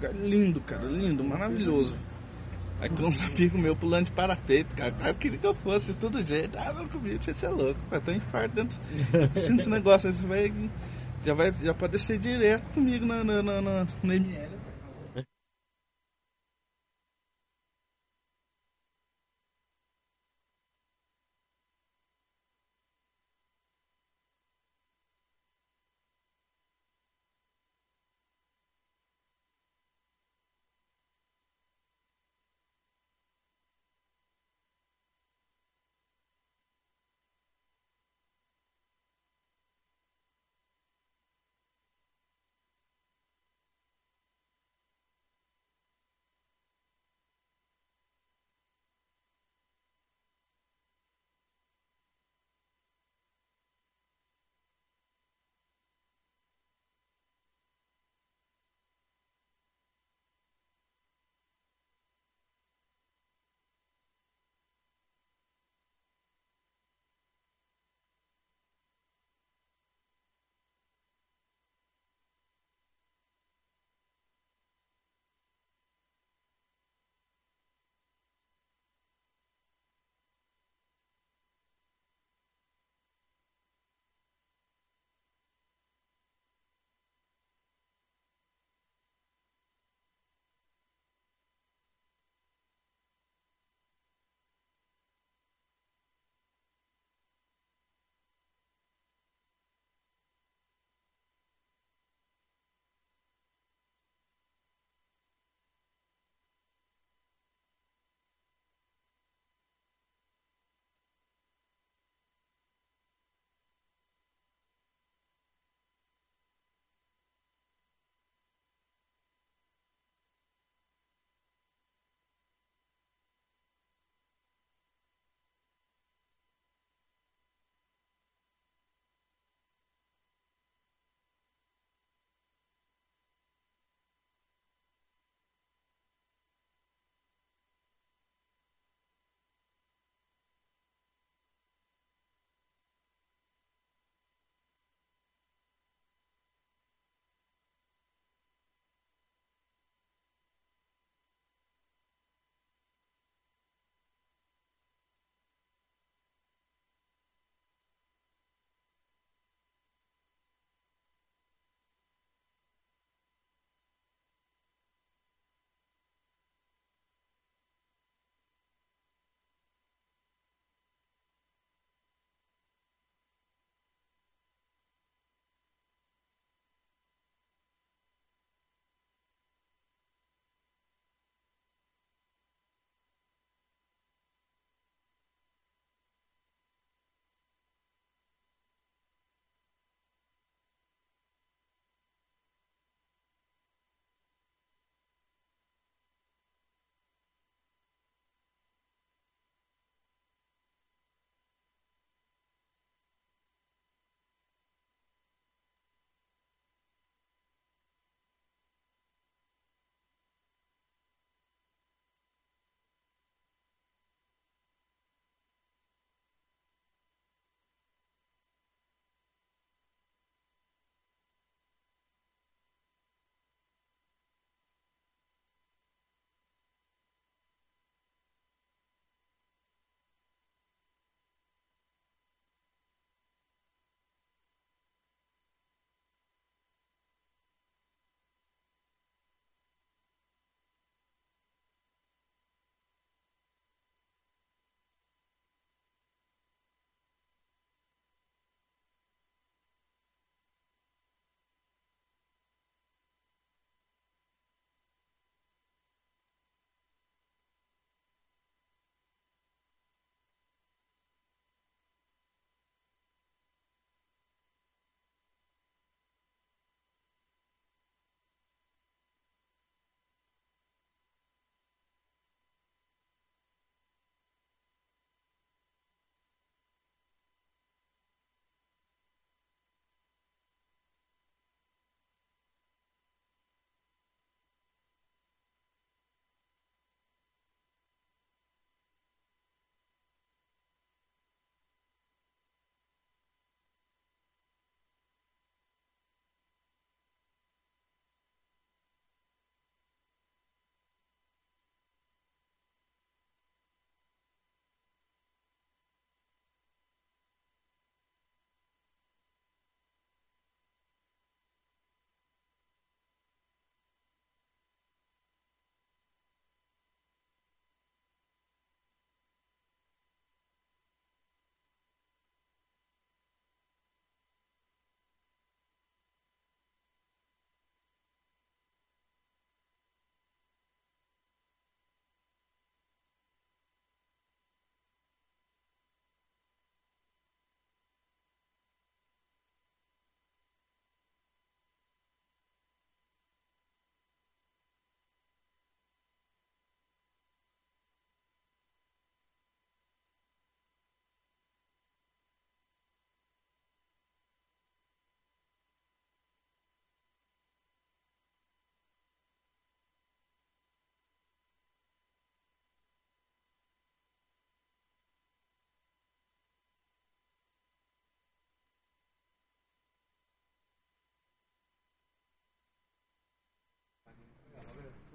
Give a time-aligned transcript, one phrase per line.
[0.00, 1.94] lugar lindo, cara, lindo, maravilhoso.
[2.80, 4.94] Aí tem uns amigos meus pulando de parapeito, cara.
[5.08, 6.58] Eu queria que eu fosse de todo jeito.
[6.58, 8.78] Ah, meu comigo, você é louco, vai ter um infarto dentro.
[9.34, 10.70] Sinto esse negócio aí, você vai.
[11.22, 14.59] Já, vai, já pode descer direto comigo na, na, na, na, na ML.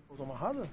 [0.07, 0.67] Tô amarrada?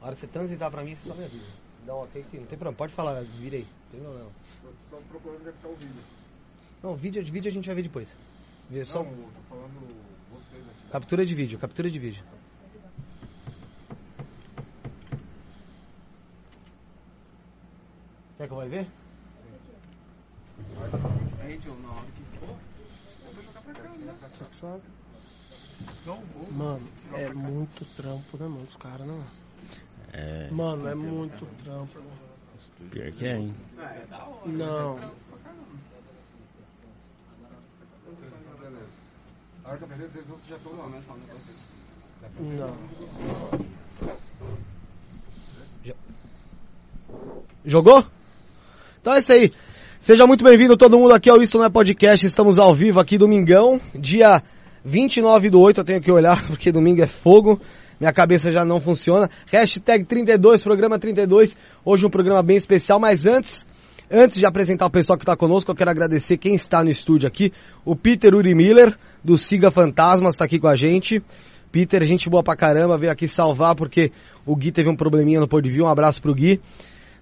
[0.00, 1.46] A hora que você transitar pra mim, você só me avisa.
[1.86, 2.76] Dá um ok aqui, não tem problema.
[2.76, 3.62] Pode falar, vira aí.
[3.62, 4.30] Não tem problema.
[4.90, 6.02] Só procurando onde é que tá o vídeo.
[6.82, 8.16] Não, vídeo, vídeo a gente vai ver depois.
[8.68, 10.90] Vê só Não, eu tô falando vocês aqui.
[10.90, 12.24] captura de vídeo, captura de vídeo.
[18.36, 18.88] Quer que eu vai ver?
[23.66, 24.82] Você que sabe.
[26.50, 28.64] Mano, é muito trampo, né, mano?
[28.64, 29.24] Os caras, né?
[30.12, 32.00] É, Mano, é muito trampo.
[32.90, 33.54] pior que é, hein?
[34.46, 34.96] Não.
[38.60, 38.86] Beleza.
[39.64, 40.88] A hora que eu perder, vocês outros já estão lá.
[42.40, 42.92] Não.
[47.64, 48.04] Jogou?
[49.00, 49.52] Então é isso aí.
[50.02, 52.26] Seja muito bem-vindo todo mundo aqui ao Isto Não é Podcast.
[52.26, 54.42] Estamos ao vivo aqui domingão, dia
[54.84, 55.78] 29 do 8.
[55.78, 57.60] Eu tenho que olhar porque domingo é fogo.
[58.00, 59.30] Minha cabeça já não funciona.
[59.46, 61.50] Hashtag 32, programa 32.
[61.84, 63.64] Hoje um programa bem especial, mas antes,
[64.10, 67.28] antes de apresentar o pessoal que está conosco, eu quero agradecer quem está no estúdio
[67.28, 67.52] aqui.
[67.84, 71.22] O Peter Uri Miller, do Siga Fantasmas, está aqui com a gente.
[71.70, 74.10] Peter, gente boa pra caramba, veio aqui salvar porque
[74.44, 75.80] o Gui teve um probleminha no Pôr de.
[75.80, 76.60] Um abraço pro Gui.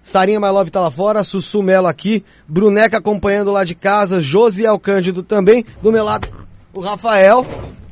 [0.01, 4.79] Sarinha My Love tá lá fora, Sussu Melo aqui, Bruneca acompanhando lá de casa, Josiel
[4.79, 6.27] Cândido também, do meu lado
[6.73, 7.45] o Rafael,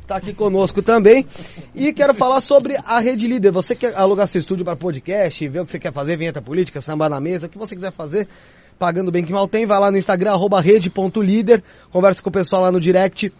[0.06, 1.26] tá aqui conosco também.
[1.74, 3.52] E quero falar sobre a Rede Líder.
[3.52, 6.80] Você quer alugar seu estúdio para podcast, ver o que você quer fazer, vinheta política,
[6.80, 8.26] samba na mesa, o que você quiser fazer,
[8.78, 11.62] pagando bem que mal tem, vai lá no Instagram, arroba rede.líder,
[11.92, 13.32] conversa com o pessoal lá no direct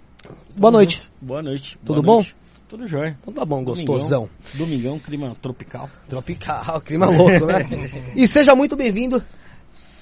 [0.57, 1.03] Boa noite.
[1.21, 1.77] Boa noite.
[1.85, 2.27] Tudo Boa bom?
[2.75, 3.17] Tudo jóia.
[3.23, 3.95] Então tá bom, Domingão.
[3.95, 4.29] gostosão.
[4.55, 5.89] Domingão, clima tropical.
[6.09, 7.69] Tropical, clima louco, né?
[8.17, 9.23] e seja muito bem-vindo,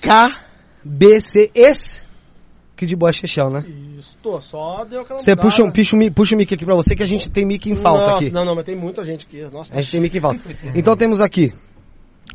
[0.00, 2.02] KBCS,
[2.75, 3.62] que de boa Chechel, né?
[3.99, 6.75] Isso, tô, só deu aquela Você puxa, um, puxa, um, puxa o mic aqui pra
[6.75, 8.31] você que a gente tem mic em falta Nossa, aqui.
[8.31, 9.43] Não, não, mas tem muita gente aqui.
[9.52, 10.41] Nossa, A gente tem mic em falta.
[10.75, 11.52] Então temos aqui.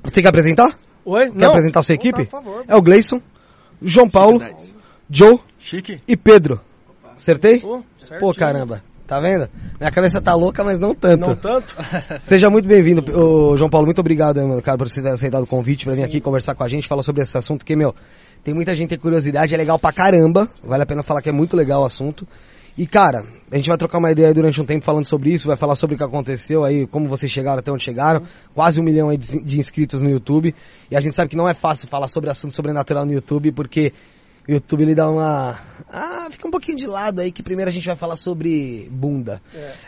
[0.03, 0.77] Você quer apresentar?
[1.03, 1.31] Oi?
[1.31, 2.25] Quer apresentar a sua equipe?
[2.25, 2.63] Por favor.
[2.67, 3.19] É o Gleison,
[3.81, 4.39] João Paulo,
[5.09, 5.99] Joe Chique.
[6.07, 6.61] e Pedro.
[7.15, 7.59] Acertei?
[7.59, 7.81] Pô.
[8.19, 8.83] Pô, caramba.
[9.07, 9.49] Tá vendo?
[9.79, 11.21] Minha cabeça tá louca, mas não tanto.
[11.21, 11.73] Não tanto?
[12.23, 13.01] Seja muito bem-vindo,
[13.55, 13.85] João Paulo.
[13.85, 16.63] Muito obrigado, mano, cara, por você ter aceitado o convite pra vir aqui conversar com
[16.65, 17.95] a gente, falar sobre esse assunto que, meu,
[18.43, 20.49] tem muita gente que tem curiosidade, é legal pra caramba.
[20.61, 22.27] Vale a pena falar que é muito legal o assunto.
[22.77, 25.47] E, cara, a gente vai trocar uma ideia aí durante um tempo falando sobre isso,
[25.47, 28.23] vai falar sobre o que aconteceu aí, como vocês chegaram até onde chegaram.
[28.53, 30.53] Quase um milhão de inscritos no YouTube.
[30.91, 33.93] E a gente sabe que não é fácil falar sobre assunto sobrenatural no YouTube, porque
[34.47, 35.57] o YouTube ele dá uma.
[35.91, 39.41] Ah, fica um pouquinho de lado aí, que primeiro a gente vai falar sobre bunda.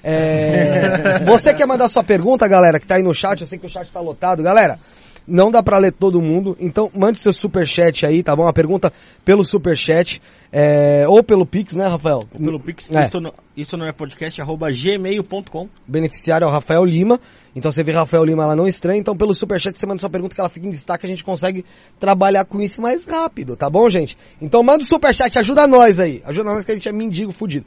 [0.04, 3.42] É, Você quer mandar sua pergunta, galera, que tá aí no chat?
[3.42, 4.42] Eu sei que o chat tá lotado.
[4.44, 4.80] Galera,
[5.28, 8.48] não dá pra ler todo mundo, então mande seu superchat aí, tá bom?
[8.48, 8.92] A pergunta
[9.24, 12.24] pelo superchat, é, ou pelo Pix, né, Rafael?
[12.32, 13.04] Pelo Pix, É.
[13.04, 15.70] isto, não, isto não é podcast, arroba gmail.com.
[15.88, 17.20] beneficiário é o Rafael Lima.
[17.56, 19.00] Então você vê Rafael Lima lá não estranha.
[19.00, 21.66] Então pelo superchat você manda sua pergunta que ela fica em destaque, a gente consegue
[22.00, 24.18] trabalhar com isso mais rápido, tá bom, gente?
[24.42, 26.22] Então manda o superchat, ajuda nós aí.
[26.26, 27.66] Ajuda nós que a gente é mendigo fudido.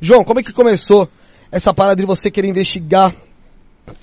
[0.00, 1.08] João, como é que começou
[1.50, 3.14] essa parada de você querer investigar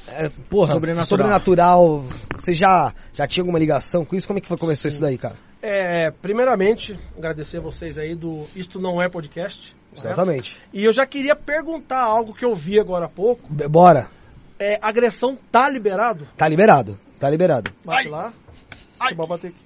[0.08, 1.06] é, porra, Sobrenatural.
[1.08, 2.06] sobrenatural?
[2.36, 4.28] Você já, já tinha alguma ligação com isso?
[4.28, 5.36] Como é que foi, começou isso daí, cara?
[5.62, 9.76] É, primeiramente, agradecer vocês aí do Isto Não É Podcast.
[9.92, 9.98] né?
[9.98, 10.58] Exatamente.
[10.74, 13.52] E eu já queria perguntar algo que eu vi agora há pouco.
[13.70, 14.10] Bora.
[14.60, 16.28] É, agressão tá liberado?
[16.38, 17.72] Tá liberado, tá liberado.
[17.84, 18.34] Bate lá.
[19.00, 19.66] Você vai bater aqui.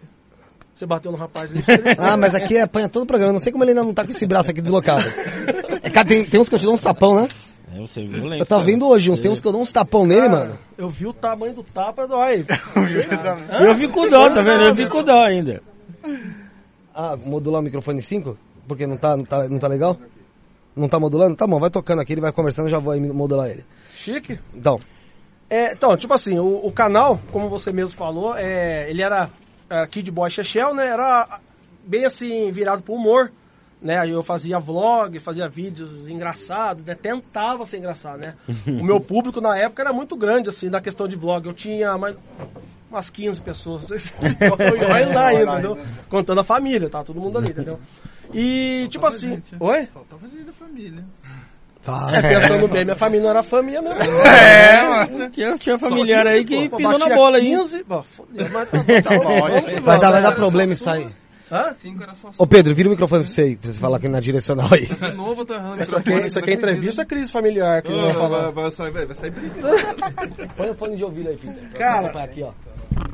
[0.73, 1.61] Você bateu no rapaz ali.
[1.99, 3.33] Ah, mas aqui apanha todo o programa.
[3.33, 5.03] Não sei como ele ainda não tá com esse braço aqui deslocado.
[5.83, 7.27] É, cara, tem, tem uns que eu te dou uns tapão, né?
[7.73, 8.41] É, você é violento.
[8.41, 8.71] Eu tava cara.
[8.71, 10.59] vendo hoje, uns, tem uns que eu dou uns tapão nele, Cara, mano.
[10.77, 12.45] Eu vi o tamanho do tapa, dói.
[13.61, 14.63] Eu vi com dó, tá vendo?
[14.63, 15.61] Eu vi com dó ainda.
[16.95, 18.37] Ah, modular o microfone 5?
[18.67, 19.97] Porque não tá, não, tá, não tá legal?
[20.79, 21.35] Não tá modulando?
[21.35, 23.65] Tá bom, vai tocando aqui, ele vai conversando, eu já vou aí modular ele.
[23.93, 24.39] Chique.
[24.53, 24.79] Então,
[25.49, 29.29] É, então, tipo assim, o, o canal, como você mesmo falou, é, ele era
[29.69, 30.87] é, Kid Boy Chechel, né?
[30.87, 31.41] Era
[31.85, 33.31] bem assim, virado pro humor.
[33.81, 38.35] Né, eu fazia vlog, fazia vídeos engraçados, né, tentava ser engraçado, né.
[38.67, 41.47] O meu público na época era muito grande, assim, da questão de vlog.
[41.47, 42.17] Eu tinha mais,
[42.89, 43.89] umas 15 pessoas.
[44.19, 45.77] Ia lá ainda, entendeu?
[46.09, 47.05] Contando a família, tá?
[47.05, 47.79] Todo mundo ali, entendeu?
[48.33, 49.57] E, tipo Faltava assim, gente, né?
[49.59, 49.87] oi?
[49.93, 51.03] Faltava gente da família.
[51.83, 52.09] tá.
[52.13, 53.99] É, pensando bem, minha família não era família mesmo.
[54.29, 55.29] É, mano.
[55.31, 57.49] Que eu tinha familiar aí que Pô, pisou na bola aí.
[57.49, 61.09] 15, pô, fodeu, mas tá bom, tá Vai dar, vai dar problema isso aí.
[61.51, 61.73] Hã?
[61.73, 64.07] Cinco era só Ô Pedro, vira o microfone pra você aí, pra você falar aqui
[64.07, 64.85] na direcional aí.
[64.85, 65.81] de novo, eu tô errando.
[65.81, 69.13] Isso aqui, isso aqui é entrevista crise familiar que vão Vai, vai, vai sair, vai,
[69.15, 69.55] sair briga.
[70.55, 71.55] Põe o fone de ouvido aí, filho.
[71.73, 72.51] Cara, aqui, ó.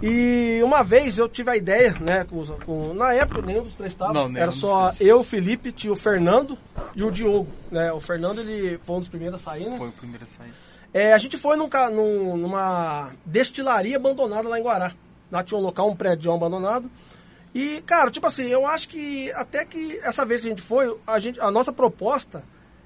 [0.01, 3.93] E uma vez eu tive a ideia, né, com, com- na época nenhum dos três
[3.93, 5.09] estava, Não, era só três.
[5.09, 6.57] eu, o Felipe, tinha o Fernando
[6.95, 9.77] e o Diogo, né, o Fernando ele foi um dos primeiros a sair, né.
[9.77, 10.53] Foi o primeiro a sair.
[10.93, 14.93] É, a gente foi num, num- numa destilaria abandonada lá em Guará.
[15.31, 16.89] Lá tinha um local, um prédio abandonado.
[17.53, 20.97] E, cara, tipo assim, eu acho que até que essa vez que a gente foi,
[21.05, 22.43] a, gente, a nossa proposta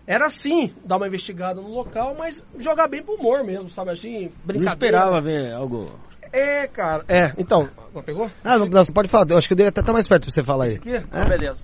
[0.07, 4.23] era sim dar uma investigada no local, mas jogar bem pro humor mesmo, sabe assim?
[4.23, 4.97] Não Brincadeira.
[4.97, 5.99] esperava ver algo.
[6.31, 7.03] É, cara.
[7.07, 7.69] É, então.
[7.93, 8.29] Não pegou?
[8.43, 9.25] Ah, não, não, você pode falar.
[9.29, 10.75] Eu acho que eu dele até tá mais perto pra você falar aí.
[10.75, 11.01] Aqui?
[11.11, 11.59] Ah, beleza.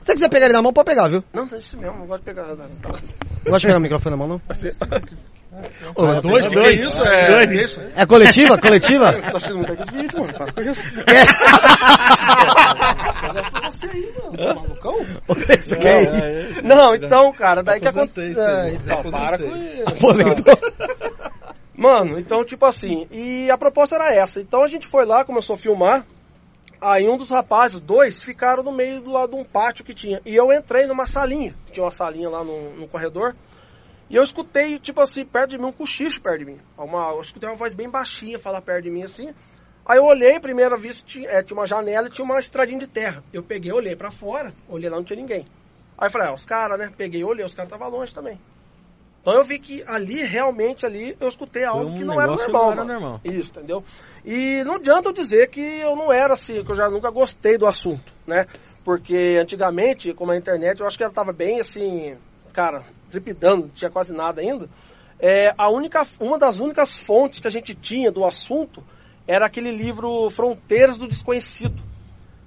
[0.00, 1.24] Se você quiser pegar ele na mão, pode pegar, viu?
[1.32, 2.46] Não, é isso mesmo, não gosto de pegar.
[2.46, 2.56] Não.
[2.56, 2.68] Não
[3.46, 4.40] gosta de pegar o microfone na mão, não?
[5.94, 7.02] Ô, dois, que, que é isso?
[7.02, 7.50] É, Dois.
[7.50, 7.80] que isso?
[7.96, 8.58] É coletiva?
[8.62, 9.12] Coletiva?
[9.12, 10.34] Tá muito aqui esse vídeo, mano.
[10.34, 10.82] Para com isso.
[10.82, 10.92] Você.
[15.28, 16.62] Tá é?
[16.62, 18.40] Não, então, cara, daí que acontece.
[18.40, 19.82] É, então, para com isso.
[19.86, 20.58] Aposentou.
[21.78, 24.40] Mano, então, tipo assim, e a proposta era essa.
[24.40, 26.04] Então a gente foi lá, começou a filmar.
[26.80, 30.20] Aí um dos rapazes, dois, ficaram no meio do lado de um pátio que tinha.
[30.26, 31.54] E eu entrei numa salinha.
[31.70, 33.36] Tinha uma salinha lá no, no corredor.
[34.10, 36.58] E eu escutei, tipo assim, perto de mim, um cochicho perto de mim.
[36.76, 39.32] Uma, eu escutei uma voz bem baixinha falar perto de mim assim.
[39.86, 42.88] Aí eu olhei, primeira vista, tinha, é, tinha uma janela e tinha uma estradinha de
[42.88, 43.22] terra.
[43.32, 45.44] Eu peguei, olhei pra fora, olhei lá, não tinha ninguém.
[45.96, 46.90] Aí eu falei, ah, os caras, né?
[46.96, 48.40] Peguei, olhei, os caras estavam longe também.
[49.28, 52.64] Então eu vi que ali, realmente, ali, eu escutei algo um que não era normal.
[52.64, 53.20] não era normal.
[53.22, 53.84] Isso, entendeu?
[54.24, 57.58] E não adianta eu dizer que eu não era assim, que eu já nunca gostei
[57.58, 58.46] do assunto, né?
[58.82, 62.16] Porque antigamente, como a internet, eu acho que ela tava bem assim,
[62.54, 64.66] cara, trepidando, não tinha quase nada ainda.
[65.20, 68.82] É, a única, uma das únicas fontes que a gente tinha do assunto
[69.26, 71.82] era aquele livro Fronteiras do Desconhecido.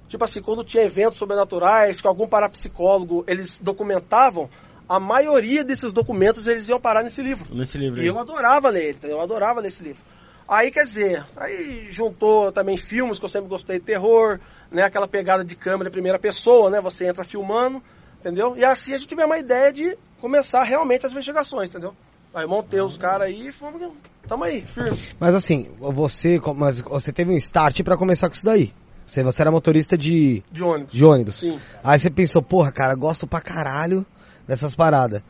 [0.08, 4.50] Tipo assim, quando tinha eventos sobrenaturais, que algum parapsicólogo, eles documentavam,
[4.96, 7.46] a maioria desses documentos eles iam parar nesse livro.
[7.54, 8.06] Nesse livro E aí.
[8.08, 9.16] eu adorava ler, entendeu?
[9.18, 10.02] eu adorava ler esse livro.
[10.48, 14.38] Aí, quer dizer, aí juntou também filmes que eu sempre gostei de terror,
[14.70, 14.82] né?
[14.82, 16.80] Aquela pegada de câmera em primeira pessoa, né?
[16.80, 17.82] Você entra filmando,
[18.20, 18.54] entendeu?
[18.56, 21.94] E assim a gente tiver uma ideia de começar realmente as investigações, entendeu?
[22.34, 23.92] Aí eu montei os caras aí e fomos,
[24.28, 24.98] tamo aí, firme.
[25.18, 28.72] Mas assim, você, mas você teve um start pra começar com isso daí.
[29.06, 30.92] Você, você era motorista de, De ônibus.
[30.94, 31.36] de ônibus.
[31.36, 31.58] Sim.
[31.82, 34.04] Aí você pensou, porra, cara, gosto pra caralho
[34.46, 35.22] dessas paradas.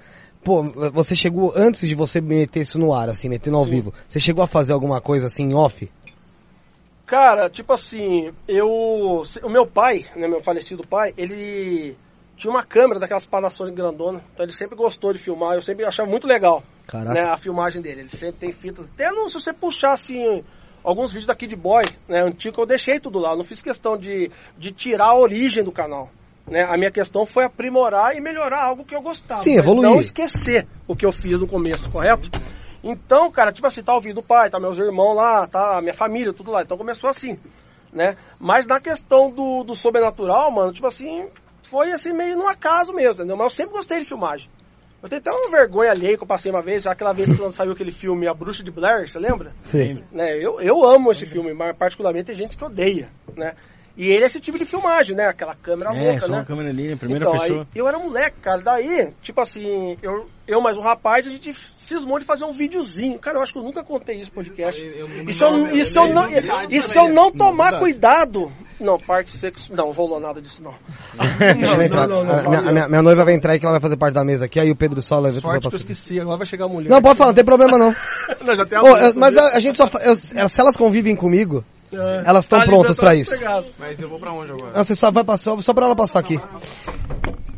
[0.45, 3.71] Pô, você chegou, antes de você meter isso no ar, assim, metendo ao Sim.
[3.71, 5.91] vivo, você chegou a fazer alguma coisa assim, off?
[7.07, 8.67] Cara, tipo assim, eu.
[9.43, 11.97] O meu pai, né, meu falecido pai, ele
[12.37, 14.25] tinha uma câmera daquelas Panasonic grandona.
[14.33, 16.63] Então ele sempre gostou de filmar, eu sempre achava muito legal
[17.05, 18.01] né, a filmagem dele.
[18.01, 18.89] Ele sempre tem fitas.
[18.89, 20.43] Até no, se você puxar assim.
[20.85, 23.31] Alguns vídeos da Kid Boy, né, antigo, eu deixei tudo lá.
[23.31, 26.11] Eu não fiz questão de, de tirar a origem do canal.
[26.47, 26.63] Né?
[26.63, 29.41] A minha questão foi aprimorar e melhorar algo que eu gostava.
[29.41, 29.89] Sim, evoluir.
[29.89, 32.31] Não esquecer o que eu fiz no começo, correto?
[32.83, 35.81] Então, cara, tipo assim, tá o vídeo do pai, tá meus irmãos lá, tá a
[35.81, 36.63] minha família, tudo lá.
[36.63, 37.39] Então começou assim,
[37.93, 38.17] né?
[38.41, 41.29] Mas na questão do, do sobrenatural, mano, tipo assim,
[41.63, 43.37] foi assim meio no acaso mesmo, entendeu?
[43.37, 44.51] Mas eu sempre gostei de filmagem.
[45.03, 47.73] Eu tenho até uma vergonha alheia que eu passei uma vez, aquela vez que saiu
[47.73, 49.53] aquele filme A Bruxa de Blair, você lembra?
[49.63, 50.05] Sim.
[50.13, 50.37] né?
[50.37, 53.55] Eu, eu amo esse filme, mas particularmente tem gente que odeia, né?
[53.97, 55.27] E ele é esse tipo de filmagem, né?
[55.27, 56.39] Aquela câmera É, louca, só né?
[56.39, 57.61] uma câmera ali, primeira então, pessoa.
[57.61, 58.63] Aí, eu era moleque, cara.
[58.63, 63.19] Daí, tipo assim, eu, eu mais um rapaz, a gente cismou de fazer um videozinho.
[63.19, 64.81] Cara, eu acho que eu nunca contei isso no podcast.
[64.83, 66.27] E se eu, e se eu não,
[66.71, 69.73] e se eu não tomar cuidado, Não, parte sexo.
[69.75, 70.75] Não, rolou nada disso não.
[71.41, 72.05] Eu entrar.
[72.05, 74.25] A minha, a minha- minha noiva vai entrar aí que ela vai fazer parte da
[74.25, 75.77] mesa aqui, aí o Pedro Sola vai Sorte que eu passar.
[75.77, 76.89] esqueci, agora vai chegar a mulher.
[76.89, 77.93] Não, pode falar, não tem problema não.
[78.45, 79.89] Não, já tem a eu- mas a, a gente só.
[80.03, 82.23] eu- se elas convivem comigo, É.
[82.29, 83.33] elas estão prontas pra isso.
[83.79, 84.73] Mas eu vou pra onde agora?
[84.75, 86.39] Ah, você só vai passar, só pra ela passar aqui.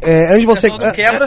[0.02, 0.68] É, antes de você.
[0.70, 1.26] Quebra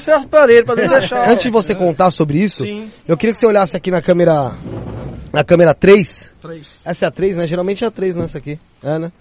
[0.76, 1.30] não deixar.
[1.30, 2.92] Antes de você contar sobre isso, Sim.
[3.08, 4.54] eu queria que você olhasse aqui na câmera.
[5.34, 6.34] Na câmera 3.
[6.42, 6.80] Três.
[6.86, 7.48] Essa é a 3, né?
[7.48, 8.60] Geralmente é a 3 nessa aqui.
[8.84, 9.12] É, né?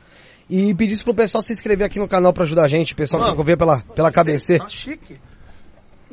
[0.49, 3.21] E pedisse pro pessoal se inscrever aqui no canal pra ajudar a gente, o pessoal
[3.21, 3.35] que Mano.
[3.35, 4.59] acompanha pela, pela KBC.
[4.59, 5.19] Tá chique.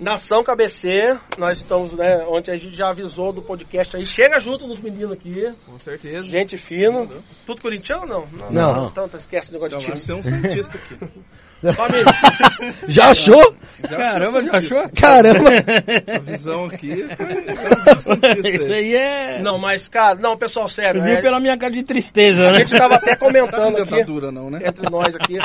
[0.04, 2.26] Nação KBC, nós estamos, né?
[2.28, 4.06] Ontem a gente já avisou do podcast aí.
[4.06, 5.50] Chega junto nos meninos aqui.
[5.66, 6.24] Com certeza.
[6.28, 7.08] Gente fina.
[7.46, 8.52] Tudo corintiano ou não?
[8.52, 8.88] Não.
[8.90, 10.20] Então, tá, esquece o negócio de Então, time.
[10.20, 11.24] acho que tem um Santista aqui.
[11.74, 12.06] Família.
[12.90, 13.56] Já achou?
[13.90, 14.84] Caramba, já achou?
[15.00, 15.50] Caramba!
[16.14, 16.92] A visão aqui.
[16.92, 18.52] é.
[18.56, 19.42] Isso aí é.
[19.42, 21.02] Não, mas, cara, não, pessoal, sério.
[21.02, 22.60] Viu é- pela minha cara de tristeza, a né?
[22.60, 24.60] gente tava até Tá com comentando aqui, dentadura não, né?
[24.66, 25.38] entre nós aqui,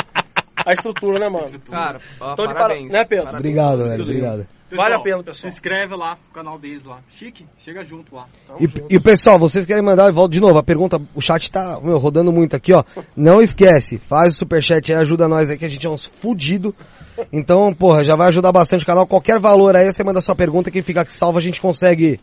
[0.70, 1.48] a estrutura, né, mano?
[1.70, 2.90] Cara, ó, Tô de parabéns.
[2.90, 3.24] para- né, Pedro?
[3.26, 3.40] Parabéns.
[3.52, 4.02] Obrigado, velho.
[4.02, 4.46] Obrigado.
[4.70, 5.50] Vale a pena, Se pessoal.
[5.52, 6.98] inscreve lá no canal deles lá.
[7.11, 8.26] Chique, chega junto lá.
[8.46, 8.85] Tamo E, junto.
[8.90, 12.31] e pessoal, vocês querem mandar, volta de novo, a pergunta, o chat tá meu, rodando
[12.31, 12.85] muito aqui, ó.
[13.16, 16.74] Não esquece, faz o superchat aí, ajuda nós aí, que a gente é uns fudido.
[17.33, 19.07] Então, porra, já vai ajudar bastante o canal.
[19.07, 22.20] Qualquer valor aí, você manda sua pergunta, quem fica aqui salvo a gente consegue,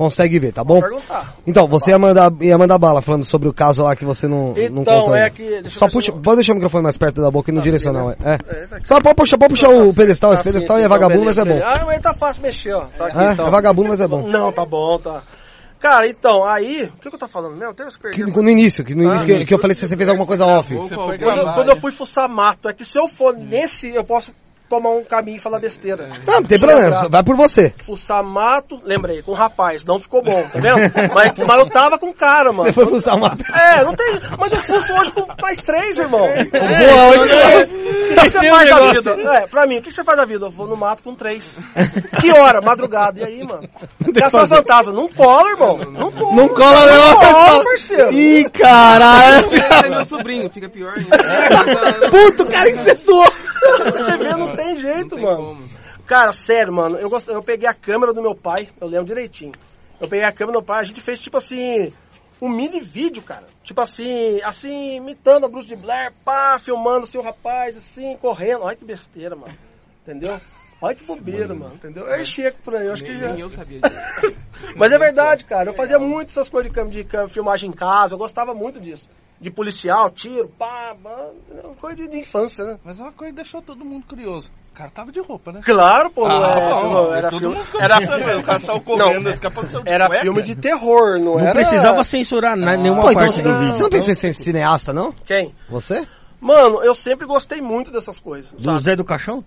[0.00, 0.80] consegue ver, tá bom?
[0.80, 1.34] perguntar.
[1.46, 4.54] Então, você ia mandar, ia mandar bala falando sobre o caso lá que você não,
[4.54, 5.30] não Então, contou é ainda.
[5.30, 5.42] que.
[5.42, 7.60] Deixa eu Só puxa, eu- pode deixar o microfone mais perto da boca e no
[7.60, 8.32] Tá direcional, assim, é.
[8.32, 8.88] É, tá aqui.
[8.88, 10.86] Só pode puxar, pode puxar Tá o assim, pedestal, esse tá assim, pedestal sim, é
[10.86, 11.60] então, vagabundo, mas é bom.
[11.62, 12.86] Ah, mas tá fácil mexer, ó.
[12.86, 13.46] Tá aqui, É, então.
[13.46, 14.26] é vagabundo, mas é bom.
[14.26, 15.22] Não, tá bom, tá.
[15.78, 16.84] Cara, então, aí.
[16.84, 17.72] O que, que eu tô falando mesmo?
[17.72, 19.96] Até eu Que, no início, que no início Ah, que, que eu falei que você
[19.96, 20.74] fez alguma coisa off.
[20.74, 21.80] Quando, eu- quando eu né?
[21.80, 24.32] fui fuçar mato, é que se eu for nesse, eu posso
[24.70, 26.08] tomar um caminho e falar besteira.
[26.24, 27.74] Não, não tem problema, vai por você.
[27.78, 30.76] Fuçar mato, lembrei, com um rapaz, não ficou bom, tá vendo?
[31.12, 32.66] mas, mas eu tava com cara, mano.
[32.66, 33.36] Você foi fuçar uma...
[33.52, 34.20] É, não tem.
[34.38, 36.20] Mas eu fuço hoje com mais três, irmão.
[36.20, 37.34] Boa, hoje
[38.12, 39.34] O que você faz da vida?
[39.34, 40.46] É, pra mim, o que você faz da vida?
[40.46, 41.60] Eu vou no mato com três.
[42.20, 42.60] Que hora?
[42.60, 43.20] Madrugada.
[43.20, 43.68] E aí, mano?
[44.14, 44.92] Caçar fantasma.
[44.92, 45.78] Não cola, irmão.
[45.78, 46.36] Não cola.
[46.36, 47.08] Não cola, não.
[47.08, 48.12] Não cola, parceiro.
[48.12, 49.46] Ih, caralho.
[49.46, 52.10] Esse é meu sobrinho, fica pior ainda.
[52.10, 53.26] Puto, o cara incestuou.
[53.60, 55.36] Você vê, não tem jeito, Não tem mano.
[55.36, 55.68] como.
[56.06, 56.98] Cara, sério, mano.
[56.98, 57.28] Eu, gost...
[57.28, 59.52] eu peguei a câmera do meu pai, eu lembro direitinho.
[60.00, 61.92] Eu peguei a câmera do meu pai, a gente fez tipo assim.
[62.40, 63.44] Um mini vídeo, cara.
[63.62, 68.62] Tipo assim, assim, imitando a Bruce de Blair, pá, filmando assim o rapaz, assim, correndo.
[68.62, 69.54] Olha que besteira, mano.
[70.02, 70.40] Entendeu?
[70.80, 71.74] Olha que bobeira, mano.
[71.74, 72.06] Entendeu?
[72.06, 73.28] Eu chego por aí, eu acho que Nem, já.
[73.28, 73.94] nem eu sabia disso.
[74.76, 75.70] Mas é verdade, cara.
[75.70, 78.14] Eu fazia muito essas coisas de, câmera, de câmera, filmagem em casa.
[78.14, 79.08] Eu gostava muito disso.
[79.38, 82.78] De policial, tiro, pá, mano, coisa de, de infância, né?
[82.84, 84.50] Mas uma coisa que deixou todo mundo curioso.
[84.70, 85.60] O cara tava de roupa, né?
[85.64, 88.58] Claro, pô, não Ah, é, bom, não, era filme, mundo ficou era, pensando, o cara
[88.58, 90.22] saiu correndo, daqui a pouco saiu de era cueca.
[90.22, 91.52] filme de terror, não, Não era...
[91.52, 93.72] precisava censurar na- nenhuma Pô, então parte você, do vídeo.
[93.72, 95.10] você não pensa em ser cineasta, não?
[95.24, 95.54] Quem?
[95.70, 96.06] Você?
[96.38, 98.82] Mano, eu sempre gostei muito dessas coisas, Do sabe?
[98.84, 99.42] Zé do Caixão?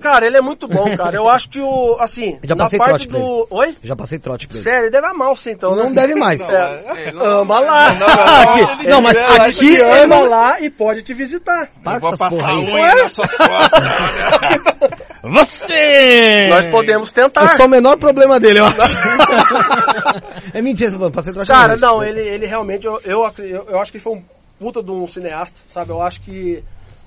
[0.00, 1.16] Cara, ele é muito bom, cara.
[1.16, 3.46] Eu acho que o, assim, Já na passei parte trote pra do...
[3.50, 3.76] Oi?
[3.82, 4.62] Já passei trote pra ele.
[4.62, 5.82] Sério, ele deve amar você então, né?
[5.82, 6.40] Não deve mais.
[6.48, 7.88] É, É, não, ama lá.
[7.88, 10.28] Aqui- não, mas Ele aqui ele ama não...
[10.28, 11.68] lá e pode te visitar.
[11.82, 12.56] Para vou passar a aí.
[12.72, 13.82] unha nas suas costas.
[15.22, 16.46] Você!
[16.48, 17.42] Nós podemos tentar.
[17.42, 18.78] Eu sou o menor problema dele, eu acho.
[20.54, 21.10] é mentira, mano.
[21.10, 23.24] Passei trote Cara, não, ele, ele realmente, eu, eu,
[23.68, 24.22] eu, acho que ele foi um
[24.58, 25.90] puta de um cineasta, sabe?
[25.90, 26.62] Eu acho que,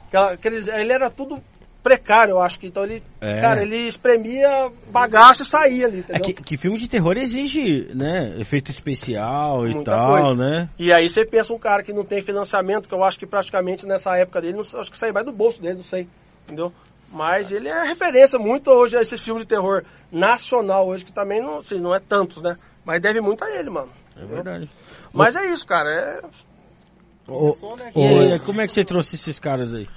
[0.10, 1.42] que, ela- que ele, ele era tudo
[1.84, 2.68] precário, eu acho que.
[2.68, 3.42] Então ele, É.
[3.42, 6.22] cara, ele espremia bagaço e saía ali, É entendeu?
[6.24, 10.36] que, que filme de terror exige, né, efeito especial e Muita tal, coisa.
[10.36, 10.70] né?
[10.78, 13.86] E aí você pensa um cara que não tem financiamento, que eu acho que praticamente
[13.86, 16.08] nessa época dele, não, acho que sai mais do bolso dele, não sei,
[16.46, 16.72] entendeu?
[17.14, 21.42] Mas ele é referência muito hoje a esse filme de terror nacional hoje, que também
[21.42, 22.56] não, assim, não é tantos, né?
[22.86, 23.90] Mas deve muito a ele, mano.
[24.16, 24.70] É verdade.
[25.14, 25.90] Mas é isso, cara.
[25.90, 26.22] É...
[27.28, 27.56] Ô,
[27.96, 29.88] E aí, como é que você trouxe esses caras aí?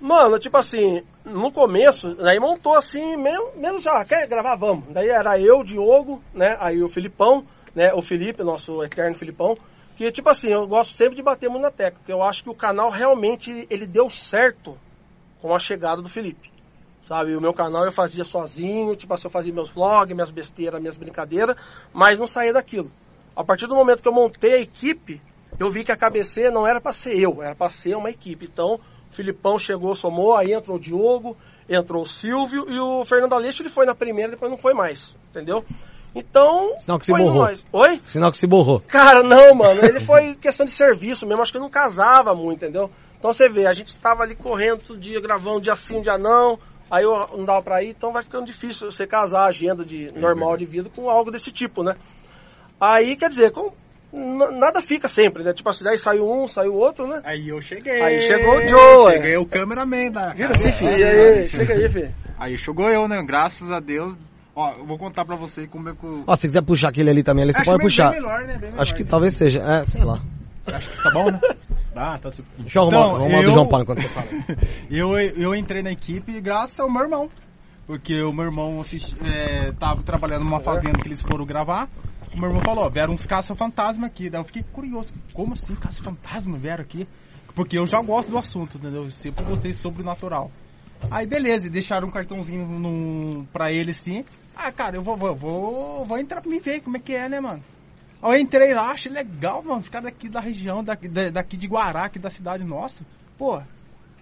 [0.00, 4.86] Mano, tipo assim, no começo, daí montou assim, mesmo, mesmo já, quer gravar, vamos.
[4.92, 6.56] Daí era eu, Diogo, né?
[6.60, 7.92] Aí o Filipão, né?
[7.94, 9.56] O Felipe, nosso eterno Filipão.
[9.96, 12.50] Que, tipo assim, eu gosto sempre de bater muito na tecla, porque eu acho que
[12.50, 14.78] o canal realmente, ele deu certo
[15.40, 16.52] com a chegada do Felipe.
[17.00, 20.80] Sabe, o meu canal eu fazia sozinho, tipo assim, eu fazia meus vlogs, minhas besteiras,
[20.80, 21.56] minhas brincadeiras,
[21.94, 22.90] mas não saía daquilo.
[23.34, 25.22] A partir do momento que eu montei a equipe,
[25.58, 28.46] eu vi que a KBC não era para ser eu, era para ser uma equipe.
[28.46, 28.78] Então,
[29.16, 31.36] Filipão chegou, somou, aí entrou o Diogo,
[31.68, 35.16] entrou o Silvio e o Fernando Aleixo, ele foi na primeira, depois não foi mais,
[35.30, 35.64] entendeu?
[36.14, 37.42] Então, Sinal que se foi borrou.
[37.42, 37.66] nós.
[37.72, 38.00] Oi?
[38.08, 38.80] Sinal que se borrou.
[38.86, 39.84] Cara, não, mano.
[39.84, 41.42] Ele foi questão de serviço mesmo.
[41.42, 42.90] Acho que não casava muito, entendeu?
[43.18, 46.00] Então você vê, a gente tava ali correndo todo dia, gravando, um dia sim, um
[46.00, 46.58] dia não.
[46.90, 50.10] Aí eu não dava pra ir, então vai ficando difícil você casar a agenda de
[50.12, 51.96] normal de vida com algo desse tipo, né?
[52.80, 53.72] Aí, quer dizer, com,
[54.12, 55.52] nada fica sempre, né?
[55.52, 57.20] Tipo assim, daí saiu um, saiu outro, né?
[57.24, 58.00] Aí eu cheguei.
[58.00, 59.38] Aí chegou o Joe, Cheguei é.
[59.38, 60.96] o cameraman da Vira assim, filho.
[60.96, 62.14] E aí, chega aí, filho.
[62.38, 63.22] Aí chegou eu, né?
[63.22, 64.16] Graças a Deus.
[64.54, 66.24] Ó, eu vou contar pra você como é que eu...
[66.26, 68.10] Ó, se quiser puxar aquele ali também, ali você Acho pode bem- puxar.
[68.12, 68.56] melhor, né?
[68.58, 69.10] Bem Acho que melhor.
[69.10, 69.58] talvez seja.
[69.60, 70.18] É, sei lá.
[70.64, 71.40] Tá bom, né?
[71.98, 72.44] Ah, tá super.
[72.58, 74.26] Deixa eu arrumar, Então, arrumar o do eu- João Paulo enquanto você fala.
[74.90, 77.30] Eu, eu entrei na equipe graças ao meu irmão.
[77.86, 81.88] Porque o meu irmão assisti, é, tava trabalhando numa fazenda que eles foram gravar.
[82.36, 84.28] O meu irmão falou, vieram uns caça-fantasma aqui.
[84.28, 87.08] Daí eu fiquei curioso, como assim caça-fantasma vieram aqui?
[87.54, 89.04] Porque eu já gosto do assunto, entendeu?
[89.04, 90.50] Eu sempre gostei sobrenatural.
[91.10, 94.22] Aí beleza, deixaram um cartãozinho no, pra ele assim.
[94.54, 97.26] Ah, cara, eu vou, vou, vou, vou entrar pra me ver como é que é,
[97.26, 97.64] né, mano?
[98.20, 99.78] Aí eu entrei lá, achei legal, mano.
[99.78, 103.02] Os caras daqui da região, daqui, da- daqui de Guará, aqui da cidade nossa.
[103.38, 103.62] Pô,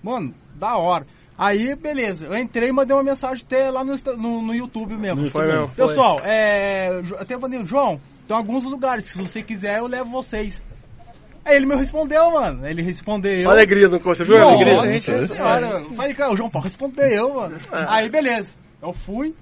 [0.05, 1.05] mano, da hora.
[1.37, 4.95] Aí, beleza, eu entrei e mandei uma mensagem até lá no, Insta- no, no YouTube
[4.97, 5.29] mesmo.
[5.31, 5.87] Foi mesmo, foi.
[5.89, 7.03] Pessoal, é.
[7.03, 10.63] Jo- Até mandei, João, tem alguns lugares, se você quiser, eu levo vocês.
[11.45, 12.65] Aí ele me respondeu, mano.
[12.67, 13.51] Ele respondeu.
[13.51, 14.75] Alegria do você viu alegria?
[14.77, 15.85] Nossa senhora.
[15.95, 17.57] Falei, cara, o João Paulo respondeu, mano.
[17.71, 17.85] É.
[17.89, 18.51] Aí, beleza.
[18.81, 19.35] Eu fui.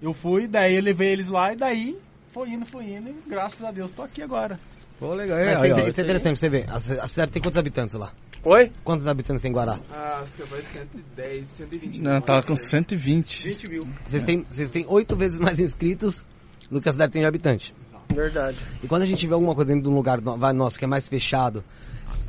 [0.00, 1.96] Eu fui, daí eu levei eles lá e daí
[2.30, 3.08] foi indo, foi indo.
[3.08, 4.60] E graças a Deus tô aqui agora.
[5.00, 5.38] Pô, legal.
[5.38, 6.04] É, Mas aí, isso ó, é isso aí.
[6.06, 6.50] interessante, você
[6.80, 8.12] ci- a cidade tem quantos habitantes lá?
[8.48, 8.70] Oi?
[8.84, 9.76] Quantos habitantes tem em Guará?
[9.92, 12.00] Ah, você vai 110, 120.
[12.00, 13.42] Não, tava com 120.
[13.42, 13.88] 20 mil.
[14.06, 16.24] Vocês têm, vocês têm oito vezes mais inscritos
[16.70, 17.74] do que a cidade tem de habitante.
[18.08, 18.56] Verdade.
[18.80, 20.20] E quando a gente vê alguma coisa dentro de um lugar
[20.54, 21.64] nosso que é mais fechado,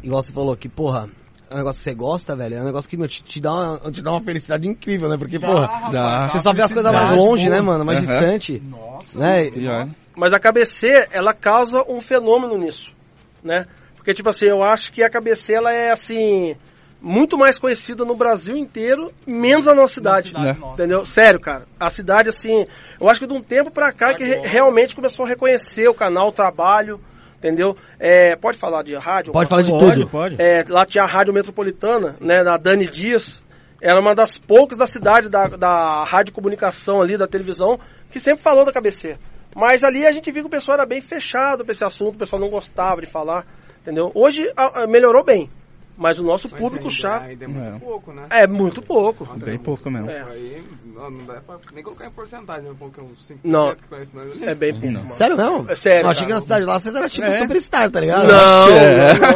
[0.02, 1.08] igual você falou que, porra,
[1.52, 3.54] é um negócio que você gosta, velho, é um negócio que meu, te, te dá
[3.54, 5.18] uma, te dá uma felicidade incrível, né?
[5.20, 6.30] Porque, porra, dá.
[6.30, 7.86] você só vê as coisas mais longe, né, mano?
[7.86, 8.20] Mais Aham.
[8.20, 8.60] distante.
[8.60, 9.20] Nossa.
[9.20, 9.52] Né?
[9.52, 9.88] Pior.
[10.16, 12.96] Mas a KBC, ela causa um fenômeno nisso,
[13.44, 13.68] né?
[14.08, 16.56] Porque, tipo assim, eu acho que a KBC, ela é, assim,
[17.02, 20.30] muito mais conhecida no Brasil inteiro, menos na nossa cidade.
[20.30, 20.54] cidade Né?
[20.58, 20.74] nossa.
[20.76, 21.04] Entendeu?
[21.04, 21.65] Sério, cara.
[21.78, 22.65] A cidade, assim,
[23.02, 25.93] eu acho que de um tempo pra cá que re- realmente começou a reconhecer o
[25.93, 27.02] canal, o trabalho,
[27.38, 27.76] entendeu?
[28.00, 29.34] É, pode falar de rádio?
[29.34, 30.08] Pode falar de Pode, tudo.
[30.10, 30.41] pode.
[30.41, 33.43] É, lá tinha a Rádio Metropolitana, né, da Dani Dias.
[33.82, 37.78] Era uma das poucas da cidade, da, da rádio comunicação ali, da televisão,
[38.10, 39.17] que sempre falou da KBC.
[39.54, 42.17] Mas ali a gente viu que o pessoal era bem fechado pra esse assunto, o
[42.17, 43.43] pessoal não gostava de falar,
[43.88, 44.12] entendeu?
[44.13, 45.50] Hoje a- a- melhorou bem,
[45.98, 47.80] mas o nosso Mas público ainda- chato Ainda é muito É.
[47.80, 48.24] pouco, né?
[48.30, 49.26] é muito pouco.
[49.26, 50.10] Nossa, Bem pouco mesmo.
[50.10, 50.22] É.
[50.22, 50.64] Aí
[50.96, 52.76] não, não dá pra nem colocar em porcentagem, né?
[52.78, 53.76] Porque é uns 5% Não.
[53.76, 54.42] que conhece nós.
[54.42, 54.86] É bem pouco.
[54.88, 55.00] Não.
[55.02, 55.12] mano.
[55.12, 55.66] Sério mesmo?
[55.70, 56.28] É sério, Eu achei cara.
[56.28, 57.32] que na cidade lá vocês eram tipo É.
[57.32, 58.28] superstar, tá ligado?
[58.28, 59.14] Não, É.
[59.14, 59.32] não,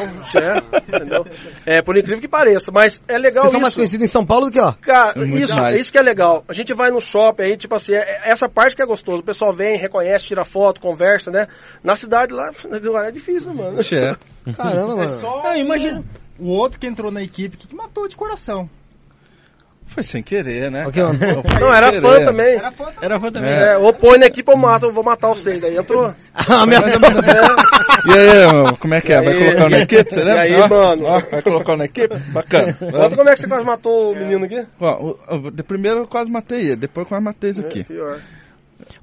[0.62, 1.26] não, entendeu?
[1.65, 3.63] É, por incrível que pareça, mas é legal Vocês são isso.
[3.63, 4.74] mais conhecidos em São Paulo do que lá.
[4.82, 5.80] Cara, Muito isso, mais.
[5.80, 6.43] isso que é legal.
[6.47, 9.21] A gente vai no shopping aí, tipo assim, é- é essa parte que é gostoso.
[9.21, 11.47] O pessoal vem, reconhece, tira foto, conversa, né?
[11.84, 13.80] Na cidade lá, agora é difícil, mano.
[13.82, 14.54] É.
[14.54, 15.10] Caramba, É mano.
[15.19, 16.04] só Não, imagina.
[16.41, 18.69] O outro que entrou na equipe que matou de coração.
[19.86, 20.86] Foi sem querer, né?
[20.86, 21.19] Mano.
[21.60, 22.54] Não, era fã também.
[22.56, 22.99] Era fã também.
[23.01, 23.51] Era fã também.
[23.51, 25.62] É, ou põe na equipe ou mata, eu vou matar vocês.
[25.65, 26.13] Aí entrou.
[26.34, 26.99] Ameaçou.
[28.04, 29.21] E aí, meu, como é que é?
[29.21, 30.10] Vai colocar na equipe?
[30.10, 30.47] Você lembra?
[30.47, 31.06] E aí, Ó, mano?
[31.06, 32.17] ó, vai colocar na equipe?
[32.32, 32.73] Bacana.
[32.73, 34.65] Conta como é que você quase matou o menino aqui.
[34.80, 37.82] Ó, o- o- de primeiro eu quase matei ele, depois eu quase matei esse aqui.
[37.82, 38.19] É, pior.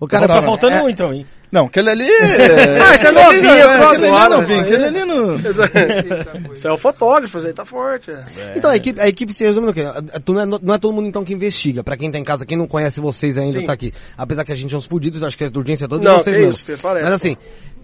[0.00, 1.24] O cara Tá é- faltando é- um então, hein?
[1.50, 2.04] Não, aquele ali.
[2.84, 4.84] Ah, esse é aquele ali novinho, não, entrou aquele ali agora, é novinho, esse aí.
[4.84, 5.04] aquele ali
[6.42, 6.48] não.
[6.54, 8.10] Você é o fotógrafo, isso aí tá forte.
[8.10, 8.24] é.
[8.56, 9.82] Então, a equipe, a equipe se resume no quê?
[9.82, 11.82] A- tu Não é, não é todo mundo então que investiga.
[11.82, 13.64] Pra quem tá em casa, quem não conhece vocês ainda, Sim.
[13.64, 13.92] tá aqui.
[14.16, 16.22] Apesar que a gente é uns fudidos, acho que é de urgência toda Não, de
[16.22, 16.56] vocês mesmos.
[16.56, 17.04] isso, você parece.
[17.04, 17.36] Mas assim,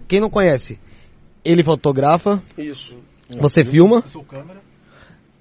[0.07, 0.79] quem não conhece,
[1.43, 2.97] ele fotografa, Isso.
[3.39, 4.59] você filma, Eu sou câmera.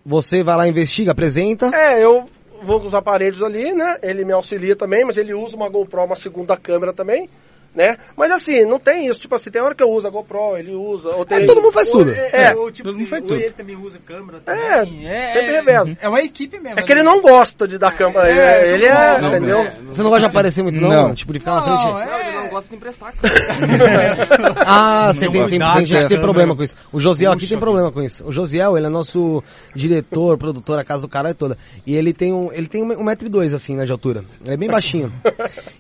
[0.05, 1.71] você vai lá, investiga, apresenta.
[1.75, 2.25] É, eu
[2.63, 3.99] vou com os aparelhos ali, né?
[4.03, 7.29] Ele me auxilia também, mas ele usa uma GoPro, uma segunda câmera também,
[7.75, 7.97] né?
[8.17, 9.21] Mas assim, não tem isso.
[9.21, 11.11] Tipo assim, tem hora que eu uso a GoPro, ele usa.
[11.11, 11.39] Ou tem...
[11.39, 12.11] É, todo mundo faz tudo.
[12.11, 12.55] É, É.
[12.55, 13.41] ou, tipo, Todo mundo faz ou tudo.
[13.41, 15.07] ele também usa câmera É, também.
[15.09, 15.97] É, sempre é, reveza.
[16.01, 16.79] É uma equipe mesmo.
[16.79, 17.01] É que né?
[17.01, 18.31] ele não gosta de dar câmera.
[18.31, 19.59] É, ele- ele é, não, entendeu?
[19.59, 21.15] é, Você não gosta de aparecer muito não, Não.
[21.15, 21.93] Tipo, de ficar na Não, frente...
[21.93, 22.49] Não, ele não é.
[22.49, 24.55] gosta de emprestar cara.
[24.67, 26.21] Ah, você tem, tem, tem gente que tem é.
[26.21, 26.77] problema com isso.
[26.93, 28.25] O Josiel aqui tem problema com isso.
[28.27, 29.43] O Josiel, ele é nosso
[29.75, 31.57] diretor, produtor, a casa do caralho toda.
[31.87, 34.25] E ele tem um, ele tem um, um metro e dois, assim, né, de altura.
[34.45, 35.13] Ele é bem baixinho.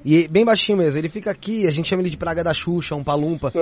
[0.04, 0.98] E bem baixinho mesmo.
[0.98, 3.52] Ele fica aqui, a gente chama ele de praga da Xuxa, um palumpa.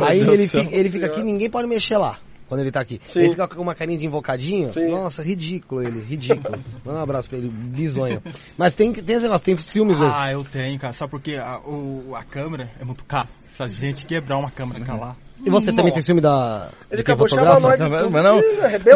[0.00, 2.18] Aí Deus ele, fica, ele fica aqui, ninguém pode mexer lá.
[2.48, 3.00] Quando ele tá aqui.
[3.08, 3.20] Sim.
[3.20, 4.72] Ele fica com uma carinha de invocadinho.
[4.72, 4.90] Sim.
[4.90, 6.58] Nossa, ridículo ele, ridículo.
[6.84, 8.20] Manda um abraço pra ele, bizonho.
[8.58, 10.12] Mas tem, tem esse negócio, tem filmes mesmo.
[10.12, 10.92] Ah, eu tenho, cara.
[10.92, 11.36] Sabe por quê?
[11.36, 13.28] A, o, a câmera é muito caro.
[13.46, 15.16] Se a gente quebrar uma câmera lá.
[15.46, 16.06] E você também tem Nossa.
[16.06, 16.68] filme da.
[16.90, 18.40] Ele acabou chamando nós de tudo não-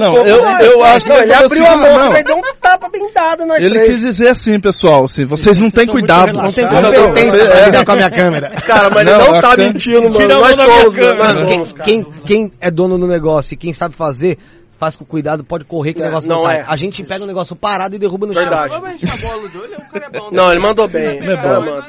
[0.00, 0.60] não, eu- nós.
[0.62, 2.22] eu acho que Não, ele abriu a mão, não.
[2.22, 3.86] deu um tapa bem dado nós Ele três.
[3.90, 6.32] quis dizer assim, pessoal, se vocês não têm cuidado.
[6.32, 8.50] Não tem Não, competência não, pra lidar com a minha câmera.
[8.66, 10.10] Cara, mas Não, ele não tá câmera- mentindo, mano.
[10.12, 10.96] Tira Nós somos.
[10.96, 14.38] Nós Quem, somos, quem, quem é dono do negócio e quem sabe fazer,
[14.78, 16.58] faz com cuidado, pode correr que o É, negócio não não cai.
[16.58, 16.64] é.
[16.66, 18.72] A gente pega o negócio parado e derruba no Verdade.
[18.74, 18.80] chão.
[18.80, 20.30] O cara é bom.
[20.30, 20.36] né?
[20.42, 21.18] Não, ele mandou bem.
[21.20, 21.36] É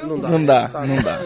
[0.07, 0.29] não dá.
[0.29, 1.19] Não dá, não dá.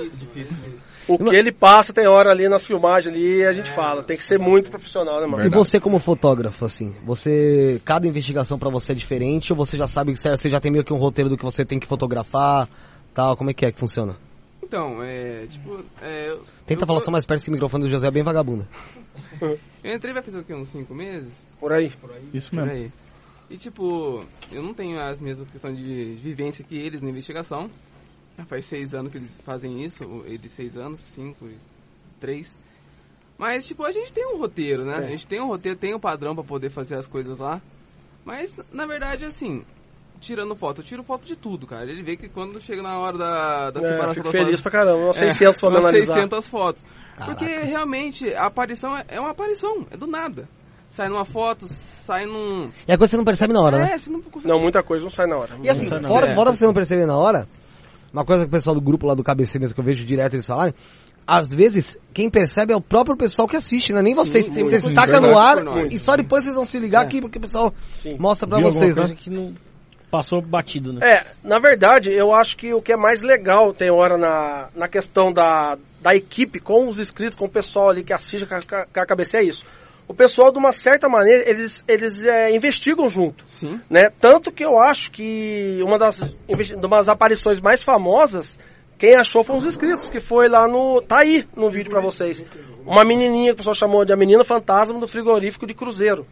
[1.09, 4.03] O que ele passa tem hora ali nas filmagens ali, a gente fala.
[4.03, 5.45] Tem que ser muito profissional, né, mano?
[5.45, 9.87] E você como fotógrafo, assim, você, cada investigação pra você é diferente ou você já
[9.87, 12.69] sabe que você já tem meio que um roteiro do que você tem que fotografar,
[13.13, 14.15] tal, como é que é que funciona?
[14.63, 18.07] Então, é, tipo, é, eu- Tenta eu- falar só mais perto desse microfone do José,
[18.07, 18.67] é bem vagabundo.
[19.81, 20.53] Eu entrei vai fazer o quê?
[20.53, 21.47] Uns 5 meses?
[21.59, 21.91] Por aí.
[22.33, 22.71] Isso Por mesmo.
[22.71, 22.91] aí.
[23.49, 27.69] E tipo, eu não tenho as mesmas questões de vivência que eles na investigação.
[28.39, 31.57] Já faz seis anos que eles fazem isso, eles seis anos, cinco e
[32.19, 32.57] três.
[33.37, 34.93] Mas tipo, a gente tem um roteiro, né?
[34.95, 35.03] Sim.
[35.03, 37.61] A gente tem um roteiro, tem um padrão pra poder fazer as coisas lá.
[38.25, 39.63] Mas na verdade assim,
[40.21, 41.89] tirando foto, eu tiro foto de tudo, cara.
[41.89, 44.71] Ele vê que quando chega na hora da, da É, separação fico feliz fotos- pra
[44.71, 44.97] caramba.
[45.05, 46.13] Umas É, 600 pra umas analisar.
[46.15, 46.85] 600 fotos.
[47.17, 47.35] Caraca.
[47.35, 50.47] Porque realmente a aparição é- é uma aparição, é do nada.
[50.89, 52.71] Sai numa foto, sai num.
[52.87, 53.91] E a coisa você não percebe na hora, né?
[53.93, 54.47] É, você não consegue.
[54.51, 55.55] Não, muita coisa não sai na hora.
[55.61, 56.35] E assim, fora, É.
[56.35, 57.47] fora você não perceber na hora,
[58.13, 60.33] uma coisa que o pessoal do grupo lá do KBC mesmo, que eu vejo direto
[60.35, 60.73] eles falarem,
[61.27, 64.47] às vezes, quem percebe é o próprio pessoal que assiste, não é nem vocês.
[64.47, 64.67] muito.
[64.67, 64.95] Vocês Muito.
[64.95, 65.57] tacam no ar
[65.91, 67.05] e só depois vocês vão se ligar É.
[67.05, 68.17] aqui, porque o pessoal Sim.
[68.19, 69.15] mostra pra Viu vocês, coisa né?
[69.15, 69.53] que não
[70.09, 70.99] passou batido, né?
[71.07, 74.87] É, na verdade, eu acho que o que é mais legal tem hora na, na
[74.87, 78.61] questão da, da equipe com os inscritos, com o pessoal ali que assiste com a,
[78.61, 79.63] com a cabeça é isso.
[80.09, 83.43] O pessoal, de uma certa maneira, eles, eles é, investigam junto.
[83.47, 83.79] Sim.
[83.87, 84.09] né?
[84.09, 86.19] Tanto que eu acho que uma das,
[86.83, 88.57] umas aparições mais famosas,
[88.97, 90.99] quem achou foram os inscritos, que foi lá no.
[90.99, 92.43] Tá aí no vídeo pra vocês.
[92.83, 96.25] Uma menininha que o pessoal chamou de a menina fantasma do frigorífico de Cruzeiro.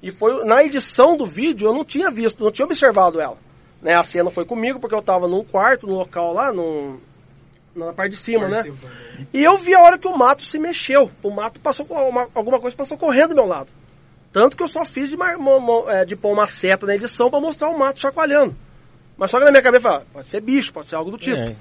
[0.00, 3.38] E foi na edição do vídeo eu não tinha visto, não tinha observado ela.
[3.82, 3.94] Né?
[3.94, 7.00] A cena foi comigo porque eu tava num quarto, no local lá, num,
[7.76, 8.62] na parte de cima, né?
[9.32, 11.10] E eu vi a hora que o mato se mexeu.
[11.22, 13.68] O mato passou uma- alguma coisa passou correndo do meu lado.
[14.32, 15.16] Tanto que eu só fiz de,
[15.88, 18.54] é, de pôr uma seta na edição pra mostrar o mato chacoalhando.
[19.16, 21.10] Mas só que na minha cabeça, eu falei, ah, pode ser bicho, pode ser algo
[21.10, 21.36] do tipo.
[21.38, 21.56] É.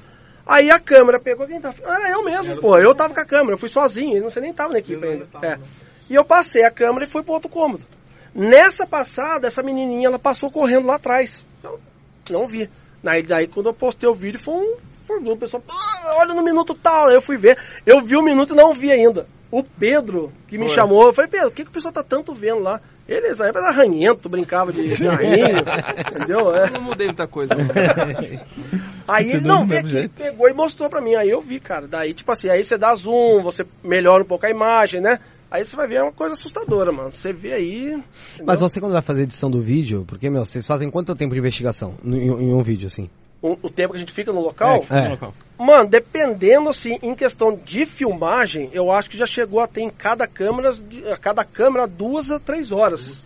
[0.46, 1.74] Aí a câmera pegou quem tá.
[1.82, 2.78] Era eu mesmo, pô.
[2.78, 5.04] Eu tava com a câmera, eu fui sozinho, ele não sei nem tava na equipe
[5.06, 5.28] ainda.
[5.42, 5.58] É.
[6.10, 7.84] E eu passei a câmera e fui pro outro cômodo.
[8.34, 11.46] Nessa passada, essa menininha ela passou correndo lá atrás.
[11.64, 11.80] Eu
[12.30, 12.70] não vi.
[13.02, 15.34] Daí, daí quando eu postei o vídeo, foi um furdunço.
[15.34, 17.08] O pessoal, "Ah, olha no minuto tal.
[17.08, 17.58] Aí eu fui ver.
[17.86, 19.28] Eu vi o minuto e não vi ainda.
[19.52, 20.76] O Pedro, que me Foi.
[20.76, 22.82] chamou, eu falei, Pedro, o que, que o pessoal tá tanto vendo lá?
[23.08, 25.60] Ele aí era ranhento, brincava de carrinho,
[26.10, 26.54] entendeu?
[26.56, 26.68] É.
[26.68, 27.54] Eu não mudei muita coisa.
[27.54, 27.64] não.
[29.08, 30.16] Aí ele não aqui, jeito.
[30.16, 31.14] pegou e mostrou pra mim.
[31.14, 31.88] Aí eu vi, cara.
[31.88, 35.20] Daí, tipo assim, aí você dá zoom, você melhora um pouco a imagem, né?
[35.52, 37.12] Aí você vai ver é uma coisa assustadora, mano.
[37.12, 37.80] Você vê aí.
[37.90, 38.04] entendeu?
[38.44, 41.40] Mas você quando vai fazer edição do vídeo, porque, meu, vocês fazem quanto tempo de
[41.40, 43.08] investigação em, em um vídeo, assim?
[43.46, 45.04] O, o tempo que a gente fica no local, É.
[45.04, 45.34] No local.
[45.58, 49.90] mano, dependendo assim, em questão de filmagem, eu acho que já chegou a ter em
[49.90, 50.72] cada câmera,
[51.12, 53.26] a cada câmera duas a três horas.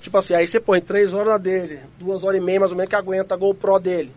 [0.00, 2.90] Tipo assim, aí você põe três horas dele, duas horas e meia mais ou menos
[2.90, 4.12] que aguenta a GoPro dele.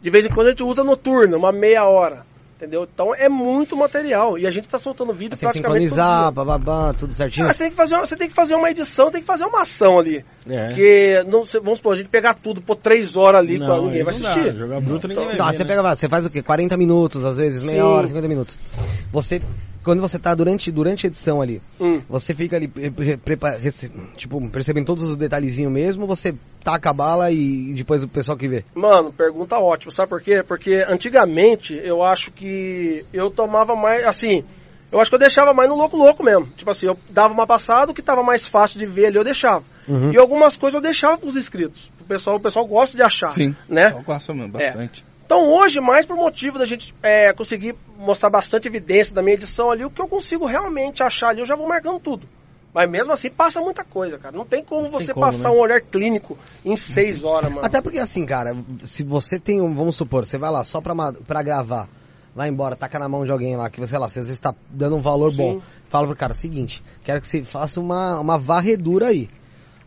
[0.00, 2.24] De vez em quando a gente usa noturna, uma meia hora.
[2.60, 2.86] Entendeu?
[2.92, 4.36] Então é muito material.
[4.38, 6.04] E a gente tá soltando vídeo Você praticamente todo dia.
[6.04, 7.46] sincronizar, bababá, tudo certinho?
[7.48, 9.44] Ah, você, tem que fazer, uma- você tem que fazer uma edição, tem que fazer
[9.44, 10.22] uma ação ali.
[10.46, 10.66] É.
[10.66, 14.12] Porque, não, vamos supor, a gente pegar tudo por três horas ali, Não, ninguém vai
[14.12, 14.30] não dá.
[14.30, 14.54] assistir.
[14.56, 15.68] Jogar bruto ninguém vai Tá, ver, você né?
[15.74, 16.42] pega, você faz o quê?
[16.42, 17.88] 40 minutos, às vezes, meia Sim.
[17.88, 18.58] hora, 50 minutos.
[19.10, 19.40] Você,
[19.82, 22.00] quando você tá durante, durante a edição ali, Hum.
[22.08, 26.92] você fica ali, pre- prepa- rece- tipo, percebendo todos os detalhezinhos mesmo, você taca a
[26.92, 28.64] bala e, e depois o pessoal que vê?
[28.74, 30.42] Mano, pergunta ótima, sabe por quê?
[30.46, 34.44] Porque antigamente eu acho que eu tomava mais, assim,
[34.92, 36.46] eu acho que eu deixava mais no louco louco mesmo.
[36.56, 39.24] Tipo assim, eu dava uma passada, o que tava mais fácil de ver ali eu
[39.24, 39.64] deixava.
[39.88, 40.12] Uhum.
[40.12, 41.90] E algumas coisas eu deixava pros inscritos.
[42.00, 43.54] O pessoal, o pessoal gosta de achar, Sim.
[43.68, 43.92] né?
[43.96, 45.04] Eu gosto mesmo, bastante.
[45.30, 49.70] Então hoje, mais por motivo da gente é, conseguir mostrar bastante evidência da minha edição
[49.70, 52.26] ali, o que eu consigo realmente achar ali, eu já vou marcando tudo.
[52.74, 54.36] Mas mesmo assim passa muita coisa, cara.
[54.36, 55.54] Não tem como você como, passar né?
[55.54, 57.64] um olhar clínico em seis horas, mano.
[57.64, 60.92] Até porque assim, cara, se você tem um, vamos supor, você vai lá só pra,
[61.12, 61.88] pra gravar,
[62.34, 64.52] vai embora, taca na mão de alguém lá, que você, lá, você às vezes tá
[64.68, 65.36] dando um valor Sim.
[65.36, 65.62] bom.
[65.88, 69.30] Fala pro cara, seguinte, quero que você faça uma, uma varredura aí.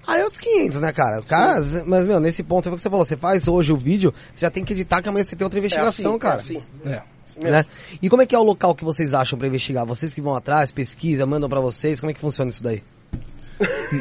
[0.07, 1.21] Aí é os 500, né, cara?
[1.21, 4.13] Cara mas, meu, nesse ponto, é o que você falou, você faz hoje o vídeo,
[4.33, 6.35] você já tem que editar que amanhã você tem outra é investigação, assim, cara.
[6.35, 6.89] É assim, É.
[7.23, 7.57] assim mesmo.
[7.57, 7.65] Né?
[8.01, 9.85] E como é que é o local que vocês acham pra investigar?
[9.85, 12.83] Vocês que vão atrás, pesquisa, mandam pra vocês, como é que funciona isso daí?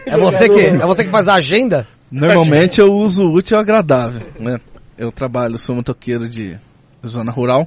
[0.06, 1.86] É você que, é você que faz a agenda?
[2.10, 4.58] Normalmente eu uso o útil e o agradável, né?
[4.98, 6.58] Eu trabalho, sou motoqueiro de
[7.06, 7.66] zona rural,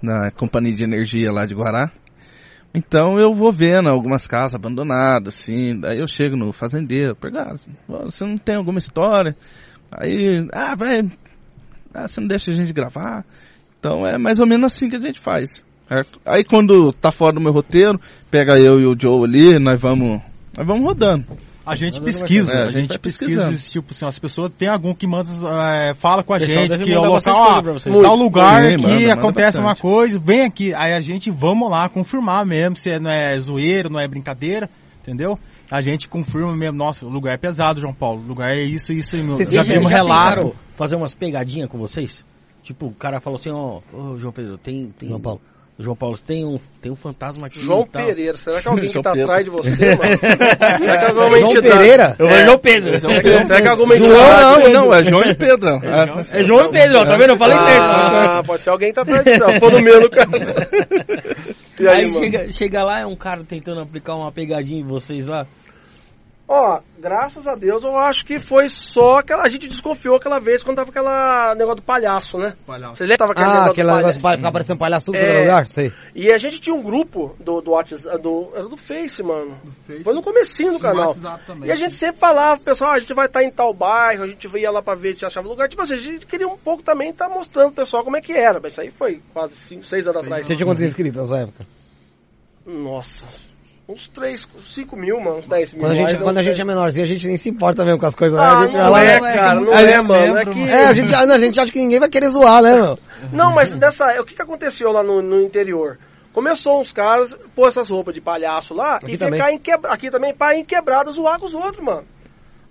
[0.00, 1.90] na companhia de energia lá de Guará.
[2.74, 8.04] Então eu vou vendo algumas casas abandonadas, assim, daí eu chego no fazendeiro, pergunto, "Ô,
[8.04, 9.36] você não tem alguma história?
[9.90, 11.00] Aí, ah, vai,
[11.92, 13.24] ah, você não deixa a gente gravar?
[13.78, 16.20] Então é mais ou menos assim que a gente faz, certo?
[16.24, 20.22] Aí quando tá fora do meu roteiro, pega eu e o Joe ali, nós vamos,
[20.56, 21.26] nós vamos rodando.
[21.64, 24.68] A gente pesquisa, É, a a gente vai pesquisa, esse tipo assim, as pessoas tem
[24.68, 25.28] algum que manda,
[25.88, 28.02] é, fala com a Pessoal gente que é o local, vocês.
[28.02, 31.70] tal lugar Sim, que manda, manda acontece uma coisa, vem aqui, aí a gente vamos
[31.70, 34.68] lá confirmar mesmo se é- não é zoeiro, não é brincadeira,
[35.02, 35.38] entendeu?
[35.70, 38.92] A gente confirma mesmo, nossa, o lugar é pesado, João Paulo, o lugar é isso,
[38.92, 39.34] isso e meu.
[39.34, 40.56] Vocês Já vimos já relato.
[40.76, 42.24] fazer umas pegadinhas com vocês?
[42.62, 45.08] Tipo, o cara falou assim, ó, ô João Pedro, tem, tem...
[45.10, 45.40] João Paulo.
[45.82, 47.86] João Paulo, tem um, tem um fantasma aqui João.
[47.86, 49.24] Pereira, será que alguém que João tá Pedro.
[49.30, 50.78] atrás de você, mano?
[50.78, 52.16] será que alguma João entidade- Pereira?
[52.18, 52.44] Eu vou É.
[52.44, 53.00] João Pedro.
[53.00, 54.42] Será que, será que alguma João entidade...
[54.72, 55.80] não, não, é João e Pedrão.
[56.32, 57.30] É João e Pedro, tá vendo?
[57.30, 57.80] Eu falei certo.
[57.82, 60.28] Ah, pode ser alguém que tá atrás de você, pô no meu, cara.
[61.80, 62.20] E aí, Aí mano?
[62.24, 65.46] chega, chega lá, é um cara tentando aplicar uma pegadinha em vocês lá.
[66.52, 69.44] Ó, graças a Deus eu acho que foi só aquela.
[69.44, 72.56] A gente desconfiou aquela vez quando tava aquela negócio do palhaço, né?
[72.66, 72.96] Palhaço.
[72.96, 73.18] Você lembra?
[73.18, 74.38] Tava aquele Ah, negócio aquele do negócio de palhaço.
[74.40, 75.32] ficar aparecendo palhaço tudo É.
[75.34, 75.66] no lugar?
[75.68, 75.92] Sei.
[76.12, 79.60] E a gente tinha um grupo do, do WhatsApp, do, era do Face, mano.
[80.02, 81.10] Foi no comecinho do canal.
[81.10, 81.68] WhatsApp também.
[81.68, 84.48] E a gente sempre falava, pessoal, a gente vai estar em tal bairro, a gente
[84.58, 85.68] ia lá pra ver se achava lugar.
[85.68, 88.32] Tipo assim, a gente queria um pouco também estar mostrando pro pessoal como é que
[88.32, 88.58] era.
[88.60, 90.48] Mas isso aí foi quase 6 anos atrás.
[90.48, 91.64] Você tinha quantos inscritos nessa época?
[92.66, 93.24] Nossa,
[93.90, 95.82] uns 3, 5 mil, mano, uns 10 mil.
[95.82, 98.06] Quando a gente, quando a gente é menorzinho, a gente nem se importa mesmo com
[98.06, 98.38] as coisas.
[98.38, 98.44] né?
[98.44, 99.34] Ah, a gente vai não lá, é, né?
[99.34, 100.24] cara, não é, eu mano.
[100.24, 100.70] É lembro, que...
[100.70, 102.98] É, a gente, não, a gente acha que ninguém vai querer zoar, né, meu?
[103.32, 104.20] Não, mas nessa.
[104.20, 105.98] O que, que aconteceu lá no, no interior?
[106.32, 109.40] Começou uns caras pôr essas roupas de palhaço lá Aqui e também.
[109.40, 112.06] ficar em quebra, aqui também para em quebrada zoar com os outros, mano.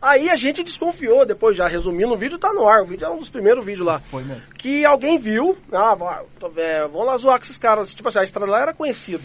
[0.01, 3.09] Aí a gente desconfiou, depois já resumindo, o vídeo tá no ar, o vídeo é
[3.09, 3.99] um dos primeiros vídeos lá.
[4.09, 4.43] Foi mesmo.
[4.57, 7.89] Que alguém viu, ah, vamos lá zoar com esses caras.
[7.89, 9.21] Tipo assim, a estrada lá era conhecido.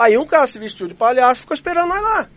[0.00, 2.28] Aí um cara se vestiu de palhaço ficou esperando nós lá.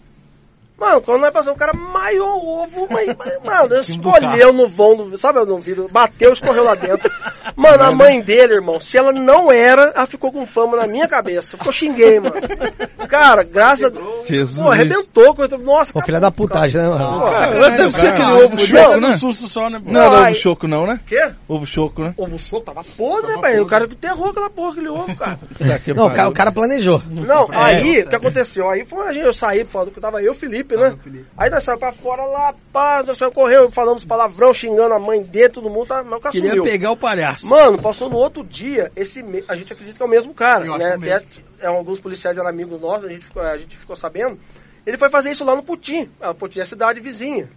[0.78, 4.96] Mano, quando nós passamos, o cara maiou o ovo, mas, mas, mano, escolheu no vão,
[4.96, 7.10] do, sabe, no vidro, bateu, escorreu lá dentro.
[7.56, 11.08] Mano, a mãe dele, irmão, se ela não era, ela ficou com fama na minha
[11.08, 11.56] cabeça.
[11.56, 12.36] Porque eu xinguei, mano.
[13.08, 14.28] Cara, graças a Deus.
[14.28, 14.62] Jesus.
[14.62, 15.36] Pô, arrebentou.
[15.60, 17.20] Nossa, Pô, filha da putagem, né, mano?
[17.20, 19.18] Pô, Cara, deve ser aquele Não, ovo choco, né?
[19.18, 19.82] susto só, né?
[19.86, 21.00] Não era Não, ovo aí- choco não, né?
[21.06, 21.32] Quê?
[21.48, 22.14] Ovo choco, né?
[22.18, 23.60] Ovo choco tava podre, né, pai?
[23.60, 25.40] O cara enterrou aquela porra, aquele ovo, cara.
[25.84, 27.02] Que Não, o cara, cara planejou.
[27.10, 28.70] Não, aí, o que aconteceu?
[28.70, 30.34] Aí foi, eu saí, falando que tava eu e o
[30.67, 31.26] Felipe, né?
[31.38, 35.21] Aí nós saímos pra fora lá, pá, nós saímos correndo, falamos palavrão, xingando a mãe
[35.21, 36.63] dele, todo mundo, tá, mas o cara Queria sumiu.
[36.63, 37.45] pegar o palhaço.
[37.47, 40.65] Mano, passou no outro dia, esse me- a gente acredita que é o mesmo cara,
[40.65, 40.91] Eu né?
[40.91, 41.26] é Até,
[41.62, 44.39] é, alguns policiais eram amigos nossos, a gente, ficou, a gente ficou sabendo.
[44.86, 47.49] Ele foi fazer isso lá no Putim, a Putim é a cidade vizinha.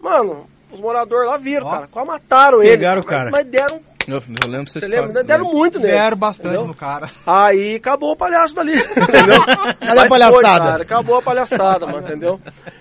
[0.00, 1.70] Mano, os moradores lá viram, Ó.
[1.70, 2.72] cara, quase mataram ele.
[2.76, 3.30] Pegaram o mas- cara.
[3.30, 5.00] Mas deram, Eu, eu lembro você história.
[5.06, 5.24] lembra?
[5.24, 5.92] Deram muito nele.
[5.92, 6.66] Deram bastante entendeu?
[6.66, 7.10] no cara.
[7.26, 9.42] Aí acabou o palhaço dali, entendeu?
[9.80, 10.32] a Mas palhaçada?
[10.32, 12.40] Foi, cara, acabou a palhaçada, mano, entendeu?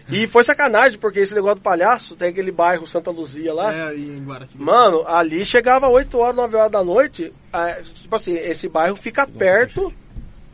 [0.09, 3.73] E foi sacanagem, porque esse negócio do palhaço, tem aquele bairro Santa Luzia lá.
[3.73, 4.63] É, e em Guaratinga.
[4.63, 7.31] Mano, ali chegava 8 horas, 9 horas da noite.
[7.53, 9.93] ah, tipo assim, esse bairro fica perto.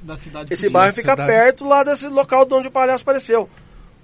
[0.02, 1.32] da cidade Esse bairro fica cidade.
[1.32, 3.50] perto lá desse local de onde o palhaço apareceu.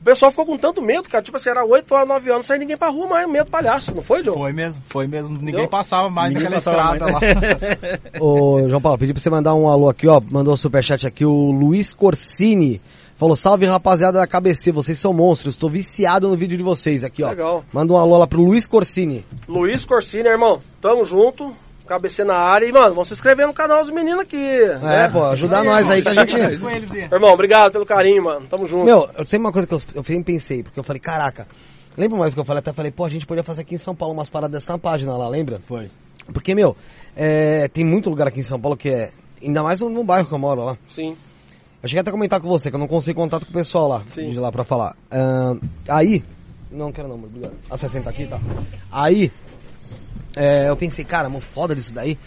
[0.03, 1.23] O pessoal ficou com tanto medo, cara.
[1.23, 3.51] Tipo assim, era 8 horas, 9 horas, não saía ninguém pra rua mais, medo do
[3.51, 4.33] palhaço, não foi, John?
[4.33, 5.29] Foi mesmo, foi mesmo.
[5.29, 5.69] Ninguém Entendeu?
[5.69, 8.19] passava mais Ninguém naquela passava estrada lá.
[8.19, 10.19] Ô, João Paulo, pedi pra você mandar um alô aqui, ó.
[10.29, 12.81] Mandou o superchat aqui, o Luiz Corsini.
[13.15, 17.23] Falou, salve rapaziada da KBC, vocês são monstros, tô viciado no vídeo de vocês aqui,
[17.23, 17.29] ó.
[17.29, 17.63] Legal.
[17.71, 19.23] Manda um alô lá pro Luiz Corsini.
[19.47, 21.55] Luiz Corsini, irmão, tamo junto.
[21.87, 22.65] KBC na área.
[22.65, 24.37] E, mano, vamos se inscrever no canal dos meninos aqui.
[24.37, 25.09] É, né?
[25.09, 26.35] pô, ajudar nós aí que a gente...
[26.39, 27.13] É.
[27.13, 28.45] Irmão, obrigado pelo carinho, mano.
[28.47, 28.85] Tamo junto.
[28.85, 31.47] Meu, eu sei uma coisa que eu, eu sempre pensei, porque eu falei, caraca,
[31.97, 32.59] lembra mais que eu falei?
[32.59, 35.15] Até falei, pô, a gente podia fazer aqui em São Paulo umas paradas dessa página
[35.15, 35.59] lá, lembra?
[35.65, 35.89] Foi.
[36.31, 36.75] Porque, meu,
[37.15, 39.11] é, tem muito lugar aqui em São Paulo que é,
[39.41, 40.77] ainda mais no, no bairro que eu moro lá.
[40.87, 41.15] Sim.
[41.81, 43.89] Eu cheguei até a comentar com você, que eu não consigo contato com o pessoal
[43.89, 44.29] lá, Sim.
[44.29, 44.95] de lá pra falar.
[45.11, 45.59] Ahn,
[45.89, 46.23] aí,
[46.71, 47.53] não quero não, obrigado.
[47.69, 48.39] A 60 aqui, tá?
[48.89, 49.31] Aí,
[50.35, 52.17] é, eu pensei, cara, mano, foda disso daí.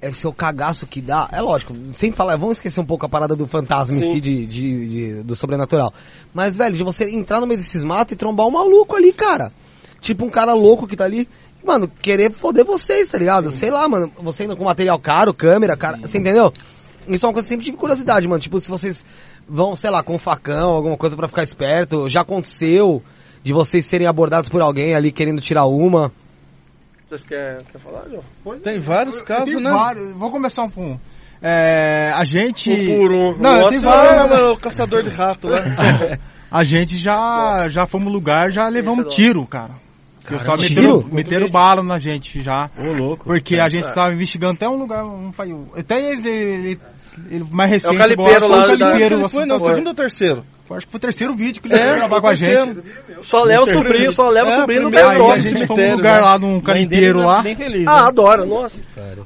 [0.00, 1.28] É ser o cagaço que dá.
[1.32, 4.12] É lógico, sem falar, vamos esquecer um pouco a parada do fantasma em Sim.
[4.12, 5.92] si, de, de- de- do sobrenatural.
[6.32, 9.52] Mas, velho, de você entrar no meio desses matos e trombar um maluco ali, cara.
[10.00, 11.28] Tipo um cara louco que tá ali.
[11.64, 13.50] Mano, querer foder vocês, tá ligado?
[13.50, 16.52] Sei lá, mano, você indo com material caro, câmera, cara, você entendeu?
[17.08, 18.40] Isso é uma coisa que sempre tive curiosidade, mano.
[18.40, 19.04] Tipo, se vocês
[19.48, 22.08] vão, sei lá, com facão, alguma coisa pra ficar esperto.
[22.08, 23.02] Já aconteceu
[23.42, 26.12] de vocês serem abordados por alguém ali querendo tirar uma.
[27.08, 28.60] Vocês querem quer falar, João?
[28.60, 29.70] Tem vários Eu casos, tenho né?
[29.70, 30.12] vários.
[30.12, 30.98] Vou começar um por um.
[31.40, 32.70] É, a gente.
[32.70, 33.38] Um por um.
[33.38, 33.88] Não, eu Nossa, Não,
[34.28, 34.38] vários.
[34.38, 35.58] não, caçador de rato lá.
[36.50, 39.74] A gente já, já fomos no lugar, já levamos Esse é tiro, cara.
[40.26, 42.70] Pessoal Caramba, meteram, meteram bala na gente já.
[42.78, 43.24] Ô, louco.
[43.26, 45.30] Porque a gente estava investigando até um lugar, um,
[45.76, 46.80] até ele, ele,
[47.30, 47.94] ele mais É recente.
[47.94, 49.76] o calipeiro lá foi o da- calipeiro, Ele foi, não, assustador.
[49.76, 50.44] segundo ou terceiro?
[50.76, 52.82] Acho que foi o terceiro vídeo que ele É, gravar com a gente.
[53.22, 55.32] Só leva o sobrinho, só leva o É, sobrinho no Aí cartório.
[55.32, 56.20] a gente foi num cemitério, lugar né?
[56.20, 57.42] lá, num carimpeiro tá lá.
[57.42, 58.08] Bem feliz, Ah, né?
[58.08, 58.80] adora, nossa.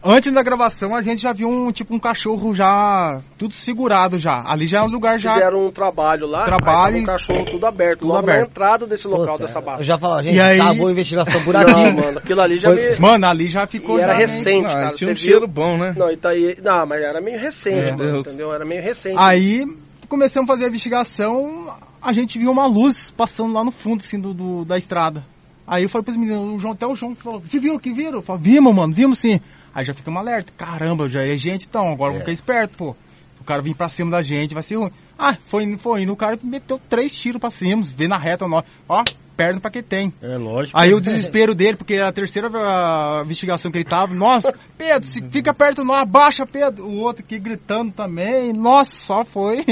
[0.04, 4.42] Antes da gravação, a gente já viu um tipo um cachorro já tudo segurado já.
[4.46, 5.34] Ali já é um lugar já.
[5.34, 8.48] Fizeram um trabalho lá, Trabalho aí um e- cachorro tudo aberto, tudo logo na aberto.
[8.50, 9.78] entrada desse local Puta, dessa barra.
[9.80, 11.70] Eu já falava, gente, E aí- acabou a investigação por aqui.
[11.72, 12.96] Não, mano, aquilo ali já Foi- me...
[12.98, 13.98] Mano, ali já ficou.
[13.98, 14.94] E era recente, Não, cara.
[14.94, 15.48] tinha um você cheiro viu?
[15.48, 15.94] bom, né?
[15.96, 16.56] Não, Itaí...
[16.62, 18.52] Não, mas era meio recente, entendeu?
[18.52, 19.16] Era meio recente.
[19.18, 19.64] Aí
[20.12, 24.20] começamos a fazer a investigação, a gente viu uma luz passando lá no fundo, assim,
[24.20, 25.24] do, do- da estrada.
[25.66, 28.18] Aí eu falei pros meninos, o João, até o João falou, você viu que viram?
[28.18, 29.40] Eu falei, vimos, mano, vimos sim.
[29.74, 32.96] Aí já ficamos alerta, caramba, já é gente então, agora vamos ficar esperto, pô.
[33.40, 34.90] O cara vir pra cima da gente, vai ser ruim.
[35.18, 38.46] Ah, foi indo, foi indo, o cara meteu três tiros pra cima, vê na reta,
[38.46, 39.02] nós, ó,
[39.34, 40.12] perna pra quem tem.
[40.20, 40.78] É lógico.
[40.78, 45.10] Aí o desespero dele, porque era a terceira ah, investigação que ele tava, nossa, Pedro,
[45.10, 46.84] se fica perto nós, abaixa, Pedro.
[46.86, 49.64] O outro aqui gritando também, nossa, só foi.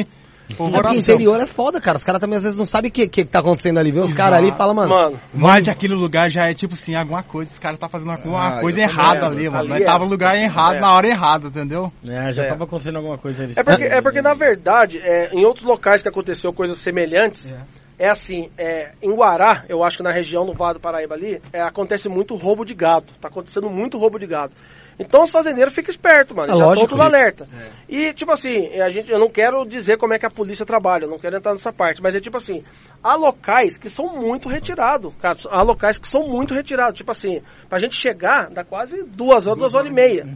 [0.52, 1.96] É porque interior é foda, cara.
[1.96, 3.90] Os caras também às vezes não sabem o que, que, que tá acontecendo ali.
[3.92, 6.94] Vê os caras ali e falam, mano, Mano, Mas aquele lugar já é tipo assim,
[6.94, 9.60] alguma coisa, os caras tá fazendo uma, uma Ah, coisa eu errada ali, mano.
[9.60, 9.84] ali Nós é.
[9.84, 10.80] tava no lugar errado, É.
[10.80, 11.92] na hora errada, entendeu?
[12.06, 12.46] É, já É.
[12.46, 13.54] tava acontecendo alguma coisa ali.
[13.56, 17.52] é porque, é porque na verdade, é, em outros locais que aconteceu coisas semelhantes,
[17.98, 21.40] é, assim, é, em Guará, eu acho que na região do Vale do Paraíba ali,
[21.52, 23.06] é, acontece muito roubo de gado.
[23.20, 24.52] Tá acontecendo muito roubo de gado.
[25.00, 26.52] Então os fazendeiros ficam espertos, mano.
[26.52, 26.84] É já lógico.
[26.84, 27.48] estão tudo alerta.
[27.88, 31.04] E, tipo assim, a gente, eu não quero dizer como é que a polícia trabalha,
[31.04, 32.62] eu não quero entrar nessa parte, mas é tipo assim,
[33.02, 36.98] há locais que são muito retirados, cara, há locais que são muito retirados.
[36.98, 40.26] Tipo assim, pra gente chegar, dá quase duas horas, duas horas e meia.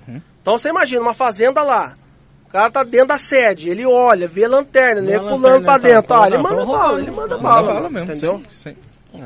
[0.41, 1.97] Então você imagina, uma fazenda lá,
[2.47, 5.65] o cara tá dentro da sede, ele olha, vê a lanterna, Vê né, pulando lanterna,
[5.65, 7.91] pra tá, dentro, tá, ah, ele tá, manda tá bala, ele manda Manda bala, bala
[7.91, 8.43] mesmo, entendeu?
[8.49, 8.75] sim,
[9.13, 9.25] sim.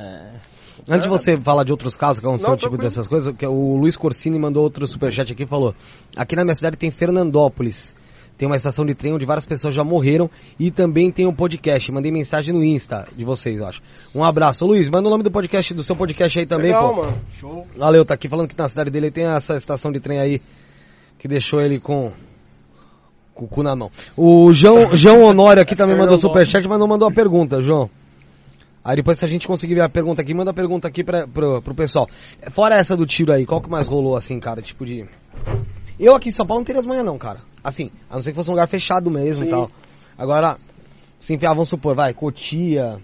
[0.88, 2.88] Antes de você falar de outros casos que aconteceu, Não, tipo tranquilo.
[2.88, 5.74] dessas coisas, que o Luiz Corsini mandou outro superchat aqui e falou:
[6.16, 7.94] Aqui na minha cidade tem Fernandópolis.
[8.38, 10.30] Tem uma estação de trem onde várias pessoas já morreram
[10.60, 11.90] e também tem um podcast.
[11.90, 13.82] Mandei mensagem no Insta de vocês, eu acho.
[14.14, 14.64] Um abraço.
[14.64, 17.02] Ô, Luiz, manda o nome do podcast, do seu podcast aí também, Legal, pô.
[17.02, 17.18] mano.
[17.40, 17.66] Show.
[17.76, 20.40] Valeu, tá aqui falando que na cidade dele tem essa estação de trem aí
[21.18, 22.12] que deixou ele com,
[23.34, 23.90] com o cu na mão.
[24.16, 27.90] O João, João Honório aqui também mandou superchat, mas não mandou a pergunta, João.
[28.88, 31.28] Aí depois se a gente conseguir ver a pergunta aqui, manda a pergunta aqui pra,
[31.28, 32.08] pro, pro pessoal.
[32.50, 34.62] Fora essa do tiro aí, qual que mais rolou assim, cara?
[34.62, 35.04] Tipo de...
[36.00, 37.40] Eu aqui em São Paulo não teria as manhas não, cara.
[37.62, 39.70] Assim, a não ser que fosse um lugar fechado mesmo e tal.
[40.16, 40.56] Agora,
[41.20, 42.98] se enfiar, vamos supor, vai, Cotia,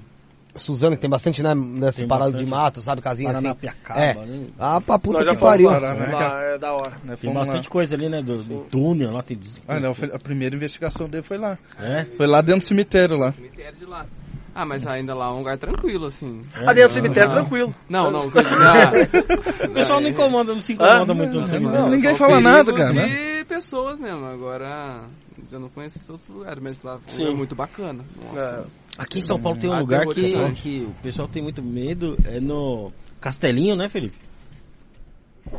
[0.57, 3.49] Suzano, que tem bastante, né, nessa Tem parada de mato, sabe, casinha assim.
[3.91, 4.15] É.
[4.15, 4.47] né?
[4.59, 5.69] Ah, pra puta que pariu.
[5.69, 6.07] lá, né?
[6.07, 6.97] lá, é da hora.
[7.05, 7.71] Né, Tem bastante lá.
[7.71, 8.23] coisa ali, né?
[8.23, 9.39] Do, do túnel lá, tem.
[9.69, 11.59] Ah, não, a primeira investigação dele foi lá.
[11.79, 12.07] É?
[12.17, 13.33] Foi lá dentro do cemitério lá.
[13.33, 14.07] Cemitério de lá.
[14.55, 16.43] Ah, mas ainda lá é um lugar tranquilo, assim.
[16.55, 17.37] Ah, dentro do cemitério, não.
[17.41, 17.75] tranquilo.
[17.89, 18.55] Não, não, coisa de...
[19.67, 21.81] O pessoal não incomoda, não se incomoda Ah, muito no não, cemitério.
[21.81, 21.91] não.
[21.91, 23.09] Ninguém fala nada, cara, né?
[23.39, 24.25] de pessoas mesmo.
[24.27, 25.09] Agora,
[25.51, 27.27] já não conheço esses outros lugares, mas lá Sim.
[27.27, 28.05] é muito bacana.
[28.17, 28.67] Nossa.
[28.97, 31.61] Aqui em São Paulo tem um Ah, lugar tem que, que o pessoal tem muito
[31.63, 34.17] medo, é no Castelinho, né, Felipe?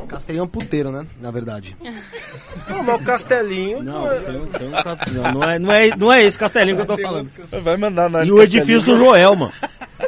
[0.08, 1.06] Castelinho é um puteiro, né?
[1.20, 1.76] Na verdade.
[2.68, 3.82] Não, mas o Castelinho...
[3.82, 6.82] Não, tem, tem um ca- não, não, é, não, é, não é esse Castelinho que
[6.82, 7.30] eu tô falando.
[7.62, 8.26] Vai mandar nós.
[8.26, 9.50] E o edifício Joelma.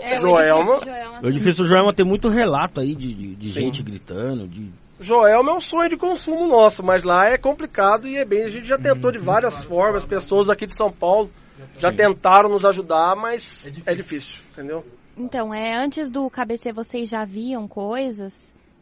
[0.01, 0.81] É, o Joelma.
[1.23, 4.71] O edifício Joelma tem muito relato aí de, de, de gente gritando, de...
[5.01, 8.45] Joelma é um sonho de consumo nosso, mas lá é complicado e é bem.
[8.45, 11.31] A gente já tentou de várias formas, pessoas aqui de São Paulo
[11.79, 14.85] já tentaram nos ajudar, mas é difícil, entendeu?
[15.17, 18.35] Então, é, antes do KBC vocês já viam coisas?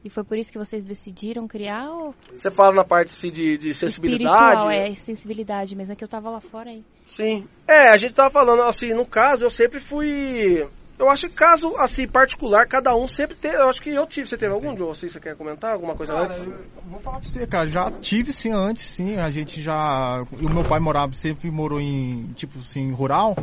[0.06, 1.90] E foi por isso que vocês decidiram criar?
[1.90, 4.36] Ou Você fala na parte assim, de, de sensibilidade.
[4.36, 5.94] espiritual, é, sensibilidade mesmo.
[5.94, 6.84] É que eu tava lá fora aí.
[7.04, 7.44] Sim.
[7.66, 10.64] É, a gente tava falando assim, no caso, eu sempre fui.
[10.96, 13.50] Eu acho que caso assim, particular, cada um sempre tem.
[13.50, 14.28] Eu acho que eu tive.
[14.28, 14.90] Você teve algum, Joe?
[14.90, 16.44] Assim, você quer comentar alguma coisa Cara, antes?
[16.46, 16.54] eu
[16.84, 20.62] vou falar pra você, cara, já tive sim antes, sim, a gente já, o meu
[20.64, 23.36] pai morava, sempre morou em, tipo assim, rural,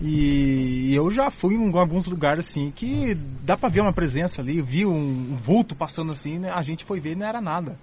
[0.00, 3.14] e eu já fui em alguns lugares assim, que
[3.44, 7.00] dá pra ver uma presença ali, vi um vulto passando assim, né, a gente foi
[7.00, 7.76] ver e não era nada.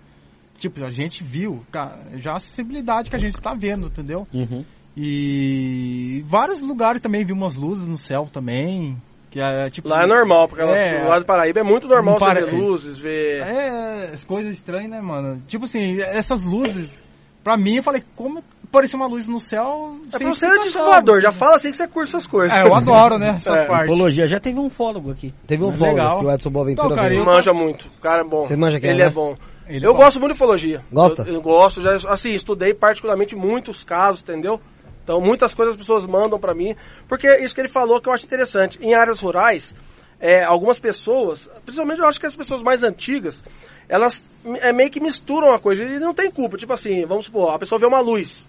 [0.57, 4.27] Tipo, a gente viu, cara, já a sensibilidade que a gente tá vendo, entendeu?
[4.33, 4.65] Uhum.
[4.95, 8.97] E vários lugares também vi umas luzes no céu também,
[9.29, 9.87] que é tipo...
[9.87, 11.03] Lá é normal, porque É.
[11.07, 13.41] lá do Paraíba é muito normal você para- ver luzes, ver.
[13.43, 15.43] É, as coisas estranhas, né, mano?
[15.47, 16.97] Tipo assim, essas luzes,
[17.43, 18.41] pra mim, eu falei, como
[18.72, 19.97] parecia uma luz no céu?
[20.13, 22.55] É pra você é desvoador, já fala assim que você curte essas coisas.
[22.57, 23.65] É, eu adoro, né, essas É.
[23.65, 23.91] partes.
[23.93, 25.34] Ufologia, já teve um fólogo aqui.
[25.45, 26.20] Teve um Mas folga legal.
[26.20, 27.22] que o Edson Boaventura Então, cara, veio.
[27.22, 28.41] Ele manja muito, o cara é bom.
[28.41, 29.11] Você manja quem é, Ele é né?
[29.11, 29.36] bom.
[29.68, 30.05] Ele eu fala.
[30.05, 30.82] gosto muito de ufologia.
[30.91, 31.24] Gosta?
[31.24, 34.59] Eu, eu gosto, já, assim, estudei particularmente muitos casos, entendeu?
[35.03, 36.76] Então, muitas coisas as pessoas mandam pra mim,
[37.07, 38.78] porque isso que ele falou que eu acho interessante.
[38.82, 39.74] Em áreas rurais,
[40.20, 43.43] é, algumas pessoas, principalmente eu acho que as pessoas mais antigas,
[43.88, 44.22] elas
[44.61, 46.57] é, meio que misturam a coisa e não tem culpa.
[46.57, 48.47] Tipo assim, vamos supor, a pessoa vê uma luz.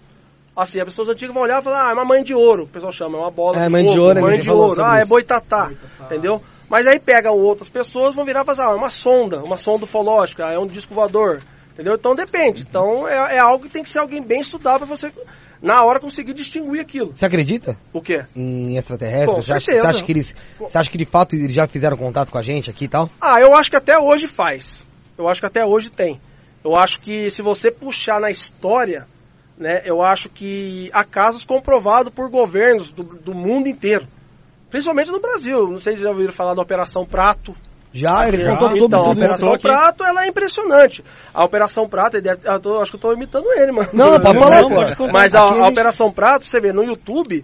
[0.59, 2.67] Assim, as pessoas antigas vão olhar e falar, ah, é uma mãe de ouro, o
[2.67, 4.99] pessoal chama, é uma bola É, de mãe de fogo, ouro, mãe de ouro, ah,
[4.99, 6.41] é boitatá, entendeu?
[6.69, 9.85] Mas aí pegam outras pessoas, vão virar e falar, ah, é uma sonda, uma sonda
[9.85, 11.39] ufológica, é um disco voador,
[11.71, 11.95] entendeu?
[11.95, 12.65] Então depende.
[12.69, 15.11] Então é, é algo que tem que ser alguém bem estudado para você,
[15.61, 17.15] na hora, conseguir distinguir aquilo.
[17.15, 18.25] Você acredita O quê?
[18.35, 19.33] em extraterrestres?
[19.33, 19.81] Com Você acha, certeza.
[19.87, 20.29] você acha que eles,
[20.59, 23.09] você acha que de fato eles já fizeram contato com a gente aqui e tal?
[23.21, 24.87] Ah, eu acho que até hoje faz.
[25.17, 26.19] Eu acho que até hoje tem.
[26.65, 29.07] Eu acho que se você puxar na história,
[29.59, 34.07] né, eu acho que há casos comprovados por governos do, do mundo inteiro.
[34.69, 35.67] Principalmente no Brasil.
[35.67, 37.55] Não sei se já ouviram falar da Operação Prato.
[37.91, 38.51] Já, ele Já.
[38.51, 39.25] contou sobre então, a tudo isso.
[39.25, 41.03] Operação Prato, ela é impressionante.
[41.33, 43.89] A Operação Prato, ele eu tô- acho que eu tô imitando ele, mano.
[43.91, 44.75] Não, não, pode falar, Não, pô.
[44.75, 45.11] pode contar.
[45.13, 47.43] Mas a, a Operação Prato, você vê no YouTube,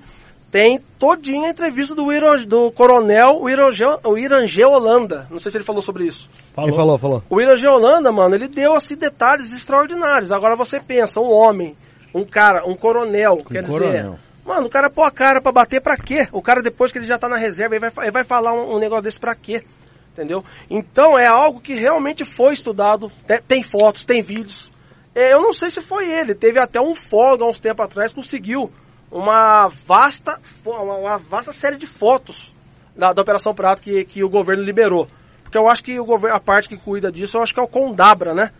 [0.51, 2.05] tem todinha a entrevista do,
[2.45, 5.25] do coronel o Irangê- o Holanda.
[5.31, 6.29] Não sei se ele falou sobre isso.
[6.57, 7.23] Ele falou, falou.
[7.27, 10.31] O Irangê Holanda, mano, ele deu assim detalhes extraordinários.
[10.31, 11.75] Agora você pensa, um homem,
[12.15, 14.17] um cara, um coronel, quer dizer, coronel.
[14.45, 16.27] mano, o cara pôr a cara pra bater pra quê?
[16.31, 18.75] O cara depois que ele já tá na reserva, ele vai, ele vai falar um,
[18.75, 19.63] um negócio desse pra quê?
[20.13, 20.43] Entendeu?
[20.69, 24.71] Então é algo que realmente foi estudado, te- tem fotos, tem vídeos.
[25.13, 28.13] É, Eu não sei se foi ele, teve até um folga há uns tempos atrás,
[28.13, 28.71] conseguiu
[29.11, 32.55] uma vasta, uma vasta série de fotos
[32.95, 35.07] da, da Operação Prato que, que o governo liberou.
[35.43, 37.63] Porque eu acho que o governo, a parte que cuida disso, eu acho que é
[37.63, 38.51] o Condabra, né?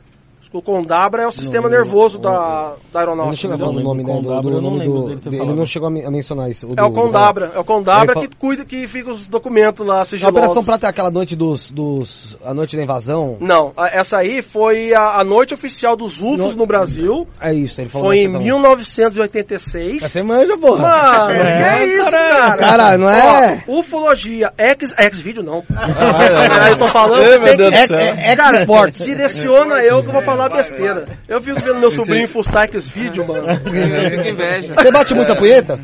[0.53, 3.35] O Condabra é o sistema nervoso da, da Ele não aeronáutica.
[3.41, 5.05] chegou a falar o nome, né, do, Condabra, do eu não nome lembro do...
[5.07, 5.55] dele ter Ele falado.
[5.55, 6.65] não chegou a men- a mencionar isso.
[6.77, 10.05] É o do- Condabra, é o Condabra que cuida, que fica os documentos lá A
[10.05, 10.37] sigilosos.
[10.37, 12.37] Operação Prata é aquela noite dos, dos...
[12.45, 13.37] A noite da invasão?
[13.41, 17.27] Não, a- essa aí foi a, a noite oficial dos UFOs No- no Brasil.
[17.41, 18.07] É isso, ele falou.
[18.07, 18.45] Foi em nessa também.
[18.53, 20.03] 1986.
[20.03, 20.81] Você manja, porra.
[20.81, 22.55] Mano, que é isso, cara?
[22.57, 23.63] Cara, não é?
[23.67, 25.63] Ó, ufologia, ex, ex-vídeo não.
[25.75, 27.97] Ah, Aí eu tô falando, vocês meu Deus do céu.
[27.99, 31.05] É, é, Cara, direciona eu que eu vou falar besteira.
[31.27, 33.47] Eu fico vendo meu sobrinho fuçar esse vídeo, mano.
[33.57, 34.73] Fica inveja.
[34.75, 35.79] Você bate muita punheta?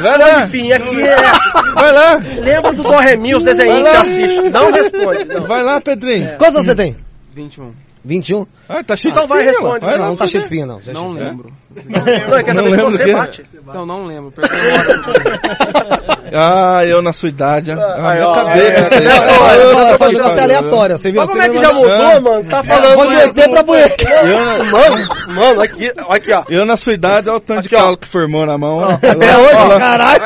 [0.00, 1.16] Vai lá, Enfim, aqui é.
[1.74, 4.42] vai lá, Lembra do Dorremi, os desenhos que você assiste?
[4.50, 5.24] Não responde.
[5.26, 5.46] Não.
[5.46, 6.36] vai lá, Pedrinho.
[6.38, 6.96] Quantos anos você tem?
[7.34, 7.72] 21.
[8.04, 8.46] 21?
[8.68, 9.84] Ah, tá cheio Então de vai, espinha, responde.
[9.84, 10.80] Vai Não, lá, não tá cheio de espinha, não.
[10.86, 11.24] É Não espinha.
[11.28, 11.52] lembro.
[11.84, 13.46] Não, ele quer Não se lembro do você bate.
[13.68, 14.32] Então não lembro.
[16.30, 17.72] Ah, eu na sua idade.
[17.72, 20.96] Ah, é, é, Não, só- eu eu- vou fazer eu- uma pergunta aleatória.
[20.98, 21.20] Você viu?
[21.22, 22.44] Mas como é que já mudou, mano?
[22.50, 23.06] Tá falando.
[23.06, 24.04] Do ET pra punheta.
[24.70, 26.44] Mano, mano, aqui, olha aqui, ó.
[26.50, 28.84] eu na sua idade, olha o tanto de calo que formou na mão.
[28.90, 30.24] Até hoje, caralho.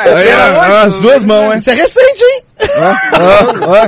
[0.85, 1.59] As duas mãos, hein?
[1.59, 2.43] Isso é recente, hein?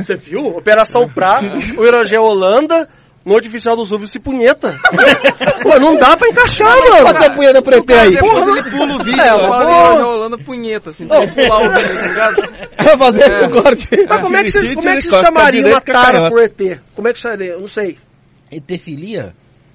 [0.04, 0.46] Você viu?
[0.56, 2.88] Operação Prato, o Irangé Holanda,
[3.24, 4.78] noite oficial dos UFOs se punheta.
[5.62, 7.04] Pô, não dá pra encaixar, mano.
[7.06, 8.14] Bota a punheta pro ET aí.
[8.14, 9.64] Depois ele pula o vídeo, É, porra.
[9.64, 12.42] dele rolando punheta, assim, que pular o vídeo, tá ligado?
[12.76, 13.88] Vai fazer esse corte.
[14.08, 16.80] Mas como é que você, como é que corta chamaria uma tara por ET?
[16.94, 17.52] Como é que chamaria?
[17.52, 17.96] Eu não sei.
[18.52, 19.34] Etefilia,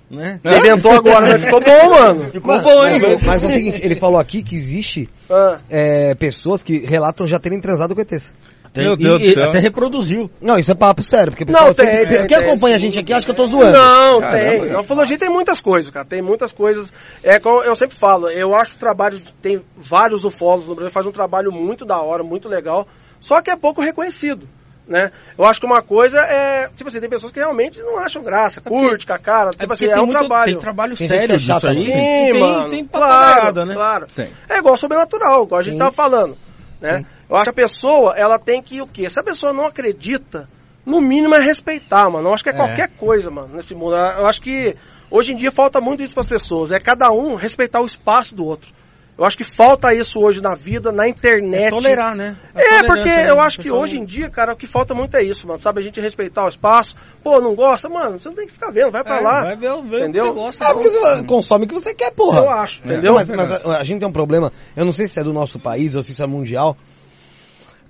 [0.10, 0.40] né?
[0.44, 2.32] Você inventou agora, mas ficou bom, mano.
[2.32, 3.00] Ficou bom, hein?
[3.02, 7.28] Mas, mas é o seguinte, ele falou aqui que existe Ah, é, pessoas que relatam
[7.28, 8.34] já terem transado com ETs.
[8.74, 9.50] Tem- Meu e- Deus do e céu.
[9.50, 10.30] Até reproduziu.
[10.42, 12.48] Não, isso é papo sério, porque pessoal Não, tem, sempre- tem, quem tem.
[12.48, 13.72] acompanha a gente aqui acha que eu tô zoando.
[13.78, 14.62] Não, Caramba.
[14.66, 14.74] tem.
[14.74, 16.06] A ufologia tem muitas coisas, cara.
[16.06, 16.92] Tem muitas coisas.
[17.24, 19.20] É como eu sempre falo, eu acho que o trabalho.
[19.42, 22.88] Tem vários ufólogos no Brasil, faz um trabalho muito da hora, muito legal.
[23.20, 24.48] Só que é pouco reconhecido.
[24.88, 25.12] Né?
[25.38, 26.68] Eu acho que uma coisa é.
[26.76, 29.52] Tipo assim, tem pessoas que realmente não acham graça, curte com a cara.
[29.52, 30.52] Tipo assim, é tem um muito- trabalho.
[30.54, 31.76] Tem trabalho Tem gente sério é chata, aí.
[31.76, 31.92] sim.
[31.92, 32.70] Sim, tem, mano.
[32.70, 33.74] tem claro, papagaiada, né?
[33.76, 34.08] claro.
[34.16, 34.30] Tem.
[34.50, 35.80] É igual sobrenatural, igual a gente Sim.
[35.80, 36.36] tava falando.
[36.82, 37.06] Né?
[37.30, 39.10] Eu acho que a pessoa, ela tem que o quê?
[39.10, 40.50] Se a pessoa não acredita,
[40.86, 42.30] no mínimo é respeitar, mano.
[42.30, 42.56] Eu acho que é, É.
[42.56, 43.96] qualquer coisa, mano, nesse mundo.
[43.96, 44.76] Eu acho que
[45.12, 46.72] hoje em dia falta muito isso para as pessoas.
[46.72, 48.72] É cada um respeitar o espaço do outro.
[49.16, 51.64] Eu acho que falta isso hoje na vida, na internet.
[51.66, 52.38] É tolerar, né?
[52.56, 53.30] É, tolerância, porque né?
[53.30, 55.60] eu acho que Pessoal hoje em dia, cara, o que falta muito é isso, mano.
[55.60, 56.94] Sabe, a gente respeitar o espaço.
[57.22, 57.90] Pô, não gosta?
[57.90, 59.42] Mano, você não tem que ficar vendo, vai pra É, lá.
[59.42, 60.28] Vai ver, ver Entendeu?
[60.28, 60.66] o que você gosta.
[60.66, 62.40] Ah, porque você consome o que você quer, porra.
[62.40, 63.14] Eu acho, Não, entendeu?
[63.16, 65.60] mas, mas a, a gente tem um problema, eu não sei se é do nosso
[65.60, 66.78] país ou se isso é mundial,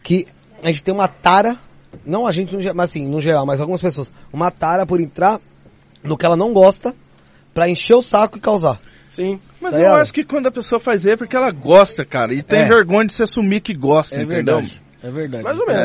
[0.03, 0.27] que
[0.63, 1.57] a gente tem uma tara,
[2.05, 5.39] não a gente, mas assim, no geral, mas algumas pessoas, uma tara por entrar
[6.03, 6.93] no que ela não gosta
[7.53, 8.79] pra encher o saco e causar.
[9.09, 9.39] Sim.
[9.59, 10.01] Mas Tá eu ligado?
[10.01, 12.33] acho que quando a pessoa faz é porque ela gosta, cara.
[12.33, 12.65] E tem É.
[12.67, 14.57] vergonha de se assumir que gosta, É entendeu?
[14.57, 14.81] verdade.
[15.01, 15.43] É verdade.
[15.43, 15.83] Mais ou menos.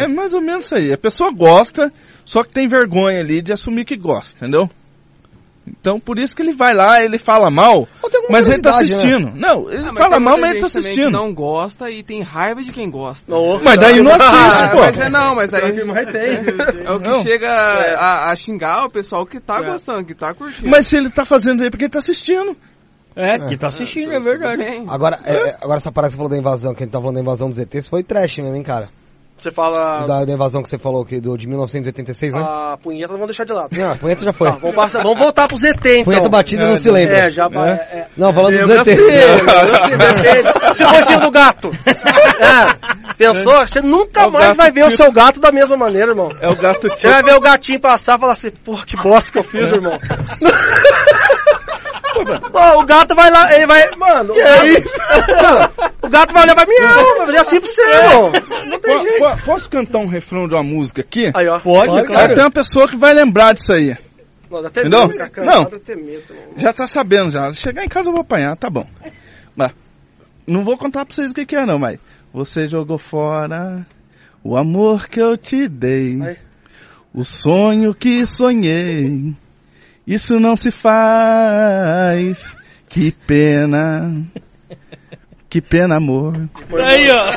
[0.00, 0.92] É, é mais ou menos isso aí.
[0.92, 1.92] A pessoa gosta,
[2.24, 4.68] só que tem vergonha ali de assumir que gosta, entendeu?
[5.66, 7.88] Então, por isso que ele vai lá, ele fala mal,
[8.30, 8.76] mas ele tá né?
[8.76, 9.32] assistindo.
[9.34, 11.10] Não, ele Ah, fala mal, mas ele tá assistindo.
[11.10, 13.30] não gosta e tem raiva de quem gosta.
[13.32, 14.78] Não, Mas daí não assiste, Ah, pô.
[14.80, 16.36] mas é não, mas aí Mas tem.
[16.86, 17.22] é o que Não.
[17.22, 17.94] chega É.
[17.96, 19.62] a, a xingar o pessoal que tá É.
[19.70, 20.68] gostando, que tá curtindo.
[20.68, 22.56] Mas se ele tá fazendo isso aí é porque ele tá assistindo.
[23.16, 24.62] É, que tá assistindo, é verdade.
[24.86, 27.00] Agora, é, é, agora essa parada que você falou da invasão, que a gente tá
[27.00, 28.90] falando da invasão dos ETs, foi trash mesmo, hein, cara.
[29.38, 32.40] Você fala Da, da invasão que você falou, que do, de 1986, né?
[32.40, 33.68] a punheta, vamos deixar de lado.
[33.76, 34.50] Não, a punheta já foi.
[34.50, 36.04] Tá, vamos, passar- vamos voltar pros ZT então.
[36.04, 37.26] punheta batida não se lembra.
[37.26, 37.60] É, já né?
[37.92, 38.06] é, é.
[38.16, 38.84] Não, falando do Eu ZT.
[38.84, 40.74] sei, sei.
[40.74, 41.70] Se o rostinho do gato.
[42.38, 43.66] É, pensou?
[43.66, 46.30] Você nunca É o mais vai ver o tipo- seu gato da mesma maneira, irmão.
[46.38, 49.32] É o gato Você vai ver o gatinho passar e falar assim, porra, que bosta
[49.32, 49.98] que eu fiz, irmão.
[52.50, 53.88] Pô, o gato vai lá, ele vai.
[53.96, 54.88] Mano, o gato, isso?
[56.02, 58.32] o gato vai olhar pra mim, não, vai fazer assim pra você, irmão.
[58.68, 59.18] Não tem Po- jeito.
[59.18, 61.30] po- Posso cantar um refrão de uma música aqui?
[61.34, 61.58] Aí, ó.
[61.60, 62.28] Pode, Pode, claro.
[62.28, 63.96] Aí tem uma pessoa que vai lembrar disso aí.
[64.50, 65.08] Não, dá até Entendeu?
[65.08, 65.30] medo.
[65.44, 65.62] Não.
[65.62, 66.22] Até medo.
[66.56, 67.50] Já tá sabendo já.
[67.52, 68.86] Chegar em casa eu vou apanhar, tá bom.
[69.54, 69.72] Mas
[70.46, 71.98] não vou contar pra vocês o que, que é não, mas
[72.32, 73.84] você jogou fora
[74.44, 76.20] o amor que eu te dei.
[76.22, 76.36] Aí.
[77.12, 79.34] O sonho que sonhei.
[80.06, 82.56] Isso não se faz.
[82.88, 84.24] Que pena.
[85.56, 86.34] Que pena, amor.
[86.84, 87.30] Aí, ó.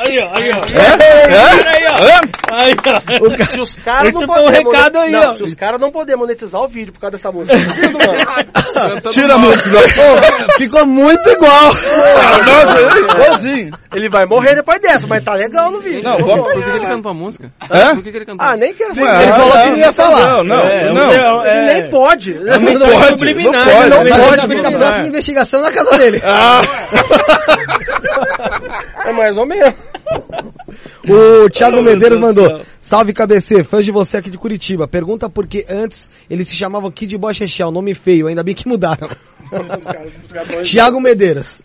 [0.00, 0.30] Aí, ó.
[0.32, 0.60] Aí, ó.
[0.78, 1.34] É?
[1.34, 1.40] É?
[2.52, 3.44] Aí, ó.
[3.46, 5.32] Se os caras não poderem recado aí, não, ó.
[5.32, 7.56] Se os caras não poderem monetizar o vídeo por causa dessa música,
[9.02, 9.10] tá?
[9.10, 9.70] Tira a música.
[10.56, 11.64] Ficou muito igual.
[11.72, 13.76] Nossa, igualzinho.
[13.92, 16.04] Ele vai morrer depois dessa, mas tá legal no vídeo.
[16.04, 17.50] Não, Por que ele cantou a música?
[17.68, 17.94] Hã?
[17.96, 18.46] Por que ele cantou?
[18.46, 19.20] Ah, nem quero saber.
[19.22, 20.20] Ele falou que não ia falar.
[20.20, 21.44] Não, não, É, não.
[21.44, 21.80] é, Ele é.
[21.80, 22.34] nem pode.
[22.34, 23.90] Não pode, subliminar, não pode.
[23.90, 24.78] não Mas pode, eu já vi que a mano.
[24.78, 26.20] próxima investigação é na casa dele.
[29.04, 29.74] É mais ou menos.
[31.08, 32.62] O Thiago Oh, Medeiros mandou.
[32.80, 34.88] Salve KBC, fãs de você aqui de Curitiba.
[34.88, 38.68] Pergunta por que antes eles se chamavam Kid Boy Chechel, nome feio, ainda bem que
[38.68, 39.08] mudaram.
[40.64, 41.60] Thiago Medeiros.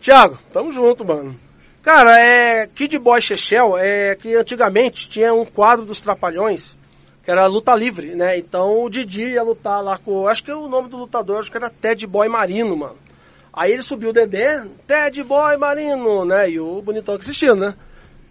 [0.00, 1.36] Thiago, tamo junto, mano.
[1.82, 2.66] Cara, é.
[2.66, 6.76] Kid Boy Chechel é que antigamente tinha um quadro dos Trapalhões
[7.24, 8.36] que era luta livre, né?
[8.36, 10.26] Então o Didi ia lutar lá com.
[10.26, 12.96] Acho que o nome do lutador acho que era Ted Boy Marino, mano.
[13.52, 16.48] Aí ele subiu o Dedé, Ted Boy Marino, né?
[16.50, 17.74] E o bonitão que assistindo, né?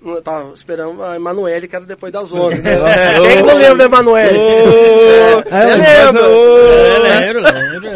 [0.03, 2.71] Eu tava esperando a Emanuele, que era depois das 11, né?
[2.89, 3.19] É.
[3.19, 4.35] Quem que não lembra da Emanuele?
[4.35, 6.01] É, É?
[6.01, 6.11] É,
[7.01, 7.89] lembro, lembro.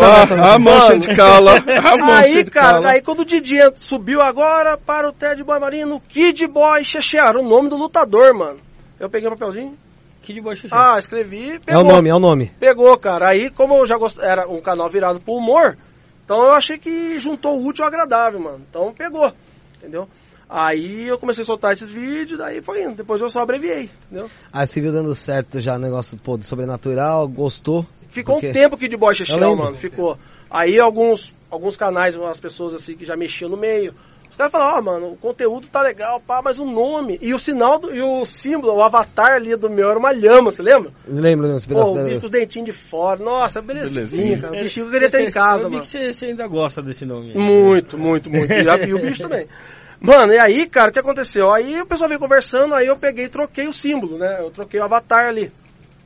[0.00, 1.52] Ah, a mancha de cala.
[1.58, 2.82] A Aí, de cara, cala.
[2.82, 7.42] daí quando o Didi subiu agora para o Ted Boy Marino, Kid Boy Chechear, o
[7.42, 8.58] nome do lutador, mano.
[8.98, 9.74] Eu peguei o papelzinho,
[10.22, 10.68] Kid Boy Xixi.
[10.72, 11.82] ah, escrevi, É pegou.
[11.84, 12.50] o nome, é o nome.
[12.58, 13.28] Pegou, cara.
[13.28, 14.18] Aí, como eu já gost...
[14.18, 15.76] era um canal virado pro humor,
[16.24, 18.62] então eu achei que juntou o útil ao agradável, mano.
[18.68, 19.32] Então pegou,
[19.76, 20.08] entendeu?
[20.48, 22.94] Aí eu comecei a soltar esses vídeos, daí foi indo.
[22.94, 24.30] Depois eu só abreviei, entendeu?
[24.52, 27.86] Aí você viu dando certo já o negócio pô, do sobrenatural, gostou.
[28.08, 29.64] Ficou Porque- um tempo Boy Eu Chechel, lembro.
[29.64, 29.74] mano.
[29.74, 30.18] Ficou.
[30.50, 33.94] Aí alguns, alguns canais, as pessoas assim que já mexiam no meio.
[34.34, 37.38] Os caras falaram, ó, mano, o conteúdo tá legal, pá, mas o nome e o
[37.38, 40.90] sinal do, e o símbolo, o avatar ali do meu era uma lhama, você lembra?
[41.06, 43.22] Lembra desse Pô, o bicho com os dentinhos de fora.
[43.22, 44.40] Nossa, belezinha, Belezinha.
[44.40, 44.58] cara.
[44.58, 45.82] O bichinho que eu queria ter em casa, eu vi mano.
[45.82, 47.32] que você, você ainda gosta desse nome.
[47.32, 48.52] Muito, muito, muito.
[48.52, 49.46] E e o bicho também.
[50.00, 51.52] Mano, e aí, cara, o que aconteceu?
[51.52, 54.38] Aí o pessoal veio conversando, aí eu peguei e troquei o símbolo, né?
[54.40, 55.52] Eu troquei o avatar ali.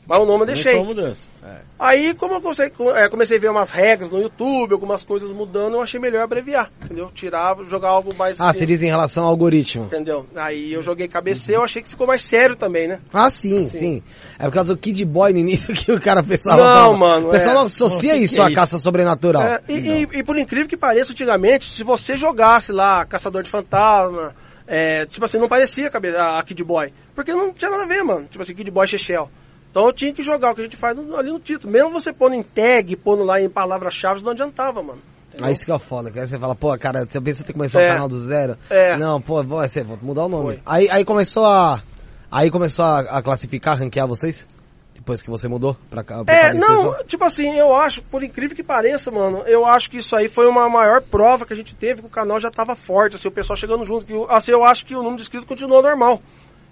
[0.06, 0.84] Mas o nome eu deixei.
[0.84, 1.22] Mudança.
[1.48, 1.58] É.
[1.78, 5.74] Aí, como eu comecei, é, comecei a ver umas regras no YouTube, algumas coisas mudando,
[5.74, 7.08] eu achei melhor abreviar, entendeu?
[7.14, 9.84] Tirar, jogar algo mais Ah, assim, você diz em relação ao algoritmo.
[9.84, 10.26] entendeu?
[10.36, 12.98] Aí eu joguei KBC, eu achei que ficou mais sério também, né?
[13.12, 14.02] Ah, sim, sim.
[14.38, 16.56] É por causa do Kid Boy no início que o cara pensava.
[16.58, 16.96] Não, falava.
[16.98, 17.54] mano, O pessoal é.
[17.54, 18.54] não associa Nossa, isso é à isso?
[18.54, 19.42] caça sobrenatural.
[19.42, 23.50] É, e, e- e por incrível que pareça, antigamente, se você jogasse lá Caçador de
[23.50, 24.34] Fantasma,
[24.66, 25.88] é, tipo assim, não parecia
[26.18, 26.92] a, a Kid Boy.
[27.14, 28.26] Porque não tinha nada a ver, mano.
[28.28, 29.30] Tipo assim, Kid Boy Chechel.
[29.70, 31.72] Então eu tinha que jogar o que a gente faz no- ali no título.
[31.72, 35.00] Mesmo você pondo em tag, pondo lá em palavras-chave, não adiantava, mano.
[35.28, 35.46] Entendeu?
[35.46, 37.52] Aí isso que é foda, que aí você fala, pô, cara, você pensa em ter
[37.52, 37.86] que começar É.
[37.86, 38.56] o canal do zero.
[38.70, 38.96] É.
[38.96, 40.44] Não, pô, vou, você, vou mudar o nome.
[40.44, 40.62] Foi.
[40.64, 41.82] Aí, aí começou a.
[42.30, 44.46] Aí começou a, a classificar, ranquear vocês?
[44.94, 46.22] Depois que você mudou pra cá?
[46.26, 50.14] É, não, tipo assim, eu acho, por incrível que pareça, mano, eu acho que isso
[50.14, 53.16] aí foi uma maior prova que a gente teve, que o canal já tava forte,
[53.16, 54.04] assim, o pessoal chegando junto.
[54.04, 56.20] Que, assim, eu acho que o número de inscritos continuou normal.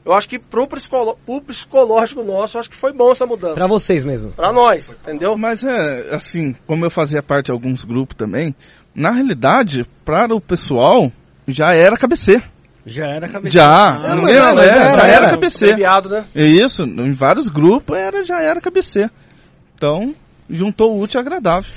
[0.07, 3.57] Eu acho que pro, psicolo, pro psicológico nosso, eu acho que foi bom essa mudança.
[3.57, 4.31] Pra vocês mesmo.
[4.31, 5.37] Pra nós, entendeu?
[5.37, 8.55] Mas é, assim, como eu fazia parte de alguns grupos também,
[8.95, 11.11] na realidade, para o pessoal,
[11.49, 12.41] já era KBC.
[12.87, 13.53] Já era cabeça.
[13.53, 15.31] Já, Ah, não era, é, é, era, já era era.
[15.37, 15.77] KBC.
[15.77, 16.27] Né?
[16.37, 19.11] É isso, em vários grupos era, já era KBC.
[19.75, 20.15] Então,
[20.49, 21.69] juntou o útil ao agradável.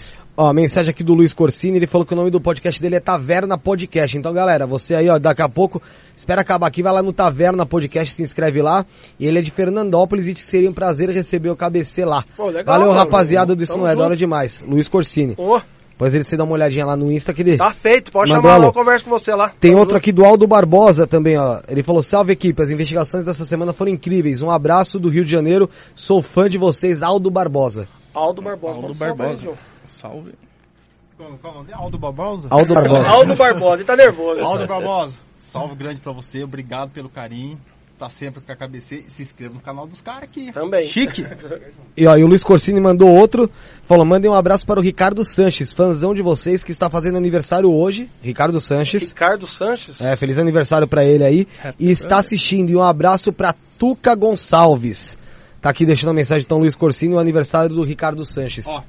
[0.42, 3.02] Ó, mensagem aqui do Luiz Corsini, ele falou que o nome do podcast dele é
[3.02, 4.18] Taverna Podcast.
[4.18, 5.82] Então, galera, você aí, ó, daqui a pouco,
[6.16, 8.86] espera acabar aqui, vai lá no Taverna Podcast, se inscreve lá.
[9.20, 12.24] E ele é de Fernandópolis e seria um prazer receber o KBC lá.
[12.38, 12.98] Pô, legal, Valeu, mano.
[12.98, 14.20] rapaziada do Isso Tamo Não É, da hora junto.
[14.20, 14.64] demais.
[14.66, 15.36] Luiz Corsini.
[15.36, 17.58] Pô, Depois ele se dá uma olhadinha lá no Insta que ele...
[17.58, 19.50] tá feito, pode Mandou chamar lá, eu converso com você lá.
[19.60, 20.02] Tem Tamo outro junto.
[20.02, 21.60] aqui do Aldo Barbosa também, ó.
[21.68, 24.42] Ele falou: Salve equipe, as investigações dessa semana foram incríveis.
[24.42, 25.70] Um abraço do Rio de Janeiro.
[25.94, 27.90] Sou fã de vocês, Aldo Barbosa.
[28.14, 28.80] Aldo Barbosa.
[28.80, 29.52] Aldo salve Barbosa.
[29.90, 30.34] Salve.
[31.18, 31.74] Qual é o nome?
[31.74, 32.48] Aldo Barbosa?
[32.50, 33.10] Aldo Barbosa.
[33.10, 34.42] Aldo Barbosa, ele tá nervoso.
[34.42, 35.20] Aldo Barbosa.
[35.40, 37.58] salve grande pra você, obrigado pelo carinho.
[37.98, 38.70] Tá sempre com a.
[38.74, 40.54] E se inscreva no canal dos caras aqui.
[40.54, 40.88] Também.
[40.88, 41.26] Chique.
[41.98, 43.52] E, ó, e o Luiz Corsini mandou outro.
[43.84, 47.70] Falou, mandem um abraço para o Ricardo Sanches, fãzão de vocês que está fazendo aniversário
[47.70, 48.10] hoje.
[48.22, 49.10] Ricardo Sanches.
[49.10, 50.00] Ricardo Sanches.
[50.00, 51.48] É, feliz aniversário pra ele aí.
[51.78, 52.70] E está assistindo.
[52.70, 55.18] E um abraço pra Tuca Gonçalves.
[55.60, 58.66] Tá aqui deixando a mensagem então Luiz Corsini, o aniversário do Ricardo Sanches.
[58.66, 58.82] Ó,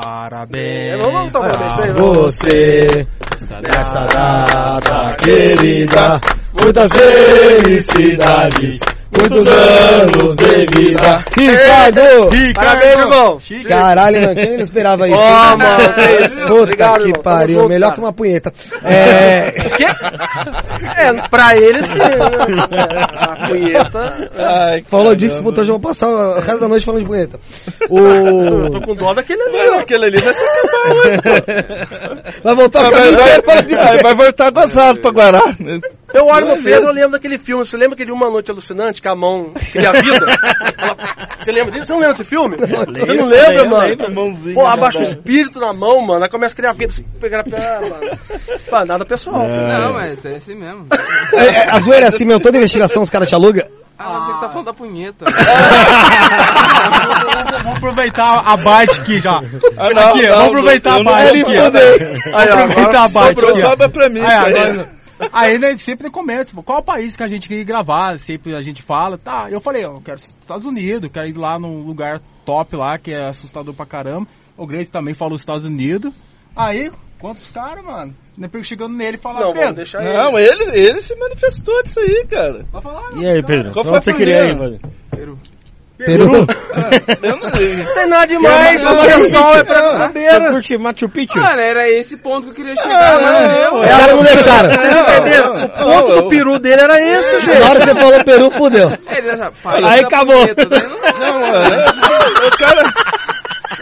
[0.00, 1.00] Parabéns.
[1.02, 1.92] Ele.
[1.92, 3.06] Você,
[3.66, 6.20] nessa data querida,
[6.60, 8.78] muitas felicidades,
[9.20, 11.24] muitos anos de vida.
[11.36, 12.54] Ricardo!
[12.54, 13.40] Parabéns, irmão.
[13.40, 13.64] Chique.
[13.64, 15.16] Caralho, mano, quem não esperava isso?
[15.18, 16.40] Ó, mano, que isso.
[16.46, 17.22] Puta Obrigado, que irmão.
[17.22, 17.94] Tamo pariu, junto, melhor cara.
[17.94, 18.52] que uma punheta.
[18.84, 19.52] É,
[20.96, 21.98] É, pra ele sim.
[21.98, 22.16] né?
[23.16, 24.30] A punheta.
[24.38, 27.40] Ai, falou disso, puta, hoje eu vou passar o resto da noite falando de punheta.
[27.90, 28.70] Eu O...
[28.70, 29.78] tô com dó daquele ali, ó.
[29.80, 30.46] aquele ali vai ser
[32.42, 35.40] Vai voltar o vai, caminho inteiro vai, de vai, vai voltar gozado pra Guará.
[36.16, 37.62] Eu olho no Pedro, eu lembro daquele filme.
[37.64, 40.26] Você lembra aquele Uma Noite Alucinante, que a mão cria vida?
[41.38, 41.84] Você lembra disso?
[41.84, 42.56] Você não lembra desse filme?
[42.56, 44.14] Você não lembra, mano?
[44.14, 44.54] mãozinha.
[44.54, 46.24] Pô, abaixa o espírito na mão, mano.
[46.24, 46.92] Aí começa a criar vida.
[47.20, 48.18] Pegar a perna, mano.
[48.70, 49.46] Pá, nada pessoal.
[49.46, 50.86] Não, mas é assim mesmo.
[51.34, 53.66] É, é, a zoeira é assim mesmo, toda investigação os caras te alugam.
[53.98, 55.24] Ah, você que tá falando da punheta.
[57.62, 59.38] Vamos aproveitar a bite aqui já.
[59.78, 61.56] Ah, não, aqui, não, vamos aproveitar não- a bite aqui.
[61.58, 61.66] ó,
[62.52, 63.62] aproveitar a bite aqui.
[63.62, 63.70] ó.
[63.70, 64.20] sobra pra mim.
[64.20, 64.26] Aí.
[64.34, 64.88] agora,
[65.32, 68.60] aí né, sempre comenta, tipo, qual país que a gente quer ir gravar, sempre a
[68.60, 72.20] gente fala, tá, eu falei, ó, eu quero Estados Unidos, quero ir lá num lugar
[72.44, 76.12] top lá, que é assustador pra caramba, o Grace também falou Estados Unidos,
[76.54, 80.12] aí, quantos caras, mano, depois chegando nele e falar, Não, Pedro, deixar ele.
[80.12, 82.66] Não, ele, ele se manifestou disso aí, cara.
[82.70, 83.72] vai falar, E aí, Pedro?
[83.72, 84.78] Qual foi você a queria aí, mano?
[85.10, 85.38] Peru.
[85.98, 87.76] Não sei.
[87.76, 90.50] Não tem nada demais, o pessoal é pra Você bobeira.
[90.50, 91.38] curte Machu Picchu?
[91.40, 93.70] Mano, era esse ponto que eu queria chegar, Ah, mas não, eu...
[93.72, 94.72] não, Os caras não deixaram.
[94.72, 95.64] Vocês entenderam?
[95.64, 97.58] O ponto do peru dele era esse, gente.
[97.60, 98.92] Na hora que você falou Peru, fudeu.
[99.10, 100.34] Ele já, país Aí acabou.
[100.40, 101.00] punheta, daí não
[101.40, 101.76] mano.
[102.46, 102.82] O cara.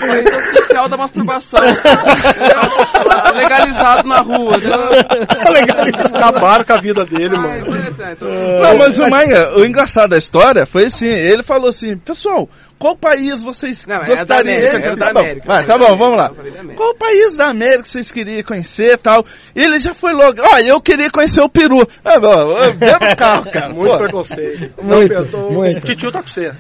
[0.07, 1.61] País oficial da masturbação.
[3.35, 4.57] Legalizado na rua.
[5.87, 7.67] Eles acabaram com a vida dele, mano.
[8.13, 12.49] Então, Não, mas o Maia, o engraçado da história foi assim, ele falou assim, pessoal,
[12.79, 15.47] qual país vocês Não, é da gostariam América, de é da Tá bom, América.
[15.47, 16.31] Vai, É tá bom, vamos lá.
[16.77, 19.25] Qual país da América vocês queriam conhecer e tal?
[19.55, 21.87] E ele já foi logo, ó, eu queria conhecer o Peru.
[22.05, 23.72] Ah, bom, dentro do carro, cara.
[23.72, 23.99] Muito pô.
[23.99, 24.75] preconceito.
[24.83, 25.79] Muito, Não, eu tô- muito.
[25.79, 26.53] O titio tá com você.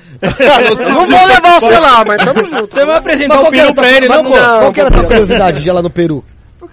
[0.94, 2.74] Não vou levar você lá, mas tamo junto.
[2.74, 4.30] Você vai apresentar Mas o peru pra ele, não, pô?
[4.32, 6.24] Qual que era a tua curiosidade de ir lá no Peru?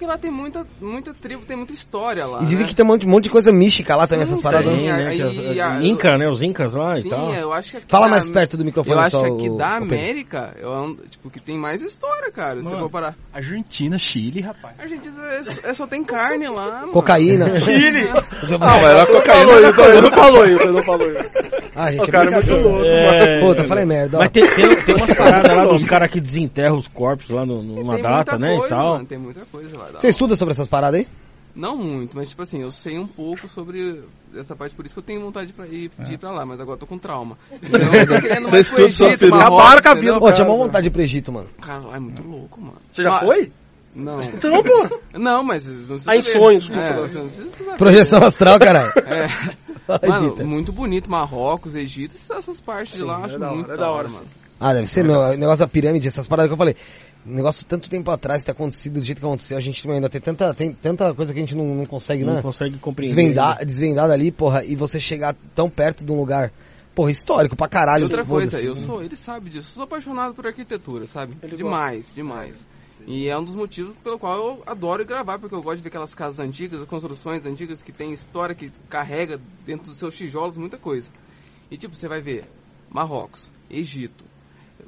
[0.02, 2.40] Porque lá tem muita, muita tribo, tem muita história lá.
[2.42, 2.68] E dizem né?
[2.68, 4.68] que tem um monte, um monte de coisa mística lá também, Sim, essas paradas.
[4.74, 4.86] sim.
[4.88, 5.60] Né?
[5.62, 6.28] a- Inca, né?
[6.28, 7.32] Os incas lá e Sim, tal.
[7.34, 9.76] eu acho que Fala mais perto do microfone Eu acho só, que aqui o- da.
[9.76, 12.58] América, eu ando, tipo, que tem mais história, cara.
[12.58, 12.78] Se Mano.
[12.80, 13.14] for parar.
[13.32, 14.74] Argentina, Chile, rapaz.
[14.80, 16.92] A gente é, é só tem carne lá, mano.
[16.92, 17.58] Cocaína.
[17.60, 18.04] Chile!
[18.50, 19.72] Não, mas era cocaína.
[19.72, 21.30] Falou isso, não falou isso, não falou isso.
[21.74, 22.68] Ah, gente, O cara é muito brincadeira.
[22.68, 22.84] louco.
[22.84, 24.18] É, Puta, falei merda.
[24.18, 27.62] Mas tem, tem, tem umas paradas lá dos caras que desenterram os corpos lá no-
[27.62, 28.50] numa data, né?
[28.56, 28.92] coisa, e tal.
[28.92, 29.88] Mano, tem muita coisa lá.
[29.98, 31.08] Você estuda sobre essas paradas aí?
[31.54, 34.02] Não muito, mas tipo assim, eu sei um pouco sobre
[34.34, 36.58] essa parte, por isso que eu tenho vontade pra ir, de ir pra lá, mas
[36.58, 37.36] agora eu tô com trauma.
[37.62, 39.36] Então, eu tô querendo Você mais pro estuda sobre Egito, Peru?
[39.36, 40.14] Marrocos, Acabaram com a entendeu?
[40.14, 40.24] vida.
[40.26, 41.48] Ô, tinha uma vontade de ir pro Egito, mano.
[41.60, 42.76] Cara, lá é muito louco, mano.
[42.90, 43.52] Você já Mas- foi?
[43.94, 44.20] Não.
[44.24, 45.00] Então, pô.
[45.18, 46.56] Não, mas não precisa Ah, em saber.
[46.56, 46.80] desculpa.
[46.80, 47.76] É, você não precisa saber.
[47.76, 48.92] Projeção astral, caralho.
[49.04, 49.62] É.
[49.88, 50.46] Ai, Mano, Vitor.
[50.46, 53.76] muito bonito, Marrocos, Egito, essas partes de lá, eu é acho da hora, muito é
[53.76, 54.26] da hora, hora, mano.
[54.58, 55.18] Ah, deve ser, meu.
[55.20, 56.76] O negócio da pirâmide, essas paradas que eu falei.
[57.24, 60.20] Um negócio tanto tempo atrás ter acontecido do jeito que aconteceu, a gente ainda tem
[60.20, 62.42] tanta, tem tanta coisa que a gente não, não consegue, Não né?
[62.42, 63.14] consegue compreender.
[63.14, 66.52] Desvendar, desvendar dali, porra, e você chegar tão perto de um lugar,
[66.94, 68.02] porra, histórico pra E caralho.
[68.04, 71.36] outra coisa, eu sou, ele sabe disso, eu sou apaixonado por arquitetura, sabe?
[71.42, 72.66] Ele demais, demais.
[73.06, 75.88] E é um dos motivos pelo qual eu adoro gravar, porque eu gosto de ver
[75.88, 80.56] aquelas casas antigas, as construções antigas que tem história, que carrega dentro dos seus tijolos
[80.56, 81.10] muita coisa.
[81.70, 82.44] E tipo, você vai ver
[82.90, 84.24] Marrocos, Egito,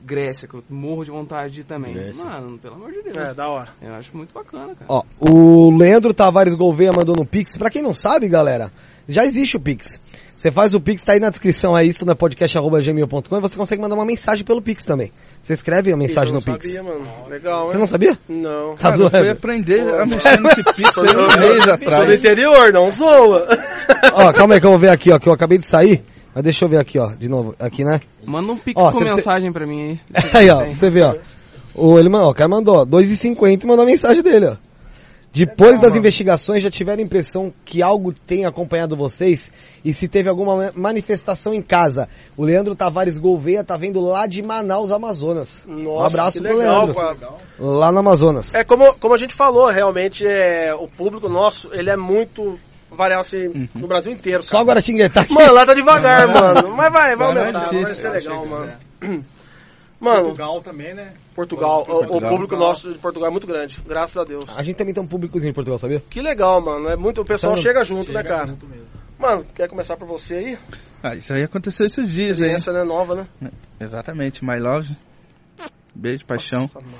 [0.04, 1.94] Grécia, que eu morro de vontade de ir também.
[1.94, 2.22] Grécia.
[2.22, 3.16] Mano, pelo amor de Deus.
[3.16, 3.70] É, da hora.
[3.80, 4.84] Eu acho muito bacana, cara.
[4.88, 7.56] Ó, o Leandro Tavares Gouveia mandou no Pix.
[7.56, 8.70] Pra quem não sabe, galera,
[9.08, 9.98] já existe o Pix.
[10.36, 13.80] Você faz o Pix, tá aí na descrição aí, isso no podcast.gmail.com e você consegue
[13.80, 15.10] mandar uma mensagem pelo Pix também.
[15.40, 16.66] Você escreve a mensagem Isso eu no não Pix.
[16.74, 17.28] sabia, mano.
[17.28, 17.78] Legal, Você hein?
[17.80, 18.18] não sabia?
[18.28, 18.76] Não.
[18.76, 22.18] Tá Cara, eu fui aprender a mexer nesse pix aí um mês Sou do atrás.
[22.18, 23.46] interior, não zoa.
[24.12, 26.04] ó, calma aí que eu vou ver aqui, ó, que eu acabei de sair.
[26.34, 27.54] Mas deixa eu ver aqui, ó, de novo.
[27.60, 28.00] Aqui, né?
[28.24, 30.00] Manda um pix Ó, com você- você- mensagem pra mim aí.
[30.34, 31.14] Aí, ó, você ver, ó.
[31.74, 34.56] O, ele, mandou, ó, o cara mandou, ó, 2,50 e mandou a mensagem dele, ó.
[35.32, 39.50] Depois das investigações, já tiveram a impressão que algo tem acompanhado vocês
[39.84, 42.08] e se teve alguma ma- manifestação em casa.
[42.36, 45.64] O Leandro Tavares Gouveia tá vendo lá de Manaus, Amazonas.
[45.66, 46.94] Nossa, um abraço que pro legal, Leandro.
[46.94, 47.16] cara.
[47.58, 48.54] Lá no Amazonas.
[48.54, 52.56] É como, como a gente falou, realmente é, o público nosso, ele é muito
[52.94, 54.42] variar assim no Brasil inteiro.
[54.42, 54.64] Só Cara.
[54.64, 55.34] Guaratinguetá aqui.
[55.34, 56.74] Mano, lá tá devagar, mano.
[56.76, 58.66] Mas vai, vai é aumentar, vai ser legal, mano.
[58.66, 58.78] né?
[60.00, 61.12] Mano, Portugal também, né?
[61.34, 62.30] Portugal, o- o, Portugal.
[62.30, 64.44] público nosso de Portugal é muito grande, graças a Deus.
[64.58, 66.02] A gente também tem um públicozinho em Portugal, sabia?
[66.10, 66.88] Que legal, mano.
[66.90, 68.48] É muito, o pessoal chega junto, né, Chega cara?
[68.48, 68.84] junto mesmo.
[69.18, 70.58] Mano, quer começar por você aí?
[71.02, 72.50] Ah, isso aí aconteceu esses dias aí.
[72.50, 73.50] Essa né, nova, né?
[73.80, 74.94] Exatamente, My Love.
[75.94, 76.62] Beijo, paixão.
[76.62, 76.98] Nossa, mano.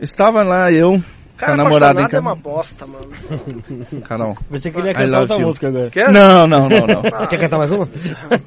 [0.00, 1.00] Estava lá eu,
[1.38, 2.22] Cara, com a namorada apaixonado é casa.
[2.22, 3.10] uma bosta, mano.
[4.08, 4.36] Carol.
[4.50, 5.46] Você queria cantar outra you.
[5.46, 5.90] música agora.
[5.90, 6.12] Quer?
[6.12, 7.26] Não, não, não, não.
[7.28, 7.88] Quer cantar mais uma?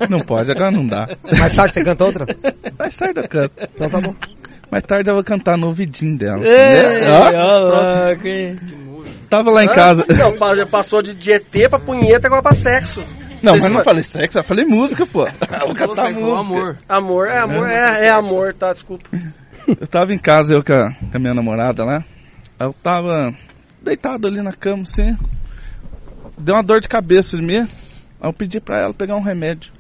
[0.10, 1.08] Não pode, agora não dá.
[1.40, 2.26] Mais tarde você canta outra?
[2.78, 3.54] Mais tarde eu canto.
[3.76, 4.14] Então tá bom.
[4.70, 6.46] Mais tarde eu vou cantar no ouvidinho dela.
[6.46, 7.60] Ei, Ó,
[8.10, 8.58] louco, hein?
[9.30, 9.74] tava lá em Hã?
[9.74, 10.06] casa.
[10.10, 13.00] Não, já passou de, ET pra punheta agora pra sexo.
[13.42, 15.26] Não, Vocês mas não fa- falei sexo, eu falei música, pô.
[15.26, 15.32] Eu
[15.68, 16.40] vou cantar falou música.
[16.56, 16.78] amor.
[16.88, 18.72] Amor, é amor, é, é amor, tá?
[18.72, 19.10] Desculpa.
[19.68, 22.04] Eu tava em casa, eu com a, com a minha namorada lá.
[22.64, 23.36] Eu tava
[23.82, 25.18] deitado ali na cama, assim.
[26.38, 27.58] Deu uma dor de cabeça em mim.
[27.58, 29.74] Aí eu pedi pra ela pegar um remédio.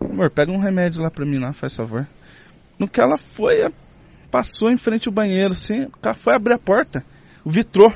[0.00, 2.08] Amor, pega um remédio lá pra mim lá, faz favor.
[2.76, 3.72] No que ela foi,
[4.28, 5.84] passou em frente ao banheiro, assim.
[5.84, 7.04] O cara foi abrir a porta.
[7.44, 7.92] O vitrô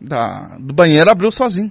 [0.00, 1.70] da, do banheiro abriu sozinho.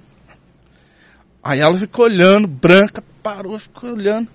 [1.42, 4.30] Aí ela ficou olhando, branca, parou, ficou olhando.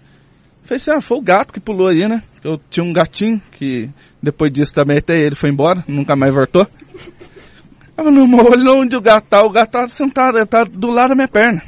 [0.65, 2.23] Fez assim, ah, foi o gato que pulou aí, né?
[2.43, 3.89] Eu tinha um gatinho que
[4.21, 6.67] depois disso também até ele foi embora, nunca mais voltou.
[7.95, 11.09] Ela não, olhou onde o gato tá, o gato tá sentado, ele tá do lado
[11.09, 11.61] da minha perna.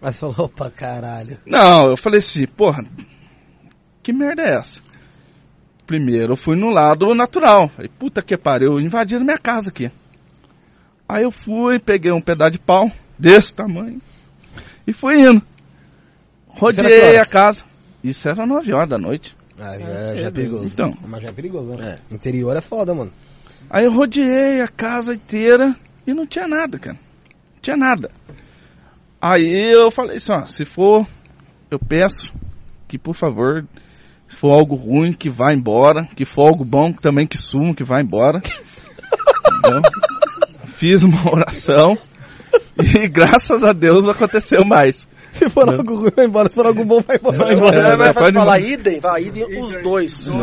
[0.00, 1.38] Mas falou, opa, caralho.
[1.44, 2.82] Não, eu falei assim, porra,
[4.02, 4.80] que merda é essa?
[5.86, 7.68] Primeiro eu fui no lado natural.
[7.68, 9.90] Falei, puta que pariu, invadiram minha casa aqui.
[11.06, 14.00] Aí eu fui, peguei um pedaço de pau, desse tamanho,
[14.86, 15.42] e fui indo.
[16.46, 17.64] Rodeei a casa.
[18.02, 19.36] Isso era 9 horas da noite.
[19.58, 20.64] Ah, já, já é perigoso.
[20.64, 20.96] Então.
[21.06, 21.96] Mas já é perigoso, né?
[22.10, 23.12] Interior é foda, mano.
[23.70, 25.74] Aí eu rodeei a casa inteira
[26.06, 26.96] e não tinha nada, cara.
[27.54, 28.10] Não tinha nada.
[29.20, 31.06] Aí eu falei assim, ó, se for,
[31.70, 32.32] eu peço
[32.88, 33.64] que por favor,
[34.26, 36.06] se for algo ruim, que vá embora.
[36.16, 38.40] Que for algo bom, também que suma, que vá embora.
[39.58, 39.82] Entendeu?
[40.66, 41.96] Fiz uma oração
[42.78, 45.06] e graças a Deus aconteceu mais.
[45.32, 46.48] Se for algo ruim, vai embora.
[46.48, 47.36] Se for algo bom, vai embora.
[47.38, 47.96] Vai É, embora.
[47.96, 48.72] vai pode falar ir.
[48.72, 50.26] idem, vai, idem os dois.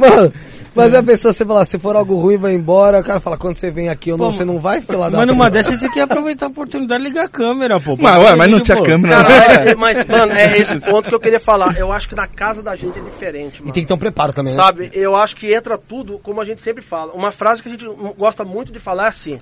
[0.00, 0.32] Mano,
[0.74, 3.00] mas a pessoa, você fala, se for algo ruim, vai embora.
[3.00, 5.10] O cara fala, quando você vem aqui, eu não, Pô, você não vai ficar lá
[5.10, 7.96] Mas numa dessas você tem que aproveitar a oportunidade de ligar a câmera, pô.
[7.96, 9.16] Mas, ué, mas não tinha Pô, câmera.
[9.22, 11.76] Caralho, é, mas, mano, é esse ponto que eu queria falar.
[11.76, 13.72] Eu acho que na casa da gente é diferente, E mano.
[13.72, 14.62] tem que ter um preparo também, né?
[14.62, 17.12] Sabe, eu acho que entra tudo, como a gente sempre fala.
[17.12, 19.40] Uma frase que a gente gosta muito de falar é assim: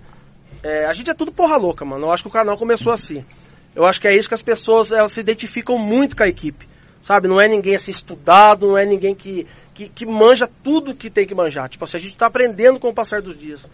[0.63, 2.07] é, a gente é tudo porra louca, mano.
[2.07, 3.25] Eu acho que o canal começou assim.
[3.75, 6.67] Eu acho que é isso que as pessoas elas se identificam muito com a equipe.
[7.03, 11.09] Sabe, não é ninguém assim estudado, não é ninguém que, que, que manja tudo que
[11.09, 11.69] tem que manjar.
[11.69, 13.69] Tipo assim, a gente tá aprendendo com o passar dos dias.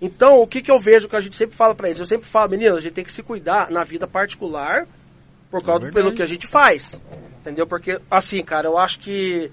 [0.00, 1.98] Então, o que, que eu vejo que a gente sempre fala pra eles?
[1.98, 4.86] Eu sempre falo, meninas, a gente tem que se cuidar na vida particular
[5.50, 7.00] por causa do pelo que a gente faz.
[7.40, 7.66] Entendeu?
[7.66, 9.50] Porque, assim, cara, eu acho que.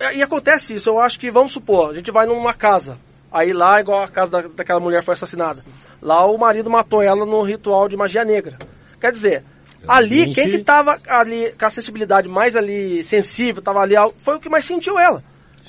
[0.00, 2.98] é, E acontece isso, eu acho que, vamos supor, a gente vai numa casa.
[3.30, 5.62] Aí lá, igual a casa da, daquela mulher foi assassinada.
[6.00, 8.56] Lá o marido matou ela no ritual de magia negra.
[9.00, 9.44] Quer dizer,
[9.86, 14.40] ali, quem que tava ali com a sensibilidade mais ali sensível, tava ali, foi o
[14.40, 15.22] que mais sentiu ela.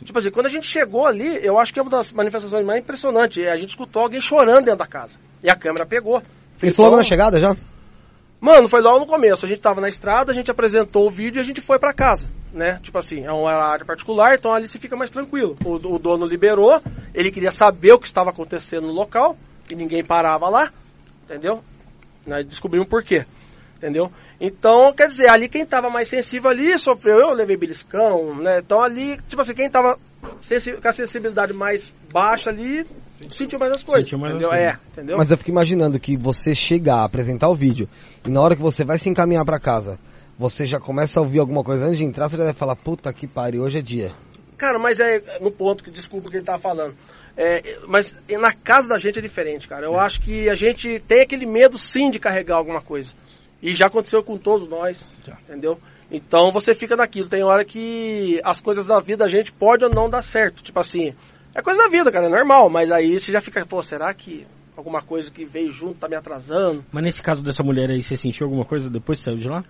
[0.04, 2.82] Tipo assim, quando a gente chegou ali, eu acho que é uma das manifestações mais
[2.82, 3.44] impressionantes.
[3.44, 5.18] é A gente escutou alguém chorando dentro da casa.
[5.42, 6.22] E a câmera pegou.
[6.62, 7.56] Isso logo Então, na chegada já?
[8.42, 9.46] Mano, foi logo no começo.
[9.46, 11.94] A gente tava na estrada, a gente apresentou o vídeo e a gente foi pra
[11.94, 12.80] casa, né?
[12.82, 15.58] Tipo assim, é uma área particular, então ali se fica mais tranquilo.
[15.64, 16.82] O, o dono liberou,
[17.14, 19.38] ele queria saber o que estava acontecendo no local,
[19.70, 20.72] e ninguém parava lá,
[21.24, 21.64] entendeu?
[22.28, 23.26] Nós descobrimos por quê,
[23.78, 24.12] entendeu?
[24.40, 28.60] Então, quer dizer, ali quem tava mais sensível ali sofreu, eu levei beliscão, né?
[28.60, 29.98] Então ali, tipo assim, quem tava
[30.42, 32.86] sensi- com a sensibilidade mais baixa ali,
[33.30, 34.58] sentiu mais as coisas, Sentiu mais as entendeu?
[34.58, 34.74] coisas.
[34.74, 35.18] É, entendeu?
[35.18, 37.88] Mas eu fico imaginando que você chegar, apresentar o vídeo,
[38.26, 40.00] e na hora que você vai se encaminhar pra casa,
[40.38, 43.12] você já começa a ouvir alguma coisa antes de entrar, você já vai falar, puta
[43.14, 44.12] que pariu, hoje é dia.
[44.58, 46.96] Cara, mas é no ponto que desculpa que ele tá falando.
[47.38, 49.86] É, mas na casa da gente é diferente, cara.
[49.86, 53.14] Eu acho que a gente tem aquele medo sim de carregar alguma coisa.
[53.62, 55.06] E já aconteceu com todos nós,
[55.44, 55.80] entendeu?
[56.12, 57.28] Então você fica naquilo.
[57.28, 60.62] Tem hora que as coisas da vida a gente pode ou não dar certo.
[60.62, 61.14] Tipo assim,
[61.54, 62.70] é coisa da vida, cara, é normal.
[62.70, 64.46] Mas aí você já fica, pô, será que
[64.78, 66.86] alguma coisa que veio junto tá me atrasando?
[66.92, 69.64] Mas nesse caso dessa mulher aí, você sentiu alguma coisa depois que saiu de lá?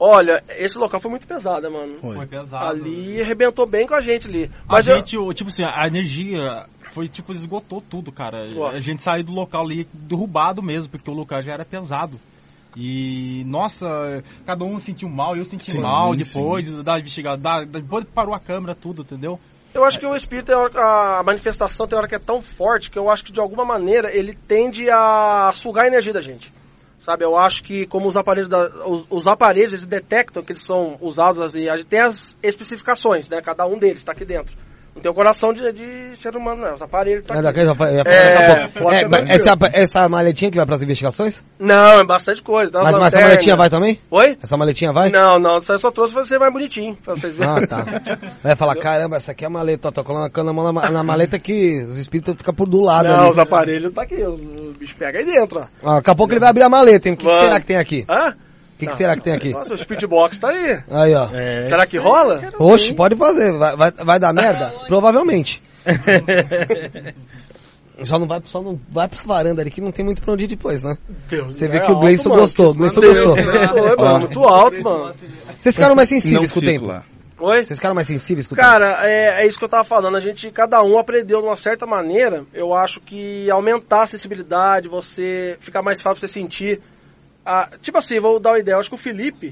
[0.00, 1.94] Olha, esse local foi muito pesado, né, mano?
[2.00, 2.66] Foi pesado.
[2.66, 4.44] Ali arrebentou bem com a gente ali.
[4.68, 8.42] A Mas eu, gente, o- tipo assim, a energia foi, tipo, esgotou tudo, cara.
[8.72, 12.20] A gente saiu do local ali derrubado mesmo, porque o local já era pesado.
[12.76, 16.18] E, nossa, cada um sentiu mal, eu senti Sim, mal sim.
[16.18, 19.38] depois da investigada, da- depois que parou a câmera, tudo, entendeu?
[19.74, 22.90] Eu acho que o espírito, tem hora- a manifestação tem hora que é tão forte
[22.90, 26.52] que eu acho que de alguma maneira ele tende a sugar a energia da gente.
[26.98, 30.62] Sabe, eu acho que como os aparelhos, da- os, os aparelhos eles detectam que eles
[30.64, 33.40] são usados, assim, a gente tem as especificações, né?
[33.40, 34.56] Cada um deles está aqui dentro.
[34.98, 36.74] Não tem o coração de, de ser humano, não.
[36.74, 37.46] Os aparelhos estão É aqui.
[37.46, 38.16] daquele, eu ia falar
[38.64, 41.44] É, pode É, ser mas essa, essa maletinha que vai pras investigações?
[41.56, 42.72] Não, é bastante coisa.
[42.72, 44.00] Tá Mas, As mas essa maletinha vai também?
[44.10, 44.36] Oi?
[44.42, 45.08] Essa maletinha vai?
[45.08, 47.52] Não, não, eu só trouxe pra ser mais bonitinho, pra vocês verem.
[47.52, 47.84] Ah, tá.
[48.42, 51.02] Vai falar, caramba, essa aqui é a maleta, ó, tô colocando a mão na, na
[51.04, 53.30] maleta que os espíritos ficam por do lado Não, ali.
[53.30, 55.66] os aparelhos tá aqui, o, bicho pega aí dentro, ó.
[55.82, 57.14] Ó, daqui a pouco ele vai abrir a maleta, hein?
[57.14, 58.04] O que, que será que tem aqui?
[58.10, 58.34] Hã?
[58.78, 59.50] O que, que será que tem aqui?
[59.50, 60.78] Nossa, o speedbox tá aí.
[60.88, 61.28] Aí, ó.
[61.32, 62.40] É, Será que rola?
[62.60, 63.52] Oxe, pode fazer.
[63.52, 64.72] Vai, vai, vai dar merda?
[64.86, 65.60] Provavelmente.
[68.04, 70.44] Só não vai, só não vai pra varanda ali que não tem muito pra onde
[70.44, 70.96] ir depois, né?
[71.28, 73.34] Deus, Você vê é que o Gleison gostou, o Gleison gostou.
[73.98, 75.12] Mano, muito alto, mano.
[75.58, 76.86] Vocês ficaram mais sensíveis com o tempo?
[76.86, 77.02] lá.
[77.40, 77.66] Oi?
[77.66, 78.68] Vocês ficaram mais sensíveis com o tempo?
[78.68, 80.16] Cara, é, é isso que eu tava falando.
[80.16, 82.44] A gente, cada um aprendeu de uma certa maneira.
[82.54, 86.80] Eu acho que aumentar a sensibilidade, você ficar mais fácil você sentir.
[87.48, 88.74] A- tipo assim, vou dar uma ideia.
[88.74, 89.50] Eu acho que o Felipe,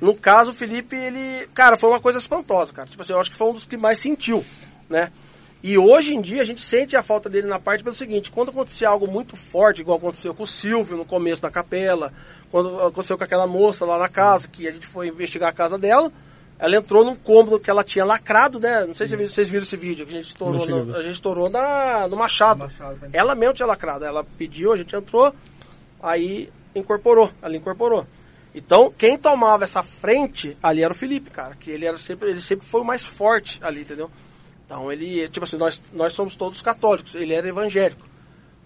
[0.00, 1.46] no caso, o Felipe, ele.
[1.54, 2.88] Cara, foi uma coisa espantosa, cara.
[2.88, 4.44] Tipo assim, eu acho que foi um dos que mais sentiu,
[4.88, 5.10] né?
[5.62, 8.50] E hoje em dia a gente sente a falta dele na parte pelo seguinte: quando
[8.50, 12.12] acontecia algo muito forte, igual aconteceu com o Silvio no começo da capela,
[12.50, 15.76] quando aconteceu com aquela moça lá na casa, que a gente foi investigar a casa
[15.76, 16.10] dela,
[16.60, 18.86] ela entrou num cômodo que ela tinha lacrado, né?
[18.86, 21.50] Não sei se vocês viram esse vídeo que a gente estourou, no, a gente estourou
[21.50, 22.60] na, no Machado.
[23.12, 25.34] Ela mesmo tinha lacrado, ela pediu, a gente entrou,
[26.00, 28.06] aí incorporou, ela incorporou.
[28.54, 32.40] Então, quem tomava essa frente ali era o Felipe, cara, que ele era sempre, ele
[32.40, 34.10] sempre foi o mais forte ali, entendeu?
[34.64, 38.06] Então ele, tipo assim, nós, nós somos todos católicos, ele era evangélico.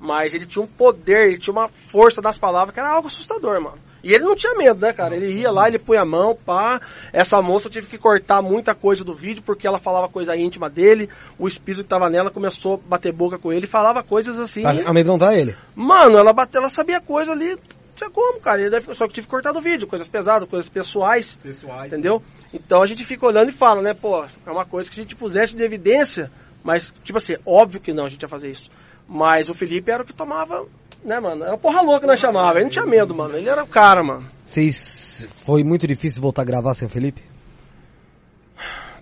[0.01, 3.61] Mas ele tinha um poder, ele tinha uma força das palavras que era algo assustador,
[3.61, 3.79] mano.
[4.03, 5.15] E ele não tinha medo, né, cara?
[5.15, 6.81] Ele ia lá, ele põe a mão, pá.
[7.13, 10.69] Essa moça eu tive que cortar muita coisa do vídeo porque ela falava coisa íntima
[10.69, 11.09] dele.
[11.39, 14.63] O espírito que tava nela começou a bater boca com ele e falava coisas assim.
[14.63, 15.55] Pra amedrontar ele.
[15.77, 17.57] Mano, ela bateu, ela sabia coisa ali,
[17.95, 18.61] tinha como, cara.
[18.61, 21.37] Ele deve- Só que tive que cortar do vídeo, coisas pesadas, coisas pessoais.
[21.43, 21.93] Pessoais.
[21.93, 22.23] Entendeu?
[22.53, 25.15] Então a gente fica olhando e fala, né, pô, é uma coisa que a gente
[25.15, 26.31] pusesse de evidência,
[26.63, 28.71] mas, tipo assim, óbvio que não a gente ia fazer isso.
[29.09, 30.67] Mas o Felipe era o que tomava,
[31.05, 31.45] né, mano?
[31.45, 32.55] Era o porra louca que nós chamava.
[32.57, 33.37] Ele não tinha medo, mano.
[33.37, 34.31] Ele era o cara, mano.
[34.45, 35.29] Vocês.
[35.45, 37.23] Foi muito difícil voltar a gravar sem o Felipe?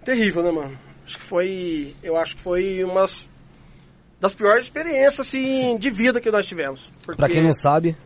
[0.05, 0.79] Terrível, né, mano?
[1.05, 1.95] Acho que foi.
[2.03, 3.05] Eu acho que foi uma
[4.21, 6.93] das piores experiências, assim, de vida que nós tivemos.
[7.05, 7.17] Porque...
[7.17, 7.97] Pra quem não sabe,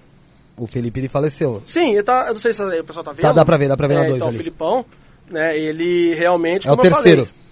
[0.56, 1.62] o Felipe ele faleceu.
[1.66, 3.22] Sim, ele tá, eu não sei se o pessoal tá vendo.
[3.22, 4.36] Tá, dá pra ver, dá pra ver na É, dois então, ali.
[4.36, 4.84] o Filipão,
[5.28, 7.26] né, ele realmente, É o terceiro.
[7.26, 7.44] falei...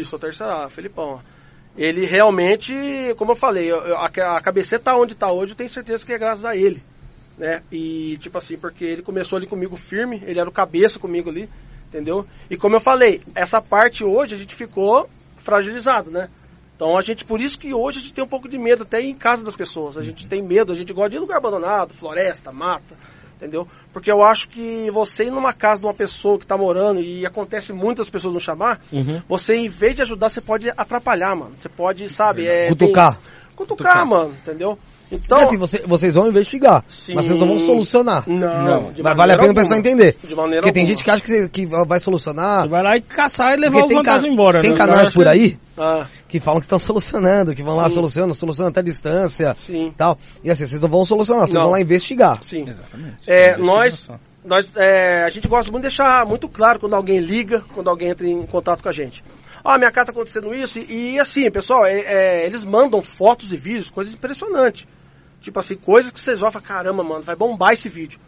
[0.00, 1.20] Isso, o terceiro, ah, Filipão.
[1.76, 2.74] Ele realmente,
[3.16, 6.18] como eu falei, a, a cabeceta tá onde tá hoje, eu tenho certeza que é
[6.18, 6.82] graças a ele.
[7.36, 7.62] Né?
[7.70, 11.48] E tipo assim, porque ele começou ali comigo firme, ele era o cabeça comigo ali,
[11.86, 12.26] entendeu?
[12.50, 16.28] E como eu falei, essa parte hoje a gente ficou fragilizado, né?
[16.78, 19.00] Então a gente, por isso que hoje a gente tem um pouco de medo até
[19.00, 19.98] em casa das pessoas.
[19.98, 22.96] A gente tem medo, a gente gosta de ir em lugar abandonado, floresta, mata,
[23.34, 23.66] entendeu?
[23.92, 27.26] Porque eu acho que você ir numa casa de uma pessoa que está morando e
[27.26, 29.20] acontece muitas pessoas não chamar, Uhum.
[29.26, 31.56] você em vez de ajudar, você pode atrapalhar, mano.
[31.56, 33.16] Você pode, sabe, é, Cutucar.
[33.16, 33.22] tem-
[33.56, 34.78] cutucar, mano, entendeu?
[35.10, 37.14] Então, assim, você- vocês vão investigar, Sim.
[37.14, 38.28] mas vocês não vão solucionar.
[38.28, 40.16] Não, de Mas vale a pena o pessoal entender.
[40.22, 40.96] De maneira Porque tem alguma.
[40.96, 42.62] gente que acha que, que vai solucionar.
[42.64, 44.60] Você vai lá e caçar e levar Porque o tem, fantasma embora.
[44.60, 44.76] tem né?
[44.76, 47.94] canais por aí Ah, que falam que estão solucionando, que vão lá Sim.
[47.94, 50.18] solucionando, solucionando até a distância sim, tal.
[50.44, 51.62] E assim, vocês não vão solucionar, vocês Não.
[51.62, 52.38] vão lá investigar.
[52.42, 52.64] sim.
[52.68, 53.16] Exatamente.
[53.26, 54.08] É, nós,
[54.44, 58.10] nós é, a gente gosta muito de deixar muito claro quando alguém liga, quando alguém
[58.10, 59.24] entra em contato com a gente.
[59.64, 60.78] Ah, minha casa tá acontecendo isso.
[60.78, 64.86] E, e assim, pessoal, é, é, eles mandam fotos e vídeos, coisas impressionantes.
[65.40, 68.20] Tipo assim, coisas que vocês vão falar, caramba, mano, vai bombar esse vídeo.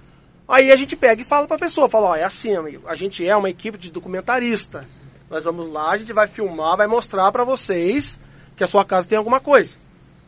[0.49, 3.27] Aí a gente pega e fala pra pessoa, fala, ó, é assim, amigo, a gente
[3.27, 4.87] é uma equipe de documentarista.
[5.29, 8.19] Nós vamos lá, a gente vai filmar, vai mostrar pra vocês
[8.57, 9.77] que a sua casa tem alguma coisa.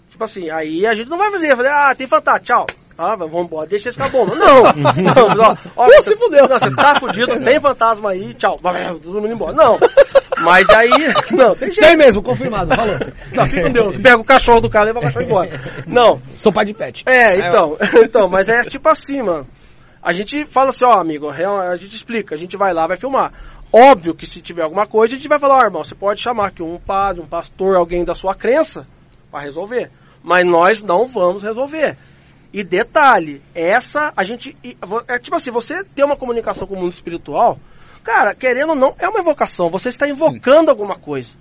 [0.09, 2.67] Tipo assim, aí a gente não vai fazer, fazer ah, tem fantasma, tchau.
[3.03, 4.25] Ah, vamos embora, deixa esse acabou.
[4.35, 6.49] Não, não, ó, ó, Não, você, se fudeu.
[6.49, 8.57] Não, você tá fudido, tem fantasma aí, tchau.
[9.03, 9.53] Todo mundo embora.
[9.53, 9.79] Não,
[10.43, 10.91] mas aí,
[11.33, 11.87] não, tem jeito.
[11.87, 12.97] Tem mesmo, confirmado, falou.
[13.33, 13.97] Não, fica com Deus.
[13.97, 15.51] Pega o cachorro do cara e leva o cachorro embora.
[15.87, 17.05] Não, Sou pai de pet.
[17.07, 19.47] é, então, então, mas é tipo assim, mano.
[20.03, 22.97] A gente fala assim, ó, amigo, real- a gente explica, a gente vai lá, vai
[22.97, 23.33] filmar.
[23.73, 26.49] Óbvio que se tiver alguma coisa, a gente vai falar, ó, irmão, você pode chamar
[26.49, 28.87] aqui um padre, um pastor, alguém da sua crença,
[29.31, 29.91] para resolver.
[30.23, 31.97] Mas nós não vamos resolver.
[32.53, 34.57] E detalhe, essa, a gente,
[35.09, 37.59] é tipo assim, você ter uma comunicação com o mundo espiritual,
[38.05, 41.33] cara, querendo ou não, é uma invocação, você está invocando alguma coisa.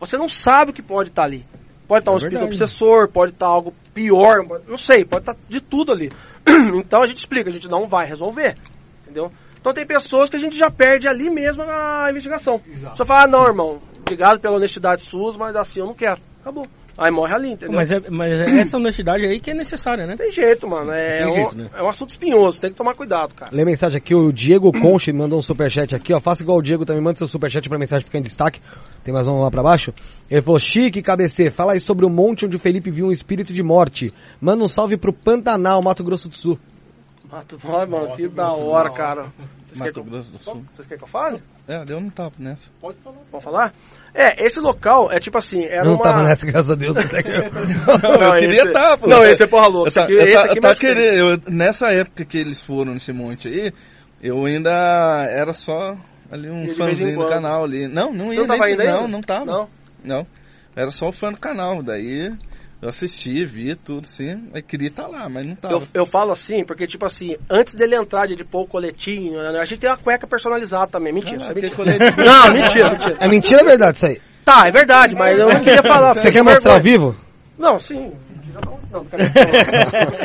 [0.00, 1.46] Você não sabe o que pode estar ali.
[1.86, 4.36] Pode estar um espírito obsessor, pode estar algo pior,
[4.66, 6.10] não sei, pode estar de tudo ali.
[6.76, 8.54] Então a gente explica, a gente não vai resolver,
[9.02, 9.30] entendeu?
[9.58, 12.60] Então tem pessoas que a gente já perde ali mesmo na investigação.
[12.94, 16.20] Só fala, ah, não, irmão, obrigado pela honestidade sua, mas assim eu não quero.
[16.40, 16.66] Acabou.
[16.96, 17.74] Aí morre ali, entendeu?
[17.74, 20.14] Mas, é, mas é essa honestidade aí que é necessária, né?
[20.16, 20.92] Tem jeito, mano.
[20.92, 21.70] É, Tem um, jeito, né?
[21.74, 23.50] é um assunto espinhoso, tem que tomar cuidado, cara.
[23.54, 26.20] Lê mensagem aqui, o Diego Conche mandou um superchat aqui, ó.
[26.20, 28.60] Faça igual o Diego também, manda seu superchat pra mensagem ficar em destaque.
[29.02, 29.92] Tem mais um lá pra baixo.
[30.30, 33.52] Ele falou, Chique KBC, fala aí sobre o monte onde o Felipe viu um espírito
[33.52, 34.14] de morte.
[34.40, 36.58] Manda um salve pro Pantanal, Mato Grosso do Sul.
[37.30, 39.22] Mato, ai, mano, que da hora, cara.
[39.64, 40.64] Vocês querem, Mato que Grosso do eu, Sul.
[40.70, 41.42] vocês querem que eu fale?
[41.66, 42.70] É, eu não tava nessa.
[42.80, 42.98] Pode
[43.40, 43.72] falar.
[44.14, 46.02] É, esse local é tipo assim, era Eu não uma...
[46.02, 46.96] tava nessa, graças a Deus.
[46.96, 47.50] até que eu-
[48.20, 49.06] Não, eu queria esse- estar, pô.
[49.08, 49.88] Não, esse é porra louca.
[49.88, 52.24] Eu, Esse tá, aqui, eu, esse tá, aqui eu tava mais querendo, eu- nessa época
[52.24, 53.72] que eles foram nesse monte aí,
[54.22, 54.70] eu ainda
[55.30, 55.96] era só
[56.30, 57.88] ali um fãzinho do canal ali.
[57.88, 58.94] Não, não Você ia não tava nem- indo ainda?
[59.00, 59.44] Não, não tava.
[59.46, 59.68] Não?
[60.04, 60.26] Não.
[60.76, 61.82] Era só o fã do canal.
[61.82, 62.32] Daí
[62.84, 64.48] eu assisti, vi tudo, sim.
[64.54, 65.74] Eu queria estar lá, mas não tava.
[65.74, 69.38] Eu, eu falo assim, porque tipo assim, antes dele entrar, de ele pôr o coletinho,
[69.52, 71.12] né, a gente tem uma cueca personalizada também.
[71.12, 71.74] Mentira, Ah, isso é mentira.
[71.76, 73.16] colete- Não, mentira, mentira.
[73.20, 74.20] É mentira ou é verdade isso aí?
[74.44, 76.12] Tá, é verdade, mas eu não queria falar.
[76.14, 77.16] Você fiquei quer mostrar ao vivo?
[77.58, 78.12] Não, sim.
[78.52, 79.06] Não, não.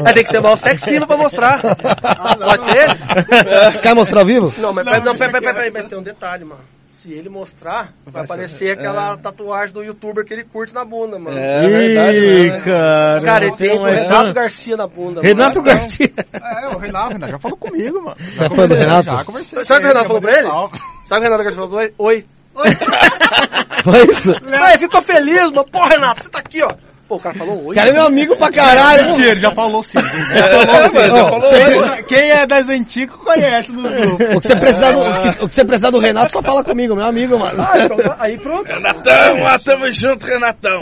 [0.06, 1.62] Aí tem que ser mal sexy pra mostrar.
[2.38, 3.80] Pode ser?
[3.82, 4.54] Quer mostrar ao vivo?
[4.58, 6.62] Não, mas pera, não, pera, pera, pera, pera, tem um detalhe, mano.
[7.00, 9.16] Se ele mostrar, vai Vai ser- aparecer aquela é.
[9.18, 11.38] tatuagem do youtuber que ele curte na bunda, mano.
[11.38, 12.60] É verdade, Ih, né?
[12.60, 13.22] cara.
[13.22, 15.22] Cara, ele tem um- o Renato Garcia na bunda.
[15.22, 15.72] Renato mano.
[15.72, 16.12] Garcia.
[16.34, 18.18] É, o Renato, Renato já falou comigo, mano.
[18.20, 19.06] É fã do Renato?
[19.06, 19.64] Já conversei.
[19.64, 20.48] Sabe o que o Renato falou pra ele?
[20.50, 20.70] Sabe o
[21.08, 21.94] que o Renato Garcia falou pra ele?
[21.98, 22.26] Oi.
[23.84, 24.34] Foi isso?
[24.62, 25.66] Aí ficou feliz, mano.
[25.72, 26.68] Pô, Renato, você tá aqui, ó.
[27.10, 27.72] Pô, o cara falou oi.
[27.72, 29.06] O cara é meu amigo pra caralho.
[29.08, 29.98] Mentira, ele já falou sim.
[29.98, 32.04] É, já Ó, falou você- hoje.
[32.04, 34.12] Quem é das antigas conhece grupos.
[34.36, 36.64] O que você precisar do, o que, o que você precisar do Renato, só fala
[36.64, 37.62] comigo, meu amigo, mano.
[37.68, 38.68] Ah, então tá- aí pronto.
[38.72, 40.80] Renatão, ah, tamo junto, Renatão.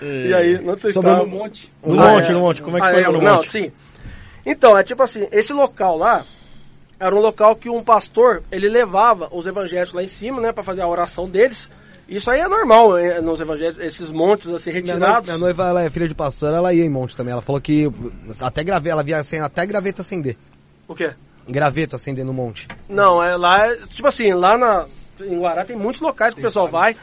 [0.00, 1.30] E aí, onde vocês Sobre estavam?
[1.30, 1.72] no monte.
[1.84, 2.32] No Ah, monte, é.
[2.32, 2.62] no monte.
[2.62, 3.50] Como é que Ah, foi é, no Não, monte?
[3.50, 3.70] sim.
[4.44, 6.24] Então, é tipo assim, esse local lá
[6.98, 10.64] era um local que um pastor, ele levava os evangélicos lá em cima, né, pra
[10.64, 11.70] fazer a oração deles.
[12.12, 15.28] Isso aí é normal é, nos evangelhos, esses montes assim Minha noiva, retirados.
[15.28, 17.32] minha noiva, ela é filha de pastor, ela ia em monte também.
[17.32, 17.90] Ela falou que
[18.38, 20.36] até graveta, ela via assim, até graveta acender.
[20.86, 21.14] O quê?
[21.48, 22.68] Graveto acender no monte.
[22.86, 24.86] Não, é lá, tipo assim, lá na,
[25.22, 26.94] em Guará tem muitos locais que o pessoal vai.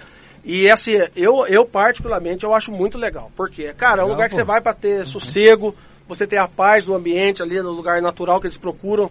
[0.46, 3.32] E assim, eu, eu particularmente eu acho muito legal.
[3.36, 4.42] Porque, cara, é um Legal, lugar que pô.
[4.42, 5.76] você vai pra ter sossego,
[6.08, 9.10] você ter a paz do ambiente ali, no lugar natural que eles procuram.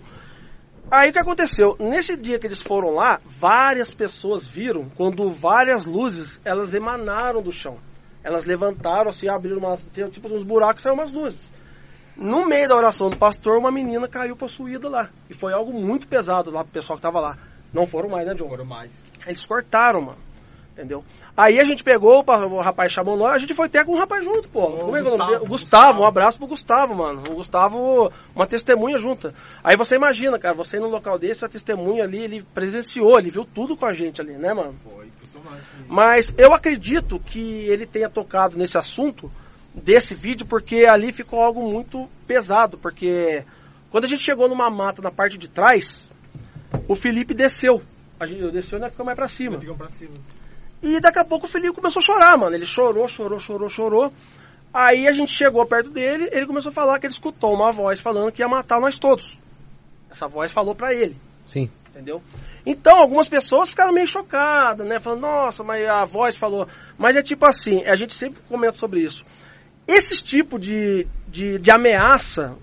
[0.91, 1.77] Aí o que aconteceu?
[1.79, 7.53] Nesse dia que eles foram lá, várias pessoas viram quando várias luzes elas emanaram do
[7.53, 7.79] chão.
[8.25, 11.53] Elas levantaram assim, abriram umas, tinha, tipo uns buracos e saíram umas luzes.
[12.17, 15.11] No meio da oração do pastor, uma menina caiu possuída lá.
[15.29, 17.37] E foi algo muito pesado lá pro pessoal que tava lá.
[17.73, 18.49] Não foram mais, né, John?
[18.49, 19.05] Foram mais.
[19.27, 20.28] Eles cortaram, mano.
[20.79, 21.05] Entendeu?
[21.37, 24.25] Aí a gente pegou, o rapaz chamou nós, a gente foi até com o rapaz
[24.25, 24.71] junto, pô.
[24.71, 25.45] Como é que é o nome dele?
[25.45, 27.21] O Gustavo, um abraço pro Gustavo, mano.
[27.29, 29.35] O Gustavo, uma testemunha junta.
[29.65, 33.29] Aí você imagina, cara, você ir num local desse, a testemunha ali, ele presenciou, ele
[33.29, 34.77] viu tudo com a gente ali, né, mano?
[35.89, 39.29] Mas eu acredito que ele tenha tocado nesse assunto
[39.75, 43.45] desse vídeo, porque ali ficou algo muito pesado, porque
[43.91, 46.09] quando a gente chegou numa mata na parte de trás,
[46.87, 47.83] o Felipe desceu.
[48.21, 49.59] A gente desceu e nós ficamos mais pra cima.
[50.83, 52.55] E daqui a pouco o Felipe começou a chorar, mano.
[52.55, 54.13] Ele chorou, chorou, chorou, chorou.
[54.73, 58.01] Aí a gente chegou perto dele, ele começou a falar que ele escutou uma voz
[58.01, 59.39] falando que ia matar nós todos.
[60.11, 61.71] Essa voz falou pra ele Sim.
[61.91, 62.23] entendeu?
[62.65, 65.01] Então, algumas pessoas ficaram meio chocadas, né?
[65.01, 66.69] Falando, nossa, mas a voz falou.
[66.99, 69.25] Mas é tipo assim, a gente sempre comenta sobre isso.
[69.87, 72.57] Esses tipos de, de, de ameaça,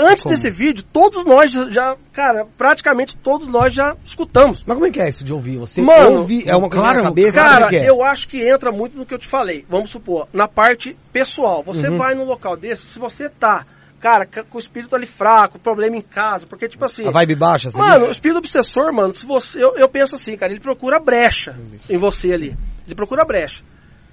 [0.00, 0.34] antes Como?
[0.34, 4.62] desse vídeo, todos nós já- cara, praticamente todos nós já escutamos.
[4.66, 5.58] Mas como é que é isso de ouvir?
[5.58, 7.88] Você Mano, ouve, é uma coisa claro, na cabeça, Cara, é que é?
[7.88, 9.64] eu acho que entra muito no que eu te falei.
[9.68, 11.62] Vamos supor, na parte pessoal.
[11.62, 11.98] Você Uhum.
[11.98, 13.66] vai num local desse, se você tá,
[14.00, 17.06] cara, ca- com o espírito ali fraco, problema em casa, porque tipo assim.
[17.06, 19.62] A vibe baixa, você Mano, o espírito obsessor, mano, se você.
[19.62, 21.54] Eu, eu penso assim, cara, ele procura brecha
[21.88, 22.56] em você ali.
[22.86, 23.62] Ele procura brecha.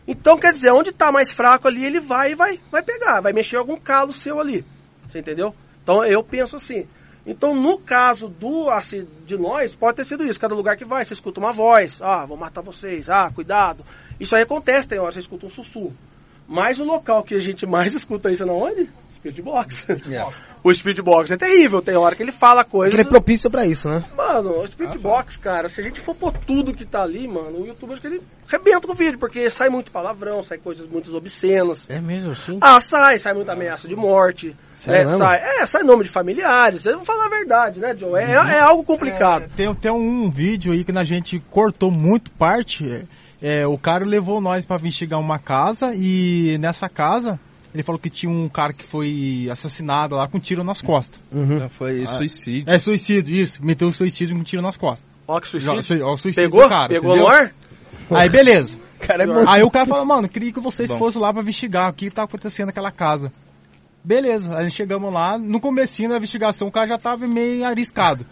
[0.10, 3.34] Então, quer dizer, onde tá mais fraco ali, ele vai e vai, vai pegar, vai
[3.34, 4.64] mexer algum calo seu ali.
[5.06, 5.54] Você entendeu?
[5.88, 6.86] Então eu penso assim.
[7.26, 10.38] Então, no caso do assim, de nós, pode ter sido isso.
[10.38, 13.86] Cada lugar que vai, você escuta uma voz, ah, vou matar vocês, ah, cuidado.
[14.20, 15.96] Isso aí acontece, tem hora você escuta um sussurro.
[16.48, 18.90] Mas o local que a gente mais escuta isso é na onde?
[19.18, 19.88] Spirit Box.
[20.64, 22.94] o Spirit Box é terrível, tem hora que ele fala coisas.
[22.94, 24.04] Ele é propício pra isso, né?
[24.16, 27.62] Mano, o Spirit Box, cara, se a gente for pôr tudo que tá ali, mano,
[27.62, 30.88] o YouTube acho que ele arrebenta com o vídeo, porque sai muito palavrão, sai coisas
[30.88, 31.90] muito obscenas.
[31.90, 32.60] É mesmo, sim.
[32.62, 34.56] Ah, sai, sai muita ameaça de morte.
[34.72, 35.18] Sério é, mesmo?
[35.18, 36.86] sai, é, sai nome de familiares.
[36.86, 38.20] Eu vou falar a verdade, né, Joe?
[38.20, 39.44] É, é algo complicado.
[39.44, 42.90] É, tem, tem um vídeo aí que a gente cortou muito parte.
[42.90, 43.04] é,
[43.42, 47.40] é, o cara levou nós pra investigar uma casa e nessa casa
[47.74, 51.20] ele falou que tinha um cara que foi assassinado lá com um tiro nas costas.
[51.32, 51.60] Uhum.
[51.60, 52.08] Já foi Ah.
[52.08, 52.64] suicídio.
[52.74, 53.64] É suicídio, isso.
[53.64, 55.06] Meteu um suicídio com um tiro nas costas.
[55.28, 56.06] Ó, que suicídio.
[56.06, 56.64] ó, o suicídio Pegou?
[56.64, 57.30] do cara, Pegou entendeu?
[57.32, 57.54] ar?
[58.12, 58.80] Aí beleza.
[59.00, 60.98] Cara, é Aí o cara fala, mano, queria que vocês Bom.
[60.98, 63.32] fossem lá pra investigar o que tá acontecendo naquela casa.
[64.04, 68.26] Beleza, aí chegamos lá, no comecinho da investigação o cara já tava meio arriscado.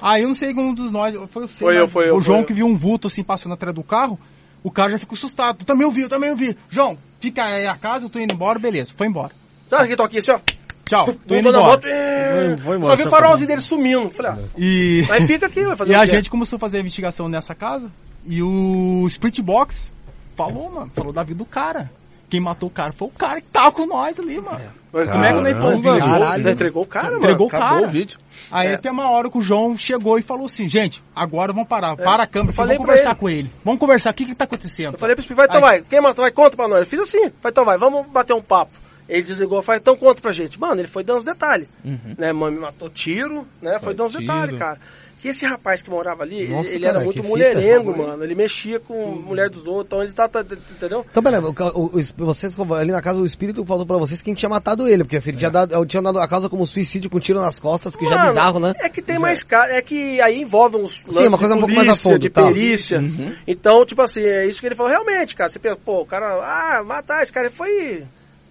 [0.00, 2.24] Aí eu não sei um dos nós, foi o Foi eu, foi eu, o foi
[2.26, 2.44] João eu.
[2.46, 4.18] que viu um vulto assim passando atrás do carro,
[4.62, 5.58] o cara já ficou assustado.
[5.58, 6.56] Tu também ouviu, eu também ouvi.
[6.68, 9.32] João, fica aí a casa, eu tô indo embora, beleza, foi embora.
[9.66, 10.40] Sabe que toquinho assim, ó?
[10.86, 11.64] Tchau, tô indo embora.
[11.66, 12.56] moto, é...
[12.56, 14.10] Foi embora, Só vi o só farolzinho dele sumindo.
[14.10, 16.06] Falei, ah, E, aí fica aqui, vai fazer e a quê?
[16.06, 17.90] gente começou a fazer a investigação nessa casa
[18.24, 19.92] e o Spirit Box
[20.34, 21.90] falou, mano, falou da vida do cara.
[22.30, 24.60] Quem matou o cara foi o cara que tava com nós ali, mano.
[24.92, 26.42] Mano, Como é que.
[26.42, 27.18] Já entregou o cara, mano?
[27.18, 27.86] Entregou o Acabou cara.
[27.86, 28.18] o vídeo.
[28.50, 28.76] Aí É.
[28.76, 32.22] tem uma hora que o João chegou e falou assim, gente, agora vamos parar, para
[32.22, 33.18] a câmera, falei vamos conversar ele.
[33.18, 33.52] com ele.
[33.64, 34.94] Vamos conversar, o que que tá acontecendo?
[34.94, 35.82] Eu falei pro Spirit, vai, então Aí- vai.
[35.88, 36.80] Quem matou, vai, conta pra nós.
[36.80, 38.72] Eu fiz assim, vai, então vai, vamos bater um papo.
[39.08, 40.60] Ele desligou, falei, então conta pra gente.
[40.60, 41.66] Mano, ele foi dando os detalhes.
[41.84, 42.14] Uhum.
[42.18, 44.78] Né, mano, me matou tiro, né, foi Foi dando os detalhes, cara.
[45.20, 48.06] Que esse rapaz que morava ali, ele- Nossa, ele cara, era muito mulherengo, fita.
[48.06, 48.22] mano.
[48.24, 51.04] Ele mexia com mulher dos outros, então ele tá, tá- entendeu?
[51.10, 54.32] Então, pera, o, o, o, vocês, ali na casa, o espírito falou pra vocês quem
[54.32, 57.18] tinha matado ele, porque se ele tinha dado, tinha dado a causa como suicídio com
[57.18, 58.74] tiro nas costas, que já é Mano, bizarro, né?
[58.80, 61.62] É que tem mais cara, é que aí envolve uns Sim, uma coisa de um
[61.62, 62.46] pouco mais a polícia, fundo, de tá.
[62.46, 62.98] perícia.
[63.46, 65.48] Então, tipo assim, é isso que ele falou realmente, cara.
[65.50, 68.04] Você pensa, pô, o cara, ah, matar esse cara foi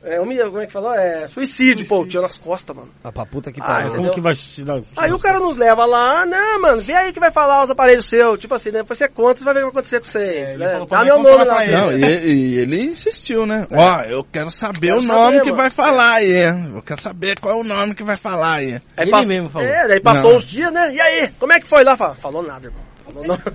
[0.03, 0.94] é, humilha- como é que falou?
[0.94, 2.90] É suicídio, pô, tiro nas costas, mano.
[3.03, 3.94] Ah, pra puta que Ah, pariu.
[3.94, 4.80] Como que vai se dar?
[4.95, 8.06] Aí o cara nos leva lá, né, mano, vê aí que vai falar os aparelhos
[8.07, 8.40] seus.
[8.40, 10.53] Tipo assim, né, depois você conta, você vai ver o que vai acontecer com vocês,
[10.53, 10.86] É, né?
[10.90, 11.64] Dá meu nome pra lá.
[11.65, 11.76] ele.
[11.76, 13.65] Não, e, e ele insistiu, né?
[13.72, 15.57] Ó, eu quero saber Quero o saber, nome que mano.
[15.57, 16.32] vai falar aí.
[16.76, 18.74] Eu quero saber qual é o nome que vai falar aí.
[18.95, 19.68] Aí Ele passa- mesmo falou.
[19.68, 20.36] É, daí passou Não.
[20.38, 20.94] uns dias, né?
[20.94, 21.95] E aí, como é que foi lá?
[21.98, 22.87] Falou nada, irmão.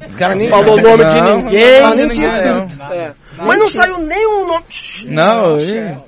[0.08, 0.48] Os caras nem...
[0.48, 1.80] Falou o nome de Não, ninguém.
[1.80, 2.66] não, nem não, tinha não.
[2.66, 2.92] espírito.
[2.92, 3.14] É.
[3.38, 4.64] Mas não saiu nenhum nome.
[5.06, 5.98] Não, e-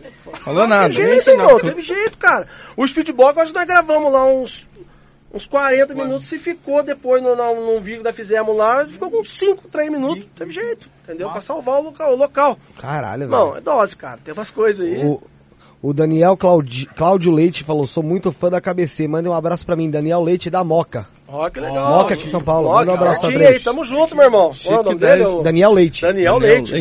[0.40, 0.92] falou nada.
[0.94, 2.46] Teve jeito, irmão, teve jeito, cara.
[2.76, 4.66] O Speedbox, acho que nós gravamos lá uns,
[5.32, 6.26] uns 40 minutos.
[6.26, 9.90] Se ficou depois no, no, no vídeo que nós fizemos lá, ficou com 5, 3
[9.90, 10.26] minutos.
[10.34, 11.30] Teve jeito, entendeu?
[11.30, 12.12] Pra salvar o local.
[12.12, 12.58] O local.
[12.80, 13.30] Caralho, velho.
[13.30, 14.18] Não, é dose, cara.
[14.24, 15.04] Tem umas coisas aí.
[15.04, 15.22] O,
[15.86, 19.76] o Daniel Claudi, Cláudio Leite falou, sou muito fã da KBC, manda um abraço pra
[19.76, 21.06] mim, Daniel Leite da Moca.
[21.28, 21.98] Ó, que legal.
[21.98, 24.54] Moca aqui em São Paulo, manda um abraço pra aí, tamo junto, meu irmão.
[24.64, 25.26] Qual é o nome Chique dele?
[25.26, 26.00] O Daniel Leite.
[26.00, 26.74] Daniel Leite.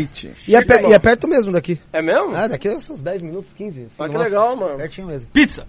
[0.47, 0.91] E é, Chique, pe- irmão.
[0.91, 1.77] e é perto mesmo daqui.
[1.91, 2.33] É mesmo?
[2.33, 3.83] É, daqui a uns 10 minutos, 15.
[3.83, 4.77] assim, Ah, que nossa, legal, mano.
[4.77, 5.29] Pertinho mesmo.
[5.33, 5.65] Pizza!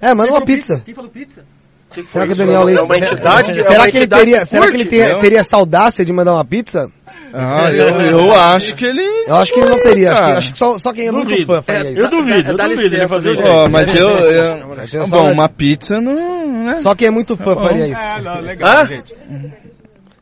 [0.00, 0.80] É, manda uma falou pizza.
[0.82, 1.44] Quem falou pizza?
[1.92, 2.36] Que que Será que o?
[2.36, 2.80] Daniel Leite...
[2.80, 5.18] É uma entidade que é será uma que ele entidade teria, será que ele teria,
[5.18, 6.90] teria essa audácia de mandar uma pizza?
[7.34, 9.02] Ah, eu, eu acho que ele.
[9.26, 10.10] Eu acho que ele não teria.
[10.10, 10.38] Acho que, Cara.
[10.38, 12.02] acho que só, só quem é muito fã faria É, isso.
[12.02, 13.42] Eu duvido, eu duvido ele fazer isso.
[13.70, 14.08] Mas eu.
[14.08, 16.64] eu bom, uma pizza não.
[16.64, 16.74] Né?
[16.74, 17.64] Só quem é muito fã bom.
[17.64, 18.00] faria isso.
[18.00, 19.14] É, não, legal, gente.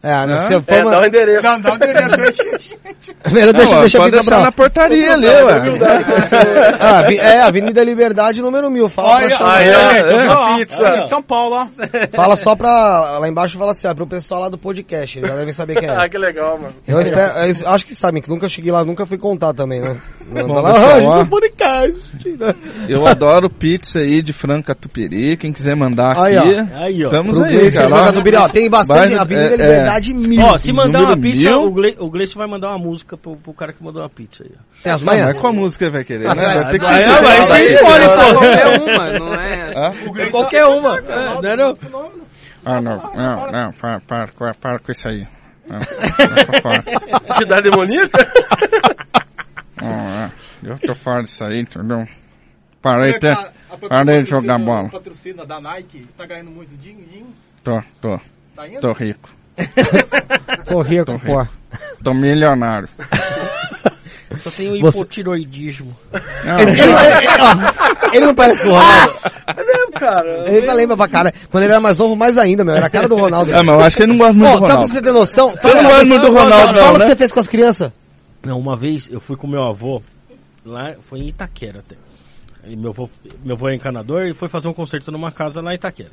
[0.03, 0.39] É, não, Hã?
[0.39, 0.91] se for É, uma...
[0.93, 1.47] dá o endereço.
[1.47, 2.77] Não, não, endereço, gente.
[3.31, 4.41] Melhor deixa, Não, deixa a pode pizza deixar pra...
[4.45, 5.61] na portaria ali, ué.
[6.81, 8.89] Ah, é, Avenida Liberdade, número mil.
[8.89, 10.57] Fala, Olha, pra chamar- Aí, ó, gente, é, eu lá.
[10.57, 10.89] pizza.
[10.89, 11.69] Aqui de São Paulo, ó.
[12.17, 13.19] fala só pra...
[13.19, 15.19] Lá embaixo fala assim, ó, pro pessoal lá do podcast.
[15.19, 16.09] Eles já devem saber quem Ah, é.
[16.09, 16.75] que legal, mano.
[16.89, 19.97] Eu, espero, eu acho que sabem, que nunca cheguei lá, nunca fui contar também, né?
[20.33, 21.15] Não, Bom, lá, ah, a gente ó.
[21.17, 22.29] fez podcast.
[22.39, 22.55] né?
[22.89, 25.37] Eu adoro pizza aí de Franca Tupiri.
[25.37, 26.57] Quem quiser mandar Aí, aqui.
[26.75, 27.09] Aí, ó.
[27.09, 27.89] Estamos aí, cara.
[27.89, 30.01] Franca Tupiri, ó, tem bastante Avenida é, é.
[30.01, 30.43] Liberdade mil.
[30.45, 31.63] Ó, se mandar uma pizza, mil?
[31.67, 34.45] o Gle- o Gleice vai mandar uma música pro, pro cara que mandou uma pizza
[34.45, 34.51] aí.
[34.55, 34.83] ó.
[34.83, 35.27] Tem as Não, manhas?
[35.27, 36.43] mas qual música ele vai querer, Ah, né?
[36.43, 37.49] Vai ter que pedir.
[37.49, 38.39] você escolhe, pô.
[38.39, 40.23] Qualquer uma, não é.
[40.23, 40.99] É qualquer uma.
[40.99, 41.03] É,
[41.41, 41.79] não é não?
[42.65, 45.27] Ah, não, não, não, para, para, para, para com isso aí.
[47.31, 48.33] Entidade demoníaca?
[49.83, 50.31] É,
[50.69, 52.07] eu tô fora disso aí, entendeu?
[52.83, 53.29] Parei, de,
[53.89, 54.89] parei de jogar bola.
[54.91, 57.27] patrocina da Nike, tá ganhando muito dinheiro,
[57.63, 58.19] Tô, tô,
[58.57, 58.81] tá indo?
[58.81, 59.29] tô rico.
[60.67, 61.47] Tô rico, Tô pô.
[62.03, 62.89] Tô milionário.
[64.39, 65.95] Só tem o Você- hipotiroidismo.
[66.45, 69.15] Não, Ele, ele- ó, ele não parece o Ronaldo.
[69.47, 70.51] É mesmo, cara.
[70.51, 71.35] Ele lembra pra cara.
[71.51, 72.75] Quando ele era mais novo, mais ainda, meu.
[72.75, 73.51] Era a cara do Ronaldo.
[73.53, 74.95] é, mas eu acho que ele não gosta muito Ó, do sabe pra Ronaldo.
[74.95, 75.51] você ter noção?
[75.57, 77.07] Você não gosta muito do Ronaldo, Fala não, o que né?
[77.09, 77.93] você fez com as crianças.
[78.43, 80.01] Não, uma vez eu fui com meu avô,
[80.65, 81.97] lá foi em Itaquera até.
[82.65, 83.11] E meu avô,
[83.45, 86.11] meu avô é encanador e foi fazer um concerto numa casa lá em Itaquera.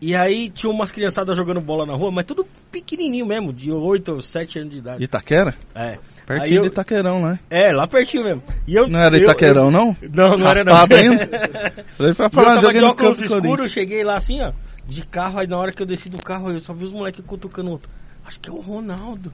[0.00, 4.12] E aí tinha umas criançadas jogando bola na rua, mas tudo pequenininho mesmo, de 8
[4.14, 5.04] ou 7 anos de idade.
[5.04, 5.54] Itaquera?
[5.74, 5.90] É.
[5.90, 7.38] Aí Pertinho eu- de Itaquerão, né?
[7.50, 8.42] É, lá pertinho mesmo.
[8.66, 9.96] E eu, Não era Itaquerão, eu- não?
[10.14, 10.72] Não, não era não.
[10.72, 11.26] Raspado ainda?
[11.98, 14.52] Falei pra E eu falar, tava de óculos escuro, cheguei lá assim, ó,
[14.88, 17.22] de carro, aí na hora que eu desci do carro, eu só vi os moleques
[17.26, 17.90] cutucando o outro.
[18.24, 19.32] Acho que é o Ronaldo.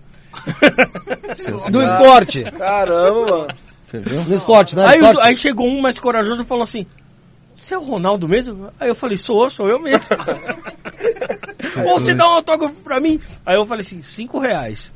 [1.70, 2.42] Do esporte.
[2.44, 3.46] Caramba, mano.
[3.82, 4.22] Você viu?
[4.24, 4.84] Do esporte, né?
[4.86, 5.20] Aí, Esporte.
[5.22, 6.86] aí chegou um mais corajoso e falou assim:
[7.56, 8.68] Você é o Ronaldo mesmo?
[8.78, 10.04] Aí eu falei: Sou, sou eu mesmo.
[11.86, 13.18] Ou você dá um autógrafo pra mim?
[13.44, 14.92] Aí eu falei assim: Cinco reais.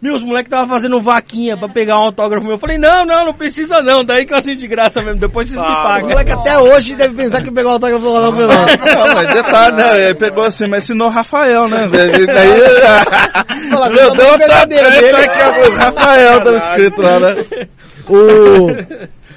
[0.00, 2.56] Meus moleques tava fazendo vaquinha pra pegar um autógrafo meu.
[2.56, 4.04] Eu falei, não, não, não precisa não.
[4.04, 5.18] Daí que eu assino de graça mesmo.
[5.18, 6.08] Depois vocês me Ah, Os pagam.
[6.10, 8.66] moleques até hoje devem pensar que pegou o autógrafo do Ronaldo Fenômeno.
[8.84, 10.04] Não, mas detalhe, né?
[10.04, 11.86] Ele pegou assim, mas ensinou o Rafael, né?
[11.86, 12.60] E daí.
[13.72, 14.82] Fala, Meu Deus, tá, dele.
[14.82, 17.34] aqui, o Rafael tá escrito lá, né?
[18.08, 18.68] O,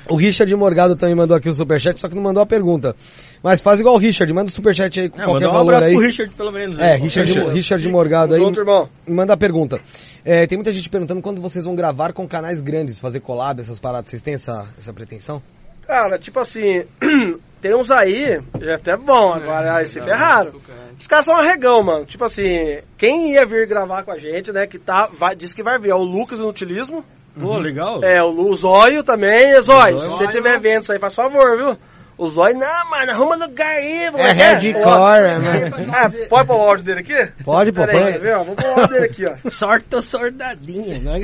[0.10, 2.96] o Richard Morgado também mandou aqui o superchat, só que não mandou a pergunta.
[3.44, 5.86] Mas faz igual o Richard, manda o superchat aí com É, qualquer um valor abraço
[5.86, 5.94] aí.
[5.94, 6.80] pro Richard, pelo menos.
[6.80, 7.00] É, aí.
[7.00, 8.42] Richard, Richard Morgado aí.
[8.42, 8.90] Outro irmão.
[9.08, 9.80] Manda a pergunta.
[10.26, 13.80] É, tem muita gente perguntando quando vocês vão gravar com canais grandes, fazer collab, essas
[13.80, 14.10] paradas.
[14.10, 15.42] Vocês têm essa, essa pretensão?
[15.88, 16.84] Cara, tipo assim,
[17.62, 20.52] tem uns aí, já é até bom, agora aí se ferraram.
[21.00, 22.06] Os caras são arregão, mano.
[22.06, 25.64] Tipo assim, quem ia vir gravar com a gente, né, que tá, vai, disse que
[25.64, 27.04] vai vir, é o Lucas no Utilismo,
[27.40, 28.04] Pô, legal.
[28.04, 31.58] é, o, o Zóio também, e Zóio, se você estiver vendo isso aí, faz favor,
[31.58, 31.78] viu?
[32.18, 34.26] O Zóio, não, mano, arruma lugar aí, mano.
[34.26, 34.76] É hardcore,
[35.24, 35.96] é, mano.
[35.96, 37.32] É, pode pôr o áudio dele aqui?
[37.46, 38.40] Pode, pô, Pera aí, ó?
[38.40, 39.36] Vamos pôr o áudio dele aqui, ó.
[39.50, 41.00] Sorte soldadinha.
[41.00, 41.20] Não é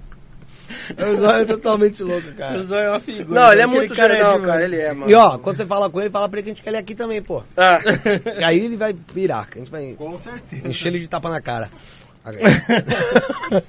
[1.10, 2.60] O Zóio é totalmente louco, cara.
[2.60, 3.40] O Zóio é uma figura.
[3.40, 4.44] Não, ele é Aquele muito cara demais.
[4.44, 5.10] cara, ele é, mano.
[5.10, 6.76] E ó, quando você fala com ele, fala pra ele que a gente quer ele
[6.78, 7.42] aqui também, pô.
[7.56, 7.80] É.
[8.40, 10.68] E aí ele vai virar, a gente vai Com certeza.
[10.68, 11.70] encher ele de tapa na cara.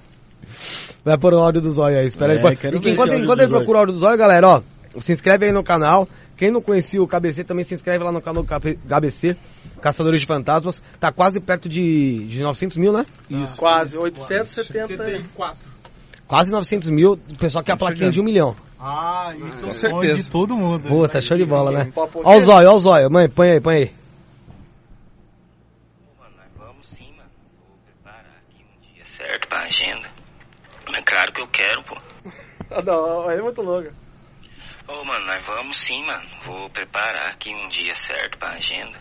[1.04, 2.54] Vai pôr o áudio do Zóio aí, espera É, aí.
[2.76, 4.62] E que enquanto, enquanto ele procura o áudio do Zóio, galera, ó,
[5.00, 6.08] se inscreve aí no canal.
[6.38, 9.38] Quem não conhecia o KBC também se inscreve lá no canal KBC,
[9.80, 10.82] Caçadores de Fantasmas.
[11.00, 13.06] Tá quase perto de, de 900 mil, né?
[13.30, 13.58] Isso.
[13.58, 15.24] Quase, 870.
[16.32, 16.38] 74.
[16.38, 17.12] Quase 900 mil.
[17.14, 18.56] O pessoal quer a plaquinha de um milhão.
[18.80, 20.24] Ah, isso é o Com sonho certeza.
[20.24, 20.88] de todo mundo.
[20.88, 21.94] Puta, show de bola, né?
[21.96, 22.40] Ó o?
[22.40, 23.12] Zóio, ó o Zóio.
[23.12, 23.96] Mãe, põe aí, põe aí.
[26.18, 27.30] Mano, nós vamos sim, mano.
[27.68, 30.10] Vou preparar aqui um dia certo pra agenda.
[30.90, 31.98] Mas claro que eu quero, pô.
[32.74, 33.90] Ah, não, ele é muito louco.
[34.88, 36.24] Ô, mano, nós vamos sim, mano.
[36.44, 38.98] Vou preparar aqui um dia certo pra agenda.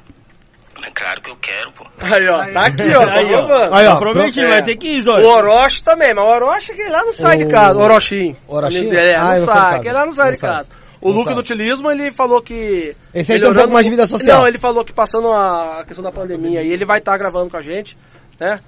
[0.80, 1.84] Mas claro que eu quero, pô.
[2.00, 3.10] Aí, ó, tá aqui, ó.
[3.10, 3.46] Aí, ó.
[3.68, 3.98] Tá Aí, ó.
[3.98, 4.50] Prometido, É.
[4.50, 5.26] vai ter que ir, O Zóio.
[5.26, 7.78] Orochi também, mas o Orochi que lá não sai de O- casa.
[7.78, 8.36] O Orochinho.
[8.48, 10.68] É, Ah, não sai aquele lá não sai Não de casa.
[11.02, 12.94] O Luke do Utilismo, ele falou que...
[13.14, 14.40] Esse aí tem um pouco mais de vida social.
[14.40, 17.56] Não, ele falou que passando a questão da pandemia e ele vai estar gravando com
[17.56, 17.96] a gente,
[18.38, 18.60] né?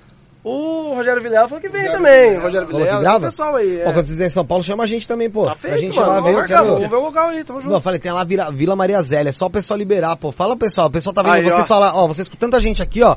[0.44, 2.36] O Rogério Vilela falou que vem também.
[2.36, 3.18] Rogério Falou que Vilela, grava?
[3.18, 3.80] o pessoal aí.
[3.80, 3.88] É.
[3.88, 5.42] Ó, quando vocês vêm em São Paulo, chama a gente também, pô.
[5.44, 6.08] Tá pra feito, gente mano.
[6.08, 6.74] lá ver, marcar, quero...
[6.74, 7.70] vamos ver o lugar aí, tamo junto.
[7.70, 10.32] Não, eu falei, tem lá Vila, Vila Maria Zélia, é só o pessoal liberar, pô.
[10.32, 11.64] Fala pessoal, o pessoal tá vendo Aí, vocês ó.
[11.64, 13.16] falar, ó, vocês com tanta gente aqui, ó.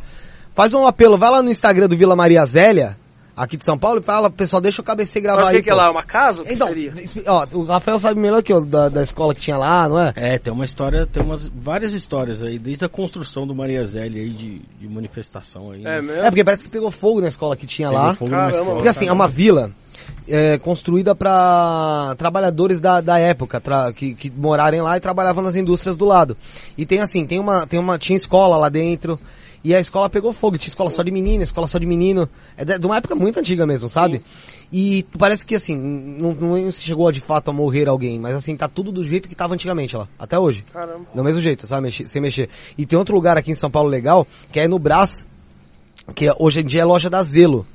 [0.53, 2.95] Faz um apelo, vai lá no Instagram do Vila Maria Zélia,
[3.35, 5.55] aqui de São Paulo, e fala, pessoal, deixa o KBC gravar Mas o aí.
[5.57, 5.91] que, que é lá?
[5.91, 6.41] Uma casa?
[6.41, 6.93] O que Então, seria?
[7.27, 10.13] ó, o Rafael sabe melhor que eu da, da escola que tinha lá, não é?
[10.15, 14.21] É, tem uma história, tem umas várias histórias aí, desde a construção do Maria Zélia
[14.21, 15.81] aí de, de manifestação aí.
[15.81, 16.01] É né?
[16.01, 16.21] mesmo?
[16.23, 18.15] É, porque parece que pegou fogo na escola que tinha Pegou lá.
[18.15, 18.73] fogo Caramba, escola.
[18.75, 19.71] Porque assim, é uma vila
[20.27, 25.55] é, construída para trabalhadores da, da época, tra- que, que morarem lá e trabalhavam nas
[25.55, 26.37] indústrias do lado.
[26.77, 29.19] E tem assim, tem uma, tem uma, tinha escola lá dentro,
[29.65, 32.29] e a escola pegou fogo, tinha escola só de menina, escola só de menino.
[32.55, 34.21] É de, uma época muito antiga mesmo, sabe?
[34.71, 38.67] E parece que assim, não, não chegou de fato a morrer alguém, mas assim, tá
[38.67, 40.63] tudo do jeito que tava antigamente lá, até hoje.
[40.71, 41.07] Caramba.
[41.15, 41.81] Do mesmo jeito, sabe?
[41.81, 42.47] Mexer- sem mexer.
[42.77, 45.25] E tem outro lugar aqui em São Paulo legal, que é no Brás,
[46.13, 47.65] que hoje em dia é loja da Zelo.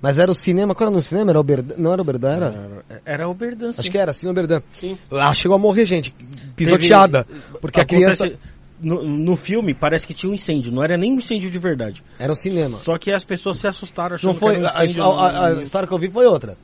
[0.00, 1.30] Mas era o cinema, qual era no cinema?
[1.30, 1.74] Era o Oberdan?
[1.76, 2.84] Não era o Oberdan, era?
[3.04, 4.62] Era, o Berdan, Acho que era, sim, Oberdan.
[4.72, 4.96] Sim.
[5.10, 6.14] Lá chegou a morrer gente,
[6.56, 7.26] pisoteada.
[7.60, 8.32] Porque a criança...
[8.80, 12.02] No, no filme parece que tinha um incêndio, não era nem um incêndio de verdade.
[12.18, 12.78] Era o cinema.
[12.78, 15.02] Só que as pessoas se assustaram achando Não foi, que era um a, incêndio.
[15.04, 16.56] a- a- a história que eu vi foi outra.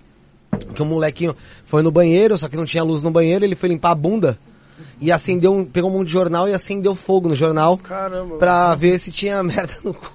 [0.74, 1.34] Que o molequinho
[1.64, 4.38] foi no banheiro, só que não tinha luz no banheiro, ele foi limpar a bunda
[5.00, 8.36] e acendeu, um, pegou um monte de jornal e acendeu fogo no jornal Caramba.
[8.38, 10.10] pra ver se tinha merda no cu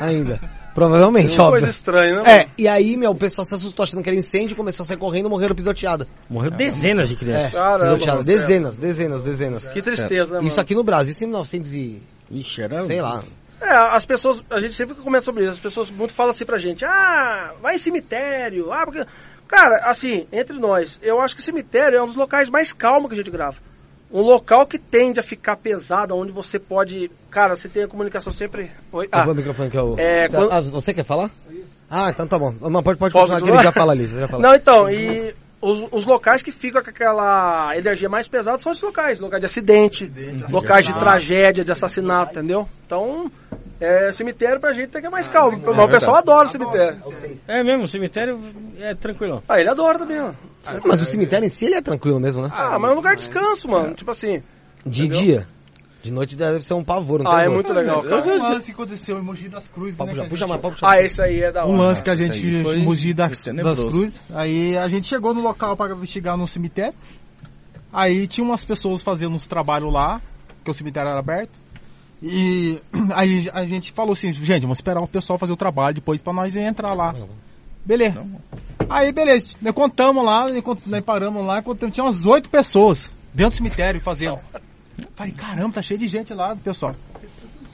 [0.00, 0.40] ainda.
[0.78, 1.60] Provavelmente, Uma óbvio.
[1.60, 2.32] coisa estranha, né?
[2.32, 4.96] É, e aí, meu, o pessoal se assustou achando que era incêndio, começou a sair
[4.96, 6.06] correndo e morreram pisoteada.
[6.30, 7.52] Morreu dezenas de É, crianças.
[7.52, 8.12] Caramba, pisoteada.
[8.12, 8.24] mano.
[8.24, 9.66] Dezenas, dezenas, dezenas.
[9.72, 10.46] Que tristeza, né, mano?
[10.46, 12.02] Isso aqui no Brasil, isso em 1900 e...
[12.30, 12.82] Ixi, era.
[12.82, 13.24] sei lá.
[13.60, 16.58] É, as pessoas, a gente sempre comenta sobre isso, as pessoas muito falam assim pra
[16.58, 19.04] gente, ah, vai em cemitério, ah, porque...
[19.48, 23.14] Cara, assim, entre nós, eu acho que cemitério é um dos locais mais calmos que
[23.14, 23.56] a gente grava.
[24.10, 27.10] Um local que tende a ficar pesado, onde você pode...
[27.30, 28.70] Cara, você tem a comunicação sempre...
[28.90, 29.06] Oi?
[29.06, 29.94] Qual Ah, o microfone que eu...
[29.98, 31.30] É, Você- quando- ah, você quer falar?
[31.90, 32.54] Ah, então tá bom.
[32.60, 34.06] Mas pode, pode continuar, que ele já fala ali.
[34.08, 34.42] Você já fala.
[34.42, 38.82] Não, então, e os, os locais que ficam com aquela energia mais pesada são esses
[38.82, 39.18] locais.
[39.18, 40.12] Locais de acidente,
[40.50, 42.68] locais de tragédia, de assassinato, entendeu?
[42.86, 43.30] Então,
[43.80, 45.60] é, cemitério pra gente tem que é mais calmo.
[45.64, 47.00] Mas o pessoal adora o cemitério.
[47.48, 48.40] É mesmo, o cemitério
[48.78, 49.42] é tranquilão.
[49.48, 50.32] Ah, ele adora também, ó.
[50.84, 52.50] Mas o cemitério em si, ele é tranquilo mesmo, né?
[52.52, 53.94] Ah, mas é um lugar de descanso, mano.
[53.94, 54.42] Tipo assim.
[54.84, 55.20] De entendeu?
[55.20, 55.48] dia.
[56.02, 57.54] De noite deve ser um pavor, não Ah, tem é dor.
[57.54, 58.22] muito legal, cara.
[58.24, 60.14] um lance que aconteceu em Mogi das Cruzes, Pode né?
[60.20, 60.90] que a puxa gente- mais, pode puxar.
[60.92, 61.72] Ah, esse aí é da hora.
[61.72, 63.88] Um lance que a Isso gente aí foi Mogi das, das tenebroso.
[63.88, 64.22] Cruzes.
[64.32, 66.94] Aí a gente chegou no local para investigar no cemitério.
[67.92, 70.20] Aí tinha umas pessoas fazendo uns trabalhos lá,
[70.64, 71.58] que o cemitério era aberto.
[72.22, 72.80] E
[73.14, 76.32] aí a gente falou assim, gente, vamos esperar o pessoal fazer o trabalho depois pra
[76.32, 77.14] nós entrar lá.
[77.84, 78.24] Beleza.
[78.88, 79.54] Aí, beleza.
[79.60, 83.56] Nós contamos lá, nós cont- nós paramos lá, contamos, tinha umas oito pessoas dentro do
[83.56, 84.38] cemitério fazendo.
[85.14, 86.94] Falei, caramba, tá cheio de gente lá, pessoal.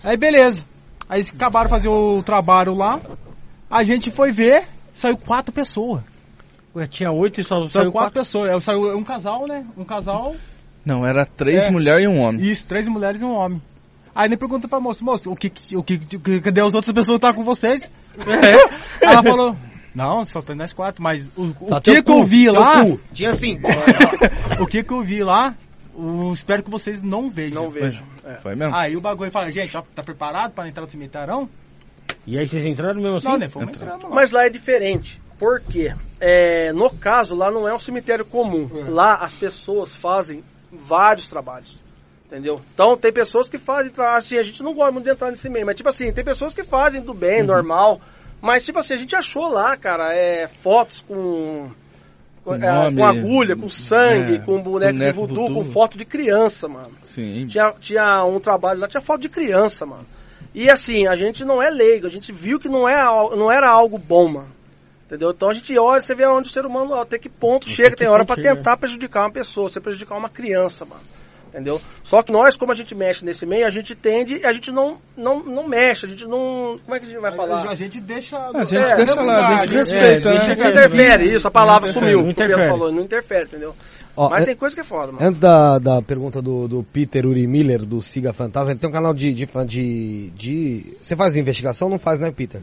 [0.03, 0.65] Aí, beleza.
[1.09, 3.01] Aí eles acabaram fazer o trabalho lá.
[3.71, 6.03] A gente foi ver, saiu quatro pessoas.
[6.75, 8.21] Ué, tinha oito e só Saiu saiu quatro quatro.
[8.21, 8.51] pessoas.
[8.53, 9.65] É, Saiu um casal, né?
[9.77, 10.35] Um casal.
[10.85, 11.71] Não, era três É.
[11.71, 12.43] mulheres e um homem.
[12.45, 13.63] Isso, três mulheres e um homem.
[14.15, 16.95] Aí ele pergunta pra moça, moça, o que, que- o que, que- cadê as outras
[16.95, 17.81] pessoas que tá com vocês?
[19.01, 19.57] Ela falou,
[19.95, 22.53] não, só tem nós quatro, mas o, o Só que que eu cu, vi teu
[22.53, 23.01] lá, cu.
[23.13, 23.57] Tinha assim.
[24.61, 25.55] o que que eu vi lá,
[25.97, 27.63] eu espero que vocês não vejam.
[27.63, 28.05] Não vejo.
[28.25, 28.35] É.
[28.37, 28.75] Foi mesmo?
[28.75, 31.49] Aí o bagulho fala, gente, ó, tá preparado pra entrar no cemitério?
[32.27, 33.29] E aí vocês entraram mesmo assim?
[33.29, 33.87] Não, né, fomos Entrou.
[33.87, 34.15] entrando lá.
[34.15, 35.21] Mas lá é diferente.
[35.39, 35.95] Por quê?
[36.21, 38.69] É, no caso, lá não é um cemitério comum.
[38.89, 40.43] Lá as pessoas fazem
[40.73, 41.83] vários trabalhos.
[42.27, 42.61] Entendeu?
[42.73, 45.67] Então tem pessoas que fazem, assim, a gente não gosta muito de entrar nesse meio,
[45.67, 48.01] mas tipo assim, tem pessoas que fazem do bem, normal.
[48.41, 51.71] Mas tipo assim, a gente achou lá, cara, é, fotos com.
[52.45, 55.55] Com, Com é, nome, com agulha, com sangue, é, com boneco, de boneco voodoo, voodoo.
[55.55, 56.93] com foto de criança, mano.
[57.03, 57.47] Sim.
[57.47, 60.07] Tinha, tinha um trabalho lá, tinha foto de criança, mano.
[60.55, 63.03] E assim, a gente não é leigo, a gente viu que não, é,
[63.35, 64.53] não era algo bom, mano.
[65.07, 65.31] Entendeu?
[65.31, 67.97] Então a gente olha, você vê onde o ser humano, até que ponto chega, que
[67.97, 68.55] tem hora chega.
[68.55, 71.03] tentar prejudicar uma pessoa, você prejudicar uma criança, mano.
[71.55, 71.81] Entendeu?
[72.03, 74.99] Só que nós, como a gente mexe nesse meio, a gente tende, a gente não,
[75.17, 76.81] não, não mexe, a gente não.
[76.85, 77.71] Como é que a gente vai falar?
[77.71, 78.37] A gente deixa...
[78.53, 79.79] A gente É, deixa lá, a gente né?
[79.79, 80.39] respeita, É, né?
[80.41, 82.23] deixa Não interfere, isso, a palavra Não sumiu.
[82.23, 82.67] não interfere.
[82.69, 83.73] falou, não interfere, entendeu?
[84.17, 85.25] Ó, Mas an- tem coisa que é foda, mano.
[85.25, 88.93] Antes da, da pergunta do, do Peter Uri Miller, do Siga Fantasma, ele tem um
[88.93, 91.89] canal de, de, de, de- Você faz investigação?
[91.89, 92.63] Não faz, né, Peter?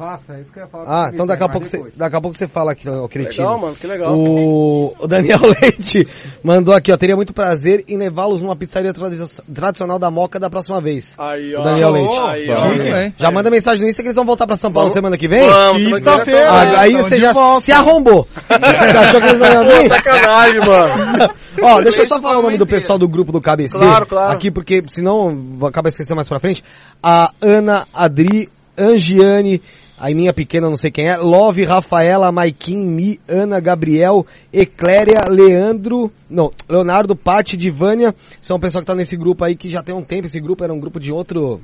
[0.00, 0.84] Faça, é isso que eu ia falar.
[0.86, 3.44] Ah, então daqui a pouco você, daqui a pouco você fala aqui, ó, cretino.
[3.44, 4.16] Legal, mano, que legal.
[4.16, 6.08] O, o Daniel Leite
[6.42, 6.96] mandou aqui, ó.
[6.96, 9.22] Teria muito prazer em levá-los numa pizzaria tradi-
[9.54, 11.14] tradicional da Moca da próxima vez.
[11.18, 11.64] Aí, O ó.
[11.64, 12.16] Daniel Leite.
[12.18, 12.96] Aí, ó.
[13.02, 13.14] Hein?
[13.18, 14.96] Já manda mensagem no Insta que eles vão voltar pra São Paulo Vamos.
[14.96, 15.46] semana que vem?
[15.46, 16.48] Vamos, Quinta-feira.
[16.48, 16.80] Ah, lá.
[16.80, 17.66] aí você já volta.
[17.66, 18.26] se arrombou.
[18.48, 19.88] você achou que eles não iam vir?
[19.90, 21.34] sacanagem, mano.
[21.62, 23.76] Ó, deixa eu só falar o nome do pessoal do grupo do KBC.
[23.76, 24.32] Claro, claro.
[24.32, 26.64] Aqui, porque senão vou acabar esquecendo mais pra frente.
[27.02, 28.48] A Ana, Adri,
[28.78, 29.60] Angiane,
[30.00, 36.10] a minha pequena, não sei quem é, Love, Rafaela, Maikin, Mi, Ana, Gabriel, Ecléria, Leandro,
[36.28, 39.94] não, Leonardo, Pati, Divânia, são o pessoal que tá nesse grupo aí que já tem
[39.94, 41.60] um tempo, esse grupo era um grupo de outro,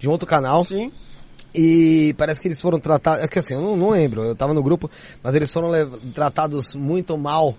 [0.00, 0.64] de outro canal.
[0.64, 0.90] Sim.
[1.54, 3.22] E parece que eles foram tratados.
[3.24, 4.90] É que assim, eu não, não lembro, eu tava no grupo,
[5.22, 5.70] mas eles foram
[6.12, 7.54] tratados muito mal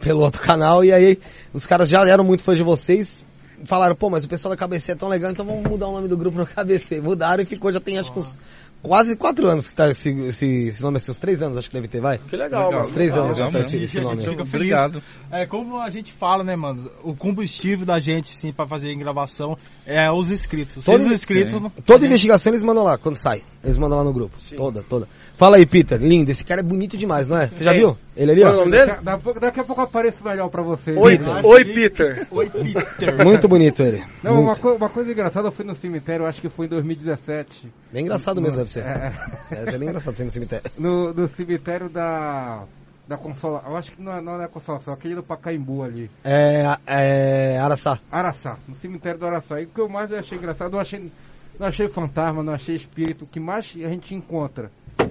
[0.00, 0.84] pelo outro canal.
[0.84, 1.18] E aí
[1.52, 3.24] os caras já eram muito fãs de vocês.
[3.66, 6.06] Falaram, pô, mas o pessoal da KBC é tão legal, então vamos mudar o nome
[6.06, 7.00] do grupo no KBC.
[7.00, 8.38] Mudaram e ficou, já tem acho que uns
[8.84, 11.74] quase quatro anos que tá esse, esse, esse nome, assim, uns três anos acho que
[11.74, 12.18] deve ter, vai.
[12.18, 12.70] Que legal, Legal.
[12.72, 12.82] mano.
[12.82, 13.76] Uns três anos já Legal tá mesmo.
[13.76, 14.22] esse, esse nome.
[14.22, 14.30] aí.
[14.30, 14.54] Fica feliz.
[14.54, 15.02] Obrigado.
[15.30, 16.90] É como a gente fala, né, mano?
[17.02, 19.56] O combustível da gente, sim, pra fazer gravação
[19.86, 20.84] é os inscritos.
[20.84, 21.52] Todos os inscritos.
[21.54, 21.70] sim.
[21.84, 23.42] Toda investigação eles mandam lá, quando sai.
[23.62, 24.38] Eles mandam lá no grupo.
[24.38, 24.56] Sim.
[24.56, 25.08] Toda, toda.
[25.36, 26.30] Fala aí, Peter, lindo.
[26.30, 27.46] Esse cara é bonito demais, não é?
[27.46, 27.80] Você já Quem?
[27.80, 27.96] viu?
[28.16, 28.64] Ele ali, Qual é o ó.
[28.64, 28.86] nome dele?
[28.92, 30.96] Daqui, a pouco- daqui a pouco eu apareço melhor pra vocês.
[30.96, 32.26] Oi, acho oi que- Peter.
[32.30, 33.16] Oi, Peter.
[33.24, 34.04] Muito bonito ele.
[34.22, 37.72] Não, uma, co- uma coisa engraçada, eu fui no cemitério, acho que foi em 2017.
[37.92, 38.80] Bem engraçado mesmo, deve ser.
[38.84, 39.12] É,
[39.50, 40.70] É, é bem engraçado ser no cemitério.
[40.78, 42.64] no, no cemitério da.
[43.06, 43.62] Da Consola.
[43.66, 46.10] Eu acho que não é, não é Consolação, aquele do Pacaembu ali.
[46.24, 47.98] É, é, Araçá.
[48.10, 49.60] Araçá, no cemitério do Araçá.
[49.60, 51.12] E o que eu mais achei engraçado, não achei,
[51.58, 53.24] não achei fantasma, não achei espírito.
[53.24, 54.70] O que mais a gente encontra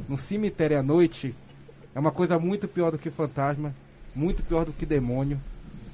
[0.09, 1.35] no cemitério à noite
[1.93, 3.73] é uma coisa muito pior do que fantasma,
[4.15, 5.39] muito pior do que demônio.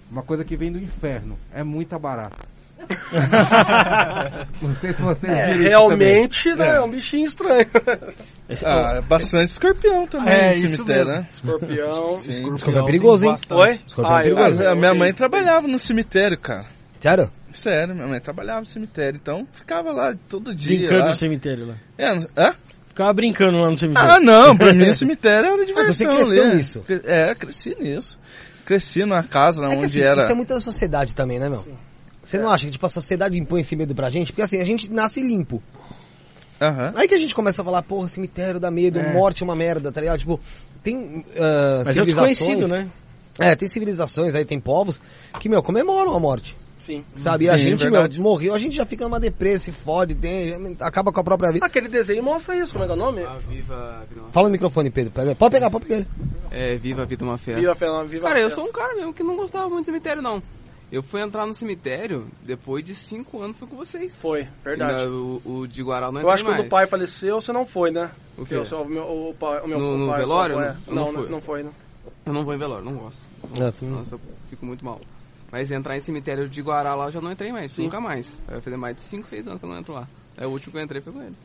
[0.10, 1.38] Uma coisa que vem do inferno.
[1.54, 2.48] É muita barata.
[4.61, 6.68] Não sei se vocês É, realmente, né?
[6.68, 6.76] É.
[6.77, 7.68] É um bichinho estranho.
[8.65, 11.22] Ah, bastante escorpião também É, no isso cemitério, mesmo.
[11.22, 11.27] né?
[11.30, 12.15] Escorpião.
[12.18, 12.30] Sim.
[12.30, 13.31] Escorpião é perigoso, hein?
[13.31, 13.60] bastante.
[13.60, 13.80] Oi?
[13.85, 14.64] Escorpião Ah, eu- perigoso.
[14.64, 16.65] Ah, a minha eu- mãe trabalhava no cemitério, cara.
[16.99, 17.31] Sério?
[17.51, 20.77] Sério, minha mãe trabalhava no cemitério, então ficava lá todo dia.
[20.80, 21.07] brincando lá.
[21.07, 21.76] no cemitério lá.
[21.97, 22.53] É, não- hã?
[22.89, 24.10] Ficava brincando lá no cemitério.
[24.11, 25.93] Ah, não, pra mim o cemitério era Ah, diversão.
[25.93, 26.56] você cresceu ali, né?
[26.56, 26.85] nisso?
[27.06, 28.19] É, cresci nisso.
[28.65, 30.22] Cresci numa casa É que onde assim, era.
[30.23, 31.65] isso é muito da sociedade também, né, meu?
[32.30, 34.31] Você não acha que tipo, a sociedade impõe esse medo pra gente?
[34.31, 35.61] Porque assim, a gente nasce limpo.
[36.61, 36.93] Aham.
[36.95, 39.14] Aí que a gente começa a falar, porra, cemitério dá medo, É.
[39.14, 40.19] morte é uma merda, tá ligado?
[40.19, 40.39] Tipo,
[40.84, 42.38] tem ah, Mas é civilizações...
[42.38, 42.89] desconhecido, né?
[43.39, 45.01] É, tem civilizações aí, tem povos
[45.39, 46.56] que, meu, comemoram a morte.
[46.77, 47.03] Sim.
[47.15, 47.45] Sabe?
[47.45, 48.19] E a Sim, gente, verdade.
[48.19, 51.51] meu, morreu, a gente já fica numa depressa, se fode, tem, acaba com a própria
[51.51, 51.65] vida.
[51.65, 53.23] Aquele desenho mostra isso, como é que é o nome?
[53.23, 55.11] A Viva uma Fala no microfone, Pedro.
[55.35, 56.07] Pode pegar, pode pegar ele.
[56.51, 57.60] É, Viva a Vida uma Festa.
[57.60, 58.60] Viva a Fernanda, viva Cara, a eu festa.
[58.60, 60.41] sou um cara mesmo que não gostava muito de cemitério, não.
[60.91, 64.16] Eu fui entrar no cemitério depois de cinco anos, fui com vocês.
[64.18, 65.03] Foi, verdade.
[65.03, 66.60] Ainda O, o de Guarau não Eu acho que mais.
[66.61, 68.11] quando o pai faleceu, você não foi, né?
[68.38, 68.56] O quê?
[68.56, 70.60] O, seu, o meu, o, pai- o meu No- o no pai, velório?
[70.60, 70.76] é.
[70.88, 71.30] Não, não não, fui.
[71.30, 71.72] não foi, né?
[72.26, 73.22] Eu não vou em velório, não gosto.
[73.78, 74.99] Tu não- Nossa, eu fico muito mal.
[75.52, 78.36] Mas entrar em cemitério de Guará lá eu já não entrei mais, nunca mais.
[78.48, 80.07] Vai fazer mais de 5, 6 anos que eu não entro lá.
[80.38, 81.36] É o último que eu entrei foi com ele.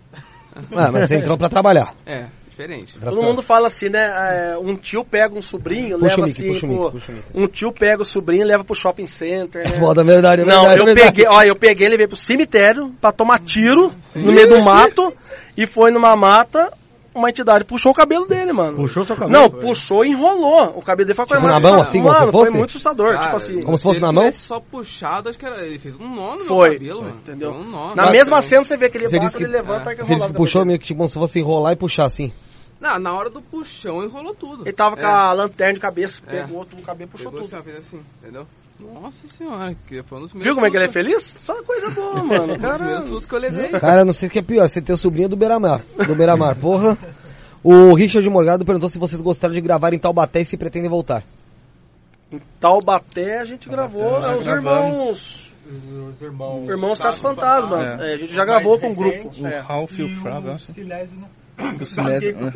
[0.77, 1.95] Ah, mas você entrou pra trabalhar.
[2.07, 2.99] É, diferente.
[2.99, 4.53] Todo mundo fala assim, né?
[4.53, 6.47] é, um tio pega um sobrinho, Puxa leva mic, assim.
[6.49, 7.13] puxa pro- mic, puxa.
[7.35, 9.77] Um tio pega o sobrinho e leva pro shopping center, né?
[9.81, 11.17] Foda, verdade, é Não, verdade, eu é verdade.
[11.17, 15.13] peguei, olha, eu peguei, levei pro cemitério pra tomar tiro no meio do mato
[15.57, 16.73] e foi numa mata,
[17.15, 18.77] uma entidade puxou o cabelo dele, mano.
[18.77, 19.41] Puxou seu cabelo?
[19.41, 20.73] Não, puxou e enrolou.
[20.77, 22.51] O cabelo dele foi Tipo, na mão, assim, como se Mano, fosse?
[22.51, 23.61] foi muito assustador, Cara, tipo assim.
[23.63, 24.23] Como se fosse se na mão?
[24.25, 27.17] tivesse só puxado, acho que era, ele fez um nó no Foi, meu cabelo, mano.
[27.17, 27.53] entendeu?
[27.55, 29.91] Foi Um nó, Na mesma cena você vê que ele Você bate, que- ele levanta
[29.91, 29.93] é.
[29.93, 32.05] e que Você disse que puxou meio que tipo, como se fosse enrolar e puxar
[32.05, 32.33] assim.
[32.81, 34.65] Não, na hora do puxão enrolou tudo.
[34.65, 35.07] Ele tava com É.
[35.07, 36.43] a lanterna de cabeça, É.
[36.43, 37.57] pegou outro no cabelo e puxou Pegou tudo.
[37.57, 38.47] assim, assim, entendeu?
[38.81, 41.37] Nossa senhora, que foi um dos Viu como é que ele é feliz?
[41.41, 42.55] Só coisa boa, mano.
[42.55, 43.69] Um Cara, sustos que eu levei.
[43.71, 45.83] Cara, eu não sei o que é pior, você ter o sobrinho do Beiramar.
[46.07, 46.99] Do Beiramar, porra.
[47.63, 51.25] O Richard Morgado perguntou se vocês gostaram de gravar em Taubaté e se pretendem voltar.
[52.33, 54.99] em Taubaté a gente gravou, já é, os gravamos.
[54.99, 55.53] irmãos.
[56.15, 56.69] Os irmãos.
[56.69, 58.01] Irmãos Casos Fantasmas.
[58.01, 58.11] É.
[58.11, 59.31] É, a gente já gravou com um grupo.
[59.41, 59.61] O É.
[59.61, 60.73] Ralph e o Flávio, o acho.
[60.73, 61.44] Silésio não.
[61.81, 62.37] O Sinésio.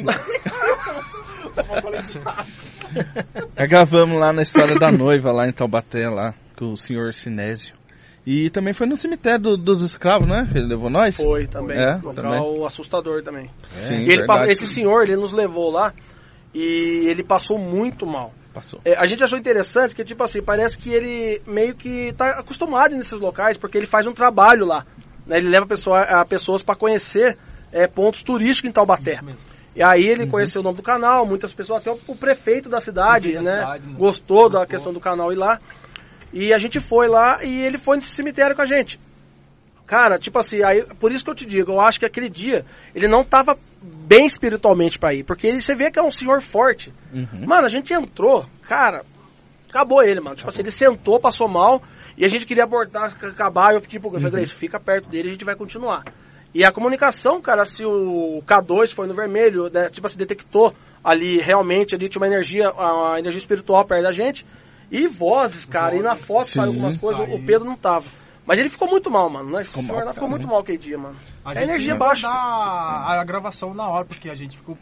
[3.57, 7.75] Já gravamos lá na história da noiva, lá em Taubaté, lá, com o senhor Sinésio.
[8.27, 10.47] E também foi no cemitério do- dos escravos, né?
[10.51, 11.17] Que ele levou nós?
[11.17, 11.79] Foi também.
[11.79, 12.67] É, local também.
[12.67, 13.51] assustador também.
[13.87, 15.95] Sim, E ele esse senhor, ele nos levou lá
[16.55, 18.35] e ele passou muito mal.
[18.53, 18.81] Passou.
[18.85, 22.95] É, a gente achou interessante que, tipo assim, parece que ele meio que tá acostumado
[22.95, 24.85] nesses locais, porque ele faz um trabalho lá.
[25.27, 25.39] né?
[25.39, 27.39] Ele leva pessoa, a pessoas para conhecer
[27.73, 29.19] é, pontos turísticos em Taubaté.
[29.75, 30.31] E aí ele Uhum.
[30.31, 33.51] conheceu o nome do canal, muitas pessoas, até o, o prefeito da cidade, Prefeito da
[33.51, 33.59] né?
[33.65, 33.95] cidade, né?
[33.99, 35.61] Gostou da questão do canal ir lá.
[36.33, 38.99] E a gente foi lá e ele foi nesse cemitério com a gente.
[39.87, 42.65] Cara, tipo assim, aí, por isso que eu te digo, eu acho que aquele dia
[42.95, 46.43] ele não tava bem espiritualmente pra ir, porque ele, você vê que é um senhor
[46.43, 46.93] forte.
[47.13, 47.47] Uhum.
[47.47, 49.03] Mano, a gente entrou, cara,
[49.69, 50.37] acabou ele, mano.
[50.37, 51.81] Tipo assim, ele sentou, passou mal,
[52.19, 55.09] e a gente queria abordar, ac- acabar, e eu tipo, eu falei, Gleice, fica perto
[55.09, 56.05] dele, a gente vai continuar.
[56.55, 61.39] E a comunicação, cara, se o K2 foi no vermelho, né, tipo assim, detectou ali
[61.39, 64.47] realmente, ali tinha uma energia, a energia espiritual perto da gente,
[64.91, 67.45] e vozes, cara, e na foto saiu algumas coisas, o.
[67.45, 68.07] Pedro não tava.
[68.47, 69.51] Mas ele ficou muito mal, mano.
[69.51, 69.63] Né?
[69.63, 70.55] Ficou mal lá pra ficou muito caramba.
[70.55, 71.17] mal aquele dia, mano.
[71.45, 72.27] A, A energia ia baixa.
[72.27, 74.75] guardar a gravação na hora, porque a gente ficou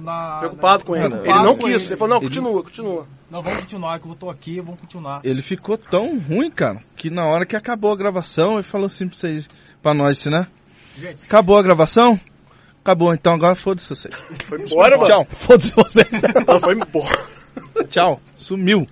[0.00, 0.38] na.
[0.38, 1.10] Preocupado com ele.
[1.10, 1.86] Mano, Ele não quis.
[1.88, 3.06] Ele falou, não, Ele- continua, continua.
[3.30, 5.20] Não, vamos continuar, que eu tô aqui, vamos continuar.
[5.24, 9.06] Ele ficou tão ruim, cara, que na hora que acabou a gravação, ele falou assim
[9.06, 9.46] pra vocês,
[9.82, 10.46] pra nós, né?
[10.96, 12.18] Gente, Acabou a gravação?
[12.82, 14.14] Acabou, então agora foda-se vocês.
[14.46, 15.06] Foi embora, mano.
[15.08, 16.08] Tchau, Foda-se vocês.
[16.46, 17.84] Não, foi embora.
[17.88, 18.86] tchau, sumiu.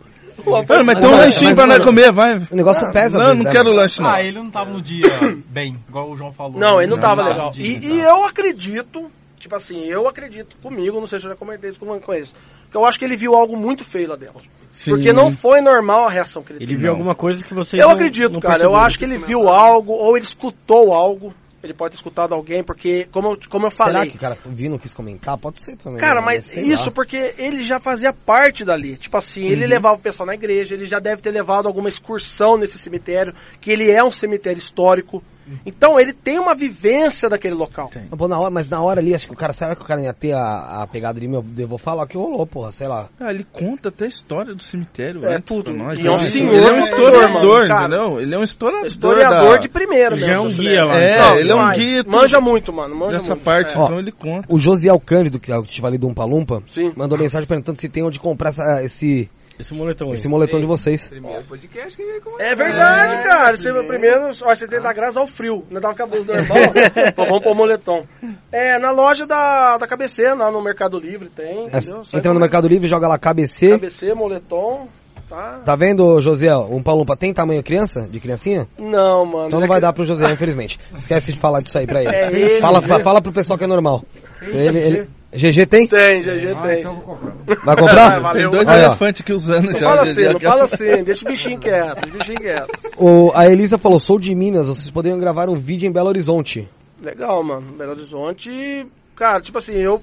[0.44, 2.38] Pô, Mano, mas tem um mas- lanchinho mas, pra nós comer, vai.
[2.50, 3.76] O negócio pesa às Não, não né, quero mano?
[3.76, 4.08] lanche, não.
[4.08, 5.06] Ah, ele não tava no dia
[5.50, 6.58] bem, igual o João falou.
[6.58, 7.52] Não, ele não tava tava legal.
[7.58, 7.86] E, tá?
[7.86, 11.78] e eu acredito, tipo assim, eu acredito comigo, não sei se eu já comentei isso
[11.80, 12.34] com com eles,
[12.70, 14.40] que eu acho que ele viu algo muito feio lá dentro.
[14.70, 14.92] Sim.
[14.92, 16.80] Porque não foi normal a reação que ele, Ele teve.
[16.84, 18.64] viu alguma coisa que você Eu não- acredito, não cara.
[18.64, 21.34] Eu acho que ele viu algo, ou ele escutou algo.
[21.62, 23.92] Ele pode ter escutado alguém, porque, como, eu- como eu falei.
[24.00, 25.36] Será que o cara viu não quis comentar?
[25.36, 26.00] Pode ser também.
[26.00, 26.26] Cara, né?
[26.26, 26.92] mas Sei isso lá.
[26.92, 28.96] porque ele já fazia parte dali.
[28.96, 29.70] Tipo assim, ele Uhum.
[29.70, 33.70] levava o pessoal na igreja, ele já deve ter levado alguma excursão nesse cemitério, que
[33.70, 35.22] ele é um cemitério histórico.
[35.66, 37.90] Então ele tem uma vivência daquele local.
[38.16, 40.00] Pô, na hora, mas na hora ali, acho que o cara, será que o cara
[40.00, 42.88] ia ter a, a pegada de meu, eu vou falar o que rolou, porra, sei
[42.88, 43.08] lá.
[43.18, 45.72] Ah, ele conta até a história do cemitério É, antes tudo.
[45.72, 45.98] nós.
[46.02, 46.28] E é um né?
[46.28, 48.20] senhor, Ele é um né, historiador, entendeu?
[48.20, 48.86] Ele é um historiador.
[48.86, 50.98] Historiador da- de primeira Já é um guia lá.
[51.00, 52.94] É, Não, ele é um guia Manja muito, mano.
[52.94, 53.44] Manja dessa muito.
[53.44, 53.82] parte, É.
[53.82, 54.46] então ele conta.
[54.52, 56.92] O Josiel Cândido, que é o que te falei do Umpa Lumpa, Sim.
[56.96, 59.28] mandou mensagem perguntando se tem onde comprar essa- esse,
[59.60, 60.14] Esse moletom aí.
[60.14, 61.06] esse moletom de vocês.
[61.08, 62.02] Primeiro podcast que
[62.38, 63.52] É verdade, cara.
[63.52, 64.30] Esse é o meu primeiro.
[64.42, 65.64] Ó, 70 graus ao frio.
[65.70, 66.58] Não tava com a blusa normal.
[67.14, 68.04] Pô, vamos pôr moletom.
[68.50, 71.68] É, na loja da, da KBC, lá no Mercado Livre tem.
[71.68, 73.78] É, entra no Mercado Livre, joga lá KBC.
[73.78, 74.88] KBC, moletom.
[75.28, 75.60] Tá?
[75.64, 76.68] Tá vendo, Josiel?
[76.72, 78.08] Um Lumpa tem tamanho criança?
[78.10, 78.66] De criancinha?
[78.76, 79.46] Não, mano.
[79.46, 80.80] Então não vai dar pro Josiel, infelizmente.
[80.98, 82.12] Esquece de falar disso aí pra ele.
[82.12, 82.60] É ele.
[82.60, 84.02] fala, fa- fala pro pessoal que é normal.
[84.42, 85.86] Ele, ele- GG tem?
[85.86, 86.80] Tem, GG Ah, tem.
[86.80, 87.34] então eu vou comprar.
[87.64, 88.20] Vai comprar?
[88.20, 88.32] Valeu.
[88.42, 89.78] Tem dois elefantes aqui usando Não já.
[89.88, 91.04] fala assim, não fala assim.
[91.04, 92.70] Deixa o bichinho quieto, deixa o bichinho quieto.
[92.96, 96.68] O, a Elisa falou, sou de Minas, vocês poderiam gravar um vídeo em Belo Horizonte.
[97.02, 97.72] Legal, mano.
[97.78, 100.02] Belo Horizonte, cara, tipo assim, eu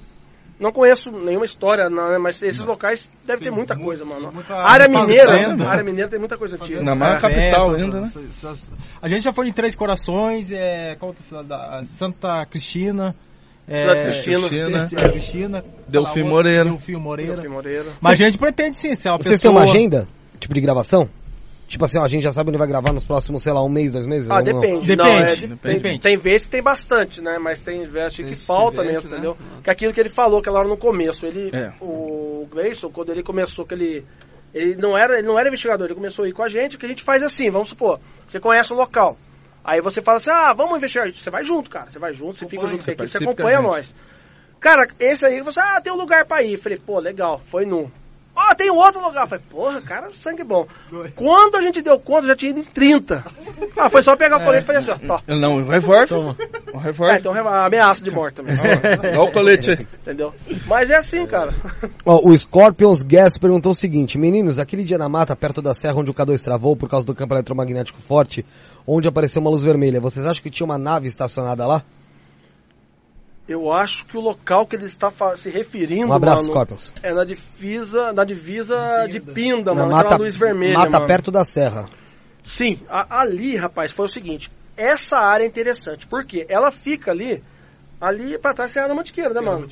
[0.58, 4.32] não conheço nenhuma história, não, né, mas esses locais devem ter muita muito- coisa, mano.
[4.32, 5.68] muita- área muita mineira, fazenda.
[5.70, 6.82] área mineira tem muita coisa antiga.
[6.82, 8.10] Na maior capital ainda, né?
[8.34, 11.22] essas- A gente já foi em Três Corações, é, qual outra
[13.68, 13.86] cidade?
[13.86, 14.38] Da- Santa Cristina.
[14.38, 14.48] É, Cidade Cristina.
[14.48, 14.78] Cristina.
[14.78, 15.10] Cristina.
[15.12, 16.64] Cristina Delfim Moreira.
[16.64, 17.32] Delfim Moreira.
[17.34, 17.86] Delfim Moreira.
[18.02, 19.52] Mas a gente pretende sim, ser uma Vocês têm pessoa...
[19.52, 20.08] uma agenda?
[20.38, 21.08] Tipo de gravação?
[21.66, 23.68] Tipo assim, ó, a gente já sabe onde vai gravar nos próximos, sei lá, um
[23.68, 24.30] mês, dois meses?
[24.30, 24.86] Ah, depende.
[24.86, 25.56] Depende, Não, é, depende.
[25.56, 26.00] Tem, Depende.
[26.00, 27.38] tem vezes que tem bastante, né?
[27.38, 29.16] Mas tem vezes que falta mesmo, né?
[29.16, 29.36] entendeu?
[29.38, 29.62] Nossa.
[29.64, 31.26] Que aquilo que ele falou aquela hora no começo.
[31.26, 31.72] Ele, É.
[31.82, 34.04] O Gleison, quando ele começou, que ele
[34.54, 36.78] Ele não era, ele não era investigador, ele começou a ir com a gente, o
[36.78, 39.18] que a gente faz é assim, vamos supor, você conhece o local.
[39.68, 41.12] Aí você fala assim, ah, vamos investigar.
[41.12, 41.90] Você vai junto, cara.
[41.90, 43.94] Você vai junto, você fica junto com a equipe, você acompanha nós.
[44.58, 46.56] Cara, esse aí, você, ah, tem um lugar pra ir.
[46.56, 47.86] Falei, pô, legal, foi num.
[48.34, 49.28] Ó, tem um outro lugar.
[49.28, 50.66] Falei, porra, cara, sangue bom.
[51.14, 53.22] Quando a gente deu conta, já tinha ido em 30.
[53.80, 55.18] Ah, foi só pegar o colete e fazer assim, ó.
[55.18, 55.22] Tó.
[55.36, 56.16] Não, o reforço.
[56.16, 56.30] O
[56.78, 57.16] É, reforço.
[57.20, 58.56] então ameaça de morte também.
[58.58, 59.86] Olha o colete aí.
[60.02, 60.34] Entendeu?
[60.66, 61.54] Mas é assim, cara.
[62.04, 65.94] Ó, o Scorpions Gas perguntou o seguinte: Meninos, aquele dia na mata, perto da serra
[65.94, 68.44] onde o K2 travou por causa do campo eletromagnético forte,
[68.90, 71.82] onde apareceu uma luz vermelha, vocês acham que tinha uma nave estacionada lá?
[73.46, 76.92] Eu acho que o local que ele está se referindo, Um abraço, mano, Scorpions.
[77.02, 81.06] é na divisa, na divisa de Pinda, Na mano, mata, luz vermelha, mata mano.
[81.06, 81.86] perto da serra.
[82.42, 84.50] Sim, a- ali, rapaz, foi o seguinte.
[84.76, 87.42] Essa área é interessante, porque ela fica ali,
[88.00, 89.66] ali pra trás é a Mantiqueira, né, mano?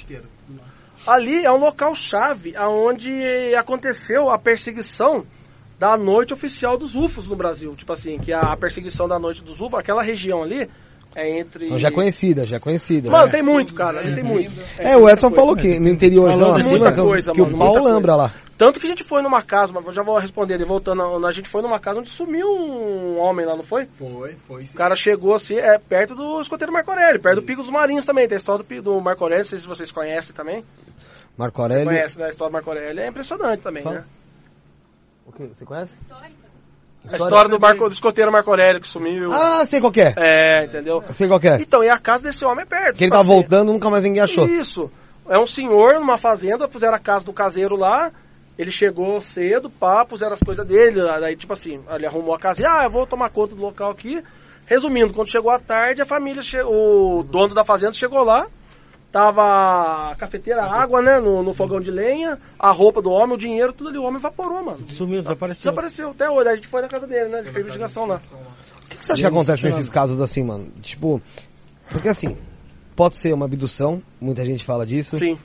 [1.06, 3.12] Ali é um local chave aonde
[3.54, 5.24] aconteceu a perseguição
[5.78, 7.74] da noite oficial dos UFOs no Brasil.
[7.74, 10.68] Tipo assim, que a perseguição da noite dos UFOs, aquela região ali
[11.16, 11.66] é entre.
[11.66, 13.10] Então, já é conhecida, já é conhecida.
[13.10, 14.52] Mano, tem muito, cara, ali tem muito.
[14.78, 17.78] É, o Edson falou que no interiorzão assim, muita mas coisa, que mano, o pau
[17.82, 18.34] lambra lá.
[18.58, 21.32] Tanto que a gente foi numa casa, mas eu já vou responder ali, voltando, a,
[21.32, 23.86] gente foi numa casa onde sumiu um homem lá, não foi?
[23.98, 24.74] Foi, foi sim.
[24.74, 28.04] O cara chegou assim, é perto do escoteiro Marco Aurélio, perto do Pico dos Marinhos
[28.04, 30.64] também, tem a história do, do Marco Aurélio, não sei se vocês conhecem também.
[31.36, 31.84] Marco Aurélio.
[31.84, 32.26] Conhece, né?
[32.26, 33.96] A história do Marco Aurélio é impressionante também, Fala.
[33.96, 34.04] né?
[35.26, 35.46] O quê?
[35.46, 35.96] Você conhece?
[37.08, 39.32] A história do, Marco, do escoteiro Marco Aurélio que sumiu.
[39.32, 40.14] Ah, sei qual que é.
[40.18, 41.02] É, entendeu?
[41.12, 41.56] Sei qual que é.
[41.60, 42.96] Então, e a casa desse homem é perto.
[42.96, 43.32] Que ele tipo tava assim.
[43.32, 44.46] voltando, nunca mais ninguém achou.
[44.46, 44.90] Isso.
[45.28, 48.10] É um senhor numa fazenda, puseram a casa do caseiro lá.
[48.58, 51.00] Ele chegou cedo, pá, puseram as coisas dele.
[51.08, 53.90] Aí, tipo assim, ele arrumou a casa e, ah, eu vou tomar conta do local
[53.90, 54.22] aqui.
[54.64, 58.46] Resumindo, quando chegou a tarde, a família, che- o dono da fazenda chegou lá.
[59.16, 63.34] Tava a cafeteira, a água, né, no, no fogão de lenha, a roupa do homem,
[63.34, 63.96] o dinheiro, tudo ali.
[63.96, 64.86] O homem evaporou, mano.
[64.90, 65.72] Sumiu, desapareceu.
[65.72, 66.48] Desapareceu até hoje.
[66.50, 67.38] A gente foi na casa dele, né?
[67.38, 68.16] Ele fez investigação lá.
[68.16, 70.70] O que, que você acha que acontece nesses casos assim, mano?
[70.82, 71.18] Tipo,
[71.90, 72.36] porque assim,
[72.94, 75.16] pode ser uma abdução, muita gente fala disso.
[75.16, 75.38] Sim,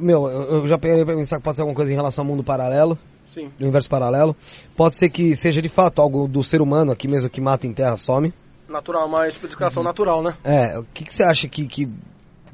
[0.00, 2.30] meu, eu eu já peguei pra pensar que pode ser alguma coisa em relação ao
[2.30, 2.96] mundo paralelo,
[3.26, 3.50] sim.
[3.58, 4.36] do universo paralelo.
[4.76, 7.72] Pode ser que seja de fato algo do ser humano aqui mesmo que mata em
[7.72, 8.32] terra, some.
[8.68, 10.36] Natural, uma explicação natural, né?
[10.44, 11.88] É, o que, que você acha que, que,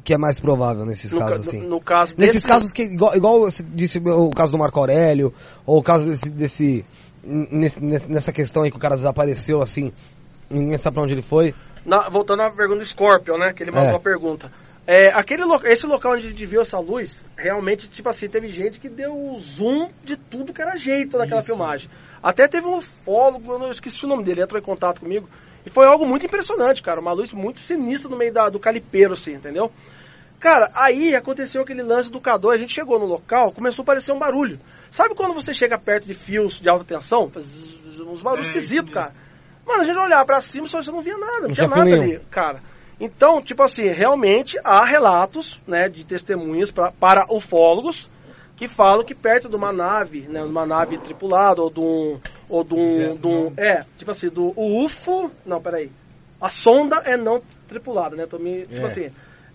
[0.04, 1.60] que é mais provável nesses No, ca- casos assim?
[1.60, 4.78] no, no caso Nesses desse- casos que, igual, igual você disse o caso do Marco
[4.78, 5.32] Aurélio,
[5.64, 6.84] ou o caso desse, desse
[7.24, 9.92] nesse- nessa questão aí que o cara desapareceu assim,
[10.50, 11.54] ninguém sabe pra onde ele foi.
[11.86, 13.52] Na- voltando à pergunta do Scorpion, né?
[13.52, 13.96] Que ele mandou É.
[13.96, 14.50] a pergunta.
[14.84, 18.48] É, aquele lo- esse local onde a gente viu essa luz, realmente, tipo assim, teve
[18.48, 21.88] gente que deu o zoom de tudo que era jeito naquela filmagem.
[22.20, 25.28] Até teve um não- eu esqueci o nome dele, entrou em contato comigo.
[25.64, 27.00] E foi algo muito impressionante, cara.
[27.00, 29.70] Uma luz muito sinistra no meio da- do calipeiro, assim, entendeu?
[30.40, 34.10] Cara, aí aconteceu aquele lance do K2, a gente chegou no local, começou a aparecer
[34.12, 34.58] um barulho.
[34.90, 37.30] Sabe quando você chega perto de fios de alta tensão?
[37.30, 37.64] Faz
[38.00, 39.14] uns barulhos esquisitos, cara.
[39.64, 41.84] Mano, a gente olhava pra cima só você não via nada, não, Não tinha nada
[41.84, 42.02] nenhum.
[42.02, 42.60] ali, cara.
[42.98, 48.10] Então, tipo assim, realmente há relatos, né, de testemunhas pra, para ufólogos
[48.62, 52.62] que falam que perto de uma nave, né, uma nave tripulada ou de um, ou
[52.62, 55.90] de um, de um- é, tipo assim, do o UFO, não, peraí,
[56.40, 58.84] a sonda é não tripulada, né, tô me, tipo É.
[58.84, 59.06] assim,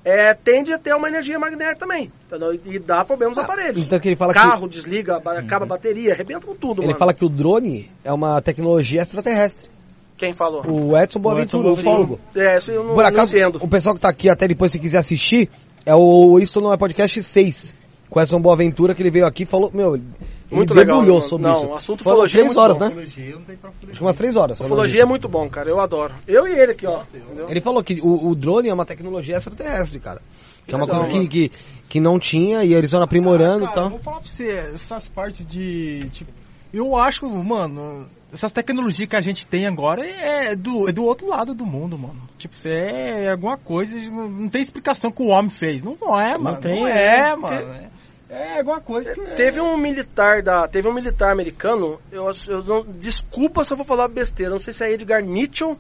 [0.04, 2.54] é, tende a ter uma energia magnética também, entendeu?
[2.66, 3.86] E, dá problema nos aparelhos.
[3.86, 6.88] Então que ele fala que Carro desliga, ba- acaba a bateria, arrebenta com tudo, ele
[6.88, 7.00] mano.
[7.00, 9.70] fala que o drone é uma tecnologia extraterrestre.
[10.18, 10.66] Quem falou?
[10.70, 12.20] O Edson Boaventura, o ufólogo.
[12.36, 13.58] É, isso eu não, Por não acaso, entendo.
[13.62, 15.50] o pessoal que tá aqui até depois se quiser assistir,
[15.86, 17.74] é o Isso Não É Podcast 6.
[18.10, 20.04] Com o Edson Boaventura, que ele veio aqui e falou, meu, ele
[20.50, 20.98] Muito legal.
[20.98, 21.68] debulhou não, sobre não, isso.
[21.68, 22.96] o assunto Foram ufologia é três muito horas, bom.
[22.96, 23.04] né?
[23.04, 24.60] Acho que umas três horas.
[24.60, 25.70] Ufologia é muito bom, cara.
[25.70, 26.16] Eu adoro.
[26.26, 27.02] Eu e ele aqui, ó.
[27.02, 27.50] entendeu?
[27.50, 30.22] Ele falou que o, o drone é uma tecnologia extraterrestre, cara.
[30.66, 31.52] Que é uma Legal, coisa que, que,
[31.90, 33.84] que não tinha e eles estão aprimorando e Cara, tal.
[33.86, 36.10] eu vou falar pra você, essas partes de.
[36.12, 36.32] Tipo,
[36.74, 41.28] eu acho, mano, essas tecnologias que a gente tem agora é do, é do outro
[41.28, 42.22] lado do mundo, mano.
[42.38, 43.98] Tipo, isso é alguma coisa.
[43.98, 45.82] Não tem explicação que o homem fez.
[45.84, 46.58] Não, é, mano.
[46.60, 47.30] tem, não é.
[47.30, 47.56] é, mano.
[47.56, 47.90] É,
[48.30, 49.22] é alguma coisa que.
[49.36, 51.99] Teve um militar da, teve um militar americano.
[52.12, 54.52] Eu, eu não, desculpa se eu vou falar besteira.
[54.52, 55.78] Não sei se é Edgar Mitchell.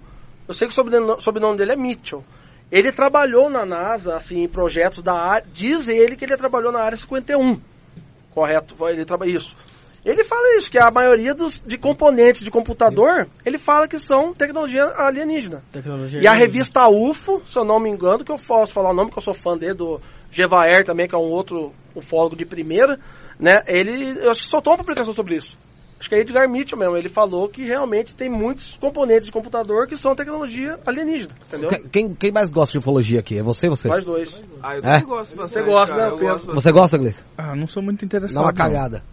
[0.47, 2.23] Eu sei que o sobrenome, sobrenome dele é Mitchell.
[2.71, 5.47] Ele trabalhou na NASA, assim, em projetos da área.
[5.51, 7.59] Diz ele que ele trabalhou na área 51.
[8.31, 8.75] Correto?
[8.87, 9.55] Ele trabalha isso.
[10.05, 14.31] Ele fala isso, que a maioria dos, de componentes de computador, ele fala que são
[14.31, 15.61] tecnologia alienígena.
[15.69, 18.93] Tecnologia E a revista UFO, se eu não me engano, que eu posso falar o
[18.93, 19.99] nome, que eu sou fã dele, do
[20.31, 22.99] Gevaer também, que é um outro ufólogo de primeira,
[23.39, 23.63] né?
[23.67, 25.57] Ele eu acho que soltou uma publicação sobre isso.
[25.99, 26.95] Acho que é Edgar Mitchell mesmo.
[26.95, 31.69] Ele falou que realmente tem muitos componentes de computador que são tecnologia alienígena, entendeu?
[31.69, 33.39] Que- Quem, quem mais gosta de ufologia aqui?
[33.39, 33.87] É você ou você?
[33.87, 34.43] Nós dois.
[34.61, 34.81] Ah, eu É?
[34.81, 35.35] também gosto.
[35.35, 37.23] Você gosta, cara, né, gosto Você gosta, Gleice?
[37.35, 38.35] Ah, não sou muito interessado.
[38.35, 38.55] Dá uma não.
[38.55, 39.03] cagada.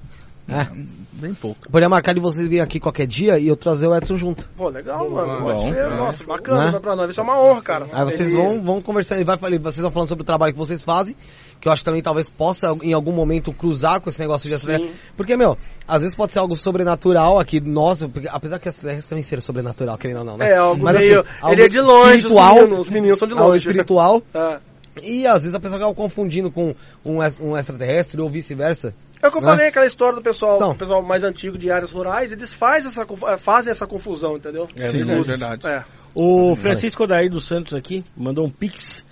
[0.47, 0.67] É.
[1.13, 1.63] Bem pouco.
[1.71, 4.47] Poderia marcar de vocês virem aqui qualquer dia e eu trazer o Edson junto.
[4.55, 5.39] Pô, legal, mano.
[5.39, 5.97] Bom, Pode ser, bom.
[5.97, 6.71] nossa, bacana Né?
[6.73, 7.09] vai pra nós.
[7.09, 7.89] Isso é uma honra, cara.
[7.91, 10.59] Aí vocês vão, vão conversar, ele vai falar, vocês estão falando sobre o trabalho que
[10.59, 11.17] vocês fazem,
[11.61, 14.57] que eu acho que também talvez possa em algum momento cruzar com esse negócio de
[14.59, 14.91] Sim.
[15.17, 15.57] Porque, meu,
[15.89, 19.41] às vezes pode ser algo sobrenatural aqui, nossa, porque, apesar que as terras também ser
[19.41, 20.51] sobrenatural, querendo ou não, né?
[20.51, 21.21] É, algo Mas, meio.
[21.21, 23.59] assim, algo ele é de longe, espiritual, os meninos, os meninos são de algo longe.
[23.67, 24.59] espiritual, É.
[25.03, 26.75] e às vezes a pessoa acaba confundindo com
[27.05, 28.95] um, um extraterrestre ou vice-versa.
[29.23, 29.47] É o que eu Né?
[29.49, 30.75] falei, aquela história do pessoal, Então.
[30.77, 34.69] pessoal mais antigo de áreas rurais, eles fazem essa, fazem essa confusão, entendeu?
[34.77, 35.67] É Sim, é verdade.
[35.67, 35.83] É.
[36.15, 39.03] O Francisco Daí dos Santos aqui mandou um pix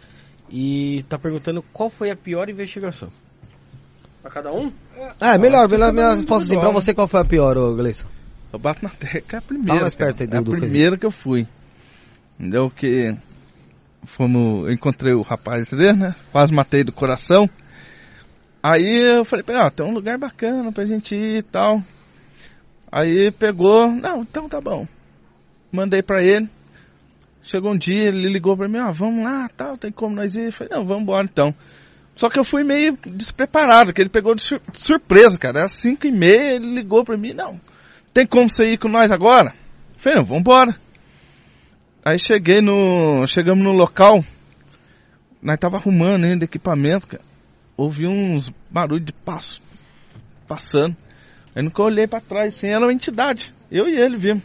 [0.52, 3.08] e tá perguntando qual foi a pior investigação.
[4.20, 4.70] Pra cada um?
[5.18, 8.06] É, melhor, melhor minha resposta assim, pra você qual foi a pior, ô Gleison?
[8.52, 9.68] Eu bato na tecla, é a primeira.
[9.68, 10.10] Fala mais cara.
[10.14, 11.48] perto aí do- é a do primeira que eu fui.
[12.38, 12.70] Entendeu?
[12.70, 13.16] Que
[14.04, 16.14] fomos, eu encontrei o rapaz dele, né?
[16.30, 17.48] Quase matei do coração.
[18.62, 21.82] Aí eu falei pra ele, ó, tem um lugar bacana pra gente ir e tal.
[22.90, 24.86] Aí pegou, não, então tá bom.
[25.72, 26.48] Mandei pra ele.
[27.42, 30.46] Chegou um dia, ele ligou pra mim, ó, vamos lá, tal, tem como nós ir?
[30.46, 31.54] Eu falei, não, vamos embora então.
[32.14, 35.60] Só que eu fui meio despreparado, que ele pegou de sur- surpresa, cara.
[35.60, 37.60] Era 5 e meia, ele ligou pra mim, não,
[38.14, 39.54] tem como você ir com nós agora?
[39.94, 40.76] Eu falei, não, vambora.
[42.04, 43.26] Aí cheguei no.
[43.28, 44.24] Chegamos no local.
[45.40, 47.22] Nós tava arrumando ainda equipamento, cara.
[47.76, 49.60] Ouvi uns barulhos de passo.
[50.48, 50.96] Passando.
[51.54, 53.52] Aí nunca olhei pra trás, assim, era uma entidade.
[53.70, 54.42] Eu e ele vimos.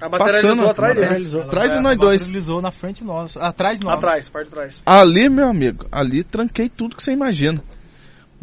[0.00, 1.06] A materializou atrás dele.
[1.06, 2.20] materializou atrás de nós dois.
[2.22, 3.96] Materializou na frente nossa, atrás de nós.
[3.98, 4.82] Atrás, parte de trás.
[4.84, 7.62] Ali, meu amigo, ali tranquei tudo que você imagina.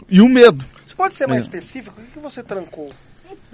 [0.10, 0.64] E o medo.
[0.86, 1.46] Você pode ser mais É.
[1.46, 2.00] específico?
[2.00, 2.88] O que, que você trancou?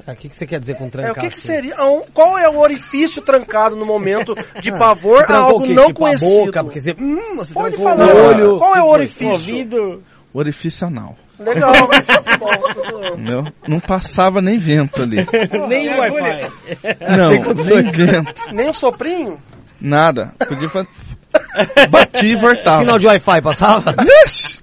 [0.07, 1.11] Ah, O que, que você quer dizer com É, trancar?
[1.11, 1.75] o que, que seria?
[1.77, 5.99] ah, Qual é o orifício trancado no momento de Ah, pavor a algo não tipo
[5.99, 6.29] conhecido?
[6.41, 8.05] a boca, porque você, hum, você Pode falar.
[8.15, 8.57] o olho.
[8.57, 10.01] Qual é o orifício?
[10.33, 11.17] O orifício anal.
[11.39, 11.73] Legal.
[12.05, 12.49] Tá bom.
[13.13, 13.43] Entendeu?
[13.67, 15.17] Não passava nem vento ali.
[15.67, 16.51] Nem o Wi-Fi.
[17.17, 18.41] Não, nem vento.
[18.53, 19.39] Nem um soprinho?
[19.79, 20.33] Nada.
[20.47, 20.89] Podia fazer.
[21.89, 22.77] Bati e voltava.
[22.77, 23.95] Sinal de Wi-Fi passava?
[24.25, 24.59] Ixi,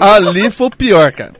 [0.00, 1.32] Ali foi o pior, cara.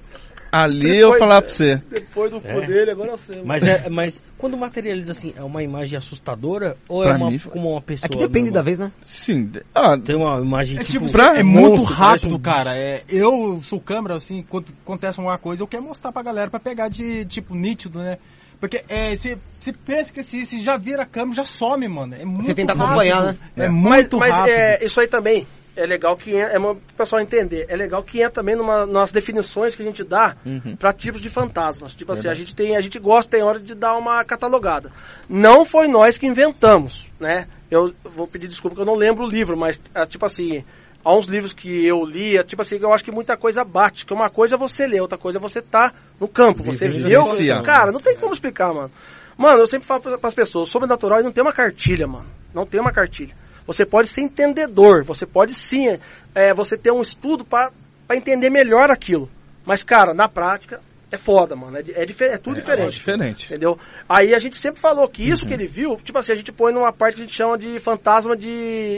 [0.54, 1.76] Ali eu vou Depois- falar pra você.
[1.90, 3.42] depois do cu dele, agora eu sei.
[3.44, 7.38] Mas, é, mas quando materializa assim, é uma imagem assustadora ou é Pra uma, mim,
[7.38, 8.06] como uma pessoa?
[8.06, 8.64] É que depende da normal?
[8.64, 8.92] vez, né?
[9.02, 9.50] Sim.
[9.74, 12.78] Ah, Tem uma imagem É tipo, tipo, pra é muito monstro, rápido, parece cara.
[12.78, 16.60] É, eu sou câmera, assim, quando acontece alguma coisa, eu quero mostrar pra galera pra
[16.60, 18.18] pegar de, tipo, nítido, né?
[18.60, 22.14] Porque é, você você pensa que se, se já vira a câmera, já some, mano.
[22.14, 22.84] É muito tenta rápido.
[22.86, 23.36] acompanhar, né?
[23.56, 24.52] É, Mas, muito mas rápido.
[24.52, 25.46] é, isso aí também
[25.76, 27.66] é legal que é, é uma- pro pessoal entender.
[27.68, 30.76] É legal que entra também numa, nas definições que a gente dá Uhum.
[30.76, 31.94] para tipos de fantasmas.
[31.94, 34.92] Tipo assim, a gente tem, a gente gosta tem hora de dar uma catalogada.
[35.28, 37.46] Não foi nós que inventamos, né?
[37.70, 40.62] Eu vou pedir desculpa que eu não lembro o livro, mas é, tipo assim,
[41.04, 44.06] há uns livros que eu li, é, tipo assim, eu acho que muita coisa bate.
[44.06, 46.86] Que uma coisa é você ler, outra coisa é você tá no campo, você.
[46.88, 47.62] Vivenciar.
[47.64, 48.90] Cara, não tem como explicar, mano.
[49.36, 52.26] Mano, eu sempre falo para as pessoas, sobrenatural não tem uma cartilha, mano.
[52.54, 53.34] Não tem uma cartilha.
[53.66, 55.98] Você pode ser entendedor, você pode sim,
[56.34, 57.70] é, você ter um estudo para
[58.12, 59.28] entender melhor aquilo.
[59.64, 60.80] Mas, cara, na prática,
[61.10, 61.78] é foda, mano.
[61.78, 62.02] É, é,
[62.34, 62.92] é tudo É diferente.
[62.96, 63.46] diferente.
[63.46, 63.78] Entendeu?
[64.08, 66.72] Aí a gente sempre falou que isso que ele viu, tipo assim, a gente põe
[66.72, 68.50] numa parte que a gente chama de fantasma de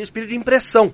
[0.03, 0.93] espírito de impressão.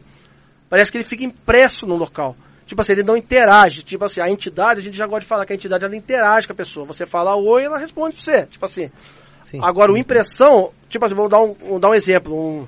[0.69, 2.37] Parece que ele fica impresso no local.
[2.67, 3.83] Tipo assim, ele não interage.
[3.83, 6.47] Tipo assim, a entidade, a gente já gosta de falar que a entidade ela interage
[6.47, 6.87] com a pessoa.
[6.87, 8.47] Você fala oi, ela responde pra você.
[8.47, 8.91] Tipo assim.
[9.45, 9.61] Sim.
[9.63, 12.35] Agora, o impressão, tipo assim, vou dar um, vou dar um exemplo.
[12.35, 12.67] Um-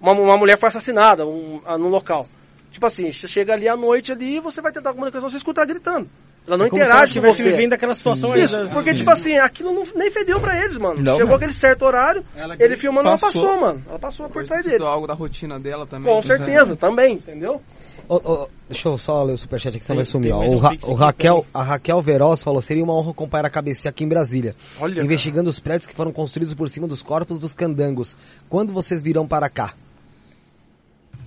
[0.00, 2.28] uma, uma mulher foi assassinada um, ah, num local.
[2.70, 5.68] Tipo assim, você chega ali à noite ali você vai tentar comunicação, você escuta ela
[5.68, 6.08] gritando.
[6.46, 7.42] Ela não É como se ela interage com você.
[7.50, 8.70] vivendo aquela situação aí, Isso, né?
[8.72, 10.94] porque, tipo assim, aquilo não, nem fedeu pra eles, mano.
[11.02, 11.36] Não, Chegou mano.
[11.38, 13.42] aquele certo horário, Ela ele filmando, ela passou.
[13.42, 13.82] passou, mano.
[13.88, 14.86] Ela passou por trás deles.
[14.86, 16.12] algo da rotina dela também.
[16.12, 17.60] Com certeza, também, entendeu?
[18.08, 20.30] Ô, ô, deixa eu só ler o superchat aqui, senão vai sumir.
[20.32, 20.38] ó.
[20.44, 24.04] O, Ra- o Raquel, a Raquel Veroz falou: seria uma honra acompanhar a cabeça aqui
[24.04, 28.16] em Brasília, Olha, investigando os prédios que foram construídos por cima dos corpos dos candangos.
[28.48, 29.74] Quando vocês virão para cá?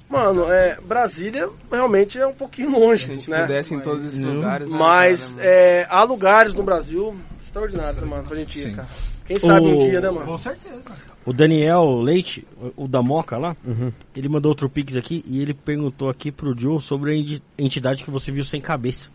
[0.09, 3.41] Mano, é, Brasília realmente é um pouquinho longe, Se a gente né?
[3.41, 4.69] pudesse em todos esses lugares.
[4.69, 7.15] né, Mas cara, é, há lugares no Brasil
[7.45, 8.73] extraordinários, mano, pra gente ir, Sim.
[8.75, 8.87] cara.
[9.25, 10.25] Quem sabe um O- dia, né, mano?
[10.25, 10.89] Com certeza.
[11.23, 13.91] O Daniel Leite, o da Moca lá, Uhum.
[14.15, 18.03] ele mandou outro pix aqui e ele perguntou aqui pro Joe sobre a enti- entidade
[18.03, 19.11] que você viu sem cabeça.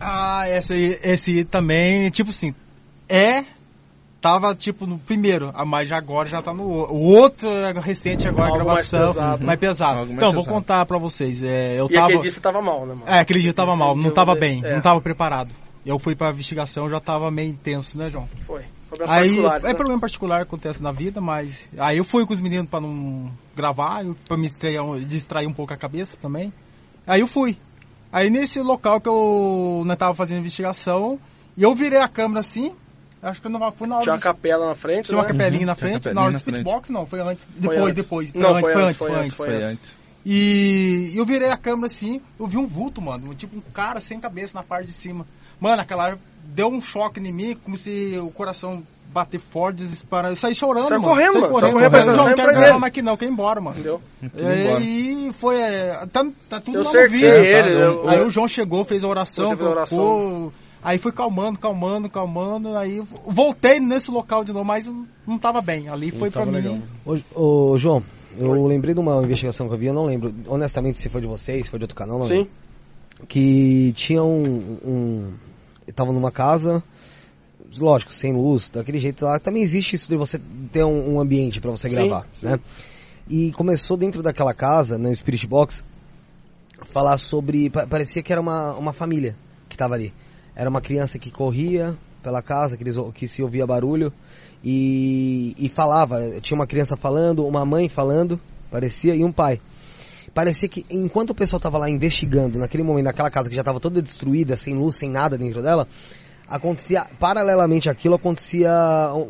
[0.00, 2.54] Ah, esse, aí- esse também, tipo assim,
[3.08, 3.44] é.
[4.20, 8.26] Tava tipo no primeiro, ah, mas agora já tá no o- o outro é recente
[8.26, 9.14] agora, Algo a mais gravação.
[9.14, 9.44] pesado.
[9.46, 9.90] mais pesado.
[9.98, 10.54] Algo mais então, vou pesado.
[10.56, 11.42] contar pra vocês.
[11.42, 12.06] É, eu E tava.
[12.06, 13.02] aquele dia você tava mal, né, mano?
[13.06, 14.74] É, aquele dia eu tava mal, não tava bem, É.
[14.74, 15.54] não tava preparado.
[15.84, 18.28] Eu fui pra investigação, já tava meio intenso, né, João?
[18.40, 18.64] Foi.
[18.88, 19.74] Problemas Aí, particulares, é né?
[19.74, 23.30] problema particular que acontece na vida, mas aí eu fui com os meninos pra não
[23.54, 26.52] gravar, pra me distrair, distrair um pouco a cabeça também.
[27.06, 27.56] Aí eu fui.
[28.12, 31.18] Aí nesse local que eu não tava fazendo investigação,
[31.58, 32.74] E eu virei a câmera assim,
[33.30, 35.30] acho que eu não foi na hora Tinha uma capela na frente, tinha uma né?
[35.32, 37.80] capelinha na Tinha frente, capelinha na hora do na speedbox não, foi antes, Foi depois,
[37.90, 37.94] antes.
[38.04, 39.58] depois, Não, foi foi antes, antes, foi antes, antes, foi antes.
[39.62, 40.06] Foi antes.
[40.28, 43.32] E eu virei a câmera assim, eu vi um vulto, mano.
[43.34, 45.24] Tipo um cara sem cabeça na parte de cima.
[45.60, 48.82] Mano, aquela hora deu um choque em mim, como se o coração
[49.12, 50.30] bater forte, desesperar.
[50.32, 51.12] Eu saí chorando, Saiu mano.
[51.14, 51.52] correndo, saí mano.
[51.54, 52.16] correndo, correndo, correndo.
[52.16, 53.76] Não, não quero gravar mais aqui não, quer ir embora, mano.
[53.76, 54.00] Entendeu?
[54.82, 57.34] E foi, é, tá, tá tudo Eu lá no cerquei vídeo.
[57.34, 57.80] ele, tá?
[57.80, 60.52] eu- Aí o João chegou, fez a oração, Você fez a oração.
[60.82, 62.76] Aí fui calmando, calmando, calmando.
[62.76, 64.86] Aí voltei nesse local de novo, mas
[65.26, 65.88] não tava bem.
[65.88, 66.56] Ali foi pra tava mim.
[66.56, 66.78] legal.
[67.34, 68.02] Ô, ô, João,
[68.38, 71.26] eu lembrei de uma investigação que eu vi, eu não lembro honestamente se foi de
[71.26, 72.34] vocês, se foi de outro canal, não Sim.
[72.34, 72.50] lembro.
[73.28, 74.78] Que tinha um.
[74.84, 75.32] um
[75.86, 76.82] eu tava numa casa,
[77.78, 79.38] lógico, sem luz, daquele jeito lá.
[79.38, 80.38] Também existe isso de você
[80.72, 82.46] ter um, um ambiente pra você Sim, gravar, sim.
[82.46, 82.60] né?
[83.28, 85.84] E começou dentro daquela casa, no Spirit Box,
[86.92, 87.70] falar sobre.
[87.70, 89.34] pa- Parecia que era uma, uma família
[89.68, 90.12] que tava ali.
[90.56, 94.10] Era uma criança que corria pela casa, que, eles, que se ouvia barulho
[94.64, 96.18] e, e falava.
[96.40, 99.60] Tinha uma criança falando, uma mãe falando, parecia, e um pai.
[100.34, 103.78] Parecia que enquanto o pessoal tava lá investigando, naquele momento, naquela casa que já estava
[103.78, 105.86] toda destruída, sem luz, sem nada dentro dela,
[106.48, 108.70] acontecia, paralelamente àquilo, acontecia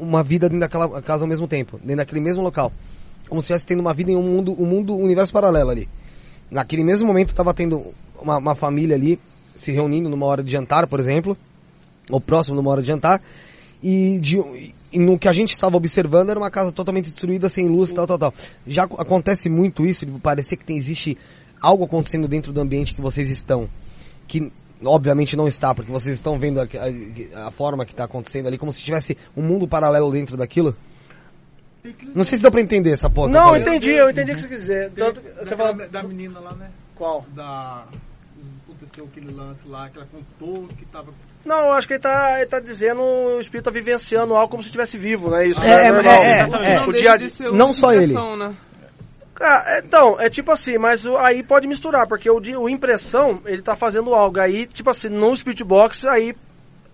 [0.00, 2.72] uma vida dentro daquela casa ao mesmo tempo, dentro daquele mesmo local.
[3.28, 5.88] Como se estivesse tendo uma vida em um mundo, um mundo, um universo paralelo ali.
[6.50, 9.18] Naquele mesmo momento estava tendo uma, uma família ali
[9.56, 11.36] se reunindo numa hora de jantar, por exemplo,
[12.10, 13.20] ou próximo numa hora de jantar,
[13.82, 14.36] e, de,
[14.92, 18.06] e no que a gente estava observando era uma casa totalmente destruída, sem luz, tal,
[18.06, 18.34] tal, tal.
[18.66, 21.16] Já ac- acontece muito isso, de parecer que tem, existe
[21.60, 23.68] algo acontecendo dentro do ambiente que vocês estão,
[24.28, 24.50] que
[24.84, 28.56] obviamente não está, porque vocês estão vendo a, a- a forma que está acontecendo ali,
[28.58, 30.76] como se tivesse um mundo paralelo dentro daquilo.
[32.14, 33.28] Não sei se deu pra entender essa porra.
[33.28, 33.62] eu Não, falei.
[33.62, 34.90] entendi, eu entendi o que você quis dizer.
[34.90, 35.86] Tanto, que você fala.
[35.86, 36.70] da menina lá, né?
[36.96, 37.24] Qual?
[37.34, 37.86] Da.
[38.76, 41.12] Aconteceu aquele lance lá, que ela contou que tava.
[41.44, 44.62] Não, eu acho que ele tá, ele tá dizendo o espírito tá vivenciando algo como
[44.62, 45.46] se estivesse vivo, né?
[45.46, 46.12] Isso É, é, é, normal.
[46.12, 46.46] é, é.
[46.76, 47.16] Não O dia
[47.52, 48.04] não só ele.
[48.04, 48.54] impressão, Né?
[49.40, 53.60] Ah, então, é tipo assim, mas o- aí pode misturar, porque o, o impressão, ele
[53.62, 54.40] tá fazendo algo.
[54.40, 56.34] Aí, tipo assim, no Spirit Box, aí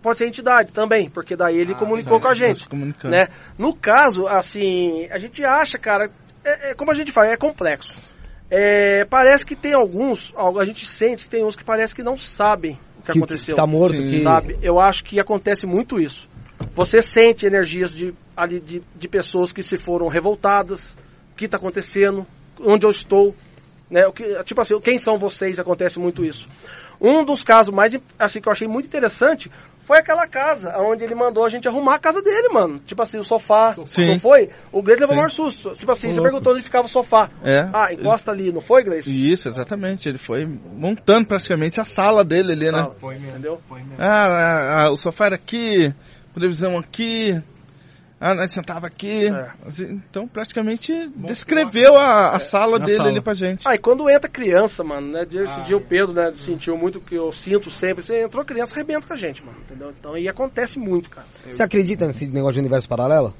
[0.02, 2.68] pode ser entidade também, porque daí ele Ah, comunicou com a gente.
[2.68, 3.14] Comunicando.
[3.14, 3.28] Né?
[3.56, 6.10] No caso, assim, a gente acha, cara,
[6.44, 8.11] é, é como a gente fala, é complexo.
[8.54, 12.18] É, parece que tem alguns, a gente sente que tem uns que parece que não
[12.18, 13.54] sabem o que, que, aconteceu.
[13.54, 14.10] que tá morto, Sim.
[14.10, 14.58] que Sabe?
[14.60, 16.28] Eu acho que acontece muito isso.
[16.74, 20.98] Você sente energias de, ali de, de pessoas que se foram revoltadas,
[21.32, 22.26] o que está acontecendo,
[22.60, 23.34] onde eu estou,
[23.90, 24.06] né?
[24.06, 25.58] O que, tipo assim, quem são vocês?
[25.58, 26.46] Acontece muito isso.
[27.00, 29.50] Um dos casos mais assim que eu achei muito interessante
[29.82, 32.78] foi aquela casa onde ele mandou a gente arrumar a casa dele, mano.
[32.80, 34.06] Tipo assim, o sofá, Sim.
[34.06, 34.50] não foi?
[34.70, 35.72] O Gleice levou um maior susto.
[35.74, 36.30] Tipo assim, Ô, você louco.
[36.30, 37.28] perguntou onde ficava o sofá.
[37.42, 37.68] É.
[37.72, 39.10] Ah, encosta ali, não foi, Gleice?
[39.10, 40.08] Isso, exatamente.
[40.08, 42.78] Ele foi montando praticamente a sala dele ali, né?
[42.78, 43.30] Sala, Foi mesmo.
[43.30, 43.60] Entendeu?
[43.68, 43.96] Foi mesmo.
[43.98, 45.92] Ah, ah, ah, o sofá era aqui,
[46.32, 47.42] televisão aqui.
[48.24, 49.26] Ah, nós sentava aqui.
[49.26, 49.50] É.
[49.66, 53.08] Assim, Então, praticamente descreveu a, a sala Na dele sala.
[53.08, 53.66] ali pra gente.
[53.66, 55.22] Ah, e quando entra criança, mano, né?
[55.28, 58.00] Esse Ah, dia o Pedro, né, sentiu muito que eu sinto sempre.
[58.00, 59.90] Você entrou criança, arrebenta com a gente, mano, entendeu?
[59.98, 61.26] Então, e acontece muito, cara.
[61.44, 63.34] Você acredita nesse negócio de universo paralelo?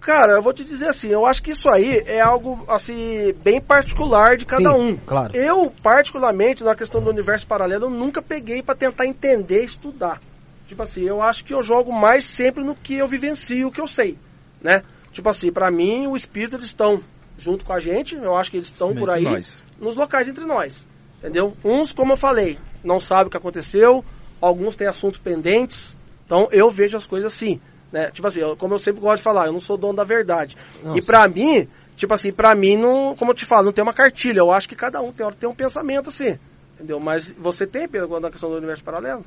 [0.00, 3.60] Cara, eu vou te dizer assim, eu acho que isso aí é algo, assim, bem
[3.60, 4.96] particular de cada Sim, um.
[4.96, 5.36] claro.
[5.36, 10.20] Eu, particularmente, na questão do universo paralelo, eu nunca peguei pra tentar entender e estudar.
[10.70, 13.80] Tipo assim, eu acho que eu jogo mais sempre no que eu vivencio, o que
[13.80, 14.16] eu sei,
[14.62, 14.84] né?
[15.10, 17.02] Tipo assim, pra mim, o espírito, eles estão
[17.36, 19.60] junto com a gente, eu acho que eles estão por aí nós.
[19.80, 20.86] nos locais entre nós.
[21.18, 21.56] Entendeu?
[21.64, 24.04] Uns, como eu falei, não sabem o que aconteceu,
[24.40, 25.96] alguns têm assuntos pendentes.
[26.24, 27.60] Então eu vejo as coisas assim.
[27.90, 28.08] Né?
[28.12, 30.56] Tipo assim, eu- como eu sempre gosto de falar, eu não sou dono da verdade.
[30.84, 31.66] Não, e pra mim,
[31.96, 34.38] tipo assim, pra mim, não, como eu te falo, não tem uma cartilha.
[34.38, 36.38] Eu acho que cada um tem, tem um pensamento assim.
[36.76, 37.00] Entendeu?
[37.00, 39.24] Mas você tem, Pedro, na questão do universo paralelo?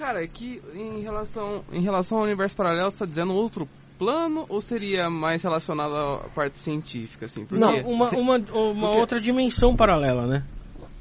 [0.00, 3.68] Cara, é que em relação, em relação ao universo paralelo, você tá dizendo outro
[3.98, 7.44] plano ou seria mais relacionado à parte científica, assim?
[7.44, 10.42] Porque, Não, uma, uma, uma Porque- outra dimensão paralela, né?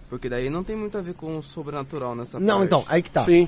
[0.09, 2.65] porque daí não tem muito a ver com o sobrenatural nessa Não, parte.
[2.65, 3.21] então, aí que tá.
[3.23, 3.47] Sim.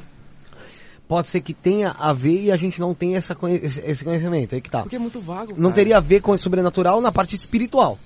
[1.06, 4.04] Pode ser que tenha a ver e a gente não tenha essa conhe- esse esse
[4.06, 4.84] conhecimento, aí que tá.
[4.84, 5.74] Porque é muito vago, Não cara.
[5.74, 8.00] teria a ver com o sobrenatural na parte espiritual.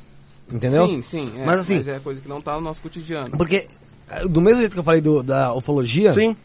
[0.51, 0.87] Entendeu?
[0.87, 1.31] Sim, sim.
[1.37, 3.29] É, Mas assim- Mas é coisa que não tá no nosso cotidiano.
[3.37, 3.67] Porque,
[4.09, 6.35] eh, do mesmo jeito que eu falei do- da ufologia, Sim.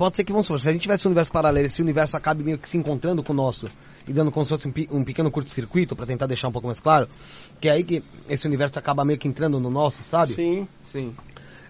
[0.00, 2.42] Pode ser que, vamos supor, se a gente tivesse um universo paralelo, esse universo acabe
[2.42, 3.68] meio que se encontrando com o nosso
[4.08, 6.80] e dando como se fosse um, um pequeno curto-circuito, pra tentar deixar um pouco mais
[6.80, 7.06] claro,
[7.60, 10.32] que é aí que esse universo acaba meio que entrando no nosso, sabe?
[10.32, 10.66] Sim.
[10.80, 11.14] Sim.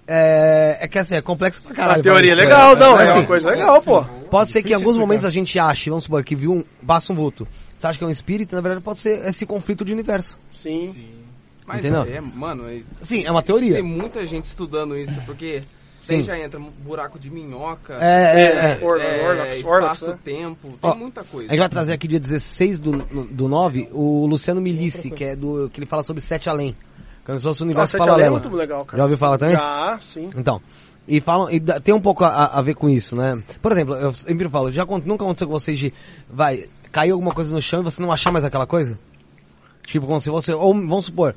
[0.07, 1.98] É, é que assim, é complexo pra caralho.
[1.98, 2.81] a teoria é legal, né?
[2.81, 4.05] não, Mas, é assim, uma coisa legal, pô.
[4.31, 5.07] Pode ser que em alguns explicar.
[5.09, 7.48] momentos a gente ache, vamos supor, que viu um, passa um vulto.
[7.77, 10.39] Você acha que é um espírito, na verdade pode ser esse conflito de universo.
[10.52, 10.94] Sim.
[11.66, 12.05] Mas Entendeu?
[12.05, 13.74] é, mano, é- Sim, é uma teoria.
[13.74, 15.65] tem muita gente estudando isso, porque
[16.01, 16.22] Sim.
[16.22, 17.94] já entra buraco de minhoca.
[17.94, 18.85] É, é, é.
[18.85, 20.09] Or- Orlax, Orlax, né?
[20.09, 21.48] espaço-tempo, tem Ó, muita coisa.
[21.48, 22.93] A gente vai trazer aqui dia 16 do,
[23.27, 25.68] do 9 o Luciano Milici, que é do.
[25.70, 26.74] que ele fala sobre Sete Além.
[27.24, 28.44] Como se fosse o universo Nossa, esse além é paralelo.
[28.44, 28.98] muito legal, cara.
[28.98, 29.55] Já ouviu falar também?
[29.55, 30.31] Já, sim.
[30.36, 30.60] Então.
[31.06, 33.43] E falam, e tem um pouco a, a ver com isso, né?
[33.60, 35.93] Por exemplo, eu sempre falo, já nunca aconteceu com vocês de,
[36.28, 38.98] vai, cair alguma coisa no chão e você não achar mais aquela coisa?
[39.86, 41.35] Tipo, como se você, ou vamos supor,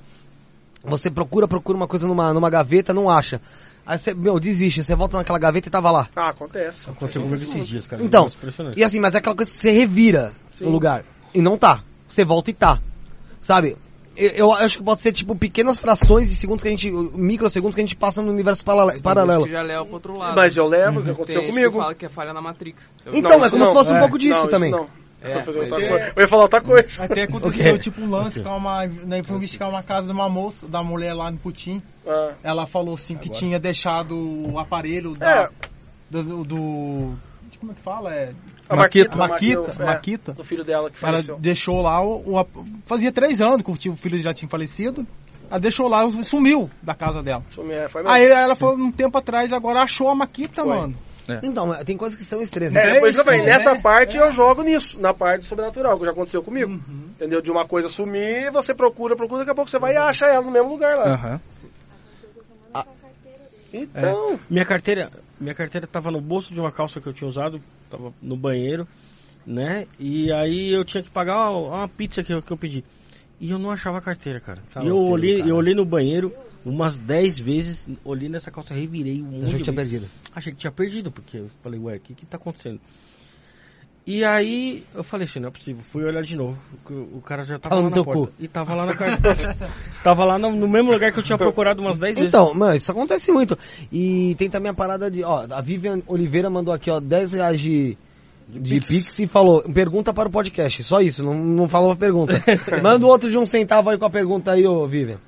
[0.84, 3.42] você procura, procura uma coisa numa, numa gaveta, não acha.
[3.86, 6.08] Aí você, meu, desiste, você volta naquela gaveta e tava lá.
[6.16, 6.90] Ah, acontece.
[6.90, 8.02] Aconteceu comigo esses dias, cara.
[8.04, 8.80] Então, impressionante.
[8.80, 10.66] E assim, mas é aquela coisa que você revira Sim.
[10.66, 11.04] no lugar.
[11.34, 11.84] E não tá.
[12.08, 12.80] Você volta e tá.
[13.42, 13.76] Sabe?
[14.16, 16.90] Eu, eu acho que pode ser tipo pequenas frações de segundos que a gente.
[16.92, 19.48] microsegundos que a gente passa no universo paralelo.
[19.50, 20.36] Já leva pro outro lado.
[20.36, 21.72] Mas eu levo, o que aconteceu Tem comigo.
[21.72, 22.94] que fala que é falha na Matrix.
[23.06, 23.74] Eu- Então, Não, é como se não.
[23.74, 24.00] fosse um É.
[24.00, 24.70] pouco disso Não, também.
[24.70, 24.88] Isso não.
[25.24, 26.14] É, Eu ia fazer outra é- coisa.
[26.16, 27.04] Eu ia falar outra coisa.
[27.06, 28.86] Até aconteceu, tipo, um lance com uma.
[28.86, 31.82] Né, foi investigar uma casa de uma moça, da mulher lá no Putim.
[32.06, 34.16] Ah, Ela falou assim que tinha deixado
[34.52, 35.48] o aparelho É.
[36.12, 37.14] da, do, do-
[37.60, 38.14] Como é que fala?
[38.14, 38.34] É.
[38.68, 39.18] a Maquita.
[39.18, 39.62] Maquita.
[39.62, 39.84] Maquita.
[39.84, 40.34] é, Maquita.
[40.34, 41.38] Do filho dela que Ela faleceu.
[41.40, 45.08] deixou lá o, o- Fazia três anos que o o filho já tinha falecido.
[45.50, 47.44] Ela deixou lá e sumiu da casa dela.
[47.50, 48.14] Sumiu, é, foi mesmo.
[48.16, 50.76] Aí ela foi um tempo atrás, agora achou a Maquita, Foi.
[50.76, 50.96] mano.
[51.42, 52.76] Então, tem coisas que são estranhas.
[52.76, 54.22] É, por isso que eu falei, É, nessa é, parte é.
[54.22, 56.80] eu jogo nisso, na parte sobrenatural, que já aconteceu comigo.
[57.16, 57.42] Entendeu?
[57.42, 60.44] De uma coisa sumir, você procura, procura, daqui a pouco você vai e acha ela
[60.44, 61.14] no mesmo lugar lá.
[61.14, 61.42] Aham.
[63.74, 65.10] Então, Minha carteira,
[65.40, 67.60] minha carteira tava no bolso de uma calça que eu tinha usado,
[67.90, 68.88] tava no banheiro,
[69.48, 69.88] né?
[70.00, 72.84] E aí eu tinha que pagar uma, uma pizza que eu, que eu pedi.
[73.40, 74.62] E eu não achava a carteira, cara.
[74.72, 75.50] Tá e eu olhei, cara.
[75.50, 76.32] eu olhei no banheiro
[76.66, 80.06] umas 10 vezes, olhei nessa calça, revirei um monte Achei que de tinha perdido.
[80.34, 82.80] Achei que tinha perdido, porque eu falei, ué, o que que tá acontecendo?
[84.06, 85.82] E aí eu falei assim, não é possível.
[85.82, 86.58] Fui olhar de novo.
[86.90, 88.32] O, o cara já tava Tava lá no na porta.
[88.32, 88.34] cu.
[88.38, 89.58] E tava lá na carteira.
[90.04, 92.28] tava lá no, no mesmo lugar que eu tinha procurado umas 10 vezes.
[92.28, 93.58] Então, mano, isso acontece muito.
[93.90, 97.62] E tem também a parada de, ó, a Vivian Oliveira mandou aqui, ó, 10 reais
[97.62, 97.98] de,
[98.50, 100.84] de Pix e falou, pergunta para o podcast.
[100.84, 102.34] Só isso, não, não falou a pergunta.
[102.84, 105.20] Manda o outro de um centavo aí com a pergunta aí, ô Vivian.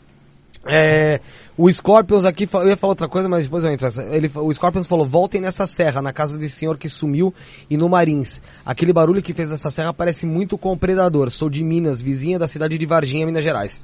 [0.67, 1.19] É,
[1.57, 3.87] o Scorpions aqui, eu ia falar outra coisa, mas depois eu entro.
[4.11, 7.33] Ele, o Scorpions falou, voltem nessa serra, na casa desse senhor que sumiu
[7.69, 8.41] e no Marins.
[8.65, 11.29] Aquele barulho que fez essa serra parece muito com o Predador.
[11.29, 13.83] Sou de Minas, vizinha da cidade de Varginha, Minas Gerais.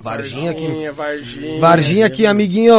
[0.00, 0.66] Varginha aqui.
[0.66, 1.60] Varginha, Varginha.
[1.60, 2.76] Varginha aqui, amiguinho.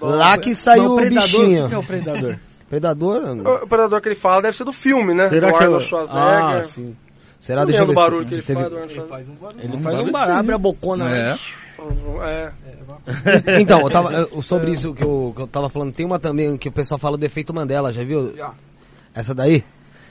[0.00, 1.66] Lá que saiu o bichinho.
[1.66, 2.36] O que é o predador?
[2.68, 3.22] Predador?
[3.22, 5.28] O o predador que ele fala deve ser do filme, né?
[5.28, 5.84] Será do que Arnold.
[5.84, 6.26] Schwarzenegger.
[6.26, 6.96] Ah, sim.
[7.38, 7.60] Será?
[7.60, 8.70] Não Deixa eu ver barulho se que ele teve- faz.
[8.70, 9.64] do Arnold Schwarzenegger.
[9.64, 11.16] Ele faz um barulho, abre a bocona.
[11.16, 11.38] É.
[12.24, 12.52] É.
[13.60, 16.56] Então, eu tava, eu- sobre isso que eu, que eu tava falando, tem uma também
[16.56, 18.34] que o pessoal fala do efeito Mandela, já viu?
[18.36, 18.52] Já.
[19.14, 19.64] Essa daí?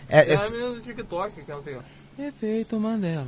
[0.09, 1.81] É, É é- a menina do TikTok que ela tem, ó.
[2.17, 3.27] Efeito Mandela.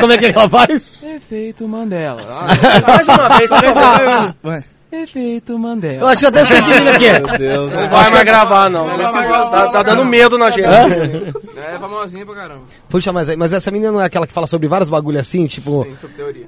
[0.00, 0.90] como é que ela faz?
[1.02, 2.22] Efeito Mandela.
[2.26, 2.46] Ah,
[2.88, 3.50] Mais uma vez.
[4.42, 4.64] Vai.
[4.90, 6.10] efeito Eu Mandela.
[6.10, 7.20] acho que até sei que menino que é.
[7.20, 7.74] Meu Deus.
[7.74, 8.86] Não vai mais gravar, não.
[8.86, 10.64] Não, não, não, Tá, tá dando medo na gente.
[10.64, 12.62] É famosinha pra caramba.
[12.88, 15.84] Puxa, mas, mas essa menina não é aquela que fala sobre vários bagulho assim, tipo...
[15.84, 16.46] Sim, sobre teoria.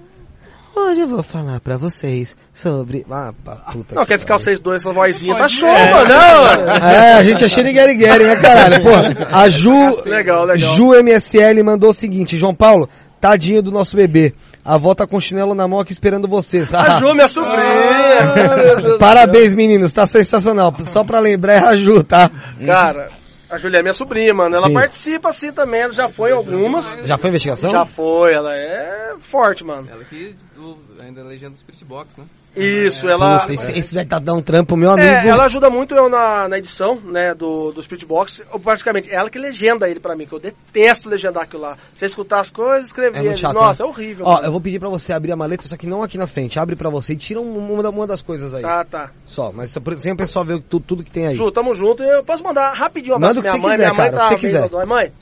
[0.89, 3.05] Hoje eu vou falar pra vocês sobre...
[3.11, 3.33] Ah,
[3.73, 5.93] puta Não, que quer ficar vocês dois com a vozinha, tá show, É.
[5.93, 6.09] mano.
[6.09, 6.89] Não.
[6.89, 8.83] É, a gente é xeriguerigueri, né, caralho?
[8.83, 8.91] Pô,
[9.31, 9.71] a Ju,
[10.05, 10.77] Legal, legal.
[10.77, 12.89] Ju MSL mandou o seguinte, João Paulo,
[13.21, 14.35] tadinho do nosso bebê.
[14.65, 16.73] A avó tá com o chinelo na mão aqui esperando vocês.
[16.75, 18.97] A Ju, minha sobrinha.
[18.99, 20.75] Parabéns, meninos, tá sensacional.
[20.81, 22.31] Só pra lembrar, é a Ju, tá?
[22.65, 23.07] Cara,
[23.51, 24.55] a Julia é minha sobrinha, mano.
[24.55, 24.75] Ela Sim.
[24.75, 25.81] participa assim também.
[25.81, 26.99] Ela já foi em algumas.
[27.05, 27.71] Já foi investigação?
[27.71, 29.89] Já foi, ela é forte, mano.
[29.91, 32.27] Ela que do, ainda é legenda do Spirit Box, né?
[32.57, 33.41] Isso, ela.
[33.41, 35.07] Puta, esse, esse deve tá dando um trampo, meu amigo.
[35.07, 38.43] É, ela ajuda muito eu na, na edição, né, do, do Spirit Box.
[38.53, 41.77] Eu, praticamente, ela que legenda ele pra mim, que eu detesto legendar aquilo lá.
[41.95, 43.25] Você escutar as coisas, escrever.
[43.25, 43.89] É chato, Nossa, né?
[43.89, 44.27] é horrível.
[44.27, 44.47] Ó, mano.
[44.47, 46.59] eu vou pedir pra você abrir a maleta, só que não aqui na frente.
[46.59, 48.63] Abre pra você e tira um- uma, uma das coisas aí.
[48.63, 49.11] Tá, tá.
[49.25, 51.37] Só, mas sem o pessoal ver tudo, tudo que tem aí.
[51.37, 52.03] Ju, tamo junto.
[52.03, 53.77] Eu posso mandar rapidinho um Manda abraço o que pra você minha mãe.
[53.77, 54.63] quiser, minha mãe cara, tá meio quiser.
[54.69, 54.87] dodói.
[54.87, 55.13] Mãe,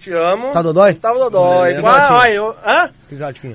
[0.00, 0.52] te amo.
[0.52, 0.94] Tá dodói?
[0.94, 1.74] Tava dodói.
[1.74, 1.82] Beleza.
[1.82, 2.50] Qua- Ai, eu...
[2.64, 2.90] Hã?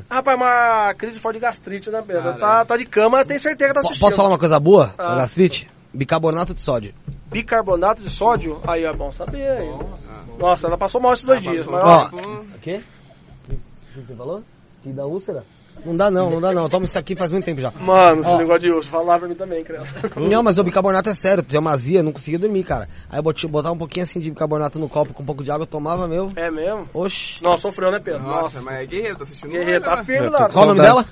[0.09, 2.33] Rapaz, uma crise forte de gastrite, né, Pedro?
[2.35, 4.01] Tá, tá de cama, tem certeza que tá assistindo.
[4.01, 4.93] Posso falar uma coisa boa?
[4.97, 5.15] Ah.
[5.15, 5.67] gastrite?
[5.93, 6.93] Bicarbonato de sódio.
[7.31, 8.61] Bicarbonato de sódio?
[8.67, 9.47] Aí, é bom saber.
[9.47, 9.69] Aí.
[10.09, 10.23] Ah.
[10.37, 11.65] Nossa, ela passou mal esses dois Ah, dias.
[11.65, 12.07] Mas, Ó.
[12.07, 12.81] O quê?
[13.49, 13.53] O
[14.01, 14.43] que você falou?
[14.83, 15.43] Que dá úlcera?
[15.83, 16.63] Não dá não, não dá não.
[16.63, 17.71] Eu tomo isso aqui faz muito tempo já.
[17.71, 18.37] Mano, esse Ó.
[18.37, 19.95] negócio de osso, fala pra mim também, criança.
[20.17, 21.43] Não, mas o bicarbonato é sério.
[21.43, 22.87] Tem uma azia, não conseguia dormir, cara.
[23.09, 25.63] Aí eu botava um pouquinho assim de bicarbonato no copo com um pouco de água,
[25.63, 26.29] eu tomava, meu.
[26.35, 26.87] É mesmo?
[26.93, 27.43] Oxi.
[27.43, 28.23] Nossa, sofreu, né, Pedro?
[28.23, 29.51] Nossa, mas é guerreiro, tá assistindo?
[29.51, 30.03] Guerreiro, tá né?
[30.03, 30.49] firme lá.
[30.49, 31.05] Qual o nome dela?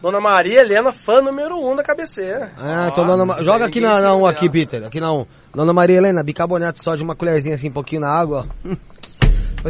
[0.00, 2.52] Dona Maria Helena, fã número um da cabeceira.
[2.56, 4.84] Ah, então Dona Ma- Joga aqui na, na 1 aqui, Peter.
[4.84, 5.26] Aqui na 1.
[5.54, 8.76] Dona Maria Helena, bicarbonato de sódio, uma colherzinha assim, um pouquinho na água, ó.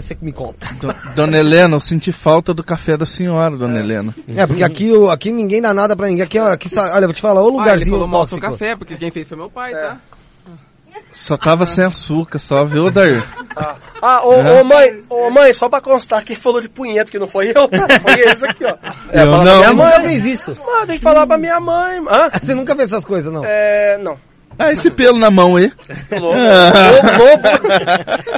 [0.01, 0.66] Depois você me conta.
[0.81, 4.15] Do- Dona Helena, eu senti falta do café da senhora, Dona Helena.
[4.29, 6.25] É, porque aqui, o- aqui ninguém dá nada pra ninguém.
[6.25, 8.59] Aqui, aqui olha, vou te falar, ô Ah, ele lugarzinho falou mal do seu tóxico.
[8.59, 9.99] café, porque quem fez foi meu pai, tá?
[11.12, 13.23] Só tava sem açúcar, só, viu, Dair?
[14.03, 14.61] Ah, ô, É.
[14.61, 17.69] ô, mãe, ô mãe, só pra constar, quem falou de punheta que não foi eu,
[17.69, 17.87] tá?
[18.01, 18.77] Foi esse aqui, ó.
[19.11, 19.43] É, Eu não.
[19.43, 19.87] minha mãe.
[19.87, 20.57] nunca fez isso.
[20.57, 21.99] Mano, tem que falar pra minha mãe.
[22.09, 22.29] Hã?
[22.31, 23.43] Você nunca fez essas coisas, não.
[23.45, 24.16] É, não.
[24.59, 25.70] Ah, esse pelo na mão aí.
[26.12, 26.26] Lobo.
[26.35, 26.36] Lobo,
[27.18, 27.48] lobo.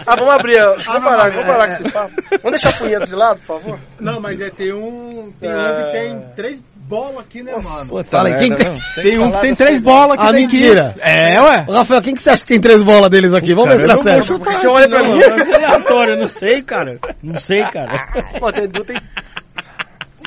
[0.07, 0.61] Ah, vamos abrir.
[0.61, 0.71] ó.
[0.75, 2.13] Deixa eu parar, vamos parar com esse papo.
[2.43, 3.79] Vamos deixar a punheta de lado, por favor?
[4.01, 5.33] Não, mas é, tem um.
[5.41, 5.55] Tem É.
[5.57, 7.89] um que tem três bolas aqui, né, mano?
[7.89, 8.73] Puta Fala aí, quem tem-.
[8.97, 10.95] Tem um que tem três bolas aqui Ah, mentira.
[11.01, 11.67] É, ué.
[11.71, 13.55] Rafael, quem que você acha que tem três bolas deles aqui?
[13.55, 14.27] Vamos ver se dá certo.
[14.27, 15.21] chutar Você olha pra Não, mim.
[15.23, 16.99] é aleatório, eu não sei, cara.
[17.23, 18.09] Não sei, cara.
[18.39, 18.97] Pô, tem, tem...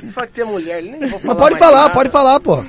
[0.02, 1.94] Não fala que tem mulher, ele nem vou falar Mas pode falar, nada.
[1.94, 2.66] pode falar, pô.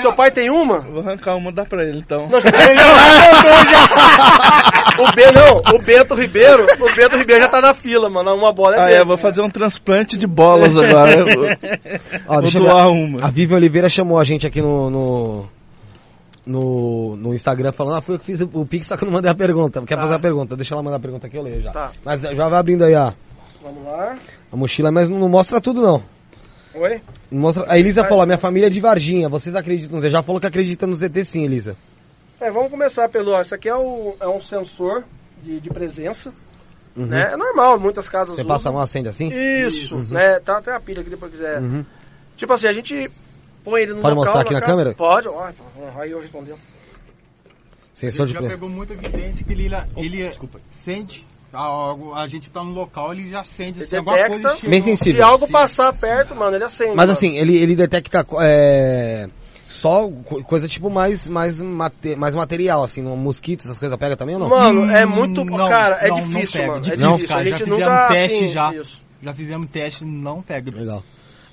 [0.00, 0.80] Seu pai tem uma?
[0.80, 2.26] Vou arrancar uma, dá pra ele então.
[2.28, 5.02] Não, já tem, já arrancou, já.
[5.02, 8.34] O B não, o Bento Ribeiro, o Bento Ribeiro já tá na fila, mano.
[8.34, 8.96] Uma bola é Ah, dele.
[8.98, 11.12] é, vou fazer um transplante de bolas agora.
[11.12, 11.46] Eu vou-
[12.28, 13.26] Ó, Vou doar uma.
[13.26, 15.46] A Vivian Oliveira chamou a gente aqui no, no,
[16.46, 19.06] no, no Instagram falando, ah, foi eu que fiz o, o Pix, só que eu
[19.06, 19.82] não mandei a pergunta.
[19.82, 20.02] Quer Tá.
[20.02, 20.56] fazer a pergunta?
[20.56, 21.70] Deixa ela mandar a pergunta aqui, eu leio já.
[21.72, 21.90] Tá.
[22.04, 23.12] Mas já vai abrindo aí a,
[23.62, 24.16] Vamos lá.
[24.52, 26.02] a mochila, mas não mostra tudo não.
[26.74, 27.00] Oi?
[27.30, 27.64] Mostra...
[27.68, 30.00] A Elisa falou, minha família é de Varginha, vocês acreditam?
[30.00, 31.76] Você já falou que acredita no ZT sim, Elisa.
[32.40, 33.30] É, vamos começar pelo.
[33.32, 35.04] ó, Esse aqui é, o, é um sensor
[35.42, 36.32] de, de presença.
[36.96, 37.06] Uhum.
[37.06, 37.32] Né?
[37.32, 38.48] É normal, muitas casas Você usam.
[38.48, 39.28] passa a mão, acende assim?
[39.28, 40.38] Isso, né?
[40.40, 41.60] Tá até a pilha aqui depois quiser.
[41.60, 41.84] Uhum.
[42.36, 43.10] Tipo assim, a gente
[43.64, 44.72] põe ele no Pode local, mostrar aqui na casa.
[44.72, 44.94] câmera?
[44.94, 45.50] Pode, ó.
[45.98, 46.58] Aí eu respondendo.
[47.92, 48.60] Sensor de já presença.
[48.60, 50.32] pegou muita evidência que ele, ele
[50.68, 51.24] sente.
[51.54, 54.40] A, a gente tá no local, ele já sente Ele alguma detecta.
[54.42, 54.70] coisa chega.
[54.70, 55.14] Bem sensível.
[55.14, 55.52] Se algo Sim.
[55.52, 56.90] passar perto, mano, ele acende.
[56.90, 57.12] Mas mano.
[57.12, 59.28] assim, ele, ele detecta é,
[59.68, 64.16] só co- coisa tipo mais, mais, mate- mais material, assim, no mosquito, essas coisas pega
[64.16, 64.48] também ou não?
[64.48, 65.44] Mano, é Hum, muito.
[65.44, 66.78] não, cara, é não, não difícil, pega, mano.
[66.86, 67.28] É difícil, difícil.
[67.28, 68.08] cara, a já gente fizemos nunca.
[68.08, 68.74] teste assim, já.
[68.74, 69.04] Isso.
[69.22, 70.70] Já fizemos teste, não pega.
[70.76, 71.02] Legal.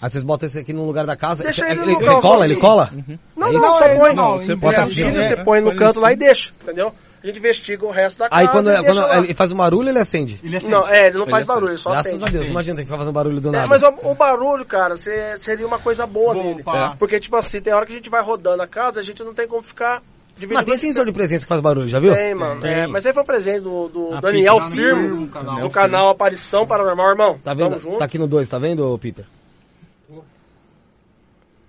[0.02, 1.44] Aí vocês botam esse aqui no lugar da casa.
[1.44, 2.44] Deixa ele, ele no ele- local, você cola?
[2.46, 2.62] Ele assim.
[2.62, 2.90] cola?
[3.38, 4.16] Não, É não, só Não, põe.
[4.16, 6.26] não, Não, você bota é, assim, você põe no canto lá e cima.
[6.26, 6.94] deixa, entendeu?
[7.24, 9.18] A gente investiga o resto da casa Aí quando, e quando deixa lá.
[9.20, 10.40] ele faz um barulho, ele acende.
[10.44, 10.72] Ele acende.
[10.74, 11.48] Não, é, ele não Ele faz acende.
[11.48, 12.26] barulho, ele só Graças acende.
[12.26, 13.66] a Deus, imagina ter que ficar fazendo barulho do nada.
[13.66, 16.64] É, mas o, o barulho, cara, cê- seria uma coisa boa Bom, nele.
[16.64, 16.96] pá.
[16.98, 19.34] Porque, tipo assim, tem hora que a gente vai rodando a casa, a gente não
[19.36, 20.02] tem como ficar
[20.36, 20.56] dividindo.
[20.56, 22.12] Mas tem sensor de presença que faz barulho, já viu?
[22.16, 22.60] Tem, mano.
[22.60, 22.72] Tem.
[22.72, 25.60] É, mas aí foi um presente do, do A Daniel no Firmo, Firmo, canal.
[25.62, 27.40] do canal Aparição Paranormal, irmão.
[27.44, 27.70] Tá vendo?
[27.70, 27.98] Tamo junto.
[28.00, 29.26] Tá aqui no 2, tá vendo, Peter?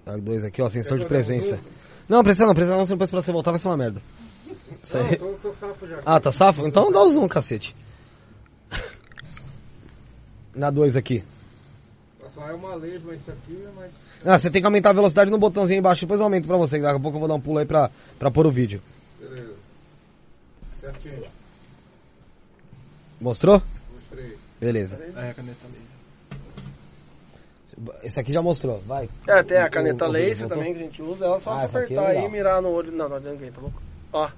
[0.05, 1.61] Tá dois aqui, ó, sensor de presença.
[2.09, 4.03] Não, precisa não, precisa não, se depois pra você voltar vai ser uma merda.
[4.83, 5.17] Isso aí.
[5.17, 6.01] Tô, tô safo já.
[6.05, 6.67] Ah, tá safo?
[6.67, 7.75] Então dá o zoom, cacete.
[10.55, 11.25] Na 2 aqui.
[12.35, 13.91] Só é uma lesma isso aqui, mas.
[14.25, 16.57] Ah, você tem que aumentar a velocidade no botãozinho aí embaixo, depois eu aumento pra
[16.57, 16.81] você.
[16.81, 18.81] Daqui a pouco eu vou dar um pulo aí pra, pra pôr o vídeo.
[19.21, 19.55] Beleza.
[20.81, 21.25] Certinho.
[23.21, 23.63] Mostrou?
[23.95, 24.37] Mostrei.
[24.61, 24.97] Beleza.
[25.17, 25.83] É, a caneta ali.
[28.03, 29.09] Esse aqui já mostrou, vai.
[29.27, 31.65] É, tem a caneta o- laser também que a gente usa, ela só Ah, é
[31.67, 32.29] apertar aí legal.
[32.29, 32.93] e mirar no olho.
[32.93, 33.83] Não, não adianta ninguém, tá louco?
[34.13, 34.29] Ó,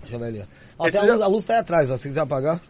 [0.00, 0.40] Deixa eu ver ali.
[0.40, 0.44] ó.
[0.78, 1.96] Ó, Esse tem a, já- luz, a luz tá aí atrás, ó.
[1.96, 2.60] Se quiser apagar.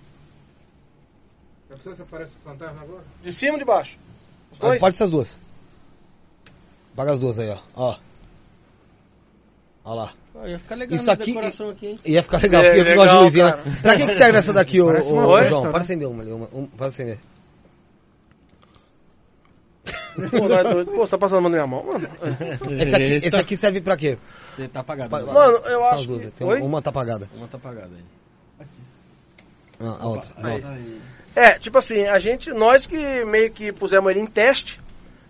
[1.70, 3.04] Eu sei se aparece o fantasma agora.
[3.22, 3.98] de cima ou de baixo?
[4.52, 4.80] Os Ah, dois?
[4.80, 5.38] pode ser as duas.
[6.92, 7.58] Apaga as duas aí, ó.
[7.74, 7.96] Ó.
[9.84, 10.12] Ó lá.
[10.36, 12.00] Ah, ia ficar legal Isso aqui- decoração aqui, hein?
[12.04, 13.50] Ia ficar legal, É, porque eu legal, gosto de luzinha.
[13.52, 13.62] cara.
[13.70, 13.78] né?
[13.82, 15.64] Pra que, que serve essa daqui, ô, uma ô, João?
[15.64, 15.70] né?
[15.72, 16.32] Pode acender uma ali.
[16.32, 17.18] Uma, um, pode acender.
[20.30, 22.08] Pô, nós dois- Pô, você tá passando a mão na minha mão, mano?
[22.80, 24.16] Esse aqui, esse aqui serve pra quê?
[24.58, 25.10] Ele tá apagado.
[25.10, 25.32] Pa- né?
[25.32, 26.24] Mano, eu São acho as duas.
[26.24, 26.60] que- Tem Oi?
[26.60, 27.28] uma tá apagada.
[27.34, 28.66] Uma tá apagada aí.
[29.80, 30.30] Não, a outra.
[30.36, 30.54] a Aí.
[30.54, 30.78] outra.
[31.34, 34.80] É, tipo assim, a gente, nós que meio que pusemos ele em teste,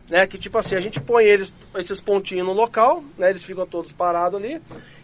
[0.08, 0.26] né?
[0.26, 3.30] Que tipo assim, a gente põe eles, esses pontinhos no local, né?
[3.30, 4.60] Eles ficam todos parados ali.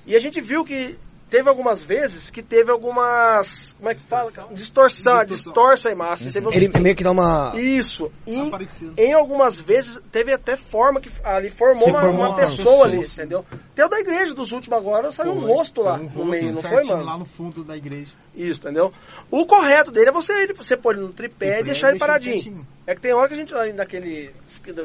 [0.07, 0.99] E a gente viu que
[1.31, 3.75] teve algumas vezes que teve algumas.
[3.79, 4.31] Como é que fala?
[4.53, 6.31] Distorção, distorce a imagem.
[6.31, 7.53] Vê Ele meio que dá uma.
[7.57, 8.11] Isso.
[8.27, 8.51] E
[8.99, 12.87] em algumas vezes teve até forma que ali formou uma, formou uma uma pessoa pessoa,
[12.87, 13.21] ali, sim.
[13.21, 13.45] entendeu?
[13.75, 16.53] Tem o da igreja dos últimos agora, saiu um rosto lá Um no rosto meio,
[16.53, 17.05] não foi, mano?
[17.05, 18.13] Lá no fundo da igreja.
[18.35, 18.93] Isso, entendeu?
[19.31, 21.99] O correto dele é você, ele, você pôr ele no tripé, e Tripé, deixar ele
[21.99, 22.43] paradinho.
[22.43, 22.67] quietinho.
[22.87, 24.35] É que tem hora que a gente, naquele.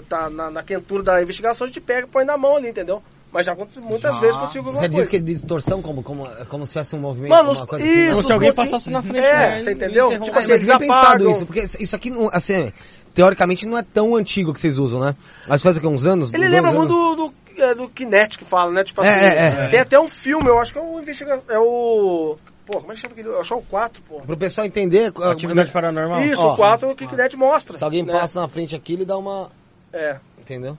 [0.07, 3.01] tá na, na quentura da investigação, a gente pega e põe na mão ali, entendeu?
[3.35, 4.21] Mas já aconteceu muitas Já.
[4.21, 5.09] vezes consigo alguma Você diz coisa.
[5.09, 8.11] que é distorção como, como, como se tivesse um movimento, Mano, uma coisa isso, assim.
[8.13, 9.25] Como se alguém pontinhos- passasse na frente.
[9.25, 9.59] É, né?
[9.59, 10.05] você entendeu?
[10.05, 10.23] Interrompe.
[10.25, 12.71] Tipo assim, mas pensado isso, porque isso aqui, não- assim,
[13.13, 15.17] teoricamente não é tão antigo que vocês usam, né?
[15.49, 16.33] Mas faz o que, uns anos?
[16.33, 16.85] Ele lembra anos?
[16.85, 18.85] muito do, do, é, do Kinect que fala, né?
[18.85, 19.19] Tipo É, assim,
[19.61, 19.67] é, é.
[19.67, 22.37] tem até um filme, eu acho que é o investiga é o.
[22.65, 23.27] Pô, como é que chama aquele?
[23.27, 24.21] Eu acho que é o 4, pô.
[24.21, 26.21] Pro pessoal entender, Atividade paranormal.
[26.21, 27.77] Isso, o 4 é o que o Kinect mostra.
[27.77, 28.13] se alguém né?
[28.13, 29.51] passa na frente aqui, ele dá uma...
[29.93, 30.15] É.
[30.39, 30.77] Entendeu?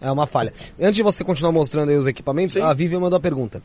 [0.00, 0.52] É uma falha.
[0.78, 2.60] Antes de você continuar mostrando aí os equipamentos, Sim.
[2.60, 3.62] a Vivian mandou a pergunta.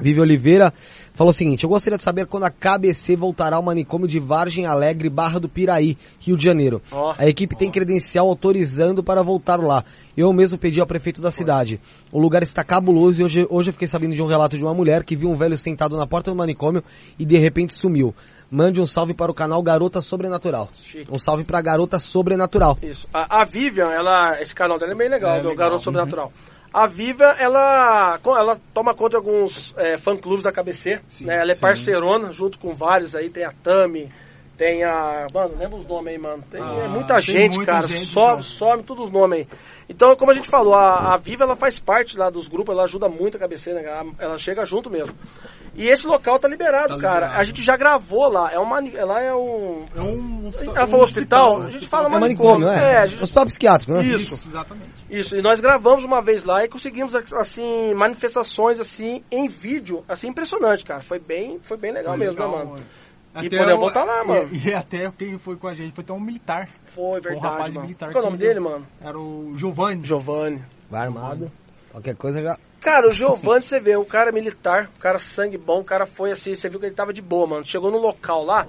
[0.00, 0.72] Vivi Oliveira
[1.12, 4.66] falou o seguinte: Eu gostaria de saber quando a KBC voltará ao manicômio de Vargem
[4.66, 6.82] Alegre, Barra do Piraí, Rio de Janeiro.
[6.90, 7.14] Ó.
[7.16, 9.84] A equipe tem credencial autorizando para voltar lá.
[10.16, 11.80] Eu mesmo pedi ao prefeito da cidade.
[12.10, 14.74] O lugar está cabuloso e hoje, hoje eu fiquei sabendo de um relato de uma
[14.74, 16.82] mulher que viu um velho sentado na porta do manicômio
[17.16, 18.12] e de repente sumiu.
[18.50, 20.68] Mande um salve para o canal Garota Sobrenatural.
[20.74, 21.10] Chique.
[21.10, 22.78] Um salve para a Garota Sobrenatural.
[22.82, 23.08] Isso.
[23.12, 25.56] A, a Vivian, ela, esse canal dela é bem legal, É, do legal.
[25.66, 26.32] Garoto Sobrenatural.
[26.72, 31.40] A Vivian, ela, ela toma conta de alguns é, fã-clubes da KBC, né?
[31.40, 34.10] Ela é parceirona, junto com vários aí, tem a Tami,
[34.56, 35.26] tem a...
[35.32, 36.42] Mano, lembra os nomes aí, mano.
[36.50, 38.42] Tem Ah, é muita tem gente, muita cara, gente, some, cara.
[38.42, 39.48] some todos os nomes aí.
[39.88, 42.84] Então, como a gente falou, a, a Viva, ela faz parte lá dos grupos, ela
[42.84, 43.84] ajuda muito a KBC, né?
[43.84, 45.14] Ela, ela chega junto mesmo.
[45.76, 47.14] E esse local tá liberado, Tá cara.
[47.14, 47.40] liberado.
[47.40, 48.78] A gente já gravou lá, é uma...
[48.88, 49.84] Ela é um...
[49.96, 52.92] É um, Ela falou hospital, a gente fala É manicômio, é.
[52.92, 54.02] É, a gente Hospital psiquiátrico, né?
[54.04, 54.34] Isso.
[54.34, 54.90] Isso, exatamente.
[55.10, 60.28] isso, e nós gravamos uma vez lá e conseguimos assim manifestações assim em vídeo, assim
[60.28, 61.00] impressionante, cara.
[61.00, 62.84] Foi bem, foi bem legal Foi mesmo, legal, né, mano?
[63.34, 64.48] Até podemos o- voltar lá, e- mano.
[64.52, 66.68] E, até quem foi com a gente foi até um militar.
[66.84, 67.80] Foi Um rapaz verdade, mano.
[67.86, 68.86] militar Qual é o nome dele, mano?
[69.00, 70.04] Era o Giovanni.
[70.04, 70.62] Giovanni.
[70.88, 71.50] Vai armado.
[71.90, 72.56] Qualquer coisa já.
[72.84, 76.04] Cara, o Giovanni, você vê, o cara é militar, o cara sangue bom, o cara
[76.04, 77.64] foi assim, você viu que ele tava de boa, mano.
[77.64, 78.66] Chegou no local lá,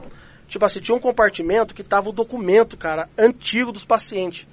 [0.47, 4.47] tipo assim, tinha um compartimento que tava o documento, cara, antigo dos pacientes.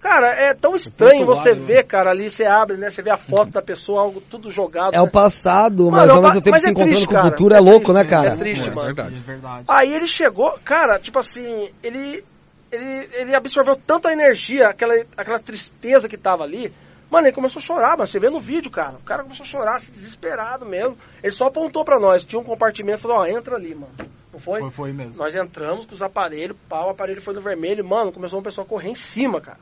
[0.00, 2.90] Cara, é tão estranho você lado, ver, cara, ali você abre, né?
[2.90, 4.92] Você vê a foto da pessoa, algo tudo jogado.
[4.92, 5.10] É o né?
[5.10, 7.16] passado, Mano, mas é ao o mesmo tempo mas se é encontrando triste, com o
[7.16, 7.28] cara.
[7.30, 8.36] futuro É é louco, triste, né, é cara?
[8.36, 8.86] triste, É mano.
[8.86, 9.14] verdade.
[9.16, 9.64] É verdade.
[9.68, 12.24] Aí ele chegou, cara, tipo assim, ele,
[12.72, 16.72] ele, ele absorveu tanto a energia, aquela, aquela tristeza que tava ali.
[17.10, 18.06] Mano, ele começou a chorar, mano.
[18.06, 18.96] Você vê no vídeo, cara.
[18.96, 20.96] O cara começou a chorar, assim, desesperado mesmo.
[21.22, 22.24] Ele só apontou pra nós.
[22.24, 23.92] Tinha um compartimento falou, ó, entra ali, mano.
[24.32, 24.60] Não foi?
[24.60, 25.16] Foi, foi mesmo.
[25.16, 27.84] Nós entramos com os aparelhos, pau, o aparelho foi no vermelho.
[27.84, 29.60] Mano, começou uma pessoa a correr em cima, cara.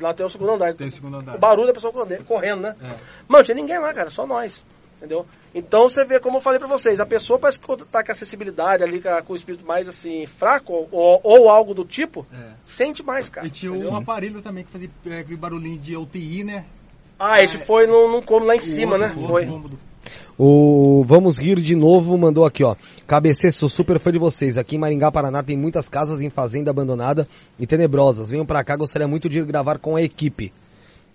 [0.00, 0.74] Lá tem o segundo andar.
[0.74, 1.36] Tem o segundo andar.
[1.36, 2.76] O barulho da pessoa correndo, correndo, né?
[2.82, 2.96] É.
[3.28, 4.64] Mano, tinha ninguém lá, cara, só nós.
[5.00, 5.24] Entendeu?
[5.54, 8.12] Então você vê, como eu falei pra vocês, a pessoa parece que tá com a
[8.12, 12.50] acessibilidade ali, com o espírito mais assim, fraco, ou, ou algo do tipo, É.
[12.66, 13.46] sente mais, cara.
[13.46, 13.92] E tinha entendeu?
[13.92, 16.66] um aparelho também que fazia é, aquele barulhinho de UTI, né?
[17.18, 19.14] Ah, esse foi num, num cômodo lá em cima, outro- né?
[19.14, 19.46] o outro Foi.
[19.46, 19.78] cômodo.
[20.38, 22.74] O Vamos Rir de Novo mandou aqui, ó.
[23.06, 24.56] KBC, sou super fã de vocês.
[24.56, 27.28] Aqui em Maringá, Paraná, tem muitas casas em fazenda abandonada
[27.58, 28.30] e tenebrosas.
[28.30, 30.52] Venham pra cá, gostaria muito de ir gravar com a equipe.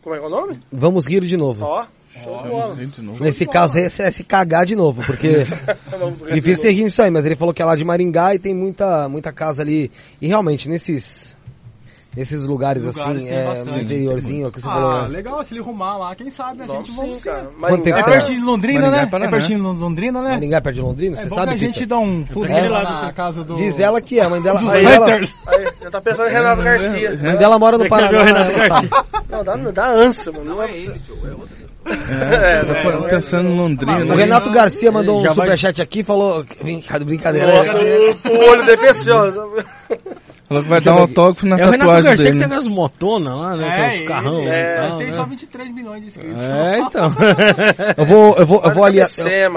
[0.03, 0.59] Como é que é o nome?
[0.71, 1.65] Vamos rir de novo.
[1.65, 1.85] Ó,
[2.23, 2.77] show de bola.
[3.19, 5.45] Nesse caso, esse é se cagar de novo, porque
[6.33, 8.53] difícil ser rir nisso aí, mas ele falou que é lá de Maringá e tem
[8.53, 9.91] muita, muita casa ali.
[10.21, 11.34] E realmente, nesses,
[12.15, 15.07] nesses lugares, Lugares assim, é, bastante, no interiorzinho, que você Ah, falou.
[15.07, 17.13] legal, se ele arrumar lá, quem sabe a gente sim.
[17.23, 17.49] cara.
[17.59, 19.25] Quanto tempo É você Maringá- pertinho de Londrina, Maringá, né?
[19.25, 20.29] É pertinho de Londrina, né?
[20.31, 22.83] Maringá, perto de Londrina, É você sabe, que a gente dá um pulo Aquele lá
[23.03, 23.55] na casa do...
[23.55, 24.59] Diz ela que é, a mãe dela...
[24.59, 25.35] Dos a mãe dela, haters.
[25.47, 27.11] Aí, já tá pensando em Renato Garcia.
[27.11, 28.21] a mãe dela mora no Paraná.
[28.21, 28.89] o Renato ela Garcia?
[28.89, 29.25] sabe.
[29.29, 30.45] Não, dá, dá ânsia, mano.
[30.45, 31.65] Não é é ele, tio, é outro.
[31.87, 33.97] É, É, tô pensando em Londrina.
[33.99, 34.15] O né?
[34.15, 36.43] Renato Garcia mandou um Já vai- superchat aqui e falou.
[36.61, 37.57] Brincadeira, brincadeira.
[37.57, 38.77] Nossa, o, o olho dele
[40.47, 42.35] que vai dar um autógrafo na É o Renato tatuagem Garcia dele.
[42.35, 43.67] que tem aquelas motonas lá, né?
[43.67, 45.13] É, tem os carrão ele, e é, tal, tem né?
[45.13, 46.43] só 23 milhões de inscritos.
[46.43, 47.11] É, então.
[47.97, 49.05] Eu vou, eu vou, eu vou ali, eu,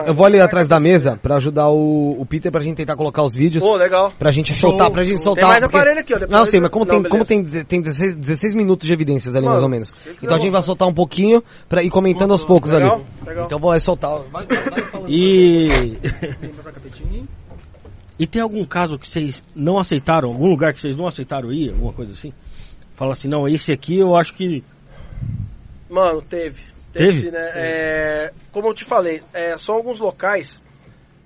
[0.07, 3.23] eu vou ali atrás da mesa pra ajudar o, o Peter pra gente tentar colocar
[3.23, 3.63] os vídeos.
[3.65, 4.13] Pô, legal.
[4.19, 5.43] Pra gente soltar, pra gente soltar.
[5.45, 6.19] Tem mais porque- aparelho aqui, ó.
[6.19, 7.11] depois Não, eu- sim, mas como Não, tem, beleza.
[7.11, 9.93] como tem, tem 16, 16 minutos de evidências ali, Mano, mais ou menos.
[10.23, 13.05] Então a gente vai soltar um pouquinho pra ir comentando aos poucos Legal, ali.
[13.27, 13.45] legal.
[13.47, 14.19] Então vou soltar.
[14.33, 15.03] Vai, vai.
[15.09, 15.99] E.
[18.19, 20.29] e tem algum caso que vocês não aceitaram?
[20.29, 21.71] Algum lugar que vocês não aceitaram ir?
[21.71, 22.33] Alguma coisa assim?
[22.97, 24.65] Fala assim, não, esse aqui eu acho que.
[25.89, 26.63] Mano, teve.
[26.93, 27.21] Teve?
[27.21, 27.51] sim, né?
[27.55, 30.63] É, como eu te falei, é, são alguns locais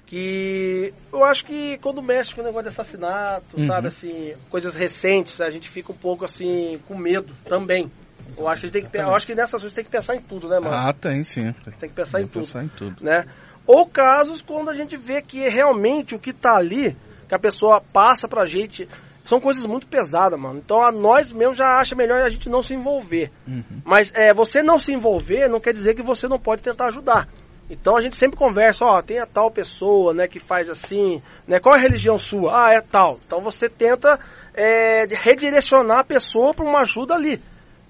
[0.06, 3.66] que eu acho que quando mexe com o negócio de assassinato, Uhum.
[3.66, 7.90] sabe, assim, coisas recentes, a gente fica um pouco assim, com medo também.
[8.36, 10.14] Eu acho que, a gente tem que, eu acho que nessas coisas tem que pensar
[10.14, 10.74] em tudo, né, mano?
[10.74, 11.54] Ah, tem sim.
[11.80, 12.44] tem que pensar em tudo.
[12.44, 13.02] Pensar em tudo.
[13.02, 13.24] né?
[13.66, 16.96] Ou casos quando a gente vê que realmente o que tá ali,
[17.28, 18.88] que a pessoa passa pra gente,
[19.24, 20.58] são coisas muito pesadas, mano.
[20.58, 23.30] Então a nós mesmo já acha melhor a gente não se envolver.
[23.46, 23.82] Uhum.
[23.84, 27.28] Mas é, você não se envolver não quer dizer que você não pode tentar ajudar.
[27.70, 31.58] Então a gente sempre conversa, ó, tem a tal pessoa, né, que faz assim, né,
[31.58, 32.66] qual é a religião sua?
[32.66, 33.18] Ah, é tal.
[33.26, 34.18] Então você tenta
[34.52, 37.40] é, redirecionar a pessoa para uma ajuda ali.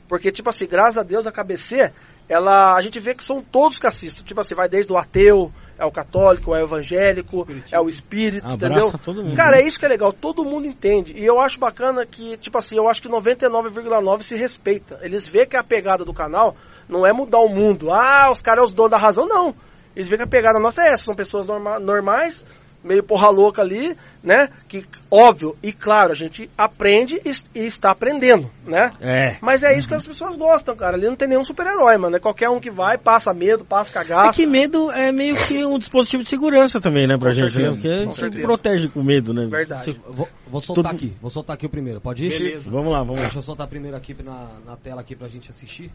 [0.08, 1.90] Porque, tipo assim, graças a Deus a KBC,
[2.28, 4.24] ela, a gente vê que são todos que assistem.
[4.24, 8.46] Tipo assim, vai desde o ateu, é o católico, é o evangélico, é o espírito,
[8.46, 8.98] Abraça entendeu?
[9.04, 9.36] todo mundo.
[9.36, 11.12] Cara, é isso que é legal, todo mundo entende.
[11.16, 14.98] E eu acho bacana que, tipo assim, eu acho que 99,9 se respeita.
[15.02, 16.56] Eles veem que a pegada do canal
[16.88, 17.90] não é mudar o mundo.
[17.92, 19.54] Ah, os caras é os donos da razão, não.
[19.94, 22.46] Eles veem que a pegada nossa é essa, são pessoas norma- normais,
[22.84, 24.48] meio porra louca ali, né?
[24.68, 28.90] Que, óbvio, e claro, a gente aprende e, e está aprendendo, né?
[29.00, 29.36] É.
[29.40, 30.96] Mas é isso que as pessoas gostam, cara.
[30.96, 32.16] Ali não tem nenhum super-herói, mano.
[32.16, 34.32] É qualquer um que vai, passa medo, passa É cagaço.
[34.38, 37.52] que medo é meio que um dispositivo de segurança também, né, pra Com gente.
[37.52, 37.72] certeza, né?
[37.74, 38.42] Porque a com gente certeza.
[38.44, 39.46] protege com medo, né?
[39.50, 40.00] Verdade.
[40.08, 42.30] Vou, vou soltar Tudo- aqui, vou soltar aqui o primeiro, pode ir?
[42.38, 42.70] Beleza.
[42.70, 43.22] Vamos lá, vamos lá.
[43.22, 45.90] Deixa eu soltar primeiro aqui na, na tela aqui pra gente assistir.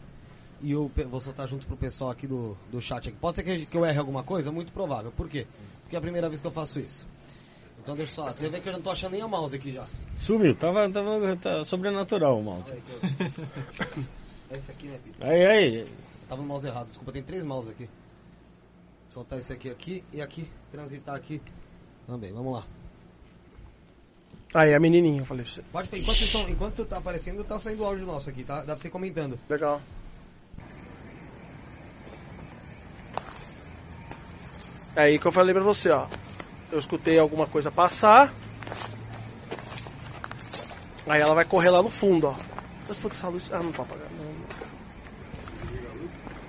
[0.60, 3.16] E eu vou soltar junto pro pessoal aqui do, do chat aqui.
[3.20, 4.50] Pode ser que, que eu erre alguma coisa?
[4.50, 5.12] Muito provável.
[5.16, 5.46] Por quê?
[5.88, 7.06] Porque é a primeira vez que eu faço isso.
[7.80, 8.30] Então deixa eu só.
[8.30, 9.86] Você vê que eu não tô achando nem a mouse aqui já.
[10.20, 12.70] Sumiu, tava, tava tá sobrenatural o mouse.
[14.52, 15.26] Esse aqui, né, Peter?
[15.26, 15.78] Aí, aí.
[15.78, 15.86] Eu
[16.28, 17.88] tava no mouse errado, desculpa, tem três mouse aqui.
[19.08, 21.40] Soltar esse aqui aqui e aqui, transitar aqui
[22.06, 22.66] também, vamos lá.
[24.54, 25.62] Aí, a menininha, eu falei pra você.
[25.72, 28.58] Pode enquanto, vocês tão- enquanto tá aparecendo, tá saindo o áudio nosso aqui, tá?
[28.60, 29.38] Dá pra você ir comentando.
[29.48, 29.80] Legal.
[34.98, 36.06] Aí que eu falei pra você, ó.
[36.70, 38.32] Eu escutei alguma coisa passar.
[41.06, 42.34] Aí ela vai correr lá no fundo, ó.
[42.88, 43.50] Mas essa luz.
[43.52, 44.08] Ah, não pode apagar.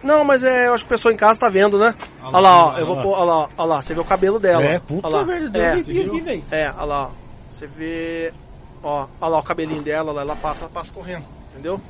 [0.01, 1.93] Não, mas é, eu acho que a pessoa em casa tá vendo, né?
[2.23, 2.77] Olha lá, ó.
[2.77, 3.13] Eu vou pôr.
[3.13, 3.81] Olha lá, olha lá.
[3.81, 4.63] Você vê o cabelo dela.
[4.63, 5.25] É, puta Olha lá.
[5.25, 6.43] merda, É, aqui, velho.
[6.51, 7.11] é, olha lá, ó.
[7.49, 8.33] Você vê.
[8.81, 11.81] Ó, olha lá o cabelinho dela, lá, ela passa, ela passa correndo, entendeu?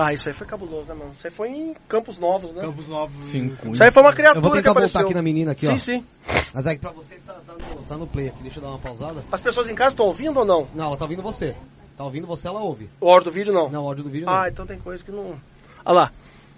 [0.00, 1.10] Ah, isso aí foi cabuloso, né, mano?
[1.12, 2.62] Isso aí foi em Campos Novos, né?
[2.62, 3.24] Campos Novos.
[3.26, 3.70] Cinco.
[3.72, 4.92] Isso aí foi uma criatura Eu vou que tentar apareceu.
[4.94, 5.78] voltar aqui na menina aqui, sim, ó.
[5.78, 6.04] sim.
[6.54, 8.78] Mas aí pra vocês tá, tá no, tá no play aqui, deixa eu dar uma
[8.78, 9.24] pausada.
[9.32, 10.68] As pessoas em casa estão ouvindo ou não?
[10.74, 11.56] Não, ela tá ouvindo você.
[11.96, 12.88] Tá ouvindo você, ela ouve.
[13.00, 13.68] O áudio do vídeo não?
[13.68, 14.32] Não, o áudio do vídeo não.
[14.32, 15.34] Ah, então tem coisa que não.
[15.84, 16.12] Olha lá.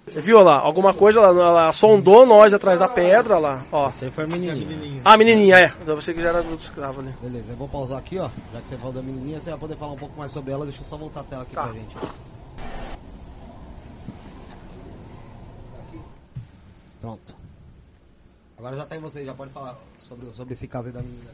[0.06, 0.58] Você viu olha lá?
[0.60, 3.66] Alguma coisa, ela, ela sondou nós atrás da pedra, olha lá.
[3.70, 3.92] Ó.
[4.02, 5.00] Aí foi a menininha.
[5.04, 5.72] Ah, menininha, é.
[5.80, 7.14] Então você que já era do escravo ali.
[7.22, 8.28] Beleza, eu vou pausar aqui, ó.
[8.52, 10.64] Já que você falou da menininha, você vai poder falar um pouco mais sobre ela.
[10.66, 11.62] Deixa eu só voltar a tela aqui Tá.
[11.62, 11.96] pra gente.
[17.00, 17.34] Pronto.
[18.58, 21.30] Agora já tá em você, já pode falar sobre, sobre esse caso aí da menina.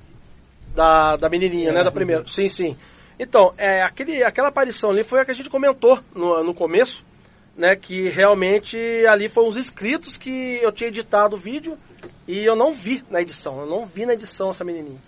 [0.74, 1.84] Da, da menininha, É, né?
[1.84, 2.26] Da primeira.
[2.26, 2.76] Sim, sim.
[3.18, 7.04] Então, é, aquele, aquela aparição ali foi a que a gente comentou no, no começo,
[7.56, 7.74] né?
[7.74, 8.78] Que realmente
[9.08, 11.76] ali foram os inscritos que eu tinha editado o vídeo
[12.28, 13.60] e eu não vi na edição.
[13.60, 15.00] Eu não vi na edição essa menininha.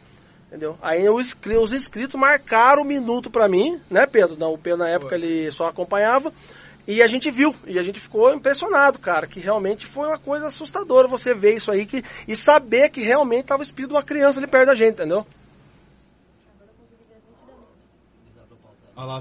[0.48, 0.78] Entendeu?
[0.80, 4.34] Aí os, os inscritos marcaram o minuto pra mim, né, Pedro?
[4.36, 6.32] Não, o Pedro na época ele só acompanhava.
[6.88, 10.46] E a gente viu, e a gente ficou impressionado, cara, que realmente foi uma coisa
[10.46, 14.02] assustadora você ver isso aí que, e saber que realmente estava o espírito de uma
[14.02, 15.26] criança ali perto da gente, entendeu?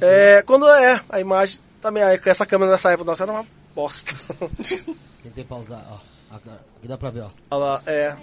[0.01, 3.45] É, quando é, a imagem também, essa câmera nessa época nossa era uma
[3.75, 4.15] bosta.
[5.21, 5.99] Tentei pausar, ó.
[6.33, 7.31] Aqui dá pra ver, ó.
[7.51, 8.15] Olha lá, é.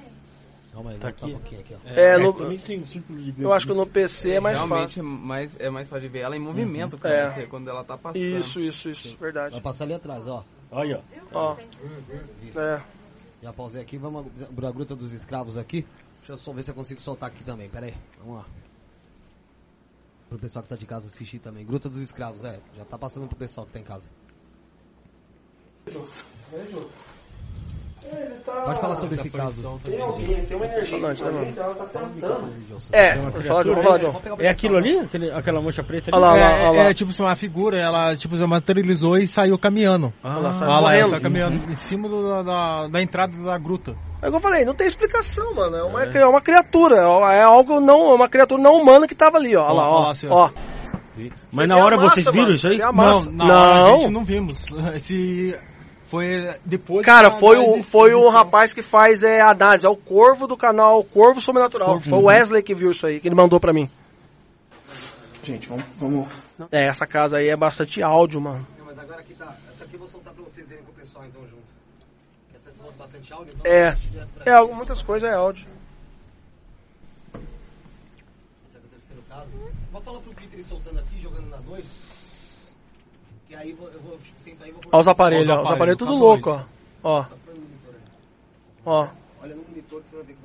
[0.74, 1.24] Calma aí, Tá aqui.
[1.32, 1.88] um aqui, ó.
[1.88, 3.42] É, no- também tem um círculo gigante.
[3.42, 5.00] eu acho que no PC é mais Realmente fácil.
[5.00, 7.22] é mais, é mais fácil de ver ela em movimento, cara, É.
[7.26, 8.20] assim, quando ela tá passando.
[8.20, 9.52] Isso, isso, isso, verdade.
[9.52, 10.44] Vai passar ali atrás, ó.
[10.72, 11.00] Olha,
[11.32, 11.54] ó.
[11.54, 11.56] Ó.
[12.60, 12.82] É.
[13.40, 15.86] Já pausei aqui, vamos abrir a gruta dos escravos aqui.
[16.18, 18.46] Deixa eu só ver se eu consigo soltar aqui também, pera aí, vamos lá.
[20.28, 21.64] Pro pessoal que tá de casa assistir também.
[21.64, 24.08] Gruta dos escravos, é, já tá passando pro pessoal que tá em casa.
[28.64, 29.80] Pode falar sobre esse caso.
[29.84, 30.98] Tem alguém, tem uma energia.
[30.98, 31.52] Né, mano?
[31.56, 32.50] Ela tá tentando.
[32.92, 33.64] É, vou falar
[34.38, 34.98] É aquilo ali?
[34.98, 36.22] Aquele, aquela mancha preta ali?
[36.22, 36.90] Olha lá, olha lá, É, olha lá.
[36.90, 40.12] é, tipo assim, uma figura, ela tipo, se materializou e saiu caminhando.
[40.22, 43.36] Ah, Olha lá, saiu Olha ela saiu caminhando em cima do- da, da, da entrada
[43.42, 43.96] da gruta.
[44.22, 45.76] É o que eu falei, não tem explicação, mano.
[45.76, 46.96] É uma, é uma criatura,
[47.32, 49.64] é algo não, é uma criatura não humana que tava ali, ó.
[49.64, 50.50] Olha lá, Ó, ó.
[51.52, 52.78] Mas na hora massa, vocês viram mano, isso aí?
[52.78, 52.92] Não,
[53.32, 54.00] na hora a Não.
[54.00, 54.58] gente não vimos.
[54.94, 55.56] Esse
[56.14, 58.30] foi depois Cara, foi o, foi o edição.
[58.32, 62.00] rapaz que faz é, a análise, é o Corvo do canal Corvo Sobrenatural.
[62.00, 63.90] Foi o Wesley que viu isso aí, que ele mandou pra mim.
[65.42, 66.28] Gente, vamos, vamos.
[66.70, 68.66] É, essa casa aí é bastante áudio, mano.
[68.78, 69.56] Não, mas agora aqui tá.
[69.74, 71.64] Essa aqui eu vou soltar pra vocês verem com o pessoal então junto.
[72.54, 73.70] Essa é bastante áudio, então.
[73.70, 73.88] É.
[73.88, 74.48] É, gente.
[74.48, 75.66] algo- muitas coisas é áudio.
[78.68, 79.50] Esse é o terceiro caso.
[79.92, 81.84] Vou falar pro Peter ir soltando aqui, jogando na 2.
[83.54, 85.62] Que aí eu vou, eu vou sentar aí e vou Ó os aparelhos, Ó os
[85.62, 86.64] Os aparelhos aparelhos, tudo tá louco, ó.
[87.04, 87.24] Ó,
[88.84, 89.08] ó.
[89.42, 90.36] Olha no monitor que você vai ver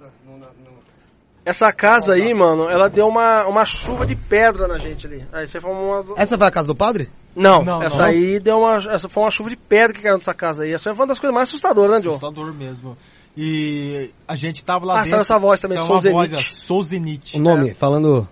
[1.44, 5.26] Essa casa aí, mano, ela deu uma, uma chuva de pedra na gente ali.
[5.34, 6.06] Aí você foi uma.
[6.18, 7.10] Essa foi a casa do padre?
[7.36, 8.06] Não, Não, essa não.
[8.10, 8.76] aí deu uma.
[8.78, 10.72] Essa foi uma chuva de pedra que caiu nessa casa aí.
[10.74, 12.12] Essa foi uma das coisas mais assustadoras, né, Joe?
[12.14, 12.96] Assustador mesmo.
[13.36, 15.10] E a gente tava lá Ah, dentro.
[15.12, 16.56] saiu essa voz também, Souzenit.
[16.60, 17.38] Souzenit.
[17.38, 18.28] O nome, falando,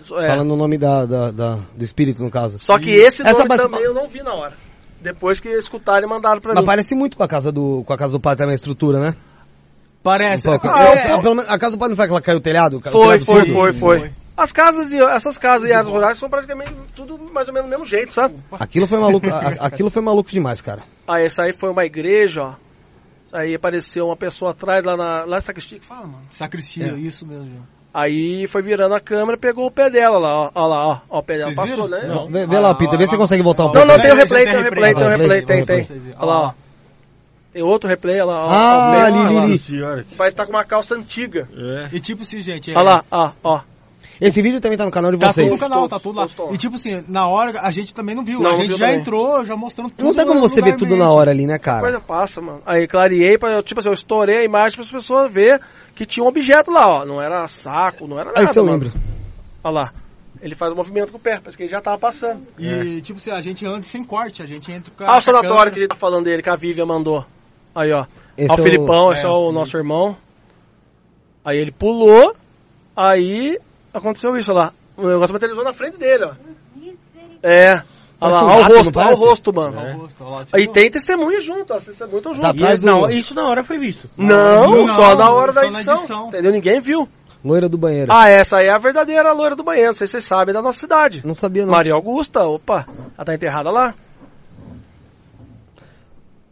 [0.00, 0.28] É.
[0.28, 2.58] falando o nome da, da- da- do espírito, no caso.
[2.58, 4.54] Só que E esse essa nome base- também eu não vi na hora.
[5.00, 6.66] Depois que escutaram e mandaram pra Mas mim.
[6.66, 9.14] parece muito com a casa do, com a casa do padre também, a estrutura, né?
[10.02, 10.48] Parece.
[10.48, 10.52] Um.
[10.64, 12.76] Ah, É, pelo menos- a casa do padre não foi aquela que caiu o telhado?
[12.78, 14.10] O Foi, telhado foi, foi, foi, Foi.
[14.36, 14.96] As casas de.
[14.96, 18.36] Essas casas de áreas rurais são praticamente tudo mais ou menos do mesmo jeito, sabe?
[18.52, 20.82] Aquilo foi maluco, a- aquilo foi maluco demais, cara.
[21.06, 22.54] Ah, essa aí foi uma igreja, ó.
[23.32, 25.24] Aí apareceu uma pessoa atrás lá na.
[25.26, 26.22] Lá na sacristia que fala, mano.
[26.30, 26.98] Sacristia, É.
[26.98, 27.66] isso mesmo.
[27.92, 30.50] Aí foi virando a câmera e pegou o pé dela lá, ó.
[30.54, 30.98] Ó lá, ó.
[31.10, 32.00] ó o pé dela Vocês passou, viram?
[32.00, 32.06] né?
[32.06, 33.88] Não, vê, vê lá, Peter, vê se você consegue voltar um Não, pouco.
[33.88, 35.42] não, tem o replay, tem o replay, tem o replay.
[35.42, 35.86] tem, tem.
[36.18, 36.52] Olha lá, ó.
[37.52, 38.48] Tem outro replay, olha lá, ó.
[38.50, 40.06] Ah, ali, ó, ali, senhora.
[40.16, 41.48] Parece que tá com uma calça antiga.
[41.52, 41.88] É.
[41.96, 42.70] E tipo assim, gente.
[42.72, 43.60] é- Olha lá, ó, ó.
[44.20, 45.48] Esse vídeo também tá no canal de Tá vocês.
[45.48, 46.28] tudo no canal, tá tudo lá.
[46.52, 48.38] E tipo assim, na hora a gente também não viu.
[48.38, 49.00] Não, a não gente viu já também.
[49.00, 50.04] entrou, já mostrando tudo.
[50.04, 51.80] Não tem como você ver tudo na hora ali, né, A cara?
[51.80, 52.60] coisa passa, mano.
[52.66, 55.58] Aí clareei pra, tipo assim, eu estourei a imagem para as pessoas ver
[55.94, 57.04] que tinha um objeto lá, ó.
[57.04, 58.40] Não era saco, não era nada.
[58.40, 58.92] Aí você lembro.
[59.62, 59.92] Olha lá.
[60.42, 62.42] Ele faz o movimento com o pé, parece que ele já tava passando.
[62.58, 65.12] E tipo assim, a gente anda sem corte, a gente entra com a.
[65.12, 65.70] Olha o câmera.
[65.70, 67.26] que ele tá falando dele, que a Vivian mandou.
[67.74, 68.06] Aí, ó.
[68.38, 69.54] Esse Ó, o é o- Filipão, é, esse é o Felipe.
[69.54, 70.16] nosso irmão.
[71.44, 72.34] Aí ele pulou,
[72.96, 73.58] aí
[73.92, 74.72] aconteceu isso, olha lá.
[74.96, 76.32] O negócio materializou na frente dele, ó.
[77.42, 77.82] É.
[78.20, 79.78] Olha lá, um olha o não rosto, olha o rosto, mano.
[79.78, 80.72] Olha o rosto, olha lá, você Aí viu?
[80.72, 81.72] tem testemunha junto.
[81.72, 82.50] As testemunhas estão Tá juntas.
[82.50, 84.10] atrás E do- isso na hora foi visto.
[84.16, 86.28] Não, Não, só na hora da edição, edição.
[86.28, 86.52] Entendeu?
[86.52, 87.08] Ninguém viu.
[87.42, 88.12] Loira do banheiro.
[88.12, 89.88] Ah, essa aí é a verdadeira loira do banheiro.
[89.88, 91.22] Não sei se vocês sabem, é da nossa cidade.
[91.24, 91.72] Não sabia, não.
[91.72, 92.86] Maria Augusta, opa,
[93.16, 93.94] ela tá enterrada lá.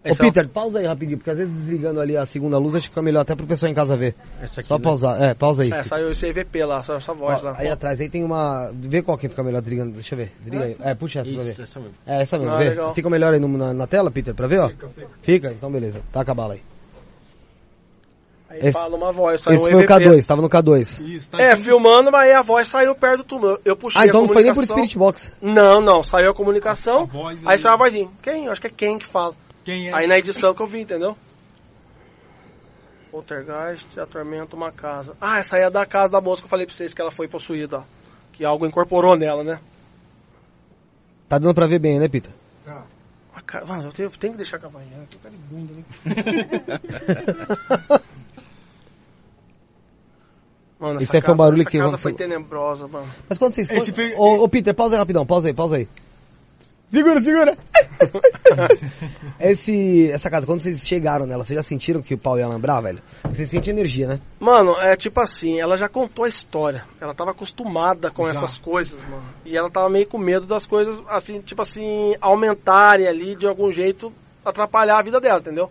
[0.08, 2.84] Ô, é Peter, pausa aí rapidinho, porque às vezes desligando ali a segunda luz, acho
[2.84, 4.14] que fica melhor até pro pessoal em casa ver.
[4.42, 4.82] Essa aqui, Só né?
[4.82, 5.22] pausar.
[5.22, 5.72] É, pausa aí.
[5.72, 7.54] É, saiu esse EVP lá, saiu essa voz Ó, lá.
[7.58, 8.70] aí atrás, aí tem uma.
[8.74, 9.92] Vê qual que fica melhor desligando.
[9.92, 10.32] Deixa eu ver.
[10.40, 10.76] Desliga aí.
[10.80, 11.50] É, puxa essa pra ver.
[11.52, 11.94] Isso, essa mesmo.
[12.06, 12.52] É, essa mesmo.
[12.54, 12.64] Ah, vê.
[12.70, 12.94] legal.
[12.94, 14.70] Fica melhor aí no- na, na tela, Peter, pra ver, ó?
[15.22, 16.02] Fica, Então beleza.
[16.12, 16.62] Taca a bala aí.
[18.50, 19.92] Aí esse- fala uma voz, saiu Esse um foi o EVP.
[20.06, 21.00] K2, tava no K2.
[21.06, 21.62] Isso, tá É, aqui.
[21.64, 23.58] filmando, mas aí a voz saiu perto do túmulo.
[23.62, 24.64] Eu- puxei Ah, então a não foi nem por.
[24.64, 25.32] Spirit Box.
[25.42, 27.58] Não, não, saiu a comunicação, A voz aí ali.
[27.62, 28.08] saiu a vozinha.
[28.22, 28.48] Quem?
[28.48, 29.34] Acho que é quem que fala.
[29.68, 29.94] Quem é?
[29.94, 31.14] Aí na edição que eu vi, entendeu?
[33.10, 35.14] Poltergeist atormenta uma casa.
[35.20, 37.10] Ah, essa aí é da casa da moça que eu falei pra vocês que ela
[37.10, 37.84] foi possuída, ó.
[38.32, 39.60] Que algo incorporou nela, né?
[41.28, 42.32] Tá dando pra ver bem, né, Peter?
[43.34, 45.16] A ca- Mano, eu tenho, tenho que deixar a cavanhaque.
[45.16, 45.84] Eu quero bunda, né?
[50.80, 53.12] Mano, Esse aí foi um barulho essa que casa foi tenebrosa, mano.
[53.28, 53.68] Mas quando vocês.
[53.68, 55.86] Esse Ô, ô, Peter, pausa aí rapidão, pausa aí, pausa aí.
[56.88, 57.58] Segura, segura!
[59.38, 62.80] Esse, essa casa, quando vocês chegaram nela, vocês já sentiram que o pau ia lembrar,
[62.80, 62.98] velho?
[63.20, 64.20] Porque Vocês sentem energia, né?
[64.40, 66.86] Mano, é tipo assim, ela já contou a história.
[66.98, 68.30] Ela tava acostumada com Já.
[68.30, 69.22] essas coisas, mano.
[69.44, 73.70] E ela tava meio com medo das coisas, assim, tipo assim, aumentarem ali, de algum
[73.70, 74.10] jeito,
[74.42, 75.70] atrapalhar a vida dela, entendeu?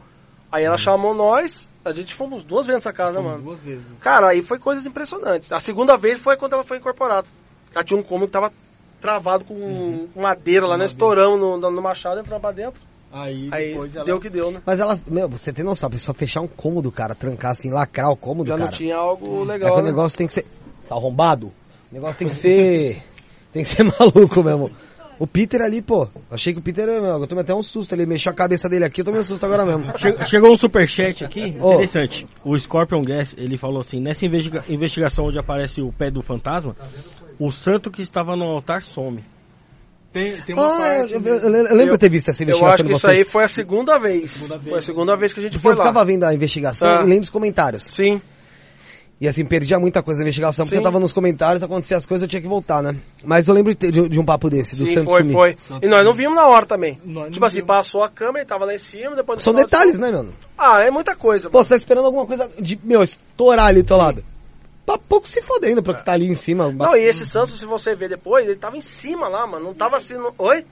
[0.52, 3.44] Aí ela chamou nós, a gente fomos duas vezes nessa casa, Fomos mano.
[3.44, 3.88] Duas vezes.
[4.02, 5.52] Cara, aí foi coisas impressionantes.
[5.52, 7.28] A segunda vez foi quando ela foi incorporada.
[7.74, 8.54] Ela tinha um cômodo que tava
[9.02, 10.86] travado com com madeira lá, né?
[10.86, 12.82] Estouramos no, no machado, entramos pra dentro.
[13.12, 14.06] Aí, Aí depois ela...
[14.06, 14.62] deu o que deu, né?
[14.66, 18.12] Mas ela, meu, você tem noção, a pessoa fechar um cômodo, cara, trancar assim, lacrar
[18.12, 18.70] o cômodo, Já cara.
[18.70, 19.84] não tinha algo é que legal, o né?
[19.84, 20.46] negócio tem que ser.
[20.88, 21.48] Tá arrombado?
[21.48, 23.02] O negócio tem que ser.
[23.54, 24.72] tem que ser maluco mesmo.
[25.20, 28.06] O Peter ali, pô, achei que o Peter, meu, eu tomei até um susto ali,
[28.06, 29.98] mexeu a cabeça dele aqui, eu tomei um susto agora mesmo.
[29.98, 32.28] Che- Chegou um superchat aqui, interessante.
[32.46, 36.76] O Scorpion Gas, ele falou assim, nessa investiga- investigação onde aparece o pé do fantasma,
[37.40, 39.24] o santo que estava no altar some.
[40.14, 41.14] Tem, tem uma Ah, parte...
[41.14, 41.38] eu, eu-
[41.68, 43.18] eu lembro de ter visto essa Eu investigação acho de que isso vocês.
[43.20, 44.32] aí foi a segunda vez.
[44.32, 44.70] Segunda vez.
[44.70, 45.84] Foi a segunda vez que a gente Porque foi eu lá.
[45.86, 47.04] ficava vendo a investigação Tá.
[47.04, 47.84] e lendo os comentários.
[47.84, 48.22] Sim.
[49.20, 50.80] E assim, perdia muita coisa da investigação, porque Sim.
[50.80, 52.96] eu tava nos comentários, acontecia as coisas, eu tinha que voltar, né?
[53.24, 55.34] Mas eu lembro de, de- de um papo desse, do Sim, Santos foi, sumir.
[55.34, 55.58] foi.
[55.82, 57.00] E nós não vimos na hora também.
[57.04, 57.68] Nós tipo assim, vimos.
[57.68, 59.42] passou a câmera, ele tava lá em cima, depois...
[59.42, 60.34] São detalhes, né, mano?
[60.58, 61.50] Ah, é muita coisa.
[61.50, 64.24] Pô, você tá esperando alguma coisa de, meu, estourar ali do teu lado.
[64.88, 66.72] Tá pouco se fodendo pra que tá ali em cima.
[66.72, 69.66] Não, e esse Santos, se você ver depois, ele tava em cima lá, mano.
[69.66, 70.14] Não tava assim.
[70.14, 70.34] No...
[70.38, 70.66] Oi?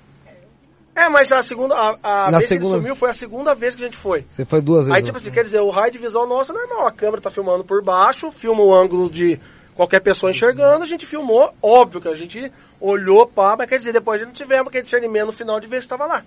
[0.95, 1.75] É, mas a segunda.
[1.75, 3.97] A, a Na vez que segunda- ele sumiu foi a segunda vez que a gente
[3.97, 4.25] foi.
[4.29, 4.93] Você foi duas vezes.
[4.93, 5.05] Aí, né?
[5.05, 6.87] tipo assim, quer dizer, o raio de visão nosso é normal.
[6.87, 9.37] A câmera tá filmando por baixo, filma o ângulo de
[9.75, 13.91] qualquer pessoa enxergando, a gente filmou, óbvio que a gente olhou, pá, mas quer dizer,
[13.91, 16.23] depois a gente não tivemos aquele discernimento no final de ver se tava lá.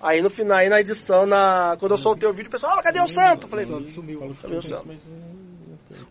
[0.00, 1.76] Aí no final, aí na edição, na...
[1.80, 3.46] quando eu soltei o vídeo, o pessoal, ah, cadê o santo?
[3.46, 4.36] Eu falei, sumiu.
[4.40, 4.86] Cadê o santo?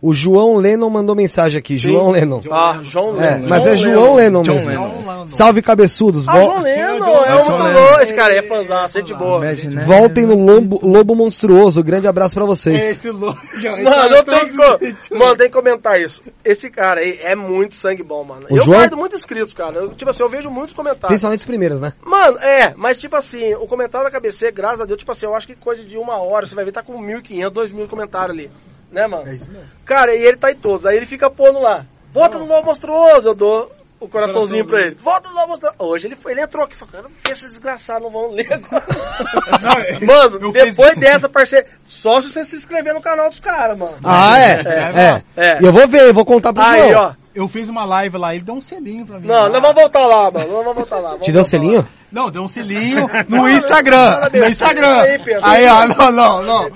[0.01, 1.75] O João Lennon mandou mensagem aqui.
[1.75, 1.91] Sim.
[1.91, 2.41] João Lennon.
[2.51, 3.47] Ah, João É, Lennon.
[3.47, 4.69] mas é João Lennon John mesmo.
[4.69, 5.27] Lennon.
[5.27, 6.27] Salve cabeçudos.
[6.27, 7.57] Ah, João Lennon, é Lennon.
[7.59, 8.01] muito.
[8.01, 9.37] Esse cara aí é fãzão, gente boa.
[9.45, 11.83] Imagine, Voltem no Lobo, Lobo Monstruoso.
[11.83, 12.81] Grande abraço pra vocês.
[12.81, 13.39] Esse louco.
[13.83, 16.23] Mano, eu tenho que, co- mano, tem que comentar isso.
[16.43, 18.47] Esse cara aí é muito sangue bom, mano.
[18.49, 19.77] O eu João- guardo muitos inscritos, cara.
[19.77, 21.09] Eu, tipo assim, eu vejo muitos comentários.
[21.09, 21.93] Principalmente os primeiros, né?
[22.03, 25.35] Mano, é, mas tipo assim, o comentário da KBC, graças a Deus, tipo assim, eu
[25.35, 28.49] acho que coisa de uma hora, você vai ver, tá com 1.500, 2.000 comentários ali.
[28.91, 29.27] Né, mano?
[29.29, 29.67] É isso mesmo.
[29.85, 30.85] Cara, e ele tá em todos.
[30.85, 34.95] Aí ele fica pondo lá, vota no Lobo Monstruoso, eu dou o coraçãozinho pra ele.
[34.99, 35.75] Vota no Lobo Monstruoso.
[35.79, 38.83] Hoje ele, foi- ele entrou aqui, falou, cara, esses desgraçados não vão ler agora.
[40.05, 43.77] mano, eu depois fiz- dessa parceria, só se você se inscrever no canal dos caras,
[43.77, 43.97] mano.
[44.03, 44.51] Ah, é?
[44.61, 44.63] É.
[45.01, 45.23] É.
[45.53, 45.61] É.
[45.61, 47.13] E eu vou ver, eu vou contar pro Aí, ó.
[47.33, 49.25] Eu fiz uma live lá, ele deu um selinho pra mim.
[49.27, 50.47] Não, não vamos voltar lá, mano.
[50.47, 51.11] Não vamos voltar lá.
[51.11, 51.63] Vamos Te deu voltar lá.
[52.11, 52.23] Selinho?
[52.25, 54.19] Não, deu um selinho no Instagram.
[54.33, 55.01] No Instagram.
[55.43, 56.69] Aí, ó, não, não, não.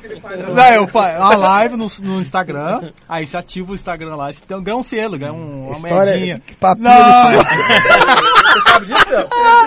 [0.53, 2.89] Não, eu faço a live no, no Instagram.
[3.07, 4.29] Aí você ativa o Instagram lá.
[4.47, 6.41] Tem- ganha um selo, ganha um, uma História, moedinha.
[6.45, 6.95] que papinho Não.
[8.55, 9.05] Você sabe disso?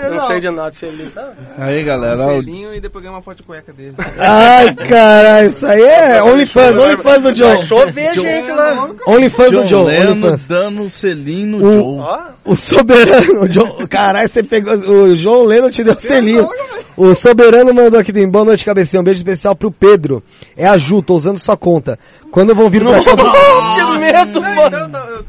[0.02, 1.12] Eu não sei de nada, sabe?
[1.58, 3.94] Aí, galera, ó, Selinho e depois ganhei uma foto de cueca dele.
[4.18, 7.56] Ai, caralho, isso aí é OnlyFans, OnlyFans do John.
[7.58, 8.88] Chover gente lá.
[9.06, 10.48] OnlyFans do John OnlyFans.
[10.48, 11.98] dando um selinho no O- Joe.
[12.00, 16.48] Ó, O soberano, o John, caralho, você pegou, o João Leno te deu selinho.
[16.96, 20.22] O soberano mandou aqui do Boa noite, cabecinha, um beijo especial pro Pedro.
[20.56, 21.98] É a Ju, tô usando sua conta.
[22.30, 23.16] Quando vão vir pra cá...
[23.16, 25.24] que medo, Não, mano.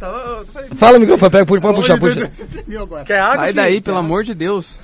[0.78, 2.32] Fala o microfone, pega, pode puxar, puxa.
[3.06, 3.38] Quer água?
[3.46, 4.80] Sai daí, pelo amor de Deus.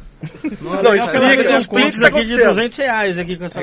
[0.83, 2.47] Não, explica, Tem uns tá aqui de acontecendo.
[2.47, 3.61] 200 reais aqui com essa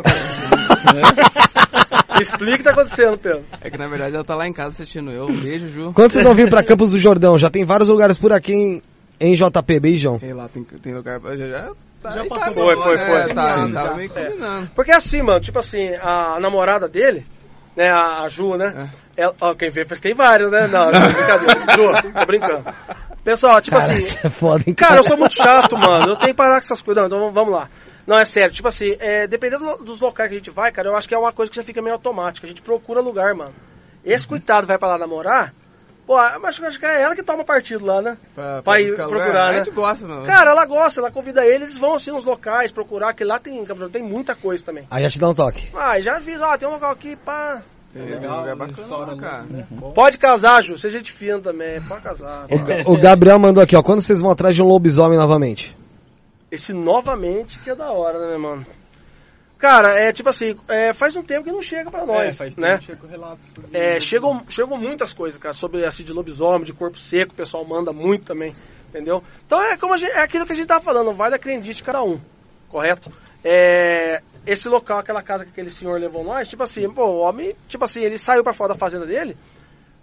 [2.21, 3.43] Explica o que tá acontecendo, Pedro.
[3.61, 5.27] É que na verdade ela tá lá em casa assistindo eu.
[5.27, 5.93] Um beijo, Ju.
[5.95, 7.39] Quando vocês vão vir pra Campos do Jordão?
[7.39, 8.83] Já tem vários lugares por aqui em,
[9.20, 10.18] em JP, beijão.
[10.18, 11.36] Sei lá, tem, tem lugar pra.
[11.36, 11.72] Já, já,
[12.02, 12.44] tá, Já aí passou.
[12.47, 13.34] tá, Foi, foi, é, foi.
[13.34, 13.82] Tá, a gente Já.
[13.82, 14.70] tava meio combinando.
[14.74, 17.26] Porque assim, mano, tipo assim, a namorada dele,
[17.76, 18.90] né, a, a Ju, né?
[19.16, 20.66] Ela, ó, quem vê, tem vários, né?
[20.66, 21.55] Não, não, brincadeira.
[21.76, 22.64] Ju, tô brincando.
[23.22, 26.10] Pessoal, tipo Cara, assim, é foda, hein, Cara, eu sou muito chato, mano.
[26.10, 27.02] Eu tenho que parar com essas coisas.
[27.02, 27.68] Não, então vamos lá.
[28.05, 28.51] Não, é sério.
[28.51, 31.14] Tipo assim, é, dependendo do- dos locais que a gente vai, cara, eu acho que
[31.14, 32.44] é uma coisa que já fica meio automática.
[32.44, 33.55] A gente procura lugar, mano.
[34.05, 35.55] Esse coitado vai pra lá namorar,
[36.07, 38.16] pô, mas eu acho que é ela que toma partido lá, né?
[38.35, 39.53] Pra, Pra ir buscar procurar, lugar.
[39.53, 39.61] né?
[39.61, 40.24] A gente gosta, mano.
[40.24, 43.65] Cara, ela gosta, ela convida ele, eles vão assim nos locais procurar, que lá tem,
[43.91, 44.87] tem muita coisa também.
[44.91, 45.69] Aí já te dá um toque.
[45.74, 47.62] Ah, já avisa, ó, tem um local aqui, pá.
[47.93, 49.47] Tem um lugar bacana, cara.
[49.95, 52.47] Pode casar, Ju, seja gente fina também, pode casar.
[52.87, 53.83] O, o Gabriel mandou aqui, ó.
[53.83, 55.77] Quando vocês vão atrás de um lobisomem novamente?
[56.51, 58.66] Esse novamente que é da hora, né, mano?
[59.62, 62.80] Cara, é tipo assim, é, faz um tempo que não chega pra nós, né?
[63.72, 67.64] É, chegam, chegam muitas coisas, cara, sobre assim, de lobisomem, de corpo seco, o pessoal
[67.64, 68.52] manda muito também,
[68.89, 69.22] entendeu?
[69.47, 71.76] Então é como a gente, é aquilo que a gente tava falando, vai da crendice
[71.76, 72.20] de cada um,
[72.68, 73.09] correto?
[73.44, 77.55] É, esse local, aquela casa que aquele senhor levou nós, tipo assim, pô, o homem,
[77.68, 79.36] tipo assim, ele saiu pra fora da fazenda dele,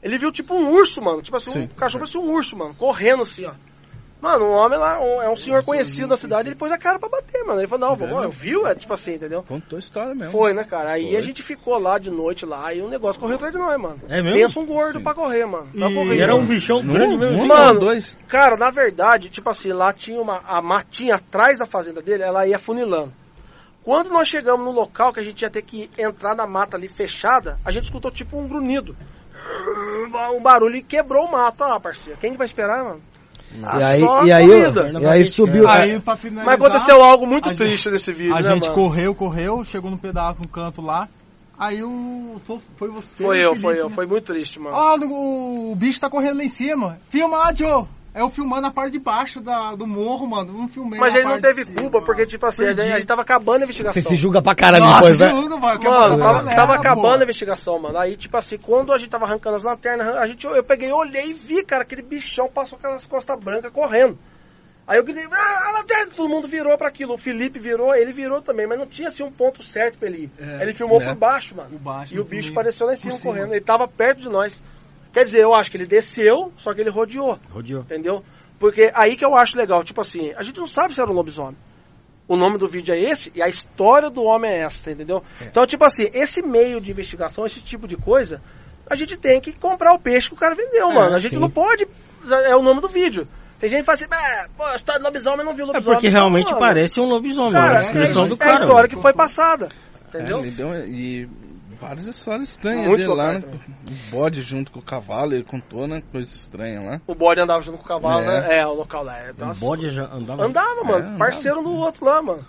[0.01, 3.23] ele viu tipo um urso, mano, tipo assim, um cachorro parecia um urso, mano, correndo
[3.23, 3.51] assim, ó.
[4.21, 6.99] Mano, um homem lá, um- é um senhor conhecido da cidade, ele pôs a cara
[6.99, 7.61] pra bater, mano.
[7.61, 9.43] Ele falou, não, vamos, eu viu, é tipo assim, entendeu?
[9.47, 10.31] Contou a história mesmo.
[10.31, 10.91] Foi, né, cara?
[10.91, 11.15] Aí Foi.
[11.17, 14.01] a gente ficou lá de noite lá e o negócio correu atrás de nós, mano.
[14.09, 14.37] É mesmo?
[14.37, 15.03] Pensa um gordo Sim.
[15.03, 15.69] pra correr, mano.
[15.71, 16.19] Pra E- correr.
[16.19, 17.41] Era um bichão grande mesmo.
[17.43, 18.13] um, Mano, não, dois.
[18.27, 20.41] Cara, na verdade, tipo assim, lá tinha uma.
[20.45, 23.13] A matinha atrás da fazenda dele, ela ia funilando.
[23.85, 26.89] Quando nós chegamos no local que a gente ia ter que entrar na mata ali
[26.89, 28.97] fechada, a gente escutou tipo um grunhido.
[30.35, 31.63] Um barulho e quebrou o mato.
[31.63, 32.19] Olha lá, parceiro.
[32.19, 33.01] Quem que vai esperar, mano?
[33.51, 34.99] E aí, só e aí, comida.
[34.99, 35.67] e aí subiu.
[35.67, 38.73] Aí, finalizar, Mas aconteceu algo muito triste nesse vídeo, A né, gente mano?
[38.75, 41.07] correu, correu, chegou num pedaço no canto lá.
[41.57, 42.39] Aí o.
[42.77, 43.23] Foi, você.
[43.23, 43.89] Foi eu, Felipe, foi eu.
[43.89, 43.89] né?
[43.89, 44.75] Foi muito triste, mano.
[44.75, 46.99] Ó, o, o bicho tá correndo lá em cima.
[47.09, 47.85] Filma lá, Joe.
[48.19, 50.51] É eu filmando a parte de baixo da, do morro, mano.
[50.51, 52.05] Não filmei Mas a ele não teve cima, culpa, mano.
[52.05, 54.11] porque, tipo assim, a gente, a gente tava acabando a Você investigação.
[54.11, 55.29] se julga pra caralho Nossa, depois, né?
[55.29, 57.97] juro, mano, Mano, tava, galera, tava acabando a investigação, mano.
[57.97, 61.27] Aí, tipo assim, quando a gente tava arrancando as lanternas, a gente, eu peguei, olhei
[61.27, 64.17] e vi, cara, aquele bichão passou com aquelas costas brancas correndo.
[64.85, 66.11] Aí eu gritei, ah, a lanterna!
[66.13, 67.13] Todo mundo virou pra aquilo.
[67.13, 70.23] O Felipe virou, ele virou também, mas não tinha assim um ponto certo pra ele
[70.23, 70.31] ir.
[70.37, 71.05] É, ele filmou é.
[71.05, 71.69] por baixo, mano.
[71.69, 73.17] Por baixo, e o bicho apareceu lá em cima.
[73.19, 73.53] correndo.
[73.53, 74.61] Ele tava perto de nós.
[75.13, 77.39] Quer dizer, eu acho que ele desceu, só que ele rodeou.
[77.51, 77.81] Rodeou.
[77.81, 78.23] Entendeu?
[78.59, 81.13] Porque aí que eu acho legal, tipo assim, a gente não sabe se era um
[81.15, 81.57] lobisomem.
[82.27, 85.23] O nome do vídeo é esse e a história do homem é essa, entendeu?
[85.41, 88.39] Então, tipo assim, esse meio de investigação, esse tipo de coisa,
[88.87, 91.15] a gente tem que comprar o peixe que o cara vendeu, mano.
[91.15, 91.41] A gente sim.
[91.41, 91.87] não pode.
[92.45, 93.27] É o nome do vídeo.
[93.59, 95.67] Tem gente que fala assim, "Ah, pô, a história do lobisomem eu não viu É
[95.67, 95.95] lobisomem.
[95.97, 96.59] porque Não, realmente mano.
[96.59, 97.51] parece um lobisomem.
[97.53, 99.69] Cara, a é, descrição é do a história que foi passada.
[100.13, 100.41] É, Entendeu?
[100.51, 101.27] deu- e
[101.79, 103.43] várias histórias estranhas Muitos dele lá, né?
[103.87, 106.01] O bode junto com o cavalo, ele contou, né?
[106.11, 107.01] Coisa estranha lá.
[107.07, 108.25] O bode andava junto com o cavalo, É.
[108.41, 108.57] né?
[108.59, 109.17] É, o local lá.
[109.19, 110.43] É, O bode já andava.
[110.45, 110.97] Andava, mano.
[110.97, 111.17] andava.
[111.17, 112.45] Parceiro do outro lá, mano.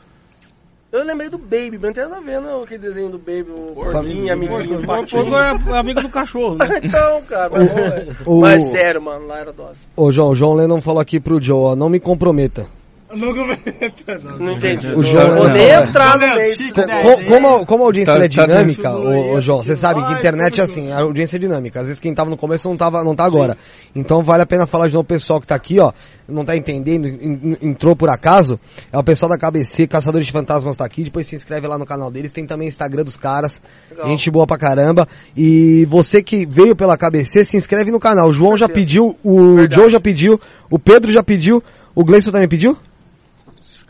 [0.93, 3.45] Eu lembrei do Baby, mas não tem nada a ver, não, aquele desenho do Baby,
[3.57, 5.37] o porquinho, amiguinho do O patinho.
[5.37, 6.67] é amigo do cachorro, né?
[6.83, 8.07] então, cara, mas, é.
[8.27, 9.87] O- mas sério, mano, lá era dose.
[9.95, 12.67] Ô, João, o João Lennon falou aqui pro Joe, ó, não me comprometa.
[13.15, 14.39] Não comenta, não.
[14.39, 14.87] Não entendi.
[14.89, 16.57] O Não João- vou nem não, entrar no meio
[16.87, 17.03] né?
[17.03, 19.75] Co- Como, a- como a audiência Tá- é tá dinâmica, ô, aí ô, João, você
[19.75, 21.81] sabe que internet é assim, a audiência é dinâmica.
[21.81, 23.57] Às vezes quem tava no começo não tava, não tá agora.
[23.97, 25.93] Então vale a pena falar de novo o pessoal que tá aqui, ó,
[26.29, 28.61] não tá entendendo, en- entrou por acaso.
[28.93, 31.85] É o pessoal da KBC, Caçadores de Fantasmas tá aqui, depois se inscreve lá no
[31.87, 33.61] canal deles, tem também o Instagram dos caras,
[33.91, 34.07] Legal.
[34.09, 35.09] gente boa pra caramba.
[35.37, 38.29] E você que veio pela KBC, se inscreve no canal.
[38.29, 39.75] O João já pediu, o Verdade.
[39.75, 41.61] Joe já pediu, o Pedro já pediu,
[41.95, 42.77] o Gleison também pediu?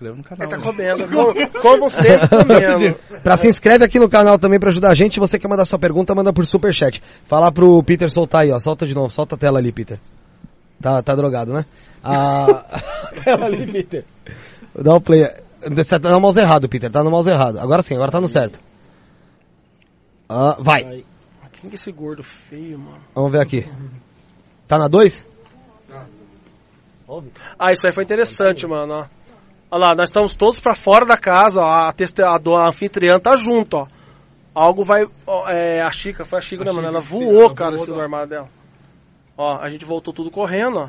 [0.01, 0.49] Inscreva no canal.
[0.49, 0.63] Ele tá né?
[0.63, 1.09] comendo.
[1.09, 2.97] Como, como sempre comendo.
[3.23, 5.21] Pra se inscreve aqui no canal também pra ajudar a gente.
[5.21, 7.03] Você quer mandar sua pergunta, manda por superchat.
[7.25, 8.59] Falar pro Peter soltar aí, ó.
[8.59, 10.01] Solta de novo, solta a tela ali, Peter.
[10.81, 11.67] Tá, tá drogado, né?
[12.03, 14.05] A a tela ali, Peter.
[14.75, 15.29] Dá o play.
[15.73, 16.91] Você tá no mouse errado, Peter.
[16.91, 17.59] Tá no mouse errado.
[17.59, 18.59] Agora sim, agora tá no certo.
[20.29, 20.85] Ah, vai.
[20.85, 21.05] Aí.
[21.61, 23.03] Quem que é esse gordo feio, mano?
[23.15, 23.71] Vamos ver aqui.
[24.67, 25.27] Tá na 2?
[27.59, 29.07] Ah, isso aí foi interessante, mano, ó.
[29.71, 31.89] Olha lá, nós estamos todos pra fora da casa, ó.
[31.89, 33.87] A, teste- a, do- a anfitriã tá junto, ó.
[34.55, 35.07] Algo vai.
[35.27, 36.89] ó, é, a Chica, foi a Chica, né, mano?
[36.89, 38.49] Ela voou, ela cara, voou esse da- do armário dela.
[39.39, 40.89] Ó, a gente voltou tudo correndo, ó.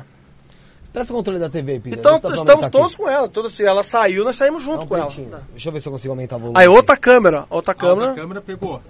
[0.92, 1.98] Presta o controle da TV, Peter.
[1.98, 2.96] Então, estamos todos aqui.
[2.98, 3.26] com ela.
[3.26, 5.08] Toda, se ela saiu, nós saímos junto um com ela.
[5.52, 6.58] Deixa eu ver se eu consigo aumentar o volume.
[6.60, 8.08] Aí, outra câmera, outra A câmera.
[8.08, 8.82] outra câmera pegou.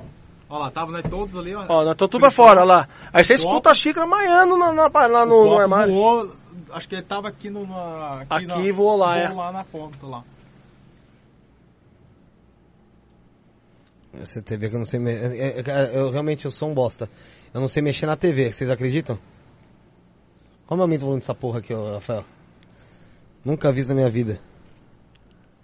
[0.51, 1.65] Olha lá, tava nós todos ali, ó.
[1.69, 2.89] Ó, nós estamos tudo pra fora, olha lá.
[3.13, 5.95] Aí você escuta a xícara maiando na, na- lá no, no armário.
[5.95, 6.31] Voou,
[6.73, 7.67] acho que ele tava aqui no.
[7.67, 9.29] na- Aqui na- e voou lá, é.
[9.29, 10.25] Voou lá na ponta lá.
[14.21, 15.01] Essa TV que eu não sei.
[15.01, 15.11] Me...
[15.13, 17.09] é- é- cara, eu realmente eu sou um bosta.
[17.53, 19.19] Eu não sei mexer na TV, vocês acreditam?
[20.67, 22.25] Como eu aumento o volume dessa porra aqui, ó, Rafael?
[23.45, 24.39] Nunca vi isso na minha vida.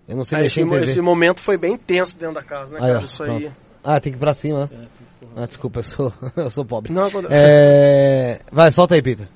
[0.06, 0.82] Eu não sei Aí, mexer esse, em TV.
[0.90, 2.98] esse momento foi bem tenso dentro da casa, né, Aí, cara?
[3.01, 3.40] ó, Isso aí.
[3.43, 3.56] pronto.
[3.85, 4.89] Ah, tem que ir pra cima, né?
[5.36, 6.93] Ah, desculpa, eu sou, eu sou pobre.
[6.93, 8.40] Não, quando- É...
[8.51, 9.28] Vai, solta aí, Peter.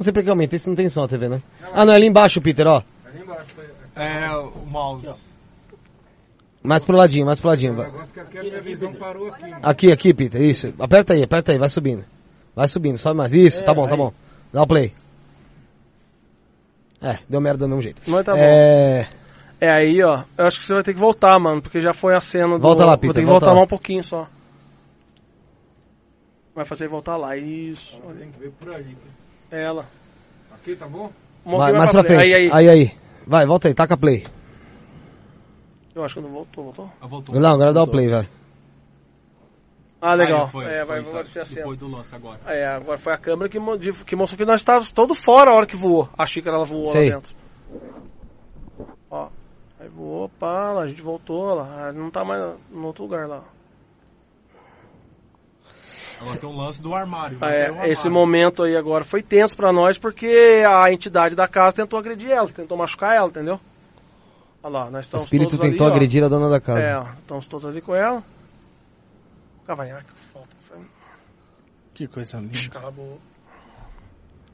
[0.00, 1.42] Não sei porque eu aumentei, se não tem som a TV, né?
[1.74, 2.82] Ah, não, é ali embaixo, Peter, ó.
[3.94, 5.14] É, o mouse.
[6.62, 7.74] Mais pro ladinho, mais pro ladinho.
[7.74, 7.84] vai.
[7.84, 8.76] negócio que aqui aqui.
[8.98, 9.58] mano.
[9.62, 10.72] Aqui, aqui, Peter, isso.
[10.78, 12.02] Aperta aí, aperta aí, vai subindo.
[12.56, 13.34] Vai subindo, sobe mais.
[13.34, 14.10] Isso, tá bom, tá bom.
[14.50, 14.94] Dá o play.
[17.02, 18.00] É, deu merda do mesmo jeito.
[18.06, 18.40] Mas tá bom.
[18.40, 19.06] é...
[19.60, 20.24] É aí, ó.
[20.38, 22.62] Eu acho que você vai ter que voltar, mano, porque já foi a cena do.
[22.62, 23.58] Volta lá, Vou Peter, ter que volta voltar lá.
[23.58, 24.26] lá um pouquinho só.
[26.54, 28.00] Vai fazer ele voltar lá, isso.
[28.18, 28.96] Tem que ver por aí.
[29.50, 29.86] É ela.
[30.52, 31.10] Aqui, tá bom?
[31.44, 32.22] Um Vai, mais pra frente.
[32.22, 32.50] Aí, aí.
[32.52, 32.92] aí, aí.
[33.26, 34.24] Vai, volta aí, taca play.
[35.94, 36.90] Eu acho que não voltou, voltou?
[37.00, 37.34] Ah, voltou.
[37.34, 38.28] Não, agora dá o play, vai.
[40.00, 40.44] Ah, legal.
[40.44, 41.44] Aí, foi, é, vai foi, a cena.
[41.56, 42.40] Depois do lance agora.
[42.46, 43.58] É, agora foi a câmera que,
[44.04, 46.08] que mostrou que nós estávamos todos fora a hora que voou.
[46.16, 47.10] A xícara ela voou Sei.
[47.10, 47.34] lá dentro.
[49.10, 49.28] Ó.
[49.78, 51.88] Aí voou, pá, lá, a gente voltou lá.
[51.88, 53.44] Ah, Não tá mais no outro lugar lá.
[56.20, 57.38] Agora tem um lance do armário.
[57.40, 57.92] O É, armário.
[57.92, 62.30] esse momento aí agora foi tenso pra nós porque a entidade da casa tentou agredir
[62.30, 63.58] ela, tentou machucar ela, entendeu?
[64.62, 65.96] Olha lá, nós O estamos espírito todos tentou ali, ó.
[65.96, 66.80] agredir a dona da casa.
[66.80, 68.22] É, ó, estamos todos ali com ela.
[69.66, 70.48] Cavanhaque, falta.
[71.94, 72.68] Que coisa linda.
[72.70, 73.18] Cala a boca.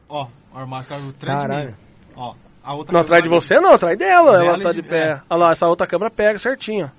[0.08, 1.68] Ó, o armário caiu atrás de Caralho.
[1.70, 1.76] mim.
[2.16, 4.32] Ó, a outra Não atrás de você não, atrás dela.
[4.32, 5.10] Dela ela tá de- de pé.
[5.14, 5.22] é.
[5.28, 6.90] Olha lá, essa outra câmera pega certinho.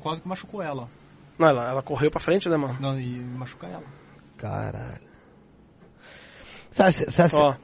[0.00, 0.88] Quase que machucou ela.
[1.40, 2.76] Não, ela, ela correu pra frente, né, mano?
[2.78, 3.82] Não, e machuca ela.
[4.36, 5.00] Caralho.
[6.70, 7.54] Sabe, sabe, Ó,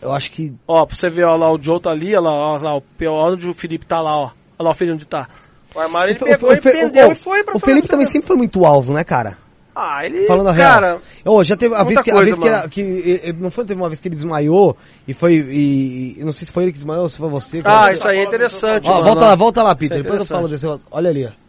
[0.00, 0.54] eu acho que.
[0.66, 2.80] ó, pra você ver, ó lá, o Joe tá ali, ó lá, ó lá, o
[2.80, 4.24] pior onde o Felipe tá lá, ó.
[4.58, 5.28] Olha lá o Felipe onde tá.
[5.74, 7.88] O armário ele O- o- pegou o e prendeu o- e foi pra O Felipe
[7.88, 9.36] também sempre foi muito alvo, né, cara?
[9.76, 10.26] Ah, ele.
[10.26, 11.00] Falando a cara, real.
[11.24, 13.50] Ô, já teve a vez que, a coisa, vez que, era- que e- e- não
[13.50, 16.62] foi teve uma vez que ele desmaiou e foi e, e- não sei se foi
[16.62, 17.58] ele que desmaiou ou se foi você.
[17.58, 17.92] Ah, cara.
[17.92, 19.06] isso aí é interessante, Ó, mano.
[19.06, 19.98] volta lá, volta lá, Peter.
[19.98, 20.64] É Depois eu falo desse.
[20.92, 21.43] Olha ali, ó.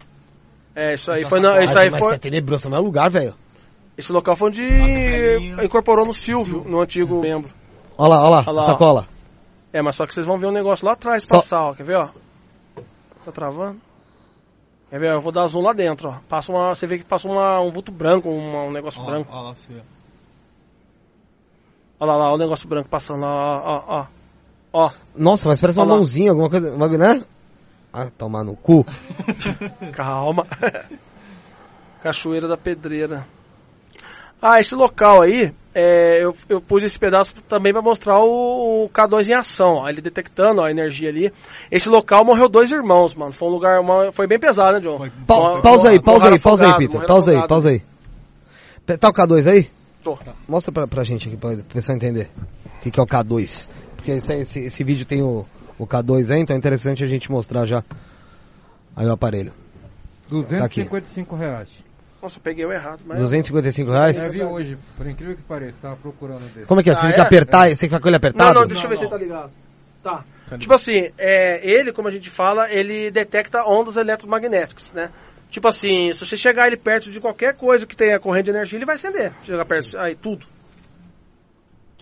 [0.76, 1.40] É, isso aí foi.
[1.40, 2.16] na- isso aí mas foi.
[2.16, 3.34] é tenebroso, também é lugar, velho.
[3.98, 4.62] Esse local foi onde
[5.64, 7.50] incorporou no Silvio, no antigo membro.
[7.98, 8.62] Olha lá, olha lá, Olha ó.
[8.64, 9.08] sacola.
[9.72, 11.74] É, mas só que vocês vão ver um negócio lá atrás Só- passar, ó.
[11.74, 12.10] Quer ver, ó?
[13.24, 13.80] Tá travando?
[14.90, 15.14] Quer ver?
[15.14, 16.20] Eu vou dar zoom lá dentro, ó.
[16.28, 19.30] Passa uma, você vê que passa uma, um vulto branco, uma- um negócio Ó, branco.
[19.34, 19.56] ó lá.
[22.00, 24.08] Olha lá, lá, o negócio branco passando lá, ó, ó, ó.
[24.74, 25.96] Ó, Nossa, mas parece uma Olha lá.
[25.98, 27.24] mãozinha, alguma coisa, né?
[27.98, 28.86] Ah, tomar no cu.
[29.94, 30.46] calma.
[32.04, 33.26] Cachoeira da Pedreira.
[34.42, 38.90] Ah, esse local aí, é, eu, eu pus esse pedaço também para mostrar o, o
[38.90, 41.32] K2 em ação, ó, ele detectando ó, a energia ali.
[41.72, 43.32] Esse local morreu dois irmãos, mano.
[43.32, 44.98] Foi um lugar, uma- foi bem pesado, né, John?
[44.98, 47.06] Foi- Pa- Morre- pausa aí, pausa aí, pausa aí, Peter.
[47.08, 47.82] Pausa aí, pausa aí.
[49.00, 49.70] Tá o K2 aí?
[50.04, 50.20] Tô.
[50.50, 52.30] Mostra pra, pra gente aqui, pra o pessoal entender
[52.78, 53.70] o que, que é o K2.
[53.96, 55.46] Porque esse, esse, esse vídeo tem o,
[55.78, 57.84] o K2 aí, então é interessante a gente mostrar já
[58.96, 59.54] aí o aparelho.
[60.30, 61.70] 255 reais.
[62.22, 63.20] Nossa, peguei o errado, mas...
[63.20, 64.24] 255 reais?
[64.24, 66.68] Eu vi hoje, por incrível que pareça, tava procurando desse.
[66.68, 66.94] Como é que é?
[66.96, 67.24] Você Ah, tem que é?
[67.24, 68.60] apertar, você tem que ficar com ele Não, apertado?
[68.60, 69.52] não, deixa eu ver se ele tá ligado.
[70.02, 70.24] Tá.
[70.58, 75.12] Tipo assim, é, ele, como a gente fala, ele detecta ondas eletromagnéticas, né?
[75.50, 78.78] Tipo assim, se você chegar ele perto de qualquer coisa que tenha corrente de energia,
[78.78, 79.34] ele vai acender.
[79.44, 80.46] Chegar perto, aí tudo.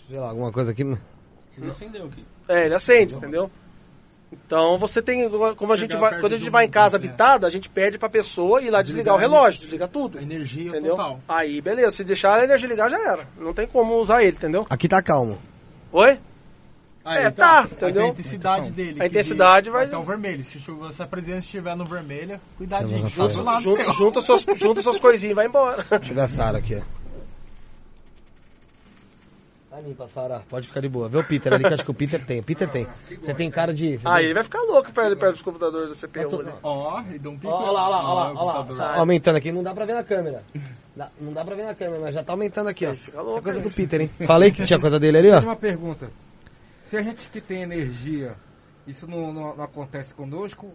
[0.07, 0.81] Sei lá, alguma coisa aqui.
[0.83, 2.25] Ele acendeu aqui.
[2.47, 3.49] É, ele acende, entendeu?
[4.45, 6.97] Então você tem, como a gente vai, quando a gente vai em casa é.
[6.97, 10.17] habitada, a gente pede pra pessoa ir lá desligar o Desligar relógio, desliga tudo.
[10.17, 10.91] A energia Entendeu?
[10.95, 11.19] total.
[11.27, 13.27] Aí, beleza, se deixar a energia ligar já era.
[13.37, 14.65] Não tem como usar ele, entendeu?
[14.69, 15.37] Aqui tá calmo.
[15.91, 16.19] Oi?
[17.05, 18.05] Aí, É, tá, Aí entendeu?
[18.05, 19.03] a intensidade dele.
[19.03, 20.43] A intensidade de- vai- Até o vermelho.
[20.45, 23.01] Se, chu- se a presença estiver no vermelho, Eu cuidadinho.
[23.01, 25.83] no Junta, junta, suas, junta suas coisinhas e vai embora.
[26.01, 27.02] Chega a Sara aqui, ó.
[29.73, 30.43] Tá limpa, Sara.
[30.47, 31.09] Pode ficar de boa.
[31.09, 32.39] Vê o Peter ali, que acho que o Peter tem.
[32.41, 32.85] O Peter tem.
[33.19, 33.97] Você tem cara de...
[33.97, 36.29] você Aí tem- ele vai ficar louco perto, perto dos computadores do CPU.
[36.29, 36.51] tô- ali.
[36.61, 37.51] Ó, e dá um pico.
[37.51, 38.93] Ó, Olha lá, olha lá, olha lá, olha lá.
[38.93, 40.43] Tá Aumentando aqui, não dá pra ver na câmera.
[40.95, 42.89] Dá- não dá pra ver na câmera, mas já tá aumentando aqui, ó.
[42.89, 44.11] Louco, Isso é coisa do Peter, hein?
[44.27, 45.39] Falei que tinha coisa dele ali, ó.
[45.39, 46.11] Uma pergunta.
[46.85, 48.35] Se a gente que tem energia,
[48.85, 50.71] isso não, não- não acontece conosco,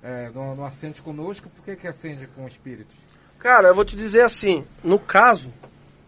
[0.00, 2.94] é, não, não acende conosco, por que, que acende com espíritos?
[3.40, 5.52] Cara, eu vou te dizer assim, no caso,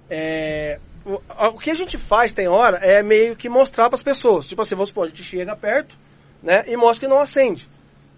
[0.09, 0.79] é,
[1.17, 4.47] o, que a gente faz tem hora é meio que mostrar para as pessoas.
[4.47, 5.97] Tipo assim, vamos supor, a gente chega perto,
[6.43, 7.69] né, e mostra que não acende.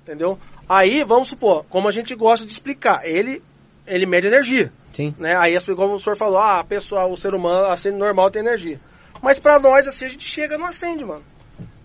[0.03, 0.39] Entendeu?
[0.69, 3.43] Aí, vamos supor, como a gente gosta de explicar, ele
[3.87, 5.13] ele mede energia, Sim.
[5.19, 5.35] né?
[5.37, 8.41] Aí, assim, como o senhor falou, ah, a pessoa, o ser humano acende normal tem
[8.41, 8.79] energia.
[9.21, 11.23] Mas pra nós, assim, a gente chega e não acende, mano.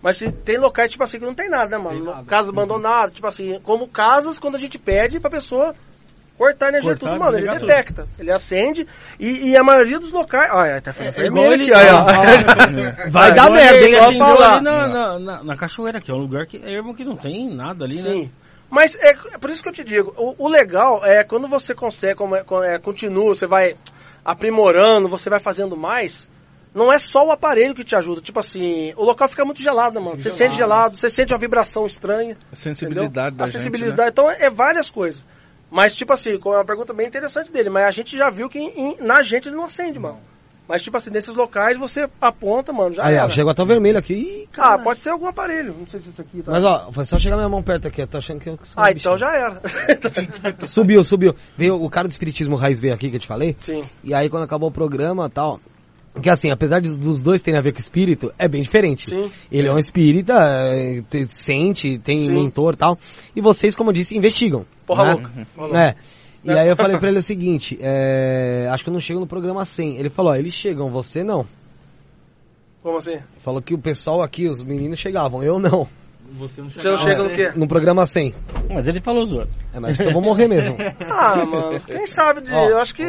[0.00, 1.96] Mas se- tem locais, tipo assim, que não tem nada, né, mano?
[1.96, 2.24] Tem nada.
[2.26, 5.74] Casas abandonadas, tipo assim, como casas quando a gente pede pra pessoa
[6.36, 7.36] cortar a energia Cortar, tudo, mano.
[7.38, 7.66] Ele desligar tudo.
[7.68, 8.86] detecta, ele acende
[9.18, 10.50] e, e a maioria dos locais.
[10.52, 13.10] Olha, tá ficando É igual vermelho ele- aqui, olha, Ah, ó.
[13.10, 13.94] Vai Ah, dar merda, hein?
[13.96, 14.54] Acendeu falar.
[14.56, 17.16] ali na, na, na, na cachoeira, que é um lugar que é ermo que não
[17.16, 18.02] tem nada ali, né?
[18.02, 18.30] Sim.
[18.68, 21.72] Mas é, é por isso que eu te digo, o, o legal é quando você
[21.74, 23.76] consegue, como é, é, continua, você vai
[24.24, 26.28] aprimorando, você vai fazendo mais,
[26.74, 28.20] não é só o aparelho que te ajuda.
[28.20, 30.16] Tipo assim, o local fica muito gelado, né, mano?
[30.16, 32.36] Você sente gelado, você sente uma vibração estranha.
[32.52, 33.30] A sensibilidade entendeu?
[33.38, 33.96] da A gente, sensibilidade.
[34.02, 34.08] né?
[34.08, 35.24] Então é várias coisas.
[35.70, 38.58] Mas, tipo assim, com uma pergunta bem interessante dele, mas a gente já viu que
[38.58, 40.18] em- na gente ele não acende, mano.
[40.68, 43.96] Mas, tipo assim, nesses locais você aponta, mano, já Aí, ó, chegou até o vermelho
[43.98, 44.14] aqui.
[44.14, 44.82] Ih, Ah, caralho.
[44.82, 45.74] pode ser algum aparelho.
[45.78, 46.50] Não sei se isso aqui tá.
[46.50, 48.82] Mas ó, foi só chegar minha mão perto aqui, eu tô achando que eu sou
[48.82, 49.60] ah, então já era.
[50.66, 51.36] Subiu, subiu.
[51.56, 53.56] Veio o cara do Espiritismo Raiz veio aqui que eu te falei.
[53.60, 53.82] Sim.
[54.02, 55.60] E aí quando acabou o programa e tal.
[56.22, 59.06] Que assim, apesar dos dois terem a ver com espírito, é bem diferente.
[59.06, 59.30] Sim.
[59.52, 62.32] Ele é um espírita, é, te- sente, tem Sim.
[62.32, 62.98] mentor e tal.
[63.34, 64.64] E vocês, como eu disse, investigam.
[64.86, 65.12] Porra né?
[65.12, 65.78] louca.
[65.78, 65.94] É.
[66.42, 69.26] E aí eu falei pra ele o seguinte, é, acho que eu não chego no
[69.26, 69.98] programa 100.
[69.98, 71.46] Ele falou, ó, eles chegam, você não.
[72.82, 73.18] Como assim?
[73.38, 75.88] Falou que o pessoal aqui, os meninos chegavam, eu não.
[76.38, 77.52] Você não Você não chega no quê?
[77.54, 78.34] No programa 100.
[78.68, 79.48] Mas ele falou zoando.
[79.72, 80.76] É, mas eu vou morrer mesmo.
[81.08, 82.52] Ah, mano, quem sabe de.
[82.52, 82.68] Ó.
[82.68, 83.04] eu acho que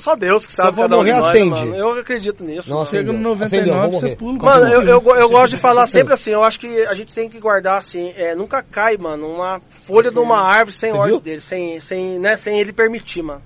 [0.00, 1.50] só Deus que sabe eu vou um morrer, nós, né, acende.
[1.66, 1.76] mano?
[1.76, 2.70] Eu acredito nisso.
[2.70, 3.12] Não acendeu.
[3.12, 4.16] Chega no Acendeu, 99, vou você morrer.
[4.16, 4.38] pula.
[4.38, 7.28] Mano, eu, eu, eu gosto de falar sempre assim, eu acho que a gente tem
[7.28, 11.12] que guardar assim, é, nunca cai, mano, uma folha de uma árvore sem Você ordem
[11.14, 11.20] viu?
[11.20, 13.42] dele, sem, sem, né, sem ele permitir, mano.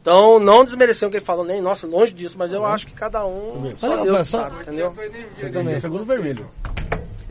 [0.00, 2.92] Então, não desmerecendo o que ele falou, nem, nossa, longe disso, mas eu acho que
[2.94, 4.92] cada um, só Olha, Deus rapaz, que só- sabe, entendeu?
[5.36, 5.80] Você também.
[5.80, 6.48] Pegou no vermelho.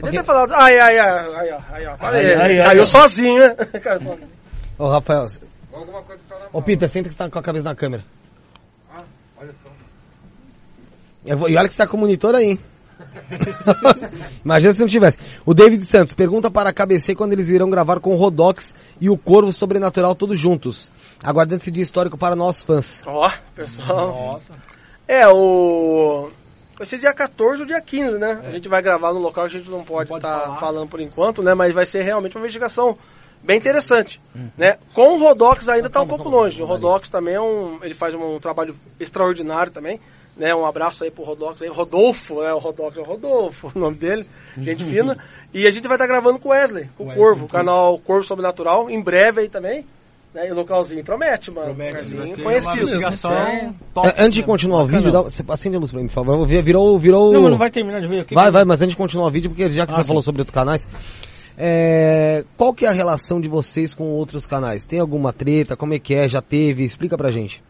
[0.08, 2.86] Ele deve ter falado, ai, ai, ai, ai, ai, ai, Ai, ai, ai, caiu ai.
[2.86, 3.56] sozinho, né?
[3.84, 4.30] Caiu sozinho.
[4.78, 5.28] Ô, Rafael,
[5.74, 7.76] Alguma coisa que tá na ô Peter, senta que você tá com a cabeça na
[7.76, 8.04] câmera.
[8.94, 9.02] Ah,
[9.38, 9.70] olha só.
[11.26, 12.60] Eu vou- e olha que você tá com o monitor aí, hein?
[14.44, 15.18] Imagina se não tivesse.
[15.46, 19.10] O David Santos pergunta para a KBC quando eles irão gravar com o Rodox e
[19.10, 20.92] o Corvo Sobrenatural todos juntos.
[21.24, 23.04] Aguardando esse dia histórico para nós fãs.
[23.06, 24.40] Ó, pessoal.
[25.08, 26.30] É, o.
[26.78, 28.42] Vai ser dia 14 ou dia 15, né?
[28.44, 31.54] A gente vai gravar no local, a gente não pode estar falando por enquanto, né?
[31.54, 32.98] Mas vai ser realmente uma investigação
[33.42, 34.20] bem interessante,
[34.58, 34.78] né?
[34.94, 36.62] Com o Rodox ainda tá um pouco longe.
[36.62, 40.00] O Rodox também é um, ele faz um, trabalho extraordinário também,
[40.36, 40.54] né?
[40.54, 42.52] Um abraço aí pro Rodox aí, Rodolfo, né?
[42.54, 45.18] O Rodox é o Rodolfo, o nome dele, gente fina.
[45.54, 48.26] E a gente vai estar gravando com o Wesley, com o Corvo, o canal Corvo
[48.26, 49.86] Sobrenatural, em breve aí também.
[50.36, 50.50] Né?
[50.50, 51.68] E o localzinho promete, mano.
[51.74, 52.76] Promete, vai ser uma conhecido.
[52.78, 53.74] investigação É.
[53.94, 54.08] top.
[54.10, 56.46] É, antes de continuar o vídeo, dá, você acende a luz pra mim, por favor.
[56.46, 57.32] Vi- Virou, virou...
[57.32, 58.36] Não, mas não vai terminar de ver aqui.
[58.36, 60.08] Vai, vai, mas antes de continuar o vídeo, porque já que Ah, você sim.
[60.08, 60.86] falou sobre outros canais,
[61.58, 64.84] é, qual que é a relação de vocês com outros canais?
[64.84, 65.76] Tem alguma treta?
[65.78, 66.28] Como é que é?
[66.28, 66.84] Já teve?
[66.84, 67.64] Explica pra gente.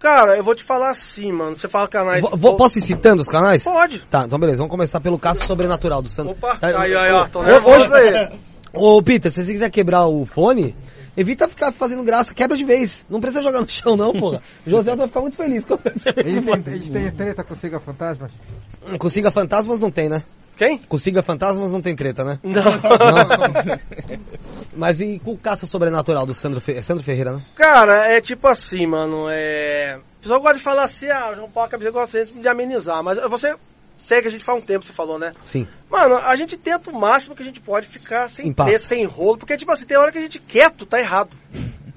[0.00, 1.54] Cara, eu vou te falar assim, mano.
[1.54, 2.20] Você fala canais.
[2.22, 3.62] Vou- vou- posso ir citando os canais?
[3.64, 4.00] Pode.
[4.10, 6.32] Tá, então beleza, vamos começar pelo caso sobrenatural do Santos.
[6.36, 7.26] Opa, Tá, aí, aí, ó.
[7.28, 8.28] Tô nervoso aí.
[8.74, 10.74] Ô, Peter, se você quiser quebrar o fone,
[11.16, 13.04] evita ficar fazendo graça, quebra de vez.
[13.08, 14.42] Não precisa jogar no chão, não, porra.
[14.66, 18.32] O José vai ficar muito feliz quando você Eles têm, treta com Siga Fantasmas?
[18.98, 20.22] Consiga fantasmas não tem, né?
[20.56, 20.78] Quem?
[20.78, 22.38] Consiga fantasmas não tem treta, né?
[22.42, 22.62] Não.
[22.62, 23.80] Não.
[24.76, 26.72] Mas e com o caça sobrenatural do Sandro, Fe...
[26.72, 27.42] é Sandro Ferreira, né?
[27.56, 29.28] Cara, é tipo assim, mano.
[29.28, 29.98] É.
[30.18, 33.02] O pessoal gosta de falar assim, ah, o João Paulo Cabeça gosta de amenizar.
[33.02, 33.56] Mas você
[34.04, 35.32] segue a gente faz um tempo, você falou, né?
[35.44, 35.66] Sim.
[35.90, 39.38] Mano, a gente tenta o máximo que a gente pode ficar sem treta, sem rolo,
[39.38, 41.30] porque, tipo assim, tem hora que a gente quieto, tá errado.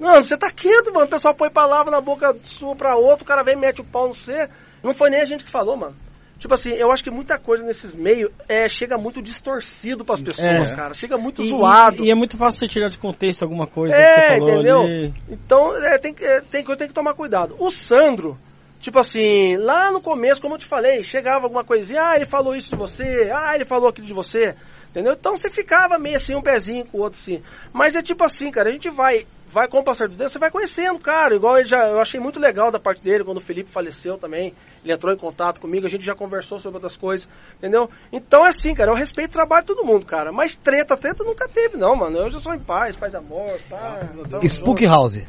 [0.00, 1.06] Mano, você tá quieto, mano.
[1.06, 3.84] O pessoal põe palavra na boca sua pra outro, o cara vem e mete o
[3.84, 4.48] pau no você.
[4.82, 5.96] Não foi nem a gente que falou, mano.
[6.38, 10.70] Tipo assim, eu acho que muita coisa nesses meios é, chega muito distorcido pras pessoas,
[10.70, 10.74] É.
[10.74, 10.94] cara.
[10.94, 12.04] Chega muito E, zoado.
[12.04, 14.50] e- e é muito fácil você tirar de contexto alguma coisa que É, você falou
[14.54, 14.80] entendeu?
[14.82, 15.14] ali.
[15.28, 17.56] Então, é, tem, que- é, tem, que- tem que tomar cuidado.
[17.58, 18.38] O Sandro,
[18.80, 22.54] Tipo assim, lá no começo, como eu te falei, chegava alguma coisinha, ah, ele falou
[22.54, 24.54] isso de você, ah, ele falou aquilo de você,
[24.88, 25.14] entendeu?
[25.14, 27.42] Então você ficava meio assim, um pezinho com o outro assim.
[27.72, 30.38] Mas é tipo assim, cara, a gente vai, vai com o passar do tempo, você
[30.38, 31.34] vai conhecendo, cara.
[31.34, 34.54] Igual ele já, eu achei muito legal da parte dele, quando o Felipe faleceu também,
[34.84, 37.90] ele entrou em contato comigo, a gente já conversou sobre outras coisas, entendeu?
[38.12, 40.30] Então é assim, cara, eu respeito o trabalho de todo mundo, cara.
[40.30, 42.16] Mas treta, treta nunca teve, não, mano.
[42.16, 44.08] Eu já sou em paz, paz e amor, tá?
[44.44, 44.94] Spook junto.
[44.94, 45.26] House.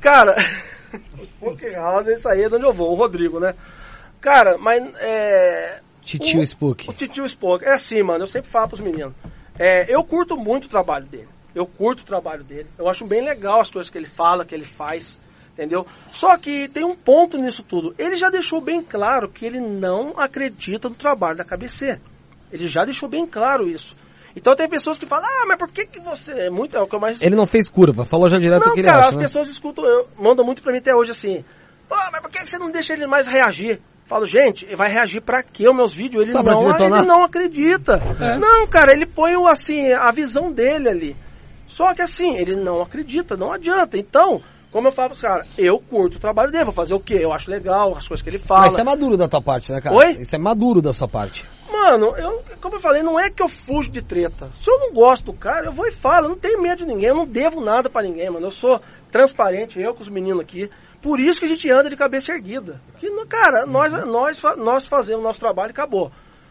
[0.00, 0.36] Cara,
[1.22, 3.54] Spook House isso aí, é de onde eu vou, o Rodrigo, né?
[4.20, 5.80] Cara, mas é.
[6.02, 6.88] Titio o, Spook.
[6.88, 7.64] O Titio Spook.
[7.64, 9.14] É assim, mano, eu sempre falo pros meninos.
[9.58, 11.28] É, eu curto muito o trabalho dele.
[11.54, 12.68] Eu curto o trabalho dele.
[12.78, 15.20] Eu acho bem legal as coisas que ele fala, que ele faz.
[15.52, 15.84] Entendeu?
[16.10, 17.92] Só que tem um ponto nisso tudo.
[17.98, 22.00] Ele já deixou bem claro que ele não acredita no trabalho da KBC.
[22.52, 23.96] Ele já deixou bem claro isso.
[24.38, 26.32] Então tem pessoas que falam, ah, mas por que, que você.
[26.32, 26.76] É muito.
[26.76, 28.80] É o que eu mais Ele não fez curva, falou já direto não, o que
[28.80, 29.22] ele cara, acha, as né?
[29.22, 31.44] pessoas escutam, eu, mandam muito pra mim até hoje assim.
[31.88, 33.80] Pô, mas por que você não deixa ele mais reagir?
[34.04, 35.68] Falo, gente, ele vai reagir pra quê?
[35.68, 38.00] Os meus vídeos, ele Só não, ele não acredita.
[38.40, 41.16] Não, cara, ele põe o, assim, a visão dele ali.
[41.66, 43.98] Só que assim, ele não acredita, não adianta.
[43.98, 47.18] Então, como eu falo pros caras, eu curto o trabalho dele, vou fazer o quê?
[47.20, 48.60] Eu acho legal as coisas que ele fala.
[48.62, 49.94] Mas isso é maduro da tua parte, né, cara?
[49.94, 50.12] Oi?
[50.12, 51.44] Isso é maduro da sua parte.
[51.70, 54.50] Mano, eu, como eu falei, não é que eu fujo de treta.
[54.54, 56.26] Se eu não gosto do cara, eu vou e falo.
[56.26, 58.46] Eu não tenho medo de ninguém, eu não devo nada pra ninguém, mano.
[58.46, 58.80] Eu sou
[59.10, 60.70] transparente, eu com os meninos aqui.
[61.02, 62.80] Por isso que a gente anda de cabeça erguida.
[62.98, 66.10] Que, cara, nós, nós, nós fazemos nosso trabalho e acabou.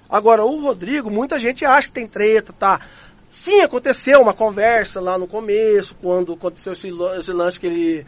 [0.10, 2.80] Agora, o Rodrigo, muita gente acha que tem treta, tá?
[3.28, 6.88] Sim, aconteceu uma conversa lá no começo, quando aconteceu esse,
[7.18, 8.06] esse lance que ele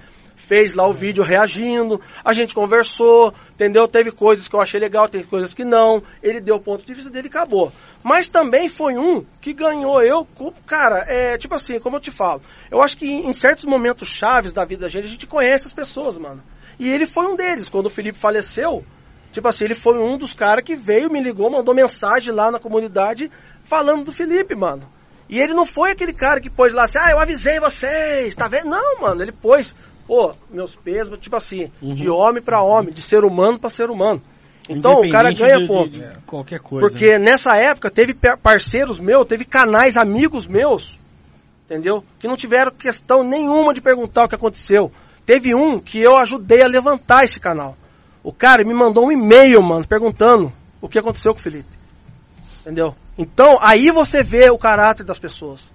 [0.50, 3.88] fez lá o vídeo reagindo, a gente conversou, entendeu?
[3.88, 6.92] Teve coisas que eu achei legal, teve coisas que não, ele deu o ponto de
[6.92, 7.72] vista dele e acabou.
[8.04, 10.28] Mas também foi um que ganhou eu,
[10.66, 14.52] cara, é tipo assim, como eu te falo, eu acho que em certos momentos chaves
[14.52, 16.42] da vida da gente, a gente conhece as pessoas, mano.
[16.80, 18.84] E ele foi um deles, quando o Felipe faleceu,
[19.32, 22.58] Tipo assim, ele foi um dos caras que veio, me ligou, mandou mensagem lá na
[22.58, 23.30] comunidade
[23.62, 24.90] falando do Felipe, mano.
[25.30, 28.48] E ele não foi aquele cara que pôs lá assim, ah, eu avisei vocês, tá
[28.48, 28.66] vendo?
[28.66, 29.76] Não, mano, ele pôs,
[30.10, 34.20] pô, meus pesos, tipo assim, de homem pra homem, de ser humano pra ser humano.
[34.68, 35.90] Então o cara ganha de- ponto.
[35.92, 36.84] de- de qualquer coisa.
[36.88, 36.90] né?
[36.92, 40.98] Porque nessa época teve parceiros meus, teve canais, amigos meus,
[41.66, 42.04] entendeu?
[42.20, 44.92] Que não tiveram questão nenhuma de perguntar o que aconteceu.
[45.28, 47.78] Teve um que eu ajudei a levantar esse canal.
[48.24, 51.70] O cara me mandou um e-mail, mano, perguntando o que aconteceu com o Felipe.
[52.62, 52.96] Entendeu?
[53.16, 55.72] Então, aí você vê o caráter das pessoas.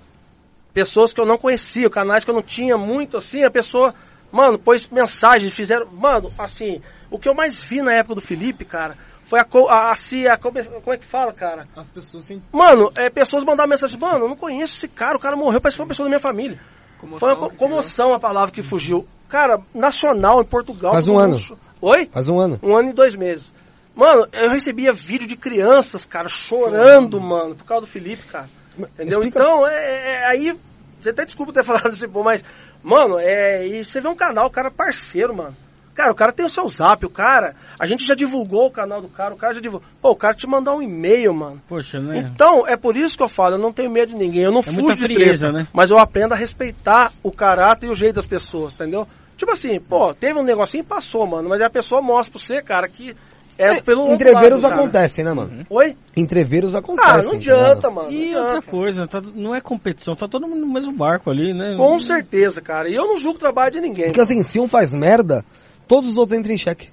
[0.73, 3.95] Pessoas que eu não conhecia, canais que eu não tinha muito assim, a pessoa,
[4.35, 5.87] mano, pôs mensagens, fizeram.
[5.93, 6.81] Mano, assim,
[7.11, 9.45] o que eu mais vi na época do Felipe, cara, foi a.
[9.45, 11.67] co- a, assim, a come- como é que fala, cara?
[11.77, 15.21] As pessoas sem Mano, é, pessoas mandaram mensagem, mano, eu não conheço esse cara, o
[15.21, 16.61] cara morreu, parece que foi uma pessoa da minha família.
[16.99, 19.07] Comoção Foi uma comoção a palavra que fugiu.
[19.29, 20.93] Cara, nacional em Portugal.
[20.93, 21.37] Faz um ano.
[21.81, 22.09] Oi?
[22.13, 22.59] Faz um ano.
[22.63, 23.53] Um ano e dois meses.
[23.95, 28.49] Mano, eu recebia vídeo de crianças, cara, chorando, mano, por causa do Felipe, cara.
[28.79, 29.21] Entendeu?
[29.23, 30.59] explica- Então, é, é- aí.
[30.99, 32.43] Você até desculpa ter falado desse pô, mas,
[32.85, 33.67] mano, é.
[33.67, 35.57] E você vê um canal, o cara é parceiro, mano.
[35.95, 37.55] Cara, o cara tem o seu zap, o cara.
[37.79, 39.89] A gente já divulgou o canal do cara, o cara já divulgou.
[40.03, 41.63] Pô, o cara te mandar um e-mail, mano.
[41.69, 42.19] Poxa, né?
[42.19, 44.63] Então, é por isso que eu falo, eu não tenho medo de ninguém, eu não
[44.63, 45.69] fujo muita de frieza, treta, né?
[45.73, 49.07] mas eu aprendo a respeitar o caráter e o jeito das pessoas, entendeu?
[49.37, 52.63] Tipo assim, pô, teve um negocinho e passou, mano, mas a pessoa mostra pra você,
[52.63, 53.15] cara, que
[53.59, 55.67] é, pelo outro Entreveros lado, acontecem, né, mano?
[55.71, 55.97] Oi?
[56.17, 57.23] Entreveros Ah, acontecem.
[57.31, 58.11] não adianta, tá mano.
[58.11, 58.71] E não outra adianta.
[58.71, 61.75] coisa, tá- não é competição, tá todo mundo no mesmo barco ali, né?
[61.77, 62.89] Com certeza, cara.
[62.89, 64.07] E eu não julgo o trabalho de ninguém.
[64.07, 65.45] Porque assim, se um faz merda,
[65.87, 66.89] todos os outros entram em xeque.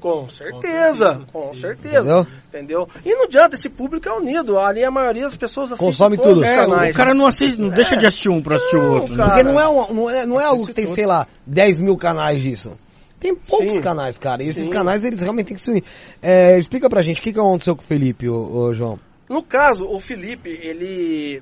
[0.00, 1.98] Com certeza, com certeza.
[2.00, 2.26] Entendeu?
[2.48, 2.88] Entendeu?
[3.04, 4.58] E não adianta, esse público é unido.
[4.58, 6.42] Ali a maioria das pessoas assiste Consome todos tudo.
[6.44, 6.94] os É, canais.
[6.94, 9.12] o cara não assiste, não deixa de assistir um pra assistir o outro.
[9.16, 9.22] né?
[9.24, 9.28] cara.
[9.30, 11.96] Porque não é, um- não é, não é algo que tem, sei lá, 10 mil
[11.96, 12.72] canais disso.
[13.22, 13.80] Tem poucos Sim.
[13.80, 14.42] canais, cara.
[14.42, 14.70] E esses Sim.
[14.70, 15.84] canais, eles realmente têm que se unir.
[16.20, 18.98] É, explica pra gente, o que, que aconteceu com o Felipe, ô, ô, João?
[19.30, 21.40] No caso, o Felipe, ele.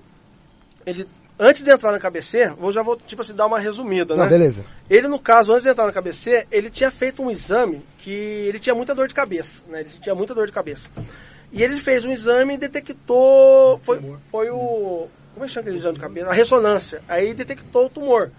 [0.87, 4.25] ele antes de entrar na KBC, vou já vou tipo assim dar uma resumida, Não,
[4.25, 4.31] né?
[4.31, 4.63] beleza.
[4.91, 8.59] Ele no caso, antes de entrar na KBC, ele tinha feito um exame que ele
[8.59, 9.81] tinha muita dor de cabeça, né?
[9.81, 10.87] Ele tinha muita dor de cabeça.
[11.51, 15.79] E ele fez um exame e detectou foi, foi o como é que chama aquele
[15.79, 16.29] exame de cabeça?
[16.29, 17.03] A ressonância.
[17.09, 18.31] Aí detectou o tumor.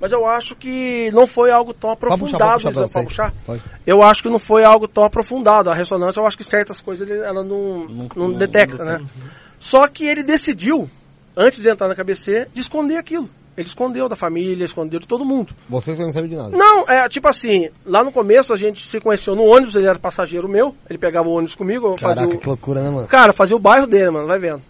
[0.00, 3.34] Mas eu acho que não foi algo tão Pode aprofundado puxar, pode puxar Pode puxar?
[3.44, 3.62] Pode.
[3.86, 5.70] Eu acho que não foi algo tão aprofundado.
[5.70, 9.04] A ressonância, eu acho que certas coisas ele- ela não, não, não detecta, né?
[9.58, 10.88] Só que ele decidiu,
[11.36, 13.28] antes de entrar na KBC, de esconder aquilo.
[13.56, 15.52] Ele escondeu da família, escondeu de todo mundo.
[15.68, 16.56] Vocês não sabem de nada.
[16.56, 19.98] Não, é tipo assim, lá no começo a gente se conheceu no ônibus, ele era
[19.98, 22.40] passageiro meu, ele pegava o ônibus comigo, eu fazia Caraca, o...
[22.40, 23.06] que loucura, né, mano?
[23.06, 24.62] Cara, fazia o bairro dele, mano, vai vendo.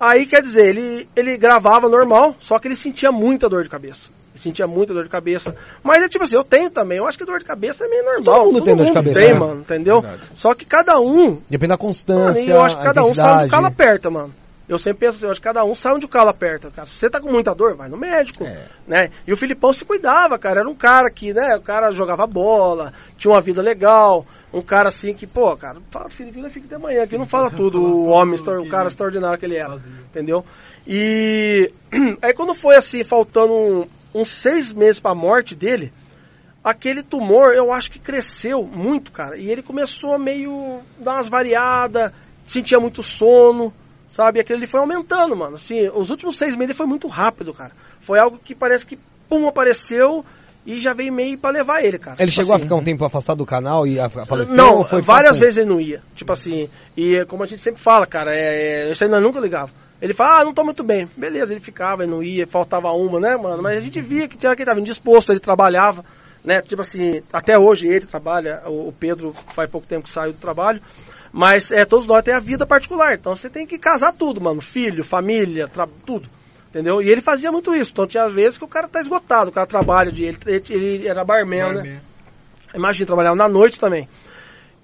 [0.00, 4.10] Aí, quer dizer, ele, ele gravava normal, só que ele sentia muita dor de cabeça.
[4.34, 5.52] sentia muita dor de cabeça.
[5.82, 6.98] Mas é tipo assim, eu tenho também.
[6.98, 8.46] Eu acho que dor de cabeça é meio normal.
[8.46, 9.38] mundo tem dor de cabeça, Tem, né?
[9.38, 10.04] mano, entendeu?
[10.32, 12.40] Só que cada um Depende da Mano, constância.
[12.40, 13.50] e eu acho que cada um sabe onde o intensidade.
[13.50, 14.34] calo aperta, mano.
[14.68, 16.86] Eu sempre penso assim, eu acho que cada um sabe onde o calo aperta, cara.
[16.86, 18.44] Se você tá com muita dor, vai no médico,
[18.86, 19.10] né?
[19.26, 20.60] E o Filipão se cuidava, cara.
[20.60, 24.26] Era um cara que, né, o cara jogava bola, tinha uma vida legal.
[24.52, 27.80] Um cara assim que, pô, cara, fala, Filipino fica de manhã, que não fala tudo,
[27.82, 28.34] o homem,
[28.66, 29.74] o cara extraordinário que ele era,
[30.10, 30.44] entendeu?
[30.86, 31.70] E
[32.22, 35.92] aí quando foi assim, faltando um- uns seis meses pra morte dele,
[36.64, 39.36] aquele tumor eu acho que cresceu muito, cara.
[39.36, 42.10] E ele começou a meio dar umas variadas,
[42.44, 43.72] sentia muito sono,
[44.08, 44.40] sabe?
[44.40, 45.56] Aquilo ele foi aumentando, mano.
[45.56, 47.72] Assim, os últimos seis meses foi muito rápido, cara.
[48.00, 50.24] Foi algo que parece que, pum, apareceu
[50.66, 52.16] e já veio meio pra levar ele, cara.
[52.18, 52.64] Ele Tipo chegou a assim.
[52.64, 54.54] ficar um tempo afastado do canal e a, a falecer?
[54.56, 56.02] Não, várias vezes ele não ia.
[56.14, 59.40] Tipo assim, e como a gente sempre fala, cara, é, é, isso aí nós nunca
[59.40, 59.70] ligava.
[60.00, 61.08] Ele fala, ah, não tô muito bem.
[61.16, 63.62] Beleza, ele ficava, ele não ia, faltava uma, né, mano?
[63.62, 66.04] Mas a gente via que tinha que ele tava indisposto, ele trabalhava,
[66.44, 66.60] né?
[66.62, 70.80] Tipo assim, até hoje ele trabalha, o Pedro faz pouco tempo que saiu do trabalho.
[71.32, 74.60] Mas é, todos nós temos a vida particular, então você tem que casar tudo, mano.
[74.60, 76.28] Filho, família, tra- tudo.
[76.70, 77.00] Entendeu?
[77.00, 77.90] E ele fazia muito isso.
[77.92, 80.24] Então tinha vezes que o cara tá esgotado, o cara trabalha de.
[80.24, 82.00] Ele, ele, ele era barman, né?
[82.74, 84.06] Imagina, trabalhava na noite também.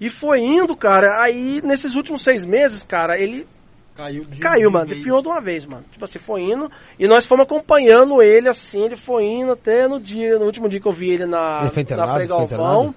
[0.01, 3.47] E foi indo, cara, aí nesses últimos seis meses, cara, ele
[3.95, 4.97] Caiu de caiu, mano, vez.
[4.97, 5.85] defiou de uma vez, mano.
[5.89, 9.99] Tipo assim, foi indo, e nós fomos acompanhando ele assim, ele foi indo até no
[10.01, 12.93] dia, no último dia que eu vi ele na, Ele foi internado, na Pregalvão.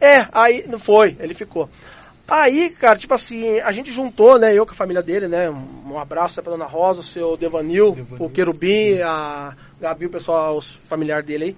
[0.00, 1.68] É, aí, não foi, ele ficou.
[2.28, 5.76] Aí, cara, tipo assim, a gente juntou, né, eu com a família dele, né, um
[5.86, 10.74] um abraço pra Dona Rosa, o seu Devanil, o Querubim, a Gabi, o pessoal, os
[10.86, 11.56] familiares dele aí.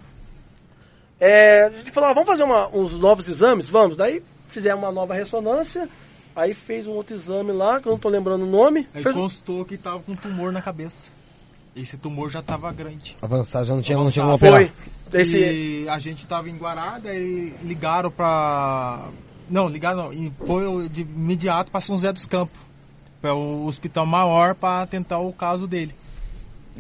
[1.21, 3.69] É, a gente falou, ah, vamos fazer uma- uns novos exames?
[3.69, 3.97] Vamos.
[3.97, 5.89] Daí fizemos uma nova ressonância,
[6.37, 8.87] aí fez um outro exame lá, que eu não tô lembrando o nome.
[8.95, 11.11] Aí Fez- constou que tava com um tumor na cabeça.
[11.75, 13.17] Esse tumor já tava grande.
[13.23, 14.65] Avançar, já não tinha, não tinha como Avançado.
[14.65, 14.75] operar.
[15.11, 15.21] Foi.
[15.21, 19.09] Esse, E a gente tava em Guará, daí ligaram pra.
[19.51, 20.12] Não, ligaram não.
[20.12, 22.59] E foi de imediato pra São José dos Campos.
[23.20, 25.94] Pra o hospital maior pra tentar o caso dele.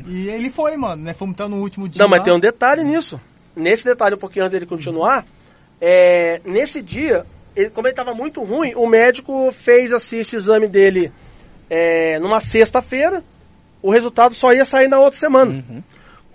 [0.06, 1.12] E ele foi, mano, né?
[1.12, 2.00] Fomos estar no último dia.
[2.02, 2.24] Não, mas lá.
[2.24, 3.20] tem um detalhe nisso.
[3.56, 5.24] Nesse detalhe, um pouquinho antes dele continuar,
[5.80, 10.68] é, nesse dia, ele- como ele estava muito ruim, o médico fez assim, esse exame
[10.68, 11.10] dele
[11.68, 13.24] é, numa sexta-feira,
[13.82, 15.64] o resultado só ia sair na outra semana.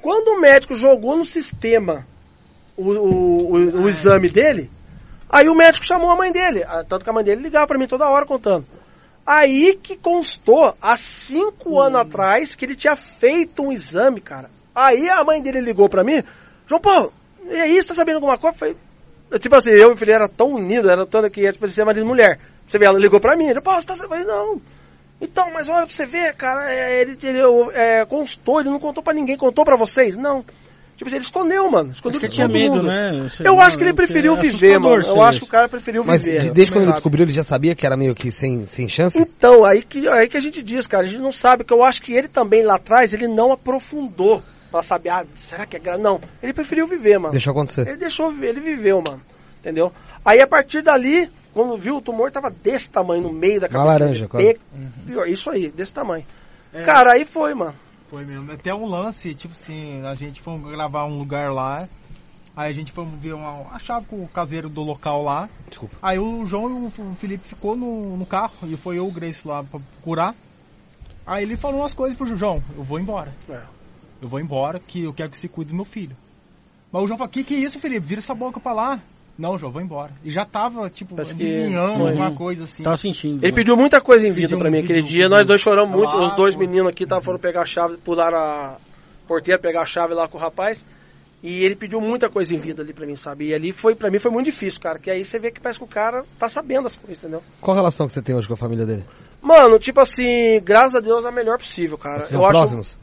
[0.01, 2.05] Quando o médico jogou no sistema
[2.75, 4.69] o, o, o- o exame dele,
[5.33, 6.63] aí o médico chamou a mãe dele.
[6.87, 8.65] Tanto que a mãe dele ligava pra mim toda hora contando.
[9.25, 14.49] Aí que constou, há cinco anos atrás, que ele tinha feito um exame, cara.
[14.75, 16.21] Aí a mãe dele ligou pra mim,
[16.67, 17.13] João Paulo,
[17.45, 18.55] e aí, você tá sabendo alguma coisa?
[18.55, 18.77] Eu falei,
[19.31, 21.67] eu, tipo assim, eu e o filho era tão unido, era tanto que ia tipo,
[21.67, 22.39] ser marido e mulher.
[22.65, 24.13] Você vê, ela ligou pra mim, João Paulo, você tá sabendo?
[24.13, 24.61] Eu falei, não.
[25.21, 27.39] Então, mas olha pra você ver, cara, é, ele, ele
[27.73, 30.17] é, constou, ele não contou pra ninguém, contou pra vocês?
[30.17, 30.43] Não.
[30.95, 31.89] Tipo assim, ele escondeu, mano.
[31.91, 32.83] Escondeu Porque de tinha todo medo, mundo.
[32.87, 33.27] né?
[33.29, 33.95] Sei Eu acho que ele né?
[33.95, 35.01] Preferiu é viver, mano.
[35.03, 36.37] Eu acho que o cara preferiu Mas viver.
[36.39, 36.93] de- desde quando ele sabe?
[36.93, 39.15] descobriu, ele já sabia que era meio que sem, sem chance?
[39.19, 41.83] Então, aí que, aí que a gente diz, cara, a gente não sabe, que eu
[41.83, 44.41] acho que ele também lá atrás, ele não aprofundou
[44.71, 46.01] pra saber, ah, será que é grave?
[46.01, 47.31] Não, ele preferiu viver, mano.
[47.33, 47.87] Deixou acontecer.
[47.87, 49.21] Ele deixou viver, ele viveu, mano.
[49.59, 49.91] Entendeu?
[50.23, 53.73] Aí a partir dali, quando viu o tumor, tava desse tamanho no meio da Uma
[53.73, 53.87] cabeça.
[53.99, 54.27] laranja, dele.
[54.27, 54.53] quase.
[54.53, 54.59] Pe-
[55.07, 56.25] Pior, Isso aí, desse tamanho.
[56.73, 56.81] É.
[56.83, 57.73] Cara, aí foi, mano.
[58.13, 58.51] Foi mesmo.
[58.51, 61.89] Até um lance, tipo assim, a gente foi gravar um lugar lá.
[62.55, 63.73] Aí a gente foi ver uma.
[63.73, 65.49] Achava com o caseiro do local lá.
[65.67, 65.95] Desculpa.
[65.99, 69.11] Aí o João e o Felipe ficou no, no carro e foi eu e o
[69.11, 70.35] Grace lá pra curar.
[71.25, 73.33] Aí ele falou umas coisas pro João, eu vou embora.
[73.49, 73.63] É.
[74.21, 76.15] Eu vou embora, que eu quero que você cuide do meu filho.
[76.91, 78.05] Mas o João falou, que que é isso, Felipe?
[78.05, 79.01] Vira essa boca pra lá.
[79.37, 80.11] Não, João, vou embora.
[80.23, 81.75] E já tava, tipo, Parece que foi.
[81.75, 82.83] alguma coisa assim.
[82.83, 83.43] Tava sentindo.
[83.43, 83.55] Ele né?
[83.55, 85.23] pediu muita coisa em vida pra mim aquele pediu, dia.
[85.23, 85.37] pediu.
[85.37, 86.15] Nós dois choramos muito.
[86.15, 88.77] Os dois meninos aqui tá, foram pegar a chave, pularam a
[89.27, 90.85] porteira, pegar a chave lá com o rapaz.
[91.41, 93.47] E ele pediu muita coisa em vida ali pra mim, sabe?
[93.47, 94.97] E ali foi, pra mim, foi muito difícil, cara.
[94.97, 97.43] Que aí você vê que parece que o cara tá sabendo as coisas, entendeu?
[97.59, 99.03] Qual a relação que você tem hoje com a família dele?
[99.41, 102.19] Mano, tipo assim, graças a Deus, a melhor possível, cara.
[102.19, 102.57] Vocês eu são acho.
[102.57, 102.99] próximos?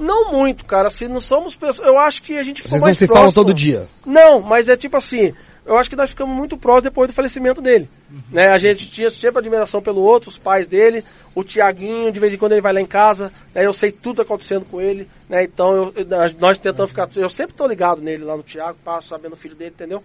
[0.00, 0.88] Não muito, cara.
[0.88, 1.86] Assim, não somos pessoas.
[1.86, 3.30] Eu acho que a gente ficou Vocês não mais se próximo.
[3.30, 3.86] falam todo dia?
[4.04, 5.32] Não, mas é tipo assim,
[5.66, 7.90] eu acho que nós ficamos muito próximos depois do falecimento dele.
[8.30, 8.48] Né?
[8.48, 11.04] A gente tinha sempre admiração pelo outro, os pais dele,
[11.34, 13.66] o Tiaguinho, de vez em quando ele vai lá em casa, né?
[13.66, 15.42] eu sei tudo acontecendo com ele, né?
[15.42, 16.06] Então eu-
[16.38, 17.08] nós tentamos ficar.
[17.16, 20.02] Eu sempre tô ligado nele lá no Tiago, passo sabendo o filho dele, entendeu?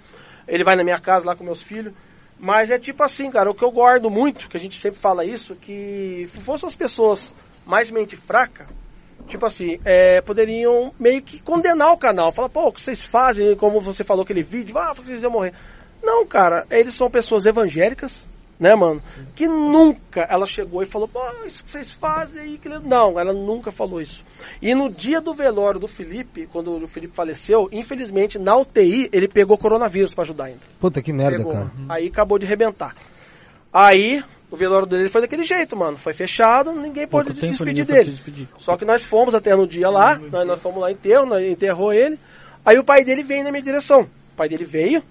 [0.47, 1.93] Ele vai na minha casa lá com meus filhos.
[2.39, 5.23] Mas é tipo assim, cara, o que eu guardo muito, que a gente sempre fala
[5.23, 7.35] isso, que se fossem as pessoas
[7.67, 8.65] mais mente fraca,
[9.31, 12.31] tipo assim, é, poderiam meio que condenar o canal.
[12.31, 15.53] Falar, pô, o que vocês fazem, como você falou aquele vídeo, ah, vocês iam morrer.
[16.03, 18.27] Não, cara, eles são pessoas evangélicas,
[18.59, 19.01] né, mano?
[19.35, 22.57] Que nunca ela chegou e falou, pô, isso que vocês fazem aí.
[22.57, 22.67] Que...
[22.67, 24.25] le-" Não, ela nunca falou isso.
[24.61, 29.27] E no dia do velório do Felipe, quando o Felipe faleceu, infelizmente, na UTI, ele
[29.27, 30.61] pegou coronavírus pra ajudar ainda.
[30.79, 31.53] Puta que merda, Pegou.
[31.53, 31.71] cara.
[31.89, 32.95] Aí acabou de arrebentar.
[33.73, 35.95] Aí, o velório dele foi daquele jeito, mano.
[35.95, 38.11] Foi fechado, ninguém pôde Pouco tempo, despedir ninguém pôde dele.
[38.17, 38.49] despedir.
[38.57, 41.93] Só que nós fomos até no dia lá, nós, nós fomos lá enterro, nós enterrou
[41.93, 42.19] ele.
[42.65, 44.01] Aí o pai dele veio na minha direção.
[44.01, 45.01] O pai dele veio,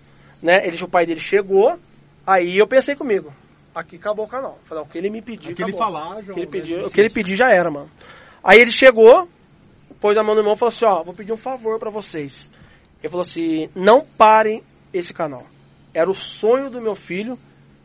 [0.43, 0.67] né?
[0.67, 1.79] Ele, o pai dele chegou.
[2.27, 3.33] Aí eu pensei comigo,
[3.75, 4.59] aqui acabou o canal.
[4.65, 6.91] Falei, o que ele me pediu, O que ele o que ele é pediu, o
[6.91, 7.91] que ele pedir já era, mano.
[8.45, 9.27] Aí ele chegou,
[10.01, 12.51] pôs a mão no irmão e falou assim, ó, vou pedir um favor pra vocês.
[13.03, 14.63] Ele falou assim, não parem
[14.93, 15.47] esse canal.
[15.95, 17.39] Era o sonho do meu filho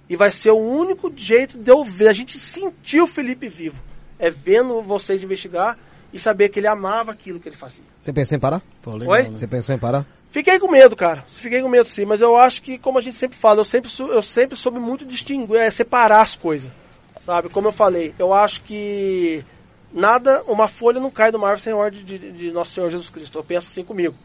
[0.10, 3.82] e vai ser o único jeito de eu ver, a gente sentir o Felipe vivo.
[4.20, 5.78] É vendo vocês investigar
[6.14, 7.84] e saber que ele amava aquilo que ele fazia.
[8.00, 8.62] Você pensou em parar?
[8.82, 9.24] Pô, legal, Oi?
[9.24, 9.30] né?
[9.38, 10.06] Você pensou em parar?
[10.32, 11.24] Fiquei com medo, cara.
[11.28, 13.90] Fiquei com medo sim, mas eu acho que, como a gente sempre fala, eu sempre,
[13.90, 16.72] sou- eu sempre soube muito distinguir, é, separar as coisas.
[17.20, 17.50] Sabe?
[17.50, 19.44] Como eu falei, eu acho que
[19.92, 23.38] nada, uma folha não cai do mar sem ordem de, de Nosso Senhor Jesus Cristo.
[23.40, 24.16] Eu penso assim comigo.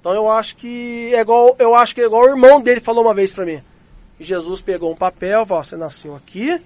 [0.00, 3.02] Então eu acho que é igual, eu acho que é igual o irmão dele falou
[3.04, 3.60] uma vez pra mim.
[4.18, 6.60] E Jesus pegou um papel, falou, você nasceu aqui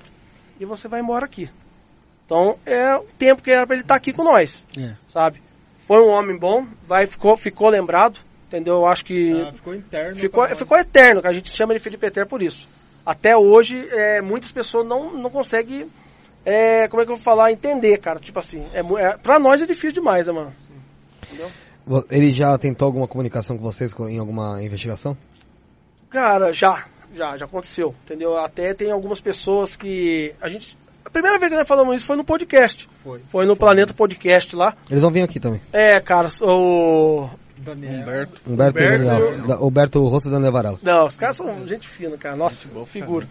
[0.60, 1.48] e você vai embora aqui.
[2.26, 4.94] Então é o tempo que era pra ele estar aqui com nós, É.
[5.06, 5.40] sabe?
[5.78, 8.74] Foi um homem bom, vai ficou ficou lembrado, entendeu?
[8.76, 10.16] Eu acho que Ah, ficou interno.
[10.16, 12.68] ficou, tá ficou eterno, que a gente chama de Felipe Eterno por isso.
[13.06, 15.88] Até hoje, é, muitas pessoas não, não conseguem,
[16.44, 18.20] é, como é que eu vou falar, entender, cara.
[18.20, 20.52] Tipo assim, é, é, pra nós é difícil demais, né, mano?
[21.86, 25.16] Vo- Ele já tentou alguma comunicação com vocês em alguma investigação?
[26.10, 26.84] Cara, já,
[27.18, 28.38] já, já aconteceu, entendeu?
[28.38, 30.78] Até tem algumas pessoas que a gente...
[31.04, 32.88] A primeira vez que nós falamos isso foi no podcast.
[33.02, 33.20] Foi.
[33.26, 34.76] Foi no Planeta Podcast lá.
[34.90, 35.60] Eles vão vir aqui também.
[35.72, 37.28] É, cara, o...
[37.56, 38.02] Daniel.
[38.02, 38.40] Humberto.
[38.46, 40.78] Humberto, Humberto e Humberto Rosso e Daniel Varela.
[40.82, 42.36] Não, os caras são gente fina, cara.
[42.36, 43.26] Nossa, figura.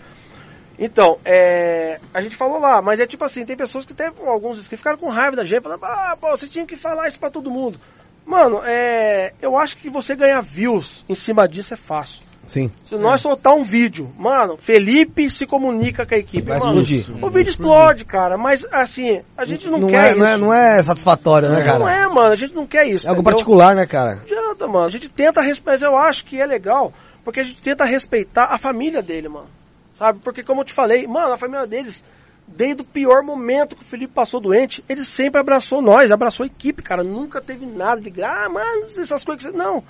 [0.80, 4.68] Então, é, a gente falou lá, mas é tipo assim, tem pessoas que tem alguns
[4.68, 7.32] que ficaram com raiva da gente, falando, ah, pô, você tinha que falar isso pra
[7.32, 7.80] todo mundo.
[8.26, 12.27] Mano, é, eu acho que você ganhar views em cima disso é fácil.
[12.48, 12.72] Sim.
[12.86, 17.24] Se nós soltar um vídeo, mano, Felipe se comunica com a equipe, Vai mano, explodir.
[17.24, 20.20] o vídeo explode, cara, mas assim, a gente não, quer é, isso.
[20.20, 21.80] não, é, não é satisfatório, né, cara?
[21.80, 23.06] Não é, mano, a gente não quer isso.
[23.06, 23.38] É algo entendeu?
[23.38, 24.16] particular, né, cara?
[24.16, 24.86] Não adianta, mano.
[24.86, 26.94] A gente tenta respeitar, eu acho que é legal,
[27.24, 29.48] porque a gente tenta respeitar a família dele, mano.
[29.92, 30.20] Sabe?
[30.24, 32.04] Porque como eu te falei, mano, a família deles,
[32.48, 36.48] desde o pior momento que o Felipe passou doente, ele sempre abraçou nós, abraçou a
[36.48, 37.04] equipe, cara.
[37.04, 39.58] Nunca teve nada de, ah, mano, essas coisas que você...
[39.58, 39.84] Não.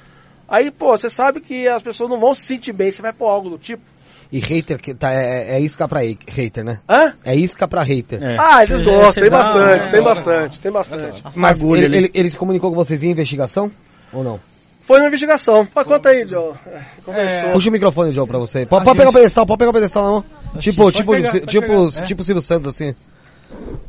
[0.48, 3.28] Aí, pô, você sabe que as pessoas não vão se sentir bem, você vai pôr
[3.28, 3.84] algo do tipo.
[4.32, 6.80] E hater, que tá, é, é isca pra hate- hater, né?
[6.90, 7.14] Hã?
[7.24, 8.22] É isca pra hater.
[8.22, 8.36] É.
[8.40, 11.24] Ah, eles É, gostam, tem bastante, tem bastante, tem bastante.
[11.34, 13.72] Mas ele, ele, ele se comunicou com vocês em investigação?
[14.12, 14.40] Ou não?
[14.82, 15.66] Foi uma investigação.
[15.66, 16.54] Pô, conta aí, Joe.
[16.66, 17.50] É, Conversou.
[17.52, 18.66] Puxa o microfone, Joe, pra você.
[18.66, 20.26] Pode, pode pegar o pedestal, pode pegar o pedestal na mão.
[20.60, 22.02] Tipo, tipo, pegar, tipo, é.
[22.04, 22.96] tipo Silvio Santos, assim.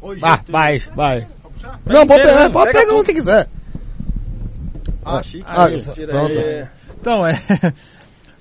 [0.02, 1.26] Oi, Ah, vai, vai.
[1.86, 2.50] Não, pode pegar, né?
[2.50, 3.48] pode Pega pegar onde você quiser.
[5.04, 5.44] Ah, chique.
[5.46, 6.38] Ah, isso, tira pronto.
[6.38, 6.68] aí.
[7.00, 7.40] Então, é,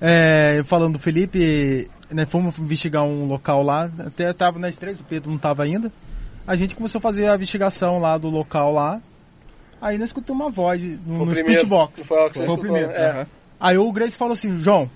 [0.00, 5.04] é, falando do Felipe, né, fomos investigar um local lá, até tava nas três, o
[5.04, 5.92] Pedro não tava ainda.
[6.46, 9.00] A gente começou a fazer a investigação lá do local lá.
[9.80, 10.90] Aí nós escutamos uma voz no,
[11.22, 11.60] o no primeiro.
[11.60, 12.06] speechbox.
[12.06, 12.90] Foi o Foi o escutou, primeiro.
[12.90, 13.10] é.
[13.10, 13.26] aham.
[13.60, 14.90] Aí o Grace falou assim, João,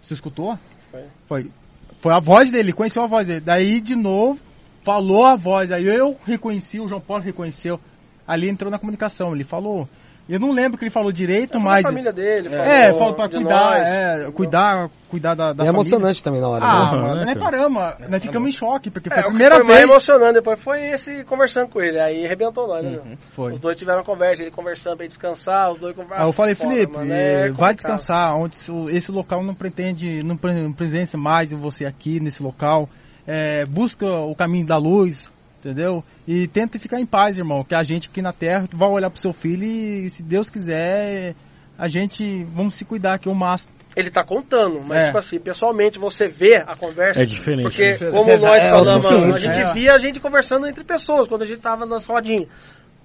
[0.00, 0.58] você escutou?
[0.90, 1.04] Foi.
[1.26, 1.50] Foi.
[1.98, 3.40] Foi a voz dele, conheceu a voz dele.
[3.40, 4.38] Daí, de novo,
[4.82, 5.70] falou a voz.
[5.72, 7.80] Aí eu reconheci, o João Paulo reconheceu.
[8.26, 9.88] Ali entrou na comunicação, ele falou.
[10.26, 11.84] Eu não lembro que ele falou direito, Foi mas.
[11.84, 13.88] a família dele, É, falou falou pra de cuidar, nós.
[13.88, 15.70] é, cuidar, cuidar da, da é família.
[15.70, 16.64] emocionante também na hora.
[16.64, 17.02] Ah, né?
[17.02, 19.56] mano, né, nós paramos, nós ficamos em choque, porque foi É, a o que primeira
[19.56, 19.90] foi mais vez.
[19.90, 22.00] emocionante depois foi esse conversando com ele.
[22.00, 22.98] Aí arrebentou nós, né?
[23.04, 23.52] Uhum, Foi.
[23.52, 26.22] Os dois tiveram conversa, ele conversando pra ele descansar, os dois conversando.
[26.22, 28.56] Aí eu falei, Foda, Felipe, mano, é vai descansar, onde
[28.96, 32.88] esse local não pretende, não pre- não presença mais em você aqui nesse local.
[33.26, 35.30] É, busca o caminho da luz,
[35.60, 36.02] entendeu?
[36.26, 39.20] E tenta ficar em paz, irmão, que a gente aqui na Terra vai olhar pro
[39.20, 41.34] seu filho e, se Deus quiser,
[41.76, 43.70] a gente vamos se cuidar aqui o máximo.
[43.94, 45.06] Ele tá contando, mas É.
[45.06, 47.22] tipo assim, pessoalmente você vê a conversa.
[47.22, 47.62] É diferente.
[47.62, 48.12] Porque, Diferente.
[48.16, 49.72] como É, nós é falamos, a gente É.
[49.72, 52.48] via a gente conversando entre pessoas quando a gente tava nas rodinhas.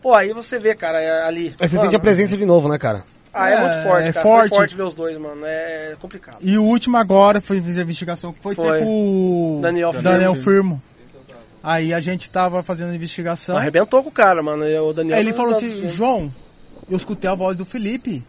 [0.02, 1.54] Pô, aí você vê, cara, é ali.
[1.60, 3.04] Aí você Mano, sente a presença de novo, né, cara?
[3.32, 4.26] Ah, é, É, muito forte, é cara.
[4.26, 4.50] forte.
[4.50, 5.42] Foi forte ver os dois, mano.
[5.46, 6.38] É complicado.
[6.42, 8.80] E o último agora foi fazer a investigação que foi, Foi.
[8.80, 10.44] ter com o Daniel Daniel Firmo.
[10.44, 10.82] Firmo.
[11.62, 13.58] Aí a gente tava fazendo a investigação.
[13.58, 14.64] Arrebentou com o cara, mano.
[14.66, 15.18] E o Daniel.
[15.18, 15.88] Aí ele falou tá assim.
[15.88, 16.34] João,
[16.90, 18.24] eu escutei a voz do Felipe.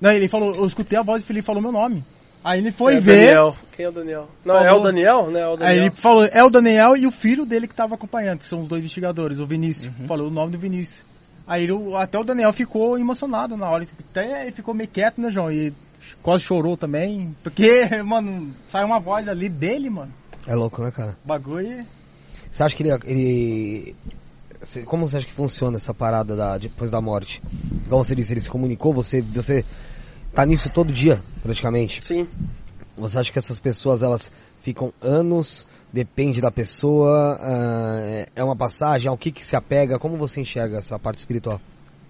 [0.00, 2.04] Não, ele falou, eu escutei a voz do Felipe falou meu nome.
[2.44, 3.26] Aí ele foi É o ver.
[3.26, 3.56] Daniel.
[3.74, 4.28] Quem é o Daniel?
[4.44, 4.80] Não, é Falou.
[4.80, 5.40] o Daniel, né?
[5.40, 5.84] É o Aí Daniel.
[5.86, 8.68] ele falou, é o Daniel e o filho dele que tava acompanhando, que são os
[8.68, 9.92] dois investigadores, o Vinícius.
[9.98, 10.06] Uhum.
[10.06, 11.04] Falou o nome do Vinícius.
[11.46, 13.84] Aí ele- até o Daniel ficou emocionado na hora.
[14.10, 15.50] Até ele ficou meio quieto, né, João?
[15.50, 15.72] E
[16.22, 17.34] quase chorou também.
[17.42, 20.12] Porque, mano, saiu uma voz ali dele, mano.
[20.46, 21.16] É louco, né, cara?
[21.24, 21.84] Bagulho.
[22.56, 22.98] Você acha que ele.
[23.04, 23.96] ele-
[24.86, 27.42] como você acha que funciona essa parada da, depois da morte?
[27.84, 29.62] Igual você disse, ele se comunicou, você, você
[30.34, 32.02] tá nisso todo dia, praticamente.
[32.02, 32.26] Sim.
[32.96, 38.56] Você acha que essas pessoas elas ficam anos, depende da pessoa, ah, é- é uma
[38.56, 39.98] passagem, ao que, que se apega?
[39.98, 41.60] Como você enxerga essa parte espiritual?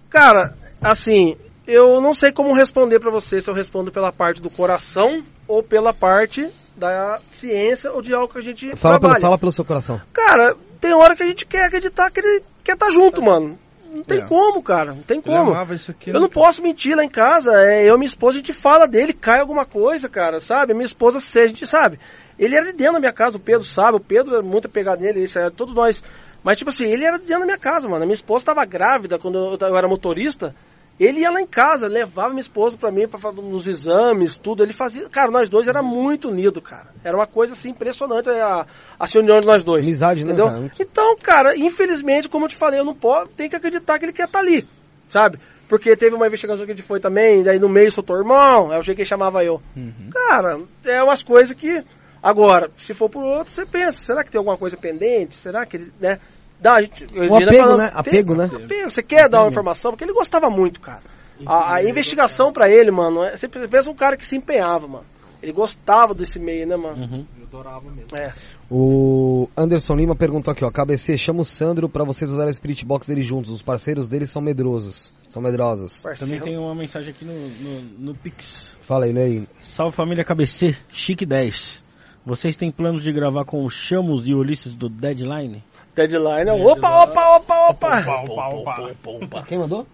[0.09, 1.35] Cara, assim,
[1.67, 5.61] eu não sei como responder pra você se eu respondo pela parte do coração ou
[5.61, 9.15] pela parte da ciência ou de algo que a gente Fala trabalha.
[9.15, 9.99] pelo, fala pelo seu coração.
[10.13, 13.57] Cara, tem hora que a gente quer acreditar que ele quer estar junto, mano.
[13.91, 14.25] Não tem É.
[14.25, 14.93] como, cara.
[14.93, 15.51] Não tem Ele como.
[15.51, 16.09] amava isso aqui.
[16.11, 16.45] Eu né, não cara?
[16.45, 17.51] posso mentir lá em casa.
[17.65, 20.73] É, eu e minha esposa, a gente fala dele, cai alguma coisa, cara, sabe?
[20.73, 21.97] Minha esposa, se a gente sabe.
[22.37, 23.97] Ele era de dentro da minha casa, o Pedro sabe.
[23.97, 26.03] O Pedro é muito apegado nele, isso é todos nós.
[26.43, 28.03] Mas, tipo assim, ele era de dentro da minha casa, mano.
[28.03, 30.53] A minha esposa estava grávida quando eu, eu era motorista.
[30.99, 34.63] Ele ia lá em casa, levava minha esposa pra mim, pra, fazer nos exames, tudo.
[34.63, 35.07] Ele fazia.
[35.09, 36.89] Cara, nós dois era muito unido, cara.
[37.03, 38.65] Era uma coisa assim impressionante a,
[38.99, 39.85] a união de nós dois.
[39.85, 40.47] Amizade, né, Entendeu?
[40.47, 40.71] cara?
[40.79, 44.13] Então, cara, infelizmente, como eu te falei, eu não posso, tem que acreditar que ele
[44.13, 44.67] quer estar ali,
[45.07, 45.39] sabe?
[45.67, 48.79] Porque teve uma investigação que a gente foi também, daí no meio soltou irmão, é
[48.79, 49.61] o jeito que ele chamava eu.
[49.75, 50.09] Uhum.
[50.11, 51.83] Cara, é umas coisas que.
[52.23, 55.35] Agora, se for por outro, você pensa, será que tem alguma coisa pendente?
[55.35, 56.19] Será que ele, né?
[56.59, 57.91] Dá, a gente, O apego, né?
[57.93, 58.45] Apego, né?
[58.45, 58.89] Apego.
[58.89, 59.91] Você quer dar uma informação?
[59.91, 61.03] Porque ele gostava muito, cara.
[61.45, 65.05] A, a investigação pra ele, mano, é- você pensa um cara que se empenhava, mano.
[65.41, 66.97] Ele gostava desse meio, né, mano?
[66.97, 67.25] Uhum.
[67.39, 68.09] Eu adorava mesmo.
[68.19, 68.33] É.
[68.71, 70.71] O Anderson Lima perguntou aqui, ó.
[70.71, 73.51] KBC, chama o Sandro pra vocês usarem o Spirit Box dele juntos.
[73.51, 75.11] Os parceiros deles são medrosos.
[75.29, 76.01] São medrosos.
[76.17, 78.71] Também tem uma mensagem aqui no, no, no Pix.
[78.81, 79.47] Fala aí, aí.
[79.61, 81.83] Salve família KBC, Chique 10.
[82.25, 85.63] Vocês têm planos de gravar com o Chamos e Ulisses do Deadline?
[86.05, 86.51] Deadline.
[86.51, 87.99] Opa, opa, opa, opa!
[88.21, 89.43] Opa, opa.
[89.47, 89.87] Quem mandou?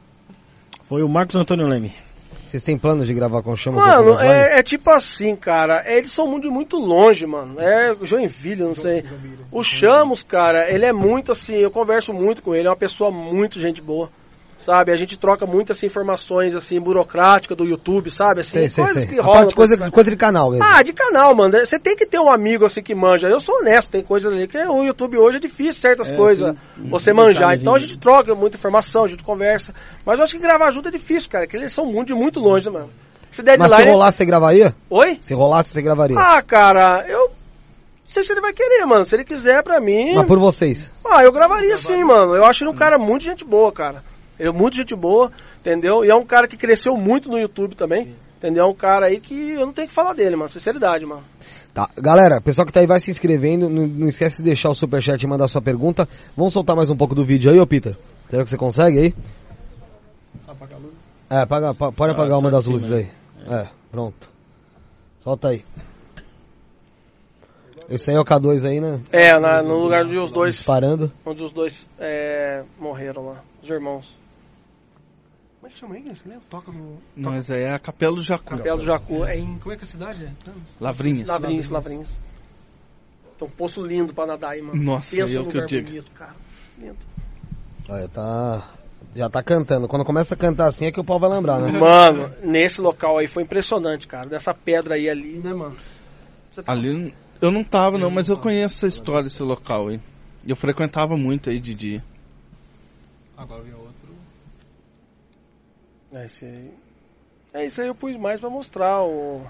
[0.90, 1.94] Foi o Marcos Antônio Leme.
[2.46, 3.84] Vocês têm planos de gravar com o Chamas?
[3.84, 5.84] Mano, é, é tipo assim, cara.
[5.88, 7.60] Eles são muito, muito longe, mano.
[7.60, 9.04] É Joinville, não sei.
[9.52, 11.56] O Chamos, cara, ele é muito assim.
[11.56, 12.68] Eu converso muito com ele.
[12.68, 14.12] É uma pessoa muito gente boa.
[14.64, 14.93] Sabe?
[14.93, 18.40] A gente troca muitas informações, assim, burocráticas do YouTube, sabe?
[18.40, 19.14] Assim, Sei, sei, coisas sei.
[19.14, 19.42] que rolam.
[19.42, 20.66] parte, coisa, coisa de canal mesmo.
[20.66, 21.51] Ah, de canal, mano.
[21.59, 23.27] Você tem que ter um amigo assim que manja.
[23.27, 26.56] Eu sou honesto, tem coisas ali que o YouTube hoje é difícil, certas É, coisas
[26.77, 27.33] tem você manjar.
[27.33, 27.61] detalhezinho.
[27.61, 29.74] Então a gente troca muita informação, a gente conversa.
[30.06, 32.40] Mas eu acho que gravar junto é difícil, cara, que eles são muito, de muito
[32.40, 32.90] longe, né, mano?
[33.32, 33.92] Esse Mas se deadline.
[33.92, 34.75] rolasse, você gravaria?
[34.90, 35.17] Oi?
[35.19, 36.17] Se rolasse, você gravaria.
[36.17, 37.27] Ah, cara, eu.
[37.27, 37.35] Não
[38.06, 39.03] sei se ele vai querer, mano.
[39.03, 40.14] Se ele quiser pra mim.
[40.16, 40.92] Mas por vocês.
[41.06, 42.35] Ah, eu gravaria sim, mano.
[42.35, 44.03] Eu acho ele um cara muito gente boa, cara.
[44.44, 45.32] Ele é muito gente boa,
[45.62, 46.04] entendeu?
[46.04, 48.14] E é um cara que cresceu muito no YouTube também.
[48.38, 48.66] Entendeu?
[48.66, 50.50] É um cara aí que eu não tenho que falar dele, mano.
[50.50, 51.24] Sinceridade, mano.
[51.74, 54.76] Tá, galera, pessoal que tá aí vai se inscrevendo, não, não esquece de deixar o
[54.76, 56.10] superchat e mandar sua pergunta.
[56.36, 57.96] Vamos soltar mais um pouco do vídeo aí, ô Peter?
[58.28, 59.16] Será que você consegue aí?
[61.30, 63.10] É, apaga, pa- pode Ah, apagar só uma das luzes aí.
[63.50, 64.30] É, pronto.
[65.20, 65.64] Solta aí.
[67.90, 69.00] Esse aí é o K2 aí, né?
[69.10, 70.56] É, na- no lugar onde os dois.
[70.56, 71.10] Disparando.
[71.26, 73.42] Onde os dois é, morreram lá.
[73.62, 74.22] Os irmãos.
[75.74, 76.03] É que chama aí?
[76.03, 76.43] Você lembra?
[76.50, 77.00] Toca no.
[77.16, 78.43] Mas aí é a Capela do Jacu.
[78.43, 79.26] Capela do Jacu.
[79.26, 79.58] É em.
[79.58, 80.30] Como é que é a cidade?
[80.80, 81.27] Lavrinhas.
[81.27, 82.11] Lavrinhos, Lavrinhos.
[83.40, 84.82] Tem um poço lindo pra nadar aí, mano.
[84.82, 85.88] Nossa, Pensa aí é o que eu digo.
[85.88, 86.35] bonito, cara.
[86.77, 86.98] Lindo.
[87.90, 88.69] Olha, tá.
[89.16, 89.88] Já tá cantando.
[89.88, 91.72] Quando começa a cantar assim é que o pau vai lembrar, né?
[91.72, 94.30] Mano, nesse local aí foi impressionante, cara.
[94.30, 95.76] Dessa pedra aí ali, né, mano?
[96.52, 100.00] Você tá- Ali eu não tava não, mas eu conheço essa história, esse local aí.
[100.45, 102.03] E eu frequentava muito aí de dia.
[103.35, 103.83] Agora vem outro.
[106.16, 106.72] É esse aí.
[107.53, 109.42] É isso aí eu pus mais pra mostrar o.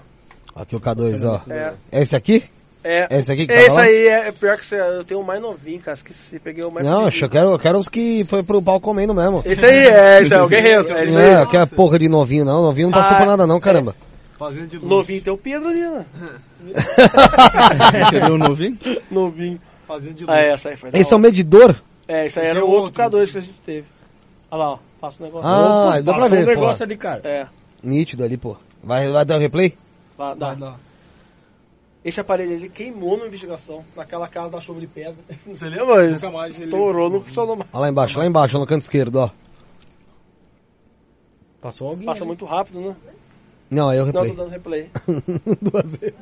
[0.54, 1.40] Aqui o K2, ó.
[1.52, 1.74] É.
[1.90, 2.44] É esse aqui?
[2.82, 3.06] É.
[3.16, 3.84] É esse aqui que Esse tava lá?
[3.86, 4.78] aí é, é pior que você.
[4.78, 5.94] Eu tenho o mais novinho, cara.
[5.96, 9.14] Esqueci, peguei o mais Não, eu quero, eu quero os que foi pro pau comendo
[9.14, 9.42] mesmo.
[9.44, 10.86] Esse aí é, esse é o guerreiro.
[10.92, 11.46] É isso Não, é, aí.
[11.46, 12.62] que é porra de novinho não.
[12.62, 13.96] Novinho não passou Ah, por nada não, caramba.
[14.38, 14.88] Fazenda de luz.
[14.88, 16.06] Novinho tem o Pedro ali, né?
[18.10, 18.78] Você viu o novinho?
[19.10, 19.60] Novinho.
[19.86, 20.36] Fazenda de luz.
[20.36, 20.90] Ah, essa aí foi.
[20.92, 21.74] Esse é o medidor?
[22.06, 23.18] É, esse aí Esse era é o outro outro.
[23.20, 23.86] K2 que a gente teve.
[24.50, 24.78] Olha lá, ó.
[25.04, 25.46] Passa o negócio.
[25.50, 26.50] Ah, dá pra ver, um pô.
[26.60, 27.20] negócio ali, cara.
[27.28, 27.46] É,
[27.82, 28.56] Nítido ali, pô.
[28.82, 29.76] Vai, vai dar o replay?
[30.16, 30.32] dá.
[30.34, 30.80] Vai dar.
[32.02, 35.16] Esse aparelho ele queimou na investigação, naquela casa da chuva de pedra.
[35.46, 36.08] Você lembra?
[36.10, 37.68] Nunca mais ele- Estourou, não funcionou mais.
[37.70, 39.30] Olha lá embaixo, lá embaixo, no canto esquerdo, ó.
[41.60, 42.06] Passou alguém.
[42.06, 42.28] Passa ali.
[42.28, 42.96] muito rápido, né?
[43.74, 44.36] Não, aí é o Não, tô replay.
[44.36, 44.90] dando replay.
[45.60, 46.14] Duas vezes.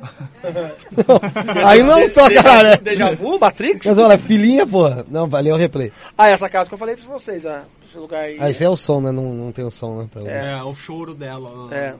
[1.07, 2.71] Não, aí não só, cara.
[2.71, 2.77] né?
[2.77, 3.85] Deja vu, Matrix?
[3.85, 5.05] Mas olha, filhinha, porra.
[5.09, 5.91] Não, valeu o replay.
[6.17, 8.37] Ah, essa casa que eu falei pra vocês, ah, esse lugar aí.
[8.39, 9.11] Ah, esse é o som, né?
[9.11, 10.09] Não, não tem o som, né?
[10.25, 10.51] É.
[10.59, 11.49] É, o choro dela.
[11.69, 11.73] ó.
[11.73, 11.95] É.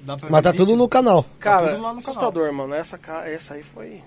[0.00, 1.24] Dá pra Mas tá tudo no canal.
[1.40, 2.10] Cara, tudo lá no canal.
[2.12, 2.74] assustador, mano.
[2.74, 4.00] Essa, ca- essa aí foi.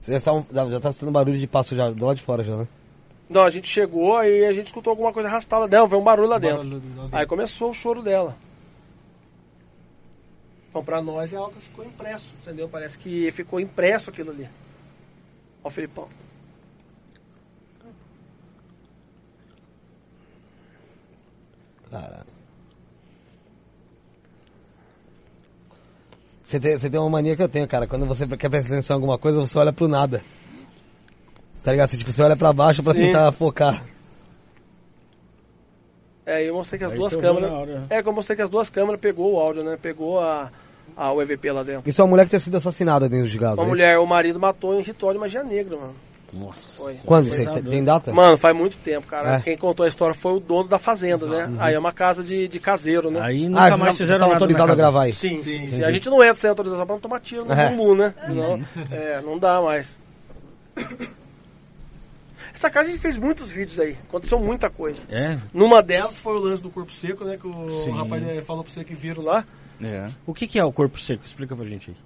[0.00, 2.56] Você já tá, já, tá escutando barulho de passo já, do lado de fora já,
[2.56, 2.68] né?
[3.30, 6.28] Não, a gente chegou aí a gente escutou alguma coisa arrastada dela, veio um barulho
[6.28, 6.58] lá dentro.
[6.58, 7.16] Barulho lá dentro.
[7.18, 8.36] Aí começou o choro dela.
[10.74, 12.68] Então pra nós é algo que ficou impresso, entendeu?
[12.68, 14.48] Parece que ficou impresso aquilo ali.
[15.62, 16.08] Ó o Felipão.
[21.88, 22.26] Caralho.
[26.42, 27.86] Você tem, você tem uma mania que eu tenho, cara.
[27.86, 30.24] Quando você quer prestar atenção em alguma coisa, você olha pro nada.
[31.62, 31.90] Tá ligado?
[31.90, 33.02] Você, tipo, você olha pra baixo pra Sim.
[33.02, 33.86] tentar focar.
[36.26, 37.52] É, eu mostrei que as Aí duas câmeras.
[37.52, 37.86] hora.
[37.88, 39.76] É, que eu mostrei que as duas câmeras pegou o áudio, né?
[39.80, 40.50] Pegou a,
[40.96, 41.88] a o EVP lá dentro.
[41.88, 43.54] Isso é uma mulher que tinha sido assassinada dentro de casa.
[43.54, 43.70] Uma é isso?
[43.70, 45.94] mulher, o marido matou em ritual de magia negra, mano.
[46.32, 46.76] Nossa.
[46.76, 46.94] Foi.
[47.04, 47.28] Quando?
[47.28, 48.12] Foi tem, tem data?
[48.12, 49.36] Mano, faz muito tempo, cara.
[49.36, 49.40] É.
[49.40, 51.56] Quem contou a história foi o dono da fazenda, né?
[51.60, 53.20] Aí é uma casa de, de caseiro, né?
[53.22, 55.12] Aí ah, nunca você mais tá- fizeram tá nada autorizado a gravar aí.
[55.12, 55.58] Sim, sim.
[55.64, 55.84] entendi.
[55.84, 57.70] A gente não entra sem autorização pra não tomar tiro no É.
[57.70, 58.14] bumbum, né?
[58.26, 59.96] Senão, é, não dá mais.
[62.52, 63.96] Essa casa a gente fez muitos vídeos aí.
[64.08, 64.98] Aconteceu muita coisa.
[65.10, 65.38] É?
[65.52, 67.36] Numa delas foi o lance do corpo seco, né?
[67.36, 67.90] Que o Sim.
[67.92, 69.44] rapaz eh, falou pra você que viram lá.
[69.82, 70.08] É.
[70.26, 71.24] O que, que é o corpo seco?
[71.24, 71.96] Explica pra gente aí.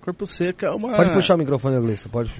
[0.00, 0.96] Corpo seco é uma.
[0.96, 2.32] Pode puxar o microfone, Gleison, pode.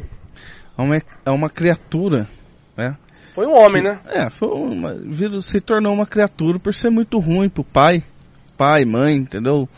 [0.76, 2.28] É uma, é uma criatura.
[2.76, 2.96] né?
[3.34, 4.00] Foi um homem, né?
[4.06, 8.02] É, foi uma, virou- se tornou uma criatura por ser muito ruim pro pai.
[8.56, 9.68] Pai, mãe, entendeu?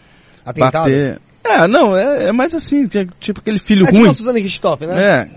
[0.45, 0.91] Atentado?
[0.91, 1.21] Bater.
[1.45, 4.09] É, não, é, é mais assim, que tipo aquele filho É tipo ruim.
[4.11, 5.03] a Suzane Richthofen, né?
[5.03, 5.31] É,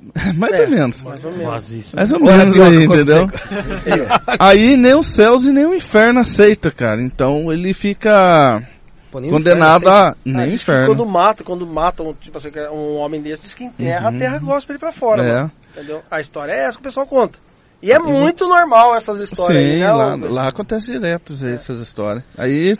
[0.36, 1.02] mais É, ou menos.
[1.04, 1.94] Mais ou menos.
[1.94, 3.26] Mais ou menos aí, o entendeu?
[4.38, 7.02] aí nem os céus e nem o inferno aceita, cara.
[7.02, 8.62] Então ele fica
[9.10, 10.86] Pô, nem o condenado inferno, a Ah, nem o diz que inferno.
[10.94, 14.16] quando matam, quando matam tipo assim, um homem desse, diz que enterra, Uhum.
[14.16, 15.32] a terra gosta pra ele pra fora, É.
[15.34, 15.52] mano.
[15.76, 16.02] Entendeu?
[16.10, 17.38] A história é essa que o pessoal conta.
[17.82, 19.92] E é muito normal essas histórias Sim, aí, né?
[19.92, 20.32] lá, Lucas?
[20.34, 22.24] lá acontece direto essas histórias.
[22.36, 22.74] Aí,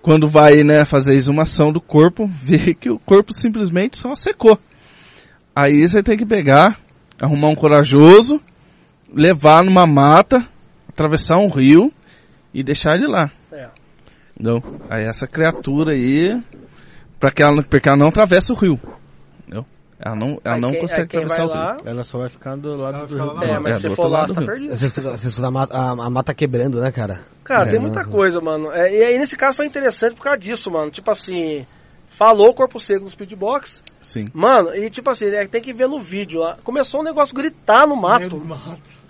[0.00, 4.58] quando vai né, fazer a exumação do corpo, vê que o corpo simplesmente só secou.
[5.56, 6.78] Aí você tem que pegar,
[7.20, 8.38] arrumar um corajoso,
[9.10, 10.46] levar numa mata,
[10.88, 11.90] atravessar um rio
[12.52, 13.30] e deixar ele lá.
[13.50, 13.68] É.
[14.38, 14.62] Entendeu?
[14.90, 16.38] Aí essa criatura aí,
[17.18, 18.78] pra que ela, porque ela não atravessa o rio.
[19.40, 19.64] Entendeu?
[19.98, 21.82] Ela não, ela Aí não quem- consegue atravessar o lá, rio.
[21.86, 23.32] Ela só vai ficar do lado do rio.
[23.32, 24.50] lá É, É, mas do se for lá, você tá rio.
[24.50, 24.76] perdido.
[24.76, 27.20] Você escuta, você escuta a, mata, a, a mata quebrando, né, cara?
[27.42, 28.70] Cara, É, tem muita coisa, mano.
[28.72, 30.90] É, e aí nesse caso foi interessante por causa disso, mano.
[30.90, 31.66] Tipo assim,
[32.06, 33.80] falou corpo seco no speedbox.
[34.12, 34.24] Sim.
[34.32, 36.56] Mano, e tipo assim, né, tem que ver no vídeo lá.
[36.62, 38.40] Começou um negócio gritar no mato.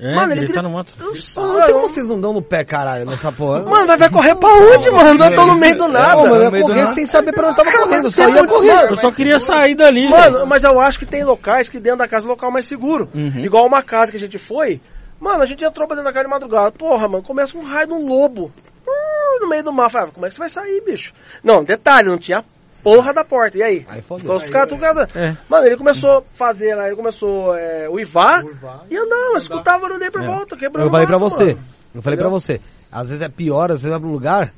[0.01, 0.95] É, Mano, ele gritar gri- no mato.
[0.99, 1.15] Eu não
[1.61, 3.63] sei como vocês não dão no pé, caralho, nessa porra.
[3.63, 5.15] Mano, vai, vai correr pra onde, mano?
[5.15, 6.17] Nós estamos no meio do nada.
[6.17, 6.95] Pô, mano, eu ia correr nada.
[6.95, 8.91] sem saber pra onde tava Cara, correndo, só ia é correr.
[8.91, 10.09] Eu só queria sair dali.
[10.09, 12.67] Mano, mas eu acho que tem locais que dentro da casa é o local mais
[12.67, 13.09] seguro.
[13.15, 13.45] Uhum.
[13.45, 14.81] Igual uma casa que a gente foi.
[15.21, 16.73] Mano, a gente entrou pra dentro da casa de madrugada.
[16.73, 18.51] Porra, mano, começa um raio de um lobo.
[18.89, 19.91] Hum, no meio do mar.
[19.91, 21.13] Falei, ah, como é que você vai sair, bicho?
[21.45, 22.45] Não, detalhe, não tinha
[22.87, 23.59] porra da porta.
[23.59, 23.85] E aí?
[23.89, 24.21] Aí fodeu.
[24.21, 25.09] Ficou os caras, tudo cada...
[25.13, 25.37] É.
[25.49, 28.45] Mano, ele começou a fazer lá, ele começou é, uivar
[28.89, 30.27] e andar, mas escutava aí por É.
[30.27, 31.59] volta, quebrando Eu falei pra você, mano.
[31.97, 32.61] eu falei pra você,
[32.93, 34.55] às vezes é pior, às vezes vai pra um lugar,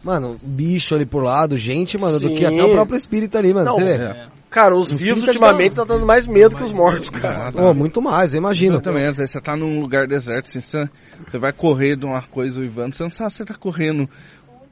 [0.00, 3.66] mano, bicho ali por lado, gente, mano, do que até o próprio espírito ali, mano,
[3.66, 4.04] Não, você vê?
[4.04, 4.26] É.
[4.48, 7.50] Cara, os vivos ultimamente tá dando mais medo que os mortos, cara.
[7.50, 8.74] Pô, muito mais, eu imagino.
[8.74, 10.88] Exatamente, às vezes você tá num lugar deserto, assim, você,
[11.26, 14.08] você vai correr de uma coisa uivando, você não sabe se você tá correndo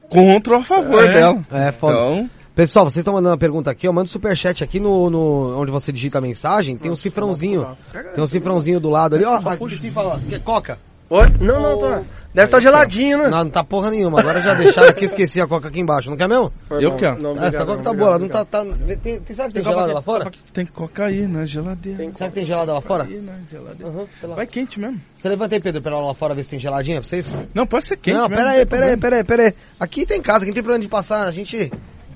[0.07, 1.13] contra ou a favor É.
[1.13, 1.41] dela.
[1.51, 1.93] É, foda.
[1.95, 5.57] Então, Pessoal, vocês estão mandando a pergunta aqui, ó, manda um superchat aqui no, no,
[5.57, 7.77] onde você digita a mensagem, tem um cifrãozinho,
[8.13, 10.77] tem um cifrãozinho do lado ali, ó, puxa e fala, quer coca?
[11.09, 11.29] Oi?
[11.39, 11.89] Não, não, tô...
[12.33, 13.29] deve estar geladinho, né?
[13.29, 16.17] Não, não tá porra nenhuma, agora já deixaram aqui, esqueci a coca aqui embaixo, não
[16.17, 16.51] quer mesmo?
[16.67, 16.97] Foi Eu bom.
[16.97, 17.21] quero.
[17.21, 18.65] Não, Ah, obrigado, essa coca tá obrigado, boa, ela não tá, tá
[19.01, 20.31] tem, tem, será que tem gelada lá fora?
[20.53, 22.11] tem colocar aí na geladeira.
[22.13, 23.05] Será que tem gelada lá fora?
[23.05, 23.91] Na geladeira.
[23.91, 24.35] Aham, sei lá.
[24.35, 24.99] Vai quente mesmo.
[25.15, 27.33] Você levanta aí, Pedro, pra lá fora ver se tem geladinha pra vocês?
[27.53, 28.35] Não, pode ser quente não, mesmo.
[28.35, 29.01] pera aí, tem pera aí, problema.
[29.01, 29.75] pera aí, pera aí.
[29.79, 31.71] Aqui tem casa, aqui tem pra onde passar, a gente...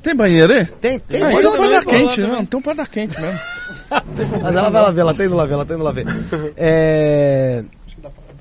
[0.06, 0.66] Tem banheiro aí?
[0.68, 2.40] Tem, tem, pode lá pode dar também, quente, não.
[2.40, 3.40] Então pode dar quente mesmo.
[4.40, 6.06] Mas ela vai lá ver, ela tá indo lá ver, ela tá indo lá ver.
[6.56, 7.64] É...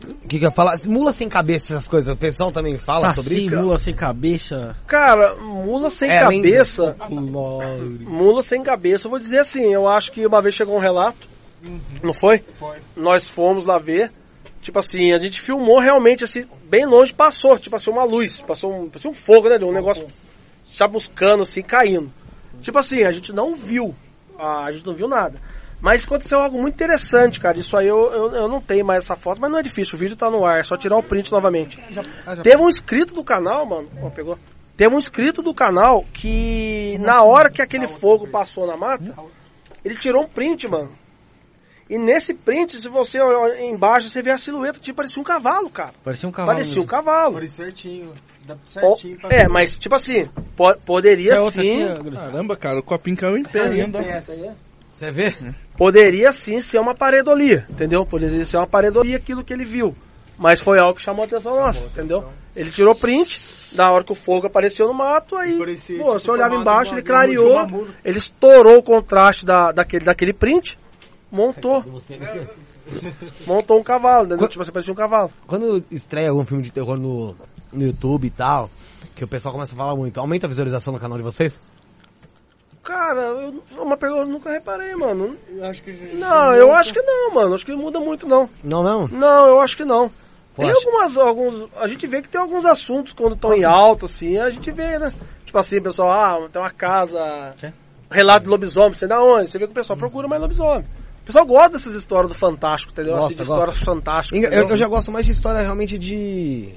[0.07, 0.77] O que que eu ia falar?
[0.85, 3.57] Mula sem cabeça, essas coisas, o pessoal também fala sobre Saci, isso?
[3.57, 4.77] mula sem cabeça.
[4.87, 6.97] Cara, mula sem É, cabeça.
[7.09, 11.27] Mula sem cabeça, eu vou dizer assim, eu acho que uma vez chegou um relato,
[12.03, 12.45] não foi?
[12.59, 12.77] Foi.
[12.95, 14.13] Nós fomos lá ver,
[14.61, 18.83] tipo assim, a gente filmou realmente assim, bem longe, passou, tipo assim, uma luz, passou
[18.83, 20.07] um, passou um fogo, né, de um negócio
[20.75, 22.13] chamuscando assim, caindo.
[22.61, 23.95] Tipo assim, a gente não viu,
[24.39, 25.41] a gente não viu nada.
[25.81, 27.59] Mas aconteceu algo muito interessante, cara.
[27.59, 29.97] Isso aí eu, eu, eu não tenho mais essa foto, mas não é difícil.
[29.97, 31.79] O vídeo tá no ar, é só tirar o print novamente.
[32.43, 33.91] Teve um inscrito do canal, mano.
[34.03, 34.39] Ó, pegou.
[34.77, 39.15] Teve um inscrito do canal que na hora que aquele fogo passou na mata,
[39.85, 40.91] ele tirou um print, mano.
[41.89, 45.69] E nesse print, se você olhar embaixo, você vê a silhueta, tipo, parecia um cavalo,
[45.69, 45.93] cara.
[46.03, 46.57] Parecia um cavalo.
[46.57, 46.87] Parecia um mesmo.
[46.87, 47.35] cavalo.
[47.35, 48.15] Por certinho.
[48.47, 51.85] Dá Ó, certinho pra é, mas tipo assim, po- poderia outra sim.
[51.85, 52.11] aqui?
[52.11, 54.23] Caramba, cara, o copinho caiu em pé ainda.
[54.93, 55.35] Você vê?
[55.77, 58.05] Poderia sim ser uma pareidolia, entendeu?
[58.07, 59.95] Poderia ser uma pareidolia aquilo que ele viu.
[60.39, 62.25] Mas foi algo que chamou a atenção nossa, entendeu?
[62.55, 63.41] Ele tirou print,
[63.73, 66.93] da hora que o fogo apareceu no mato, aí, Parecia, pô, tipo, você olhava embaixo,
[66.93, 70.79] uma- ele uma- clareou, uma ele estourou o contraste da, daquele, daquele print,
[71.31, 71.83] montou.
[73.47, 74.49] Montou um cavalo, entendeu?
[74.49, 75.31] Tipo, você parecia um cavalo.
[75.47, 77.35] Quando estreia algum filme de terror no,
[77.73, 78.71] no YouTube e tal,
[79.15, 81.61] que o pessoal começa a falar muito, aumenta a visualização no canal de vocês?
[82.83, 85.37] Cara, eu, uma pergunta eu nunca reparei, mano.
[85.63, 87.55] Acho que Não, eu acho que não, mano.
[87.55, 88.49] Acho que não muda muito, não.
[88.63, 89.09] Não, não?
[89.09, 90.11] Não, eu acho que não.
[90.55, 90.77] Tem Poxa.
[90.77, 91.69] algumas, alguns.
[91.77, 94.99] A gente vê que tem alguns assuntos quando estão em alta, assim, a gente vê,
[94.99, 95.13] né?
[95.47, 97.55] Tipo assim, pessoal, ah, tem uma casa.
[98.11, 99.51] Relato de lobisomem, você da onde?
[99.51, 100.85] Você vê que o pessoal procura mais lobisomem.
[101.25, 103.15] O pessoal gosta dessas histórias do fantástico, entendeu?
[103.15, 103.55] Gosta, assim, de gosta.
[103.55, 104.53] histórias fantásticas.
[104.53, 106.69] Eu, eu já gosto mais de história realmente de.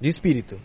[0.00, 0.58] de espírito.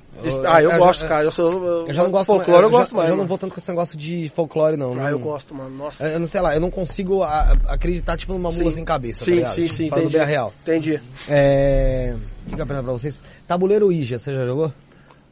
[0.47, 1.25] Ah, eu, já- gosto, cara.
[1.25, 1.51] Eu sou.
[1.51, 3.03] Eu, Eu já não gosto folclore, eu, já- gosto mais.
[3.03, 3.27] Eu já não mano.
[3.27, 4.93] vou tanto com esse negócio de folclore, não.
[4.93, 5.69] Ah, não- eu gosto, mano.
[5.69, 6.07] Nossa.
[6.07, 8.77] Eu não sei lá, eu não consigo a- acreditar, tipo, numa mula Sim.
[8.77, 9.53] sem cabeça, tá Sim, ligado?
[9.53, 10.15] sim, Tipo, sim, falando entendi.
[10.17, 10.53] bem a real.
[10.61, 11.01] Entendi.
[11.27, 12.15] É...
[12.49, 13.19] O que eu pra vocês?
[13.45, 14.71] Tabuleiro Ouija, você já jogou?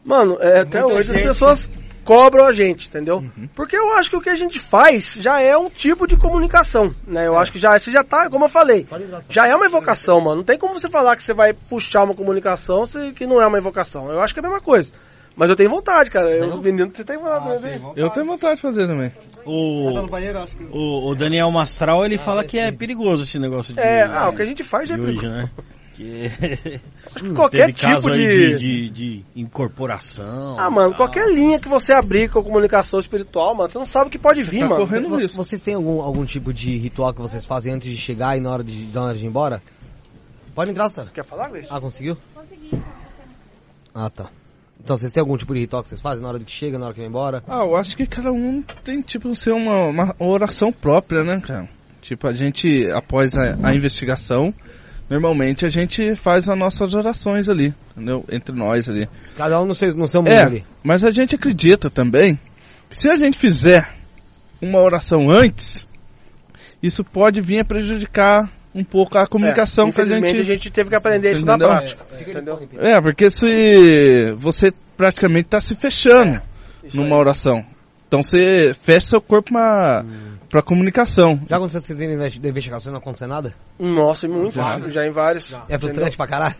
[0.03, 1.69] Mano, é, até hoje as pessoas
[2.03, 3.17] cobram a gente, entendeu?
[3.17, 3.47] Uhum.
[3.55, 6.93] Porque eu acho que o que a gente faz já é um tipo de comunicação,
[7.07, 7.27] né?
[7.27, 8.85] Eu acho que já, você já tá, como eu falei,
[9.29, 10.37] já é uma evocação, mano.
[10.37, 13.47] Não tem como você falar que você vai puxar uma comunicação se, que não é
[13.47, 14.11] uma evocação.
[14.11, 14.93] Eu acho que é a mesma coisa.
[15.35, 16.29] Mas eu tenho vontade, cara.
[16.29, 17.81] Eu, os meninos, você tem vontade, né?
[17.95, 19.11] Eu tenho vontade de fazer também.
[19.45, 19.89] O,
[20.71, 23.79] o, o Daniel Mastral ele fala que é perigoso esse negócio de.
[23.79, 25.37] É, ah, o que a gente faz já é de hoje, perigoso.
[25.37, 25.49] né?
[25.93, 26.25] Que
[27.15, 28.17] Acho que qualquer tipo de...
[28.17, 30.57] de, de, de incorporação.
[30.59, 30.97] Ah, mano, tal.
[30.97, 34.17] qualquer linha que você abrir com a comunicação espiritual, mano, você não sabe o que
[34.19, 34.81] pode vir, tá mano.
[34.81, 35.37] correndo Vo- risco.
[35.37, 38.51] Vocês têm algum, algum tipo de ritual que vocês fazem antes de chegar e na
[38.51, 39.61] hora de, na hora de ir embora?
[40.55, 41.09] Pode entrar, Sara.
[41.13, 41.67] Quer falar, Gleice?
[41.71, 42.17] Ah, conseguiu?
[42.33, 42.81] Consegui.
[43.93, 44.29] Ah, tá.
[44.83, 46.85] Então vocês têm algum tipo de ritual que vocês fazem na hora que chega, na
[46.85, 47.43] hora que vai embora?
[47.47, 51.69] Ah, eu acho que cada um tem, tipo, ser uma, uma oração própria, né, cara?
[52.01, 54.53] Tipo, a gente, após a, a investigação,
[55.13, 58.25] normalmente a gente faz as nossas orações ali, entendeu?
[58.31, 59.07] Entre nós ali.
[59.37, 60.65] Cada um no seu, no seu mundo É, ali.
[60.83, 62.37] mas a gente acredita também
[62.89, 63.87] que se a gente fizer
[64.61, 65.85] uma oração antes,
[66.81, 70.51] isso pode vir a prejudicar um pouco a comunicação É, que a infelizmente, gente...
[70.51, 71.69] a gente teve que aprender isso na entendeu?
[71.69, 72.05] prática.
[72.19, 72.59] entendeu?
[72.79, 76.41] É, porque se você praticamente está se fechando
[76.83, 77.21] Isso numa aí.
[77.21, 77.63] oração.
[78.13, 80.05] Então você fecha seu corpo pra,
[80.47, 81.41] pra comunicação.
[81.49, 83.55] Já aconteceu vocês irem investi- da investigação e não acontecer nada?
[83.79, 84.79] Nossa, e muitos, Já.
[84.81, 85.59] já, em vários.
[85.67, 86.55] É frustrante pra caralho?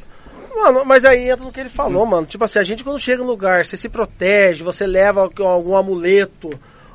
[0.55, 2.25] Mano, mas aí entra no que ele falou, mano.
[2.25, 6.49] Tipo assim, a gente quando chega no lugar, você se protege, você leva algum- amuleto,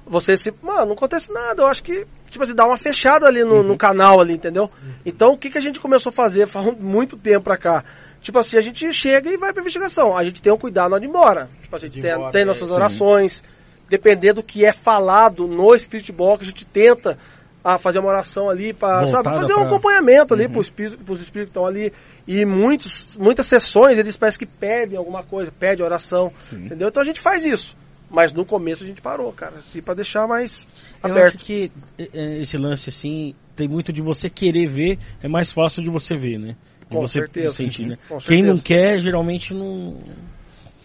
[0.04, 0.52] você se.
[0.60, 1.62] Mano, não acontece nada.
[1.62, 4.68] Eu acho que, tipo assim, dá uma fechada ali no, no canal ali, entendeu?
[5.06, 7.84] Então o que, que a gente começou a fazer faz muito tempo pra cá?
[8.20, 10.16] Tipo assim, a gente chega e vai pra investigação.
[10.16, 11.48] A gente tem um cuidado na hora de ir embora.
[11.62, 13.40] Tipo assim, De tem, embora, tem é, nossas sim.
[13.88, 17.18] Dependendo do que é falado no Spirit Box, a gente tenta
[17.64, 21.20] a fazer uma oração ali para sabe, fazer um pra- acompanhamento ali pros espíritos, pros
[21.20, 21.92] espíritos que estão ali.
[22.26, 26.66] E muitos, muitas sessões eles parecem que pedem alguma coisa, pedem oração, Sim.
[26.66, 26.88] entendeu?
[26.88, 27.76] Então a gente faz isso.
[28.10, 30.66] Mas no começo a gente parou, cara, assim, para deixar mais
[31.02, 31.36] Eu aberto.
[31.36, 35.52] acho que é, é, esse lance assim tem muito de você querer ver, é mais
[35.52, 36.56] fácil de você ver, né?
[36.88, 37.56] De Com você certeza.
[37.56, 37.98] sentir, né?
[38.08, 38.62] Com Quem não certeza.
[38.62, 39.98] quer, geralmente não,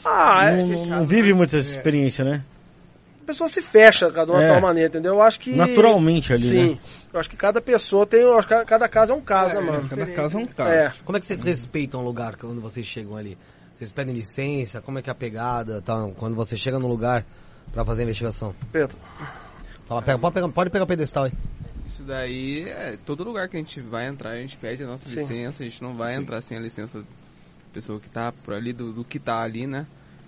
[0.03, 2.43] Ah, é, não, não- não vive muita experiência, né?
[3.23, 4.47] A pessoa se fecha de uma É.
[4.49, 5.13] tal maneira, entendeu?
[5.13, 5.55] Eu acho que.
[5.55, 6.71] Naturalmente ali, Sim.
[6.71, 6.79] né?
[7.11, 8.21] Eu acho que cada pessoa tem.
[8.21, 9.87] Eu acho que cada caso é um caso, né, mano?
[9.89, 10.71] Cada caso é um caso.
[10.71, 10.93] É.
[11.03, 13.37] Como é que vocês respeitam o lugar quando vocês chegam ali?
[13.71, 14.81] Vocês pedem licença?
[14.81, 15.81] Como é que é a pegada?
[15.81, 17.25] Tal, quando você chega no lugar
[17.71, 18.53] pra fazer a investigação?
[18.71, 18.95] Pedro.
[19.85, 21.31] Fala, pega, pode, pegar, pode pegar o pedestal aí.
[21.85, 25.07] Isso daí, é, todo lugar que a gente vai entrar, a gente pede a nossa
[25.07, 25.15] Sim.
[25.17, 27.05] licença, a gente não vai entrar sem a licença da
[27.73, 29.85] pessoa que tá por ali, do, do que tá ali, né?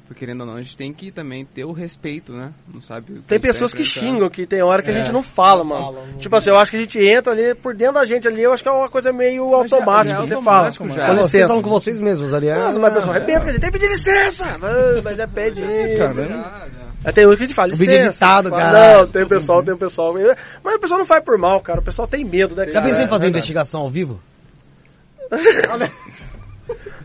[0.07, 2.53] Porque querendo ou não, a gente tem que também ter o respeito, né?
[2.71, 4.93] Não sabe o que Tem a tá pessoas que xingam, que tem hora que a
[4.93, 4.95] É.
[4.97, 5.97] gente não fala, mano.
[6.19, 8.53] tipo assim, eu acho que a gente entra ali, por dentro da gente ali, eu
[8.53, 10.09] acho que é uma coisa meio Mas já- automática.
[10.11, 10.95] já é você automático, fala.
[10.95, 11.07] já.
[11.07, 11.47] Com vocês licença.
[11.47, 12.47] falam com vocês mesmos ali.
[12.49, 14.43] É, Mano, mas a pessoa arrebenta, ele tem que pedir licença!
[14.61, 15.63] Ah, Mas é pede.
[15.63, 18.09] Aí tem outro que a gente fala, O vídeo licença.
[18.25, 18.99] editado, Fala, caralho.
[18.99, 20.13] Não, tem o pessoal, tem o pessoal.
[20.63, 21.79] Mas o pessoal não faz por mal, cara.
[21.79, 22.85] O pessoal tem medo, né, Já cara?
[22.85, 23.29] pensou em É fazer verdade.
[23.29, 24.19] investigação ao vivo?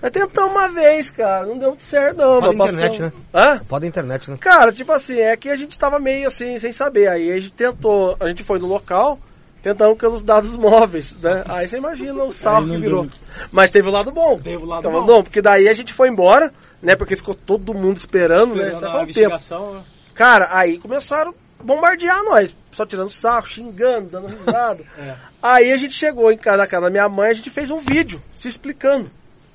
[0.02, 1.46] Nós tentamos uma vez, cara.
[1.46, 2.40] Não deu muito certo, não.
[2.40, 3.60] Foda mas a internet, passamos- Hã?
[3.66, 4.36] Foda a internet, né?
[4.40, 7.08] Cara, tipo assim, é que a gente tava meio assim, sem saber.
[7.08, 9.18] Aí a gente tentou, a gente foi no local,
[9.62, 11.44] tentamos pelos dados móveis, né?
[11.48, 13.02] Aí você imagina o salvo Aí que virou.
[13.04, 13.12] deu.
[13.52, 14.38] Mas teve o lado bom.
[14.40, 15.22] Teve o lado Tava bom.
[15.22, 16.96] porque daí a gente foi embora, né?
[16.96, 18.68] Porque ficou todo mundo esperando, né?
[18.68, 19.18] Isso Esperando foi a um tempo.
[19.20, 19.82] investigação, né?
[20.14, 22.54] Cara, aí começaram a bombardear nós.
[22.72, 24.82] Só tirando sarro, xingando, dando risada.
[24.98, 25.14] É.
[25.42, 27.78] Aí a gente chegou em casa, na casa da minha mãe, a gente fez um
[27.78, 29.10] vídeo se explicando.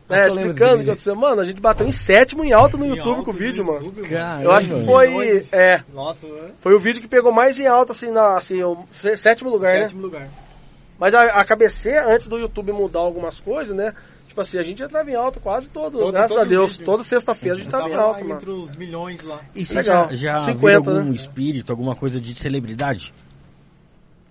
[0.09, 1.15] Lembro explicando que aconteceu.
[1.15, 3.65] Mano, a gente bateu em sétimo em alta no Em YouTube alta com o vídeo,
[3.65, 3.85] mano.
[3.85, 4.07] YouTube,
[4.43, 5.09] Eu acho que foi.
[5.09, 5.51] Milhões.
[5.53, 6.51] É, Nossa, né?
[6.59, 9.73] foi o vídeo que pegou mais em alta, assim, na, assim, o sé- sétimo lugar,
[9.73, 9.81] né?
[9.83, 10.27] sétimo lugar.
[10.99, 13.93] Mas a, a cabeceira, antes do YouTube mudar algumas coisas, né?
[14.27, 16.71] Tipo assim, a gente entrava em alta quase todo, Todo- graças todo a Deus.
[16.73, 16.85] vídeo.
[16.85, 18.33] Toda sexta-feira a gente tava em alta, lá mano.
[18.35, 19.39] entre os milhões lá.
[19.55, 20.09] E você Legal.
[20.09, 21.15] já, já 50, viu algum né?
[21.15, 23.13] espírito, alguma coisa de celebridade?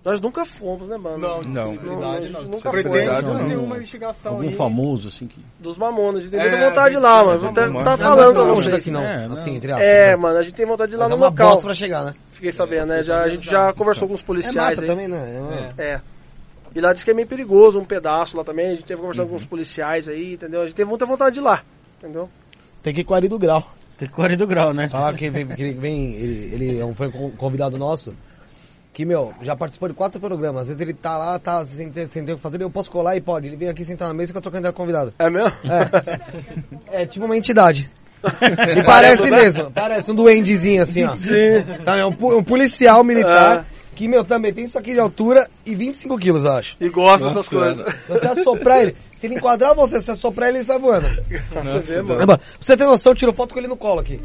[0.05, 1.17] Nós nunca fomos, né, mano?
[1.17, 1.73] Não, Não.
[1.73, 2.99] Não, a gente nunca Pretende foi.
[3.05, 3.63] Verdade, fazer não.
[3.63, 4.53] uma investigação Algum aí.
[4.53, 5.43] famoso, assim, que...
[5.59, 6.17] Dos Mamonas.
[6.17, 7.39] A gente tem É, muita vontade de ir lá, mano.
[7.39, 8.71] tem Tá, tá Não, falando não é vocês.
[8.71, 9.01] daqui, não.
[9.01, 9.33] É, não.
[9.33, 9.87] Assim, entre aspas.
[9.87, 10.15] É, né?
[10.15, 11.49] mano, a gente tem vontade de ir lá Mas é no uma local.
[11.49, 12.13] bosta pra chegar, né?
[12.29, 13.01] Fiquei sabendo, né?
[13.01, 14.87] Já, a gente já conversou com os É policiais mata aí.
[14.87, 15.71] também, né?
[15.79, 15.83] É.
[15.95, 16.01] É.
[16.75, 18.67] E lá diz que é meio perigoso, um pedaço lá também.
[18.67, 19.31] A gente teve conversando Uhum.
[19.31, 20.61] com os policiais aí, entendeu?
[20.61, 21.63] A gente teve muita vontade de ir lá,
[21.97, 22.29] entendeu?
[22.83, 23.63] Tem que ir do Grau.
[23.97, 24.89] Tem 40 graus, né?
[24.89, 28.13] Falar que vem, que vem, ele, ele é foi um convidado nosso,
[28.95, 30.61] que, meu, já participou de quatro programas.
[30.61, 32.89] Às vezes ele tá lá, tá sem ter, sem ter o que fazer, eu posso
[32.89, 33.45] colar e pode.
[33.45, 35.13] Ele vem aqui sentar na mesa e fica trocando ideia com convidado.
[35.19, 35.51] É mesmo?
[35.65, 37.01] É.
[37.03, 37.91] É tipo uma entidade.
[38.25, 41.13] E parece mesmo, parece um duendezinho assim, ó.
[41.15, 41.61] Sim.
[41.83, 43.65] Tá, é um, um policial militar Ah.
[43.95, 46.75] Que, meu, também tem isso aqui de altura e 25 quilos, eu acho.
[46.79, 48.01] E gosta Nossa, dessas coisas.
[48.01, 51.07] Se você assoprar ele, se ele enquadrar você, se assoprar ele, ele sai voando.
[51.07, 52.15] Você vê, É, mano.
[52.27, 54.19] mano, pra você ter noção, eu tiro foto com ele no colo aqui.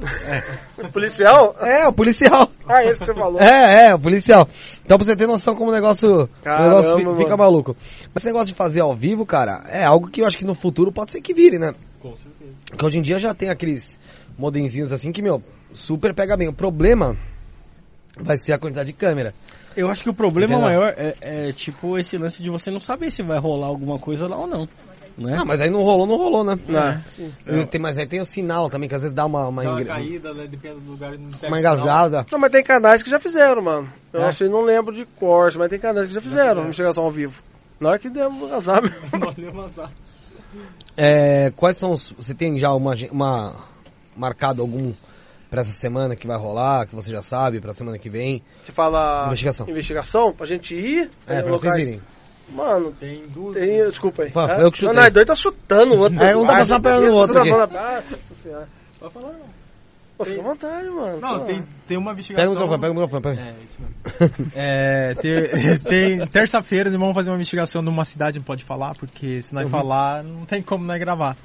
[0.93, 1.55] Policial?
[1.61, 2.51] É, o policial.
[2.69, 3.41] Ah, esse que você falou.
[3.41, 4.49] É, é, o policial.
[4.85, 7.39] Então pra você ter noção como o negócio, o Caramba, negócio fi- fica mano.
[7.39, 7.77] maluco.
[8.13, 10.55] Mas esse negócio de fazer ao vivo, cara, é algo que eu acho que no
[10.55, 11.75] futuro pode ser que vire, né?
[12.01, 12.53] Com certeza.
[12.71, 13.83] Porque hoje em dia já tem aqueles
[14.39, 15.43] modemzinhos assim que, meu,
[15.73, 16.49] super pega bem.
[16.49, 17.17] O problema
[18.17, 19.35] vai ser a quantidade de câmera.
[19.77, 20.69] Eu acho que o problema Entendeu?
[20.81, 24.27] maior é, é, tipo esse lance de você não saber se vai rolar alguma coisa
[24.27, 24.69] lá ou não.
[25.19, 25.37] Né?
[25.39, 26.59] Ah, mas aí não rolou, não rolou, né?
[26.67, 27.61] Não.
[27.61, 29.73] E tem, mas aí tem o sinal também, que às vezes dá uma, uma, Dá
[29.73, 30.47] uma caída, né?
[30.47, 31.11] Depende do lugar.
[31.13, 31.59] não pega uma sinal.
[31.59, 32.27] engasgada.
[32.33, 33.93] Não, mas tem canais que já fizeram, mano.
[34.13, 34.29] Eu É?
[34.29, 37.43] assim, não lembro de corte, mas tem canais que já fizeram investigação ao vivo.
[37.79, 38.99] Na hora que deu um azar mesmo.
[39.13, 39.91] Não um azar.
[40.97, 42.13] É, quais são os.
[42.13, 43.55] Você tem já uma, uma
[44.17, 44.93] marcado algum
[45.51, 48.43] pra essa semana que vai rolar, que você já sabe, pra semana que vem?
[48.63, 49.69] Você fala Investigação.
[49.69, 51.11] investigação pra gente ir.
[51.27, 52.01] É, pra vocês irem.
[52.53, 53.55] Mano, Tem duas.
[53.57, 53.85] tem.
[53.85, 54.31] Desculpa aí.
[54.31, 54.65] Fala, É?
[54.65, 54.95] eu que chutei.
[54.97, 56.21] Não, não, dois tá chutando o outro.
[56.23, 57.51] É, um tá passando a perna no outro aqui.
[57.51, 58.69] Nossa senhora.
[58.99, 59.61] Pode falar, não.
[60.19, 61.21] Pô, fica à vontade, mano.
[61.21, 62.51] Não, tem, tem uma Pega investigação.
[62.51, 63.23] o microfone, pega o microfone.
[63.23, 63.41] Pega.
[63.41, 64.53] É, isso mesmo.
[64.55, 65.79] É, tem,
[66.19, 69.65] tem- terça-feira nós vamos fazer uma investigação numa cidade, não pode falar, porque se nós
[69.65, 69.71] Uhum.
[69.71, 71.37] falar, não tem como nós gravar.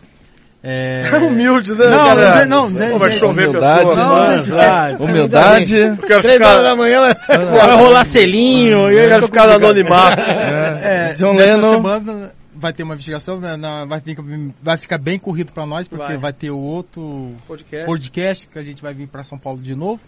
[0.68, 1.03] É...
[1.18, 1.85] Humilde, né?
[1.90, 2.45] Não, cara?
[2.48, 4.48] não, não, tem- vai chover humildade, pessoas.
[4.48, 5.76] Não, Humildade.
[5.77, 8.90] Eu quero Três ficar, horas da manhã, vai rolar selinho.
[8.92, 10.19] e eu aí quero ficar no anonimato.
[10.22, 11.72] É, John nessa Lennon.
[11.76, 14.24] semana vai ter uma investigação, né, na- vai, ficar,
[14.64, 16.18] vai ficar bem corrido pra nós, porque Vai.
[16.18, 17.85] vai, ter o outro Podcast.
[17.85, 20.00] podcast que a gente vai vir pra São Paulo de novo.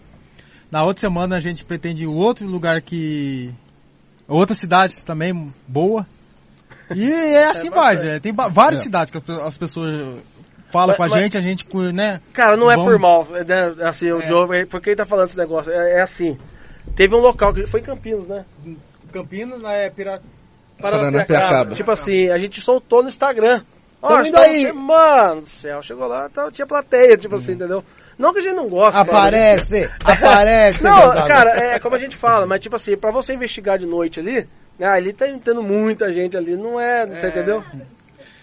[0.72, 3.52] Na outra semana a gente pretende ir outro lugar que.
[4.26, 6.04] Outra cidade também boa.
[6.94, 8.12] E é assim vai, bastante.
[8.14, 8.20] Zé.
[8.20, 10.16] Tem várias cidades que as pessoas
[10.70, 12.20] falam Mas- com a mas- gente, a gente, né?
[12.32, 13.26] Cara, não é Vamos- por mal.
[13.34, 14.26] é, né, Assim, o É.
[14.26, 15.72] Joe, porque ele tá falando esse negócio.
[15.72, 16.36] É, é assim.
[16.96, 18.44] Teve um local que foi em Campinas, né?
[19.12, 20.20] Campinas é Pira...
[20.80, 21.74] Paranapiacaba.
[21.74, 23.62] Tipo assim, a gente soltou no Instagram.
[24.00, 24.72] Ó, indo tava- aí.
[24.72, 27.82] Mano do céu, chegou lá, tava, tinha plateia, tipo assim, entendeu?
[28.16, 29.04] Não que a gente não gosta.
[29.04, 29.18] cara.
[29.18, 30.82] Aparece, aparece.
[30.82, 34.20] Não, cara, é como a gente fala, mas tipo assim, pra você investigar de noite
[34.20, 34.46] ali,
[34.78, 37.62] né, ali tá tendo muita gente ali, não é, você entendeu?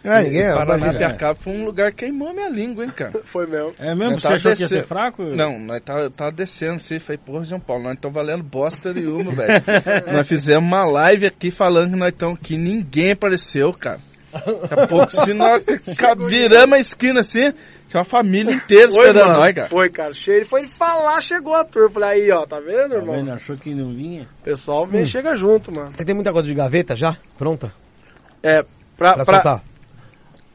[0.05, 0.43] É, ninguém...
[0.53, 3.13] Paranapiacaba foi um lugar que queimou minha língua, hein, cara.
[3.25, 3.73] Foi mesmo.
[3.79, 4.11] É mesmo?
[4.11, 4.87] Não, Você achou que ia ser descendo.
[4.87, 5.23] fraco?
[5.23, 9.31] Não, nós tava, tava descendo assim, falei, porra, João Paulo, nós estamos valendo bosta nenhuma,
[9.31, 9.63] velho.
[10.13, 13.99] nós fizemos uma live aqui falando que nós estamos aqui, ninguém apareceu, cara.
[14.33, 15.63] Daqui a pouco, se nós
[16.27, 17.53] viramos a esquina assim,
[17.87, 19.69] tinha uma família inteira Foi, esperando mano, nós, cara.
[19.69, 20.13] foi, cara.
[20.13, 21.89] Cheio, ele foi ele falar, chegou a turma.
[21.89, 23.15] Falei, aí, ó, tá vendo, Tá irmão?
[23.15, 23.31] vendo?
[23.31, 24.23] Achou que não vinha?
[24.41, 25.93] O pessoal vem, chega junto, mano.
[25.95, 27.15] Você tem muita coisa de gaveta já?
[27.37, 27.71] Pronta?
[28.43, 28.61] É,
[28.97, 29.63] pra, Pra, pra, soltar?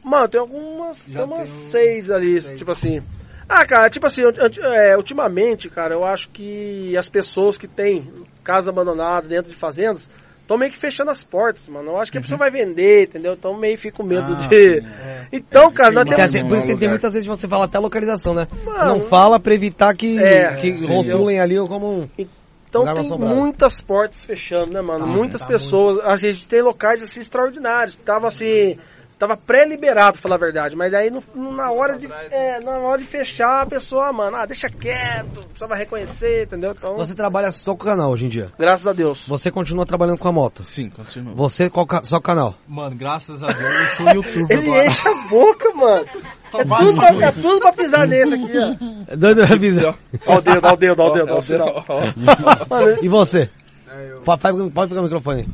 [0.03, 1.05] Mano, tem algumas.
[1.07, 2.57] Já tem umas tem um- seis ali, seis.
[2.57, 3.01] tipo assim.
[3.47, 4.21] Ah, cara, tipo assim,
[4.63, 8.09] é, ultimamente, cara, eu acho que as pessoas que têm
[8.43, 10.09] casa abandonada dentro de fazendas
[10.41, 11.91] estão meio que fechando as portas, mano.
[11.91, 13.33] Eu acho que a pessoa vai vender, entendeu?
[13.33, 14.55] Então meio fica com medo Ah, de.
[14.79, 15.27] é.
[15.33, 16.49] Então, cara, nós Tem temos.
[16.49, 18.47] por isso que tem muitas vezes você fala até a localização, né?
[18.51, 22.09] Você Mano, não fala pra evitar que, É, que rotulem ali como um...
[22.17, 23.35] Então lugar tem assombrado.
[23.35, 25.03] muitas portas fechando, né, mano?
[25.03, 25.99] Ah, muitas tá pessoas.
[26.05, 27.95] A gente tem locais assim extraordinários.
[27.97, 28.77] Tava assim.
[29.21, 30.75] Tava pré-liberado, pra falar a verdade.
[30.75, 32.07] Mas aí no- no- na hora de.
[32.31, 36.45] É, na hora de fechar, a pessoa, mano, ah, deixa quieto, a pessoa vai reconhecer,
[36.47, 36.71] entendeu?
[36.71, 38.49] Então, Você trabalha só com o canal hoje em dia.
[38.57, 39.27] graças a Deus.
[39.27, 40.63] Você continua trabalhando com a moto.
[40.63, 41.35] Sim, continua.
[41.35, 42.55] Você qual ca- só com o canal.
[42.67, 44.85] Mano, graças a Deus eu sou youtuber Ele agora.
[44.87, 46.05] enche a boca, mano.
[46.53, 49.13] É tudo, pra, é tudo pra pisar nesse aqui, ó.
[49.13, 49.95] É Doido pra avisar.
[50.25, 52.69] Ó o dedo, ó o dedo, ó o dedo, ó o.
[52.69, 53.49] Mano, E você?
[53.93, 54.41] É, eu, Pode,
[54.71, 55.47] pode pegar o microfone.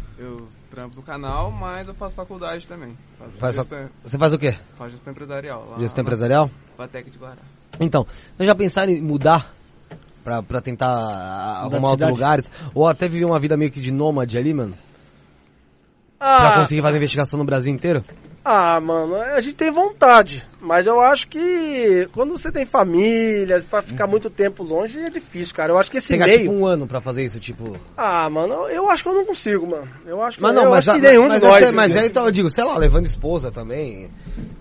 [0.78, 2.96] Eu trampo no canal, mas eu faço faculdade também.
[3.18, 4.56] Faço, Faz gestão, Você faz o quê?
[4.78, 5.68] faço gestão empresarial.
[5.72, 6.52] Lá Gestão empresarial?
[6.78, 7.42] Fatec de Guará.
[7.80, 9.54] Então, vocês já pensaram em mudar
[10.24, 12.52] pra, pra tentar Mudar arrumar outros lugares?
[12.76, 14.76] Ou até viver uma vida meio que de nômade ali, mano?
[16.20, 18.04] Pra ah, conseguir fazer investigação no Brasil inteiro?
[18.46, 20.46] ah, mano, a gente tem vontade.
[20.60, 25.54] Mas eu acho que quando você tem família, pra ficar muito tempo longe é difícil,
[25.54, 25.72] cara.
[25.72, 26.40] Eu acho que esse Pegar meio.
[26.40, 27.78] tipo um ano pra fazer isso, tipo.
[27.96, 29.88] Ah, mano, eu acho que eu não consigo, mano.
[30.06, 31.58] Eu acho que, Mas não, eu mas, acho que a- nenhum mas, de nós.
[31.64, 32.00] essa- mas né?
[32.02, 34.10] aí então eu digo, sei lá, levando esposa também.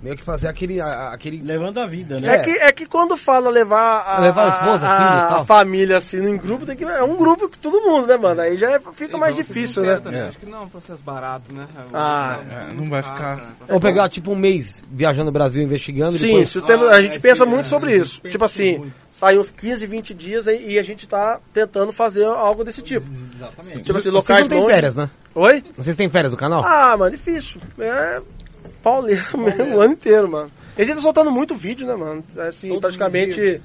[0.02, 0.80] Meio que fazer aquele.
[0.80, 2.28] a- aquele Levando a vida, né?
[2.36, 5.40] É que, é que quando fala levar a, Levar a esposa, filho e a, tal.
[5.40, 8.40] a família assim em grupo, tem que, é um grupo que todo mundo, né, mano?
[8.42, 9.98] Aí já é- fica E mais difícil, né?
[9.98, 10.28] também, É.
[10.28, 11.66] Acho que não é um processo barato, né?
[11.92, 16.26] Ah, é, não vai ficar- Ou pegar tipo um mês viajando o Brasil investigando Sim,
[16.28, 16.48] depois.
[16.50, 18.20] se tem- a Ah, gente é, pensa sim, muito é, sobre isso.
[18.22, 18.94] Tipo assim, muito.
[19.10, 23.06] sai uns 15, 20 dias e, e a gente tá tentando fazer algo desse tipo.
[23.34, 23.82] Exatamente.
[23.82, 25.10] Tipo assim, Vocês locais não têm férias, né?
[25.34, 25.64] Oi?
[25.76, 26.64] Vocês têm férias do canal?
[26.64, 27.60] Ah, mano, difícil.
[27.78, 28.20] É
[28.82, 30.50] pauleiro mesmo, o ano inteiro, mano.
[30.76, 32.22] A gente tá soltando muito vídeo, né, mano?
[32.38, 33.60] Assim, Todos praticamente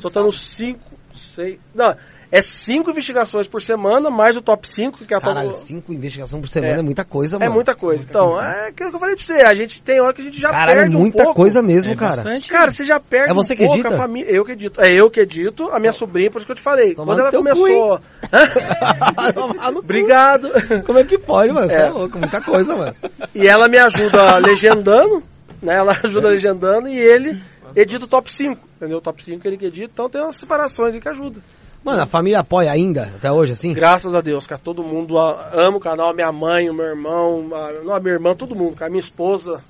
[0.00, 0.32] soltando sábado.
[0.32, 0.80] cinco,
[1.14, 1.58] seis...
[1.74, 1.94] Não,
[2.32, 5.60] é cinco investigações por semana, mais o top 5, que é a Caralho, top...
[5.64, 6.82] cinco investigações por semana é, É.
[6.82, 7.52] muita coisa, É mano.
[7.54, 8.04] muita coisa.
[8.08, 9.32] Então, é aquilo que eu falei pra você.
[9.42, 11.34] A gente tem hora que a gente já Caralho, perde um muita pouco.
[11.40, 12.16] coisa mesmo, É cara.
[12.16, 12.48] bastante.
[12.48, 13.94] Cara, você já perde É você um que pouco edita?
[13.94, 14.30] a família.
[14.30, 14.80] Eu que edito.
[14.80, 16.94] É eu que edito, a minha sobrinha, por isso que eu te falei.
[16.94, 18.00] Toma Quando ela começou.
[19.78, 20.50] Obrigado.
[20.86, 21.68] Como é que pode, mano?
[21.68, 21.80] Você é.
[21.86, 21.88] É.
[21.90, 22.94] louco, muita coisa, mano.
[23.34, 25.22] E ela me ajuda legendando,
[25.62, 25.74] né?
[25.76, 27.42] Ela ajuda legendando e ele
[27.74, 28.56] edita o top 5.
[28.76, 28.98] Entendeu?
[28.98, 31.40] O top 5 ele que edita, então tem umas separações aí que ajuda.
[31.82, 33.72] Mano, a família apoia ainda, até hoje, assim?
[33.72, 34.60] Graças a Deus, cara.
[34.62, 38.34] Todo mundo ama o canal, minha mãe, o meu irmão, a, não, a minha irmã,
[38.34, 38.90] todo mundo, cara.
[38.90, 39.62] Minha esposa.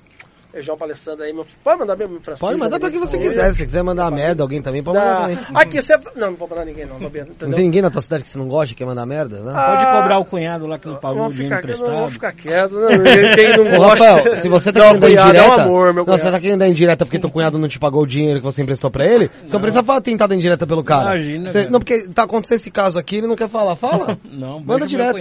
[0.53, 1.33] Beijão pra Alessandra aí.
[1.33, 2.45] Meu, pode mandar mesmo, Francisco?
[2.47, 3.29] Pode mandar pra quem você Família.
[3.31, 3.49] quiser.
[3.51, 5.37] Se você quiser mandar merda, alguém também pode mandar também.
[5.55, 5.97] Aqui, você.
[6.15, 6.99] Não, não vou mandar ninguém, não.
[6.99, 7.55] Não Entendeu?
[7.55, 9.53] tem ninguém na tua cidade que você não gosta, que quer mandar merda, né?
[9.55, 12.09] Ah, Pode cobrar o cunhado lá que não pagou o dinheiro eu não vou emprestado.
[12.11, 12.87] ficar quieto, não.
[12.89, 14.05] Quem não Ô, gosta.
[14.05, 15.51] Rafael, se você tá Não, querendo dar cunhado, indireta...
[15.51, 17.79] É um amor, meu não, você tá querendo dar indireta porque teu cunhado não te
[17.79, 19.29] pagou o dinheiro que você emprestou pra ele?
[19.45, 21.11] Você não precisa falar, tentar dar indireta pelo cara.
[21.15, 21.69] Imagina, Você- cara.
[21.71, 23.75] não, porque tá acontecendo esse caso aqui, ele não quer falar.
[23.75, 24.17] Fala.
[24.31, 25.17] Não, Manda direto.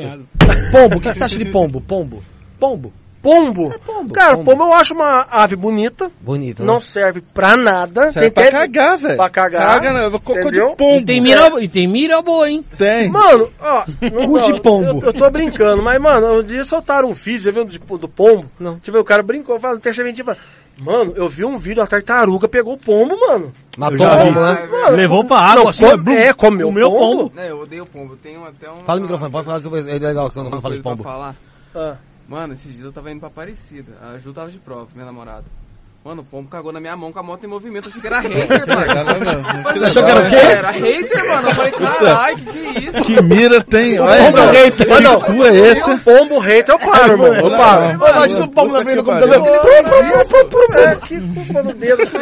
[0.73, 1.81] Pombo, o que, que você acha de pombo?
[1.81, 2.23] Pombo.
[2.59, 2.93] Pombo.
[3.23, 3.71] Pombo.
[3.85, 4.51] pombo, Cara, pombo.
[4.51, 6.11] pombo eu acho uma ave bonita.
[6.21, 6.81] Bonito, Não né?
[6.81, 8.13] serve pra nada.
[8.13, 9.17] Serve pra cagar, velho.
[9.17, 9.69] Pra cagar.
[9.81, 10.11] Caga, né?
[10.11, 11.01] Cocô de pombo.
[11.03, 12.65] E tem mira, e tem mira boa, hein?
[12.79, 13.11] Tem.
[13.11, 13.85] Mano, ó.
[14.27, 14.87] Cu de pombo.
[14.87, 18.09] Eu, eu tô brincando, mas, mano, um dia soltaram um vídeo, já viu do, do
[18.09, 18.47] pombo?
[18.59, 18.79] Não.
[18.79, 20.37] Tipo, o cara brincou, falou, terceira mentira.
[20.83, 23.53] Mano, eu vi um vídeo, a tartaruga pegou o pombo, mano.
[23.77, 24.29] Matou o já vi.
[24.29, 24.69] pombo, né?
[24.73, 26.99] Mano, Levou pra água, não, assim, come- blum, é, comeu o pombo.
[27.29, 27.33] pombo.
[27.39, 28.17] É, eu odeio pombo.
[28.17, 28.79] Tem até um.
[28.85, 31.03] Fala no microfone, pode falar que é legal quando uma fala de pombo.
[31.03, 31.37] falar.
[31.75, 31.97] Ah.
[32.31, 33.99] Mano, esses dias eu tava indo pra Aparecida.
[34.01, 35.60] A Ju tava de prova, minha namorada.
[36.03, 37.85] Mano, o pombo cagou na minha mão com a moto em movimento.
[37.85, 39.75] Eu achei que era hater, mano.
[39.75, 40.37] Você achou que era o quê?
[40.37, 41.49] Era hater, mano.
[41.51, 43.03] Eu falei, caralho, que que é isso?
[43.05, 44.01] Que mira tem.
[44.01, 44.87] Olha, Pombo mano, hater.
[44.87, 45.99] que Não, cu é esse?
[45.99, 47.35] Pombo hater, eu paro, irmão.
[47.35, 48.03] Eu paro.
[48.03, 50.79] Ô, imagina o pombo na frente do Puta que computador.
[50.79, 52.19] É, que culpa no dedo assim.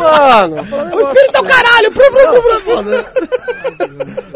[0.00, 0.56] Mano,
[0.94, 1.92] O espírito é o caralho!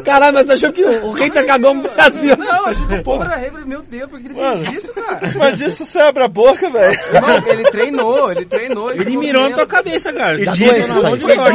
[0.05, 2.37] Caralho, mas você achou que o, o hater cagou no Brasil?
[2.39, 3.67] Não, achei que o pombo era hater.
[3.67, 5.21] Meu Deus, por que ele fez isso, cara?
[5.37, 6.99] Mas isso você abre a boca, velho.
[7.21, 8.93] Não, ele treinou, ele treinou.
[8.93, 10.41] Ele mirou na tua cabeça, cara.
[10.41, 10.83] E Tá dizem,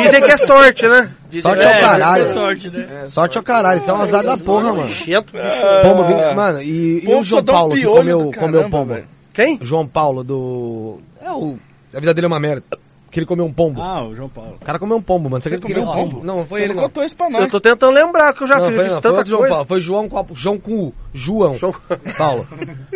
[0.02, 1.12] dizem que é sorte, né?
[1.30, 2.24] Dizem Sorte que é o é caralho.
[2.24, 2.88] É sorte, né?
[3.04, 4.82] É, Sorte é o caralho, isso é um azar da porra, mano.
[4.82, 5.34] Nojento.
[5.34, 8.98] Pombo, vi- mano, e, e Pombo o João Paulo que comeu, do comeu pombo?
[9.34, 9.60] Quem?
[9.62, 11.00] João Paulo do.
[11.22, 11.58] É o.
[11.94, 12.64] A vida dele é uma merda.
[13.14, 13.80] Que ele comeu um pombo.
[13.80, 14.58] Ah, o João Paulo.
[14.59, 15.42] O cara comeu um pombo, mano.
[15.43, 16.24] Você, Você comeu um pombo?
[16.25, 17.50] Não, foi Você ele não contou isso pra Eu nós.
[17.51, 19.53] tô tentando lembrar que eu já não, fiz foi, não, foi tanta outro João coisa.
[19.53, 19.67] Paulo.
[19.67, 21.75] Foi João com a- João com o João João-
[22.17, 22.48] Paulo.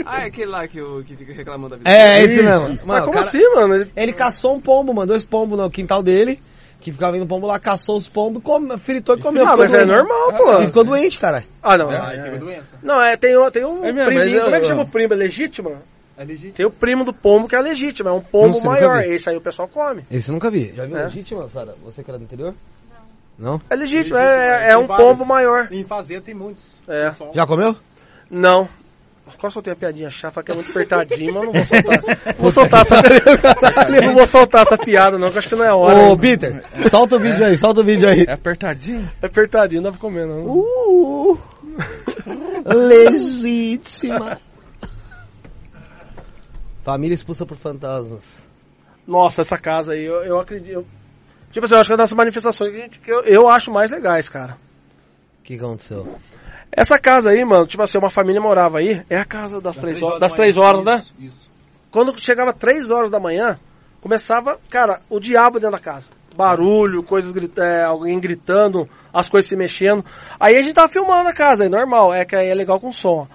[0.03, 1.89] Ah, é aquele lá que, eu, que fica reclamando da vida.
[1.89, 2.69] É, esse mesmo.
[2.69, 3.75] Mas Mano, como o cara- assim, mano?
[3.75, 5.07] Ele- Ele caçou um pombo, mano.
[5.07, 6.41] Dois pombos no quintal dele.
[6.79, 9.47] Que ficava vindo pombo lá, caçou os pombos, come, fritou e comeu.
[9.47, 9.89] Ah, mas é doente.
[9.97, 10.53] normal, pô.
[10.57, 11.43] Ele ficou doente, cara.
[11.61, 11.89] Ah, não.
[11.89, 12.37] Ah, é, é.
[12.37, 12.75] doença.
[12.83, 14.31] Não, é, tem, um- tem um É mesmo, priminho.
[14.33, 15.13] mas Como é que eu- chama o primo?
[15.13, 15.77] É legítimo?
[16.17, 16.53] É legítimo.
[16.53, 18.09] Tem o primo do pombo que é legítimo.
[18.09, 19.03] É um pombo nunca maior.
[19.03, 20.03] Esse aí o pessoal come.
[20.09, 20.73] Esse eu nunca vi.
[20.75, 21.03] Já viu É.
[21.03, 21.75] legítima, Sara?
[21.83, 22.55] Você que era do interior?
[23.37, 23.51] Não.
[23.51, 23.61] Não?
[23.69, 24.17] É legítimo.
[24.17, 25.07] Legítimo, É, é, é tem um vários.
[25.07, 25.67] pombo maior.
[25.71, 26.63] Em fazenda tem muitos.
[26.87, 27.05] É.
[27.09, 27.31] Pessoal.
[27.35, 27.75] Já comeu?
[28.31, 28.67] Não.
[29.37, 32.01] Qual soltei a piadinha chata que é muito apertadinho, mas eu não vou soltar.
[32.37, 32.95] Não vou soltar essa.
[34.01, 35.99] não vou soltar essa piada, não, que eu acho que não é hora.
[35.99, 38.23] Ô, Peter, solta o vídeo aí, solta o vídeo aí.
[38.25, 39.07] É apertadinho?
[39.21, 40.43] É apertadinho, não dá pra comer, não.
[40.45, 41.37] Uh,
[42.73, 44.39] legítima.
[46.87, 48.47] Família expulsa por fantasmas.
[49.05, 50.71] Nossa, essa casa aí, eu, eu acredito.
[50.71, 50.85] eu-
[51.51, 53.69] tipo assim, eu acho que é das manifestações que, a gente- que eu, eu acho
[53.73, 54.57] mais legais, cara.
[55.41, 56.15] O que aconteceu?
[56.71, 60.01] Essa casa aí, mano, tipo assim, uma família morava aí, é a casa das três
[60.01, 60.95] horas, das três horas, né?
[60.95, 61.49] Isso, Isso.
[61.91, 63.59] Quando chegava três horas da manhã,
[63.99, 66.11] começava, cara, o diabo dentro da casa.
[66.37, 70.05] Barulho, coisas é, alguém gritando, as coisas se mexendo.
[70.39, 72.93] Aí a gente tava filmando a casa, é normal, é que aí é legal com
[72.93, 73.27] som.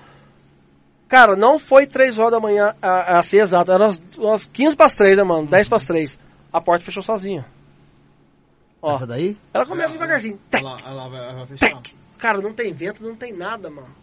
[1.12, 4.74] Cara, não foi três horas da manhã, a, a ser exato, era umas, umas 15
[4.74, 5.46] para as 3, né, mano?
[5.46, 6.18] 10 para as 3.
[6.50, 7.44] A porta fechou sozinha.
[8.80, 9.36] Ó, Essa daí?
[9.52, 10.40] ela começa devagarzinho.
[10.50, 11.82] Tec, Olha lá, olha lá, vai, vai fechar.
[11.82, 11.94] tec.
[12.16, 13.94] Cara, não tem vento, não tem nada, mano.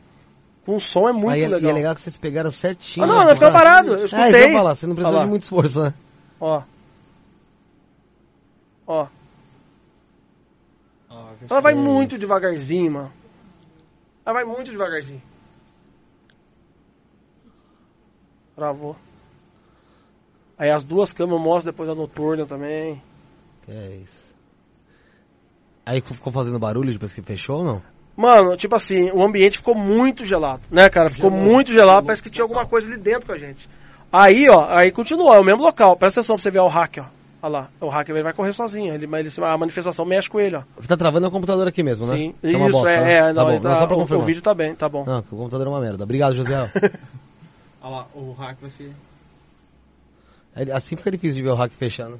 [0.64, 1.60] Com som é muito Aí, legal.
[1.62, 3.04] E é legal que vocês pegaram certinho.
[3.04, 4.32] Ah, não, não ficou parado, eu É, isso escutei.
[4.42, 5.94] que eu falar, você não precisou de muito esforço, né?
[6.40, 6.62] Ó.
[8.86, 9.08] Ó.
[11.50, 13.12] Ela vai muito devagarzinho, mano.
[14.24, 15.24] Ela vai muito devagarzinho.
[18.60, 18.94] Travou.
[20.58, 23.02] Aí as duas câmeras mostram depois a noturna também.
[23.66, 24.20] Que é isso.
[25.86, 27.82] Aí ficou fazendo barulho depois que fechou ou não?
[28.18, 31.08] Mano, tipo assim, o ambiente ficou muito gelado, né, cara?
[31.08, 33.70] Ficou muito gelado, parece que tinha alguma coisa ali dentro com a gente.
[34.12, 35.96] Aí, ó, aí continuou, é o mesmo local.
[35.96, 37.08] Presta atenção pra você ver ó, o hacker, ó.
[37.42, 40.58] Olha lá, o hacker ele vai correr sozinho, ele, ele, a manifestação mexe com ele,
[40.58, 40.64] ó.
[40.78, 42.18] O que tá travando é o computador aqui mesmo, né?
[42.18, 43.14] Sim, é isso, bosta, é, né?
[43.14, 44.24] é, Tá não, bom, ele tá- não, só pra o, confirmar.
[44.24, 45.06] o vídeo tá bem, tá bom.
[45.06, 46.04] Não, o computador é uma merda.
[46.04, 46.70] Obrigado, José.
[47.82, 48.92] Olha lá, o hack vai ser.
[50.56, 52.20] É assim fica difícil de ver o hack fechando.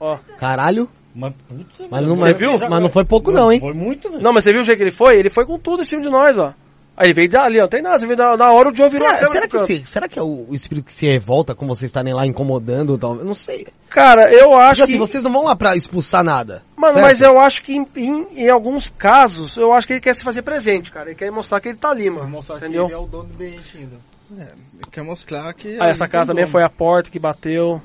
[0.00, 0.18] Ó.
[0.38, 0.88] Caralho.
[1.14, 2.52] Mas, puta, Mas não, Você mas- viu?
[2.68, 3.58] Mas não foi pouco não, hein?
[3.60, 4.22] Foi muito, velho.
[4.22, 5.18] Não, mas você viu o jeito que ele foi?
[5.18, 6.54] Ele foi com tudo em cima de nós, ó.
[6.96, 8.88] Aí ele veio dali, ó, não tem nada, você viu na, na hora o Joe
[8.90, 11.66] virou Cara, será, que se- será que é o, o espírito que se revolta com
[11.66, 12.96] vocês estarem lá incomodando?
[12.98, 13.16] Tal?
[13.16, 13.66] Eu não sei.
[13.88, 14.98] Cara, eu acho Acho assim, que...
[14.98, 16.62] vocês não vão lá pra expulsar nada.
[16.76, 17.06] Mano, certo?
[17.06, 20.22] mas eu acho que em, em- em alguns casos, eu acho que ele quer se
[20.22, 21.08] fazer presente, cara.
[21.08, 22.28] Ele quer mostrar que ele tá ali, mano.
[22.28, 22.86] mostrar Entendeu?
[22.86, 23.96] que ele é o dono do ambiente ainda.
[24.38, 24.54] É,
[24.90, 25.80] quer mostrar que.
[25.80, 27.82] Aí essa casa também foi a porta que bateu.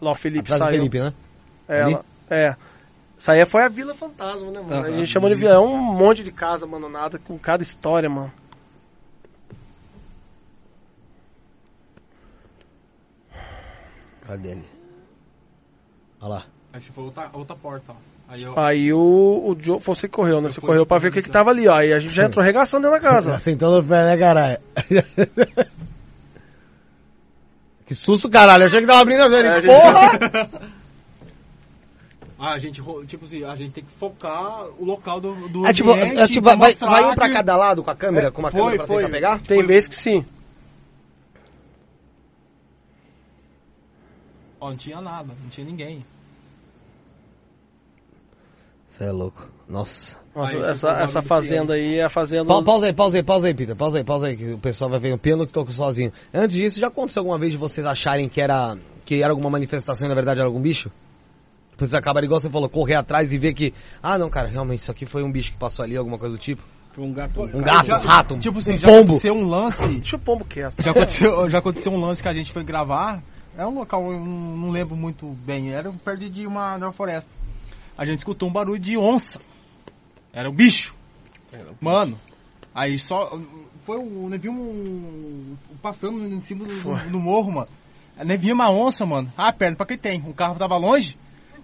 [0.00, 0.78] Lá o Felipe Atrás saiu.
[0.78, 1.12] Felipe, né?
[1.68, 2.54] É, ela- é.
[3.16, 4.74] Isso aí foi a Vila Fantasma, né, mano?
[4.74, 4.92] a Aham.
[4.92, 5.54] gente chama de Vila.
[5.54, 8.30] É um monte de casa, mano, nada, com cada história, mano.
[14.26, 14.64] Cadê ele?
[16.20, 16.46] Olha lá.
[16.72, 18.15] Aí se for outra, outra porta, ó.
[18.28, 18.58] Aí eu.
[18.58, 20.46] Aí o, o Joe, você correu, né?
[20.46, 21.74] Eu Você correu pra ver o que que tava ali, ó.
[21.74, 23.38] Aí a gente já entrou arregaçando dentro da casa.
[23.38, 24.58] Sentou no pé, né, caralho?
[27.86, 28.64] que susto, caralho.
[28.64, 30.50] Eu achei que tava abrindo a É, a gente- Porra!
[32.38, 35.66] Ah, a gente, ro- tipo assim, a gente tem que focar o local do, do
[35.66, 37.90] É tipo, ambiente é tipo pra vai, mostrar vai um pra que- cada lado com
[37.90, 38.96] a câmera, É, com uma foi, câmera pra foi.
[39.04, 39.40] tentar pegar?
[39.40, 40.22] Tem vezes que sim.
[44.60, 46.04] Ó, não tinha nada, não tinha ninguém.
[48.96, 49.46] Você é louco.
[49.68, 50.18] Nossa.
[50.34, 52.44] Nossa, Aí, essa, essa fazenda aí é a fazenda.
[52.46, 53.76] Pa- pausa aí, pausa aí, pausa aí, Peter.
[53.76, 56.12] Pausa aí, pausa aí, que o pessoal vai ver o piano que tocou sozinho.
[56.32, 60.06] Antes disso, já aconteceu alguma vez de vocês acharem que era, que era alguma manifestação
[60.06, 60.90] e na verdade era algum bicho?
[61.72, 64.80] Depois vocês acabaram, igual você falou, correr atrás e ver que, ah não, cara, realmente
[64.80, 66.62] isso aqui foi um bicho que passou ali, alguma coisa do tipo.
[66.92, 67.42] Foi um gato.
[67.42, 69.00] Um gato, Já- um rato, Tipo assim, um já pombo.
[69.02, 69.86] aconteceu um lance.
[70.00, 70.82] Deixa o pombo quieto.
[70.82, 73.22] Já aconteceu, já aconteceu um lance que a gente foi gravar.
[73.58, 75.72] É um local, eu não não lembro muito bem.
[75.72, 77.30] Era perto de uma, de uma floresta.
[77.96, 79.40] A gente escutou um barulho de onça.
[80.32, 80.94] Era o bicho.
[81.80, 82.18] Mano,
[82.74, 83.38] aí só.
[83.84, 84.28] Foi o.
[84.38, 87.68] Vimos um, passando em cima do, do, do morro, mano.
[88.38, 89.32] Vimos uma onça, mano.
[89.36, 90.22] Ah, perna pra quem tem.
[90.26, 91.16] O carro tava longe.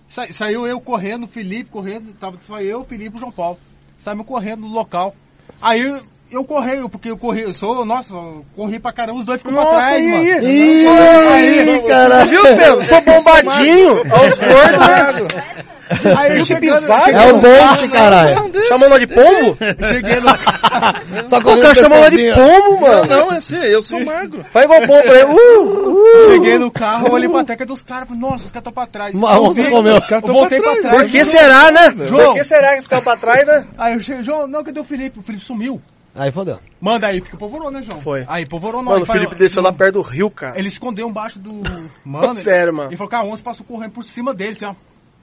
[0.09, 2.13] Sa- saiu eu correndo, o Felipe correndo.
[2.15, 3.59] Tava só eu, Felipe e o João Paulo.
[3.99, 5.15] Saímos correndo no local.
[5.61, 9.25] Aí eu, eu corri, porque eu corri, eu sou, nossa, eu corri pra caramba, os
[9.27, 10.47] dois ficam pra Nossa, trás, e mano.
[10.47, 11.77] aí?
[11.77, 12.31] Ih, caralho.
[12.31, 12.85] Viu, Pedro?
[12.85, 13.91] Sou bombadinho.
[14.13, 15.65] Olha os gordos, né?
[16.17, 18.53] Aí eu chegando, cheguei É o Bolt, caralho.
[18.69, 19.57] Chamou ela de pombo?
[19.87, 20.29] Cheguei no
[21.29, 23.07] Só O cara chamou ela de pombo, mano.
[23.07, 24.45] Não, é assim, eu sou magro.
[24.51, 25.25] Faz igual pombo aí.
[25.25, 26.33] Uh, uh.
[26.33, 29.13] Cheguei no carro, olhei pra teca dos caras, nossa, os caras estão pra trás.
[29.55, 29.95] Vi, comeu.
[29.95, 30.97] Eu voltei pra trás.
[30.97, 32.07] Por que será, né?
[32.07, 32.27] João.
[32.27, 33.67] Por que será que ficava pra trás, né?
[33.79, 35.19] Aí eu cheguei, João, não, cadê o Felipe?
[35.19, 35.81] O Felipe sumiu.
[36.15, 36.59] Aí fodeu.
[36.79, 37.99] Manda aí, porque povorou, né, João?
[37.99, 38.25] Foi.
[38.29, 39.01] Aí povorou nós.
[39.01, 40.59] Mano, o Felipe desceu lá perto do rio, cara.
[40.59, 41.63] Ele escondeu embaixo do.
[42.05, 42.91] Mano, Sério, mano.
[42.91, 44.75] Ele falou que a onça passou correndo por cima dele, assim, ó.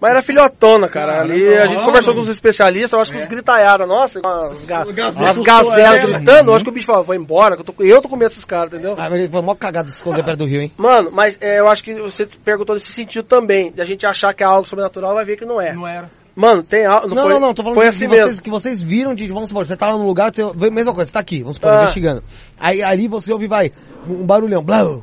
[0.01, 1.21] Mas era filhotona, cara.
[1.21, 3.21] Ali a gente conversou com os especialistas, eu acho que É.
[3.21, 5.25] os gritaiadas, nossa, umas, ga Gazela.
[5.25, 8.01] umas gazelas gritando, eu acho que o bicho falou, vou embora, que eu tô, eu
[8.01, 8.93] tô com medo desses caras, entendeu?
[8.97, 10.71] Ah, mas ele foi mó cagada de se esconder perto do rio, hein?
[10.77, 14.33] Mano, mas é, eu acho que você perguntou nesse sentido também, de a gente achar
[14.33, 15.73] que é algo sobrenatural, vai ver que não é.
[15.73, 16.09] Não era.
[16.35, 17.09] Mano, tem algo.
[17.13, 18.41] Não, foi, não, não, tô falando Foi de, assim de vocês, mesmo.
[18.41, 21.11] que vocês viram de, vamos supor, você tá lá no lugar, você mesma coisa, você
[21.11, 21.81] tá aqui, vamos supor, Ah.
[21.81, 22.23] investigando.
[22.57, 23.73] Aí ali você ouve, vai,
[24.07, 24.99] um barulhão, blá.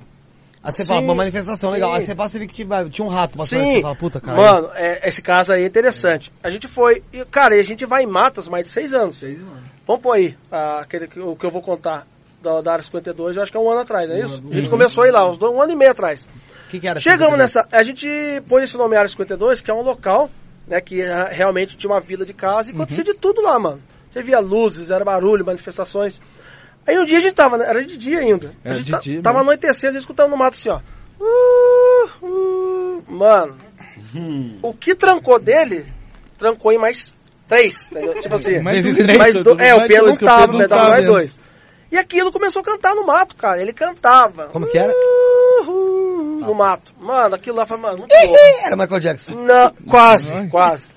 [0.67, 1.91] Aí você fala, Sim, uma manifestação legal.
[1.91, 1.97] sim.
[1.97, 3.95] Aí você passa e vê que tinha, tinha um rato passando, aí Sim, você fala,
[3.95, 4.37] puta, cara.
[4.37, 6.33] mano, é, esse caso aí é interessante.
[6.43, 9.17] A gente foi, e, cara, e a gente vai em matas mais de seis anos.
[9.19, 9.63] Seis, mano.
[9.87, 12.05] Vamos pôr aí, ah, aquele, que- o que eu vou contar
[12.43, 14.43] da, da área 52, eu acho que é um ano atrás, não é isso?
[14.51, 16.27] A gente começou a ir lá, uns dois, um ano e meio atrás.
[16.67, 16.99] O que, que era?
[16.99, 17.65] Chegamos nessa.
[17.71, 18.09] A gente
[18.49, 20.29] pôs esse nome Área 52, que é um local,
[20.67, 23.81] né, que ah, realmente tinha uma vila de casa e acontecia de tudo lá, mano.
[24.11, 26.21] Você via luzes, era barulho, manifestações.
[26.87, 28.55] Aí um dia a gente tava, né, era de dia ainda.
[28.65, 29.51] A Era gente de dia tava mesmo.
[29.51, 30.81] anoitecendo, a gente escutava no mato assim, ó.
[31.19, 33.03] Uh, uh.
[33.09, 33.57] Mano,
[34.63, 35.87] o que trancou dele,
[36.39, 37.15] trancou em mais
[37.49, 38.15] três, entendeu?
[38.21, 40.27] Tipo assim, Mais mais três, mais do- tudo é, o Pedro não dois, que o
[40.27, 41.39] tava, Pedro tava tava mais dois.
[41.91, 43.63] E aquilo começou a cantar no mato, cara.
[43.63, 44.47] Ele cantava.
[44.49, 44.93] Como que era?
[44.93, 46.93] Uh, no mato.
[46.99, 48.37] Mano, aquilo lá foi, mano, muito louco.
[48.65, 49.33] Era Michael Jackson.
[49.35, 50.89] Não, quase, quase.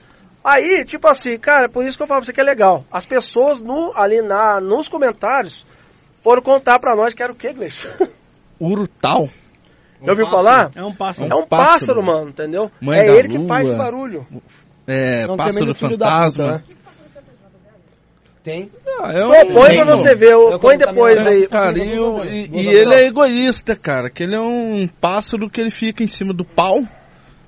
[0.44, 2.86] Aí, tipo assim, cara, por isso que eu falo pra você que é legal.
[2.92, 5.66] As pessoas no, ali na, nos comentários
[6.22, 7.88] foram contar pra nós que era o que, Gleice?
[8.60, 9.30] Urutau.
[10.04, 10.72] Já ouviu falar?
[10.76, 11.32] É um pássaro.
[11.32, 12.72] É um pássaro, mano, entendeu?
[12.80, 13.48] Mãe é ele que lua.
[13.48, 14.26] faz barulho.
[14.88, 16.48] É, Não, pássaro da fantasma.
[16.52, 16.64] né?
[18.42, 18.72] Tem.
[19.02, 21.48] Ah, é Pô, põe pra você ver, Eu põe depois aí.
[21.48, 24.10] Cara, e, e- e ele é egoísta, cara.
[24.10, 26.82] Que ele é um pássaro que ele fica em cima do pau,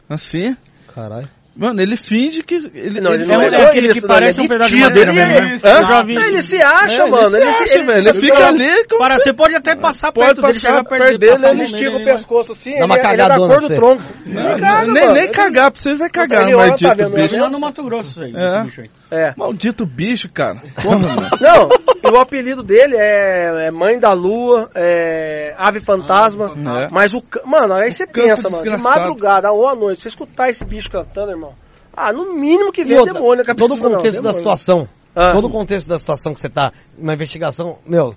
[0.10, 0.56] assim.
[0.94, 1.30] Caralho.
[1.54, 2.56] Mano, ele finge que.
[2.74, 4.54] Ele, Não, ele ele não É, é é aquele que egoísta, parece não, um ele
[4.54, 5.56] é pedaço de madeira ele mesmo, é né?
[5.56, 5.68] isso.
[5.68, 6.16] Eu já vi.
[6.16, 7.28] Ele se acha, É, mano.
[7.38, 8.08] Ele Ele, se acha, ele- velho.
[8.08, 8.98] Ele fica ali com.
[8.98, 11.48] Para, você pode até passar Pode perto dele, passar chegar perto perto dele, dele, passar
[11.48, 13.60] a ele mão estica o pescoço assim, Dá ele, uma é- ele é da cor
[13.60, 13.76] do você.
[13.76, 14.04] tronco.
[14.26, 16.96] Não, Ele caga, nem, nem Ele- cagar pra você vai cagar, Ele olha, maldito tá
[16.96, 17.16] vendo?
[17.16, 17.36] bicho.
[17.36, 18.64] Ele no Mato Grosso, isso aí, É.
[18.64, 18.90] bicho aí.
[19.12, 19.34] É.
[19.36, 20.62] Maldito bicho, cara.
[20.82, 21.30] Porra, mano.
[21.42, 21.70] Não,
[22.02, 26.54] e o apelido dele é, é Mãe da Lua, é Ave Fantasma.
[26.82, 26.88] É.
[26.90, 27.22] Mas o.
[27.46, 31.32] Mano, aí você pensa, mano, de madrugada ou à noite, você escutar esse bicho cantando,
[31.32, 31.54] irmão.
[31.94, 34.38] Ah, no mínimo que vem é outra, demônio na todo o Não, contexto da demônio.
[34.38, 34.88] situação.
[35.14, 35.32] Ah.
[35.34, 36.72] Todo o contexto da situação que você tá.
[36.98, 38.16] Uma investigação, meu,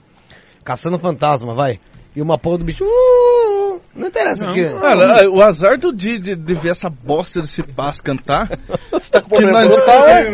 [0.62, 1.80] caçando fantasma, vai.
[2.16, 2.84] E uma porra do bicho.
[2.84, 4.64] uh, não interessa aqui.
[4.80, 8.48] Cara, o azar do dia de, de ver essa bosta desse passo cantar.
[8.92, 10.30] Você tá com que problema nós- é?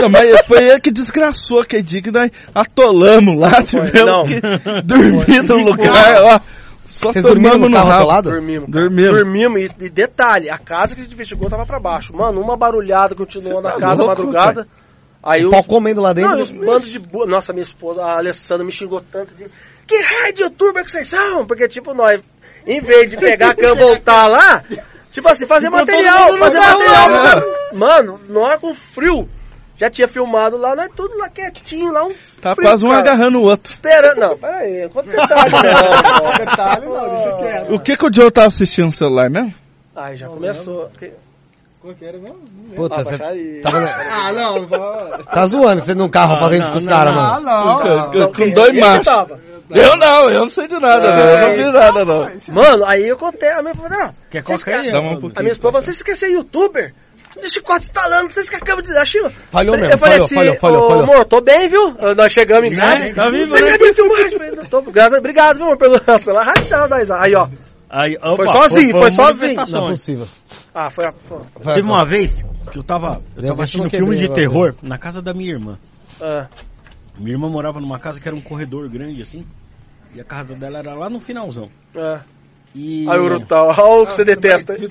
[0.00, 3.62] Não, mas foi ele que desgraçou aquele dia que nós atolamos lá, Não.
[3.62, 4.40] tivemos que
[4.84, 6.40] dormir no lugar, ó.
[6.86, 8.30] Só Vocês dormiram tomamos no carro atolado?
[8.30, 8.70] Dormimos.
[8.70, 8.84] cara.
[8.88, 9.10] Dormimos.
[9.10, 9.70] Dormimos.
[9.78, 12.16] E, detalhe, a casa que a gente investigou tava pra baixo.
[12.16, 14.66] Mano, uma barulhada continuou Cê na tá casa louco, madrugada.
[15.22, 16.30] Aí O pau comendo lá dentro.
[16.34, 17.26] Não, os bandos de boa.
[17.26, 19.44] Nossa, minha esposa, a Alessandra, me xingou tanto de.
[19.88, 21.46] Que raio de youtuber que vocês são?
[21.46, 22.20] Porque, tipo, nós,
[22.66, 24.62] em vez de pegar a cama e voltar lá,
[25.10, 27.10] tipo assim, fazer material, fazer material.
[27.10, 27.42] lá?
[27.72, 29.28] Mano, nós com frio.
[29.76, 33.00] Já tinha filmado lá, nós tudo lá quietinho, lá um Tá frio, quase um cara.
[33.00, 33.72] agarrando o outro.
[33.72, 34.18] Esperando.
[34.18, 35.60] Não, peraí, quanto detalhe não,
[36.32, 36.38] pô.
[36.38, 37.74] Detalhe não, deixa quieto.
[37.74, 39.54] O que que o Joe tava assistindo no celular mesmo?
[39.94, 40.88] Ai, já começou.
[40.90, 41.12] Porque-
[41.80, 42.40] Qual que era mesmo?
[42.74, 43.78] Puta, Ah, você tava-
[44.12, 45.24] Ah, não, não.
[45.24, 47.46] tá zoando você num carro Não, fazendo não, isso com os não, caras, Ah, mano.
[47.46, 48.32] não.
[48.32, 49.38] Com- Não, dois machos.
[49.70, 51.28] Eu não, eu não sei de nada, não.
[51.28, 52.54] Eu não vi nada, não.
[52.54, 54.86] Mano, aí eu contei, a minha falou, não, Quer Vocês coca aí?
[54.86, 55.32] ca- Dá um.
[55.36, 56.94] A minha esposa falou, você quer ser youtuber?
[57.40, 58.98] Deixa o corte instalando, vocês que acabam de dizer.
[59.00, 59.20] Achei...
[59.50, 61.02] Falhou mesmo, Eu falei falhou, assim, falhou, falhou, ô, falhou.
[61.04, 61.94] amor, tô bem, viu?
[62.16, 63.04] Nós chegamos em casa.
[63.04, 63.14] Né?
[63.14, 63.78] Tá vivo, Tá né?
[63.78, 64.32] filmagem?
[64.32, 66.44] Eu falei, tô- graças- Obrigado, viu, amor, pelo celular.
[66.46, 66.88] Rapidão.
[67.20, 67.48] Aí, ó.
[67.90, 69.54] Aí, Foi opa, sozinho, foi uma sozinho.
[69.70, 70.26] Não é possível.
[70.74, 71.10] Ah, foi a...
[71.60, 74.98] Vai, Teve uma vez que eu tava, eu tava assistindo um filme de terror na
[74.98, 75.78] casa da minha irmã.
[76.20, 76.48] Ah,
[77.18, 79.44] Minha irmã morava numa casa que era um corredor grande assim.
[80.14, 81.70] E a casa dela era lá no finalzão.
[81.96, 82.20] ah.
[82.74, 84.74] E, Aí, Urutau, olha o que você detesta.
[84.78, 84.84] e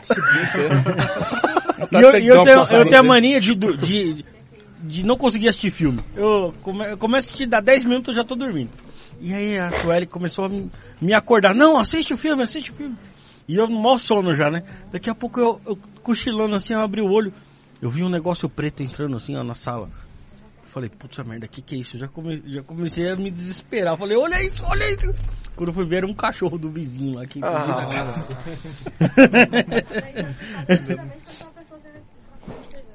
[1.93, 4.25] eu, e eu tenho, eu tenho a mania de, de,
[4.81, 6.03] de não conseguir assistir filme.
[6.15, 8.72] Eu, come, eu começo a assistir, dá 10 minutos eu já tô dormindo.
[9.22, 11.53] E aí a Sueli começou a me, me acordar.
[11.56, 12.97] Não, assiste o filme, assiste o filme.
[13.47, 14.64] E eu no mau sono já, né?
[14.91, 17.31] Daqui a pouco eu, eu cochilando assim, eu abri o olho.
[17.81, 19.89] Eu vi um negócio preto entrando assim, ó, na sala.
[20.68, 21.98] Falei, putz, merda, que que é isso?
[21.98, 23.98] Já, come, já comecei a me desesperar.
[23.98, 25.14] Falei, olha isso, olha isso.
[25.56, 27.88] Quando eu fui ver, era um cachorro do vizinho lá que Ah.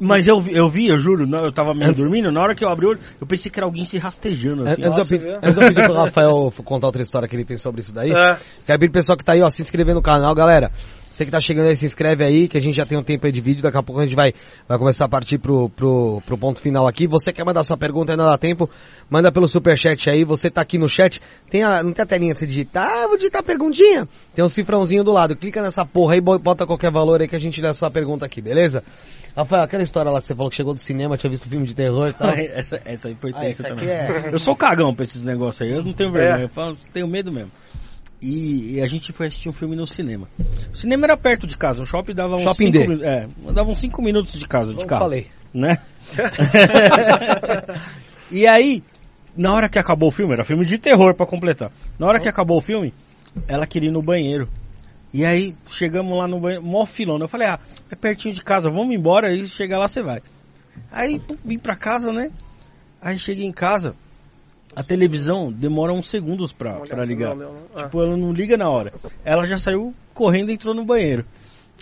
[0.05, 2.57] Mas eu vi, eu vi, eu juro, não, eu tava meio Antes- dormindo, na hora
[2.57, 4.83] que eu abri o olho, eu pensei que era alguém se rastejando assim.
[4.83, 5.35] Antes, eu vê?
[5.37, 8.11] antes eu pedir pro Rafael contar outra história que ele tem sobre isso daí.
[8.13, 8.37] É.
[8.67, 10.73] Quero pedir pro pessoal que tá aí, ó, se inscrever no canal, galera.
[11.13, 13.27] Você que tá chegando aí, se inscreve aí, que a gente já tem um tempo
[13.27, 14.33] aí de vídeo, daqui a pouco a gente vai,
[14.67, 17.07] vai começar a partir pro, pro, pro ponto final aqui.
[17.07, 18.69] Você quer mandar sua pergunta, ainda dá tempo,
[19.11, 22.33] manda pelo superchat aí, você tá aqui no chat, tem a, não tem a telinha
[22.35, 24.09] pra você digitar, ah, vou digitar a perguntinha.
[24.35, 27.37] Tem um cifrãozinho do lado, clica nessa porra aí, bo- bota qualquer valor aí que
[27.37, 28.83] a gente lê a sua pergunta aqui, beleza?
[29.37, 31.75] Rafael, aquela história lá que você falou que chegou do cinema, tinha visto filme de
[31.75, 32.31] terror e tal.
[32.37, 33.89] essa, essa aí foi Ah, também.
[33.89, 36.45] é- Eu sou cagão pra esses negócios aí, eu não tenho vergonha, É.
[36.45, 37.51] eu falo, tenho medo mesmo.
[38.23, 40.29] E, e a gente foi assistir um filme no cinema.
[40.73, 42.79] O cinema era perto de casa, o shopping dava uns Shopping 5 D.
[42.79, 43.05] minutos.
[43.05, 45.03] É, dava uns 5 minutos de casa, de Como carro.
[45.03, 45.27] falei.
[45.53, 45.77] Né?
[48.31, 48.83] e aí,
[49.37, 51.73] na hora que acabou o filme, era filme de terror pra completar.
[51.99, 52.95] Na hora que acabou o filme,
[53.49, 54.49] ela queria ir no banheiro.
[55.13, 57.25] E aí, chegamos lá no banheiro, mó filona.
[57.25, 57.59] Eu falei, ah,
[57.91, 60.23] é pertinho de casa, vamos embora e chegar lá você vai.
[60.91, 62.31] Aí, pum, vim pra casa, né?
[63.01, 63.97] Aí cheguei em casa,
[64.75, 67.35] a televisão demora uns segundos pra, pra ligar.
[67.35, 67.83] Não, não, ah.
[67.83, 68.93] Tipo, ela não liga na hora.
[69.25, 71.25] Ela já saiu correndo e entrou no banheiro.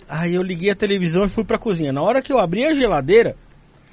[0.07, 1.93] Aí eu liguei a televisão e fui pra cozinha.
[1.93, 3.35] Na hora que eu abri a geladeira,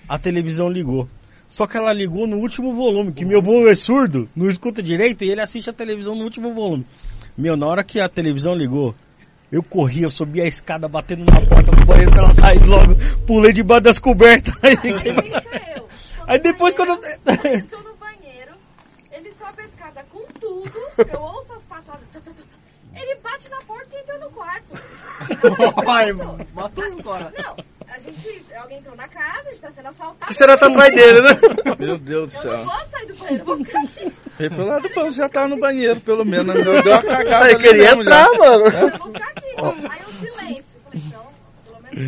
[0.09, 1.09] a televisão ligou.
[1.49, 5.25] Só que ela ligou no último volume, que meu avô é surdo, não escuta direito
[5.25, 6.87] e ele assiste a televisão no último volume.
[7.37, 8.95] Meu, na hora que a televisão ligou,
[9.51, 12.97] eu corri, eu subi a escada batendo na porta do banheiro pra ela sair logo,
[13.27, 14.53] pulei debaixo das cobertas.
[14.63, 14.77] Aí,
[16.27, 16.97] aí depois quando eu...
[16.97, 18.53] Eu tô no banheiro,
[19.11, 20.73] ele sobe a escada com tudo,
[21.13, 22.01] eu ouço as patadas.
[22.13, 23.01] tá, tá, tá.
[23.01, 24.83] Ele bate na porta e entra no quarto.
[25.89, 26.47] Ai, Pronto.
[26.55, 27.33] matou um cara.
[27.39, 27.57] Não,
[27.95, 28.45] a gente.
[28.61, 30.33] Alguém entrou na casa, a gente tá sendo assaltado.
[30.35, 31.31] será que tá atrás dele, né?
[31.79, 32.53] Meu Deus do Eu céu.
[32.59, 34.13] não vou sair do banheiro, vou ficar aqui.
[34.41, 36.55] E pelo lado do pano já tava no banheiro, pelo menos.
[36.55, 37.47] Deu deu uma cagada.
[37.47, 38.39] Aí queria mesmo entrar, já.
[38.39, 38.65] mano.
[38.67, 40.65] Eu vou ficar aqui.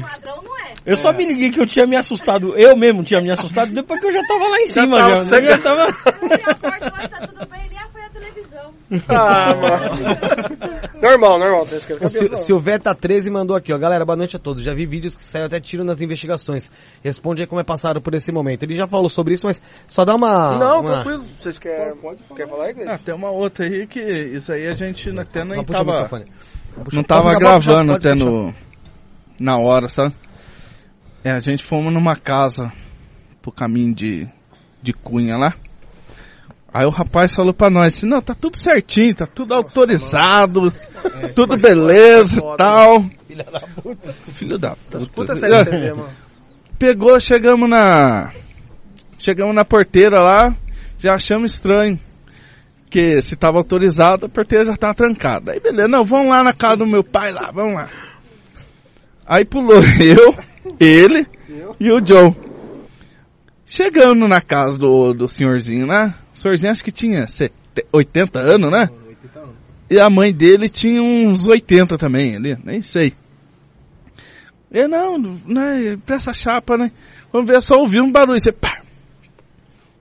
[0.03, 0.75] Ladrão não é.
[0.87, 3.99] Eu só me liguei que eu tinha me assustado, eu mesmo tinha me assustado depois
[4.01, 4.99] que eu já tava lá em Já cima.
[4.99, 5.47] tava Já, cego.
[5.49, 5.81] já tava...
[5.83, 7.77] Eu abri a porta lá, tá tudo bem ali,
[9.09, 11.01] ah, mano.
[11.01, 11.67] normal, normal.
[11.67, 12.37] Tem cabeça, Sil não.
[12.37, 13.79] Silveta 13 mandou aqui, ó.
[13.79, 14.63] Galera, boa noite a todos.
[14.63, 16.71] Já vi vídeos que saiu até tiro nas investigações.
[17.03, 18.65] Responde aí como é passado por esse momento.
[18.65, 20.59] Ele já falou sobre isso, mas só dá uma.
[20.59, 20.93] Não, uma...
[20.93, 21.25] tranquilo.
[21.39, 21.95] Vocês querem,
[22.35, 25.57] quer falar aí, Ah, tem uma outra aí que isso aí a gente até nem
[25.57, 26.25] Só puxa o tava,
[26.77, 28.55] não pode tava pode gravando até pode no
[29.41, 30.15] na hora, sabe?
[31.23, 32.73] É, a gente fomos numa casa
[33.41, 34.29] pro caminho de
[34.83, 35.55] de Cunha lá.
[36.73, 40.73] Aí o rapaz falou pra nós assim, não, tá tudo certinho, tá tudo autorizado,
[41.35, 43.05] tudo beleza e tal.
[43.27, 44.13] Filha da puta.
[44.33, 45.35] Filho da Puta puta.
[45.97, 46.09] mano.
[46.79, 48.33] Pegou, chegamos na.
[49.19, 50.57] Chegamos na porteira lá,
[50.99, 51.99] já achamos estranho.
[52.89, 55.53] Que se tava autorizado, a porteira já tava trancada.
[55.53, 57.89] Aí beleza, não, vamos lá na casa do meu pai lá, vamos lá.
[59.27, 60.35] Aí pulou eu,
[60.79, 61.27] ele
[61.79, 62.35] e o Joe.
[63.65, 68.71] Chegando na casa do, do senhorzinho lá, o senhorzinho acho que tinha 70, 80 anos,
[68.71, 68.89] né?
[69.89, 73.13] E a mãe dele tinha uns 80 também ali, nem sei.
[74.71, 76.93] Eu não, né, pra essa chapa, né?
[77.33, 78.83] Vamos ver, só ouvir um barulho, você pá,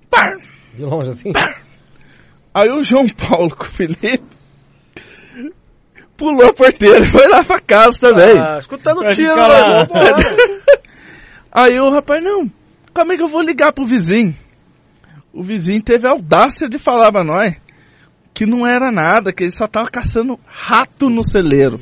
[0.09, 0.31] pá,
[0.75, 1.33] De longe assim?
[2.53, 4.21] Aí o João Paulo com o Felipe
[6.15, 8.35] pulou a porteira e foi lá pra casa também.
[8.37, 9.87] Ah, escutando Vai tiro, lá.
[11.51, 12.51] Aí o rapaz, não,
[12.93, 14.35] como é que eu vou ligar pro vizinho?
[15.33, 17.55] O vizinho teve a audácia de falar pra nós
[18.33, 21.79] que não era nada, que ele só tava caçando rato no celeiro.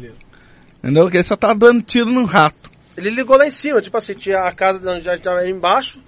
[0.83, 1.09] Entendeu?
[1.09, 2.71] Que ele só tava dando tiro no rato.
[2.97, 6.01] Ele ligou lá em cima, tipo assim, tinha a casa de onde já estava embaixo,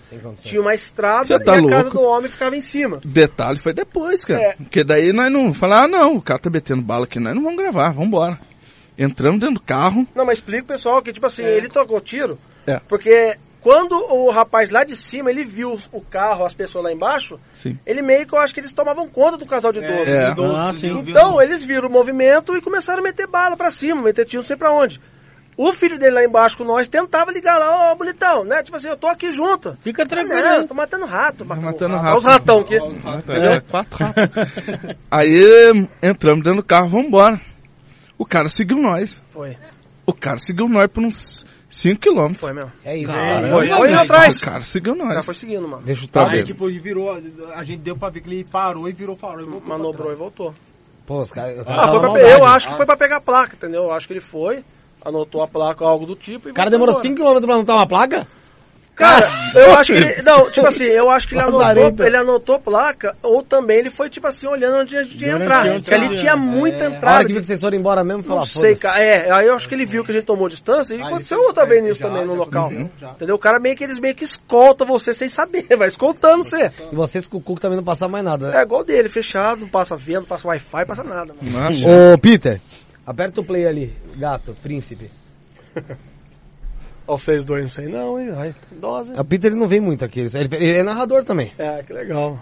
[0.43, 2.99] tinha uma estrada Você e tá a casa do homem ficava em cima.
[3.05, 4.41] Detalhe foi depois, cara.
[4.41, 4.53] É.
[4.53, 7.43] Porque daí nós não falar, ah não, o cara tá metendo bala aqui, nós não
[7.43, 8.39] vamos gravar, vamos embora.
[8.97, 10.07] Entramos dentro do carro.
[10.15, 12.79] Não, mas explica pro pessoal que, tipo assim, ele tocou tiro, É.
[12.87, 17.39] porque quando o rapaz lá de cima, ele viu o carro, as pessoas lá embaixo,
[17.51, 17.77] Sim.
[17.85, 20.07] ele meio que eu acho que eles tomavam conta do casal de idosos.
[20.07, 20.33] É.
[20.55, 20.97] Ah, sim.
[20.99, 24.47] Então, eles viram o movimento e começaram a meter bala pra cima, meter tiro não
[24.47, 24.99] sei pra onde.
[25.57, 28.63] O filho dele lá embaixo com nós tentava ligar lá, ô bonitão, né?
[28.63, 29.77] Tipo assim, eu tô aqui junto.
[29.81, 30.65] Fica tranquilo.
[30.65, 31.45] Tô matando rato.
[31.45, 32.03] Matando, matando rato.
[32.05, 32.07] rato.
[32.07, 32.75] Olha os ratão aqui.
[33.33, 34.23] É, quatro ratos.
[35.11, 35.41] Aí
[36.01, 37.41] entramos dentro do carro, vamos embora.
[38.17, 39.21] O cara seguiu nós.
[39.31, 39.57] Foi,
[40.05, 42.39] O cara seguiu nós por uns 5 quilômetros.
[42.39, 42.71] foi mesmo.
[42.83, 43.13] É isso.
[43.13, 44.37] Caramba, Foi, foi atrás.
[44.37, 45.25] O cara seguiu O cara nós.
[45.25, 45.83] foi seguindo, mano.
[45.83, 47.11] Deixa eu Tá Aí, tipo, ele virou,
[47.53, 49.69] a gente deu pra ver que ele parou e virou farol e voltou.
[49.69, 50.53] Manobrou e voltou.
[51.05, 51.63] Pô, os caras.
[51.67, 53.83] Ah, foi pra pe- eu acho que foi pra pegar a placa, entendeu?
[53.83, 54.63] Eu acho que ele foi,
[55.05, 56.49] anotou a placa, algo do tipo.
[56.49, 57.37] E O cara demorou embora.
[57.39, 58.27] 5km pra anotar uma placa?
[58.99, 60.21] Cara, eu acho que ele.
[60.21, 64.09] Não, tipo assim, eu acho que ele anotou, ele anotou placa, ou também ele foi,
[64.09, 65.65] tipo assim, olhando onde a gente ia entrar.
[65.75, 67.25] Porque ali tinha muita A hora entrada.
[67.25, 68.81] que viu que vocês foram embora mesmo, falar, sei, foda-se.
[68.81, 68.99] cara.
[69.01, 71.37] É, aí eu acho que ele viu que a gente tomou distância e Aí aconteceu
[71.39, 72.71] ele- outra vez é, nisso já, também no já local.
[72.71, 73.35] Entendeu?
[73.35, 76.69] O cara meio que eles meio que escolta você sem saber, vai escoltando você.
[76.91, 78.59] E vocês com o Cuco também não passaram mais nada, né?
[78.59, 81.33] É igual dele, fechado, não passa vento, não passa Wi-Fi, passa nada.
[81.41, 81.75] Mano.
[82.13, 82.59] Ô, Peter,
[83.05, 85.09] aperta o play ali, gato, príncipe.
[87.09, 88.29] Ó, vocês dois, não sei não, hein?
[88.37, 89.11] Ai, dose.
[89.19, 91.51] O Peter ele não vem muito aqui, ele, ele é narrador também.
[91.57, 92.39] É, que legal.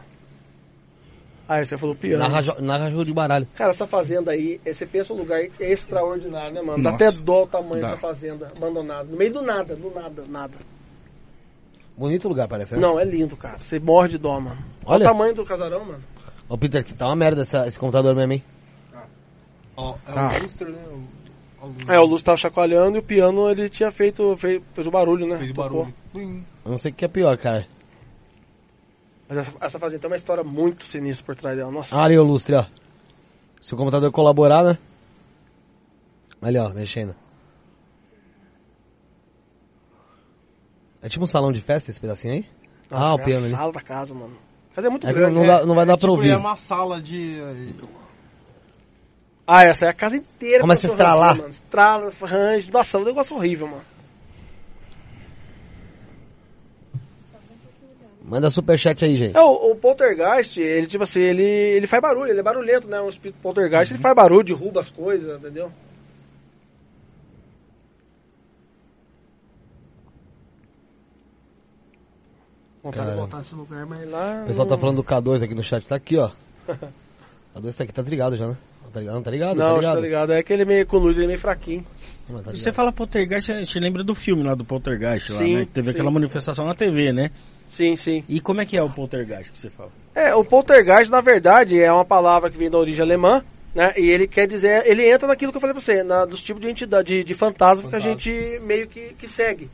[1.47, 2.21] Ah, você falou piano.
[2.21, 3.47] Narra, narra jogo de baralho.
[3.55, 6.83] Cara, essa fazenda aí, você pensa um lugar extraordinário, né, mano?
[6.83, 7.07] Dá Nossa.
[7.07, 7.87] até dó o tamanho Dá.
[7.91, 9.05] dessa fazenda abandonada.
[9.05, 10.57] No meio do nada, do nada, nada.
[11.95, 12.81] Bonito lugar, parece, né?
[12.81, 13.59] Não, é lindo, cara.
[13.61, 14.57] Você morre de dó, mano.
[14.85, 15.05] Olha Olha.
[15.05, 16.03] o tamanho do casarão, mano.
[16.49, 18.43] Ô, Peter, que tá uma merda essa- esse computador mesmo, hein?
[19.77, 20.37] Ó, é Ah.
[20.37, 20.79] o lustre, né?
[20.91, 21.26] O-.
[21.87, 25.27] É, o Lúcio tava chacoalhando e o piano ele tinha feito, fez, fez o barulho,
[25.27, 25.37] né?
[25.37, 25.93] Fez o barulho.
[26.11, 26.45] Plim.
[26.63, 27.67] Eu não sei o que é pior, cara.
[29.27, 31.71] Mas essa, essa fazenda tem uma história muito sinistra por trás dela.
[31.71, 31.95] Nossa.
[31.97, 32.65] Ah, ali o lustre, ó.
[33.59, 34.77] Se o computador colaborar, né?
[36.41, 37.15] Ali, ó, mexendo.
[41.01, 42.45] É tipo um salão de festa esse pedacinho aí?
[42.89, 43.55] Nossa, ah, o é piano a ali.
[43.55, 44.35] sala da casa, mano.
[44.71, 45.35] A casa é muito É grande.
[45.35, 45.47] não, né?
[45.47, 46.29] dá, não vai É, dar pra tipo, ouvir.
[46.31, 47.37] É uma sala de.
[49.49, 50.59] Ah, essa é a casa inteira.
[50.59, 51.37] Começa a estralar.
[51.37, 51.49] Mano.
[51.49, 52.69] Estrala, range.
[52.69, 53.83] Nossa, é um negócio horrível, mano.
[58.21, 59.37] Manda superchat aí, gente.
[59.37, 62.99] É, o, o poltergeist, ele tipo assim, ele, ele faz barulho, ele é barulhento, né?
[62.99, 65.71] Um espírito poltergeist, ele faz barulho, derruba as coisas, entendeu?
[72.83, 73.15] Vontade de Cara.
[73.15, 74.41] voltar nesse lugar, mas lá.
[74.43, 76.31] O pessoal tá falando do K2 aqui no chat, tá aqui, ó.
[77.57, 78.57] K2 tá aqui, tá ligado já, né?
[78.93, 79.15] Tá ligado?
[79.15, 79.57] Não tá ligado?
[79.57, 79.95] Não, tá acho que ligado?
[79.95, 80.33] tá ligado.
[80.33, 81.85] É aquele meio com luz, ele é meio fraquinho.
[82.29, 85.55] Não, tá Você fala poltergeist, a gente lembra do filme lá do poltergeist lá, Sim,
[85.55, 85.65] né?
[85.65, 85.95] Que teve sim.
[85.95, 87.31] aquela manifestação na TV, né?
[87.67, 88.23] Sim, sim.
[88.29, 89.91] E como é que é o poltergeist que você fala?
[90.15, 93.43] É, o poltergeist, na verdade, é uma palavra que vem da origem alemã,
[93.75, 93.93] Né?
[93.97, 96.61] E ele quer dizer, ele entra naquilo que eu falei pra você, na, dos tipos
[96.61, 99.69] de entidade, de, de fantasma, que a gente meio que, que segue.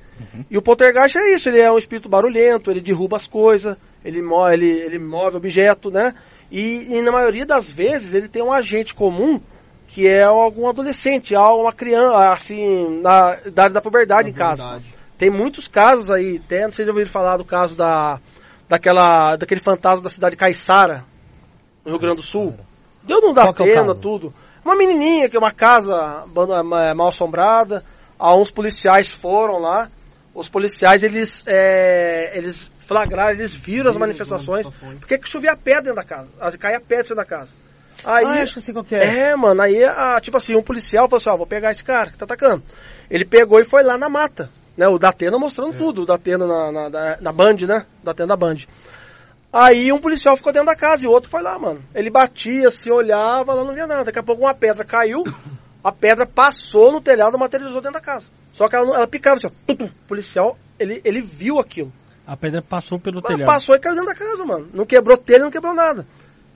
[0.50, 4.22] E o poltergeist é isso, ele é um espírito barulhento, ele derruba as coisas, ele,
[4.22, 6.14] mo ele, ele move objeto, né?
[6.54, 9.42] E, e na maioria das vezes ele tem um agente comum
[9.88, 14.80] que é algum adolescente, alguma criança, assim, na idade da puberdade em casa.
[15.18, 18.20] Tem muitos casos aí, até não sei se já ouviram falar do caso da,
[18.70, 21.04] daquela, daquele fantasma da cidade de Caiçara,
[21.84, 22.56] no Rio Grande do Sul.
[23.02, 23.96] Deu não dá é pena, caso?
[23.96, 24.34] tudo.
[24.64, 26.24] Uma menininha que é uma casa
[26.64, 27.84] ma- mal assombrada,
[28.20, 29.90] a uns policiais foram lá,
[30.34, 34.66] os policiais eles, é, eles flagraram, eles viram as manifestações,
[35.00, 37.54] porque que chovia pedra dentro da casa, as- caía pedra dentro da casa.
[38.04, 39.30] Aí, Ah, acho que eu sei qual que é.
[39.30, 42.12] é, mano, aí, a, tipo assim, um policial falou assim, ó, vou pegar esse cara
[42.12, 42.64] que tá atacando.
[43.10, 46.72] Ele pegou e foi lá na mata, né, o Datena mostrando tudo, o Datena na,
[46.72, 48.56] na, na, na Band, né, o Datena da Band.
[49.54, 51.82] Aí um policial ficou dentro da casa e o outro foi lá, mano.
[51.94, 54.06] Ele batia, se olhava, lá não via nada.
[54.06, 55.24] Daqui a pouco uma pedra caiu,
[55.84, 58.30] a pedra passou no telhado e materializou dentro da casa.
[58.52, 59.86] Só que ela, ela picava assim, ó, tum.
[59.86, 61.92] O policial, ele, ele viu aquilo.
[62.26, 63.48] A pedra passou pelo Mas telhado.
[63.48, 64.70] Passou e caiu dentro da casa, mano.
[64.74, 66.08] Não quebrou telha, não quebrou nada.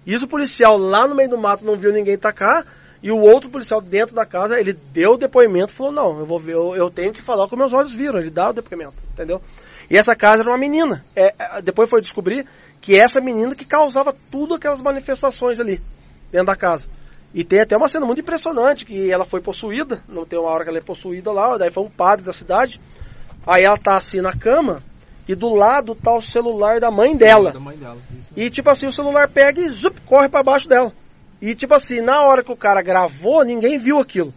[0.05, 2.65] Isso o policial lá no meio do mato não viu ninguém tacar.
[3.03, 6.25] E o outro policial dentro da casa, ele deu o depoimento e falou, não, eu
[6.25, 8.19] vou ver, eu, eu tenho que falar o que meus olhos viram.
[8.19, 9.41] Ele dá o depoimento, entendeu?
[9.89, 11.03] E essa casa era uma menina.
[11.15, 12.47] É, é, depois foi descobrir
[12.79, 15.81] que essa menina que causava tudo aquelas manifestações ali,
[16.31, 16.89] dentro da casa.
[17.37, 20.63] E tem até uma cena muito impressionante, que ela foi possuída, não tem uma hora
[20.63, 22.81] que ela é possuída lá, daí foi um padre da cidade.
[23.45, 24.81] Aí ela tá assim na cama,
[25.27, 27.51] e do lado tá o celular da mãe dela.
[27.51, 27.99] Da mãe dela.
[28.35, 30.91] E tipo assim, o celular pega e zup, corre pra baixo dela.
[31.39, 34.33] E tipo assim, na hora que o cara gravou, ninguém viu aquilo.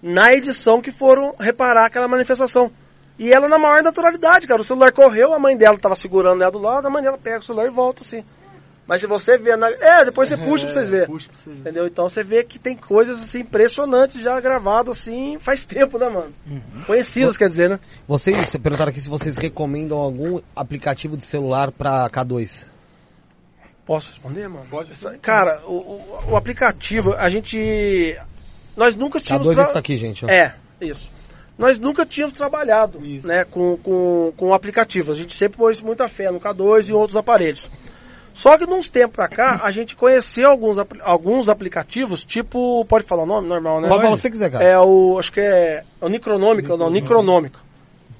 [0.00, 2.70] Na edição que foram reparar aquela manifestação.
[3.18, 4.60] E ela na maior naturalidade, cara.
[4.60, 7.40] O celular correu, a mãe dela tava segurando ela do lado, a mãe dela pega
[7.40, 8.22] o celular e volta assim.
[8.86, 9.70] Mas se você vê na...
[9.70, 11.06] É, depois você puxa pra vocês verem.
[11.06, 11.60] Puxa pra vocês verem.
[11.60, 11.86] Entendeu?
[11.86, 16.34] Então você vê que tem coisas assim impressionantes já gravadas assim faz tempo, né, mano?
[16.86, 17.80] Conhecidas, quer dizer, né?
[18.06, 22.66] Vocês perguntaram aqui se vocês recomendam algum aplicativo de celular pra K2.
[23.86, 24.66] Posso responder, mano?
[24.70, 24.90] Pode.
[25.20, 28.16] Cara, o, o, o aplicativo, a gente.
[28.76, 29.46] Nós nunca tínhamos.
[29.46, 30.24] K2 é tra- isso aqui, gente.
[30.24, 30.28] ó.
[30.28, 31.10] É, isso.
[31.56, 35.10] Nós nunca tínhamos trabalhado né, com, com, com aplicativo.
[35.12, 37.70] A gente sempre pôs muita fé no K2 e em outros aparelhos.
[38.34, 42.84] Só que de uns tempos pra cá, a gente conheceu alguns, alguns aplicativos, tipo.
[42.84, 43.48] Pode falar o nome?
[43.48, 43.88] Normal, né?
[43.88, 44.64] Pode falar o que você quiser, cara.
[44.64, 45.16] É o.
[45.18, 45.84] Acho que é.
[46.00, 47.60] é o Necronômica, não, Necronômica.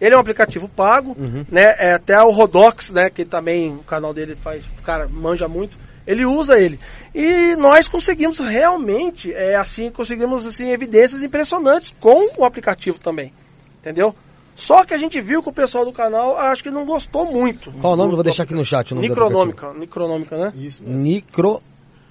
[0.01, 1.44] Ele é um aplicativo pago, Uhum.
[1.51, 1.75] né?
[1.78, 3.10] É até o Rodox, né?
[3.12, 5.76] Que também o canal dele faz, o cara manja muito.
[6.07, 6.78] Ele usa ele.
[7.15, 13.33] E nós conseguimos realmente, é, assim, conseguimos assim, evidências impressionantes com o aplicativo também.
[13.81, 14.15] Entendeu?
[14.55, 17.73] Só que a gente viu que o pessoal do canal acho que não gostou muito.
[17.73, 18.12] Qual o nome?
[18.12, 18.92] Eu vou deixar aqui no chat.
[18.92, 19.73] O nome do Necronômica.
[19.74, 20.47] Necronômica, né?
[20.49, 20.89] aplicativo.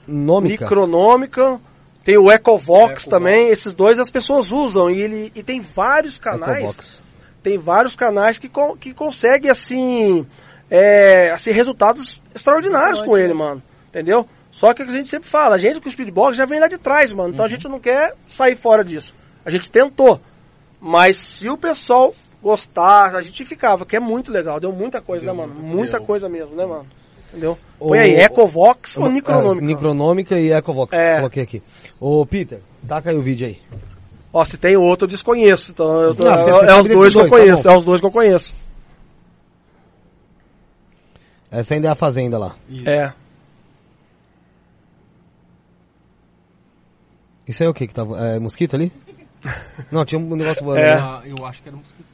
[0.08, 0.64] Necronômica.
[0.66, 1.60] Necronômica.
[2.04, 3.48] Tem o Ecovox também.
[3.50, 4.90] Esses dois as pessoas usam.
[4.90, 6.64] E, ele, e tem vários canais.
[6.64, 7.02] Ecovox.
[7.42, 10.26] Tem vários canais que, con- que conseguem, assim,
[10.70, 13.62] é, assim, resultados extraordinários com ele, mano.
[13.88, 14.28] Entendeu?
[14.52, 16.78] Só que a gente sempre fala, a gente com o Speedbox já vem lá de
[16.78, 17.34] trás, mano.
[17.34, 19.14] Então a gente não quer sair fora disso.
[19.46, 20.20] A gente tentou.
[20.80, 22.14] Mas se o pessoal
[22.44, 24.60] gostar, a gente ficava, que é muito legal.
[24.60, 25.54] Deu muita coisa, né, mano?
[25.56, 26.86] Muita coisa mesmo, né, mano?
[27.30, 27.58] Entendeu?
[27.80, 29.66] Põe aí, Ecovox ou Ah, Necronômica?
[29.66, 30.94] Necronômica e Ecovox.
[30.96, 31.16] É.
[31.16, 31.64] Coloquei aqui.
[32.00, 33.60] Ô, Peter, taca aí o vídeo aí.
[34.32, 35.72] Ó, se tem outro eu desconheço.
[35.72, 37.64] Então eu tô- Não, você- é, você é os dois que eu tá conheço.
[37.64, 37.70] bom.
[37.72, 38.54] é os dois que eu conheço.
[41.50, 42.56] Essa ainda é a fazenda lá.
[42.86, 43.14] É.
[47.48, 48.18] Isso aí é o que que tava?
[48.26, 48.92] É mosquito ali?
[49.92, 50.80] Não, tinha um negócio voando.
[50.80, 50.96] É.
[50.96, 51.02] né?
[51.02, 52.06] Ah, eu acho que era mosquito.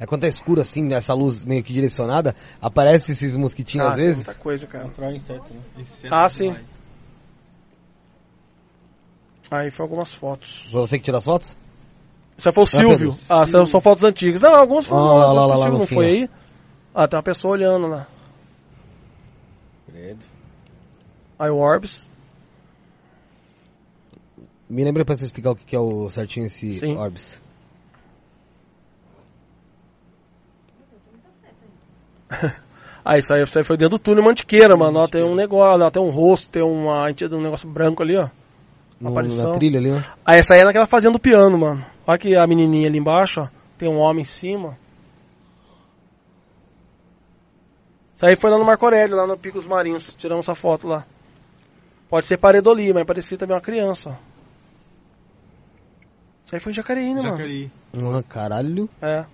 [0.00, 3.96] É quando tá escuro assim, nessa luz meio que direcionada, aparece esses mosquitinhos Ah, às
[3.98, 4.26] vezes.
[4.26, 4.86] Muita coisa, cara.
[4.86, 5.60] Entrar inseto, né?
[5.78, 6.44] Esse é Ah, sim.
[6.44, 6.68] demais.
[9.50, 10.66] Aí foi algumas fotos.
[10.70, 11.54] Foi você que tirou as fotos?
[12.38, 13.18] Isso foi o Silvio.
[13.28, 14.40] Ah, são, são fotos antigas.
[14.40, 15.02] Não, alguns foram.
[15.02, 16.30] Ah, lá, lá, lá, Silvio lá não no foi fim, aí.
[16.94, 18.06] Ah, tem uma pessoa olhando lá.
[19.86, 20.24] Credo.
[21.38, 22.08] Aí o Orbs.
[24.68, 26.96] Me lembra pra você explicar o que que é o certinho esse Sim.
[26.96, 27.39] Orbs.
[33.02, 34.98] Ah, isso aí, isso aí foi dentro do túnel Mantiqueira, mano.
[34.98, 38.28] Ó, tem um negócio, ó, tem um rosto, tem uma, um negócio branco ali, ó.
[39.00, 39.48] No, aparição.
[39.48, 40.04] na trilha ali, né?
[40.24, 41.84] Ah, essa aí é naquela fazenda do piano, mano.
[42.06, 43.48] Olha aqui a menininha ali embaixo, ó.
[43.78, 44.76] Tem um homem em cima.
[48.14, 50.14] Isso aí foi lá no Marco Aurélio, lá no Pico dos Marinhos.
[50.18, 51.06] Tiramos essa foto lá.
[52.10, 54.30] Pode ser Paredoli, mas parecia também uma criança, ó.
[56.44, 57.36] Isso aí foi em Jacareí, né, mano?
[57.36, 57.70] Jacareí.
[57.94, 58.90] Ah, caralho.
[59.00, 59.24] É.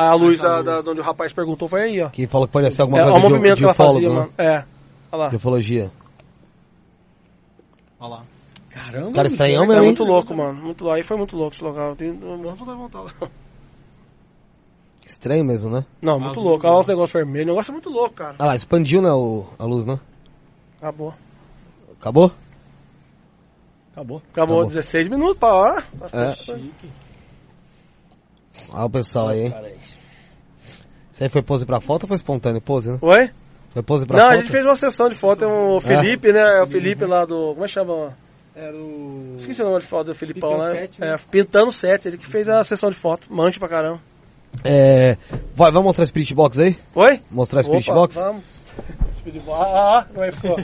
[0.00, 2.08] A luz, da, da- de onde o rapaz perguntou foi aí, ó.
[2.08, 3.94] Que falou que pode ser alguma É, coisa o de, movimento de que ela ufólogo,
[3.94, 4.14] fazia, né?
[4.14, 4.32] mano.
[4.38, 4.64] É.
[5.10, 5.28] Olha lá.
[5.28, 5.90] De ufologia.
[7.98, 8.22] Olha lá.
[8.70, 9.12] Caramba.
[9.12, 9.86] Cara estranhão É mesmo, hein?
[9.88, 10.62] muito louco, mano.
[10.62, 10.96] Muito louco.
[10.96, 11.96] Aí foi muito louco esse local.
[11.96, 12.12] Tem...
[12.12, 13.10] Não vou voltar lá.
[15.04, 15.84] Estranho mesmo, né?
[16.00, 16.64] Não, muito louco.
[16.64, 17.46] Olha lá os negócios vermelhos.
[17.46, 18.36] O negócio é muito louco, cara.
[18.38, 19.98] Ah lá, expandiu, né, o, a luz, né?
[20.78, 21.12] Acabou.
[22.00, 22.30] Acabou?
[23.92, 24.22] Acabou.
[24.30, 24.66] Acabou Acabou.
[24.66, 25.84] 16 minutos pra hora.
[26.12, 26.34] É.
[28.70, 29.54] Olha o pessoal aí, hein?
[31.12, 32.60] Isso aí foi pose pra foto ou foi espontâneo?
[32.60, 32.98] Pose, né?
[33.00, 33.30] Oi?
[33.70, 34.34] Foi pose pra Não, foto?
[34.34, 35.44] a gente fez uma sessão de foto.
[35.44, 36.58] É o Felipe, né?
[36.58, 37.52] É o Felipe lá do.
[37.54, 38.10] Como é que chama?
[38.54, 39.34] Era o.
[39.36, 40.80] Esqueci o nome de foto do Filipão, Pintando né?
[40.80, 41.14] Sete, né?
[41.14, 42.08] É, Pintando 7.
[42.08, 43.32] Ele que fez a sessão de foto.
[43.32, 44.00] Manche pra caramba.
[44.64, 45.16] É...
[45.54, 46.76] Vai, vamos mostrar o Spirit Box aí?
[46.94, 47.20] Oi?
[47.30, 48.14] Mostrar o Spirit Opa, Box?
[48.16, 48.44] Vamos.
[49.12, 49.60] Spirit Box.
[49.60, 50.56] Ah, ah, como é que ficou?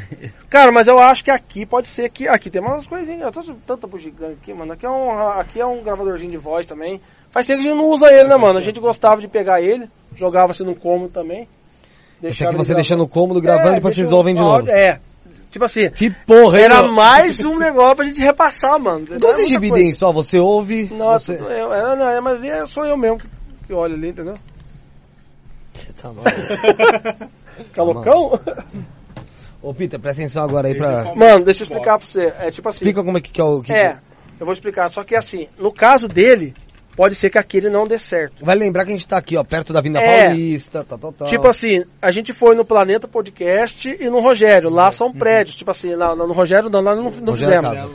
[0.48, 2.28] Cara, mas eu acho que aqui pode ser que.
[2.28, 3.30] Aqui tem umas coisinhas.
[3.66, 4.72] Tanta bugiganga aqui, mano.
[4.72, 7.00] Aqui é, um, aqui é um gravadorzinho de voz também.
[7.30, 8.58] Faz tempo que a gente não usa ele, né, mano?
[8.58, 11.48] A gente gostava de pegar ele, jogava assim no cômodo também.
[12.22, 12.74] Esse aqui ele você gravando.
[12.74, 14.70] deixa no cômodo gravando e depois deixa vocês ouvem de novo.
[14.70, 15.00] É.
[15.50, 19.06] Tipo assim, Que porra, era mais um negócio pra gente repassar, mano.
[19.06, 21.44] Vocês muita dividem só, você ouve, Nossa, você...
[21.44, 23.28] eu, é, não, é, mas é, sou eu mesmo que,
[23.66, 24.34] que olho ali, entendeu?
[25.74, 27.30] Você tá maluco.
[27.72, 28.40] Calocão?
[29.66, 31.12] Ô, Peter, presta atenção agora aí pra...
[31.16, 32.32] Mano, deixa eu explicar pra você.
[32.38, 32.76] É tipo assim.
[32.76, 33.60] Explica como é que, que é o...
[33.60, 33.98] Que É,
[34.38, 34.88] eu vou explicar.
[34.88, 36.54] Só que assim, no caso dele,
[36.94, 38.44] pode ser que aquele não dê certo.
[38.44, 40.26] Vai lembrar que a gente tá aqui, ó, perto da Vinda É.
[40.26, 41.24] Paulista, tá, tá, tá.
[41.24, 44.70] Tipo assim, a gente foi no Planeta Podcast e no Rogério.
[44.70, 45.56] Lá são prédios.
[45.56, 47.34] Tipo assim, lá, no Rogério não, lá não, não Uhum.
[47.34, 47.74] É fizemos.
[47.74, 47.90] casa.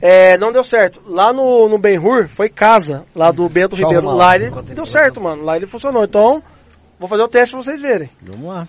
[0.00, 1.02] É, não deu certo.
[1.08, 4.06] Lá no, no Ben-Hur foi casa, lá do Bento Ribeiro.
[4.08, 5.42] arrumar Lá ele deu certo, mano.
[5.42, 6.04] Lá ele funcionou.
[6.04, 6.40] Então,
[7.00, 8.10] vou fazer o teste pra vocês verem.
[8.22, 8.68] Vamos lá.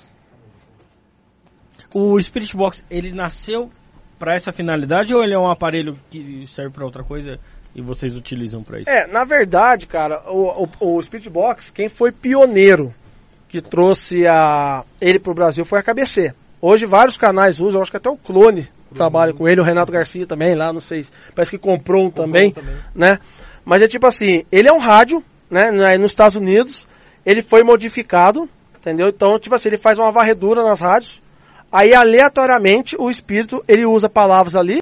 [1.93, 3.71] O Spirit Box, ele nasceu
[4.19, 7.39] pra essa finalidade ou ele é um aparelho que serve pra outra coisa
[7.75, 8.89] e vocês utilizam pra isso?
[8.89, 12.93] É, na verdade, cara, o, o, o Spirit Box, quem foi pioneiro
[13.47, 16.33] que trouxe a, ele pro Brasil foi a KBC.
[16.61, 20.25] Hoje vários canais usam, acho que até o Clone trabalha com ele, o Renato Garcia
[20.25, 22.53] também, lá, não sei, parece que comprou um também,
[22.95, 23.19] né?
[23.63, 26.87] Mas é tipo assim, ele é um rádio, né, nos Estados Unidos,
[27.25, 28.49] ele foi modificado,
[28.79, 29.09] entendeu?
[29.09, 31.21] Então, tipo assim, ele faz uma varredura nas rádios,
[31.77, 34.81] aí aleatoriamente o espírito, ele usa palavras ali,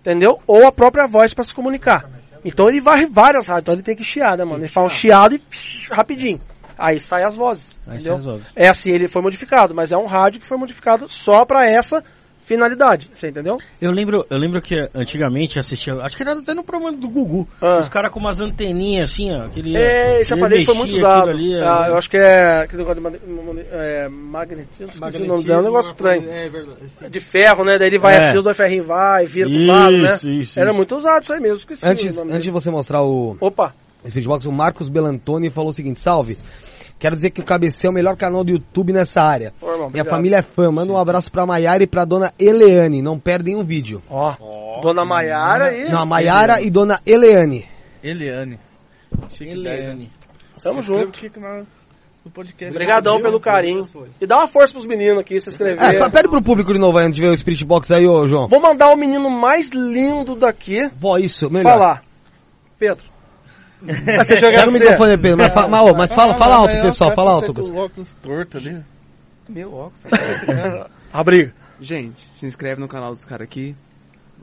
[0.00, 0.38] entendeu?
[0.46, 2.10] Ou a própria voz para se comunicar.
[2.44, 4.58] Então ele varre várias rádios, então ele tem que chiar, né, mano?
[4.58, 6.38] Ele faz um chiado e psh, rapidinho.
[6.76, 8.12] Aí sai as vozes, Aí entendeu?
[8.12, 8.46] sai as vozes.
[8.54, 12.04] É assim, ele foi modificado, mas é um rádio que foi modificado só para essa
[12.44, 13.58] finalidade, você entendeu?
[13.80, 17.48] Eu lembro, eu lembro que antigamente assistia, acho que era até no programa do Gugu,
[17.60, 17.78] Ah.
[17.80, 19.46] os caras com umas anteninhas assim, ó.
[19.46, 21.30] Aquele, É, esse aparelho foi muito usado.
[21.30, 21.90] ali, Ah, é.
[21.90, 25.64] eu acho que é aquele negócio de é, magnetismo, esqueci o nome dela, é um
[25.64, 26.30] negócio estranho.
[26.30, 26.80] É verdade.
[27.10, 27.78] De ferro, né?
[27.78, 28.18] Daí ele vai É.
[28.18, 30.14] assim, os dois ferrinhos vai, vira pro lado, né?
[30.16, 32.70] Isso, isso, Era muito usado isso aí mesmo, esqueci Antes, o nome antes de você
[32.70, 33.74] mostrar o Opa,
[34.06, 36.36] Spirit Box, o Marcos Belantoni falou o seguinte, salve,
[37.04, 39.52] quero dizer que o KBC é o melhor canal do YouTube nessa área.
[39.60, 40.08] Ô, irmão, Minha obrigado.
[40.08, 43.62] família é fã, manda um abraço pra Maiara e pra dona Eleane, não perdem um
[43.62, 44.02] vídeo.
[44.08, 45.90] Ó, Dona Maiara aí.
[45.90, 47.66] Não, Maiara e dona Eleane.
[48.02, 48.58] Eliane.
[49.32, 50.10] Chique Eliane.
[50.62, 51.08] Tamo Se junto.
[51.08, 51.64] que fica na-
[52.24, 52.70] no podcast.
[52.74, 53.82] Obrigadão pelo carinho.
[54.18, 55.82] E dá uma força pros meninos aqui, se inscrever.
[55.82, 58.26] É, pede pro público de novo aí, antes de ver o Spirit Box aí, ô
[58.26, 58.48] João.
[58.48, 61.70] Vou mandar o menino mais lindo daqui Pô, isso, melhor.
[61.70, 62.02] falar.
[62.78, 63.04] Pedro.
[63.84, 67.14] Vai ser jogar Pega o microfone, Pedro, mas, fa- mas, mas fala, fala alto, pessoal,
[67.14, 68.82] fala alto, o óculos torto ali.
[69.48, 70.12] Meu óculos.
[71.12, 71.52] A briga.
[71.80, 73.76] Gente, se inscreve no canal dos caras aqui.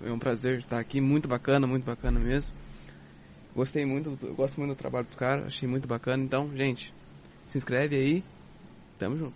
[0.06, 1.02] É um prazer estar aqui.
[1.02, 2.54] Muito bacana, muito bacana mesmo.
[3.56, 5.48] Gostei muito, eu gosto muito do trabalho dos caras.
[5.48, 6.24] Achei muito bacana.
[6.24, 6.94] Então, gente,
[7.46, 8.24] se inscreve aí.
[8.98, 9.34] Tamo junto.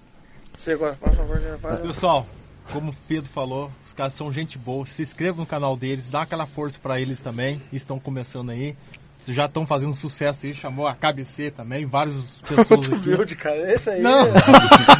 [0.57, 1.79] Você agora, por favor, já faz.
[1.79, 2.25] Pessoal,
[2.71, 4.85] como o Pedro falou, os caras são gente boa.
[4.85, 7.61] Se inscreva no canal deles, dá aquela força pra eles também.
[7.73, 8.75] Estão começando aí.
[9.33, 12.15] Já estão fazendo sucesso aí, chamou a KBC também, várias
[12.47, 12.95] pessoas aqui.
[13.09, 13.73] humilde, cara.
[13.73, 14.01] Esse aí.
[14.01, 14.27] Não.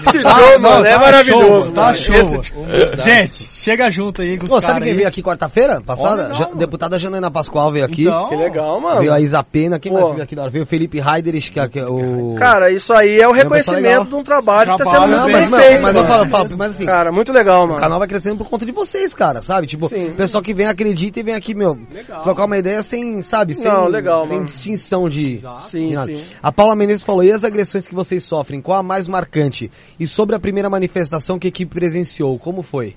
[0.08, 1.66] Esse Tá, não, mano, é tá maravilhoso.
[1.66, 1.98] show, tá mano.
[1.98, 2.16] show.
[2.16, 4.96] Esse- Gente, chega junto aí com os Pô, sabe quem aí.
[4.96, 6.30] veio aqui quarta-feira passada?
[6.34, 8.04] Olha, não, deputada Janaina Pascoal veio aqui.
[8.04, 9.00] Então, Que legal, mano.
[9.02, 10.00] Veio a Isa Pena, quem Pô.
[10.00, 10.52] mais veio aqui da hora?
[10.52, 12.36] Veio o Felipe Heiderich, que é que é o...
[12.38, 13.34] Cara, isso aí é o É legal.
[13.54, 15.82] reconhecimento de um trabalho, que tá Trabalho sendo muito mas, bem mas, feito.
[15.82, 16.14] mas eu mano.
[16.14, 17.80] falo, falo, mas assim, Cara, muito legal, o mano.
[17.80, 19.68] canal vai crescendo por conta de vocês, cara, sabe?
[19.68, 21.78] Tipo, o pessoal que vem acredita e vem aqui, meu,
[22.24, 24.46] trocar uma ideia sem, sabe, sem, Não, legal, sem mano.
[24.46, 25.42] distinção de...
[25.70, 26.26] Sim, sim.
[26.42, 29.72] A Paula Menezes falou, e as agressões que vocês sofrem, qual a mais marcante?
[30.00, 32.96] E sobre a primeira manifestação que a equipe presenciou, como foi?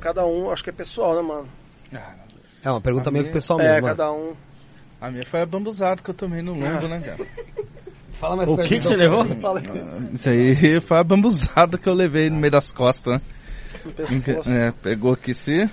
[0.00, 1.48] Cada um, acho que é pessoal, né, mano?
[2.64, 3.86] É uma pergunta A meio minha- que pessoal é, mesmo.
[3.88, 3.94] né?
[3.94, 4.32] cada um.
[5.00, 7.26] A minha foi a bambuzada que eu tomei no lombo, né, cara?
[8.14, 9.28] Fala mais O que, que você microfone.
[9.28, 9.40] levou?
[9.40, 9.60] Fala
[10.12, 13.20] Isso aí foi a bambuzada que eu levei no meio das costas, né?
[13.84, 14.48] no pescoço.
[14.50, 15.68] É, pegou aqui se.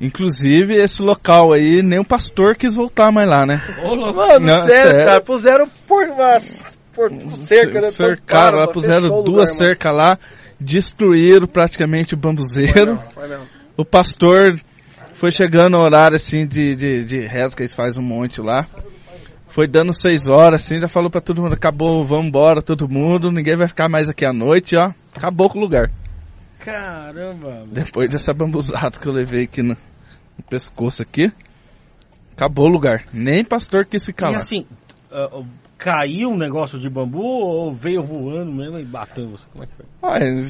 [0.00, 3.62] Inclusive, esse local aí, nem o pastor quis voltar mais lá, né?
[3.82, 5.04] Mano, Não, sério, sério.
[5.04, 6.76] cara, puseram por umas.
[6.92, 7.90] Por cerca, né?
[7.90, 9.54] Cercaram lá, puseram duas lugar, mano.
[9.58, 10.18] cercas lá,
[10.60, 13.00] destruíram praticamente o bambuzeiro.
[13.14, 13.46] Foi mesmo.
[13.76, 14.60] o pastor
[15.14, 18.66] foi chegando o horário assim de, de, de reza que eles fazem um monte lá.
[19.48, 23.30] Foi dando seis horas, assim, já falou pra todo mundo, acabou, vamos embora, todo mundo,
[23.30, 24.90] ninguém vai ficar mais aqui à noite, ó.
[25.14, 25.90] Acabou com o lugar.
[26.64, 27.66] Caramba.
[27.70, 29.76] Depois dessa bambuzada que eu levei aqui no,
[30.38, 31.30] no pescoço aqui,
[32.32, 33.04] acabou o lugar.
[33.12, 34.38] Nem pastor quis ficar E lá.
[34.38, 34.66] assim,
[35.12, 35.42] ah,
[35.78, 39.46] caiu um negócio de bambu ou veio voando mesmo e bateu em você?
[39.52, 39.86] Como é que foi?
[40.02, 40.44] Olha,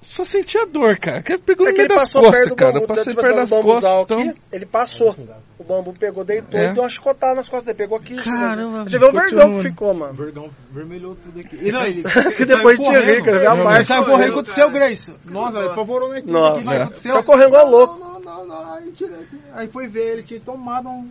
[0.00, 1.20] só senti a dor, cara.
[1.22, 2.72] Que pegou É no que meio ele das passou costas, perto do cara.
[2.72, 4.42] bambu, Eu passei tipo perto assim, das bambuzal costas, aqui, então...
[4.52, 5.16] ele passou.
[5.58, 6.70] O bambu pegou, deitou É.
[6.70, 7.78] e deu uma chicotada nas costas dele.
[7.78, 8.16] Pegou aqui.
[8.16, 10.14] Caramba, Você vê o vergão tudo- que ficou, mano.
[10.14, 11.58] Vergão vermelhou tudo aqui.
[11.60, 12.02] E não, ele,
[12.36, 13.84] Que depois saiu tinha ver, cara, viu a Ele marca.
[13.84, 14.70] saiu correndo, aconteceu.
[14.70, 15.14] Grace.
[15.26, 17.10] Nossa, ele apavorou na equipe Nossa, aqui, é.
[17.12, 17.98] Só correndo igual louco.
[17.98, 18.74] Não, não, não, não.
[18.74, 19.38] Aí, tirei aqui.
[19.52, 21.08] Aí foi ver, ele tinha tomado um,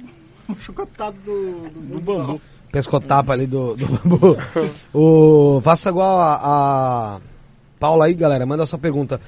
[0.60, 2.42] chocotado do, do, Do bambu.
[2.72, 4.38] Pescotapa ali do, do bambu.
[4.94, 6.36] o, faça igual a,
[7.16, 7.20] a
[7.80, 8.46] Paula aí, galera.
[8.46, 9.20] Manda a sua pergunta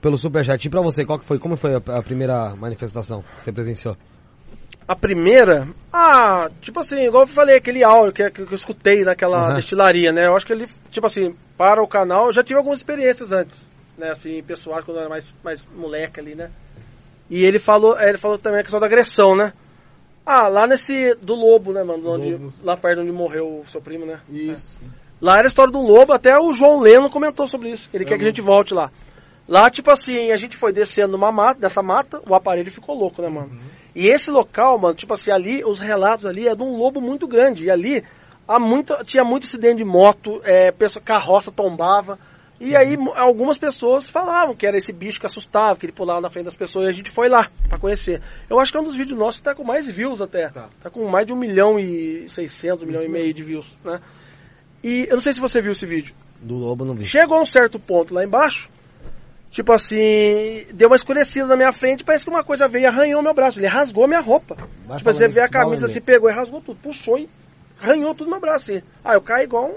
[0.00, 0.64] pelo Superchat.
[0.66, 1.38] E pra você, qual que foi?
[1.38, 3.96] Como foi a, a primeira manifestação que você presenciou?
[4.86, 9.48] A primeira, ah, tipo assim, igual eu falei, aquele áudio que, que eu escutei naquela
[9.48, 9.54] Uhum.
[9.54, 10.26] destilaria, né?
[10.26, 13.70] Eu acho que ele, tipo assim, para o canal, eu já tive algumas experiências antes,
[13.98, 14.10] né?
[14.10, 16.50] Assim, pessoais, quando eu era mais, mais moleque ali, né?
[17.28, 19.52] E ele falou, ele falou também a questão da agressão, né?
[20.30, 22.06] Ah, lá nesse, do lobo, né, mano?
[22.12, 22.52] Onde, Lobo.
[22.62, 24.20] lá perto onde morreu o seu primo, né?
[24.28, 24.76] Isso.
[25.22, 27.88] Lá era a história do lobo, até o João Leno comentou sobre isso.
[27.94, 28.90] Ele quer que a gente volte lá.
[29.48, 33.22] Lá, tipo assim, a gente foi descendo numa mata, dessa mata, o aparelho ficou louco,
[33.22, 33.58] né, mano?
[33.94, 37.26] E esse local, mano, tipo assim, ali, os relatos ali é de um lobo muito
[37.26, 37.64] grande.
[37.64, 38.04] E ali
[38.46, 42.18] há muito, tinha muito acidente de moto, é, pessoa, carroça tombava.
[42.60, 46.28] E aí algumas pessoas falavam que era esse bicho que assustava, que ele pulava na
[46.28, 48.20] frente das pessoas e a gente foi lá pra conhecer.
[48.50, 50.48] Eu acho que é um dos vídeos nossos que tá com mais views até.
[50.48, 50.68] Tá.
[50.82, 54.00] Tá com mais de um milhão e seiscentos, um milhão e meio de views, né?
[54.82, 56.14] E eu não sei se você viu esse vídeo.
[56.40, 57.04] Do Lobo não vi.
[57.04, 58.68] Chegou a um certo ponto lá embaixo,
[59.50, 63.22] tipo assim, deu uma escurecida na minha frente, parece que uma coisa veio e arranhou
[63.22, 63.60] meu braço.
[63.60, 64.56] Ele rasgou a minha roupa.
[64.84, 65.90] Vai tipo, você vê a camisa aí.
[65.90, 67.28] assim, pegou e rasgou tudo, puxou e
[67.80, 68.82] arranhou tudo no meu braço assim.
[69.04, 69.76] Ah, eu caí igual um.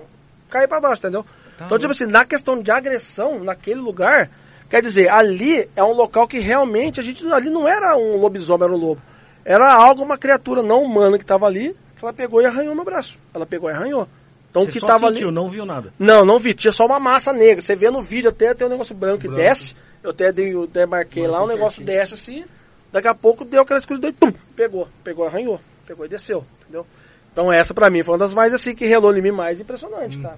[0.50, 1.24] caí pra baixo, entendeu?
[1.66, 4.30] Então, tipo assim, na questão de agressão, naquele lugar,
[4.70, 7.26] quer dizer, ali é um local que realmente a gente.
[7.32, 9.02] Ali não era um lobisomem, era um lobo.
[9.44, 12.86] Era algo, uma criatura não humana que tava ali, que ela pegou e arranhou meu
[12.86, 13.18] braço.
[13.34, 14.08] Ela pegou e arranhou.
[14.50, 15.36] Então o Você que só tava sentiu, ali.
[15.36, 15.94] não viu nada.
[15.98, 16.54] Não, não vi.
[16.54, 17.62] Tinha só uma massa negra.
[17.62, 19.74] Você vê no vídeo até tem um negócio branco que desce.
[20.04, 22.44] Eu até, dei, eu até marquei lá, o negócio desce assim.
[22.92, 24.88] Daqui a pouco deu aquela escuridão e pum, pegou.
[25.04, 25.60] Pegou, arranhou.
[25.88, 26.44] Pegou e desceu.
[26.62, 26.86] Entendeu?
[27.32, 30.18] Então essa pra mim foi uma das mais assim que relou em mim mais impressionante,
[30.20, 30.38] cara.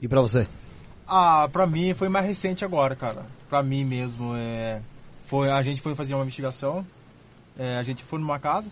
[0.00, 0.46] E pra você?
[1.06, 3.26] Ah, pra mim foi mais recente agora, cara.
[3.48, 4.80] Pra mim mesmo, é...
[5.26, 6.84] Foi, a gente foi fazer uma investigação.
[7.58, 8.70] é, a gente foi numa casa.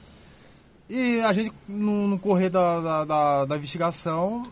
[0.88, 4.44] E a gente, no, no correr da, da, da, da investigação,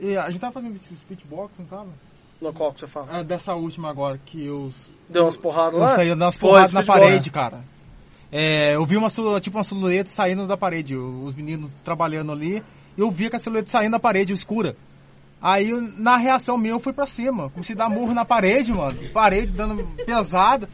[0.00, 1.88] e a gente tava fazendo esse speedbox, não tava?
[2.40, 3.08] No qual que você fala?
[3.10, 4.90] Ah, dessa última agora, que os...
[5.08, 5.90] Deu umas porradas lá?
[5.90, 7.62] Saiu umas porradas na parede, cara.
[8.32, 9.08] É, eu vi uma,
[9.40, 12.62] tipo uma silhueta saindo da parede, os meninos trabalhando ali.
[12.96, 14.74] Eu vi aquela silhueta saindo da parede, escura.
[15.42, 17.50] Aí, na reação minha, eu fui pra cima.
[17.50, 18.96] Comecei a dar murro na parede, mano.
[19.12, 20.68] Parede dando pesada.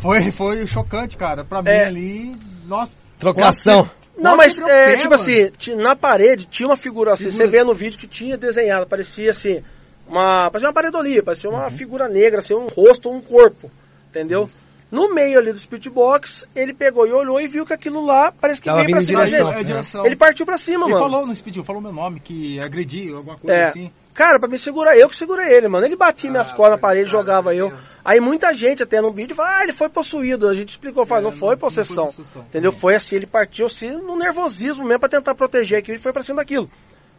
[0.00, 1.44] Foi, foi chocante, cara.
[1.44, 1.84] Pra mim É.
[1.86, 2.96] ali, nossa.
[3.18, 3.88] Trocação.
[4.16, 5.14] Não, mas é, pé, tipo mano.
[5.22, 7.44] assim, na parede tinha uma figura assim, Figura.
[7.44, 9.62] você vê no vídeo que tinha desenhado, parecia assim,
[10.08, 10.50] uma.
[10.50, 13.70] Parecia uma pareidolia, parecia uma figura negra, assim, um rosto, um corpo.
[14.10, 14.48] Entendeu?
[14.90, 18.60] No meio ali do speedbox, ele pegou e olhou e viu que aquilo lá parece
[18.60, 19.48] que Tava veio pra cima direção.
[19.50, 19.60] dele.
[19.60, 20.06] É, direção.
[20.06, 20.98] Ele partiu pra cima, Ele mano.
[21.10, 23.64] falou, não se pediu, falou meu nome, que agredi, alguma coisa É.
[23.68, 23.92] assim.
[24.18, 25.86] Cara, pra me segurar, eu que segurei ele, mano.
[25.86, 27.68] Ele batia minhas Ah, costas na parede, cara, jogava eu.
[27.68, 27.80] Deus.
[28.04, 30.48] Aí muita gente até no vídeo fala, ah, ele foi possuído.
[30.48, 32.12] A gente explicou, falou, É, não, não- foi não foi possessão.
[32.48, 32.72] Entendeu?
[32.72, 36.24] Foi assim, ele partiu assim no nervosismo mesmo pra tentar proteger aquilo e foi pra
[36.24, 36.68] cima daquilo.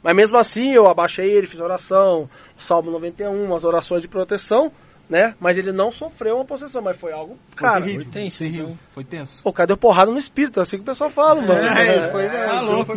[0.03, 4.69] Mas mesmo assim, eu abaixei ele, fiz oração, Salmo 91, umas orações de proteção,
[5.09, 5.35] né?
[5.39, 7.75] Mas ele não sofreu uma possessão, mas foi algo, cara.
[7.79, 8.79] foi terrível, foi tenso, terrível, então.
[8.91, 9.41] foi tenso.
[9.45, 11.65] O cara deu porrada no espírito, é assim que o pessoal fala, mano.
[11.65, 12.43] É, foi, É.
[12.45, 12.93] tá louco.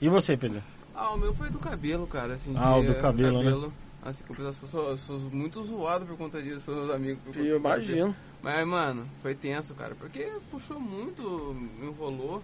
[0.00, 0.62] E você, Pedro?
[1.04, 2.54] Ah, o meu foi do cabelo, cara, assim.
[2.56, 3.72] Ah, o do cabelo, né?
[4.02, 7.18] Assim, que eu sou, sou muito zoado por conta disso, meus amigos.
[7.22, 7.76] por conta Eu cabelo.
[7.76, 8.16] imagino.
[8.42, 11.22] Mas, mano, foi tenso, cara, porque puxou muito,
[11.82, 12.42] enrolou.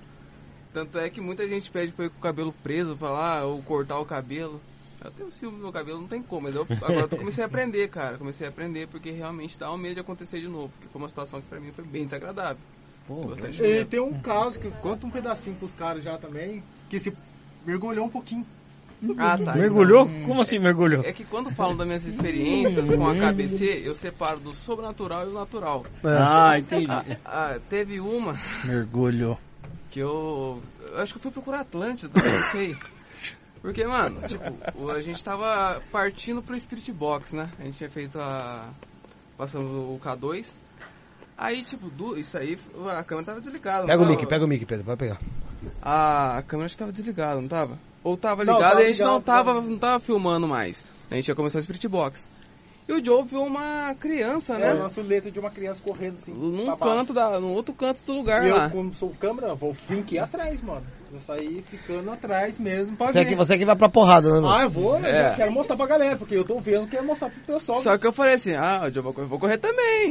[0.75, 3.63] Tanto é que muita gente pede pra ir com o cabelo preso pra lá, ou
[3.63, 4.61] cortar o cabelo.
[5.03, 6.43] Eu tenho ciúme do meu cabelo, não tem como.
[6.43, 8.19] Mas eu, agora eu comecei a aprender, cara.
[8.19, 10.69] Comecei a aprender porque realmente dá um medo de acontecer de novo.
[10.69, 12.63] Porque foi uma situação que pra mim foi bem desagradável.
[13.07, 13.23] Pô,
[13.63, 17.11] E tem um caso que conta um pedacinho pros caras já também, que se
[17.65, 18.47] mergulhou um pouquinho.
[19.17, 19.55] Ah, tá.
[19.55, 20.09] mergulhou?
[20.27, 21.03] Como assim mergulhou?
[21.05, 25.31] É que quando falam das minhas experiências com a KBC, eu separo do sobrenatural e
[25.31, 25.87] o natural.
[26.05, 26.87] Ah, entendi.
[26.91, 29.39] Ah, ah, teve uma Mergulho.
[29.91, 32.77] que eu, eu acho que eu fui procurar Atlântida, não sei.
[33.63, 37.51] Porque, mano, tipo, a gente tava partindo pro Spirit Box, né?
[37.59, 38.69] A gente tinha feito a.
[39.37, 40.53] Passamos o K2.
[41.43, 42.59] Aí, tipo, du- isso aí,
[42.95, 43.81] a câmera tava desligada.
[43.81, 44.17] não Pega o tava?
[44.17, 45.19] mic, pega o mic, Pedro, vai pegar.
[45.81, 47.79] A, a câmera acho que tava desligada, não tava?
[48.05, 49.67] Ou tava Não, ligada tava e a gente não ligado, tava, tava.
[49.67, 50.85] não tava filmando mais.
[51.11, 52.29] A gente ia começar o Spirit Box.
[52.87, 54.81] E o Joe viu uma criança, É, né?
[54.81, 56.33] uma silhueta de uma criança correndo assim.
[56.33, 58.65] Num canto da, no outro canto do lugar E lá.
[58.67, 60.85] eu, como sou câmera, vou aqui atrás, mano.
[61.13, 63.21] Eu saí ficando atrás mesmo pra Você ver.
[63.21, 64.49] aqui, você aqui vai pra porrada, né, mano?
[64.51, 65.11] Ah, eu vou, né?
[65.11, 65.31] É.
[65.31, 67.83] Eu quero mostrar pra galera, porque eu tô vendo que quero mostrar pro teu sogro.
[67.83, 70.11] Só que eu falei assim, ah, o Joe vai correr, vou correr também.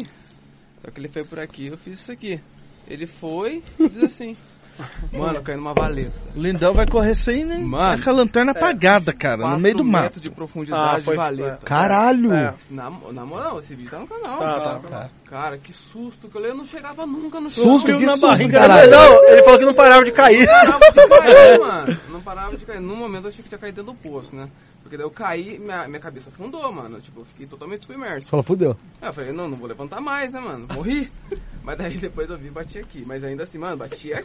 [0.83, 2.41] Só que ele foi por aqui, eu fiz isso aqui.
[2.87, 4.37] Ele foi, eu fiz assim.
[5.11, 6.11] Mano, eu caí numa valeta.
[6.35, 9.75] O Lindão vai correr sem nem Mano, tá com a lanterna apagada, cara, no meio
[9.75, 10.03] do mato.
[10.03, 11.59] metros de profundidade Ah, foi- de valeta.
[11.65, 12.33] Caralho!
[12.33, 12.53] É.
[12.69, 14.39] Na, na moral, esse vídeo tá no canal.
[14.39, 15.09] Tá, tá.
[15.25, 17.63] Cara, que susto que eu, eu não chegava nunca no chão.
[17.63, 18.59] Susto, Não que na susto, barriga.
[18.59, 18.89] caralho.
[18.89, 20.47] Não, ele falou que não parava de cair.
[20.47, 21.97] Não parava de cair, mano.
[22.09, 22.79] Não parava de cair.
[22.81, 24.49] No momento eu achei que tinha caído dentro do poço, né?
[24.81, 26.99] Porque daí eu caí, minha, minha cabeça afundou, mano.
[26.99, 28.27] Tipo, eu fiquei totalmente submerso.
[28.27, 28.75] Falou, fudeu.
[29.01, 30.67] Aí eu falei, não, não vou levantar mais, né, mano?
[30.73, 31.11] Morri.
[31.63, 33.03] Mas daí depois eu vi e bati aqui.
[33.05, 34.23] Mas ainda assim, mano, bati aqui.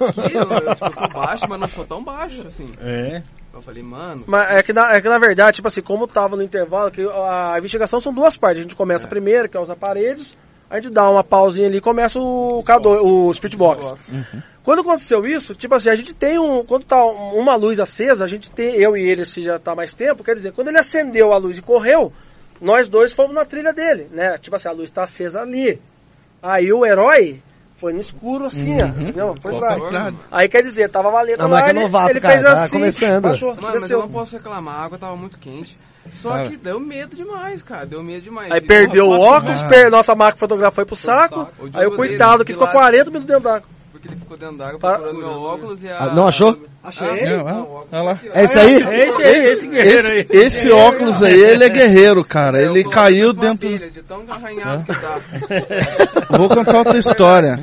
[0.53, 2.73] Eu, tipo, eu sou baixo, mas não sou tão baixo, assim.
[2.81, 3.23] É.
[3.53, 4.25] Eu falei, mano.
[4.27, 7.03] Mas é que, na, é que na verdade, tipo assim, como tava no intervalo, que
[7.03, 8.61] a investigação são duas partes.
[8.61, 10.37] A gente começa primeiro, que é os aparelhos,
[10.69, 13.95] a gente dá uma pausinha ali e começa o K2, o Box.
[14.65, 16.65] Quando aconteceu isso, tipo assim, a gente tem um.
[16.65, 19.75] Quando tá um- uma luz acesa, a gente tem, eu e ele, se já tá
[19.75, 22.13] mais tempo, quer dizer, quando ele acendeu a luz e correu,
[22.61, 24.39] nós dois fomos na trilha dele, né?
[24.39, 25.79] Tipo assim, a luz tá acesa ali.
[26.43, 27.43] Aí o herói
[27.75, 28.87] foi no escuro assim, ó.
[28.87, 29.35] Entendeu?
[29.41, 30.17] Foi pra- claro.
[30.31, 32.71] Aí quer dizer, tava valendo Ah, lá, é ele, novato, ele cara, fez tá assim,
[32.71, 33.23] começando.
[33.23, 35.79] baixou, Mano, mas eu não posso reclamar, a água tava muito quente.
[36.11, 36.49] Só Cara.
[36.51, 37.87] que deu medo demais, cara.
[37.87, 38.51] Deu medo demais.
[38.53, 39.69] Aí E perdeu o óculos, Ah.
[39.69, 41.41] per- nossa máquina fotográfica foi pro saco.
[41.47, 41.53] saco.
[41.73, 43.67] Aí o coitado dele, que ficou lá- 40 minutos dentro d'água.
[44.05, 45.99] Porque ele ficou dentro d'água procurando meu óculos e a...
[45.99, 46.57] Ah, não achou?
[46.83, 47.09] Achei.
[47.09, 48.21] Ah, Não, não, ah, o óculos olha lá.
[48.23, 48.39] ó.
[48.39, 48.83] É esse aí?
[48.83, 50.27] É esse aí, esse guerreiro aí.
[50.29, 52.61] Esse, esse óculos aí, ele é guerreiro, cara.
[52.61, 53.67] Ele caiu dentro.
[53.69, 55.21] abelha De tão arranhado que tá.
[56.37, 57.59] Vou contar outra história.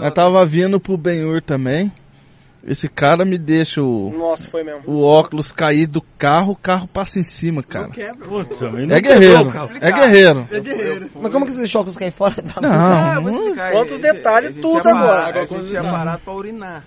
[0.00, 1.92] Eu tava vindo pro Benhur também.
[2.64, 4.82] Esse cara me deixa o, Nossa, foi mesmo.
[4.86, 7.88] o óculos cair do carro, o carro passa em cima, cara.
[8.28, 9.44] Putz, também não É guerreiro.
[9.46, 10.46] quebrou, É guerreiro.
[11.20, 12.34] Mas como que você deixou o óculos cair fora?
[12.62, 13.72] Ah, eu vou Não, explicar.
[13.72, 15.42] Quantos detalhes, tudo parado- agora.
[15.42, 16.84] A gente tinha parado pra urinar.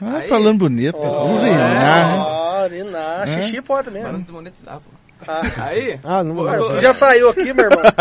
[0.00, 0.96] vai Aí- falando bonito.
[0.96, 2.24] Urinar, hein?
[2.26, 3.28] Ah, urinar.
[3.28, 3.42] É?
[3.42, 4.22] Xixi pode Pra não mesmo.
[4.24, 4.90] desmonetizar, pô.
[5.28, 5.42] Ah.
[5.66, 6.00] Aí...
[6.02, 6.58] Ah, não pô, vai.
[6.58, 7.82] eu- Já saiu aqui, meu irmão.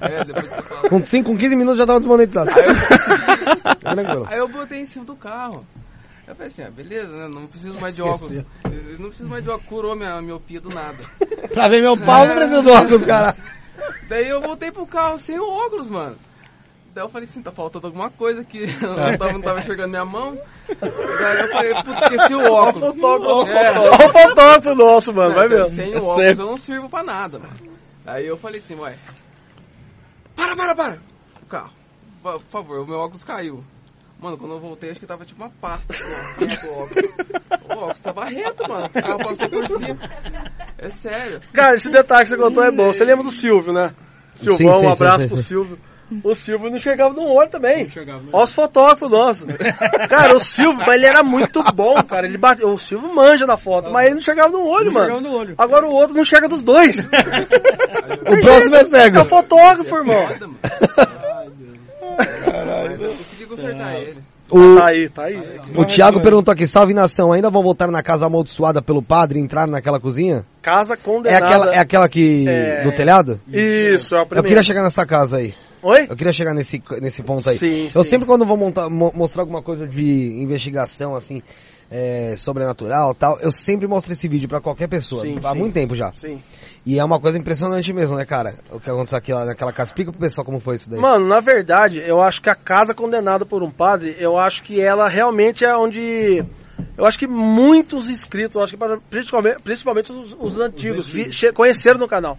[0.00, 0.88] É, depois que eu falo.
[0.90, 2.52] Com, 5, com 15 minutos já tava desmonetizado.
[3.80, 4.26] Tranquilo.
[4.30, 5.64] Aí eu botei em cima do carro.
[6.28, 7.30] Eu falei assim, ah, beleza, né?
[7.34, 8.34] Não preciso mais de óculos.
[8.34, 8.44] Eu
[8.98, 9.66] Não preciso mais de óculos.
[9.68, 10.98] Curou minha miopia do nada.
[11.54, 13.34] Pra ver meu pau, não precisa do óculos, cara.
[14.08, 16.16] Daí eu voltei pro carro sem o óculos, mano.
[16.94, 18.64] Daí eu falei assim, tá faltando alguma coisa aqui.
[18.82, 20.36] Eu não tava, não tava enxergando minha mão.
[20.80, 22.94] Daí eu falei, putz, esqueci o óculos.
[23.48, 23.78] É.
[23.78, 25.34] Olha o fotógrafo nosso, mano.
[25.34, 25.64] Vai Não, ver.
[25.64, 26.40] Sem É o óculos sério.
[26.40, 27.54] eu não sirvo pra nada, mano.
[28.06, 28.98] Aí eu falei assim, ué.
[30.34, 30.98] Para, para, para!
[31.42, 31.70] O carro.
[32.22, 33.62] Por favor, o meu óculos caiu.
[34.20, 35.94] Mano, quando eu voltei, acho que tava tipo uma pasta.
[35.94, 36.04] assim,
[36.68, 38.00] ó, o óculos.
[38.00, 38.86] Tava reto, mano.
[38.86, 39.98] O carro passou por cima.
[40.76, 41.40] É sério.
[41.52, 42.92] Cara, esse detalhe que você contou é bom.
[42.92, 43.94] Você lembra do Silvio, né?
[44.34, 45.36] Silvão, Sim, sim, um abraço sim, pro.
[45.36, 45.78] Silvio.
[46.24, 47.86] O Silvio não chegava no olho também.
[48.32, 49.46] Olha os fotógrafos nossos.
[50.08, 52.26] Cara, o Silvio, mas ele era muito bom, cara.
[52.26, 52.64] Ele bate...
[52.64, 55.06] O Silvio manja na foto, mas ele não chegava no olho, mano.
[55.06, 55.54] chegava no olho.
[55.58, 57.06] Agora o outro não chega dos dois.
[58.08, 59.18] O próximo é cego.
[59.18, 60.28] É o fotógrafo, irmão.
[62.18, 64.18] Mas eu consegui consertar ele.
[64.50, 65.38] O, Tá aí, tá aí.
[65.76, 69.42] o Thiago perguntou aqui, salve nação, ainda vão voltar na casa amaldiçoada pelo padre e
[69.42, 70.44] entrar naquela cozinha?
[70.62, 71.44] Casa É condenada.
[71.44, 72.48] aquela, é aquela que.
[72.48, 72.82] É.
[72.82, 73.38] do telhado?
[73.46, 74.48] Isso, é a Eu primeira.
[74.48, 75.54] queria chegar nessa casa aí.
[75.88, 76.06] Oi?
[76.10, 77.56] Eu queria chegar nesse, nesse ponto aí.
[77.56, 78.10] Sim, eu sim.
[78.10, 80.02] sempre quando vou montar, mo- mostrar alguma coisa de
[80.42, 81.42] investigação, assim,
[81.90, 85.22] é, sobrenatural tal, eu sempre mostro esse vídeo pra qualquer pessoa.
[85.22, 85.58] Sim, há sim.
[85.58, 86.12] muito tempo já.
[86.12, 86.42] Sim.
[86.84, 88.56] E é uma coisa impressionante mesmo, né, cara?
[88.70, 89.88] O que aconteceu aqui, lá naquela casa.
[89.90, 91.00] Explica pro pessoal como foi isso daí.
[91.00, 94.78] Mano, na verdade, eu acho que a casa condenada por um padre, eu acho que
[94.82, 96.44] ela realmente é onde.
[96.98, 101.32] Eu acho que muitos inscritos, eu acho que para- principalmente, principalmente os, os antigos, vi-
[101.32, 102.38] che- conheceram no canal.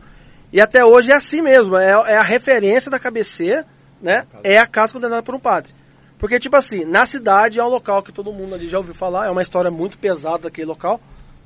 [0.52, 3.64] E até hoje é assim mesmo, é, é a referência da KBC,
[4.02, 4.26] né?
[4.44, 5.74] É a casa condenada por um padre.
[6.18, 9.28] Porque, tipo assim, na cidade é um local que todo mundo ali já ouviu falar,
[9.28, 11.00] é uma história muito pesada daquele local,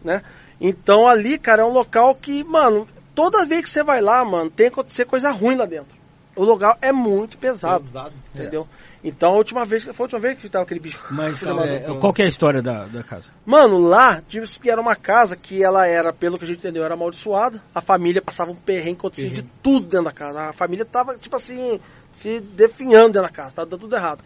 [0.03, 0.21] né?
[0.59, 4.49] Então ali, cara, é um local que, mano, toda vez que você vai lá, mano,
[4.49, 5.95] tem que acontecer coisa ruim lá dentro.
[6.35, 8.13] O lugar é muito pesado, Pesado.
[8.33, 8.67] entendeu?
[9.03, 10.99] Então a última vez, foi a última vez que tava aquele bicho.
[11.11, 13.25] Mas é, qual que é a história da, da casa?
[13.45, 16.85] Mano, lá, diz que era uma casa que ela era, pelo que a gente entendeu,
[16.85, 17.61] era amaldiçoada.
[17.75, 20.49] A família passava um perrengue, acontecia de tudo dentro da casa.
[20.49, 21.79] A família tava, tipo assim,
[22.11, 24.23] se definhando dentro da casa, tava dando tudo errado.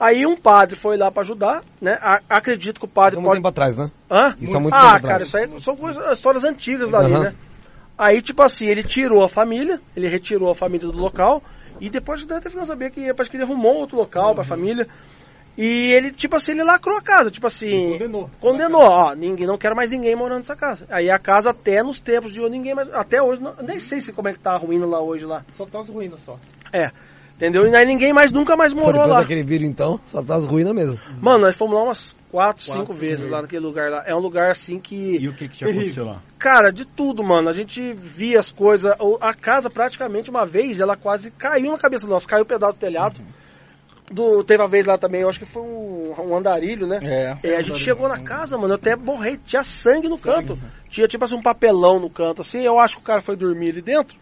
[0.00, 1.98] Aí um padre foi lá pra ajudar, né?
[2.00, 3.90] A- acredito que o padre Isso muito pode tempo atrás, né?
[4.10, 4.34] Hã?
[4.40, 5.06] Isso há muito ah, tempo atrás.
[5.06, 7.24] cara, isso aí são coisas- histórias antigas dali, Aham.
[7.24, 7.34] né?
[7.96, 11.40] Aí, tipo assim, ele tirou a família, ele retirou a família do local,
[11.80, 14.34] e depois até ficou saber que parece que ele arrumou outro local Uhum.
[14.34, 14.86] pra família.
[15.56, 17.92] E ele, tipo assim, ele lacrou a casa, tipo assim.
[17.92, 18.30] Condenou.
[18.40, 20.84] Condenou, ó, ninguém, não quero mais ninguém morando nessa casa.
[20.90, 22.88] Aí a casa até nos tempos de hoje, ninguém mais.
[22.92, 25.44] Até hoje, não- nem sei se como é que tá ruindo lá hoje lá.
[25.52, 26.38] Só tá as ruínas só.
[26.72, 26.90] É.
[27.36, 27.66] Entendeu?
[27.66, 29.20] E aí ninguém mais nunca mais morou depois lá.
[29.20, 30.98] daquele vídeo, então, só tá as ruínas mesmo.
[31.20, 34.04] Mano, nós fomos lá umas quatro, cinco vezes lá naquele lugar lá.
[34.06, 35.16] É um lugar assim que.
[35.16, 36.22] E o que que já aconteceu lá?
[36.38, 37.48] Cara, de tudo, mano.
[37.48, 38.92] A gente via as coisas.
[39.20, 42.26] A casa, praticamente, uma vez, ela quase caiu na cabeça nossa.
[42.26, 43.20] Caiu o pedaço do telhado.
[44.12, 47.00] Do, teve uma vez lá também, eu acho que foi um, um andarilho, né?
[47.02, 47.52] É.
[47.52, 50.58] É, a gente chegou na casa, mano, eu até borrei, tinha sangue no canto.
[50.90, 52.60] Tinha tipo assim um papelão no canto, assim.
[52.60, 54.18] Eu acho que o cara foi dormir ali dentro.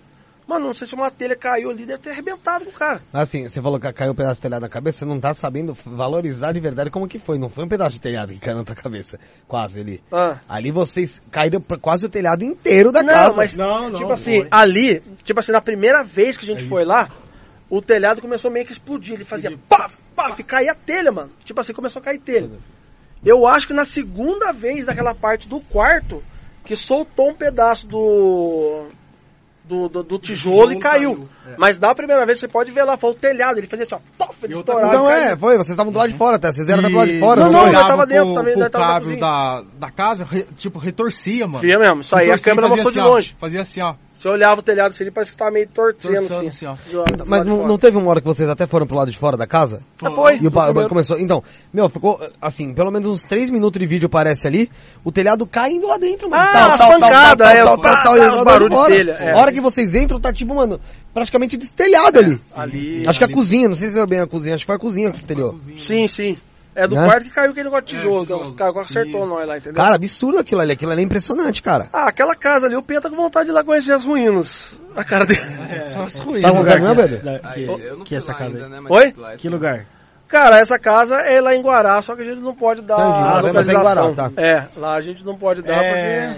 [0.52, 3.00] Mano, não sei se uma telha caiu ali, deve ter arrebentado com o cara.
[3.10, 5.72] Assim, você falou que caiu um pedaço de telhado na cabeça, você não tá sabendo
[5.72, 7.38] valorizar de verdade como que foi.
[7.38, 9.18] Não foi um pedaço de telhado que caiu na tua cabeça.
[9.48, 10.02] Quase ali.
[10.12, 10.40] Ah.
[10.46, 13.34] Ali vocês caíram pra quase o telhado inteiro da não, casa.
[13.34, 14.48] mas Não, não, tipo assim, foi.
[14.50, 17.08] ali, tipo assim, na primeira vez que a gente foi lá,
[17.70, 19.14] o telhado começou meio que a explodir.
[19.14, 21.30] Ele fazia paf, paf, e caía a telha, mano.
[21.46, 22.50] Tipo assim, começou a cair telha.
[23.24, 26.22] Eu acho que na segunda vez daquela parte do quarto,
[26.62, 28.88] que soltou um pedaço do.
[29.64, 31.28] Do, do, do tijolo e caiu.
[31.56, 33.98] Mas na primeira vez você pode ver lá, foi o telhado, ele fazia assim, ó,
[34.18, 34.88] pof, ele E estourava.
[34.88, 35.18] Então caiu.
[35.32, 37.16] é, foi, vocês estavam do lado de fora até, vocês eram até do lado de
[37.16, 37.40] E fora.
[37.44, 39.20] Não, não olhava tava dentro pro- também, pro nós tava cabo cozinha.
[39.20, 41.60] da, da casa, re- tipo, retorcia, mano.
[41.60, 43.36] Via mesmo, isso aí, a Retorcia e câmera mostrou de assim, ó, longe.
[43.38, 43.94] Fazia assim, ó.
[44.12, 46.46] Você olhava o telhado assim, ele parece que tava meio torcendo assim.
[46.46, 46.74] assim, ó.
[47.14, 49.18] do Mas de não, não teve uma hora que vocês até foram pro lado de
[49.18, 49.80] fora da casa?
[50.02, 50.38] Ah, foi.
[50.38, 50.88] E o ba- primeiro.
[50.88, 51.18] começou.
[51.18, 51.42] Então,
[51.72, 54.70] meu, ficou assim, pelo menos uns 3 minutos de vídeo parece ali,
[55.02, 56.42] o telhado caindo lá dentro, mano.
[56.42, 59.32] Ah, as pancadas, é, os ba- e os jogando barulhos de telha, é.
[59.32, 60.80] A hora que vocês entram, tá tipo, mano,
[61.12, 62.40] praticamente destelhado ali.
[62.56, 63.04] Ali.
[63.06, 64.78] Acho que a cozinha, não sei se é bem a cozinha, acho que foi a
[64.78, 65.56] cozinha que estelhou.
[65.76, 66.38] Sim, sim.
[66.74, 67.04] É do Né?
[67.04, 69.74] quarto que caiu aquele negócio de tijolo, É, que o cara acertou nós lá, entendeu?
[69.74, 71.86] Cara, absurdo aquilo ali, aquilo ali é impressionante, cara.
[71.92, 74.80] Ah, aquela casa ali, o Pia tá com vontade de ir lá conhecer as ruínas.
[74.96, 75.40] A cara dele.
[75.92, 76.42] Só as ruínas.
[76.42, 77.66] Tá com vontade mesmo, é Aí,
[78.06, 78.82] que, é essa casa ainda, aí?
[78.82, 78.88] né?
[78.88, 79.14] Oi?
[79.18, 79.86] lá é Que lugar?
[80.26, 83.18] Cara, essa casa é lá em Guará, só que a gente não pode dar Entendi,
[83.18, 84.14] a mas é- mas é em localização.
[84.14, 84.42] Guará, tá.
[84.42, 86.32] É, lá a gente não pode dar É,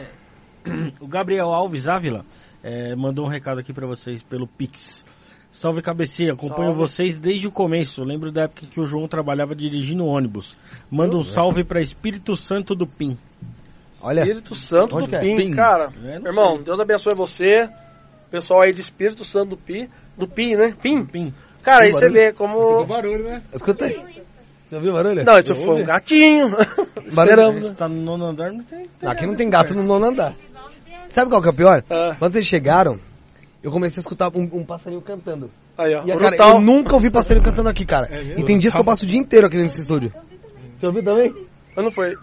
[0.65, 0.95] porque...
[1.01, 2.25] O Gabriel Alves Ávila
[2.65, 5.05] é, mandou um recado aqui pra vocês pelo Pix.
[5.53, 6.79] Salve cabecinha, acompanho Salve.
[6.81, 8.03] vocês desde o começo.
[8.03, 10.57] Lembro da época que o João trabalhava dirigindo ônibus.
[10.91, 13.19] Manda um salve pra Espírito Santo do PIN.
[14.01, 15.21] Olha, Espírito Santo do é?
[15.21, 15.51] PIN, PIN.
[15.53, 15.93] cara.
[16.05, 16.65] É, Irmão, sei.
[16.65, 17.69] Deus abençoe você.
[18.31, 19.89] Pessoal aí de Espírito Santo do PIN.
[20.17, 20.75] Do PIN, né?
[20.81, 21.05] PIN.
[21.05, 21.35] PIN.
[21.63, 22.21] Cara, aí você barulho?
[22.21, 22.87] vê como...
[22.87, 23.43] barulho, né?
[23.53, 24.25] escuta aí.
[24.69, 25.23] Você ouviu o barulho?
[25.23, 26.57] Não, isso foi um gatinho.
[27.07, 27.75] Esperamos, né?
[27.77, 28.87] Tá no nono andar, não tem.
[28.99, 30.35] tem Aqui não tem gato no nono andar.
[31.15, 31.83] Sabe qual que é o pior?
[31.89, 32.15] Ah.
[32.19, 32.99] Quando vocês chegaram,
[33.63, 35.49] eu comecei a escutar um, um passarinho cantando.
[35.79, 36.03] Aí, ó.
[36.05, 38.09] E, cara, eu nunca ouvi passarinho cantando aqui, cara.
[38.37, 40.13] e tem dias que eu passo o dia inteiro aqui nesse estúdio.
[40.77, 41.33] Você ouviu também?
[41.77, 42.17] Mas não foi.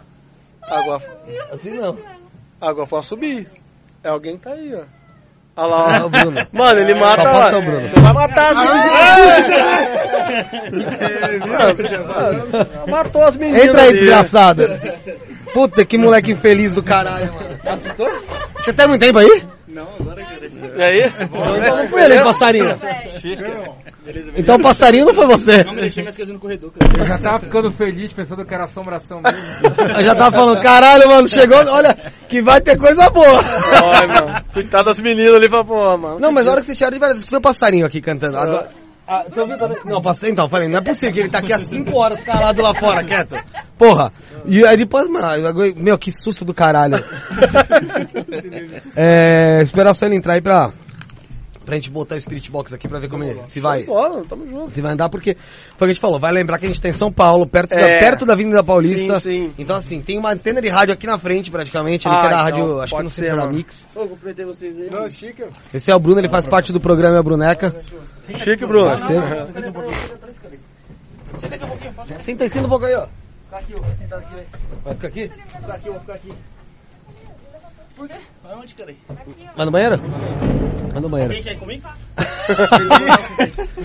[0.62, 1.02] Água,
[1.52, 1.98] Assim não.
[2.62, 3.48] água pode subir.
[4.04, 4.82] É alguém que tá aí, ó.
[5.56, 6.06] Olha lá, É ó.
[6.06, 6.42] o Bruno.
[6.54, 7.34] Mano, ele mata Só lá.
[7.44, 7.88] passa o Bruno.
[7.90, 8.58] Você vai matar as
[11.78, 12.88] meninas.
[12.88, 13.64] Matou as meninas.
[13.66, 14.00] Entra aí, ali.
[15.54, 17.60] Puta, que moleque infeliz do caralho, mano.
[18.56, 19.44] Você tem muito tempo aí?
[20.78, 21.14] E aí?
[21.20, 22.78] Então não foi ele, passarinho.
[24.36, 25.64] Então o passarinho não foi você.
[26.98, 29.40] Eu já tava ficando feliz pensando que era assombração mesmo.
[29.98, 31.96] Eu já tava falando, caralho, mano, chegou, olha,
[32.28, 33.42] que vai ter coisa boa.
[33.96, 34.44] Ai, mano.
[34.54, 36.20] Coitado das meninas ali, pra pô, mano.
[36.20, 38.38] Não, mas na hora que vocês chegaram de verdade, escutou o passarinho aqui cantando.
[38.38, 38.70] Agora,
[39.14, 39.78] ah, você ouviu também?
[39.84, 42.62] Não, passarinho, então, falei, não é possível que ele tá aqui há 5 horas calado
[42.62, 43.36] lá fora, quieto.
[43.78, 44.14] Porra.
[44.46, 47.04] E aí depois, mano, meu, que susto do caralho.
[48.96, 50.72] é, esperar só ele entrar aí pra,
[51.66, 54.48] pra gente botar o Spirit Box aqui pra ver como ele, se vai, Bola, tamo
[54.48, 54.72] junto.
[54.72, 56.82] se vai andar, porque foi o que a gente falou, vai lembrar que a gente
[56.82, 58.00] tá em São Paulo, perto, da, É.
[58.00, 59.20] perto da Avenida Paulista.
[59.20, 59.54] Sim, sim.
[59.58, 62.30] Então assim, tem uma antena de rádio aqui na frente praticamente, ele Ah, que é
[62.30, 63.46] da então, rádio, acho que não sei se é da.
[63.48, 63.88] Mix.
[63.96, 64.90] Ô, cumprimentei vocês aí.
[64.90, 65.44] Não, chique.
[65.74, 67.76] Esse é o Bruno, ele faz parte do programa é a Bruneca.
[68.38, 68.88] Chique, Bruno.
[68.88, 69.24] Parceiro.
[72.24, 73.08] Senta aí, senta um pouco aí, ó.
[73.52, 75.32] Vai ficar aqui?
[79.56, 79.98] Vai no banheiro?
[80.92, 81.34] Vai no banheiro.
[81.34, 81.88] Quem quer ir comigo?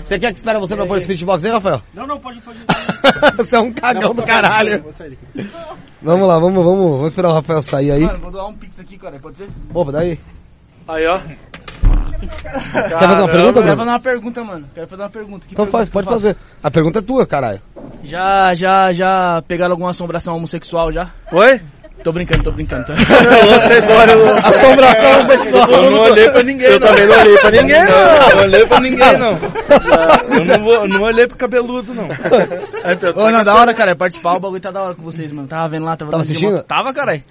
[0.03, 1.81] Você quer que espere você pra pôr esse Spirit Box aí, Rafael?
[1.93, 2.59] Não, não, pode, pode.
[3.37, 4.83] você é um cagão do caralho.
[6.01, 8.01] Vamos lá, vamos, vamos, vamos esperar o Rafael sair aí.
[8.01, 9.19] Mano, vou doar um pix aqui, cara.
[9.19, 9.49] Pode ser?
[9.73, 10.19] Opa, daí.
[10.87, 11.19] Aí, ó.
[12.19, 13.77] Quer fazer uma pergunta, Quero Bruno?
[13.77, 14.67] fazer uma pergunta, mano.
[14.73, 15.47] Quero fazer uma pergunta.
[15.47, 16.35] Que Então pergunta faz, pode fazer.
[16.63, 17.61] A pergunta é tua, caralho.
[18.03, 21.11] Já, já, já pegaram alguma assombração homossexual já?
[21.31, 21.61] Oi?
[22.03, 22.85] Tô brincando, tô brincando.
[22.85, 22.93] Tá?
[22.95, 24.37] Vocês olham.
[24.37, 25.69] Assombração sexual.
[25.83, 26.87] Eu não olhei pra ninguém, Eu não.
[26.87, 28.35] também não olhei pra ninguém, não.
[28.35, 29.37] Não olhei pra ninguém, não.
[30.37, 32.05] Eu não, vou, não olhei pro cabeludo, não.
[32.05, 33.95] Ô, não, da hora, cara.
[33.95, 35.47] Participar, o bagulho tá da hora com vocês, mano.
[35.47, 36.51] Tava vendo lá, tava, Tava assistindo?
[36.53, 36.63] moto.
[36.65, 37.23] Tava, caralho.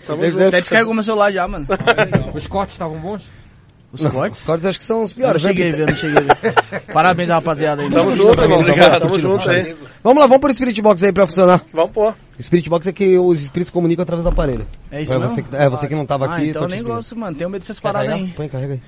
[0.49, 1.67] Até descarregou meu celular já, mano.
[2.35, 3.31] Os cortes estavam bons?
[3.93, 4.41] Os Não, cortes?
[4.41, 5.43] Os cortes acho que são os Eu piores.
[5.43, 5.77] não cheguei a né?
[5.77, 6.83] ver, eu não cheguei a ver.
[6.93, 7.83] Parabéns, rapaziada.
[7.83, 7.91] aí.
[7.91, 8.59] Tamo junto, irmão.
[8.61, 9.77] Obrigado, Tamo junto aí.
[10.03, 11.63] Vamos lá, vamos pro Spirit Box aí pra funcionar.
[11.73, 12.15] Vamos pôr.
[12.41, 14.67] Spirit Box é que os espíritos comunicam através do aparelho.
[14.91, 15.35] É isso é mesmo?
[15.35, 16.49] você que, é você que não tava Ah, aqui.
[16.51, 17.37] então tô eu nem gosto, mano.
[17.37, 18.29] Tenho medo dessas paradas carregar?
[18.29, 18.35] aí.
[18.35, 18.81] Põe, carrega aí.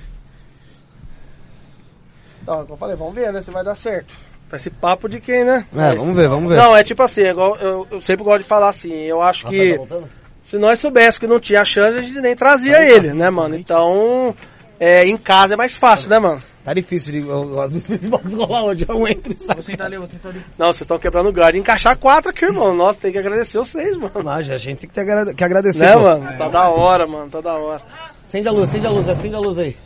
[2.42, 4.14] Então, como eu falei, vamos ver, né, se vai dar certo.
[4.52, 5.66] Esse papo de quem, né?
[5.74, 6.56] É, vamos ver, vamos ver.
[6.56, 9.46] Não, é tipo assim, é igual, eu, eu sempre gosto de falar assim, eu acho
[9.46, 10.00] Ah, que tá
[10.42, 13.54] se nós soubéssemos que não tinha chance, a gente nem trazia ele, né, mano?
[13.54, 14.34] Então,
[14.80, 16.42] é, em casa é mais fácil, né, mano?
[16.64, 17.68] Tá difícil de, rolar
[18.66, 18.84] hoje.
[18.86, 19.54] Eu entro saio.
[19.54, 20.44] Vou sentar ali, vou sentar ali.
[20.58, 21.56] Não, vocês estão quebrando o galho.
[21.56, 22.74] Encaixar quatro aqui, irmão.
[22.76, 24.12] Nossa, tem que agradecer vocês, mano.
[24.22, 25.78] Mas a gente tem que, ter que agradecer.
[25.78, 26.36] Né, mano?
[26.36, 27.30] Tá da hora, mano.
[27.30, 27.82] Tá da hora.
[28.22, 29.76] Acende a luz, acende a luz, acende a luz aí.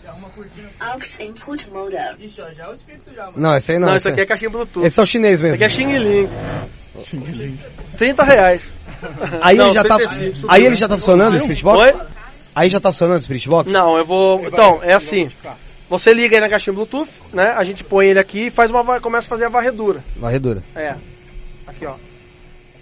[0.80, 2.24] Aux input mode up.
[2.24, 3.34] Ixi, ó, já é o espírito já, mano.
[3.36, 3.86] Não, esse aí não.
[3.86, 4.84] Não, esse isso aqui é caixinha Bluetooth.
[4.84, 5.54] Esse é o chinês Isso mesmo.
[5.54, 6.28] aqui é Xing Ling.
[7.96, 8.74] 30 reais.
[9.40, 10.50] Aí, Não, ele já tá, 35, subiu.
[10.50, 11.82] aí ele já tá funcionando o Spirit Box?
[11.82, 12.00] Oi?
[12.54, 13.70] Aí já tá funcionando o Spirit Box?
[13.72, 14.46] Não, eu vou.
[14.46, 15.28] Então, é assim.
[15.88, 17.50] Você liga aí na caixinha Bluetooth, né?
[17.50, 20.02] A gente põe ele aqui e faz uma, começa a fazer a varredura.
[20.16, 20.62] Varredura.
[20.74, 20.94] É.
[21.66, 21.96] Aqui, ó.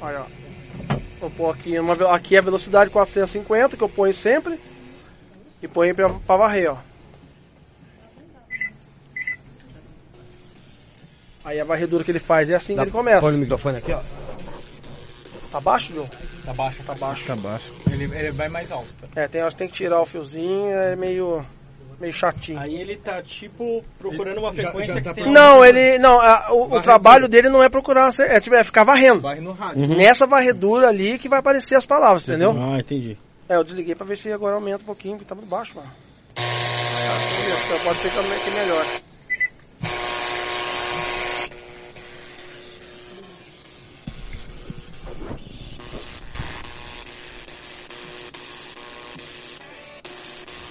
[0.01, 0.97] Olha, ó.
[1.21, 4.59] Vou pôr aqui, uma, aqui é a velocidade 450 que eu ponho sempre.
[5.63, 6.77] E ponho pra, pra varrer, ó.
[11.45, 13.21] Aí a varredura que ele faz é assim que Dá- ele começa.
[13.21, 14.01] Põe no microfone aqui, ó.
[15.51, 16.09] Tá baixo, João?
[16.45, 17.27] Tá baixo, Tá baixo.
[17.27, 17.73] Tá baixo.
[17.91, 18.87] Ele, ele vai mais alto.
[19.17, 21.45] É, tem, acho que tem que tirar o fiozinho, é meio,
[21.99, 22.59] meio chatinho.
[22.59, 25.31] Aí ele tá, tipo, procurando uma Já- frequência já que tá tem...
[25.31, 25.99] Não, ele.
[25.99, 29.21] Não, a- o, o trabalho dele não é procurar, é, tipo, é ficar varrendo.
[29.21, 29.89] Vai no rádio.
[29.89, 32.53] Nessa varredura ali que vai aparecer as palavras, entendeu?
[32.57, 33.19] Ah, entendi.
[33.49, 35.91] É, eu desliguei pra ver se agora aumenta um pouquinho, porque tá muito baixo, mano.
[36.37, 39.10] Então, pode ser que que melhore.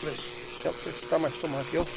[0.02, 1.88] Quer você que você tá mais acostumado que eu?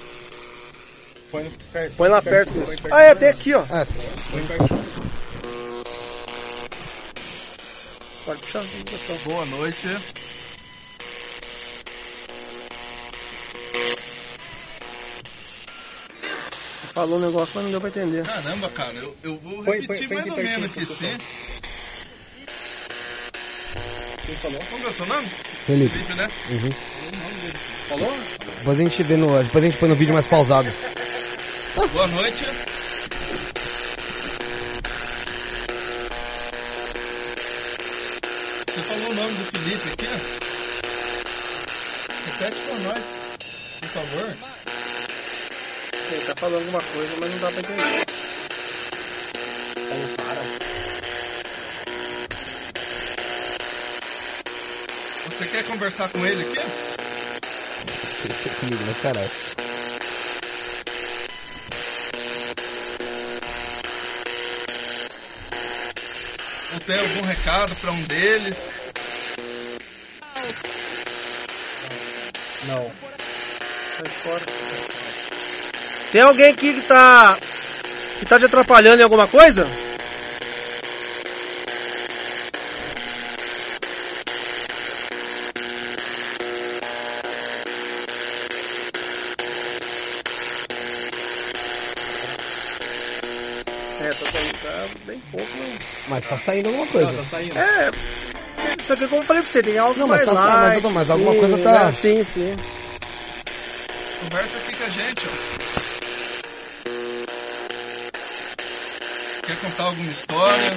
[1.30, 1.96] Põe perto.
[1.96, 2.80] Põe lá perto, Cris.
[2.90, 3.64] Ah, é, tem aqui, ó.
[3.70, 4.00] Ah, sim.
[4.30, 4.74] Põe perto.
[8.24, 9.18] Pode puxar, puxar.
[9.24, 9.88] Boa noite.
[16.92, 18.24] Falou um negócio, mas não deu pra entender.
[18.24, 21.18] Caramba, cara, eu, eu vou Põe- repetir põe- mais aqui ou menos aqui, sim.
[24.26, 24.58] Quem falou?
[24.68, 25.28] Qual que é o seu nome?
[25.66, 25.90] Felipe.
[25.94, 26.28] Felipe, né?
[26.50, 26.70] Uhum.
[27.92, 28.16] Falou?
[28.58, 29.42] Depois a gente vê no.
[29.42, 30.72] Depois a gente põe no vídeo mais pausado.
[31.74, 32.44] Boa noite.
[38.66, 40.06] Você falou o nome do Felipe aqui?
[42.24, 43.04] Repete pra nós,
[43.80, 44.36] por favor.
[46.10, 48.06] Ele tá falando alguma coisa, mas não dá pra entender.
[49.86, 50.42] Falou, para.
[55.28, 57.11] Você quer conversar com ele aqui?
[58.22, 59.30] Tem que ser comigo, né, caralho?
[66.72, 68.68] Ou tem algum recado pra um deles?
[72.64, 72.90] Não.
[76.10, 77.36] Tem alguém aqui que tá.
[78.18, 79.64] que tá te atrapalhando em alguma coisa?
[94.00, 95.78] É, tá, bem- tá bem pouco, né?
[96.12, 97.10] Mas tá saindo alguma coisa.
[97.10, 97.56] Tá saindo.
[97.56, 97.90] É.
[98.82, 100.90] Só que como eu falei pra você, tem algo Não, mas mais tá- mas tô-
[100.90, 101.92] mas alguma sim, coisa tá- né?
[101.92, 102.56] Sim, sim.
[104.20, 105.30] Conversa aqui com a gente, ó.
[109.46, 110.74] Quer contar alguma história?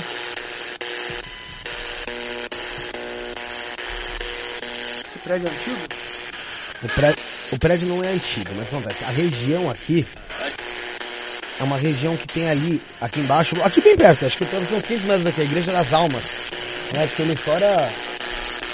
[5.05, 5.87] Esse prédio é antigo?
[6.81, 9.03] O prédio, o prédio não é antigo, mas acontece?
[9.03, 10.07] A região aqui
[11.59, 14.85] é uma região que tem ali, aqui embaixo, aqui bem perto, acho que ser uns
[14.85, 16.25] 15 metros daqui, a Igreja das Almas.
[16.93, 17.89] Né, que tem uma história.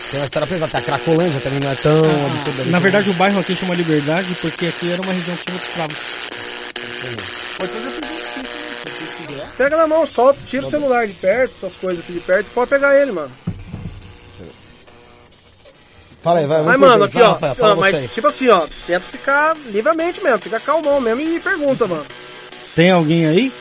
[0.10, 0.78] Tem uma história pesada.
[0.78, 2.66] A Cracolândia também não é tão absurda.
[2.66, 5.70] Na verdade, o bairro aqui chama Liberdade porque aqui era uma região que tinha muitos
[5.70, 5.98] escravos.
[7.58, 8.52] Pode fazer tudo isso.
[9.58, 12.70] Pega na mão, solta, tira o celular de perto, essas coisas assim de perto, pode
[12.70, 13.32] pegar ele, mano.
[16.22, 16.62] Fala aí, vai.
[16.64, 17.34] Mas, mano, aqui, Vai, ó.
[17.34, 21.88] Rafael, você mas, tipo assim, ó, tenta ficar livremente mesmo, fica calmão mesmo e pergunta,
[21.88, 22.06] mano.
[22.76, 23.52] Tem alguém aí?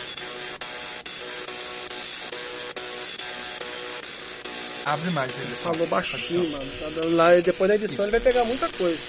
[4.84, 5.72] Abre mais ele só.
[5.72, 6.70] Falou baixinho, mano.
[6.78, 9.02] Tá dando lá, e depois da edição ele vai pegar muita coisa.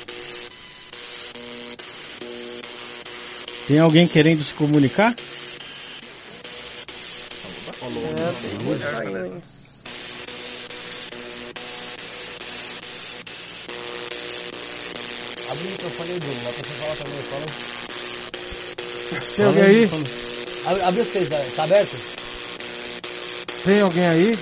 [3.68, 5.16] Tem alguém querendo se comunicar?
[7.82, 8.98] É, tem coisa.
[15.50, 16.44] Abre o microfone microfone aí, Bruno.
[16.44, 17.24] Dá pra você falar também.
[17.24, 17.81] Fala.
[19.20, 19.90] Tem alguém aí?
[20.66, 21.98] Abre abre vocês, tá aberto?
[23.66, 24.34] Tem alguém aí?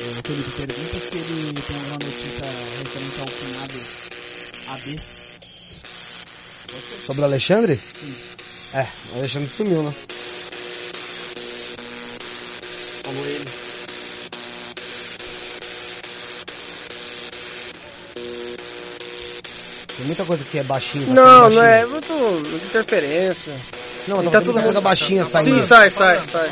[0.00, 2.46] Ô, Felipe, pergunta se ele tem alguma notícia
[2.78, 3.80] referente ao finado
[4.68, 4.96] AB.
[7.04, 7.80] Sobre o Alexandre?
[7.92, 8.14] Sim.
[8.72, 9.94] É, o Alexandre sumiu, né?
[13.04, 13.69] Falou ele.
[20.00, 21.06] Tem muita coisa que é baixinha.
[21.08, 22.12] tá Não, saindo não é muito,
[22.48, 23.52] muita interferência.
[24.08, 25.56] Não, tá tudo coisa baixinha saindo.
[25.56, 26.48] Sim, sai, sai, sai.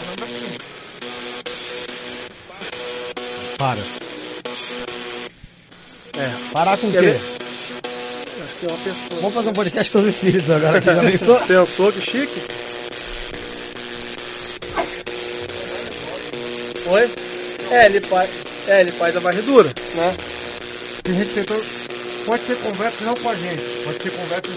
[3.56, 3.80] Para.
[6.18, 6.50] É.
[6.52, 6.98] Parar com o quê?
[6.98, 7.20] ver?
[8.44, 9.20] Acho que é uma pessoa.
[9.22, 10.82] Vamos fazer um podcast com os espíritos agora.
[10.82, 11.40] Já pensou?
[11.46, 12.42] Pensou que chique?
[16.86, 17.10] Oi?
[17.70, 18.30] É, ele faz,
[18.66, 20.14] é, ele faz a varredura, né?
[21.02, 21.87] Tem gente que tentou...
[22.28, 24.52] Pode ser conversas não com a gente, pode ser conversas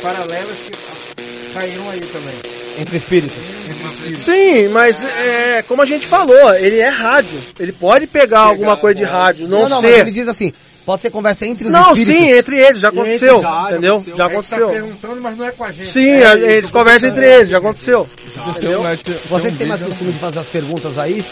[0.00, 2.34] paralelas que saíram aí também.
[2.78, 3.56] Entre espíritos.
[3.68, 4.18] Entre espíritos.
[4.20, 7.42] Sim, mas é, como a gente falou, ele é rádio.
[7.58, 9.98] Ele pode pegar alguma coisa de rádio, não, Não, não, ser.
[9.98, 10.52] ele diz assim,
[10.84, 12.26] pode ser conversa entre os Não, espíritos.
[12.28, 13.94] sim, entre eles, já aconteceu, Já entendeu?
[13.94, 14.14] aconteceu.
[14.16, 14.66] Já gente aconteceu.
[14.68, 15.88] Tá perguntando, mas não é com a gente.
[15.88, 18.08] Sim, É, eles tô conversam entre eles, já aconteceu.
[18.46, 18.82] Entendeu?
[19.30, 21.24] Vocês têm mais costume de fazer as perguntas aí?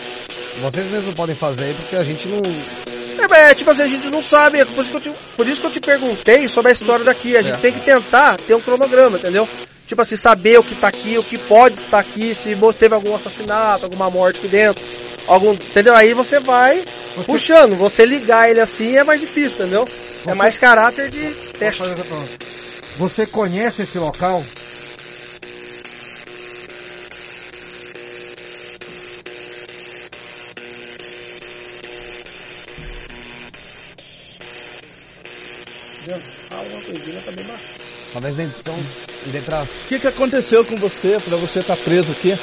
[0.60, 2.40] Vocês mesmos podem fazer aí, porque a gente não...
[3.24, 5.12] É, mas é, tipo assim, a gente não sabe, é por isso, que eu te,
[5.36, 7.36] por isso que eu te perguntei sobre a história daqui.
[7.36, 7.60] A gente É.
[7.60, 9.48] tem que tentar ter um cronograma, entendeu?
[9.86, 13.14] Tipo assim, saber o que tá aqui, o que pode estar aqui, se teve algum
[13.14, 14.82] assassinato, alguma morte aqui dentro,
[15.26, 15.52] algum.
[15.52, 15.94] Entendeu?
[15.94, 16.84] Aí você vai
[17.26, 17.76] puxando.
[17.76, 19.84] Você ligar ele assim é mais difícil, entendeu?
[20.26, 21.82] É Você- mais caráter de teste.
[22.98, 24.42] Você conhece esse local?
[36.50, 37.64] Ah, uma coisinha tá bem baixo.
[38.12, 38.76] Talvez na edição
[39.32, 39.64] dê pra...
[39.64, 42.38] O que, que aconteceu com você pra você estar preso aqui?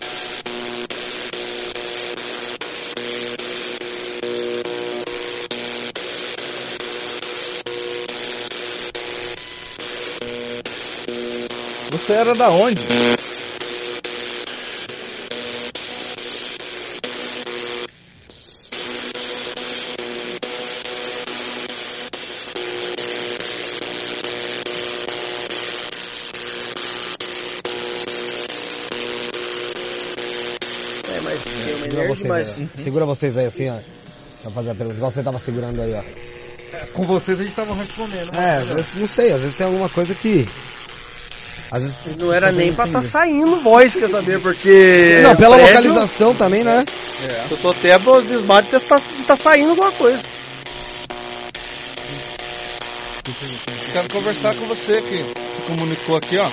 [11.92, 12.82] Você era da onde?
[31.08, 32.58] É, mas tem uma Segura energia, vocês, mas.
[32.58, 32.82] aí, ó.
[32.82, 33.78] Segura vocês aí assim, ó.
[34.42, 34.98] Pra fazer a pergunta.
[34.98, 36.04] Igual você tava segurando aí, ó.
[36.94, 38.34] Com vocês a gente tava respondendo.
[38.36, 40.48] É, às vezes, não sei, às vezes tem alguma coisa que...
[41.70, 42.18] Às vezes...
[42.18, 43.12] Não era nem pra estar entender.
[43.12, 45.20] saindo voz, quer saber, porque.
[45.24, 46.84] Não, pela prédio, localização também, né?
[47.50, 50.22] Eu tô até abismado de estar de tá saindo alguma coisa.
[53.94, 56.50] Quero conversar com você que se comunicou aqui, ó.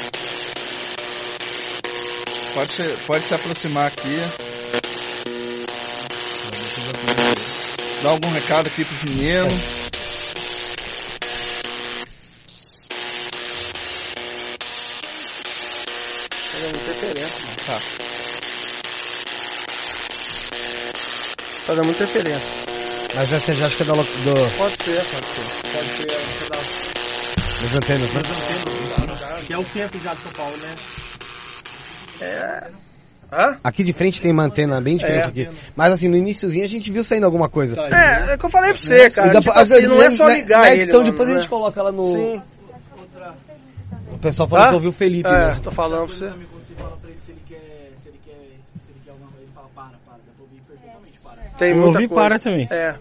[2.54, 4.16] Pode, pode se aproximar aqui.
[8.02, 9.52] Dá algum recado aqui pros meninos.
[16.54, 17.38] É muita interferência.
[17.40, 17.56] mano.
[17.66, 17.80] Tá.
[21.66, 22.54] Tá dando muita interferência.
[23.14, 24.04] Mas essa já acho que é da, do,
[24.56, 25.72] Pode ser, pode ser.
[25.72, 26.10] Pode ser.
[26.10, 28.22] é da- das antenas, né?
[29.46, 30.74] Que é o centro já de São Paulo, né?
[32.20, 32.87] É.
[33.30, 33.58] Hã?
[33.62, 35.28] Aqui de frente tem uma antena bem diferente É.
[35.28, 35.48] aqui.
[35.76, 37.76] Mas assim, no iniciozinho a gente viu saindo alguma coisa.
[37.80, 39.28] É, é o que eu falei pra você, cara.
[39.28, 41.34] Depois- Tipo assim, não é né, só né, ligar Na ele, edição mano, depois a
[41.34, 41.40] né?
[41.40, 42.12] gente coloca ela no...
[42.12, 42.42] Sim.
[44.10, 44.68] O pessoal falou Hã?
[44.70, 45.58] que ouviu o Felipe, É, né?
[45.62, 46.26] tô falando pra você.
[46.28, 49.30] Quando você fala pra ele se ele quer, se ele quer, se ele quer alguma
[49.30, 51.58] coisa, ele fala para, para, dá pra ouvir perfeitamente, para.
[51.58, 52.14] Tem Eu ouvi coisa.
[52.28, 52.68] para também.
[52.70, 52.96] É.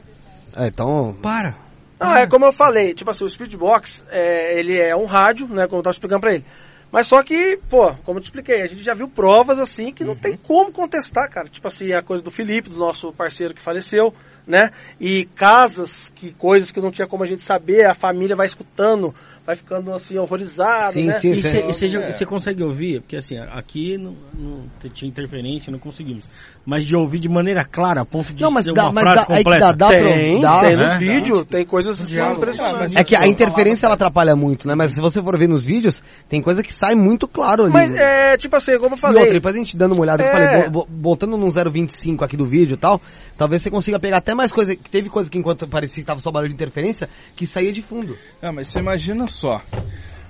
[0.57, 1.15] É, então...
[1.21, 1.55] Para.
[1.99, 5.65] Ah, é como eu falei, tipo assim, o Speedbox, é, ele é um rádio, né,
[5.65, 6.45] como eu tava explicando pra ele.
[6.91, 10.05] Mas só que, pô, como eu te expliquei, a gente já viu provas assim que
[10.05, 11.49] não tem como contestar, cara.
[11.49, 14.13] Tipo assim, a coisa do Felipe, do nosso parceiro que faleceu,
[14.45, 14.71] né?
[14.99, 19.13] E casas, que coisas que não tinha como a gente saber, a família vai escutando,
[19.47, 21.13] vai ficando assim, horrorizada, Sim, né?
[21.13, 22.11] sim, E você É.
[22.11, 22.99] você consegue ouvir?
[22.99, 26.25] Porque assim, aqui não, não tinha interferência, não conseguimos.
[26.65, 29.03] Mas de ouvir de maneira clara, a ponto de Não, mas ser dá- uma mas
[29.05, 29.65] frase dá- aí que completa.
[29.67, 30.83] dá- dá pra- tem, dá, tem né?
[30.83, 32.95] nos vídeos, tem coisas assim, impressionantes.
[32.97, 34.75] É que a interferência ela atrapalha muito, né?
[34.75, 37.71] Mas se você for ver nos vídeos, tem coisa que sai muito claro ali.
[37.71, 39.19] Mas é, tipo assim, como eu E falei.
[39.19, 40.31] outra, depois a gente dando uma olhada, eu É.
[40.31, 42.99] falei, bo- bo- botando no 025 aqui do vídeo e tal,
[43.37, 46.19] talvez você consiga pegar até mais coisa, que teve coisa que enquanto parecia que tava
[46.19, 48.17] só barulho de interferência, que saía de fundo.
[48.41, 49.61] Ah, mas você imagina só.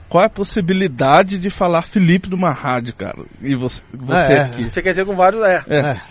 [0.10, 3.26] Qual é a possibilidade de falar Felipe numa rádio, cara?
[3.42, 4.42] E você, você É, é.
[4.42, 4.69] aqui.
[4.69, 5.64] Você quer dizer com vários, é.
[5.68, 5.77] É.
[5.80, 6.02] É.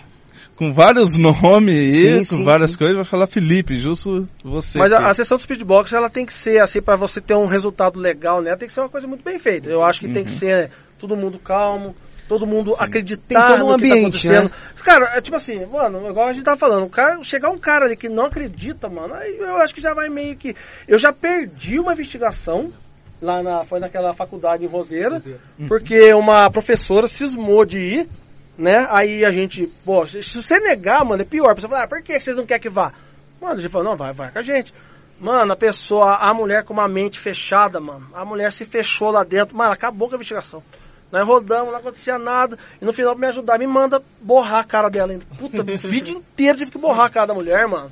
[0.55, 2.77] com vários nomes aí, Sim, com sim, várias sim.
[2.77, 4.77] coisas, vai falar Felipe, justo você.
[4.79, 7.47] Mas a, a sessão do speedbox, ela tem que ser, assim, pra você ter um
[7.47, 9.69] resultado legal nela, tem que ser uma coisa muito bem feita.
[9.69, 10.37] Eu acho que tem que Uhum.
[10.37, 11.95] ser todo mundo calmo,
[12.27, 14.43] todo mundo Tem acreditar todo um no que tá ambiente, acontecendo.
[14.49, 14.51] né?
[14.83, 17.85] Cara, é tipo assim, mano, igual a gente tava falando, o cara, chegar um cara
[17.85, 20.55] ali que não acredita, mano, aí eu acho que já vai meio que...
[20.87, 22.71] Eu já perdi uma investigação,
[23.21, 25.21] lá na, foi naquela faculdade em Roseira,
[25.67, 28.09] porque uma professora cismou de ir,
[28.57, 28.85] né?
[28.89, 31.53] Aí a gente, pô, se você negar, mano, é pior.
[31.53, 32.93] Pessoa fala, ah, por que vocês não querem que vá?
[33.41, 34.73] Mano, a gente falou, não, vai, vai com a gente.
[35.19, 39.23] Mano, a pessoa, a mulher com uma mente fechada, mano, a mulher se fechou lá
[39.23, 40.61] dentro, mano, acabou com a investigação.
[41.11, 44.63] Nós rodamos, não acontecia nada, e no final, pra me ajudar, me manda borrar a
[44.63, 45.25] cara dela ainda.
[45.39, 47.91] Puta, o vídeo inteiro tive que borrar a cara da mulher, mano.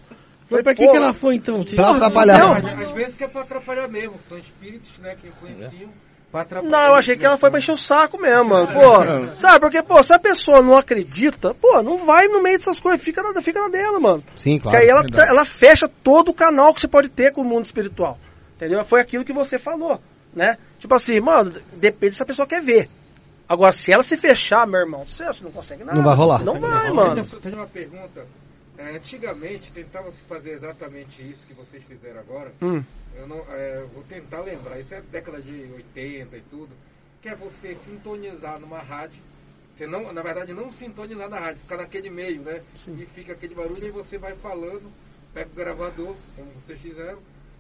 [0.50, 1.64] Mas pra que, que ela foi então?
[1.64, 2.38] Pra atrapalhar.
[2.40, 4.16] Não, Às, vezes que é pra atrapalhar mesmo.
[4.30, 5.90] São espíritos, né, que influenciam
[6.34, 6.70] atrapalhar.
[6.70, 8.68] Não, eu achei que ela foi pra encher o saco mesmo, mano.
[8.68, 12.80] Pô, sabe, porque, pô, se a pessoa não acredita, pô, não vai no meio dessas
[12.80, 14.24] coisas, fica na, fica na dela, mano.
[14.36, 17.42] Sim, Porque aí ela, tá- ela fecha todo o canal que você pode ter com
[17.42, 18.20] o mundo espiritual.
[18.56, 18.84] Entendeu?
[18.84, 20.00] Foi aquilo que você falou,
[20.34, 20.58] né?
[20.80, 22.90] Tipo assim, mano, depende se a pessoa quer ver.
[23.48, 25.98] Agora, se ela se fechar, meu irmão, você não consegue nada.
[25.98, 26.44] Não vai rolar.
[26.44, 27.26] Não vai, Tenho- mano.
[27.26, 28.26] Tenho uma pergunta.
[28.78, 32.52] É, antigamente tentava se fazer exatamente isso que vocês fizeram agora.
[32.62, 32.84] Hum.
[33.16, 34.80] Eu não, é, vou tentar lembrar.
[34.80, 36.70] Isso é década de 80 e tudo.
[37.22, 39.22] Que é você sintonizar numa rádio.
[39.72, 42.62] Você não, na verdade, não sintonizar na rádio, ficar naquele meio, né?
[42.88, 44.90] E fica aquele barulho e você vai falando,
[45.34, 47.20] pega o gravador, como vocês fizeram,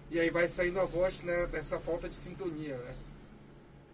[0.09, 2.93] e aí vai saindo a voz né, dessa falta de sintonia, né?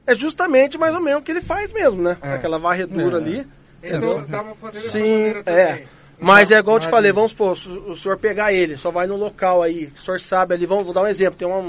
[0.05, 2.17] É justamente mais ou menos o que ele faz mesmo, né?
[2.21, 2.33] É.
[2.33, 3.21] Aquela varredura É.
[3.21, 3.47] ali.
[3.83, 5.87] Então dava pra fazer dessa Sim, maneira é.
[6.21, 9.07] Mas é igual eu te falei, vamos supor, se o senhor pegar ele, só vai
[9.07, 11.61] no local aí, o senhor sabe ali, vamos vou dar um exemplo, tem uma,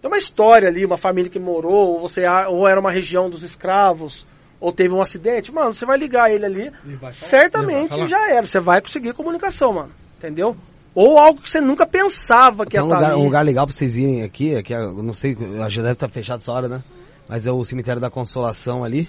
[0.00, 3.42] tem uma história ali, uma família que morou, ou, você, ou era uma região dos
[3.42, 4.26] escravos,
[4.60, 6.72] ou teve um acidente, mano, você vai ligar ele ali,
[7.12, 10.56] certamente já era, você vai conseguir comunicação, mano, entendeu?
[10.94, 13.20] Ou algo que você nunca pensava que Tem ia um estar lugar, ali.
[13.20, 15.34] um lugar legal pra vocês irem aqui, é que é- eu não sei,
[15.70, 16.82] já deve estar fechado essa hora, né?
[17.26, 19.08] Mas é o cemitério da Consolação ali.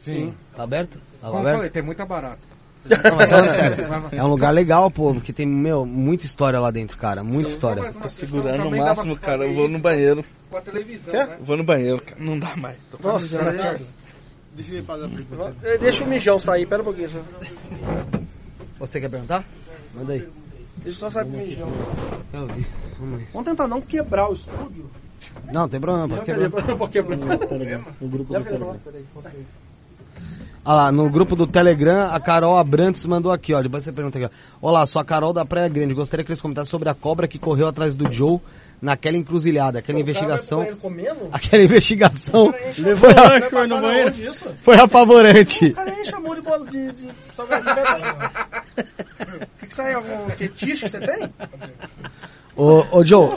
[0.00, 0.34] Sim.
[0.54, 1.00] Tá aberto?
[1.22, 1.56] Tá Como aberto?
[1.56, 2.53] falei, tem muita barata.
[2.84, 6.70] Não, mas falando sério, é um lugar legal, pô, porque tem, meu, muita história lá
[6.70, 7.92] dentro, cara, muita história.
[7.92, 9.44] Tô segurando dá máximo, cara.
[9.44, 10.24] Eu vou no banheiro.
[10.50, 11.26] Com a televisão, Quer?
[11.26, 11.36] né?
[11.38, 12.16] Eu vou no banheiro, cara.
[12.20, 12.76] Não dá mais.
[12.90, 13.56] Tô Nossa, precisando.
[13.56, 13.78] né?
[14.54, 15.56] Deixa eu fazer a pergunta.
[15.64, 17.20] Eh, Deixa o mijão sair, pera um pouquinho só.
[18.78, 19.44] Você quer perguntar?
[19.94, 20.28] Manda aí.
[20.76, 21.68] Deixa só sair pro mijão.
[22.32, 22.66] Eu vi.
[22.98, 23.26] Vamos aí.
[23.32, 24.90] Vamos tentar não quebrar o estúdio.
[25.52, 26.50] Não, tem problema, pode quebrar.
[26.76, 27.16] Pode quebrar.
[28.00, 28.76] No grupo do Telegram.
[30.66, 33.60] Olha lá, no grupo do Telegram, a Carol Abrantes mandou aqui, ó.
[33.60, 34.66] Depois você pergunta aqui, ó.
[34.66, 35.92] Olá, sou a Carol da Praia Grande.
[35.92, 38.40] Gostaria que eles comentassem sobre a cobra que correu atrás do Joe
[38.80, 40.62] naquela encruzilhada, aquela investigação.
[40.62, 41.28] Ele comendo?
[41.30, 44.14] Aquela investigação Levou foi, o a, lanche, foi no banheiro.
[44.62, 45.66] Foi apavorante.
[45.66, 47.74] O cara nem chamou de bola de, de salgadinho.
[49.34, 49.92] O que, que sai?
[49.92, 51.30] Algum fetiche que você tem?
[52.56, 53.30] Ô, ô Joe,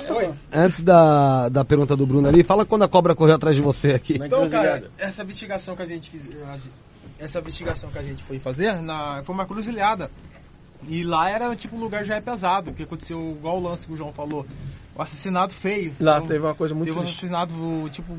[0.53, 3.91] antes da, da pergunta do Bruno ali, fala quando a cobra correu atrás de você
[3.91, 4.17] aqui.
[4.23, 6.23] Então, cara, essa investigação que a gente fez,
[7.19, 10.09] essa investigação que a gente foi fazer, na, foi uma cruzilhada.
[10.87, 13.93] E lá era tipo um lugar já é pesado, que aconteceu igual o lance que
[13.93, 14.45] o João falou.
[14.95, 15.93] O assassinato feio.
[15.99, 17.53] Lá Então, teve uma coisa muito Teve um assassinato,
[17.91, 18.17] tipo,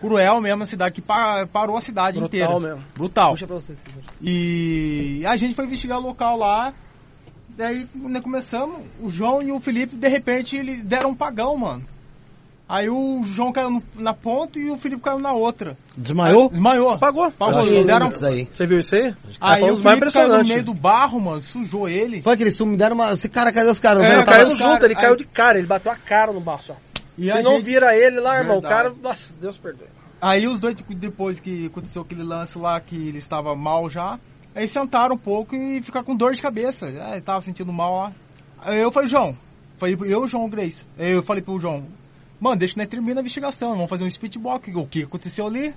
[0.00, 2.60] cruel mesmo na cidade, que pa- parou a cidade Brutal inteira.
[2.60, 2.84] mesmo.
[2.94, 3.32] Brutal.
[3.32, 3.78] Puxa pra vocês.
[4.20, 6.72] E a gente foi investigar o local lá.
[7.48, 11.84] Daí né, começamos, o João e o Felipe, de repente, eles deram um pagão, mano.
[12.68, 15.76] Aí o João caiu na ponta e o Felipe caiu na outra.
[15.96, 16.48] Desmaiou?
[16.48, 16.90] Desmaiou.
[16.90, 17.24] Apagou.
[17.24, 17.60] Apagou.
[17.60, 18.08] Eu achei Deram...
[18.08, 18.48] isso daí.
[18.52, 19.14] Você viu isso aí?
[19.40, 22.22] Aí foi o Felipe caiu no meio do barro, mano, sujou ele.
[22.22, 23.12] Foi aquele sumo, me deram uma.
[23.12, 24.02] Esse cara, cadê os caras?
[24.02, 26.76] É, caiu junto, ele aí- caiu de cara, ele bateu a cara no barro só.
[27.16, 28.90] E Se não gente- vira ele lá, irmão, o cara.
[28.90, 29.00] Verdade.
[29.02, 29.86] Nossa, Deus perdoe.
[30.20, 34.18] Aí os dois, tipo, depois que aconteceu aquele lance lá, que ele estava mal já,
[34.54, 36.86] aí sentaram um pouco e ficaram com dor de cabeça.
[36.86, 38.12] É, ele tava sentindo mal lá.
[38.60, 39.36] Aí eu falei, João,
[39.78, 40.82] falei, eu e o João Grace.
[40.98, 41.84] Aí eu falei pro João,
[42.40, 45.74] mano, deixa nós terminar a investigação, vamos fazer um speedbox, o que aconteceu ali?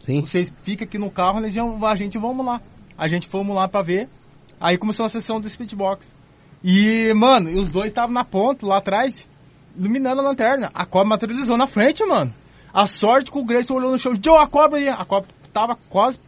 [0.00, 0.20] Sim.
[0.20, 2.60] Vocês ficam aqui no carro, nós já- a gente vamos lá.
[2.98, 4.08] A gente fomos lá pra ver.
[4.60, 6.12] Aí começou a sessão do speedbox.
[6.62, 9.26] E, mano, e os dois estavam na ponta, lá atrás,
[9.76, 10.70] iluminando a lanterna.
[10.74, 12.32] A cobra materializou na frente, mano.
[12.72, 14.88] A sorte que o Grace olhou no chão, Joe, a cobra aí.
[14.88, 16.18] A cobra tava quase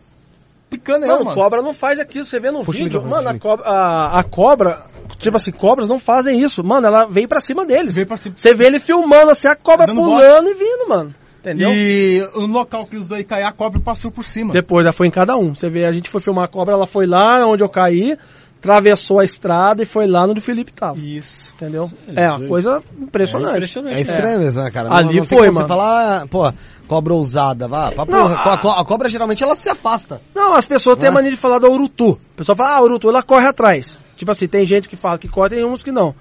[0.71, 1.37] picando ele, Mano, mano.
[1.37, 3.03] cobra não faz aquilo, você vê no Puxa vídeo.
[3.07, 4.87] Mano, a cobra, a, a cobra,
[5.19, 6.63] tipo assim, cobras não fazem isso.
[6.63, 7.95] Mano, ela veio pra cima deles.
[7.95, 8.37] Veio pra cima.
[8.37, 11.15] Você vê ele filmando assim, a cobra Dando pulando e vindo, mano.
[11.41, 11.71] Entendeu?
[11.75, 14.55] E no local que os dois caíram, a cobra passou por cima.
[14.55, 15.55] Depois já foi em cada um.
[15.55, 18.17] Você vê, a gente foi filmar a cobra, ela foi lá onde eu caí,
[18.65, 20.99] atravessou a estrada e foi lá no do Felipe tava.
[20.99, 21.53] Isso.
[21.55, 21.91] Entendeu?
[22.17, 23.79] É uma coisa impressionante.
[23.89, 24.89] É estranho mesmo, né, cara?
[24.89, 25.61] Não- Ali não tem foi, mano.
[25.61, 26.53] Você falar, pô,
[26.89, 27.93] cobra ousada, vá.
[27.93, 28.35] Pra Não, porra.
[28.37, 30.21] A, a cobra geralmente ela se afasta.
[30.35, 31.15] Não, as pessoas têm a Né?
[31.17, 32.13] mania de falar da Urutu.
[32.13, 34.01] O pessoal fala, ah, Urutu, ela corre atrás.
[34.17, 36.15] Tipo assim, tem gente que fala que corre, tem uns que não.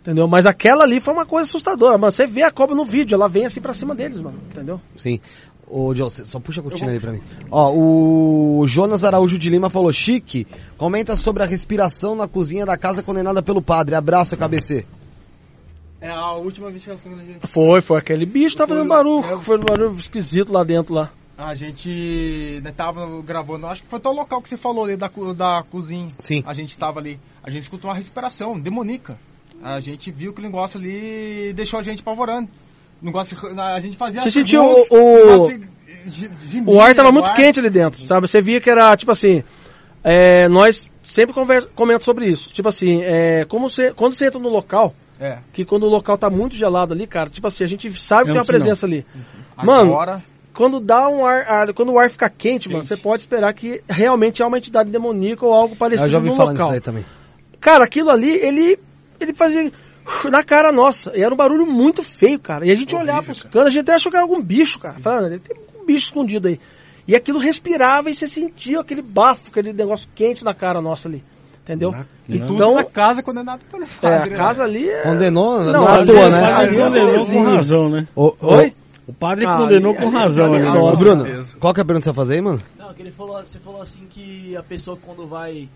[0.00, 0.26] Entendeu?
[0.26, 1.96] Mas aquela ali foi uma coisa assustadora.
[1.96, 4.38] Mano, você vê a cobra no vídeo, ela vem assim pra cima deles, mano.
[4.50, 4.80] Entendeu?
[4.96, 5.20] Sim.
[5.74, 7.22] Ô, só puxa a cortina aí pra mim.
[7.50, 12.76] Ó, o Jonas Araújo de Lima falou, Chique, comenta sobre a respiração na cozinha da
[12.76, 13.94] casa condenada pelo padre.
[13.94, 14.84] Abraço, KBC.
[15.98, 17.46] É a última investigação que a gente.
[17.46, 19.24] Foi, foi aquele bicho que tá fazendo barulho.
[19.24, 19.42] é.
[19.42, 21.10] Foi um barulho esquisito lá dentro lá.
[21.38, 25.10] A gente né, tava gravando, acho que foi tal local que você falou ali da,
[25.34, 26.12] da cozinha.
[26.18, 26.42] Sim.
[26.44, 29.18] A gente tava ali, a gente escutou uma respiração demoníaca.
[29.62, 32.50] A gente viu que o negócio ali deixou a gente apavorando.
[33.02, 34.20] O negócio, a gente fazia.
[34.20, 35.48] Você sentiu o- o-
[36.06, 38.28] de- de ar tava milho, muito ar- quente ali dentro, sabe?
[38.28, 39.42] Você via que era, tipo assim,
[40.04, 42.52] é, nós sempre conver- comentamos sobre isso.
[42.52, 45.38] Tipo assim, é, como você, quando você entra no local, É.
[45.52, 48.26] que quando o local tá muito gelado ali, cara, tipo assim, a gente sabe que
[48.30, 48.58] tem uma que não.
[48.58, 49.04] presença ali.
[49.64, 50.22] Mano, Agora,
[50.54, 53.80] quando dá um ar, ar- quando o ar fica quente, mano, você pode esperar que
[53.88, 56.66] realmente é uma entidade demoníaca ou algo parecido Eu já ouvi no falar local.
[56.68, 57.04] nisso aí também.
[57.60, 58.78] Cara, aquilo ali, ele,
[59.20, 59.70] ele fazia
[60.30, 61.12] na cara nossa.
[61.16, 62.66] E era um barulho muito feio, cara.
[62.66, 64.98] E a gente olhava pros canos, a gente até achou que era algum bicho, cara.
[64.98, 66.60] Falando, ele tem um bicho escondido aí.
[67.06, 71.22] E aquilo respirava e você sentia aquele bafo, aquele negócio quente na cara nossa ali.
[71.62, 71.94] Entendeu?
[72.28, 74.34] e tudo Então, na casa condenado pelo é, padre.
[74.34, 75.02] a casa ali é...
[75.02, 76.40] Condenou, não, Não, à ali- toa, né?
[76.40, 78.08] O padre Ali é condenou com razão, né?
[78.16, 78.74] Ô, Oi?
[79.06, 80.52] O padre Ah, condenou ali- com ali- razão.
[80.54, 80.96] ali- né?
[80.98, 82.62] Bruno, qual que é a pergunta que você vai fazer aí, mano?
[82.76, 85.68] Não, que ele falou, você falou assim que a pessoa quando vai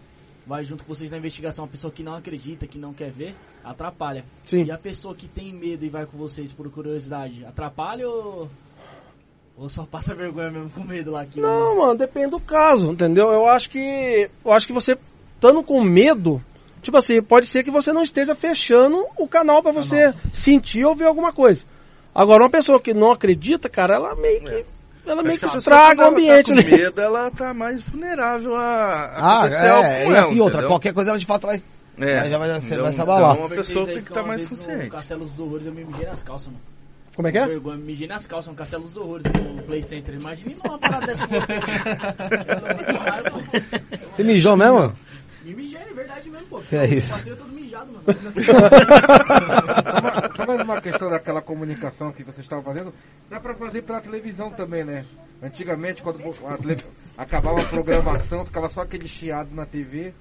[0.47, 3.35] vai junto com vocês na investigação, a pessoa que não acredita, que não quer ver,
[3.65, 4.25] atrapalha.
[4.45, 4.65] Sim.
[4.65, 8.49] E a pessoa que tem medo e vai com vocês por curiosidade, atrapalha ou
[9.57, 11.41] ou só passa vergonha mesmo com medo lá aqui?
[11.41, 13.27] Não, mano, depende do caso, entendeu?
[13.27, 14.31] Eu acho que.
[14.45, 14.97] Eu acho que você
[15.35, 16.43] estando com medo,
[16.81, 20.95] tipo assim, pode ser que você não esteja fechando o canal pra você sentir ou
[20.95, 21.65] ver alguma coisa.
[22.15, 24.65] Agora, uma pessoa que não acredita, cara, ela meio que.
[25.07, 26.71] Ela meio que estraga o ambiente ela tá ali.
[26.71, 28.63] com medo, ela tá mais vulnerável a,
[29.07, 29.51] a Ah, é,
[30.05, 30.69] com e ela, assim, outra, entendeu?
[30.69, 31.63] qualquer coisa ela de fato vai.
[31.99, 32.85] É, Aí já vai- você entendeu?
[32.85, 33.33] vai se abalar.
[33.33, 34.91] Então, uma pessoa tem que estar mais No consciente.
[34.91, 36.61] Castelo dos Horrores eu me mijei nas calças, mano.
[37.15, 37.47] Como é que é?
[37.47, 40.15] Vergonha, me mijei nas calças no Castelo dos Horrores, no Play Center.
[40.17, 41.35] Imagina uma parada dessa com.
[41.37, 41.41] Eu
[43.33, 43.47] mano.
[44.15, 44.93] Você mijou mesmo?
[45.43, 46.61] Me mijei, é verdade mesmo, pô.
[46.73, 47.09] É isso?
[47.09, 48.05] Eu passei todo mijado, mano.
[48.45, 48.53] Só
[50.03, 52.93] mais- Só mais uma questão daquela comunicação que vocês estavam fazendo,
[53.31, 55.05] dá pra fazer pela televisão também, né?
[55.43, 56.79] Antigamente, quando a tele-
[57.17, 60.13] acabava a programação, ficava só aquele chiado na TV,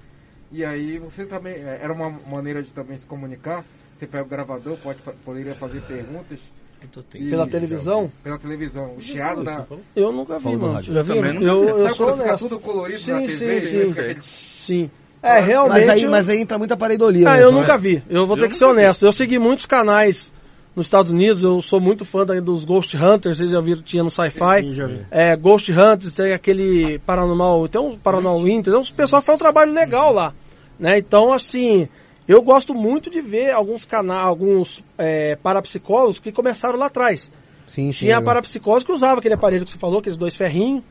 [0.52, 4.28] e aí você também, é, era uma maneira de também se comunicar, você pega o
[4.28, 6.40] gravador, pode, poderia fazer perguntas.
[7.14, 8.12] e- Pela televisão?
[8.22, 9.66] Pela televisão, o chiado da...
[9.96, 10.80] Eu nunca vi, mano.
[10.82, 11.08] Já vi?
[11.14, 12.48] Também Eu, eu Sabe sou quando fica honesto.
[12.48, 13.60] tudo colorido Sim, na sim, TV?
[13.60, 13.90] sim.
[14.00, 14.90] aquele- Sim.
[15.22, 15.80] É, realmente.
[15.80, 17.28] Mas aí, eu- mas aí entra muita pareidolia.
[17.30, 17.42] Ah, né?
[17.42, 18.02] eu Só- nunca vi.
[18.08, 18.70] Eu vou ter Eu que ser vi.
[18.70, 19.04] honesto.
[19.06, 20.30] Eu segui muitos canais
[20.76, 21.42] nos Estados Unidos.
[21.42, 23.38] Eu sou muito fã dos Ghost Hunters.
[23.38, 24.62] Vocês já viram, tinha no Sci-Fi.
[25.10, 27.66] É, Ghost Hunters, tem aquele Paranormal.
[27.66, 28.72] Tem um Paranormal Winter.
[28.72, 30.34] Então, o pessoal faz um trabalho legal lá.
[30.78, 30.98] Né?
[30.98, 31.88] Então, assim,
[32.28, 37.30] eu gosto muito de ver alguns canais, alguns é, parapsicólogos que começaram lá atrás.
[37.66, 38.06] Sim, sim.
[38.06, 38.24] Tinha né?
[38.24, 40.84] parapsicólogos que usavam aquele aparelho que você falou, aqueles dois ferrinhos.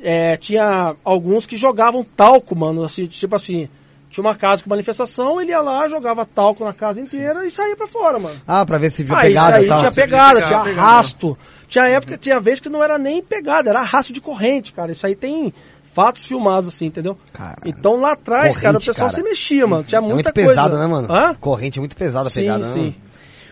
[0.00, 3.68] É, tinha alguns que jogavam talco, mano, assim, tipo assim.
[4.10, 7.76] Tinha uma casa com manifestação, ele ia lá, jogava talco na casa inteira e saía
[7.76, 8.40] pra fora, mano.
[8.46, 9.78] Ah, pra ver se viu Aí, pegada aí e tal.
[9.80, 10.80] tinha pegada, tinha pegada.
[10.80, 11.38] arrasto.
[11.68, 14.90] Tinha época, tinha vez que não era nem pegada, era arrasto de corrente, cara.
[14.92, 15.52] Isso aí tem
[15.92, 17.18] fatos filmados, assim, entendeu?
[17.32, 17.58] Caralho.
[17.66, 19.10] Então lá atrás, Corrente, cara, o pessoal cara.
[19.10, 19.84] se mexia, mano.
[19.84, 20.48] Tinha É muita muito coisa.
[20.50, 21.12] pesada, né, mano?
[21.12, 21.34] Hã?
[21.34, 22.72] Corrente é muito pesada a Sim, pegada, né?
[22.72, 22.94] sim.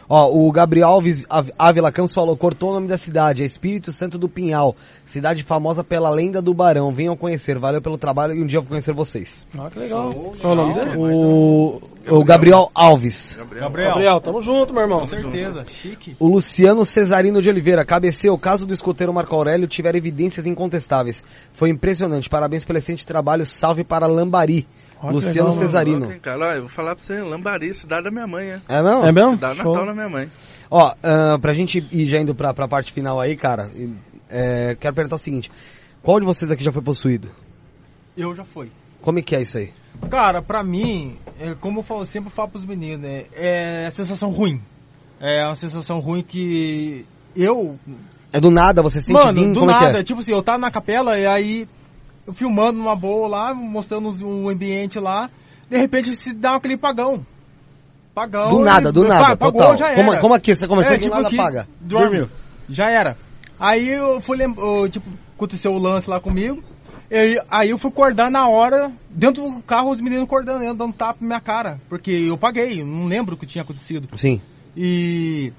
[0.09, 1.27] Ó, o Gabriel Alves
[1.59, 5.83] Ávila Campos falou, cortou o nome da cidade, é Espírito Santo do Pinhal, cidade famosa
[5.83, 6.93] pela lenda do Barão.
[6.93, 9.47] Venham conhecer, valeu pelo trabalho e um dia eu vou conhecer vocês.
[9.59, 10.13] Ah, que legal.
[10.13, 10.97] Qual é o nome dele?
[10.97, 13.37] O, o Gabriel Alves.
[13.37, 13.89] Gabriel.
[13.89, 15.01] Gabriel, tamo junto, meu irmão.
[15.01, 16.17] Com certeza, chique.
[16.21, 21.23] O Luciano Cesarino de Oliveira, cabeceou, o caso do escoteiro Marco Aurélio tiver evidências incontestáveis.
[21.53, 24.67] Foi impressionante, parabéns pelo excelente trabalho, salve para Lambari.
[25.03, 26.21] Luciano legal, Cesarino.
[26.21, 28.61] Cara, ó, eu vou falar pra você, Lambari, cidade da minha mãe, é.
[28.69, 29.07] É mesmo?
[29.07, 29.35] É mesmo?
[29.35, 29.73] Cidade Show.
[29.73, 30.31] natal da minha mãe.
[30.71, 33.93] Ó, ah, pra gente ir já indo pra, pra parte final aí, cara, e,
[34.29, 35.51] é, quero perguntar o seguinte.
[36.03, 37.29] Qual de vocês aqui já foi possuído?
[38.17, 38.71] Eu já fui.
[39.01, 39.73] Como é que é isso aí?
[40.11, 44.61] Cara, pra mim, é, como eu falo, sempre falo pros meninos, né, é sensação ruim.
[45.21, 47.79] É uma sensação ruim que eu.
[48.33, 50.03] É do nada, você sente Mano, do como é nada, é?
[50.03, 51.69] tipo assim, eu tava na capela e aí eu
[52.33, 55.31] filmando numa boa lá, mostrando os- o ambiente lá,
[55.71, 57.25] de repente se dá aquele pagão.
[58.15, 58.51] Pagão.
[58.51, 59.77] Do nada, e- do nada, pagou, total.
[59.77, 60.21] já Como- era.
[60.21, 61.69] como aqui, você tá conversando, é, do tipo nada aqui, apaga.
[61.81, 62.07] dorme.
[62.11, 62.29] Dormiu.
[62.69, 63.17] Já era.
[63.61, 65.07] Aí eu fui lembrar, tipo,
[65.37, 66.63] aconteceu o lance lá comigo.
[67.11, 70.93] Aí, aí eu fui acordar na hora, dentro do carro, os meninos acordando, eu dando
[70.93, 71.81] tapa na minha cara.
[71.89, 74.09] Porque eu paguei, eu não lembro o que tinha acontecido.
[74.17, 74.41] Sim.
[74.77, 75.53] E,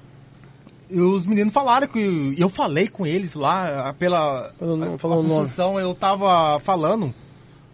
[0.90, 2.34] e os meninos falaram que.
[2.38, 7.14] Eu falei com eles lá, pela Falou- a, falou a eu tava falando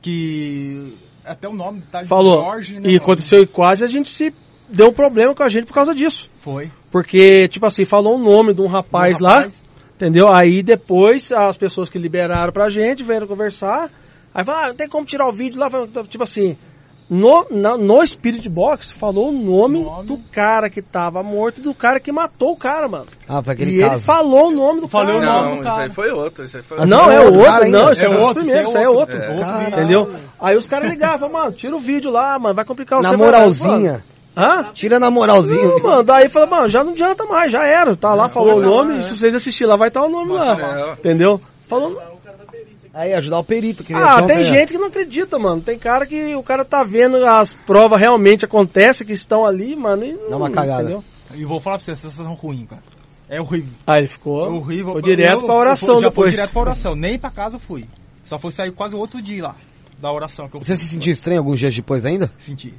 [0.03, 0.95] que.
[1.25, 2.35] Até o nome tá de Falou.
[2.35, 2.91] Jorge, né?
[2.91, 4.33] e aconteceu e quase a gente se
[4.69, 6.29] deu um problema com a gente por causa disso.
[6.39, 6.71] Foi.
[6.91, 9.55] Porque, tipo assim, falou o nome de um rapaz, Um rapaz.
[9.55, 10.31] lá, entendeu?
[10.31, 13.91] Aí depois as pessoas que liberaram pra gente vieram conversar.
[14.35, 15.71] Aí falaram, ah, não tem como tirar o vídeo lá.
[16.09, 16.57] Tipo assim,
[17.15, 21.75] no, na- no Spirit Box falou o nome, do cara que tava morto e do
[21.75, 23.07] cara que matou o cara, mano.
[23.29, 24.05] Ah, foi aquele e ele caso.
[24.05, 25.21] falou o nome do Falou cara.
[25.21, 25.95] o nome Não, do isso aí cara.
[25.95, 26.45] foi outro.
[26.45, 28.51] Isso aí foi Ah, Não, é é outro cara não, esse é, É outro, esse
[28.53, 28.99] é é outro.
[28.99, 29.17] outro.
[29.17, 29.69] É outro vídeo.
[29.69, 30.15] Entendeu?
[30.41, 34.05] Aí os caras ligavam, mano, tira o vídeo lá, mano, vai complicar o Na moralzinha.
[34.37, 34.73] Hã?
[34.75, 35.63] Tira na moralzinha.
[35.63, 37.95] Não, mano, daí falou, mano, já não adianta mais, já era.
[37.95, 40.89] Tá lá, falou o nome, e se vocês assistirem lá, vai estar o nome lá.
[40.89, 40.93] É.
[40.95, 41.41] Entendeu?
[41.69, 41.97] Falou.
[42.95, 43.83] Aí, ajudar o perito.
[43.83, 45.61] Que Ah, que tem ontem- gente que não acredita, mano.
[45.61, 50.05] Tem cara que o cara tá vendo as provas realmente acontecem, que estão ali, mano.
[50.05, 50.83] E não, Dá uma cagada.
[50.83, 51.05] Entendeu?
[51.35, 52.83] E vou falar pra vocês, vocês são ruins, cara.
[53.29, 53.73] É horrível.
[53.87, 54.45] Aí ele ficou.
[54.47, 54.93] É horrível.
[54.93, 56.27] Foi direto Eu- pra eu oração fui- já depois.
[56.31, 56.95] Fui direto pra oração.
[56.95, 57.89] Nem pra casa eu fui.
[58.25, 59.57] Só foi sair quase outro dia lá.
[60.01, 62.31] Da oração que eu Você se sentiu estranho alguns dias depois ainda?
[62.39, 62.73] senti.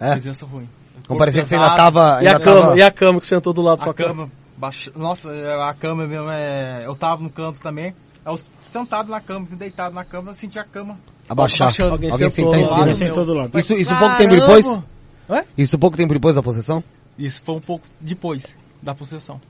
[0.00, 0.12] É?
[0.12, 0.68] Presença ruim.
[1.08, 2.00] Não parecia que você ainda tava.
[2.22, 2.60] E a ainda cama?
[2.62, 4.08] tava- E a cama que sentou do lado da A sua cama?
[4.08, 4.90] cama, baixa...
[4.96, 6.84] Nossa, a cama mesmo é.
[6.86, 7.94] Eu tava no canto também.
[8.24, 8.38] Eu
[8.72, 10.98] sentado na cama, assim, deitado na cama, eu senti a cama.
[11.28, 11.62] Abaixar.
[11.68, 11.92] Abaixando.
[11.92, 12.94] Alguém, Alguém sentar em cima.
[12.94, 13.58] sentou do lado.
[13.58, 14.66] Isso, isso pouco tempo depois?
[15.30, 15.44] Hã?
[15.56, 16.82] Isso pouco tempo depois da possessão?
[17.18, 18.44] Isso foi um pouco depois
[18.82, 19.40] da possessão.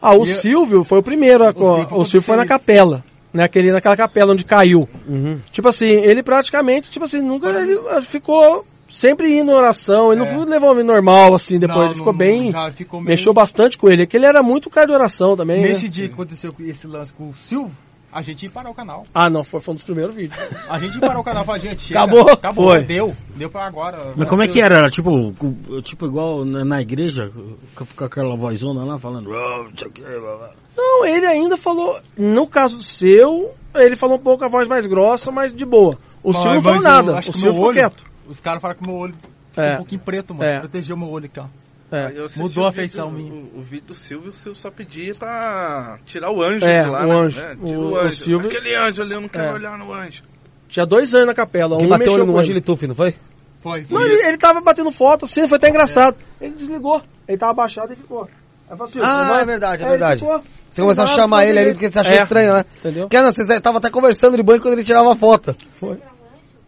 [0.00, 1.44] Ah, o E eu- Silvio foi o primeiro.
[1.44, 3.04] a- O Silvio O, Silvio foi na aconteceu capela.
[3.32, 4.88] Né, aquele, naquela capela onde caiu.
[5.06, 5.38] Uhum.
[5.52, 10.12] Tipo assim, ele praticamente, tipo assim, nunca ele ah, ficou sempre indo em oração.
[10.12, 10.32] Ele É.
[10.32, 11.78] não levou normal, assim, depois.
[11.78, 12.50] Não, ele ficou não- bem.
[12.50, 14.02] já ficou meio- Mexeu bastante com ele.
[14.02, 15.60] É que ele era muito cara de oração também.
[15.62, 15.90] Nesse né?
[15.92, 17.70] dia que aconteceu esse lance com o Silvio,
[18.12, 19.04] a gente ia parar o canal.
[19.14, 20.38] Ah, não, foi, foi um dos primeiros vídeos.
[20.68, 22.00] A gente ia parar o canal falar, gente, chega.
[22.02, 22.30] Acabou.
[22.30, 22.70] Acabou.
[22.70, 22.84] Foi.
[22.84, 23.16] Deu.
[23.36, 24.12] Deu pra agora.
[24.16, 24.76] Mas como é que era?
[24.78, 25.34] Era Tipo,
[25.82, 27.30] tipo igual na, na igreja,
[27.74, 29.30] com com aquela vozona lá falando.
[29.30, 31.98] "Oh, não sei o que, blá, blá." Não, ele ainda falou.
[32.16, 35.98] No caso seu, ele falou um pouco a voz mais grossa, mas de boa.
[36.22, 37.10] O Silvio não falou nada.
[37.12, 37.22] O meu
[37.52, 38.04] ficou olho- quieto.
[38.28, 39.14] Os caras falaram que meu olho
[39.50, 39.74] ficou É.
[39.74, 40.48] um pouquinho preto, mano.
[40.50, 40.58] É.
[40.60, 41.46] Protegeu meu olho aqui, ó.
[41.92, 42.12] É.
[42.36, 43.32] Mudou a o feição minha.
[43.32, 46.88] O, o vídeo do Silvio, o Silvio só pedia pra tirar o anjo É, de
[46.88, 47.14] lá, o né?
[47.14, 47.40] anjo.
[47.40, 48.16] É, O- o o, anjo.
[48.24, 49.52] Silvio- Aquele anjo ali, eu não quero É.
[49.54, 50.22] olhar no anjo.
[50.68, 51.76] Tinha dois anos na capela.
[51.76, 53.14] Quem um bateu no anjo ele tufi, não foi?
[53.60, 53.84] Foi.
[53.90, 56.16] Não, ele, ele tava batendo foto assim, foi até engraçado.
[56.40, 57.02] Ele desligou.
[57.26, 58.22] Ele tava abaixado e ficou.
[58.70, 60.20] Aí falou assim, Ah, vai- é verdade, é verdade.
[60.20, 60.42] ficou.
[60.70, 62.64] Você começou a chamar ele ali porque você achou É, estranho, né?
[62.78, 63.02] Entendeu?
[63.08, 65.56] Porque não, você tava até conversando de banho quando ele tirava a foto.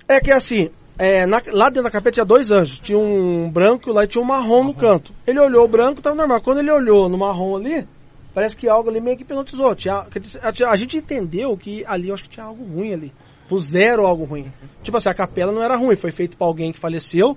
[0.08, 0.68] É que assim,
[0.98, 2.78] é, na- lá dentro da capeta tinha dois anjos.
[2.78, 5.12] Tinha um branco e lá tinha um marrom no canto.
[5.26, 6.40] Ele olhou o branco, tava normal.
[6.40, 7.86] Quando ele olhou no marrom ali,
[8.34, 9.74] parece que algo ali meio que hipnotizou.
[9.74, 10.04] Tinha,
[10.42, 13.12] a, a gente entendeu que ali eu acho que tinha algo ruim ali.
[13.48, 14.50] Puseram algo ruim.
[14.82, 17.36] Tipo assim, a capela não era ruim, foi feito pra alguém que faleceu.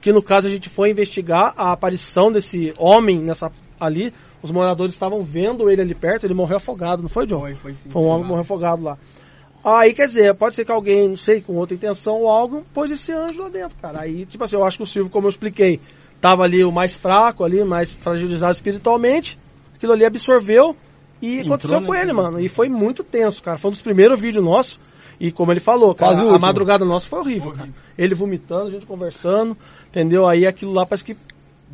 [0.00, 3.50] Que no caso a gente foi investigar a aparição desse homem nessa
[3.80, 4.12] ali.
[4.42, 7.40] Os moradores estavam vendo ele ali perto, ele morreu afogado, não foi, John?
[7.40, 7.88] Foi, foi sim.
[7.88, 8.98] Foi um homem que morreu afogado lá.
[9.64, 12.90] Aí, quer dizer, pode ser que alguém, não sei, com outra intenção ou algo, pôs
[12.90, 14.02] esse anjo lá dentro, cara.
[14.02, 15.80] Aí, tipo assim, eu acho que o Silvio, como eu expliquei,
[16.20, 19.38] tava ali o mais fraco ali, mais fragilizado espiritualmente.
[19.74, 20.76] Aquilo ali absorveu
[21.22, 22.38] e Entrou, aconteceu com ele, mano.
[22.38, 23.56] E foi muito tenso, cara.
[23.56, 24.78] Foi um dos primeiros vídeos nossos.
[25.18, 27.70] E como ele falou, cara, a madrugada nossa foi horrível, cara.
[27.96, 30.28] Ele vomitando, a gente conversando, entendeu?
[30.28, 31.16] Aí aquilo lá parece que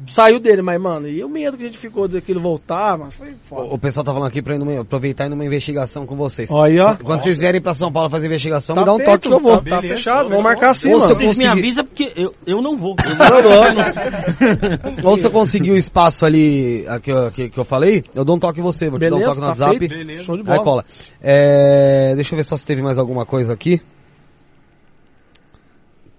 [0.07, 3.35] saiu dele, mas, mano, e o medo que a gente ficou daquilo voltar, mano, foi
[3.49, 3.63] foda.
[3.69, 6.17] O, o pessoal tá falando aqui pra ir numa- aproveitar e ir numa investigação com
[6.17, 6.51] vocês.
[6.51, 6.95] Aí, ó.
[6.97, 9.35] Quando vocês vierem pra São Paulo fazer investigação, Tá me dá um feito, toque que
[9.35, 9.59] eu vou.
[9.63, 11.01] Tá, tá fechado, vamos marcar assim, mano.
[11.07, 12.97] Vocês me conseguir- avisam porque eu, eu não vou.
[12.99, 15.11] Eu Não, vou.
[15.13, 18.37] Ou se eu conseguir o espaço ali que, eu- que, que eu falei, eu dou
[18.37, 19.89] um toque em você, vou te dar um Beleza, toque no tá WhatsApp.
[19.89, 20.23] feito.
[20.25, 20.65] Show de Aí bola.
[20.65, 20.85] cola.
[21.23, 23.81] É, deixa eu ver só se teve mais alguma coisa aqui.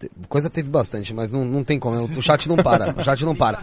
[0.02, 2.04] Te- Coisa teve bastante, mas não, não tem como.
[2.04, 2.94] O chat não para.
[2.98, 3.60] O chat não para.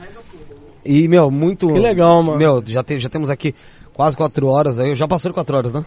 [0.84, 1.66] E, meu, muito.
[1.66, 2.38] Que legal, mano.
[2.38, 3.54] Meu, já, te- já temos aqui
[3.92, 4.78] quase quatro horas.
[4.78, 5.84] Aí, já passou de quatro horas, né?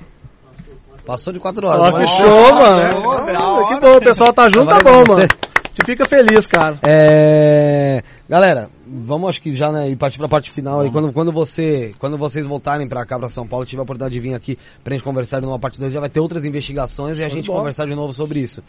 [1.05, 1.81] Passou de quatro horas.
[1.81, 3.67] Ó, mas- que show, mano.
[3.67, 5.21] que bom, o pessoal tá junto, tá bom, mano.
[5.23, 6.77] A gente fica feliz, cara.
[6.85, 10.91] É, galera, vamos acho que já né, e partir pra parte final aí.
[10.91, 14.19] Quando, quando, você, quando vocês voltarem pra cá, pra São Paulo, tiver a oportunidade de
[14.19, 17.29] vir aqui pra gente conversar numa parte 2, já vai ter outras investigações e a
[17.29, 18.61] gente conversar de novo sobre isso.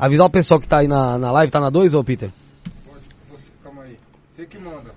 [0.00, 2.32] Avisar o pessoal que tá aí na, na live, tá na 2 ou Peter?
[3.62, 3.98] Calma aí.
[4.34, 4.94] Você que manda.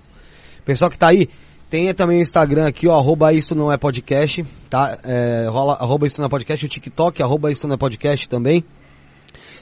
[0.64, 1.28] Pessoal que tá aí,
[1.68, 4.98] tem também o Instagram aqui, ó, arroba isto não é podcast, tá?
[5.04, 8.64] É, rola, arroba isto não é podcast, o TikTok, arroba isto não é podcast também.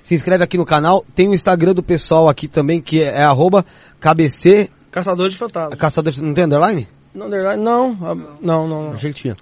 [0.01, 3.23] Se inscreve aqui no canal, tem o Instagram do pessoal aqui também, que é, é
[3.25, 3.67] arroba
[3.99, 5.77] KBC, Caçador de fantasmas.
[5.77, 6.87] caçador, não tem underline?
[7.13, 8.93] Não, underline, não, ah, não, não, não.
[8.93, 9.37] Achei que tinha.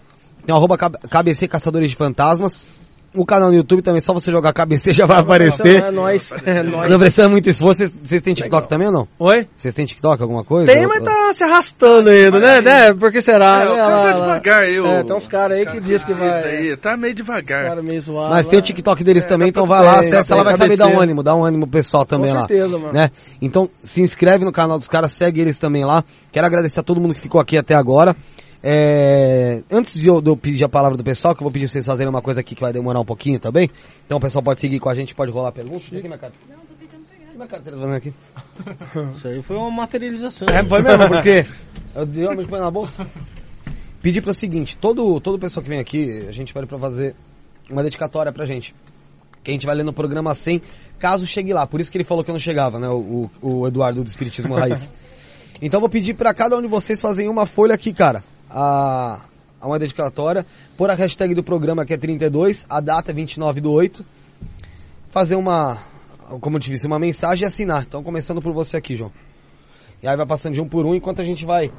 [0.47, 2.59] Tem o arroba KBC Caçadores de Fantasmas.
[3.12, 5.82] O canal no YouTube também, só você jogar KBC já vai aparecer.
[5.82, 6.32] É nóis.
[6.47, 6.90] É nóis.
[6.90, 7.78] Não precisa muito esforço.
[7.78, 8.68] Vocês, vocês têm TikTok Legal.
[8.68, 9.08] também ou não?
[9.18, 9.48] Oi?
[9.56, 10.72] Vocês têm TikTok, alguma coisa?
[10.72, 12.60] Tem, mas tá se arrastando ainda, né?
[12.60, 12.94] né?
[12.94, 13.62] Por que será?
[13.62, 13.82] É, né?
[13.82, 16.42] Lá, tá devagar aí, É, tem uns caras aí que diz que vai.
[16.44, 17.64] Aí, tá meio devagar.
[17.66, 18.30] Cara meio zoado.
[18.30, 20.55] Mas tem o TikTok deles É, também, tá então vai lá, acessa, tá ela vai
[20.56, 22.47] saber dar um ânimo, dá um ânimo pro pessoal também lá.
[22.47, 22.92] certeza, mano.
[22.92, 23.10] Né?
[23.42, 26.05] Então se inscreve no canal dos caras, segue eles também lá.
[26.30, 28.14] Quero agradecer a todo mundo que ficou aqui até agora.
[28.62, 31.66] É, Antes de eu, de eu pedir a palavra do pessoal, que eu vou pedir
[31.66, 33.70] pra vocês fazerem uma coisa aqui que vai demorar um pouquinho também.
[34.05, 35.86] Então o pessoal pode seguir com a gente, pode rolar perguntas.
[35.86, 36.32] Aqui, minha cara.
[36.48, 37.28] Não, tô pedindo pegar.
[37.28, 38.14] O que minha carteira tá fazendo aqui?
[39.16, 40.47] Isso aí foi uma materialização.
[40.48, 41.44] É, foi mesmo, porque
[41.94, 43.06] eu realmente põe na bolsa.
[44.02, 47.14] Pedir para o seguinte, todo, todo pessoa que vem aqui, a gente pede para fazer
[47.70, 48.74] uma dedicatória pra gente.
[49.42, 50.60] Que a gente vai ler no programa 100,
[50.98, 51.66] caso chegue lá.
[51.66, 52.89] Por isso que ele falou que eu não chegava, né?
[52.89, 54.90] O, o, o Eduardo do Espiritismo Raiz.
[55.62, 58.24] Então eu vou pedir para cada um de vocês fazerem uma folha aqui, cara.
[58.51, 59.20] A,
[59.61, 60.45] a uma dedicatória.
[60.77, 64.05] Pôr a hashtag do programa que é 32, a data é 29 do 8.
[65.09, 65.79] Fazer uma,
[66.41, 67.85] como eu te disse, uma mensagem e assinar.
[67.87, 69.12] Então começando por você aqui, João.
[70.03, 71.70] E aí vai passando de um por um enquanto a gente vai.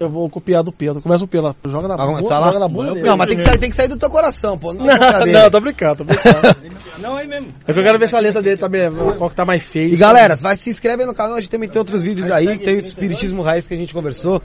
[0.00, 1.02] Eu vou copiar do Pedro.
[1.02, 1.54] Começa o Pedro.
[1.66, 2.18] Joga na Vai bunda.
[2.20, 2.46] começar lá?
[2.46, 2.94] Joga na bunda.
[2.94, 4.72] Não, mas tem que, sair, tem que sair do teu coração, pô.
[4.72, 4.86] Não,
[5.22, 6.56] tem Não, tô brincando, tô brincando.
[6.98, 7.52] Não, aí mesmo.
[7.66, 9.62] É que eu quero ver se a letra dele tá bem, qual que tá mais
[9.62, 9.92] feio.
[9.92, 12.58] E galera, vai se inscreve aí no canal, a gente também tem outros vídeos aí,
[12.58, 14.42] tem o Espiritismo Raiz que a gente conversou.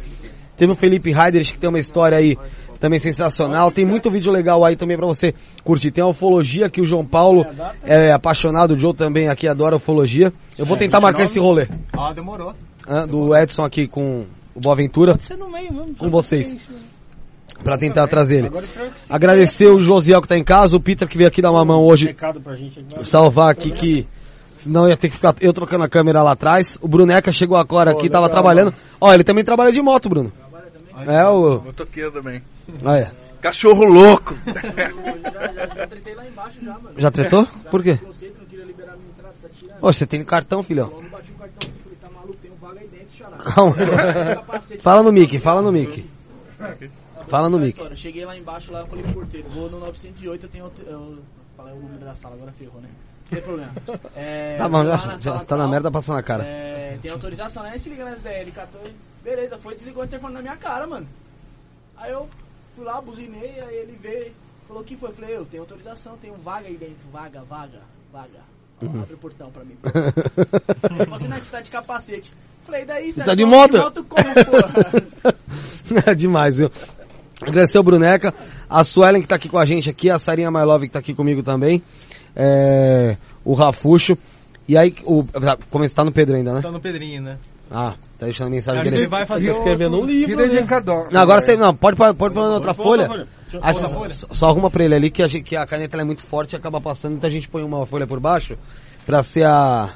[0.58, 2.38] Teve o Felipe Heiderich que tem uma história aí
[2.80, 3.72] também sensacional.
[3.72, 5.92] Tem muito vídeo legal aí também pra você curtir.
[5.92, 7.46] Tem a ufologia que o João Paulo
[7.84, 10.32] é apaixonado, o Joe também aqui adora ufologia.
[10.58, 11.68] Eu vou tentar marcar esse rolê.
[11.94, 12.54] Ah, demorou.
[12.88, 15.96] ah, do Edson aqui com o Boaventura, Você no meio mesmo.
[15.96, 16.56] com vocês.
[17.64, 18.52] Pra tentar trazer ele.
[19.10, 21.84] Agradecer o Josiel que tá em casa, o Peter que veio aqui dar uma mão
[21.84, 23.06] hoje aqui.
[23.06, 24.08] salvar aqui que
[24.58, 26.78] senão ia ter que ficar eu trocando a câmera lá atrás.
[26.82, 28.74] O Bruneca chegou agora aqui, tava trabalhando.
[29.00, 30.32] Ó, ele também trabalha de moto, Bruno.
[31.08, 31.62] É o.
[31.62, 32.42] Motoqueiro também.
[32.84, 33.12] Ah, é.
[33.42, 34.36] Cachorro louco.
[35.76, 37.00] Já tretei lá embaixo já, mano.
[37.00, 37.46] Já tretou?
[37.70, 37.98] Por quê?
[37.98, 38.16] Tá.
[39.82, 40.90] Ô, você tem cartão, filhão.
[40.92, 43.38] Eu não bati o cartão assim, falei, tá maluco, tem um vaga aí dentro, xará.
[43.38, 43.76] Calma.
[44.82, 46.10] Fala no mic, fala no mic.
[47.28, 47.78] Fala no mic.
[47.96, 50.86] Cheguei lá embaixo, lá eu falei pro porteiro, vou no 908, eu tenho outro...
[50.86, 51.18] Eu
[51.58, 52.90] falei o número da sala, agora ferrou, né?
[53.26, 53.74] Não tem problema.
[54.16, 56.44] É, Tá bom, já, na já tá na tal, merda passando na cara.
[56.46, 57.78] É, tem autorização, né?
[57.78, 58.94] Se liga na SDL, catou e...
[59.24, 61.08] Beleza, foi, desligou o telefone na minha cara, mano.
[61.98, 62.30] Aí eu
[62.76, 64.32] fui lá, buzinei, aí ele veio,
[64.68, 65.10] falou que foi?
[65.10, 67.82] Eu falei, eu tenho autorização, tenho vaga aí dentro, vaga, vaga,
[68.14, 68.56] vaga.
[68.82, 69.02] Uhum.
[69.02, 69.78] Abre o portão pra mim.
[71.14, 72.32] Assim, não, que você tá de capacete.
[72.64, 73.78] Falei, daí, Você você tá de moto?
[73.78, 74.24] moto como?
[76.06, 76.70] É demais, viu?
[77.42, 78.34] Agradecer o Bruneca,
[78.70, 81.00] a Suelen que tá aqui com a gente aqui, a Sarinha My Love que tá
[81.00, 81.84] aqui comigo também,
[82.36, 84.18] é, o Rafuxo,
[84.68, 85.24] e aí, o,
[85.70, 86.62] como está no Pedro ainda, né?
[86.62, 87.38] Tá no Pedrinho, né?
[87.72, 89.08] Ah, tá deixando mensagem Ele dele.
[89.08, 90.48] vai fazer escrever outro- num livro, Que né?
[90.48, 91.08] dedicador.
[91.12, 93.08] Não, agora você, não, pode, pode, pode pôr na outra folha.
[93.08, 93.28] folha.
[93.62, 96.06] Ah, só, só- arruma pra ele ali que a, gente- que a caneta ela é
[96.06, 98.58] muito forte e acaba passando, então a gente põe uma folha por baixo
[99.06, 99.94] pra ser a.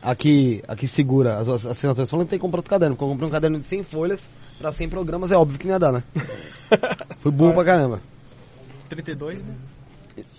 [0.00, 2.08] Aqui, aqui segura as, as assinaturas.
[2.08, 4.30] Falando que tem que comprar outro caderno, porque eu comprei um caderno de 100 folhas
[4.58, 6.02] pra 100 programas, é óbvio que não ia dar, né?
[7.18, 8.00] Fui burro pra caramba.
[8.88, 9.54] 32, né?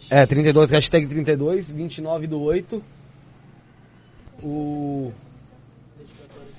[0.09, 2.83] É, 32, hashtag 32, 29 do 8.
[4.41, 5.11] O.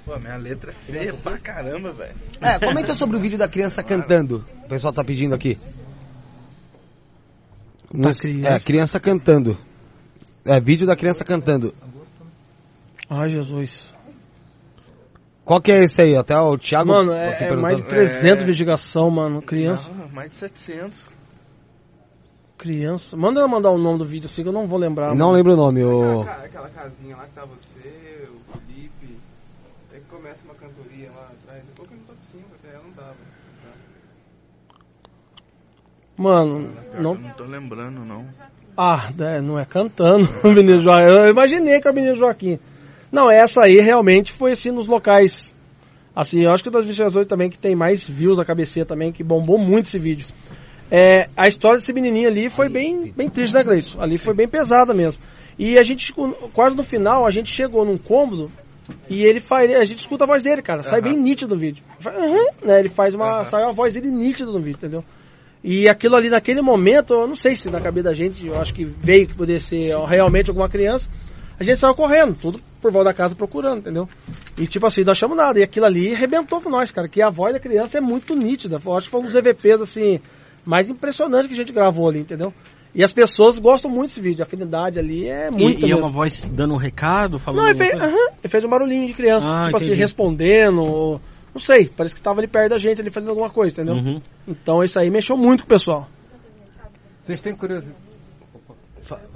[0.04, 2.14] Pô, minha letra é feia pra caramba, velho.
[2.40, 4.44] É, comenta sobre o vídeo da criança cantando.
[4.64, 5.58] O pessoal tá pedindo aqui.
[7.92, 8.48] Da criança?
[8.48, 9.58] É, criança cantando.
[10.44, 11.74] É, vídeo da criança cantando.
[13.08, 13.92] Ai, Jesus.
[15.44, 16.16] Qual que é esse aí?
[16.16, 16.88] Até o Thiago.
[16.88, 18.20] Mano, aqui é, é mais de perguntando.
[18.20, 19.42] 300 investigação, mano.
[19.42, 19.90] Criança.
[19.92, 21.08] Não, mais de 700.
[22.60, 23.16] Criança.
[23.16, 25.14] Manda eu mandar o nome do vídeo assim que eu não vou lembrar.
[25.14, 25.32] Não mano.
[25.32, 25.82] lembro o nome.
[25.82, 26.20] O...
[26.20, 29.16] Aquela, aquela casinha lá que tá você, o Felipe.
[29.90, 31.64] Aí que começa uma cantoria lá atrás.
[31.66, 33.16] Eu coloquei no top 5, até ela não tava.
[36.18, 37.14] Mano, Eu não.
[37.14, 38.26] não tô lembrando, não.
[38.76, 41.08] Ah, é, não é cantando o menino Joaquim.
[41.08, 42.58] Eu imaginei que é o menino Joaquim.
[43.10, 45.50] Não, essa aí realmente foi assim nos locais.
[46.14, 49.24] Assim, eu acho que das 28 também que tem mais views na cabeceira também, que
[49.24, 50.26] bombou muito esse vídeo.
[50.90, 54.00] É, a história desse menininho ali foi bem, bem triste, né, Gleison?
[54.00, 55.20] Ali foi bem pesada mesmo.
[55.58, 56.12] E a gente,
[56.52, 58.50] quase no final, a gente chegou num cômodo
[59.08, 60.82] e ele faz, a gente escuta a voz dele, cara.
[60.82, 61.84] Sai bem nítido no vídeo.
[62.04, 65.04] "Uhum", né, ele faz uma, sai a voz dele nítida no vídeo, entendeu?
[65.62, 68.72] E aquilo ali naquele momento, eu não sei se na cabeça da gente, eu acho
[68.72, 71.08] que veio que poderia ser realmente alguma criança.
[71.58, 74.08] A gente saiu correndo, tudo por volta da casa procurando, entendeu?
[74.58, 75.60] E tipo assim, não achamos nada.
[75.60, 77.06] E aquilo ali arrebentou com nós, cara.
[77.06, 78.80] Que a voz da criança é muito nítida.
[78.82, 80.18] Eu acho que foi um dos EVPs, assim,
[80.64, 82.52] mais impressionantes que a gente gravou ali, entendeu?
[82.94, 84.42] E as pessoas gostam muito desse vídeo.
[84.42, 85.84] A afinidade ali é muito.
[85.86, 87.62] E, e é uma voz dando um recado, falando.
[87.62, 90.00] Não, ele fez, ele fez um barulhinho de criança, Ah, tipo assim, entendi.
[90.00, 90.80] respondendo.
[90.82, 91.20] ou-
[91.54, 93.94] Não sei, parece que tava ali perto da gente, ali fazendo alguma coisa, entendeu?
[93.94, 94.20] Uhum.
[94.46, 96.08] Então isso aí mexeu muito com o pessoal.
[97.20, 97.96] Vocês têm curiosidade.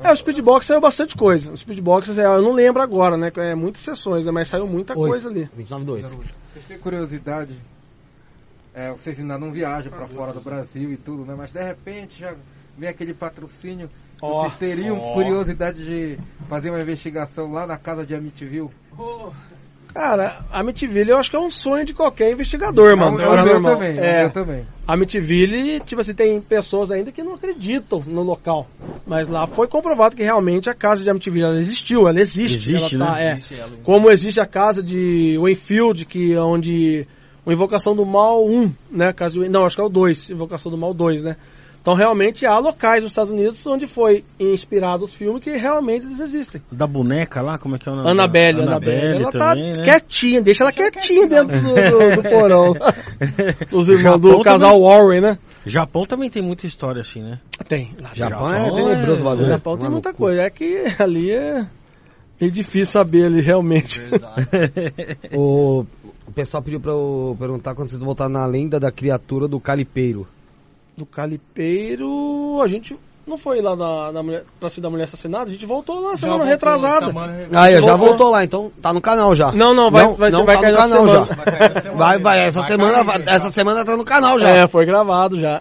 [0.03, 1.51] É, o Speedbox saiu bastante coisa.
[1.53, 3.31] O Speedbox, é, eu não lembro agora, né?
[3.37, 4.31] É muitas sessões, né?
[4.33, 5.11] Mas saiu muita Oito.
[5.11, 5.49] coisa ali.
[5.57, 6.17] 29 do 8.
[6.53, 7.55] Vocês têm curiosidade?
[8.75, 11.35] É, vocês ainda não viajam pra fora do Brasil e tudo, né?
[11.37, 12.35] Mas de repente já
[12.77, 13.89] vem aquele patrocínio.
[14.21, 14.41] Ó.
[14.43, 15.15] Vocês teriam Ó.
[15.15, 18.71] curiosidade de fazer uma investigação lá na casa de Amityville?
[19.93, 23.21] Cara, Amityville eu acho que é um sonho de qualquer investigador, mano.
[23.21, 23.73] É o- é o meu normal.
[23.75, 24.19] também, é É.
[24.23, 24.67] meu também.
[24.89, 28.67] Amityville, tipo assim, tem pessoas ainda que não acreditam no local.
[29.07, 32.57] Mas lá foi comprovado que realmente a casa de Amityville ela existiu, ela existe.
[32.73, 33.25] Existe, ela tá, né?
[33.25, 33.33] é.
[33.35, 33.71] Existe ela.
[33.85, 37.07] Como existe a casa de Waynfield, que é onde
[37.47, 39.13] o Invocação do Mal 1, né?
[39.13, 41.37] Casa de- não, acho que é o 2, Invocação do Mal 2, né?
[41.83, 46.19] Então realmente há locais nos Estados Unidos onde foi inspirado os filmes que realmente eles
[46.19, 46.63] existem.
[46.73, 48.11] Da boneca lá, como é que é o nome?
[48.11, 48.63] Annabelle?
[48.63, 49.85] Annabelle, ela também, tá né?
[49.85, 52.73] quietinha, deixa ela quietinha dentro do, do- do porão.
[53.71, 54.83] Os irmãos do casal também.
[54.83, 55.39] Warren, né?
[55.67, 57.39] Japão também tem muita história assim, né?
[57.69, 57.95] Tem.
[58.01, 59.25] Lá Japão, Japão é é- tenebroso.
[59.37, 60.41] No Japão tem muita coisa.
[60.41, 61.67] É que ali é
[62.41, 64.01] meio difícil saber ali realmente.
[65.37, 65.85] O,
[66.27, 70.27] o pessoal pediu pra eu perguntar quando vocês voltaram na lenda da criatura do calipeiro.
[70.97, 72.97] Do Calipeiro, a gente
[73.27, 76.17] não foi lá na, na mulher, pra ser da mulher assassinada, a gente voltou na
[76.17, 77.07] semana voltou, retrasada.
[77.07, 77.99] semana- Aí, já Voltou.
[78.09, 79.51] voltou lá, então tá no canal já.
[79.53, 81.27] Não, não, vai, vai, não vai tá cair no na canal semana.
[81.27, 81.35] já.
[81.35, 81.95] Vai.
[81.97, 83.35] Vai, vai, essa Vai semana, cair, vai- vai.
[83.35, 84.49] essa semana tá no canal já.
[84.49, 85.61] É, foi gravado já.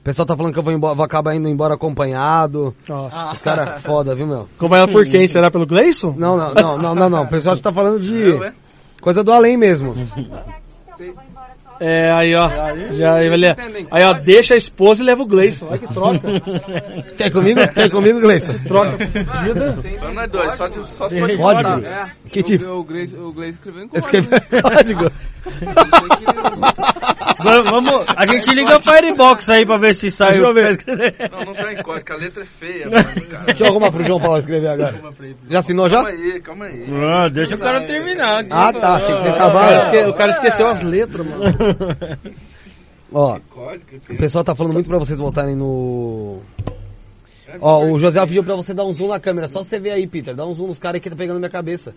[0.00, 2.74] O pessoal tá falando que eu vou, embora, vou acabar indo embora acompanhado.
[2.88, 3.34] Nossa.
[3.34, 4.48] Os caras foda, viu, meu?
[4.56, 5.28] Acompanhado por quem?
[5.28, 6.12] Será pelo Gleison?
[6.18, 7.22] Não, não, não, não, não, não.
[7.22, 8.52] O pessoal tá falando de Eu, é?
[9.02, 9.94] Coisa do além mesmo.
[11.80, 12.48] É, aí ó.
[12.92, 13.56] Já, aí, olha,
[13.90, 15.66] aí ó, deixa a esposa e leva o Gleison.
[15.68, 16.20] Olha que troca.
[17.16, 17.60] Quer comigo?
[17.74, 18.54] Quer comigo, Gleison?
[18.68, 19.76] troca vida.
[19.84, 21.86] Então nós dois, só, de- só se for de Código?
[21.86, 22.64] É, Que o- tipo?
[22.66, 23.16] O Gleice
[23.50, 24.06] escreveu em código.
[24.06, 24.28] Escreve
[24.62, 25.10] código.
[27.44, 30.54] Va- Vamos, a gente liga o Firebox aí pra ver se sai Deixa eu o...
[30.54, 30.78] ver.
[31.32, 33.44] Não, não tá em código, a letra é feia, mano, cara.
[33.46, 35.00] Deixa eu arrumar pro João Paulo escrever agora.
[35.50, 35.96] Já assinou já?
[36.04, 36.84] Calma aí, calma aí.
[37.04, 38.44] Ah, deixa o cara terminar.
[38.50, 39.00] Ah, tá.
[39.00, 39.76] Tem que ser O cara, acabar.
[39.78, 41.42] esque- o cara esqueceu as letras, mano.
[43.14, 46.40] Ó, o pessoal tá falando muito pra vocês voltarem no.
[47.60, 49.48] Ó, o José pediu pra você dar um zoom na câmera.
[49.48, 50.34] Só você ver aí, Peter.
[50.34, 51.94] Dá um zoom nos caras que tá pegando minha cabeça.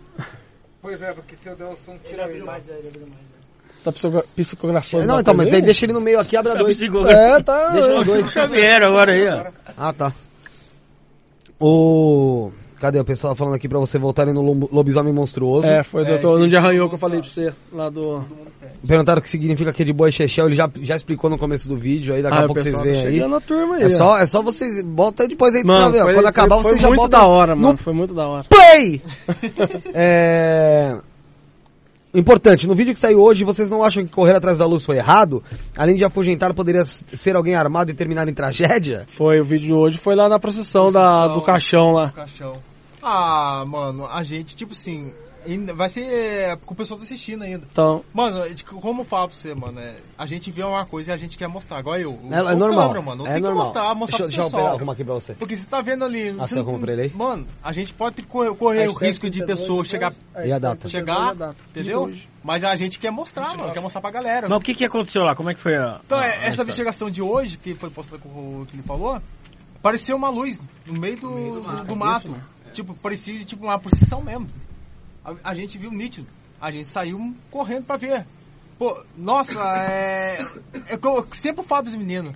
[0.82, 2.44] Pois é, porque se eu der o som, tira ele.
[3.84, 5.06] Tá psico- psicografando.
[5.06, 6.78] Não, então, mas deixa ele no meio aqui, abre a dois.
[6.82, 7.70] É, tá.
[7.70, 8.32] Deixa dois.
[8.32, 9.46] Xavier agora aí, ó.
[9.78, 10.14] Ah, tá.
[11.60, 12.52] O.
[12.80, 15.66] Cadê o pessoal falando aqui pra você voltarem no lobisomem monstruoso?
[15.66, 18.22] É, foi do, do, onde arranhou que eu falei pra você, lá do...
[18.86, 20.48] Perguntaram o que significa que é de boa e chechel.
[20.48, 22.76] Ele já, já explicou no começo do vídeo aí, daqui Ah, a o pouco vocês
[22.76, 23.14] pessoal veem tá aí.
[23.16, 23.90] chegando na turma aí, É ó.
[23.90, 24.82] só, é só vocês.
[24.84, 26.02] Bota aí depois aí pra Mano, ver.
[26.02, 26.04] ó.
[26.04, 27.72] foi, Quando acabar, foi, vocês foi já muito botam da hora, mano.
[27.72, 28.46] no Foi muito da hora.
[28.50, 29.02] play!
[29.94, 30.98] é.
[32.16, 34.96] Importante, no vídeo que saiu hoje, vocês não acham que correr atrás da luz foi
[34.96, 35.44] errado?
[35.78, 39.06] Além de afugentar, poderia ser alguém armado e terminar em tragédia?
[39.10, 42.12] Foi, o vídeo de hoje foi lá na procissão, da, do caixão lá.
[42.12, 42.58] caixão.
[43.04, 45.14] Ah, mano, a gente, tipo assim,
[45.76, 47.68] vai ser é, com o pessoal tá assistindo ainda.
[47.72, 50.86] Então, Mano, é de- como eu falo pra você, mano, é, a gente vê uma
[50.86, 51.80] coisa e a gente quer mostrar.
[51.80, 52.20] Igual eu.
[52.24, 52.88] eu É, é normal.
[52.88, 53.24] câmera, mano.
[53.24, 53.64] Eu é tenho normal.
[53.64, 54.76] que mostrar, mostrar deixa, pro deixa eu pessoal.
[54.76, 55.34] arrumar aqui pra você.
[55.36, 56.30] Porque você tá vendo ali.
[56.40, 57.12] Ah, você arruma pra ele aí?
[57.14, 60.14] Mano, a gente pode correr, correr o risco de pessoa chegar.
[60.44, 60.90] E a data?
[60.90, 61.56] Chegar, a data.
[61.70, 62.12] entendeu?
[62.44, 63.74] Mas a gente quer mostrar, mano.
[63.74, 64.48] Quer mostrar pra galera.
[64.48, 65.36] Mas o que que aconteceu lá?
[65.36, 66.00] Como é que foi a...
[66.06, 68.30] Então, a- é, a essa investigação de hoje, que foi postada com
[68.62, 69.20] o que ele falou,
[69.82, 72.36] pareceu uma luz no meio do, do, do mato.
[72.74, 74.48] Tipo, parecia tipo uma procissão mesmo.
[75.26, 76.28] A, a gente viu nítido.
[76.62, 78.26] A gente saiu correndo pra ver.
[78.78, 80.42] Pô, nossa, é.
[80.88, 82.36] é eu sempre falo pros meninos.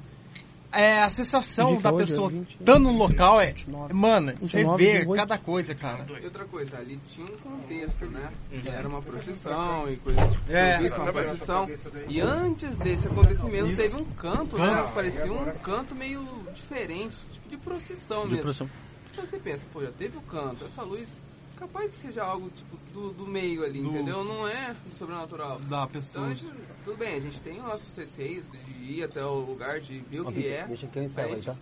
[0.71, 3.47] É a sensação da hoje, pessoa é 20, estando no local é.
[3.53, 3.93] 29.
[3.93, 5.15] Mano, você 29 vê de oito.
[5.15, 6.05] cada coisa, cara.
[6.21, 8.31] E outra coisa, ali tinha um contexto, né?
[8.67, 10.83] Era uma procissão e coisa tipo, É.
[10.83, 11.67] isso, uma procissão.
[12.07, 13.81] E antes desse acontecimento Isso.
[13.81, 14.75] teve um canto, né?
[14.75, 14.93] Canto.
[14.93, 18.41] Parecia um canto meio diferente, tipo de procissão De mesmo.
[18.43, 18.69] produção.
[19.11, 21.19] Então você pensa, pô, já teve o canto, essa luz,
[21.59, 24.23] capaz que seja algo tipo do, do meio ali, Do- entendeu?
[24.23, 25.59] Não é sobrenatural.
[25.59, 26.27] Da Então, pessoa.
[26.27, 26.53] a gente,
[26.85, 30.31] tudo bem, a gente tem nossos receios de ir até o lugar, de ver o
[30.31, 30.65] que é.
[30.67, 31.55] Deixa que eu encerro aí, tá?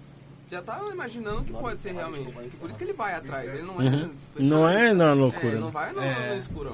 [0.50, 2.32] Já tá imaginando que pode ser realmente.
[2.58, 3.50] Por isso que ele vai atrás.
[3.50, 4.12] Ele não Uhum.
[4.38, 4.42] é.
[4.42, 5.60] Não é na É, loucura.
[5.60, 6.30] não vai no, É.
[6.34, 6.74] no escurão.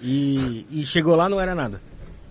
[0.00, 1.80] E, e chegou lá, não era nada.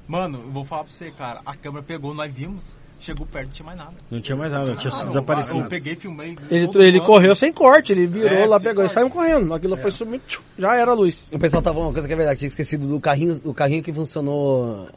[0.07, 1.41] Mano, eu vou falar pra você, cara.
[1.45, 2.75] A câmera pegou, nós vimos.
[2.99, 3.93] Chegou perto, não tinha mais nada.
[4.11, 5.59] Não tinha mais nada, tinha Ah, não, desaparecido.
[5.59, 6.37] Eu peguei, filmei.
[6.51, 9.53] Ele, ele correu sem corte, ele virou É, lá, pegou e saiu correndo.
[9.53, 11.25] Aquilo foi sumindo, tchum, já era a luz.
[11.31, 13.93] O pessoal falando uma coisa que é verdade, tinha esquecido do carrinho, do carrinho que
[13.93, 14.89] funcionou.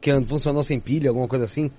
[0.00, 1.70] Que funcionou sem pilha, alguma coisa assim.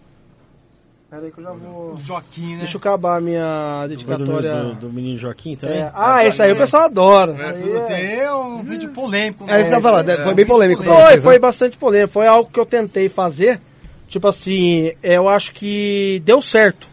[1.09, 1.93] Pera aí que eu já vou.
[1.93, 2.58] O Joaquim, né?
[2.59, 4.51] Deixa eu acabar a minha Foi do, dedicatória.
[4.51, 5.77] do, do menino Joaquim também?
[5.77, 7.32] É, Ah, esse aí o pessoal adora.
[7.32, 7.85] Esse aí é-
[8.17, 9.45] Tem um vídeo polêmico.
[9.50, 11.40] É isso que eu ia falar, É, foi bem polêmico pra Foi, vocês, foi né?
[11.40, 12.11] bastante polêmico.
[12.11, 13.61] Foi algo que eu tentei fazer.
[14.08, 16.88] Tipo assim, eu acho que deu certo.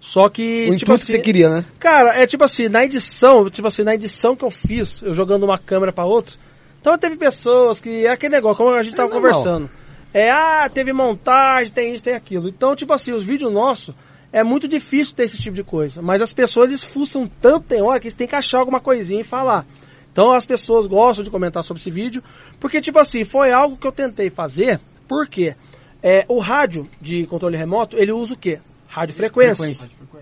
[0.00, 0.70] Só que.
[0.70, 1.64] O intuito que você queria, né?
[1.78, 5.44] Cara, é tipo assim, na edição, tipo assim, na edição que eu fiz, eu jogando
[5.44, 6.36] uma câmera pra outra,
[6.80, 8.06] então teve pessoas que.
[8.06, 9.32] É aquele negócio, como a gente tava normal.
[9.32, 9.70] conversando.
[10.14, 12.48] É, ah, teve montagem, tem isso, tem aquilo.
[12.48, 13.94] Então, tipo assim, os vídeos nossos
[14.32, 16.00] é muito difícil ter esse tipo de coisa.
[16.00, 19.20] Mas as pessoas eles fuçam tanto tem hora que eles têm que achar alguma coisinha
[19.20, 19.66] e falar.
[20.12, 22.22] Então as pessoas gostam de comentar sobre esse vídeo,
[22.58, 25.54] porque tipo assim, foi algo que eu tentei fazer, porque
[26.08, 28.60] é, o rádio de controle remoto, ele usa o quê?
[28.88, 29.76] Rádio frequência.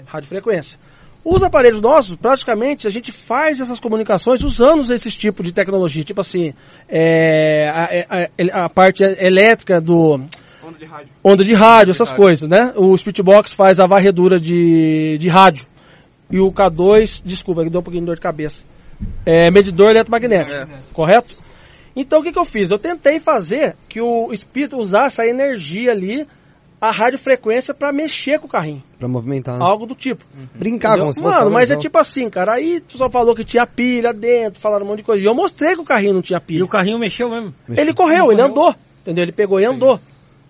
[0.07, 0.79] Rádio frequência.
[1.23, 6.03] Os aparelhos nossos, praticamente, a gente faz essas comunicações usando esses tipos de tecnologia.
[6.05, 6.53] Tipo assim,
[6.89, 10.15] é, a, a- a parte elétrica do
[10.67, 11.09] Onda de rádio.
[11.23, 12.25] onda de rádio, essas Rádio.
[12.25, 12.73] coisas, né?
[12.77, 15.67] O Speedbox faz a varredura de, de rádio.
[16.31, 18.65] E o K2, desculpa, que deu um pouquinho de dor de cabeça.
[19.27, 21.37] É medidor eletromagnético, correto?
[21.97, 22.71] Então o que, que eu fiz?
[22.71, 26.27] Eu tentei fazer que o espírito usasse a energia ali,
[26.81, 28.83] a radiofrequência, para mexer com o carrinho.
[28.99, 29.59] Pra movimentar.
[29.59, 29.65] né?
[29.65, 30.25] Algo do tipo.
[30.55, 32.55] Brincar como se fosse Mano, mas é tipo assim, cara.
[32.55, 35.23] Aí o pessoal falou que tinha pilha dentro, falaram um monte de coisa.
[35.23, 36.61] E eu mostrei que o carrinho não tinha pilha.
[36.61, 37.55] E o carrinho mexeu mesmo.
[37.69, 38.75] Ele correu, ele andou.
[39.03, 39.23] Entendeu?
[39.23, 40.01] Ele pegou e andou.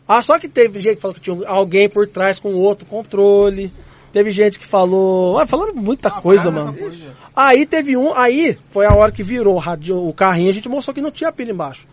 [0.07, 3.73] Ah, só que teve gente que falou que tinha alguém por trás com outro controle.
[4.15, 5.41] Teve gente que falou.
[5.41, 6.73] Ah, falando muita coisa, mano.
[7.35, 8.15] Aí teve um.
[8.15, 11.51] Aí foi a hora que virou o, carrinho, a gente mostrou que não tinha pilha
[11.51, 11.85] embaixo.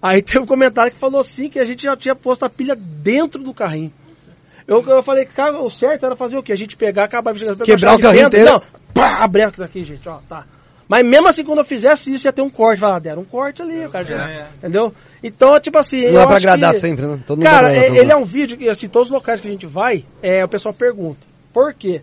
[0.00, 2.76] Aí teve um comentário que falou assim que a gente já tinha posto a pilha
[2.76, 3.92] dentro do carrinho.
[4.68, 6.52] Eu, eu falei que cara, o certo era fazer o quê?
[6.52, 8.62] A gente pegar, acabar pegar Quebrar o carrinho dentro, inteiro?
[8.62, 10.46] Não, pá, abrir aqui, gente, ó, tá.
[10.86, 12.78] Mas mesmo assim, quando eu fizesse isso, ia ter um corte.
[12.78, 14.94] Falar, deram um corte ali, o cara já, entendeu?
[15.24, 16.12] Então, tipo assim.
[16.12, 17.20] Não é pra agradar que- sempre, né?
[17.26, 18.12] Todo mundo Cara, é- ele mundo.
[18.12, 20.72] é um vídeo que, assim, todos os locais que a gente vai, é, o pessoal
[20.72, 21.27] pergunta.
[21.52, 22.02] Por quê?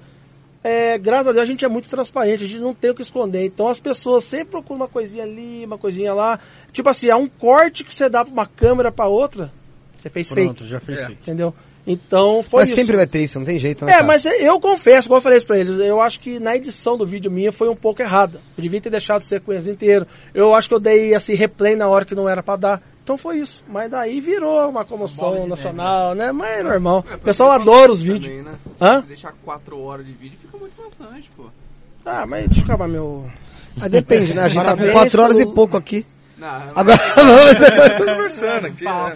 [0.63, 3.03] É, graças a Deus a gente é muito transparente, a gente não tem o que
[3.03, 3.45] esconder.
[3.45, 6.39] Então as pessoas sempre procuram uma coisinha ali, uma coisinha lá.
[6.71, 9.51] Tipo assim, é um corte que você dá pra uma câmera pra outra,
[9.97, 10.69] você fez Pronto, fake.
[10.69, 11.05] já fez É.
[11.05, 11.21] fake.
[11.21, 11.53] Entendeu?
[11.87, 12.75] Então foi Mas isso.
[12.79, 13.91] sempre vai ter isso, não tem jeito, né?
[13.91, 14.07] É, cara?
[14.07, 17.05] mas eu confesso, igual eu falei isso pra eles, eu acho que na edição do
[17.05, 18.39] vídeo minha foi um pouco errada.
[18.57, 20.07] Eu devia ter deixado a sequência inteira.
[20.33, 22.81] Eu acho que eu dei assim, replay na hora que não era pra dar.
[23.03, 23.63] Então foi isso.
[23.67, 26.31] Mas daí virou uma comoção nacional, né?
[26.31, 27.05] Mas é normal.
[27.07, 28.45] É, o pessoal adora os também, vídeos.
[28.45, 28.53] né?
[28.81, 29.01] Hã?
[29.01, 31.43] Se deixar 4 horas de vídeo, fica muito maçante, pô.
[32.03, 33.29] Ah, mas deixa eu acabar meu.
[33.79, 34.41] Ah, depende, né?
[34.43, 36.03] A gente tá com Parabéns 4 horas pelo- e pouco aqui.
[36.35, 37.89] Não, Agora não, mas é...
[37.97, 38.83] conversando aqui.
[38.85, 39.13] né?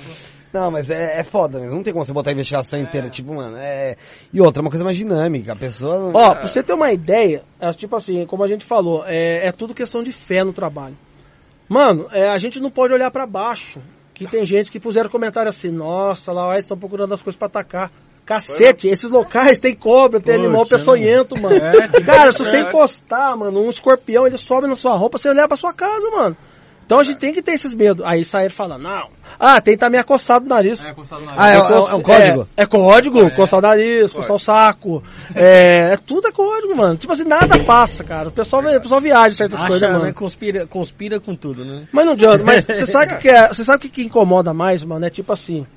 [0.52, 1.76] Não, mas é, é foda mesmo.
[1.76, 3.10] Não tem como você botar a investigação inteira.
[3.10, 3.96] Tipo, mano, é.
[4.34, 5.54] E outra, é uma coisa mais dinâmica.
[5.54, 6.00] A pessoa.
[6.00, 9.48] não- Ó, pra você ter uma ideia, é, tipo assim, como a gente falou, é,
[9.48, 10.98] é tudo questão de fé no trabalho.
[11.68, 13.80] Mano, é, a gente não pode olhar pra baixo.
[14.14, 17.46] Que tem gente que puseram comentário assim, nossa, lá eles estão procurando as coisas pra
[17.48, 17.90] atacar.
[18.26, 21.56] Cacete, esses locais tem cobra, tem Putz, animal não- peçonhento, mano.
[21.56, 22.46] É, Cara, se é.
[22.46, 26.10] você encostar, mano, um escorpião, ele sobe na sua roupa, você leva pra sua casa,
[26.12, 26.36] mano.
[26.90, 28.04] Então a gente tem que ter esses medos.
[28.04, 29.10] Aí saíram falando, não.
[29.40, 30.84] Ah, tem também acostado no nariz.
[30.84, 32.48] É, coçado na Ah, é, é, é um código?
[32.58, 35.04] É, é código, coçar o nariz, coçar o saco.
[35.36, 36.98] É, é tudo é código, mano.
[36.98, 38.30] Tipo assim, nada passa, cara.
[38.30, 40.06] O pessoal, o pessoal viaja certas coisas, Acha, mano.
[40.06, 40.14] né?
[40.14, 41.88] Conspira, conspira com tudo, né?
[41.92, 42.44] Mas não adianta.
[42.44, 43.50] Mas você sabe o que, que é?
[43.50, 45.06] Você sabe o que, que incomoda mais, mano?
[45.06, 45.68] É tipo assim.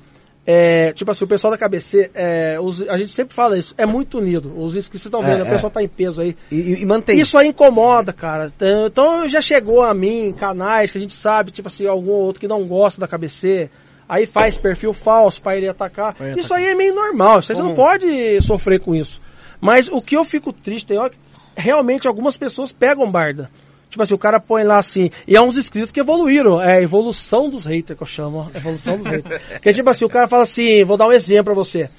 [0.45, 3.85] É, tipo assim, o pessoal da KBC, é, os- a gente sempre fala isso, é
[3.85, 4.51] muito unido.
[4.59, 6.35] Os inscritos estão vendo, É, o pessoal tá em peso aí.
[6.51, 7.17] E, e- mantém.
[7.19, 8.47] Isso aí incomoda, cara.
[8.85, 12.47] Então já chegou a mim, canais que a gente sabe, tipo assim, algum outro que
[12.47, 13.69] não gosta da KBC.
[14.07, 16.13] Aí faz perfil falso pra ele atacar.
[16.19, 16.57] Ele Isso atacar.
[16.67, 17.39] aí é meio normal.
[17.39, 19.21] Isso aí você não pode sofrer com isso.
[19.61, 21.17] Mas o que eu fico triste hora que
[21.55, 23.49] realmente algumas pessoas pegam barda.
[23.93, 26.81] Tipo assim, o cara põe lá assim, e é uns inscritos que evoluíram, é a
[26.81, 29.39] evolução dos haters que eu chamo, ó, evolução dos haters.
[29.61, 31.89] que é tipo assim, o cara fala assim, vou dar um exemplo pra você.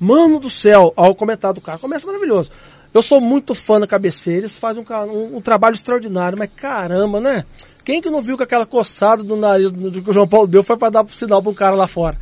[0.00, 2.50] Mano do céu, ao comentário do cara, começa maravilhoso.
[2.92, 7.20] Eu sou muito fã da cabeceira, eles fazem um, um- um trabalho extraordinário, mas caramba,
[7.20, 7.44] né?
[7.84, 10.64] Quem que não viu que aquela coçada do nariz do que o João Paulo deu
[10.64, 12.18] foi pra dar sinal pra um cara lá fora?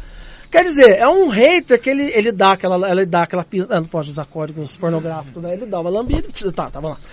[0.51, 2.91] Quer dizer, é um hater que ele, ele dá aquela.
[2.91, 3.45] Ele dá aquela.
[3.71, 5.55] Ah, não pode usar códigos pornográficos, né?
[5.55, 6.29] Ele dá uma lambida.
[6.55, 7.05] Tá, tá, vamos lá.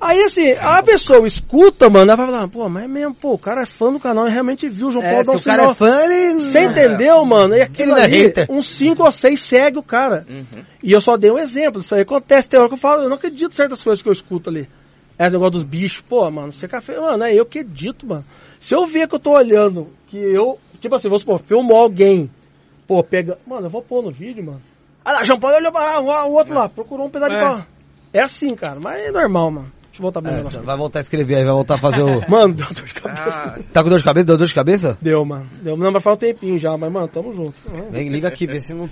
[0.00, 3.38] Aí assim, a pessoa escuta, mano, ela vai falar, pô, mas é mesmo, pô, o
[3.38, 5.40] cara é fã do canal e realmente viu o João É, Paulo dar se um
[5.40, 6.40] o cara é fã, ele.
[6.40, 7.54] Você entendeu, mano?
[7.54, 8.46] E aquilo Ele é ali, hater.
[8.50, 10.26] uns 5 ou 6 segue o cara.
[10.82, 11.80] E eu só dei um exemplo.
[11.82, 14.08] Isso aí acontece, tem hora que eu falo, eu não acredito em certas coisas que
[14.08, 14.66] eu escuto ali.
[15.18, 18.24] É esse negócio dos bichos, pô, mano, você café, mano, é eu que edito, mano.
[18.58, 22.30] Se eu ver que eu tô olhando, que eu, tipo assim, vamos supor, filmou alguém,
[22.86, 23.36] pô, pega.
[23.46, 24.62] Mano, eu vou pôr no vídeo, mano.
[25.04, 27.42] Ah lá, João Paulo olhou pra lá, o outro lá, procurou um pedaço de É.
[27.42, 27.66] pau.
[28.14, 29.72] É assim, cara, mas é normal, mano.
[29.90, 32.22] Deixa eu voltar É, vai voltar a escrever aí, vai voltar a fazer o.
[32.30, 33.58] Mano, deu dor de cabeça.
[33.72, 34.24] Tá com dor de cabeça?
[34.26, 34.98] Deu dor de cabeça?
[35.02, 35.46] Deu, mano.
[35.62, 37.54] Deu, não, mas faz um tempinho já, mas, mano, tamo junto.
[37.90, 38.88] Vem, liga aqui, vê se não.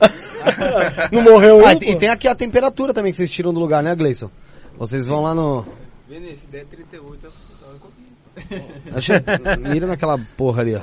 [1.10, 3.82] Não morreu Ah, ainda, e tem aqui a temperatura também que vocês tiram do lugar,
[3.82, 4.30] né, Gleison?
[4.78, 5.66] Vocês vão lá no.
[6.36, 7.32] Se der 38, eu.
[8.94, 9.22] Acha-
[9.58, 10.82] Mira naquela porra ali, ó.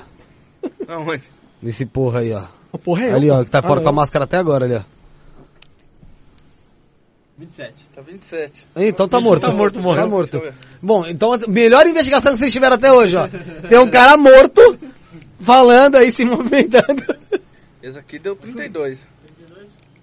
[0.87, 1.23] Aonde?
[1.61, 2.43] Nesse porra aí, ó.
[2.73, 3.95] O porra é Ali, ó, que tá Ah, fora com a não.
[3.95, 4.81] máscara até agora ali, ó.
[7.37, 7.73] 27.
[7.93, 8.65] Tá 27.
[8.77, 9.41] Então tá morto.
[9.41, 10.03] Tá morto, morreu.
[10.03, 10.31] Tá morto.
[10.31, 10.57] Deixa eu ver.
[10.81, 13.27] Bom, então a melhor investigação que vocês tiveram até hoje, ó.
[13.67, 14.77] Tem um cara morto,
[15.41, 17.03] falando aí, se movimentando.
[17.83, 19.05] Esse aqui deu 32.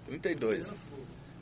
[0.06, 0.66] 32.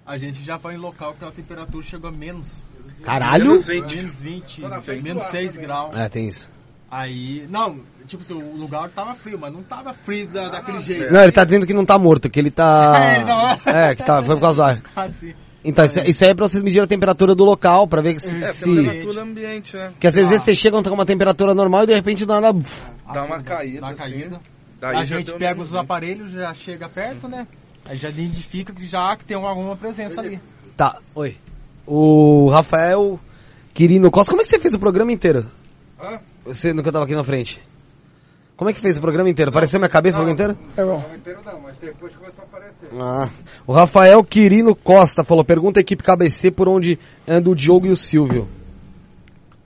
[0.06, 2.62] A gente já foi em local que a temperatura chegou a menos.
[3.02, 3.50] Caralho!
[3.52, 3.96] Menos 20.
[3.96, 5.66] Menos 20, Tá na frente menos do ar 6 também.
[5.66, 5.96] graus.
[5.98, 6.50] É, tem isso.
[6.90, 11.12] Aí, não, tipo assim, o lugar tava frio, mas não tava frio da, daquele jeito.
[11.12, 12.92] Não, ele tá dizendo que não tá morto, que ele tá.
[12.98, 13.90] É, não é?
[13.90, 14.82] É, que tá, foi por causa do ar.
[14.96, 15.34] Assim.
[15.64, 18.42] Então, isso, isso aí é pra vocês medirem a temperatura do local, pra ver se.
[18.42, 19.92] É, se- temperatura ambiente, né?
[20.00, 22.58] que às vezes vocês chegam com uma temperatura normal e de repente do nada.
[23.12, 23.98] Dá uma caída, Dá uma assim.
[23.98, 24.40] caída.
[24.80, 27.46] Daí a gente pega os aparelhos, já chega perto, né?
[27.84, 30.40] Aí já identifica que já que tem alguma presença ali.
[30.76, 31.36] Tá, oi.
[31.86, 33.20] O Rafael
[33.74, 35.44] Quirino Costa, como é que você fez o programa inteiro?
[36.00, 36.20] Hã?
[36.44, 37.60] Você nunca tava aqui na frente.
[38.60, 39.50] Como é que fez o programa inteiro?
[39.50, 40.72] Apareceu minha cabeça o programa inteiro?
[40.76, 41.02] É bom.
[41.08, 42.90] Não inteiro não, mas depois começou a aparecer.
[43.00, 43.30] Ah.
[43.66, 47.90] O Rafael Quirino Costa falou: pergunta a equipe KBC por onde anda o Diogo e
[47.90, 48.46] o Silvio.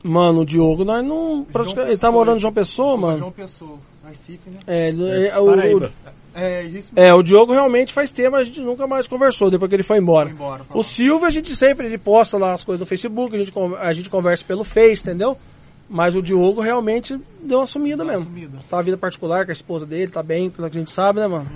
[0.00, 1.44] Mano, o Diogo, nós não.
[1.44, 3.18] praticamente- ele tá morando em João Pessoa, mano.
[3.18, 4.58] João Pessoa, Recife, né?
[4.68, 5.90] É, ele- é, o.
[6.36, 9.74] É, isso é, o Diogo realmente faz tempo, a gente nunca mais conversou depois que
[9.74, 10.26] ele foi embora.
[10.28, 13.38] Foi embora, O Silvio, a gente sempre ele posta lá as coisas no Facebook, a
[13.42, 15.36] gente, a gente conversa pelo Face, entendeu?
[15.88, 18.24] Mas o Diogo realmente deu uma sumida mesmo.
[18.24, 18.58] sumida.
[18.70, 21.20] Tá a vida particular com a esposa dele, tá bem, pelo que a gente sabe,
[21.20, 21.48] né, mano?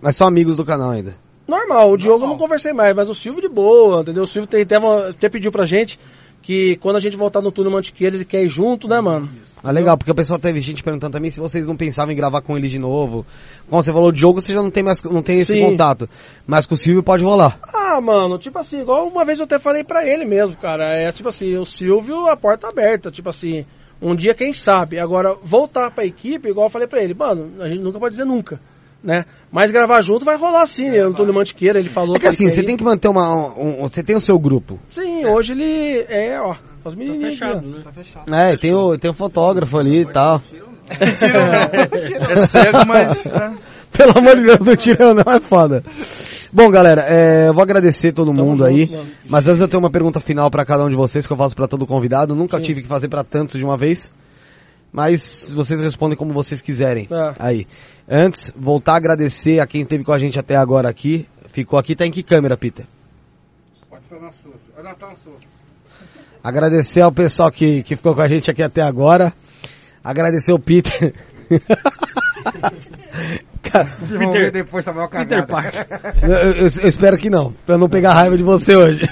[0.00, 1.16] Mas são amigos do canal ainda.
[1.46, 4.22] Normal, o Diogo eu não conversei mais, mas o Silvio de boa, entendeu?
[4.22, 5.98] O Silvio tem, até, até pediu pra gente
[6.44, 9.30] que quando a gente voltar no túnel Mantiqueira, ele quer ir junto, né, mano?
[9.62, 12.42] Ah, legal, porque o pessoal teve gente perguntando também se vocês não pensavam em gravar
[12.42, 13.24] com ele de novo.
[13.68, 15.62] Como você falou, o Diogo você já não tem mais não tem esse Sim.
[15.64, 16.06] contato.
[16.46, 17.58] Mas com o Silvio pode rolar.
[17.74, 20.84] Ah, mano, tipo assim, igual uma vez eu até falei pra ele mesmo, cara.
[20.84, 23.10] É tipo assim, o Silvio, a porta aberta.
[23.10, 23.64] Tipo assim,
[24.02, 24.98] um dia quem sabe.
[24.98, 28.26] Agora, voltar pra equipe, igual eu falei pra ele, mano, a gente nunca pode dizer
[28.26, 28.60] nunca,
[29.04, 29.24] né?
[29.52, 30.98] Mas gravar junto vai rolar sim, né?
[31.00, 33.54] Antônio Mantiqueira, ele falou É que assim, você tem que manter uma.
[33.56, 34.80] um- você tem o seu grupo.
[34.90, 36.90] Sim, hoje ele é, ó, aqui, ó.
[37.20, 37.80] Fechado, né?
[37.84, 38.34] Tá fechado.
[38.34, 40.40] É, tem o, tem o fotógrafo ali e tal.
[40.86, 43.24] É cego, mas.
[43.24, 43.56] né?
[43.92, 45.84] Pelo amor de Deus, não tira não, é foda.
[46.52, 48.82] Bom, galera, é, eu vou agradecer todo mundo aí.
[48.86, 49.08] junto, mano.
[49.28, 51.54] Mas antes eu tenho uma pergunta final pra cada um de vocês que eu faço
[51.54, 52.34] pra todo convidado.
[52.34, 54.10] Nunca tive que fazer pra tantos de uma vez.
[54.94, 57.06] Mas vocês respondem como vocês quiserem.
[57.06, 57.34] Tá.
[57.40, 57.66] Aí.
[58.08, 61.26] Antes, voltar a agradecer a quem esteve com a gente até agora aqui.
[61.48, 62.86] Ficou aqui, tá em que câmera, Peter?
[63.90, 64.54] Pode falar sua.
[64.76, 65.34] Olha Natal sua.
[66.44, 69.34] Agradecer ao pessoal que, que ficou com a gente aqui até agora.
[70.04, 71.12] Agradecer o Peter.
[73.70, 75.46] Cara, ver depois também o Peter cagada.
[75.46, 75.86] Parker.
[76.22, 79.02] eu, eu- eu espero que não, pra não pegar raiva de você hoje.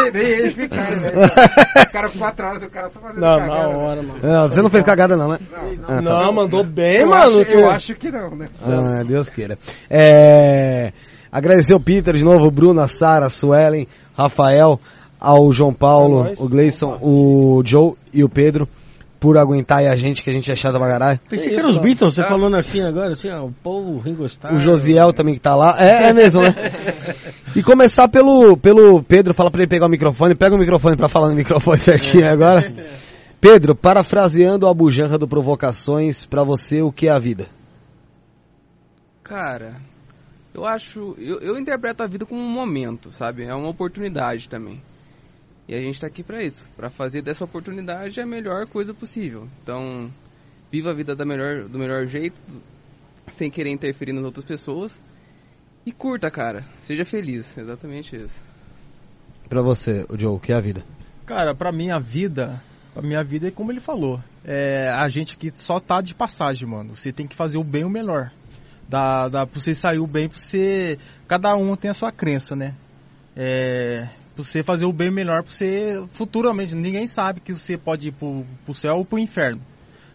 [0.00, 1.10] nem, nem eles ficaram, né?
[1.14, 3.46] O cara com quatro horas, o cara tá fazendo Não, cagada.
[3.62, 3.76] na né?
[3.76, 4.18] hora, mano.
[4.22, 5.38] Não, você não fez cagada não, né?
[5.50, 7.22] Não, Ah, tá Não, mandou bem, eu, mano.
[7.40, 8.48] acho, que- eu acho que não, né?
[8.64, 9.58] Ah, Deus queira.
[9.90, 10.92] É,
[11.30, 14.80] agradecer o Peter de novo, o Bruno, a Sara, a Suelen, Rafael,
[15.20, 18.68] ao João Paulo, É o Gleison, o Joe e o Pedro
[19.18, 21.20] por aguentar aí a gente, que a gente é chato pra caralho.
[21.28, 21.78] Pensei Que que os.
[21.78, 24.54] Beatles, você falando assim agora, assim, ó, o Paul, o Ringo Starr.
[24.54, 25.76] O Josiel também que tá lá.
[25.78, 26.54] É, é mesmo, né?
[27.54, 30.34] E começar pelo, pelo Pedro, fala pra ele pegar o microfone.
[30.34, 32.70] Pega o microfone pra falar no microfone certinho agora.
[33.40, 37.46] Pedro, parafraseando a bujanra do Provocações, pra você, o que é a vida?
[39.22, 39.76] Cara,
[40.54, 41.14] eu acho.
[41.18, 43.44] Eu, eu interpreto a vida como um momento, sabe?
[43.44, 44.82] É uma oportunidade também.
[45.68, 49.48] E a gente tá aqui pra isso, pra fazer dessa oportunidade a melhor coisa possível.
[49.62, 50.10] Então,
[50.70, 52.40] viva a vida da melhor, do melhor jeito,
[53.26, 55.00] sem querer interferir nas outras pessoas.
[55.84, 56.64] E curta, cara.
[56.80, 57.56] Seja feliz.
[57.56, 58.42] Exatamente isso.
[59.48, 60.84] Pra você, o Joe, o que é a vida?
[61.24, 62.60] Cara, pra mim a vida,
[62.94, 64.20] a minha vida é como ele falou.
[64.44, 66.94] É, a gente aqui só tá de passagem, mano.
[66.94, 68.32] Você tem que fazer o bem o melhor.
[68.88, 70.98] Dá, dá pra você sair o bem, pra você.
[71.26, 72.74] Cada um tem a sua crença, né?
[73.36, 74.08] É.
[74.36, 76.74] Pra você fazer o bem o melhor, pra você futuramente.
[76.74, 79.62] Ninguém sabe que você pode ir pro, pro céu ou pro inferno.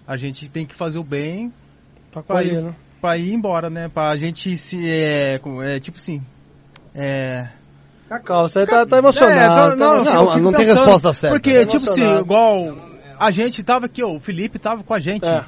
[0.08, 1.52] A gente tem que fazer o bem
[2.28, 2.76] colher, ir, né?
[3.18, 3.90] ir embora, né?
[3.90, 4.88] Pra gente se.
[4.88, 6.22] É, é tipo assim.
[6.94, 7.50] É.
[8.08, 9.40] Cacau, você tá, tá emocionado.
[9.40, 11.36] É, tá não, não, não, não tem resposta certa.
[11.36, 12.78] Porque, Tá tipo assim, igual
[13.18, 15.26] a gente tava aqui, ó, o Felipe tava com a gente.
[15.26, 15.46] É.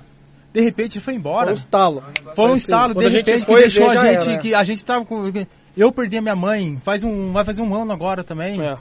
[0.54, 1.52] De repente ele foi Foi embora.
[1.52, 2.04] um estalo.
[2.36, 4.30] Foi um Foi estalo, assim, de repente, foi que deixou a gente.
[4.30, 5.32] era, que a gente tava com.
[5.76, 8.62] Eu perdi a minha mãe, faz um, vai fazer um ano agora também.
[8.64, 8.78] É,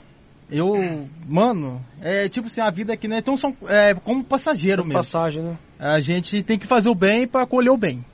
[0.51, 3.17] Eu, mano, é tipo assim, a vida aqui, né?
[3.17, 4.99] Então são é, como passageiro mesmo.
[4.99, 5.57] passagem, né?
[5.79, 8.05] A gente tem que fazer o bem pra colher o bem.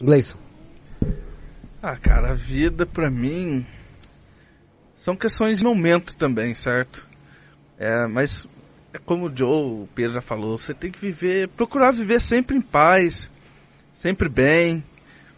[0.00, 0.38] Gleison.
[1.82, 3.64] Ah, cara, a vida pra mim
[4.96, 7.06] são questões de momento também, certo?
[7.78, 8.46] É, mas
[8.94, 12.56] é como o Joe, o Pedro já falou, você tem que viver, procurar viver sempre
[12.56, 13.30] em paz,
[13.92, 14.82] sempre bem,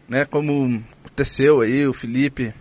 [0.08, 0.24] né?
[0.24, 2.54] Como aconteceu aí, o Felipe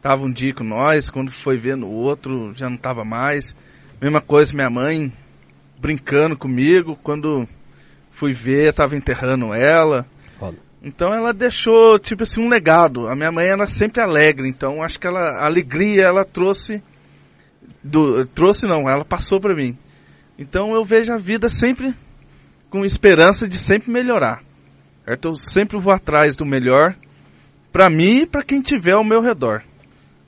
[0.00, 3.54] tava um dia com nós, quando foi ver no outro, já não tava mais.
[4.00, 5.12] Mesma coisa, minha mãe
[5.78, 7.46] brincando comigo, quando
[8.10, 10.06] fui ver, tava enterrando ela.
[10.38, 10.58] Foda.
[10.82, 13.06] Então ela deixou, tipo assim, um legado.
[13.06, 16.82] A minha mãe era sempre alegre, então acho que ela, a alegria ela trouxe,
[17.82, 19.76] do, trouxe não, ela passou pra mim.
[20.38, 21.94] Então eu vejo a vida sempre
[22.70, 24.42] com esperança de sempre melhorar.
[25.04, 25.28] Certo?
[25.28, 26.96] Eu sempre vou atrás do melhor
[27.70, 29.62] pra mim e pra quem tiver ao meu redor.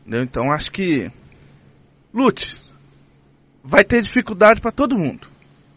[0.03, 0.23] Entendeu?
[0.23, 1.11] Então acho que
[2.13, 2.61] lute.
[3.65, 5.27] Vai ter dificuldade pra todo mundo.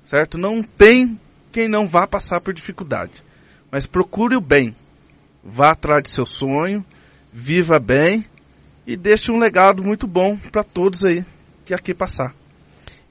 [0.03, 0.37] Certo?
[0.37, 1.19] Não tem
[1.51, 3.23] quem não vá passar por dificuldade.
[3.71, 4.75] Mas procure o bem.
[5.43, 6.83] Vá atrás de seu sonho,
[7.31, 8.25] viva bem
[8.85, 11.23] e deixe um legado muito bom pra todos aí
[11.65, 12.33] que aqui passar.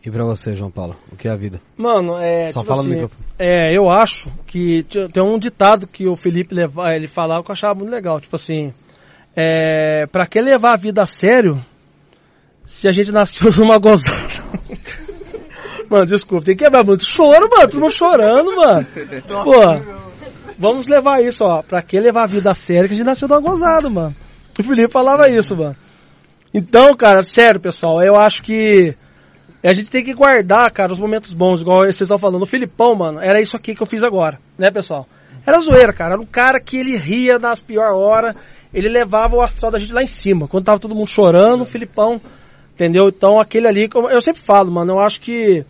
[0.05, 1.61] E pra você, João Paulo, o que é a vida?
[1.79, 2.53] Mano, é.
[2.53, 3.25] Só tipo fala no assim, microfone.
[3.39, 7.55] É, eu acho que tem um ditado que o Felipe leva, ele falava que eu
[7.55, 8.21] achava muito legal.
[8.21, 8.75] Tipo assim,
[9.37, 11.65] é, pra que levar a vida a sério
[12.65, 14.45] se a gente nasceu numa gozada?
[15.89, 17.69] mano, desculpa, tem que quebrar muito choro, mano.
[17.69, 18.87] Todo mundo chorando, mano.
[19.45, 19.55] Pô,
[20.59, 21.63] vamos levar isso, ó.
[21.63, 24.15] Pra que levar a vida a sério que a gente nasceu numa gozada, mano?
[24.59, 25.77] O Felipe falava isso, mano.
[26.53, 28.97] Então, cara, sério, pessoal, eu acho que
[29.63, 32.43] a gente tem que guardar, cara, os momentos bons, igual vocês estão falando.
[32.43, 35.09] O Filipão, mano, era isso aqui que eu fiz agora, né, pessoal?
[35.47, 36.15] Era zoeira, cara.
[36.15, 38.35] Era um cara que ele ria nas piores horas,
[38.75, 40.49] ele levava o astral da gente lá em cima.
[40.49, 42.21] Quando tava todo mundo chorando, o Filipão,
[42.75, 43.09] entendeu?
[43.09, 45.65] Então aquele ali, eu sempre falo, mano, eu acho que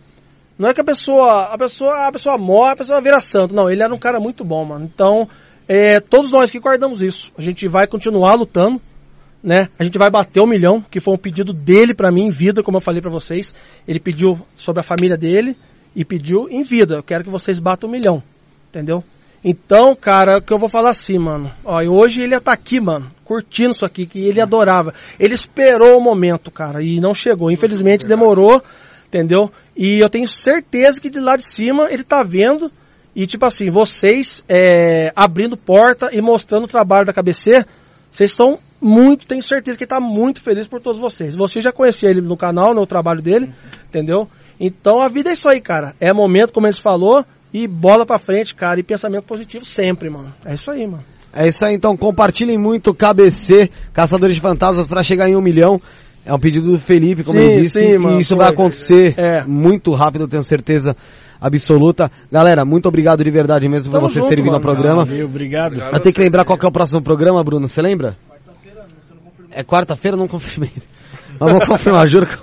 [0.57, 3.53] não é que a pessoa, a pessoa, a pessoa morre, a pessoa vira santo.
[3.53, 4.89] Não, ele era um cara muito bom, mano.
[4.91, 5.27] Então,
[5.67, 7.31] é, todos nós que guardamos isso.
[7.37, 8.81] A gente vai continuar lutando,
[9.43, 9.69] né?
[9.77, 12.63] A gente vai bater o milhão, que foi um pedido dele pra mim em vida,
[12.63, 13.53] como eu falei pra vocês.
[13.87, 15.57] Ele pediu sobre a família dele
[15.95, 16.95] e pediu em vida.
[16.95, 18.23] Eu quero que vocês batam o milhão,
[18.69, 19.03] entendeu?
[19.47, 21.51] Então, cara, o que eu vou falar assim, mano.
[21.63, 24.91] Ó, e hoje ele tá aqui, mano, curtindo isso aqui, que ele adorava.
[25.19, 27.51] Ele esperou o momento, cara, e não chegou.
[27.51, 28.59] Infelizmente demorou,
[29.07, 29.51] entendeu?
[29.77, 32.71] E eu tenho certeza que de lá de cima ele tá vendo.
[33.15, 37.65] E tipo assim, vocês é, abrindo porta e mostrando o trabalho da KBC,
[38.09, 41.35] vocês estão muito, tenho certeza que ele tá muito feliz por todos vocês.
[41.35, 43.53] Você já conhecia ele no canal, no trabalho dele,
[43.87, 44.27] entendeu?
[44.59, 45.93] Então a vida é isso aí, cara.
[45.99, 47.23] É momento, como eles falou,
[47.63, 50.33] e bola pra frente, cara, e pensamento positivo sempre, mano.
[50.45, 51.03] É isso aí, mano.
[51.33, 55.81] É isso aí, então compartilhem muito KBC, Caçadores de Fantasmas, pra chegar em um milhão.
[56.25, 58.37] É um pedido do Felipe, como Sim, eu disse, sim, e mano, isso foi.
[58.43, 59.43] vai acontecer É.
[59.45, 60.95] muito rápido, eu tenho certeza
[61.39, 62.09] absoluta.
[62.31, 64.73] Galera, muito obrigado de verdade mesmo por vocês junto, terem vindo ao mano.
[64.73, 65.05] programa.
[65.05, 65.75] Valeu, obrigado.
[65.79, 68.17] Eu tenho que lembrar qual que é o próximo programa, Bruno, você lembra?
[69.51, 70.71] É quarta-feira, não confirmei.
[71.39, 72.35] Mas vou confirmar, juro que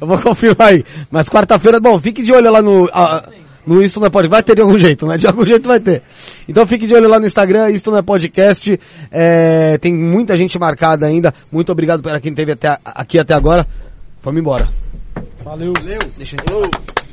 [0.00, 0.84] eu- vou confirmar aí.
[1.10, 2.88] Mas quarta-feira, bom, fique de olho lá no.
[2.92, 3.28] ah,
[3.66, 4.30] no Isto Não é Podcast.
[4.30, 5.16] Vai ter de algum jeito, né?
[5.16, 6.02] De algum jeito vai ter.
[6.48, 8.78] Então fique de olho lá no Instagram, Isto Não é Podcast.
[9.10, 11.34] É, tem muita gente marcada ainda.
[11.50, 13.66] Muito obrigado para quem esteve até, aqui até agora.
[14.22, 14.68] Vamos embora.
[15.44, 15.72] Valeu.
[16.16, 17.05] Deixa eu.